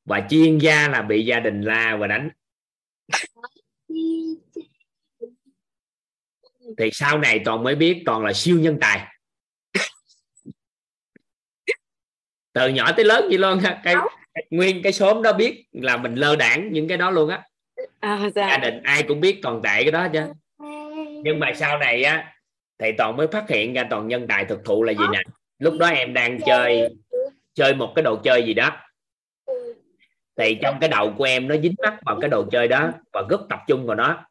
và 0.05 0.27
chuyên 0.31 0.59
gia 0.59 0.89
là 0.89 1.03
bị 1.03 1.25
gia 1.25 1.41
đình 1.41 1.63
la 1.63 1.97
và 1.97 2.07
đánh 2.07 2.31
thì 6.81 6.91
sau 6.93 7.19
này 7.19 7.41
toàn 7.45 7.63
mới 7.63 7.75
biết 7.75 8.03
toàn 8.07 8.25
là 8.25 8.33
siêu 8.33 8.59
nhân 8.61 8.79
tài. 8.81 9.07
Từ 12.53 12.69
nhỏ 12.69 12.93
tới 12.93 13.05
lớn 13.05 13.25
vậy 13.29 13.39
luôn 13.39 13.61
cái, 13.63 13.77
cái 13.85 13.95
nguyên 14.51 14.83
cái 14.83 14.93
xóm 14.93 15.23
đó 15.23 15.33
biết 15.33 15.65
là 15.73 15.97
mình 15.97 16.15
lơ 16.15 16.37
đảng 16.37 16.73
những 16.73 16.89
cái 16.89 16.99
đó 16.99 17.11
luôn 17.11 17.29
á. 17.29 17.43
À, 18.01 18.31
dạ. 18.35 18.49
gia 18.49 18.59
đình 18.59 18.83
ai 18.83 19.03
cũng 19.03 19.21
biết 19.21 19.39
toàn 19.43 19.63
tệ 19.63 19.83
cái 19.83 19.91
đó 19.91 20.09
chứ. 20.13 20.21
Nhưng 21.25 21.41
mà 21.41 21.53
sau 21.57 21.79
này 21.79 22.03
á 22.05 22.35
thì 22.79 22.93
toàn 22.99 23.17
mới 23.17 23.27
phát 23.27 23.49
hiện 23.49 23.75
ra 23.75 23.87
toàn 23.91 24.09
nhân 24.09 24.27
tài 24.29 24.45
thực 24.45 24.65
thụ 24.65 24.83
là 24.83 24.93
gì 24.93 25.05
nè? 25.13 25.19
Lúc 25.59 25.75
đó 25.79 25.87
em 25.87 26.15
đang 26.15 26.39
chơi. 26.47 26.89
chơi 27.55 27.75
một 27.75 27.93
cái 27.95 28.03
đồ 28.03 28.17
chơi 28.25 28.43
gì 28.47 28.55
đó. 28.55 28.77
Thì 30.37 30.59
trong 30.63 30.77
cái 30.81 30.89
đầu 30.89 31.15
của 31.19 31.25
em 31.25 31.49
nó 31.49 31.57
dính 31.57 31.75
mắc 31.83 31.95
vào 32.07 32.19
cái 32.21 32.31
đồ 32.31 32.45
chơi 32.53 32.69
đó 32.69 32.91
và 33.13 33.23
rất 33.31 33.41
tập 33.49 33.61
trung 33.67 33.87
vào 33.87 33.97
nó 33.97 34.27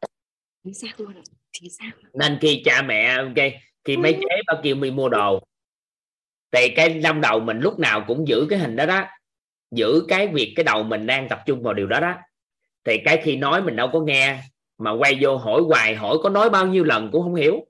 nên 2.14 2.38
khi 2.40 2.62
cha 2.64 2.82
mẹ 2.82 3.16
ok 3.16 3.52
khi 3.84 3.96
mấy 3.96 4.12
chế 4.12 4.36
bao 4.46 4.60
kêu 4.62 4.76
mình 4.76 4.96
mua 4.96 5.08
đồ 5.08 5.42
thì 6.52 6.68
cái 6.76 7.00
trong 7.04 7.20
đầu 7.20 7.40
mình 7.40 7.60
lúc 7.60 7.78
nào 7.78 8.04
cũng 8.06 8.28
giữ 8.28 8.46
cái 8.50 8.58
hình 8.58 8.76
đó 8.76 8.86
đó 8.86 9.06
giữ 9.70 10.04
cái 10.08 10.26
việc 10.26 10.52
cái 10.56 10.64
đầu 10.64 10.82
mình 10.82 11.06
đang 11.06 11.28
tập 11.28 11.42
trung 11.46 11.62
vào 11.62 11.74
điều 11.74 11.86
đó 11.86 12.00
đó. 12.00 12.14
Thì 12.84 12.98
cái 13.04 13.20
khi 13.24 13.36
nói 13.36 13.62
mình 13.62 13.76
đâu 13.76 13.88
có 13.92 14.00
nghe 14.00 14.38
mà 14.78 14.90
quay 14.90 15.18
vô 15.20 15.36
hỏi 15.36 15.60
hoài 15.62 15.94
hỏi 15.94 16.16
có 16.22 16.28
nói 16.28 16.50
bao 16.50 16.66
nhiêu 16.66 16.84
lần 16.84 17.10
cũng 17.12 17.22
không 17.22 17.34
hiểu. 17.34 17.66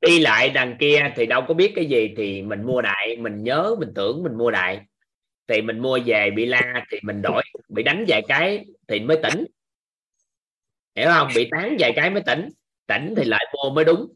Đi 0.00 0.18
lại 0.18 0.50
đằng 0.50 0.76
kia 0.80 1.12
thì 1.16 1.26
đâu 1.26 1.42
có 1.48 1.54
biết 1.54 1.72
cái 1.74 1.86
gì 1.86 2.14
thì 2.16 2.42
mình 2.42 2.62
mua 2.62 2.82
đại 2.82 3.16
mình 3.16 3.44
nhớ 3.44 3.76
mình 3.78 3.92
tưởng 3.94 4.22
mình 4.22 4.38
mua 4.38 4.50
đại. 4.50 4.80
Thì 5.48 5.62
mình 5.62 5.78
mua 5.78 5.98
về 6.06 6.30
bị 6.30 6.46
la 6.46 6.86
thì 6.90 6.98
mình 7.02 7.22
đổi 7.22 7.42
bị 7.68 7.82
đánh 7.82 8.04
vài 8.08 8.22
cái 8.28 8.64
thì 8.88 9.00
mới 9.00 9.18
tỉnh 9.22 9.44
hiểu 10.98 11.08
không? 11.08 11.28
Bị 11.34 11.48
tán 11.50 11.76
vài 11.78 11.92
cái 11.96 12.10
mới 12.10 12.22
tỉnh. 12.26 12.48
Tỉnh 12.86 13.14
thì 13.16 13.24
lại 13.24 13.46
mua 13.54 13.70
mới 13.70 13.84
đúng. 13.84 14.14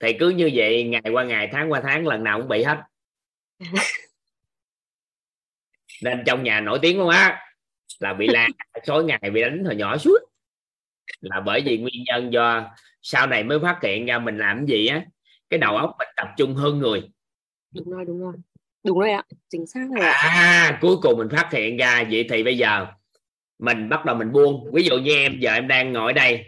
Thì 0.00 0.12
cứ 0.20 0.30
như 0.30 0.50
vậy 0.54 0.84
ngày 0.84 1.02
qua 1.12 1.24
ngày 1.24 1.48
tháng 1.52 1.72
qua 1.72 1.80
tháng 1.84 2.06
lần 2.06 2.24
nào 2.24 2.38
cũng 2.38 2.48
bị 2.48 2.62
hết. 2.62 2.78
Nên 6.02 6.22
trong 6.26 6.42
nhà 6.42 6.60
nổi 6.60 6.78
tiếng 6.82 6.98
luôn 6.98 7.08
á 7.08 7.40
là 7.98 8.14
bị 8.14 8.26
la 8.26 8.48
số 8.86 9.02
ngày 9.02 9.30
bị 9.32 9.42
đánh 9.42 9.64
hồi 9.64 9.76
nhỏ 9.76 9.96
suốt. 9.96 10.18
Là 11.20 11.40
bởi 11.40 11.62
vì 11.64 11.78
nguyên 11.78 12.04
nhân 12.06 12.32
do 12.32 12.70
sau 13.02 13.26
này 13.26 13.44
mới 13.44 13.58
phát 13.60 13.78
hiện 13.82 14.06
ra 14.06 14.18
mình 14.18 14.38
làm 14.38 14.58
cái 14.58 14.66
gì 14.66 14.86
á 14.86 15.04
cái 15.50 15.58
đầu 15.58 15.76
óc 15.76 15.94
mình 15.98 16.08
tập 16.16 16.28
trung 16.36 16.54
hơn 16.54 16.78
người. 16.78 17.02
Đúng 17.74 17.90
rồi 17.90 18.04
đúng 18.04 18.20
rồi. 18.20 18.34
Đúng 18.84 18.98
rồi 18.98 19.10
ạ. 19.10 19.22
Chính 19.50 19.66
xác 19.66 19.86
rồi 19.96 20.06
ạ. 20.06 20.12
À 20.12 20.78
cuối 20.80 20.96
cùng 21.02 21.18
mình 21.18 21.28
phát 21.30 21.52
hiện 21.52 21.76
ra 21.76 22.04
vậy 22.10 22.26
thì 22.30 22.42
bây 22.42 22.58
giờ 22.58 22.86
mình 23.58 23.88
bắt 23.88 24.04
đầu 24.04 24.16
mình 24.16 24.32
buông. 24.32 24.72
Ví 24.72 24.82
dụ 24.82 24.98
như 24.98 25.16
em 25.16 25.38
giờ 25.40 25.54
em 25.54 25.68
đang 25.68 25.92
ngồi 25.92 26.12
đây 26.12 26.44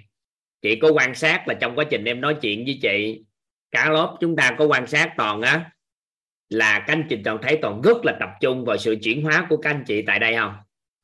chị 0.62 0.78
có 0.82 0.92
quan 0.92 1.14
sát 1.14 1.48
là 1.48 1.54
trong 1.54 1.76
quá 1.76 1.84
trình 1.90 2.04
em 2.04 2.20
nói 2.20 2.36
chuyện 2.42 2.64
với 2.64 2.78
chị 2.82 3.24
cả 3.70 3.90
lớp 3.90 4.16
chúng 4.20 4.36
ta 4.36 4.54
có 4.58 4.64
quan 4.64 4.86
sát 4.86 5.14
toàn 5.16 5.42
á 5.42 5.70
là 6.48 6.78
các 6.78 6.92
anh 6.92 7.06
chị 7.08 7.16
toàn 7.24 7.38
thấy 7.42 7.58
toàn 7.62 7.80
rất 7.80 7.96
là 8.04 8.16
tập 8.20 8.28
trung 8.40 8.64
vào 8.64 8.76
sự 8.76 8.96
chuyển 9.02 9.22
hóa 9.22 9.46
của 9.48 9.56
các 9.56 9.70
anh 9.70 9.84
chị 9.86 10.02
tại 10.02 10.18
đây 10.18 10.36
không? 10.36 10.54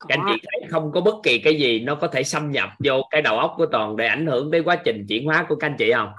Các 0.07 0.19
anh 0.19 0.27
chị 0.27 0.41
thấy 0.43 0.69
không 0.69 0.91
có 0.91 1.01
bất 1.01 1.15
kỳ 1.23 1.39
cái 1.39 1.59
gì 1.59 1.79
nó 1.79 1.95
có 1.95 2.07
thể 2.07 2.23
xâm 2.23 2.51
nhập 2.51 2.69
vô 2.79 3.01
cái 3.09 3.21
đầu 3.21 3.39
óc 3.39 3.53
của 3.57 3.65
toàn 3.65 3.95
để 3.95 4.07
ảnh 4.07 4.25
hưởng 4.25 4.51
đến 4.51 4.63
quá 4.63 4.75
trình 4.75 5.05
chuyển 5.09 5.25
hóa 5.25 5.45
của 5.49 5.55
các 5.55 5.67
anh 5.67 5.75
chị 5.77 5.91
không? 5.93 6.11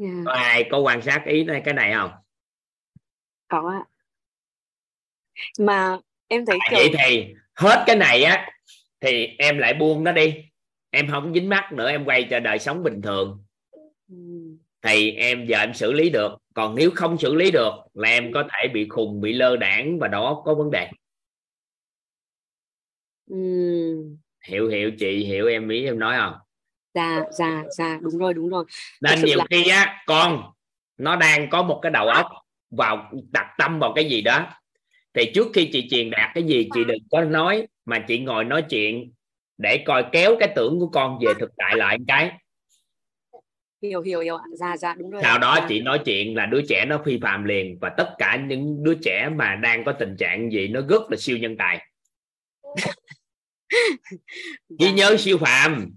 Yeah. 0.00 0.12
có 0.26 0.32
ai 0.32 0.64
có 0.70 0.78
quan 0.78 1.02
sát 1.02 1.22
ý 1.26 1.44
này 1.44 1.62
cái 1.64 1.74
này 1.74 1.92
không? 1.94 2.10
Có. 3.48 3.70
Ạ 3.70 3.82
mà 5.58 5.96
em 6.28 6.46
thấy 6.46 6.58
à, 6.60 6.66
kiểu... 6.70 6.78
vậy 6.78 6.90
thì 6.98 7.34
hết 7.54 7.84
cái 7.86 7.96
này 7.96 8.22
á 8.22 8.50
thì 9.00 9.26
em 9.38 9.58
lại 9.58 9.74
buông 9.74 10.04
nó 10.04 10.12
đi. 10.12 10.44
Em 10.90 11.08
không 11.10 11.34
dính 11.34 11.48
mắt 11.48 11.72
nữa 11.72 11.90
em 11.90 12.04
quay 12.04 12.26
cho 12.30 12.40
đời 12.40 12.58
sống 12.58 12.82
bình 12.82 13.02
thường. 13.02 13.44
Ừ. 14.08 14.16
thì 14.82 15.12
em 15.12 15.46
giờ 15.46 15.58
em 15.58 15.74
xử 15.74 15.92
lý 15.92 16.10
được. 16.10 16.32
Còn 16.54 16.74
nếu 16.74 16.90
không 16.94 17.18
xử 17.18 17.34
lý 17.34 17.50
được 17.50 17.72
là 17.94 18.08
em 18.08 18.32
có 18.32 18.44
thể 18.52 18.68
bị 18.68 18.88
khùng 18.88 19.20
bị 19.20 19.32
lơ 19.32 19.56
đảng 19.56 19.98
và 19.98 20.08
óc 20.12 20.42
có 20.44 20.54
vấn 20.54 20.70
đề. 20.70 20.90
Ừ. 23.30 23.36
hiểu 24.46 24.68
hiểu 24.68 24.90
chị 24.98 25.24
hiểu 25.24 25.46
em 25.46 25.68
ý 25.68 25.84
em 25.84 25.98
nói 25.98 26.16
không? 26.18 26.34
Dạ 26.94 27.24
dạ 27.32 27.64
dạ 27.70 27.98
đúng 28.02 28.18
rồi 28.18 28.34
đúng 28.34 28.48
rồi. 28.48 28.64
Nên 29.00 29.24
nhiều 29.24 29.38
là... 29.38 29.44
khi 29.50 29.68
á 29.68 30.02
con 30.06 30.42
nó 30.96 31.16
đang 31.16 31.50
có 31.50 31.62
một 31.62 31.78
cái 31.82 31.92
đầu 31.92 32.08
óc 32.08 32.26
vào 32.70 33.10
đặt 33.32 33.54
tâm 33.58 33.78
vào 33.78 33.92
cái 33.96 34.10
gì 34.10 34.22
đó 34.22 34.46
thì 35.14 35.30
trước 35.34 35.46
khi 35.54 35.68
chị 35.72 35.88
truyền 35.90 36.10
đạt 36.10 36.30
cái 36.34 36.44
gì 36.44 36.68
chị 36.74 36.84
đừng 36.84 36.98
có 37.10 37.24
nói 37.24 37.66
mà 37.84 38.04
chị 38.08 38.18
ngồi 38.18 38.44
nói 38.44 38.62
chuyện 38.70 39.12
để 39.58 39.82
coi 39.86 40.04
kéo 40.12 40.36
cái 40.40 40.52
tưởng 40.56 40.80
của 40.80 40.88
con 40.88 41.18
về 41.26 41.32
thực 41.40 41.50
tại 41.56 41.76
lại 41.76 41.98
một 41.98 42.04
cái. 42.08 42.32
Hiểu 43.82 44.00
hiểu 44.00 44.20
hiểu 44.20 44.38
dạ 44.54 44.76
dạ 44.76 44.94
đúng 44.98 45.10
rồi 45.10 45.22
sau 45.22 45.38
đó 45.38 45.54
dạ. 45.60 45.66
chị 45.68 45.80
nói 45.80 46.00
chuyện 46.04 46.36
là 46.36 46.46
đứa 46.46 46.62
trẻ 46.68 46.84
nó 46.88 47.02
phi 47.04 47.18
phạm 47.22 47.44
liền 47.44 47.78
và 47.80 47.88
tất 47.96 48.14
cả 48.18 48.44
những 48.48 48.84
đứa 48.84 48.94
trẻ 48.94 49.28
mà 49.36 49.54
đang 49.54 49.84
có 49.84 49.92
tình 49.92 50.16
trạng 50.16 50.52
gì 50.52 50.68
nó 50.68 50.80
rất 50.88 51.02
là 51.10 51.16
siêu 51.16 51.36
nhân 51.38 51.56
tài. 51.56 51.86
Ghi 54.68 54.86
dạ. 54.86 54.92
nhớ 54.92 55.16
siêu 55.18 55.38
phạm 55.38 55.90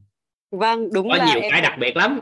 vâng 0.52 0.90
đúng 0.94 1.10
có 1.10 1.16
là 1.16 1.26
nhiều 1.26 1.42
em... 1.42 1.52
cái 1.52 1.62
đặc 1.62 1.74
biệt 1.80 1.98
lắm 1.98 2.20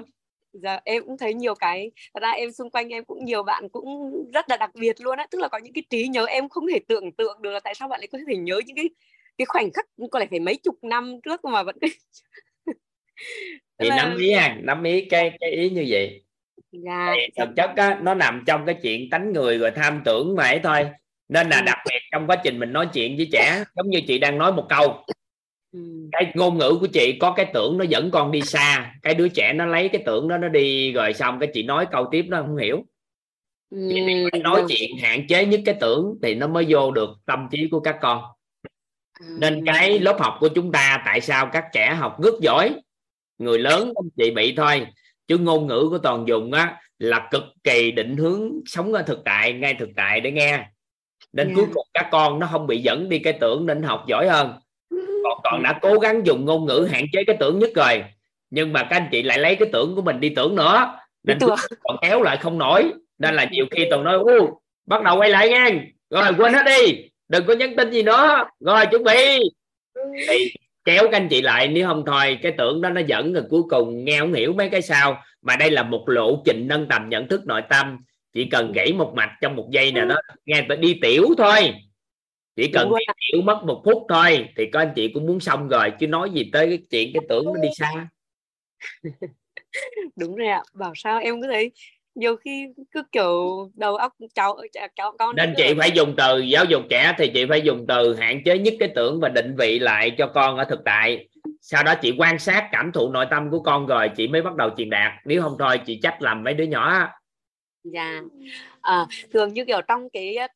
dạ 0.63 0.79
em 0.85 1.03
cũng 1.05 1.17
thấy 1.17 1.33
nhiều 1.33 1.55
cái. 1.55 1.91
Thật 2.13 2.19
ra 2.23 2.31
em 2.31 2.51
xung 2.51 2.69
quanh 2.69 2.89
em 2.89 3.05
cũng 3.05 3.25
nhiều 3.25 3.43
bạn 3.43 3.69
cũng 3.69 4.13
rất 4.33 4.49
là 4.49 4.57
đặc 4.57 4.71
biệt 4.75 5.01
luôn 5.01 5.17
á. 5.17 5.27
Tức 5.31 5.41
là 5.41 5.47
có 5.47 5.57
những 5.57 5.73
cái 5.73 5.83
trí 5.89 6.07
nhớ 6.07 6.25
em 6.25 6.49
không 6.49 6.63
thể 6.73 6.79
tưởng 6.87 7.11
tượng 7.11 7.41
được 7.41 7.51
là 7.51 7.59
tại 7.59 7.75
sao 7.75 7.87
bạn 7.87 7.99
lại 7.99 8.07
có 8.11 8.19
thể 8.27 8.37
nhớ 8.37 8.61
những 8.65 8.75
cái 8.75 8.89
cái 9.37 9.45
khoảnh 9.45 9.71
khắc 9.73 9.85
có 10.11 10.19
lẽ 10.19 10.25
phải 10.29 10.39
mấy 10.39 10.55
chục 10.55 10.75
năm 10.83 11.19
trước 11.23 11.45
mà 11.45 11.63
vẫn 11.63 11.75
thì 13.79 13.89
là... 13.89 13.95
nắm 13.95 14.17
ý 14.17 14.31
à 14.31 14.57
nắm 14.61 14.83
ý 14.83 15.05
cái 15.09 15.37
cái 15.39 15.51
ý 15.51 15.69
như 15.69 15.85
vậy. 15.89 16.23
Dạ, 16.71 17.13
thì 17.15 17.27
thực 17.37 17.49
chất 17.55 17.71
á, 17.75 17.99
nó 18.01 18.13
nằm 18.13 18.43
trong 18.47 18.65
cái 18.65 18.75
chuyện 18.83 19.09
tánh 19.09 19.33
người 19.33 19.57
rồi 19.57 19.71
tham 19.71 20.01
tưởng 20.05 20.35
mà 20.35 20.43
ấy 20.43 20.59
thôi. 20.63 20.89
Nên 21.29 21.49
là 21.49 21.57
ừ. 21.57 21.63
đặc 21.65 21.77
biệt 21.85 21.99
trong 22.11 22.27
quá 22.27 22.35
trình 22.43 22.59
mình 22.59 22.73
nói 22.73 22.87
chuyện 22.93 23.17
với 23.17 23.29
trẻ 23.31 23.63
giống 23.75 23.89
như 23.89 24.01
chị 24.07 24.17
đang 24.17 24.37
nói 24.37 24.53
một 24.53 24.65
câu. 24.69 25.05
Cái 26.11 26.31
ngôn 26.35 26.57
ngữ 26.57 26.77
của 26.81 26.87
chị 26.87 27.17
có 27.19 27.31
cái 27.31 27.45
tưởng 27.53 27.77
nó 27.77 27.83
dẫn 27.83 28.11
con 28.11 28.31
đi 28.31 28.41
xa 28.41 28.93
cái 29.01 29.13
đứa 29.13 29.27
trẻ 29.27 29.53
nó 29.53 29.65
lấy 29.65 29.89
cái 29.89 30.03
tưởng 30.05 30.27
đó 30.27 30.37
nó 30.37 30.47
đi 30.47 30.91
rồi 30.91 31.13
xong 31.13 31.39
cái 31.39 31.49
chị 31.53 31.63
nói 31.63 31.87
câu 31.91 32.07
tiếp 32.11 32.25
nó 32.27 32.41
không 32.41 32.57
hiểu. 32.57 32.85
Ừ. 33.69 33.93
nói 34.43 34.63
chuyện 34.67 34.97
hạn 34.97 35.27
chế 35.27 35.45
nhất 35.45 35.61
cái 35.65 35.75
tưởng 35.79 36.15
thì 36.23 36.35
nó 36.35 36.47
mới 36.47 36.65
vô 36.69 36.91
được 36.91 37.09
tâm 37.25 37.47
trí 37.51 37.67
của 37.71 37.79
các 37.79 37.97
con. 38.01 38.23
Nên 39.39 39.65
cái 39.65 39.99
lớp 39.99 40.17
học 40.19 40.37
của 40.39 40.47
chúng 40.47 40.71
ta 40.71 41.01
tại 41.05 41.21
sao 41.21 41.49
các 41.53 41.65
trẻ 41.73 41.95
học 41.99 42.21
rất 42.21 42.33
giỏi? 42.41 42.75
Người 43.37 43.59
lớn 43.59 43.93
chị 44.17 44.31
bị 44.31 44.53
thôi 44.55 44.87
chứ 45.27 45.37
ngôn 45.37 45.67
ngữ 45.67 45.87
của 45.89 45.97
toàn 45.97 46.27
dùng 46.27 46.53
á 46.53 46.81
là 46.99 47.27
cực 47.31 47.43
kỳ 47.63 47.91
định 47.91 48.17
hướng 48.17 48.51
sống 48.65 48.93
ở 48.93 49.01
thực 49.01 49.19
tại 49.25 49.53
ngay 49.53 49.75
thực 49.79 49.89
tại 49.95 50.21
để 50.21 50.31
nghe. 50.31 50.65
Nên 51.33 51.47
yeah. 51.47 51.55
cuối 51.55 51.65
cùng 51.73 51.87
các 51.93 52.07
con 52.11 52.39
nó 52.39 52.47
không 52.51 52.67
bị 52.67 52.81
dẫn 52.81 53.09
đi 53.09 53.19
cái 53.19 53.33
tưởng 53.33 53.65
nên 53.65 53.83
học 53.83 54.03
giỏi 54.07 54.27
hơn 54.27 54.53
còn 55.51 55.63
đã 55.63 55.79
cố 55.81 55.99
gắng 55.99 56.25
dùng 56.25 56.45
ngôn 56.45 56.65
ngữ 56.65 56.87
hạn 56.91 57.05
chế 57.11 57.23
cái 57.23 57.37
tưởng 57.39 57.59
nhất 57.59 57.69
rồi. 57.75 58.03
Nhưng 58.49 58.73
mà 58.73 58.83
các 58.83 58.95
anh 58.97 59.07
chị 59.11 59.21
lại 59.21 59.39
lấy 59.39 59.55
cái 59.55 59.69
tưởng 59.73 59.95
của 59.95 60.01
mình 60.01 60.19
đi 60.19 60.29
tưởng 60.29 60.55
nữa. 60.55 60.93
Nên 61.23 61.37
còn 61.83 61.97
kéo 62.01 62.21
lại 62.23 62.37
không 62.37 62.57
nổi. 62.57 62.91
Nên 63.17 63.35
là 63.35 63.45
nhiều 63.51 63.65
khi 63.71 63.85
toàn 63.89 64.03
nói 64.03 64.19
bắt 64.85 65.03
đầu 65.03 65.17
quay 65.17 65.29
lại 65.29 65.49
nghe 65.49 65.71
rồi 66.09 66.31
quên 66.37 66.53
hết 66.53 66.63
đi. 66.65 67.09
Đừng 67.27 67.45
có 67.45 67.53
nhắn 67.53 67.75
tin 67.75 67.91
gì 67.91 68.03
nữa. 68.03 68.43
Rồi 68.59 68.85
chuẩn 68.85 69.03
bị. 69.03 69.39
Thì 70.27 70.53
kéo 70.85 71.03
các 71.03 71.17
anh 71.17 71.27
chị 71.29 71.41
lại. 71.41 71.67
Nếu 71.67 71.87
không 71.87 72.03
thôi 72.05 72.39
cái 72.41 72.51
tưởng 72.57 72.81
đó 72.81 72.89
nó 72.89 73.01
dẫn 73.07 73.33
rồi 73.33 73.43
cuối 73.49 73.61
cùng 73.69 74.05
nghe 74.05 74.19
không 74.19 74.33
hiểu 74.33 74.53
mấy 74.53 74.69
cái 74.69 74.81
sao. 74.81 75.23
Mà 75.41 75.55
đây 75.55 75.71
là 75.71 75.83
một 75.83 76.09
lộ 76.09 76.41
trình 76.45 76.67
nâng 76.67 76.87
tầm 76.87 77.09
nhận 77.09 77.27
thức 77.27 77.45
nội 77.45 77.61
tâm. 77.69 77.97
Chỉ 78.33 78.45
cần 78.45 78.71
gãy 78.71 78.93
một 78.93 79.13
mạch 79.15 79.31
trong 79.41 79.55
một 79.55 79.67
giây 79.71 79.91
nào 79.91 80.05
đó 80.05 80.15
nghe 80.45 80.61
đi 80.61 80.99
tiểu 81.01 81.25
thôi 81.37 81.73
chỉ 82.59 82.67
cần 82.67 82.89
đi 82.89 83.05
tiểu 83.31 83.41
mất 83.41 83.63
một 83.63 83.81
phút 83.85 84.05
thôi 84.09 84.49
thì 84.57 84.65
có 84.73 84.79
anh 84.79 84.91
chị 84.95 85.07
cũng 85.13 85.25
muốn 85.25 85.39
xong 85.39 85.67
rồi 85.67 85.91
chứ 85.99 86.07
nói 86.07 86.29
gì 86.29 86.49
tới 86.53 86.67
cái 86.67 86.79
chuyện 86.89 87.13
cái 87.13 87.21
tưởng 87.29 87.45
nó 87.45 87.53
đi 87.61 87.69
xa. 87.77 88.07
Đúng 90.15 90.35
rồi 90.35 90.47
ạ 90.47 90.61
bảo 90.73 90.91
sao 90.95 91.19
em 91.19 91.41
cứ 91.41 91.47
thấy 91.51 91.71
nhiều 92.15 92.35
khi 92.35 92.67
cứ 92.91 93.03
kiểu 93.11 93.69
đầu 93.75 93.95
óc 93.95 94.13
cháu 94.35 94.57
cháu 94.95 95.15
con 95.19 95.35
nên 95.35 95.53
chị 95.57 95.73
phải 95.77 95.91
dùng 95.91 96.13
từ 96.17 96.39
giáo 96.39 96.65
dục 96.65 96.83
trẻ 96.89 97.13
thì 97.17 97.31
chị 97.33 97.45
phải 97.49 97.61
dùng 97.61 97.85
từ 97.87 98.15
hạn 98.15 98.41
chế 98.45 98.57
nhất 98.57 98.73
cái 98.79 98.89
tưởng 98.95 99.19
và 99.19 99.29
định 99.29 99.55
vị 99.57 99.79
lại 99.79 100.11
cho 100.17 100.27
con 100.27 100.57
ở 100.57 100.63
thực 100.63 100.79
tại. 100.85 101.27
Sau 101.61 101.83
đó 101.83 101.95
chị 101.95 102.15
quan 102.17 102.39
sát 102.39 102.69
cảm 102.71 102.91
thụ 102.91 103.09
nội 103.11 103.25
tâm 103.29 103.49
của 103.51 103.59
con 103.59 103.85
rồi 103.85 104.09
chị 104.17 104.27
mới 104.27 104.41
bắt 104.41 104.55
đầu 104.55 104.69
truyền 104.77 104.89
đạt 104.89 105.11
nếu 105.25 105.41
không 105.41 105.55
thôi 105.59 105.77
chị 105.85 105.99
chắc 106.03 106.21
làm 106.21 106.43
mấy 106.43 106.53
đứa 106.53 106.63
nhỏ 106.63 107.09
dạ 107.83 108.21
à, 108.81 109.05
thường 109.33 109.53
như 109.53 109.65
kiểu 109.65 109.81
trong 109.87 110.09
cái 110.09 110.35
ờ, 110.35 110.47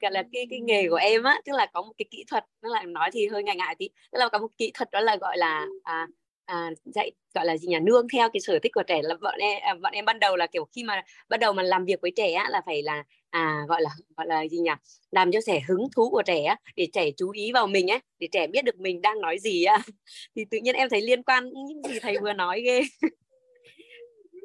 gọi 0.00 0.12
là 0.12 0.22
cái 0.32 0.46
cái 0.50 0.60
nghề 0.60 0.88
của 0.88 0.96
em 0.96 1.22
á 1.22 1.40
tức 1.44 1.52
là 1.56 1.66
có 1.66 1.82
một 1.82 1.92
cái 1.98 2.06
kỹ 2.10 2.24
thuật 2.30 2.44
tức 2.62 2.68
là 2.72 2.82
nói 2.82 3.10
thì 3.12 3.28
hơi 3.28 3.42
ngại 3.42 3.56
ngại 3.56 3.74
tí 3.78 3.88
tức 4.12 4.18
là 4.18 4.28
có 4.28 4.38
một 4.38 4.48
kỹ 4.58 4.70
thuật 4.74 4.90
đó 4.90 5.00
là 5.00 5.16
gọi 5.16 5.38
là 5.38 5.66
à, 5.82 6.06
à, 6.44 6.70
dạy 6.84 7.10
gọi 7.34 7.46
là 7.46 7.56
gì 7.56 7.68
nhỉ 7.68 7.78
nương 7.82 8.08
theo 8.12 8.28
cái 8.32 8.40
sở 8.40 8.58
thích 8.62 8.72
của 8.74 8.82
trẻ 8.82 9.00
là 9.02 9.14
bọn 9.22 9.34
em 9.38 9.62
à, 9.62 9.74
bọn 9.74 9.92
em 9.92 10.04
ban 10.04 10.20
đầu 10.20 10.36
là 10.36 10.46
kiểu 10.46 10.64
khi 10.64 10.84
mà 10.84 11.02
bắt 11.28 11.40
đầu 11.40 11.52
mà 11.52 11.62
làm 11.62 11.84
việc 11.84 12.00
với 12.02 12.12
trẻ 12.16 12.32
á, 12.32 12.48
là 12.50 12.62
phải 12.66 12.82
là 12.82 13.04
à 13.30 13.60
gọi 13.68 13.82
là 13.82 13.90
gọi 14.16 14.26
là 14.26 14.42
gì 14.48 14.58
nhỉ 14.58 14.70
làm 15.10 15.32
cho 15.32 15.40
trẻ 15.46 15.60
hứng 15.68 15.88
thú 15.96 16.10
của 16.10 16.22
trẻ 16.22 16.42
á, 16.44 16.56
để 16.76 16.88
trẻ 16.92 17.10
chú 17.16 17.30
ý 17.30 17.52
vào 17.52 17.66
mình 17.66 17.90
ấy 17.90 17.98
để 18.18 18.28
trẻ 18.32 18.46
biết 18.46 18.64
được 18.64 18.80
mình 18.80 19.02
đang 19.02 19.20
nói 19.20 19.38
gì 19.38 19.64
á. 19.64 19.78
Thì 20.36 20.44
tự 20.50 20.58
nhiên 20.62 20.74
em 20.74 20.88
thấy 20.88 21.00
liên 21.00 21.22
quan 21.22 21.50
những 21.66 21.82
gì 21.82 21.98
thầy 22.00 22.18
vừa 22.22 22.32
nói 22.32 22.60
ghê. 22.60 22.82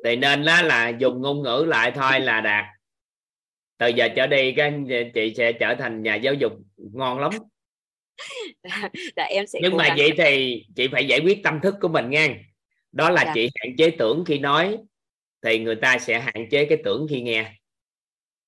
Thì 0.04 0.16
nên 0.16 0.46
đó 0.46 0.62
là 0.62 0.90
dùng 0.90 1.22
ngôn 1.22 1.44
ngữ 1.44 1.66
lại 1.68 1.92
thôi 1.96 2.20
là 2.20 2.42
đạt 2.42 2.66
từ 3.80 3.88
giờ 3.88 4.08
trở 4.16 4.28
đi 4.28 4.54
các 4.58 4.74
chị 5.14 5.34
sẽ 5.38 5.52
trở 5.52 5.76
thành 5.80 6.04
nhà 6.04 6.16
giáo 6.16 6.34
dục 6.34 6.54
ngon 6.78 7.20
lắm. 7.20 7.32
Dạ, 9.16 9.24
em 9.24 9.48
sẽ 9.48 9.60
nhưng 9.64 9.78
mà 9.78 9.96
vậy 9.98 10.12
thì 10.18 10.64
chị 10.76 10.88
phải 10.92 11.08
giải 11.08 11.20
quyết 11.20 11.44
tâm 11.44 11.60
thức 11.64 11.76
của 11.82 11.88
mình 11.88 12.10
nha. 12.10 12.36
Đó 12.92 13.10
là 13.10 13.24
dạ. 13.26 13.32
chị 13.36 13.50
hạn 13.56 13.76
chế 13.78 13.92
tưởng 14.00 14.24
khi 14.28 14.40
nói 14.40 14.78
thì 15.42 15.60
người 15.60 15.76
ta 15.76 15.98
sẽ 15.98 16.20
hạn 16.20 16.50
chế 16.52 16.66
cái 16.66 16.78
tưởng 16.84 17.08
khi 17.10 17.22
nghe. 17.22 17.54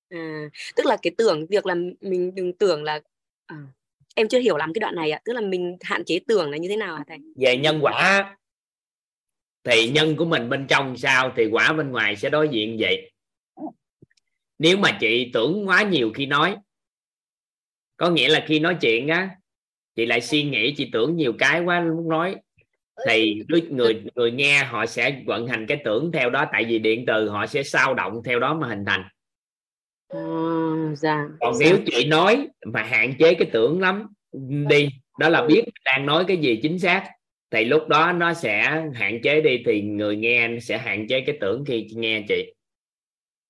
À, 0.09 0.49
tức 0.75 0.85
là 0.85 0.97
cái 1.01 1.11
tưởng 1.17 1.45
việc 1.49 1.65
là 1.65 1.75
mình 2.01 2.35
đừng 2.35 2.53
tưởng 2.53 2.83
là 2.83 2.99
à, 3.45 3.57
em 4.15 4.27
chưa 4.27 4.39
hiểu 4.39 4.57
lắm 4.57 4.73
cái 4.73 4.79
đoạn 4.79 4.95
này 4.95 5.11
ạ. 5.11 5.19
Tức 5.25 5.33
là 5.33 5.41
mình 5.41 5.77
hạn 5.81 6.03
chế 6.05 6.19
tưởng 6.27 6.51
là 6.51 6.57
như 6.57 6.69
thế 6.69 6.75
nào 6.75 6.95
hả 6.95 7.03
thầy? 7.07 7.17
Về 7.35 7.57
nhân 7.57 7.79
quả 7.81 8.35
thì 9.63 9.89
nhân 9.89 10.15
của 10.15 10.25
mình 10.25 10.49
bên 10.49 10.67
trong 10.67 10.97
sao 10.97 11.33
thì 11.35 11.45
quả 11.51 11.73
bên 11.73 11.91
ngoài 11.91 12.15
sẽ 12.15 12.29
đối 12.29 12.49
diện 12.49 12.77
vậy 12.79 13.10
nếu 14.61 14.77
mà 14.77 14.97
chị 14.99 15.31
tưởng 15.33 15.67
quá 15.67 15.83
nhiều 15.83 16.11
khi 16.15 16.25
nói 16.25 16.55
có 17.97 18.09
nghĩa 18.09 18.29
là 18.29 18.43
khi 18.47 18.59
nói 18.59 18.77
chuyện 18.81 19.07
á 19.07 19.29
chị 19.95 20.05
lại 20.05 20.21
suy 20.21 20.43
nghĩ 20.43 20.73
chị 20.77 20.89
tưởng 20.93 21.15
nhiều 21.15 21.33
cái 21.39 21.61
quá 21.61 21.79
lúc 21.79 22.05
nói 22.05 22.35
thì 23.07 23.43
người 23.69 24.03
người 24.15 24.31
nghe 24.31 24.63
họ 24.63 24.85
sẽ 24.85 25.21
vận 25.25 25.47
hành 25.47 25.65
cái 25.67 25.81
tưởng 25.85 26.11
theo 26.11 26.29
đó 26.29 26.45
tại 26.51 26.65
vì 26.65 26.79
điện 26.79 27.03
từ 27.07 27.29
họ 27.29 27.47
sẽ 27.47 27.63
sao 27.63 27.93
động 27.93 28.21
theo 28.25 28.39
đó 28.39 28.53
mà 28.53 28.67
hình 28.67 28.85
thành. 28.85 29.03
À, 30.07 30.19
dạ, 30.95 31.25
còn 31.39 31.53
dạ. 31.53 31.65
nếu 31.65 31.77
chị 31.85 32.07
nói 32.07 32.47
mà 32.65 32.83
hạn 32.83 33.13
chế 33.19 33.33
cái 33.33 33.49
tưởng 33.53 33.79
lắm 33.79 34.07
đi 34.69 34.89
đó 35.19 35.29
là 35.29 35.45
biết 35.45 35.63
đang 35.85 36.05
nói 36.05 36.25
cái 36.27 36.37
gì 36.37 36.59
chính 36.63 36.79
xác 36.79 37.09
thì 37.51 37.65
lúc 37.65 37.87
đó 37.87 38.11
nó 38.11 38.33
sẽ 38.33 38.83
hạn 38.93 39.21
chế 39.23 39.41
đi 39.41 39.63
thì 39.65 39.81
người 39.81 40.15
nghe 40.15 40.49
sẽ 40.61 40.77
hạn 40.77 41.07
chế 41.07 41.21
cái 41.21 41.37
tưởng 41.41 41.65
khi 41.65 41.87
nghe 41.91 42.23
chị. 42.27 42.53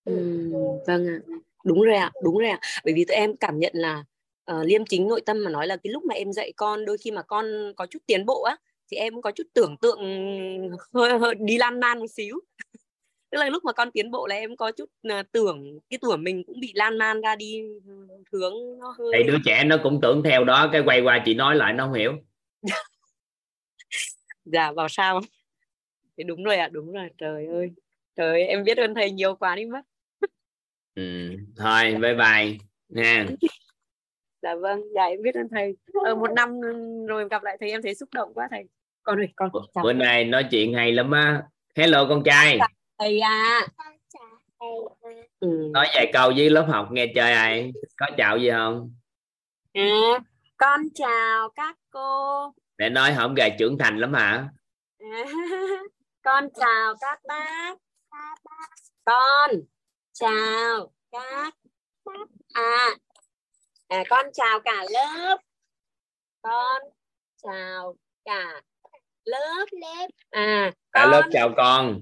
Ừ, 0.06 0.51
vâng 0.88 1.08
ạ. 1.08 1.20
Đúng 1.64 1.82
rồi 1.82 1.96
ạ 1.96 2.12
đúng 2.24 2.38
rồi 2.38 2.50
ạ. 2.50 2.60
Bởi 2.86 2.94
vì 2.94 3.06
tụi 3.06 3.16
em 3.16 3.36
cảm 3.38 3.60
nhận 3.60 3.72
là 3.76 4.04
uh, 4.52 4.66
liêm 4.66 4.86
chính 4.86 5.08
nội 5.08 5.22
tâm 5.26 5.44
mà 5.44 5.52
nói 5.52 5.68
là 5.68 5.76
cái 5.76 5.94
lúc 5.94 6.04
mà 6.04 6.16
em 6.16 6.34
dạy 6.34 6.54
con 6.56 6.86
đôi 6.86 6.98
khi 6.98 7.12
mà 7.12 7.22
con 7.22 7.74
có 7.76 7.86
chút 7.86 8.00
tiến 8.06 8.26
bộ 8.26 8.44
á 8.44 8.58
thì 8.92 8.98
em 8.98 9.22
có 9.22 9.32
chút 9.32 9.48
tưởng 9.54 9.78
tượng 9.78 10.00
hơi, 10.94 11.20
hơi 11.20 11.36
đi 11.36 11.58
lan 11.58 11.80
man 11.80 12.00
một 12.00 12.08
xíu. 12.12 12.40
Tức 13.32 13.38
là 13.38 13.50
lúc 13.50 13.64
mà 13.66 13.74
con 13.74 13.92
tiến 13.92 14.12
bộ 14.12 14.28
là 14.28 14.36
em 14.36 14.56
có 14.56 14.72
chút 14.72 14.90
uh, 15.08 15.32
tưởng 15.32 15.80
cái 15.90 15.98
tuổi 16.02 16.18
mình 16.18 16.44
cũng 16.48 16.60
bị 16.60 16.72
lan 16.76 16.98
man 16.98 17.22
ra 17.22 17.36
đi 17.36 17.62
hướng 18.32 18.54
nó 18.80 18.96
hơi 18.98 19.12
thì 19.18 19.24
đứa 19.24 19.38
trẻ 19.46 19.64
nó 19.64 19.78
cũng 19.84 20.00
tưởng 20.02 20.24
theo 20.24 20.44
đó 20.44 20.70
cái 20.72 20.82
quay 20.86 21.02
qua 21.02 21.22
chị 21.26 21.34
nói 21.34 21.56
lại 21.56 21.74
nó 21.74 21.86
không 21.86 21.94
hiểu. 21.94 22.14
Dạ 24.46 24.72
vào 24.72 24.90
sao? 24.90 25.22
Thì 26.18 26.24
đúng 26.24 26.44
rồi 26.44 26.56
ạ 26.56 26.66
à, 26.66 26.70
đúng 26.70 26.92
rồi. 26.92 27.10
Trời 27.18 27.48
ơi 27.48 27.72
trời 28.16 28.28
ơi, 28.28 28.44
em 28.44 28.64
biết 28.64 28.78
ơn 28.78 28.96
thầy 28.96 29.12
nhiều 29.12 29.36
quá 29.36 29.56
đi 29.56 29.66
mất 29.66 29.82
ừ. 30.96 31.02
thôi 31.58 31.96
bye 32.02 32.14
bye 32.14 32.58
nha. 32.90 33.26
Dạ 34.42 34.56
vâng 34.56 34.82
dạ 34.96 35.04
em 35.04 35.22
biết 35.22 35.36
ơn 35.36 35.48
thầy. 35.52 35.76
Ở 36.06 36.16
một 36.16 36.32
năm 36.36 36.62
rồi 37.08 37.28
gặp 37.30 37.44
lại 37.44 37.58
thầy 37.60 37.72
em 37.72 37.82
thấy 37.82 37.96
xúc 37.96 38.10
động 38.14 38.34
quá 38.34 38.48
thầy. 38.52 38.64
Con 39.04 39.20
ơi 39.20 39.28
con 39.36 39.50
chào 39.74 39.84
bữa 39.84 39.94
nay 39.94 40.26
nói 40.26 40.46
chuyện 40.52 40.74
hay 40.74 40.92
lắm 40.92 41.12
á. 41.12 41.44
Hello 41.76 42.06
con 42.10 42.24
trai. 42.26 42.60
Thầy 43.00 43.20
à. 43.20 43.68
Ừ. 45.40 45.70
nói 45.74 45.88
vài 45.96 46.10
câu 46.14 46.32
với 46.38 46.50
lớp 46.50 46.66
học 46.70 46.88
nghe 46.92 47.08
chơi 47.16 47.34
ai. 47.34 47.72
Có 47.98 48.08
chào 48.18 48.38
gì 48.38 48.50
không? 48.52 48.94
À, 49.74 50.20
con 50.58 50.82
chào 50.94 51.50
các 51.50 51.78
cô. 51.90 52.54
Để 52.78 52.90
nói 52.90 53.14
không 53.18 53.34
gà 53.34 53.50
trưởng 53.60 53.78
thành 53.78 53.98
lắm 53.98 54.14
hả? 54.14 54.48
Con 56.24 56.48
chào 56.56 56.96
các 57.02 57.20
bác. 57.28 57.76
Con 59.06 59.52
chào 60.14 60.92
các 61.12 61.54
à 62.54 62.90
à 63.88 64.04
con 64.10 64.26
chào 64.34 64.60
cả 64.60 64.84
lớp. 64.90 65.38
Con 66.42 66.82
chào 67.44 67.96
cả 68.26 68.62
lớp 69.26 69.66
lớp 69.72 70.08
à 70.30 70.72
cả 70.92 71.02
con, 71.04 71.12
lớp 71.12 71.30
chào 71.32 71.54
con. 71.58 72.02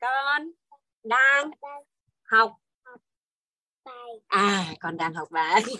con 0.00 0.50
đang 1.04 1.50
học. 2.22 2.52
À 4.26 4.74
con 4.80 4.96
đang 4.96 5.14
học 5.14 5.28
bài. 5.30 5.62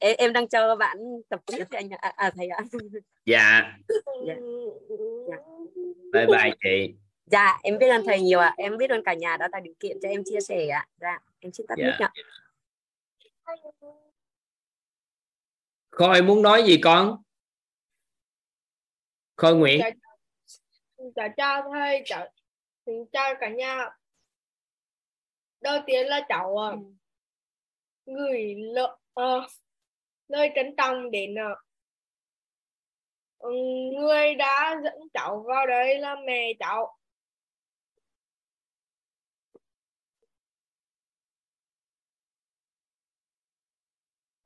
Em, 0.00 0.16
em 0.18 0.32
đang 0.32 0.48
cho 0.48 0.76
bạn 0.76 0.96
tập 1.28 1.40
tiếp 1.46 1.64
cho 1.70 1.78
anh 1.78 1.90
à, 1.90 2.12
à 2.16 2.30
thầy 2.36 2.48
ạ. 2.48 2.58
Dạ. 3.26 3.72
dạ. 4.26 4.34
Dạ. 5.28 5.36
Bye 6.12 6.26
bye 6.26 6.50
chị 6.62 6.94
dạ 7.30 7.58
em 7.62 7.78
biết 7.78 7.88
ơn 7.88 8.02
thầy 8.06 8.20
nhiều 8.20 8.38
ạ 8.38 8.46
à. 8.46 8.54
em 8.56 8.76
biết 8.76 8.90
ơn 8.90 9.04
cả 9.04 9.14
nhà 9.14 9.36
đã 9.36 9.48
tạo 9.52 9.60
điều 9.60 9.74
kiện 9.80 9.98
cho 10.02 10.08
em 10.08 10.22
chia 10.24 10.40
sẻ 10.40 10.68
ạ 10.68 10.78
à. 10.78 10.88
dạ 11.00 11.18
em 11.40 11.52
xin 11.52 11.66
tắt 11.66 11.74
dạ. 11.78 11.86
mic 11.86 11.94
ạ 11.98 12.10
Khôi 15.90 16.22
muốn 16.22 16.42
nói 16.42 16.62
gì 16.66 16.80
con? 16.82 17.22
Khôi 19.36 19.54
Nguyễn. 19.54 19.80
Chào, 19.80 19.90
chào 21.16 21.28
cha 21.36 21.62
thầy, 21.72 22.02
chào, 22.04 22.28
chào 23.12 23.34
cả 23.40 23.48
nhà. 23.48 23.90
Đầu 25.60 25.78
tiên 25.86 26.06
là 26.06 26.20
cháu 26.28 26.50
uh, 26.50 26.78
gửi 28.06 28.54
lợ, 28.54 28.98
uh, 29.20 29.44
lời 30.28 30.50
trân 30.54 30.74
trọng 30.76 31.10
đến 31.10 31.34
uh, 31.34 31.58
người 33.98 34.34
đã 34.34 34.80
dẫn 34.84 34.98
cháu 35.14 35.44
vào 35.46 35.66
đây 35.66 35.98
là 35.98 36.16
mẹ 36.26 36.52
cháu. 36.58 36.99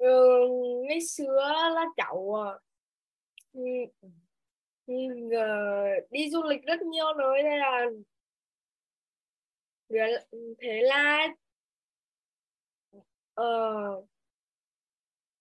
Ừ, 0.05 0.49
ngày 0.89 1.01
xưa 1.01 1.53
là 1.75 1.85
cháu 1.97 2.33
ờ, 2.35 2.59
ừ, 3.53 3.61
ừ 4.87 4.95
ờ, 5.37 5.47
đi 6.11 6.31
du 6.31 6.43
lịch 6.43 6.63
rất 6.63 6.83
nhiều 6.83 7.15
nơi 7.19 7.43
đây 7.43 7.59
là 7.59 7.87
ừ, 10.31 10.55
thế 10.59 10.81
là 10.83 11.29
uh, 13.41 14.09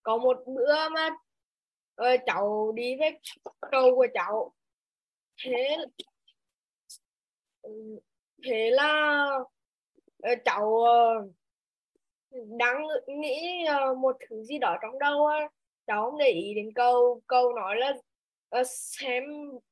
có 0.03 0.17
một 0.17 0.43
bữa 0.45 0.89
mà 0.89 1.09
uh, 2.01 2.21
cháu 2.25 2.71
đi 2.75 2.95
với 2.99 3.19
cầu 3.71 3.95
của 3.95 4.07
cháu. 4.13 4.53
Thế 5.43 5.77
ừ, 7.61 7.99
thế 8.43 8.69
là 8.71 9.25
uh, 10.31 10.39
cháu 10.45 10.67
uh, 10.67 11.31
đang 12.33 12.87
nghĩ 13.07 13.65
ờ, 13.67 13.93
một 13.93 14.17
thứ 14.29 14.43
gì 14.43 14.57
đó 14.57 14.77
trong 14.81 14.99
đầu 14.99 15.25
á. 15.25 15.49
Cháu 15.87 16.11
không 16.11 16.19
để 16.19 16.29
ý 16.29 16.53
đến 16.53 16.71
câu 16.75 17.21
câu 17.27 17.53
nói 17.53 17.75
là 17.75 17.93
uh, 18.59 18.67
xem 18.67 19.23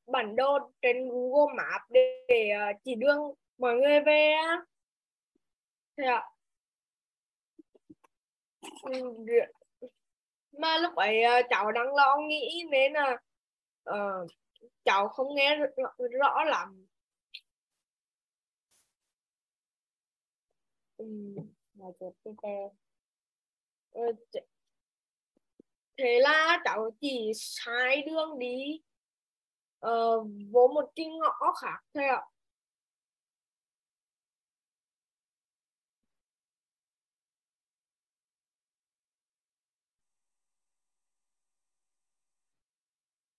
bản 0.07 0.35
đồ 0.35 0.59
trên 0.81 1.09
Google 1.09 1.56
Maps 1.56 1.85
để, 1.90 2.25
để 2.27 2.49
uh, 2.72 2.77
chỉ 2.83 2.95
đường 2.95 3.33
mọi 3.57 3.75
người 3.75 3.99
về 4.01 4.31
á. 4.31 4.65
Thế 5.98 6.03
ạ. 6.03 6.30
Ừ, 8.83 9.25
mà 10.51 10.77
lúc 10.77 10.95
ấy 10.95 11.23
uh, 11.40 11.45
cháu 11.49 11.72
đang 11.72 11.95
lo 11.95 12.17
nghĩ 12.27 12.64
nên 12.72 12.93
là 12.93 13.17
uh, 13.90 14.31
cháu 14.85 15.07
không 15.07 15.35
nghe 15.35 15.56
rõ, 15.56 15.93
rõ 16.19 16.43
lắm. 16.43 16.85
Um 20.98 21.35
là 21.81 21.87
chuột 21.99 22.13
tê 22.43 22.49
thế 25.97 26.19
là 26.19 26.59
cháu 26.65 26.89
chỉ 27.01 27.31
sai 27.35 28.01
đường 28.01 28.39
đi 28.39 28.81
uh, 29.87 30.27
vô 30.51 30.67
một 30.67 30.91
cái 30.95 31.05
ngõ 31.05 31.53
khác 31.61 31.79
thôi 31.93 32.03
ạ. 32.03 32.21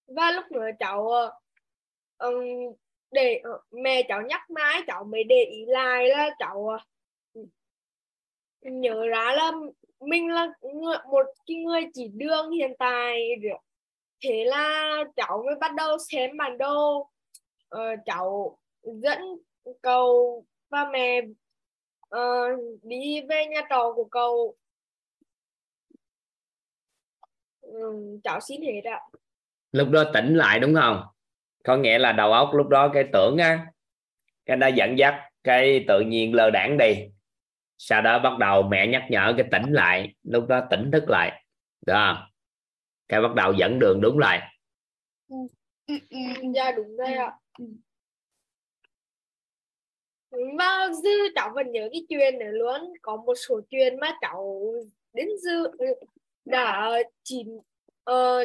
Và 0.06 0.30
lúc 0.30 0.44
nữa 0.50 0.66
cháu 0.78 1.10
um, 2.18 2.44
để 3.10 3.42
uh, 3.54 3.60
mẹ 3.70 4.02
cháu 4.08 4.22
nhắc 4.22 4.50
mãi 4.50 4.80
cháu 4.86 5.04
mới 5.04 5.24
để 5.24 5.44
ý 5.50 5.64
lại 5.66 6.08
là 6.08 6.30
cháu 6.38 6.58
uh, 6.58 6.91
nhớ 8.62 9.06
ra 9.06 9.32
là 9.36 9.52
mình 10.00 10.28
là 10.28 10.48
một 11.10 11.26
cái 11.46 11.56
người 11.56 11.82
chỉ 11.94 12.08
đường 12.08 12.50
hiện 12.50 12.72
tại 12.78 13.28
thế 14.24 14.44
là 14.44 14.96
cháu 15.16 15.42
mới 15.46 15.54
bắt 15.60 15.74
đầu 15.74 15.98
xem 15.98 16.36
bản 16.36 16.58
đồ. 16.58 17.10
Ờ, 17.68 17.96
cháu 18.06 18.58
dẫn 18.82 19.20
cầu 19.82 20.44
và 20.70 20.90
mẹ 20.92 21.20
uh, 22.16 22.60
đi 22.82 23.20
về 23.28 23.46
nhà 23.46 23.60
trọ 23.70 23.92
của 23.96 24.04
cậu. 24.04 24.54
Ừ, 27.60 28.18
cháu 28.24 28.40
xin 28.40 28.62
hết 28.62 28.80
ạ. 28.84 29.00
Lúc 29.72 29.88
đó 29.90 30.04
tỉnh 30.14 30.36
lại 30.36 30.60
đúng 30.60 30.74
không? 30.74 31.02
Có 31.64 31.76
nghĩa 31.76 31.98
là 31.98 32.12
đầu 32.12 32.32
óc 32.32 32.50
lúc 32.52 32.68
đó 32.68 32.90
cái 32.94 33.04
tưởng 33.12 33.36
á 33.38 33.66
cái 34.46 34.56
đã 34.56 34.68
dẫn 34.68 34.98
dắt 34.98 35.14
cái 35.44 35.84
tự 35.88 36.00
nhiên 36.00 36.34
lơ 36.34 36.50
đảng 36.50 36.78
đi 36.78 36.94
sau 37.84 38.02
đó 38.02 38.18
bắt 38.18 38.38
đầu 38.38 38.62
mẹ 38.62 38.86
nhắc 38.86 39.04
nhở 39.10 39.34
cái 39.36 39.46
tỉnh 39.50 39.72
lại 39.72 40.14
lúc 40.22 40.46
đó 40.48 40.60
tỉnh 40.70 40.90
thức 40.90 41.04
lại 41.08 41.44
đó 41.86 42.28
cái 43.08 43.20
bắt 43.20 43.34
đầu 43.34 43.52
dẫn 43.52 43.78
đường 43.78 44.00
đúng 44.00 44.18
lại. 44.18 44.40
Dạ 46.54 46.72
đúng 46.76 46.96
rồi 46.96 47.12
ạ. 47.12 47.32
Mà 50.58 50.88
dư 51.02 51.10
cháu 51.34 51.50
vẫn 51.54 51.72
nhớ 51.72 51.88
cái 51.92 52.06
chuyện 52.08 52.38
nữa 52.38 52.50
luôn. 52.50 52.92
Có 53.02 53.16
một 53.16 53.34
số 53.34 53.60
chuyện 53.70 54.00
mà 54.00 54.18
cháu 54.20 54.72
đến 55.12 55.28
dư 55.42 55.86
đã 56.44 56.90
chín 57.22 57.58
ờ, 58.04 58.44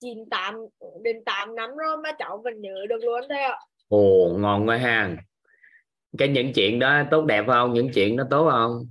chín 0.00 0.18
tám 0.30 0.54
đến 1.02 1.24
8 1.24 1.54
năm 1.54 1.76
rồi 1.76 1.96
mà 1.96 2.12
cháu 2.18 2.40
vẫn 2.44 2.60
nhớ 2.60 2.86
được 2.88 3.04
luôn 3.04 3.20
thôi 3.28 3.38
ạ. 3.38 3.58
Ồ 3.88 4.36
ngon 4.38 4.68
quá 4.68 4.76
ha 4.76 5.16
cái 6.18 6.28
những 6.28 6.52
chuyện 6.52 6.78
đó 6.78 7.02
tốt 7.10 7.24
đẹp 7.24 7.44
không? 7.46 7.72
Những 7.72 7.90
chuyện 7.94 8.16
đó 8.16 8.24
tốt 8.30 8.50
không? 8.50 8.86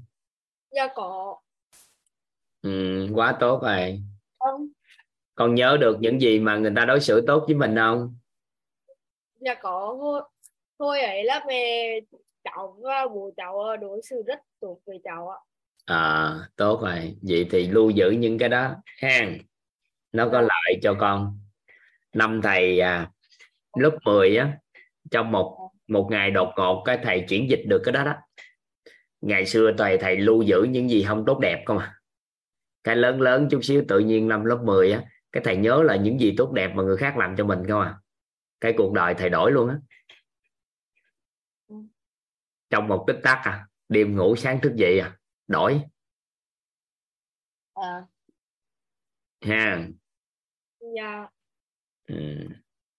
Dạ 0.72 0.88
có. 0.96 1.38
Ừ, 2.62 3.08
quá 3.14 3.38
tốt 3.40 3.62
rồi. 3.64 4.02
Không 4.40 4.68
con 5.36 5.56
nhớ 5.56 5.78
được 5.82 5.98
những 6.00 6.22
gì 6.22 6.40
mà 6.40 6.58
người 6.58 6.72
ta 6.76 6.86
đối 6.86 7.00
xử 7.00 7.24
tốt 7.28 7.44
với 7.48 7.56
mình 7.56 7.76
không? 7.76 8.16
Dạ 9.40 9.54
có 9.62 9.98
hồi 10.80 11.02
ấy 11.02 11.24
là 11.24 11.46
về 11.48 12.00
cháu 12.44 12.78
và 12.82 13.08
bố 13.14 13.32
cháu 13.38 13.78
đối 13.78 14.02
xử 14.02 14.24
rất 14.28 14.40
tốt 14.60 14.80
với 14.86 15.00
cháu 15.04 15.30
ạ. 15.30 15.40
À 15.86 16.36
tốt 16.56 16.82
rồi. 16.82 17.16
Vậy 17.22 17.48
thì 17.52 17.68
lưu 17.68 17.90
giữ 17.90 18.10
những 18.12 18.38
cái 18.38 18.50
đó. 18.50 18.76
Ha 18.98 19.26
nó 20.12 20.30
có 20.32 20.42
lợi 20.42 20.80
cho 20.84 20.96
con. 21.00 21.40
Năm 22.14 22.42
thầy 22.44 22.80
à, 22.80 23.12
lớp 23.78 23.98
10 24.06 24.38
á 24.38 24.58
trong 25.12 25.32
một 25.32 25.70
một 25.94 26.08
ngày 26.12 26.32
đột 26.32 26.54
ngột 26.58 26.84
cái 26.86 27.00
thầy 27.04 27.26
chuyển 27.30 27.50
dịch 27.50 27.64
được 27.68 27.82
cái 27.86 27.94
đó 27.94 28.04
đó. 28.04 28.16
Ngày 29.22 29.46
xưa 29.46 29.72
thầy 29.78 29.98
thầy 29.98 30.18
lưu 30.18 30.42
giữ 30.42 30.64
những 30.64 30.90
gì 30.90 31.04
không 31.04 31.24
tốt 31.26 31.40
đẹp 31.40 31.64
không 31.66 31.78
à? 31.78 31.96
Cái 32.84 32.96
lớn 32.96 33.22
lớn 33.22 33.48
chút 33.52 33.60
xíu 33.64 33.84
tự 33.88 34.00
nhiên 34.00 34.28
năm 34.28 34.46
lớp 34.46 34.60
10 34.64 34.92
á 34.92 35.04
cái 35.32 35.44
thầy 35.44 35.58
nhớ 35.58 35.84
là 35.84 35.96
những 35.96 36.20
gì 36.20 36.34
tốt 36.38 36.52
đẹp 36.52 36.72
mà 36.76 36.84
người 36.84 36.98
khác 36.98 37.18
làm 37.18 37.36
cho 37.36 37.46
mình 37.46 37.60
không 37.68 37.82
à? 37.82 37.96
Cái 38.60 38.74
cuộc 38.78 38.94
đời 38.94 39.14
thầy 39.14 39.30
đổi 39.30 39.52
luôn 39.52 39.70
á. 39.70 39.78
Trong 42.70 42.88
một 42.88 43.04
tích 43.08 43.20
tắc 43.24 43.38
à 43.44 43.68
đêm 43.90 44.16
ngủ 44.16 44.36
sáng 44.36 44.62
thức 44.62 44.76
dậy 44.76 45.00
à 45.00 45.18
đổi. 45.48 45.82
À, 47.74 48.06
ha. 49.42 49.88
Dạ. 50.96 51.28
Ừ. 52.08 52.16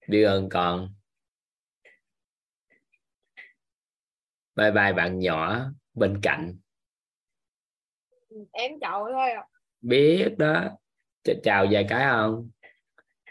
biết 0.09 0.23
ơn 0.23 0.49
con 0.49 0.95
bye 4.57 4.71
bye 4.71 4.93
bạn 4.93 5.19
nhỏ 5.19 5.65
bên 5.95 6.21
cạnh. 6.23 6.57
Em 8.53 8.73
cháu 8.81 9.09
thôi 9.13 9.31
ạ. 9.31 9.47
Biết 9.81 10.35
đó. 10.39 10.65
Ch- 11.25 11.41
chào 11.43 11.67
vài 11.71 11.87
cái 11.89 12.07
không? 12.11 12.51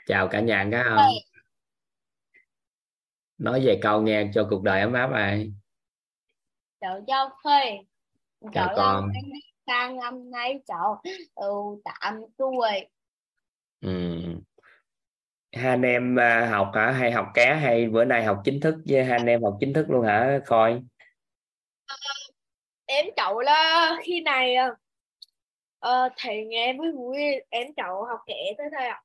Chào 0.08 0.27
cả 0.30 0.42
nhà 0.42 0.68
cái 0.72 0.84
không? 0.85 1.19
Nói 3.38 3.61
về 3.66 3.80
câu 3.82 4.02
nghe 4.02 4.32
cho 4.34 4.48
cuộc 4.50 4.64
đời 4.64 4.82
ấm 4.82 4.93
áp 4.93 5.11
ai? 5.11 5.53
Giao 7.08 7.30
phê 7.43 7.77
Chào 8.52 8.74
cháu 8.76 8.76
con. 8.76 9.11
sang 9.68 9.98
năm 9.98 10.32
nay. 10.32 10.64
Cháu 10.68 11.02
ừ, 11.35 11.48
8 11.85 12.22
tuổi 12.38 12.68
ừ. 13.82 14.43
hai 15.53 15.69
anh 15.72 15.82
em 15.82 16.19
à, 16.19 16.50
học 16.52 16.72
hả? 16.76 16.92
Hay 16.92 17.11
học 17.11 17.27
ké 17.34 17.56
hay 17.56 17.90
bữa 17.90 18.06
nay 18.06 18.24
học 18.24 18.42
chính 18.45 18.60
thức 18.60 18.76
với 18.90 19.03
hai 19.06 19.18
anh 19.18 19.26
em 19.27 19.43
học 19.43 19.58
chính 19.60 19.74
thức 19.74 19.90
luôn 19.90 20.06
hả? 20.06 20.40
Coi 20.48 20.82
em 22.94 23.06
cháu 23.16 23.40
là 23.40 23.92
khi 24.04 24.22
này 24.22 24.56
ờ, 25.80 26.10
thầy 26.18 26.46
nghe 26.46 26.74
vui 26.74 26.92
vui. 26.92 27.20
Em 27.50 27.74
cháu 27.76 28.06
học 28.06 28.20
kể 28.26 28.56
thôi 28.58 28.68
thôi 28.72 28.88
ạ. 28.88 29.02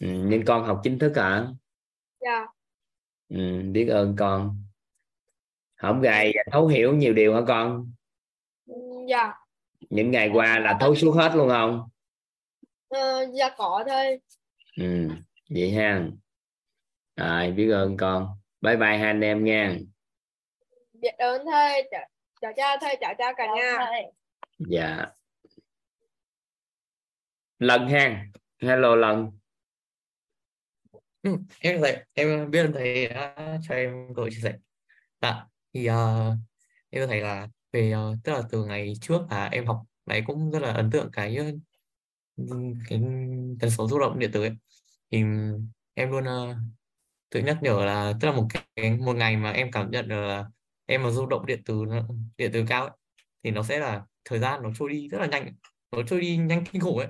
Ừ. 0.00 0.06
nhưng 0.08 0.44
con 0.44 0.64
học 0.64 0.80
chính 0.82 0.98
thức 0.98 1.12
hả 1.16 1.46
dạ. 2.20 2.46
Ừ. 3.28 3.62
biết 3.72 3.86
ơn 3.86 4.16
con. 4.18 4.56
Không 5.76 6.00
gài 6.00 6.32
thấu 6.52 6.66
hiểu 6.66 6.94
nhiều 6.96 7.14
điều 7.14 7.34
hả 7.34 7.40
con? 7.48 7.92
Ừ, 8.66 8.74
dạ. 9.08 9.34
Những 9.90 10.10
ngày 10.10 10.30
qua 10.34 10.58
là 10.58 10.76
thấu 10.80 10.94
suốt 10.94 11.10
hết 11.10 11.32
luôn 11.34 11.48
không? 11.48 11.88
Ờ, 12.88 13.26
dạ 13.34 13.54
có 13.56 13.84
thôi. 13.88 14.20
Ừ. 14.76 15.08
vậy 15.50 15.70
ha. 15.70 16.02
Rồi 17.16 17.50
biết 17.50 17.70
ơn 17.70 17.96
con. 17.96 18.28
Bye 18.60 18.76
bye 18.76 18.88
hai 18.98 19.06
anh 19.06 19.20
em 19.20 19.44
nha. 19.44 19.76
Biết 20.92 21.14
ơn 21.18 21.46
thầy 21.46 21.90
chào 22.42 22.52
chào 22.56 22.76
thầy 22.80 22.96
chào 23.00 23.14
chào 23.18 23.32
cả 23.36 23.46
nhà 23.56 23.86
dạ. 24.58 25.06
Lần 27.58 27.88
ha 27.88 28.26
hello 28.62 28.94
lần 28.94 29.30
Ừ, 31.22 31.36
em 31.60 31.80
thầy 31.80 32.04
em 32.12 32.50
biết 32.50 32.66
thầy 32.74 33.08
đã 33.08 33.58
cho 33.62 33.74
em 33.74 34.14
cơ 34.16 34.22
hội 34.22 34.30
chia 34.30 34.40
sẻ. 34.42 34.54
Dạ 35.22 35.44
thì 35.74 35.86
ờ, 35.86 36.36
em 36.90 37.08
thầy 37.08 37.20
là 37.20 37.48
về 37.72 37.90
ờ, 37.90 38.16
tức 38.24 38.32
là 38.32 38.42
từ 38.50 38.64
ngày 38.64 38.92
trước 39.00 39.20
là 39.30 39.48
em 39.52 39.66
học 39.66 39.82
đấy 40.06 40.22
cũng 40.26 40.50
rất 40.50 40.62
là 40.62 40.72
ấn 40.72 40.90
tượng 40.90 41.10
cái 41.12 41.36
ờ, 41.36 41.44
cái 42.88 43.00
tần 43.60 43.70
số 43.70 43.88
rung 43.88 44.00
động 44.00 44.18
điện 44.18 44.30
tử 44.32 44.42
ấy. 44.42 44.56
Thì 45.10 45.22
em 45.94 46.10
luôn 46.10 46.24
ờ, 46.24 46.56
tự 47.30 47.40
nhắc 47.40 47.58
nhở 47.62 47.84
là 47.84 48.12
tức 48.20 48.28
là 48.28 48.34
một 48.34 48.46
cái 48.50 48.92
một 49.00 49.16
ngày 49.16 49.36
mà 49.36 49.50
em 49.50 49.70
cảm 49.70 49.90
nhận 49.90 50.08
được 50.08 50.20
là 50.20 50.44
em 50.92 51.02
mà 51.02 51.10
rung 51.10 51.28
động 51.28 51.46
điện 51.46 51.62
tử 51.64 51.84
điện 52.38 52.52
tử 52.52 52.64
cao 52.68 52.82
ấy, 52.82 52.90
thì 53.44 53.50
nó 53.50 53.62
sẽ 53.62 53.78
là 53.78 54.02
thời 54.24 54.38
gian 54.38 54.62
nó 54.62 54.70
trôi 54.78 54.88
đi 54.90 55.08
rất 55.08 55.18
là 55.18 55.26
nhanh 55.26 55.54
nó 55.92 56.02
trôi 56.06 56.20
đi 56.20 56.36
nhanh 56.36 56.64
kinh 56.72 56.82
khủng 56.82 56.98
ấy. 56.98 57.08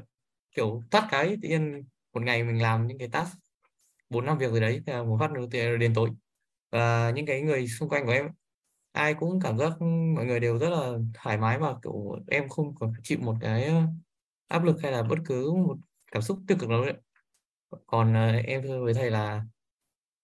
Kiểu 0.56 0.82
tắt 0.90 1.08
cái 1.10 1.36
tự 1.42 1.48
nhiên 1.48 1.84
một 2.14 2.22
ngày 2.22 2.44
mình 2.44 2.62
làm 2.62 2.86
những 2.86 2.98
cái 2.98 3.08
task 3.08 3.38
bốn 4.10 4.26
năm 4.26 4.38
việc 4.38 4.52
gì 4.52 4.60
đấy 4.60 4.82
một 5.06 5.16
phát 5.20 5.30
nó 5.30 5.40
từ 5.50 5.76
đến 5.76 5.94
tối. 5.94 6.10
Và 6.70 7.10
những 7.10 7.26
cái 7.26 7.42
người 7.42 7.68
xung 7.68 7.88
quanh 7.88 8.06
của 8.06 8.12
em 8.12 8.28
ai 8.92 9.14
cũng 9.14 9.40
cảm 9.40 9.58
giác 9.58 9.72
mọi 10.16 10.24
người 10.26 10.40
đều 10.40 10.58
rất 10.58 10.70
là 10.70 10.92
thoải 11.14 11.38
mái 11.38 11.58
và 11.58 11.74
kiểu 11.82 12.16
em 12.28 12.48
không 12.48 12.74
còn 12.74 12.92
chịu 13.02 13.18
một 13.22 13.34
cái 13.40 13.64
ờ, 13.64 13.82
áp 14.48 14.64
lực 14.64 14.76
hay 14.82 14.92
là 14.92 15.02
bất 15.02 15.16
cứ 15.26 15.52
một 15.52 15.76
cảm 16.12 16.22
xúc 16.22 16.38
tiêu 16.48 16.58
cực 16.60 16.68
nào 16.70 16.84
nữa. 16.84 16.92
Còn 17.86 18.14
ờ, 18.14 18.32
em 18.32 18.62
thưa 18.62 18.84
với 18.84 18.94
thầy 18.94 19.10
là 19.10 19.44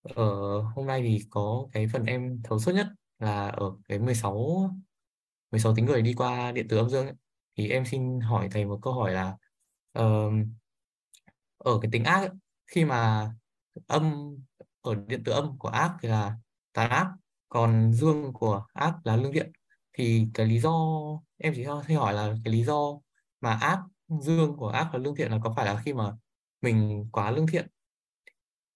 ở 0.03 0.25
hôm 0.61 0.87
nay 0.87 1.03
thì 1.03 1.21
có 1.31 1.69
cái 1.73 1.87
phần 1.93 2.05
em 2.05 2.41
thấu 2.45 2.59
suốt 2.59 2.73
nhất 2.73 2.87
là 3.19 3.49
ở 3.49 3.73
cái 3.89 3.99
16 3.99 4.71
16 5.51 5.75
tính 5.77 5.87
người 5.87 6.03
đi 6.03 6.15
qua 6.15 6.53
điện 6.53 6.69
tử 6.69 6.77
âm 6.77 6.91
dương 6.91 7.07
ấy. 7.07 7.15
thì 7.57 7.69
em 7.69 7.85
xin 7.87 8.21
hỏi 8.21 8.49
thầy 8.53 8.65
một 8.65 8.79
câu 8.83 8.93
hỏi 8.95 9.13
là 9.13 9.37
ờ, 9.93 10.31
ở 11.59 11.79
cái 11.83 11.91
tính 11.93 12.05
ác 12.05 12.19
ấy, 12.19 12.31
khi 12.67 12.85
mà 12.85 13.31
âm 13.87 14.37
ở 14.81 14.95
điện 14.95 15.23
tử 15.25 15.33
âm 15.33 15.59
của 15.59 15.69
ác 15.69 15.97
thì 16.03 16.09
là 16.09 16.37
tán 16.73 16.91
ác 16.91 17.09
còn 17.49 17.93
dương 17.93 18.33
của 18.33 18.67
ác 18.75 18.95
là 19.05 19.17
lương 19.17 19.33
thiện 19.33 19.53
thì 19.93 20.27
cái 20.35 20.47
lý 20.47 20.61
do 20.61 20.73
em 21.39 21.53
chỉ 21.57 21.65
hay 21.85 21.97
hỏi 21.97 22.15
là 22.15 22.35
cái 22.45 22.53
lý 22.53 22.65
do 22.65 23.01
mà 23.41 23.53
ác 23.53 23.81
dương 24.21 24.57
của 24.57 24.69
ác 24.69 24.91
và 24.93 24.99
lương 24.99 25.15
thiện 25.15 25.31
là 25.31 25.39
có 25.45 25.53
phải 25.57 25.67
là 25.67 25.83
khi 25.85 25.93
mà 25.93 26.13
mình 26.61 27.09
quá 27.13 27.31
lương 27.31 27.47
thiện 27.47 27.67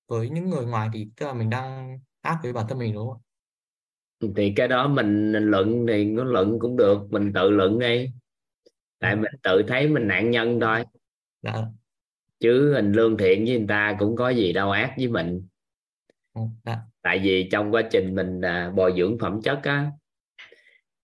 với 0.08 0.30
những 0.30 0.50
người 0.50 0.66
ngoài 0.66 0.88
thì 0.92 1.10
tức 1.16 1.26
là 1.26 1.32
mình 1.32 1.50
đang 1.50 1.98
ác 2.20 2.38
với 2.42 2.52
bản 2.52 2.66
thân 2.68 2.78
mình 2.78 2.94
đúng 2.94 3.10
không? 3.10 3.22
Thì 4.36 4.52
cái 4.57 4.68
đó 4.68 4.89
mình 4.89 5.33
luận 5.33 5.86
thì 5.89 6.05
nó 6.05 6.25
luận 6.25 6.59
cũng 6.59 6.76
được 6.76 6.99
mình 7.10 7.33
tự 7.33 7.51
luận 7.51 7.78
đi. 7.78 8.10
Tại 8.99 9.17
mình 9.17 9.33
tự 9.42 9.62
thấy 9.68 9.89
mình 9.89 10.09
nạn 10.09 10.31
nhân 10.31 10.60
thôi. 10.60 10.84
Dạ. 11.42 11.52
Chứ 12.41 12.73
mình 12.75 12.92
lương 12.92 13.17
thiện 13.17 13.44
với 13.44 13.59
người 13.59 13.67
ta 13.68 13.97
cũng 13.99 14.17
có 14.17 14.28
gì 14.28 14.52
đâu 14.52 14.70
ác 14.70 14.94
với 14.97 15.09
mình. 15.09 15.47
Ừ, 16.34 16.41
dạ. 16.65 16.78
Tại 17.02 17.18
vì 17.18 17.49
trong 17.52 17.75
quá 17.75 17.83
trình 17.91 18.15
mình 18.15 18.41
à, 18.41 18.70
bồi 18.70 18.94
dưỡng 18.97 19.18
phẩm 19.18 19.41
chất 19.42 19.60
á 19.62 19.91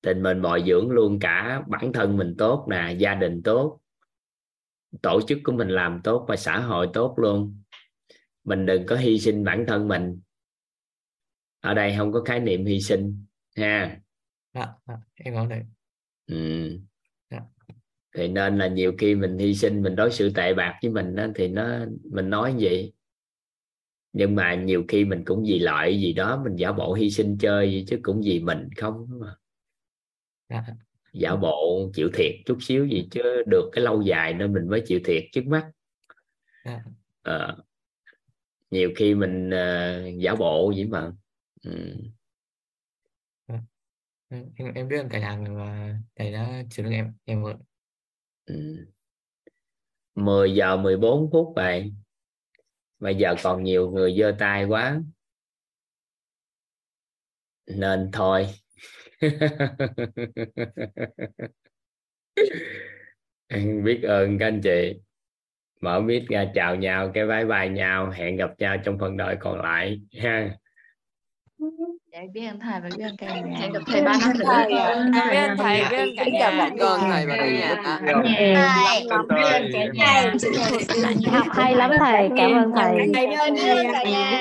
thì 0.03 0.15
mình 0.15 0.43
bồi 0.43 0.63
dưỡng 0.67 0.91
luôn 0.91 1.19
cả 1.19 1.63
bản 1.67 1.93
thân 1.93 2.17
mình 2.17 2.35
tốt 2.39 2.67
nè 2.71 2.95
gia 2.99 3.15
đình 3.15 3.43
tốt 3.43 3.81
tổ 5.03 5.21
chức 5.29 5.39
của 5.45 5.53
mình 5.53 5.69
làm 5.69 6.01
tốt 6.05 6.25
và 6.29 6.37
xã 6.37 6.59
hội 6.59 6.89
tốt 6.93 7.15
luôn. 7.19 7.63
Mình 8.45 8.67
đừng 8.67 8.87
có 8.87 8.97
hy 8.97 9.19
sinh 9.19 9.45
bản 9.45 9.65
thân 9.69 9.89
mình 9.89 10.21
ở 11.61 11.75
đây 11.75 11.95
không 11.99 12.12
có 12.12 12.23
khái 12.25 12.41
niệm 12.41 12.65
hy 12.65 12.81
sinh 12.81 13.25
ha 13.57 14.01
dạ, 14.55 14.67
dạ. 14.87 14.95
em 15.15 15.35
ơn 15.35 15.49
thầy 15.49 15.62
ừ. 16.27 16.70
dạ 17.31 17.41
thì 18.17 18.28
nên 18.28 18.59
là 18.59 18.69
nhiều 18.69 18.93
khi 18.99 19.15
mình 19.15 19.39
hy 19.39 19.55
sinh 19.55 19.83
mình 19.83 19.97
đối 19.97 20.12
xử 20.12 20.31
tệ 20.31 20.55
bạc 20.55 20.78
với 20.83 20.91
mình 20.91 21.15
đó, 21.15 21.27
thì 21.35 21.49
nó 21.49 21.78
mình 22.05 22.31
nói 22.31 22.55
vậy 22.59 22.93
nhưng 24.12 24.35
mà 24.35 24.55
nhiều 24.55 24.85
khi 24.89 25.05
mình 25.05 25.25
cũng 25.25 25.45
vì 25.49 25.59
lợi 25.59 26.01
gì 26.01 26.12
đó 26.12 26.43
mình 26.45 26.57
giả 26.57 26.73
bộ 26.73 26.95
hy 26.95 27.11
sinh 27.11 27.39
chơi 27.39 27.70
gì 27.70 27.85
chứ 27.89 27.99
cũng 28.03 28.20
vì 28.25 28.41
mình 28.41 28.69
không 28.77 29.07
mà 29.20 29.35
dạ. 30.49 30.65
giả 31.12 31.37
bộ 31.37 31.91
chịu 31.95 32.11
thiệt 32.15 32.33
chút 32.47 32.59
xíu 32.61 32.87
gì 32.87 33.09
chứ 33.11 33.43
được 33.47 33.70
cái 33.73 33.85
lâu 33.85 34.03
dài 34.03 34.35
nên 34.35 34.53
mình 34.53 34.69
mới 34.69 34.83
chịu 34.87 35.01
thiệt 35.05 35.25
trước 35.33 35.47
mắt. 35.47 35.70
Ờ. 37.23 37.57
nhiều 38.70 38.91
khi 38.97 39.15
mình 39.15 39.49
uh, 39.49 40.23
giả 40.23 40.35
bộ 40.35 40.73
vậy 40.77 40.85
mà 40.85 41.12
ừ. 41.62 42.11
em, 44.28 44.73
em 44.75 44.89
biết 44.89 45.07
cả 45.11 45.19
nhà 45.19 45.39
và 45.55 45.95
thầy 46.17 46.33
đã 46.33 46.62
chứa 46.70 46.83
được 46.83 46.91
em 46.91 47.15
em 47.25 47.43
vợ 47.43 47.57
Ừ. 48.47 48.87
10 50.15 50.55
giờ 50.55 50.77
14 50.77 51.31
phút 51.33 51.53
vậy 51.57 51.93
bây 52.99 53.15
giờ 53.15 53.35
còn 53.43 53.65
nhiều 53.65 53.91
người 53.91 54.15
giơ 54.19 54.37
tay 54.39 54.65
quá. 54.65 55.01
Nên 57.67 58.11
thôi. 58.12 58.47
Biết 63.85 64.01
ơn 64.03 64.39
các 64.39 64.47
anh 64.47 64.61
chị. 64.62 65.01
Mở 65.81 66.01
mic 66.01 66.28
ra 66.28 66.51
chào 66.55 66.77
nhau 66.77 67.11
cái 67.15 67.27
bye 67.27 67.45
bye 67.45 67.69
nhau. 67.69 68.11
Hẹn 68.11 68.37
gặp 68.37 68.51
nhau 68.59 68.77
trong 68.85 68.99
phần 68.99 69.17
đời 69.17 69.37
còn 69.41 69.61
lại 69.61 70.01
ha 70.23 70.57
Dạ, 72.19 72.25
biết 72.35 72.47
ơn 72.47 72.59
thầy 72.61 72.81
và 72.81 72.89
biết 72.97 73.05
ơn 73.05 73.17
cả 73.17 73.27
nhà. 73.27 73.43
Hẹn 73.59 73.73
gặp 73.73 73.81
thầy 73.87 74.03
ba 74.03 74.13
năm 74.21 74.33
nữa. 74.39 74.45
Thầy, 74.47 74.69
Biết 74.69 74.77
ơn 74.77 75.13
thầy, 75.59 75.85
biết 75.91 75.97
ơn 75.97 76.09
cả 76.17 76.25
nhà. 76.25 76.71
Biết 76.75 76.81
ơn 76.81 77.01
thầy 77.01 77.27
và 77.27 77.37
cả 77.37 77.47
nhà. 77.47 77.77
Thầy. 77.85 78.15
Học 81.33 81.47
hay 81.53 81.75
lắm 81.75 81.91
thầy, 81.99 82.31
cảm 82.37 82.53
ơn 82.53 82.73
thầy. 82.77 83.11
Thầy 83.15 83.27
biết 83.27 83.37
ơn 83.39 83.57
cả 83.93 84.03
nhà. 84.05 84.33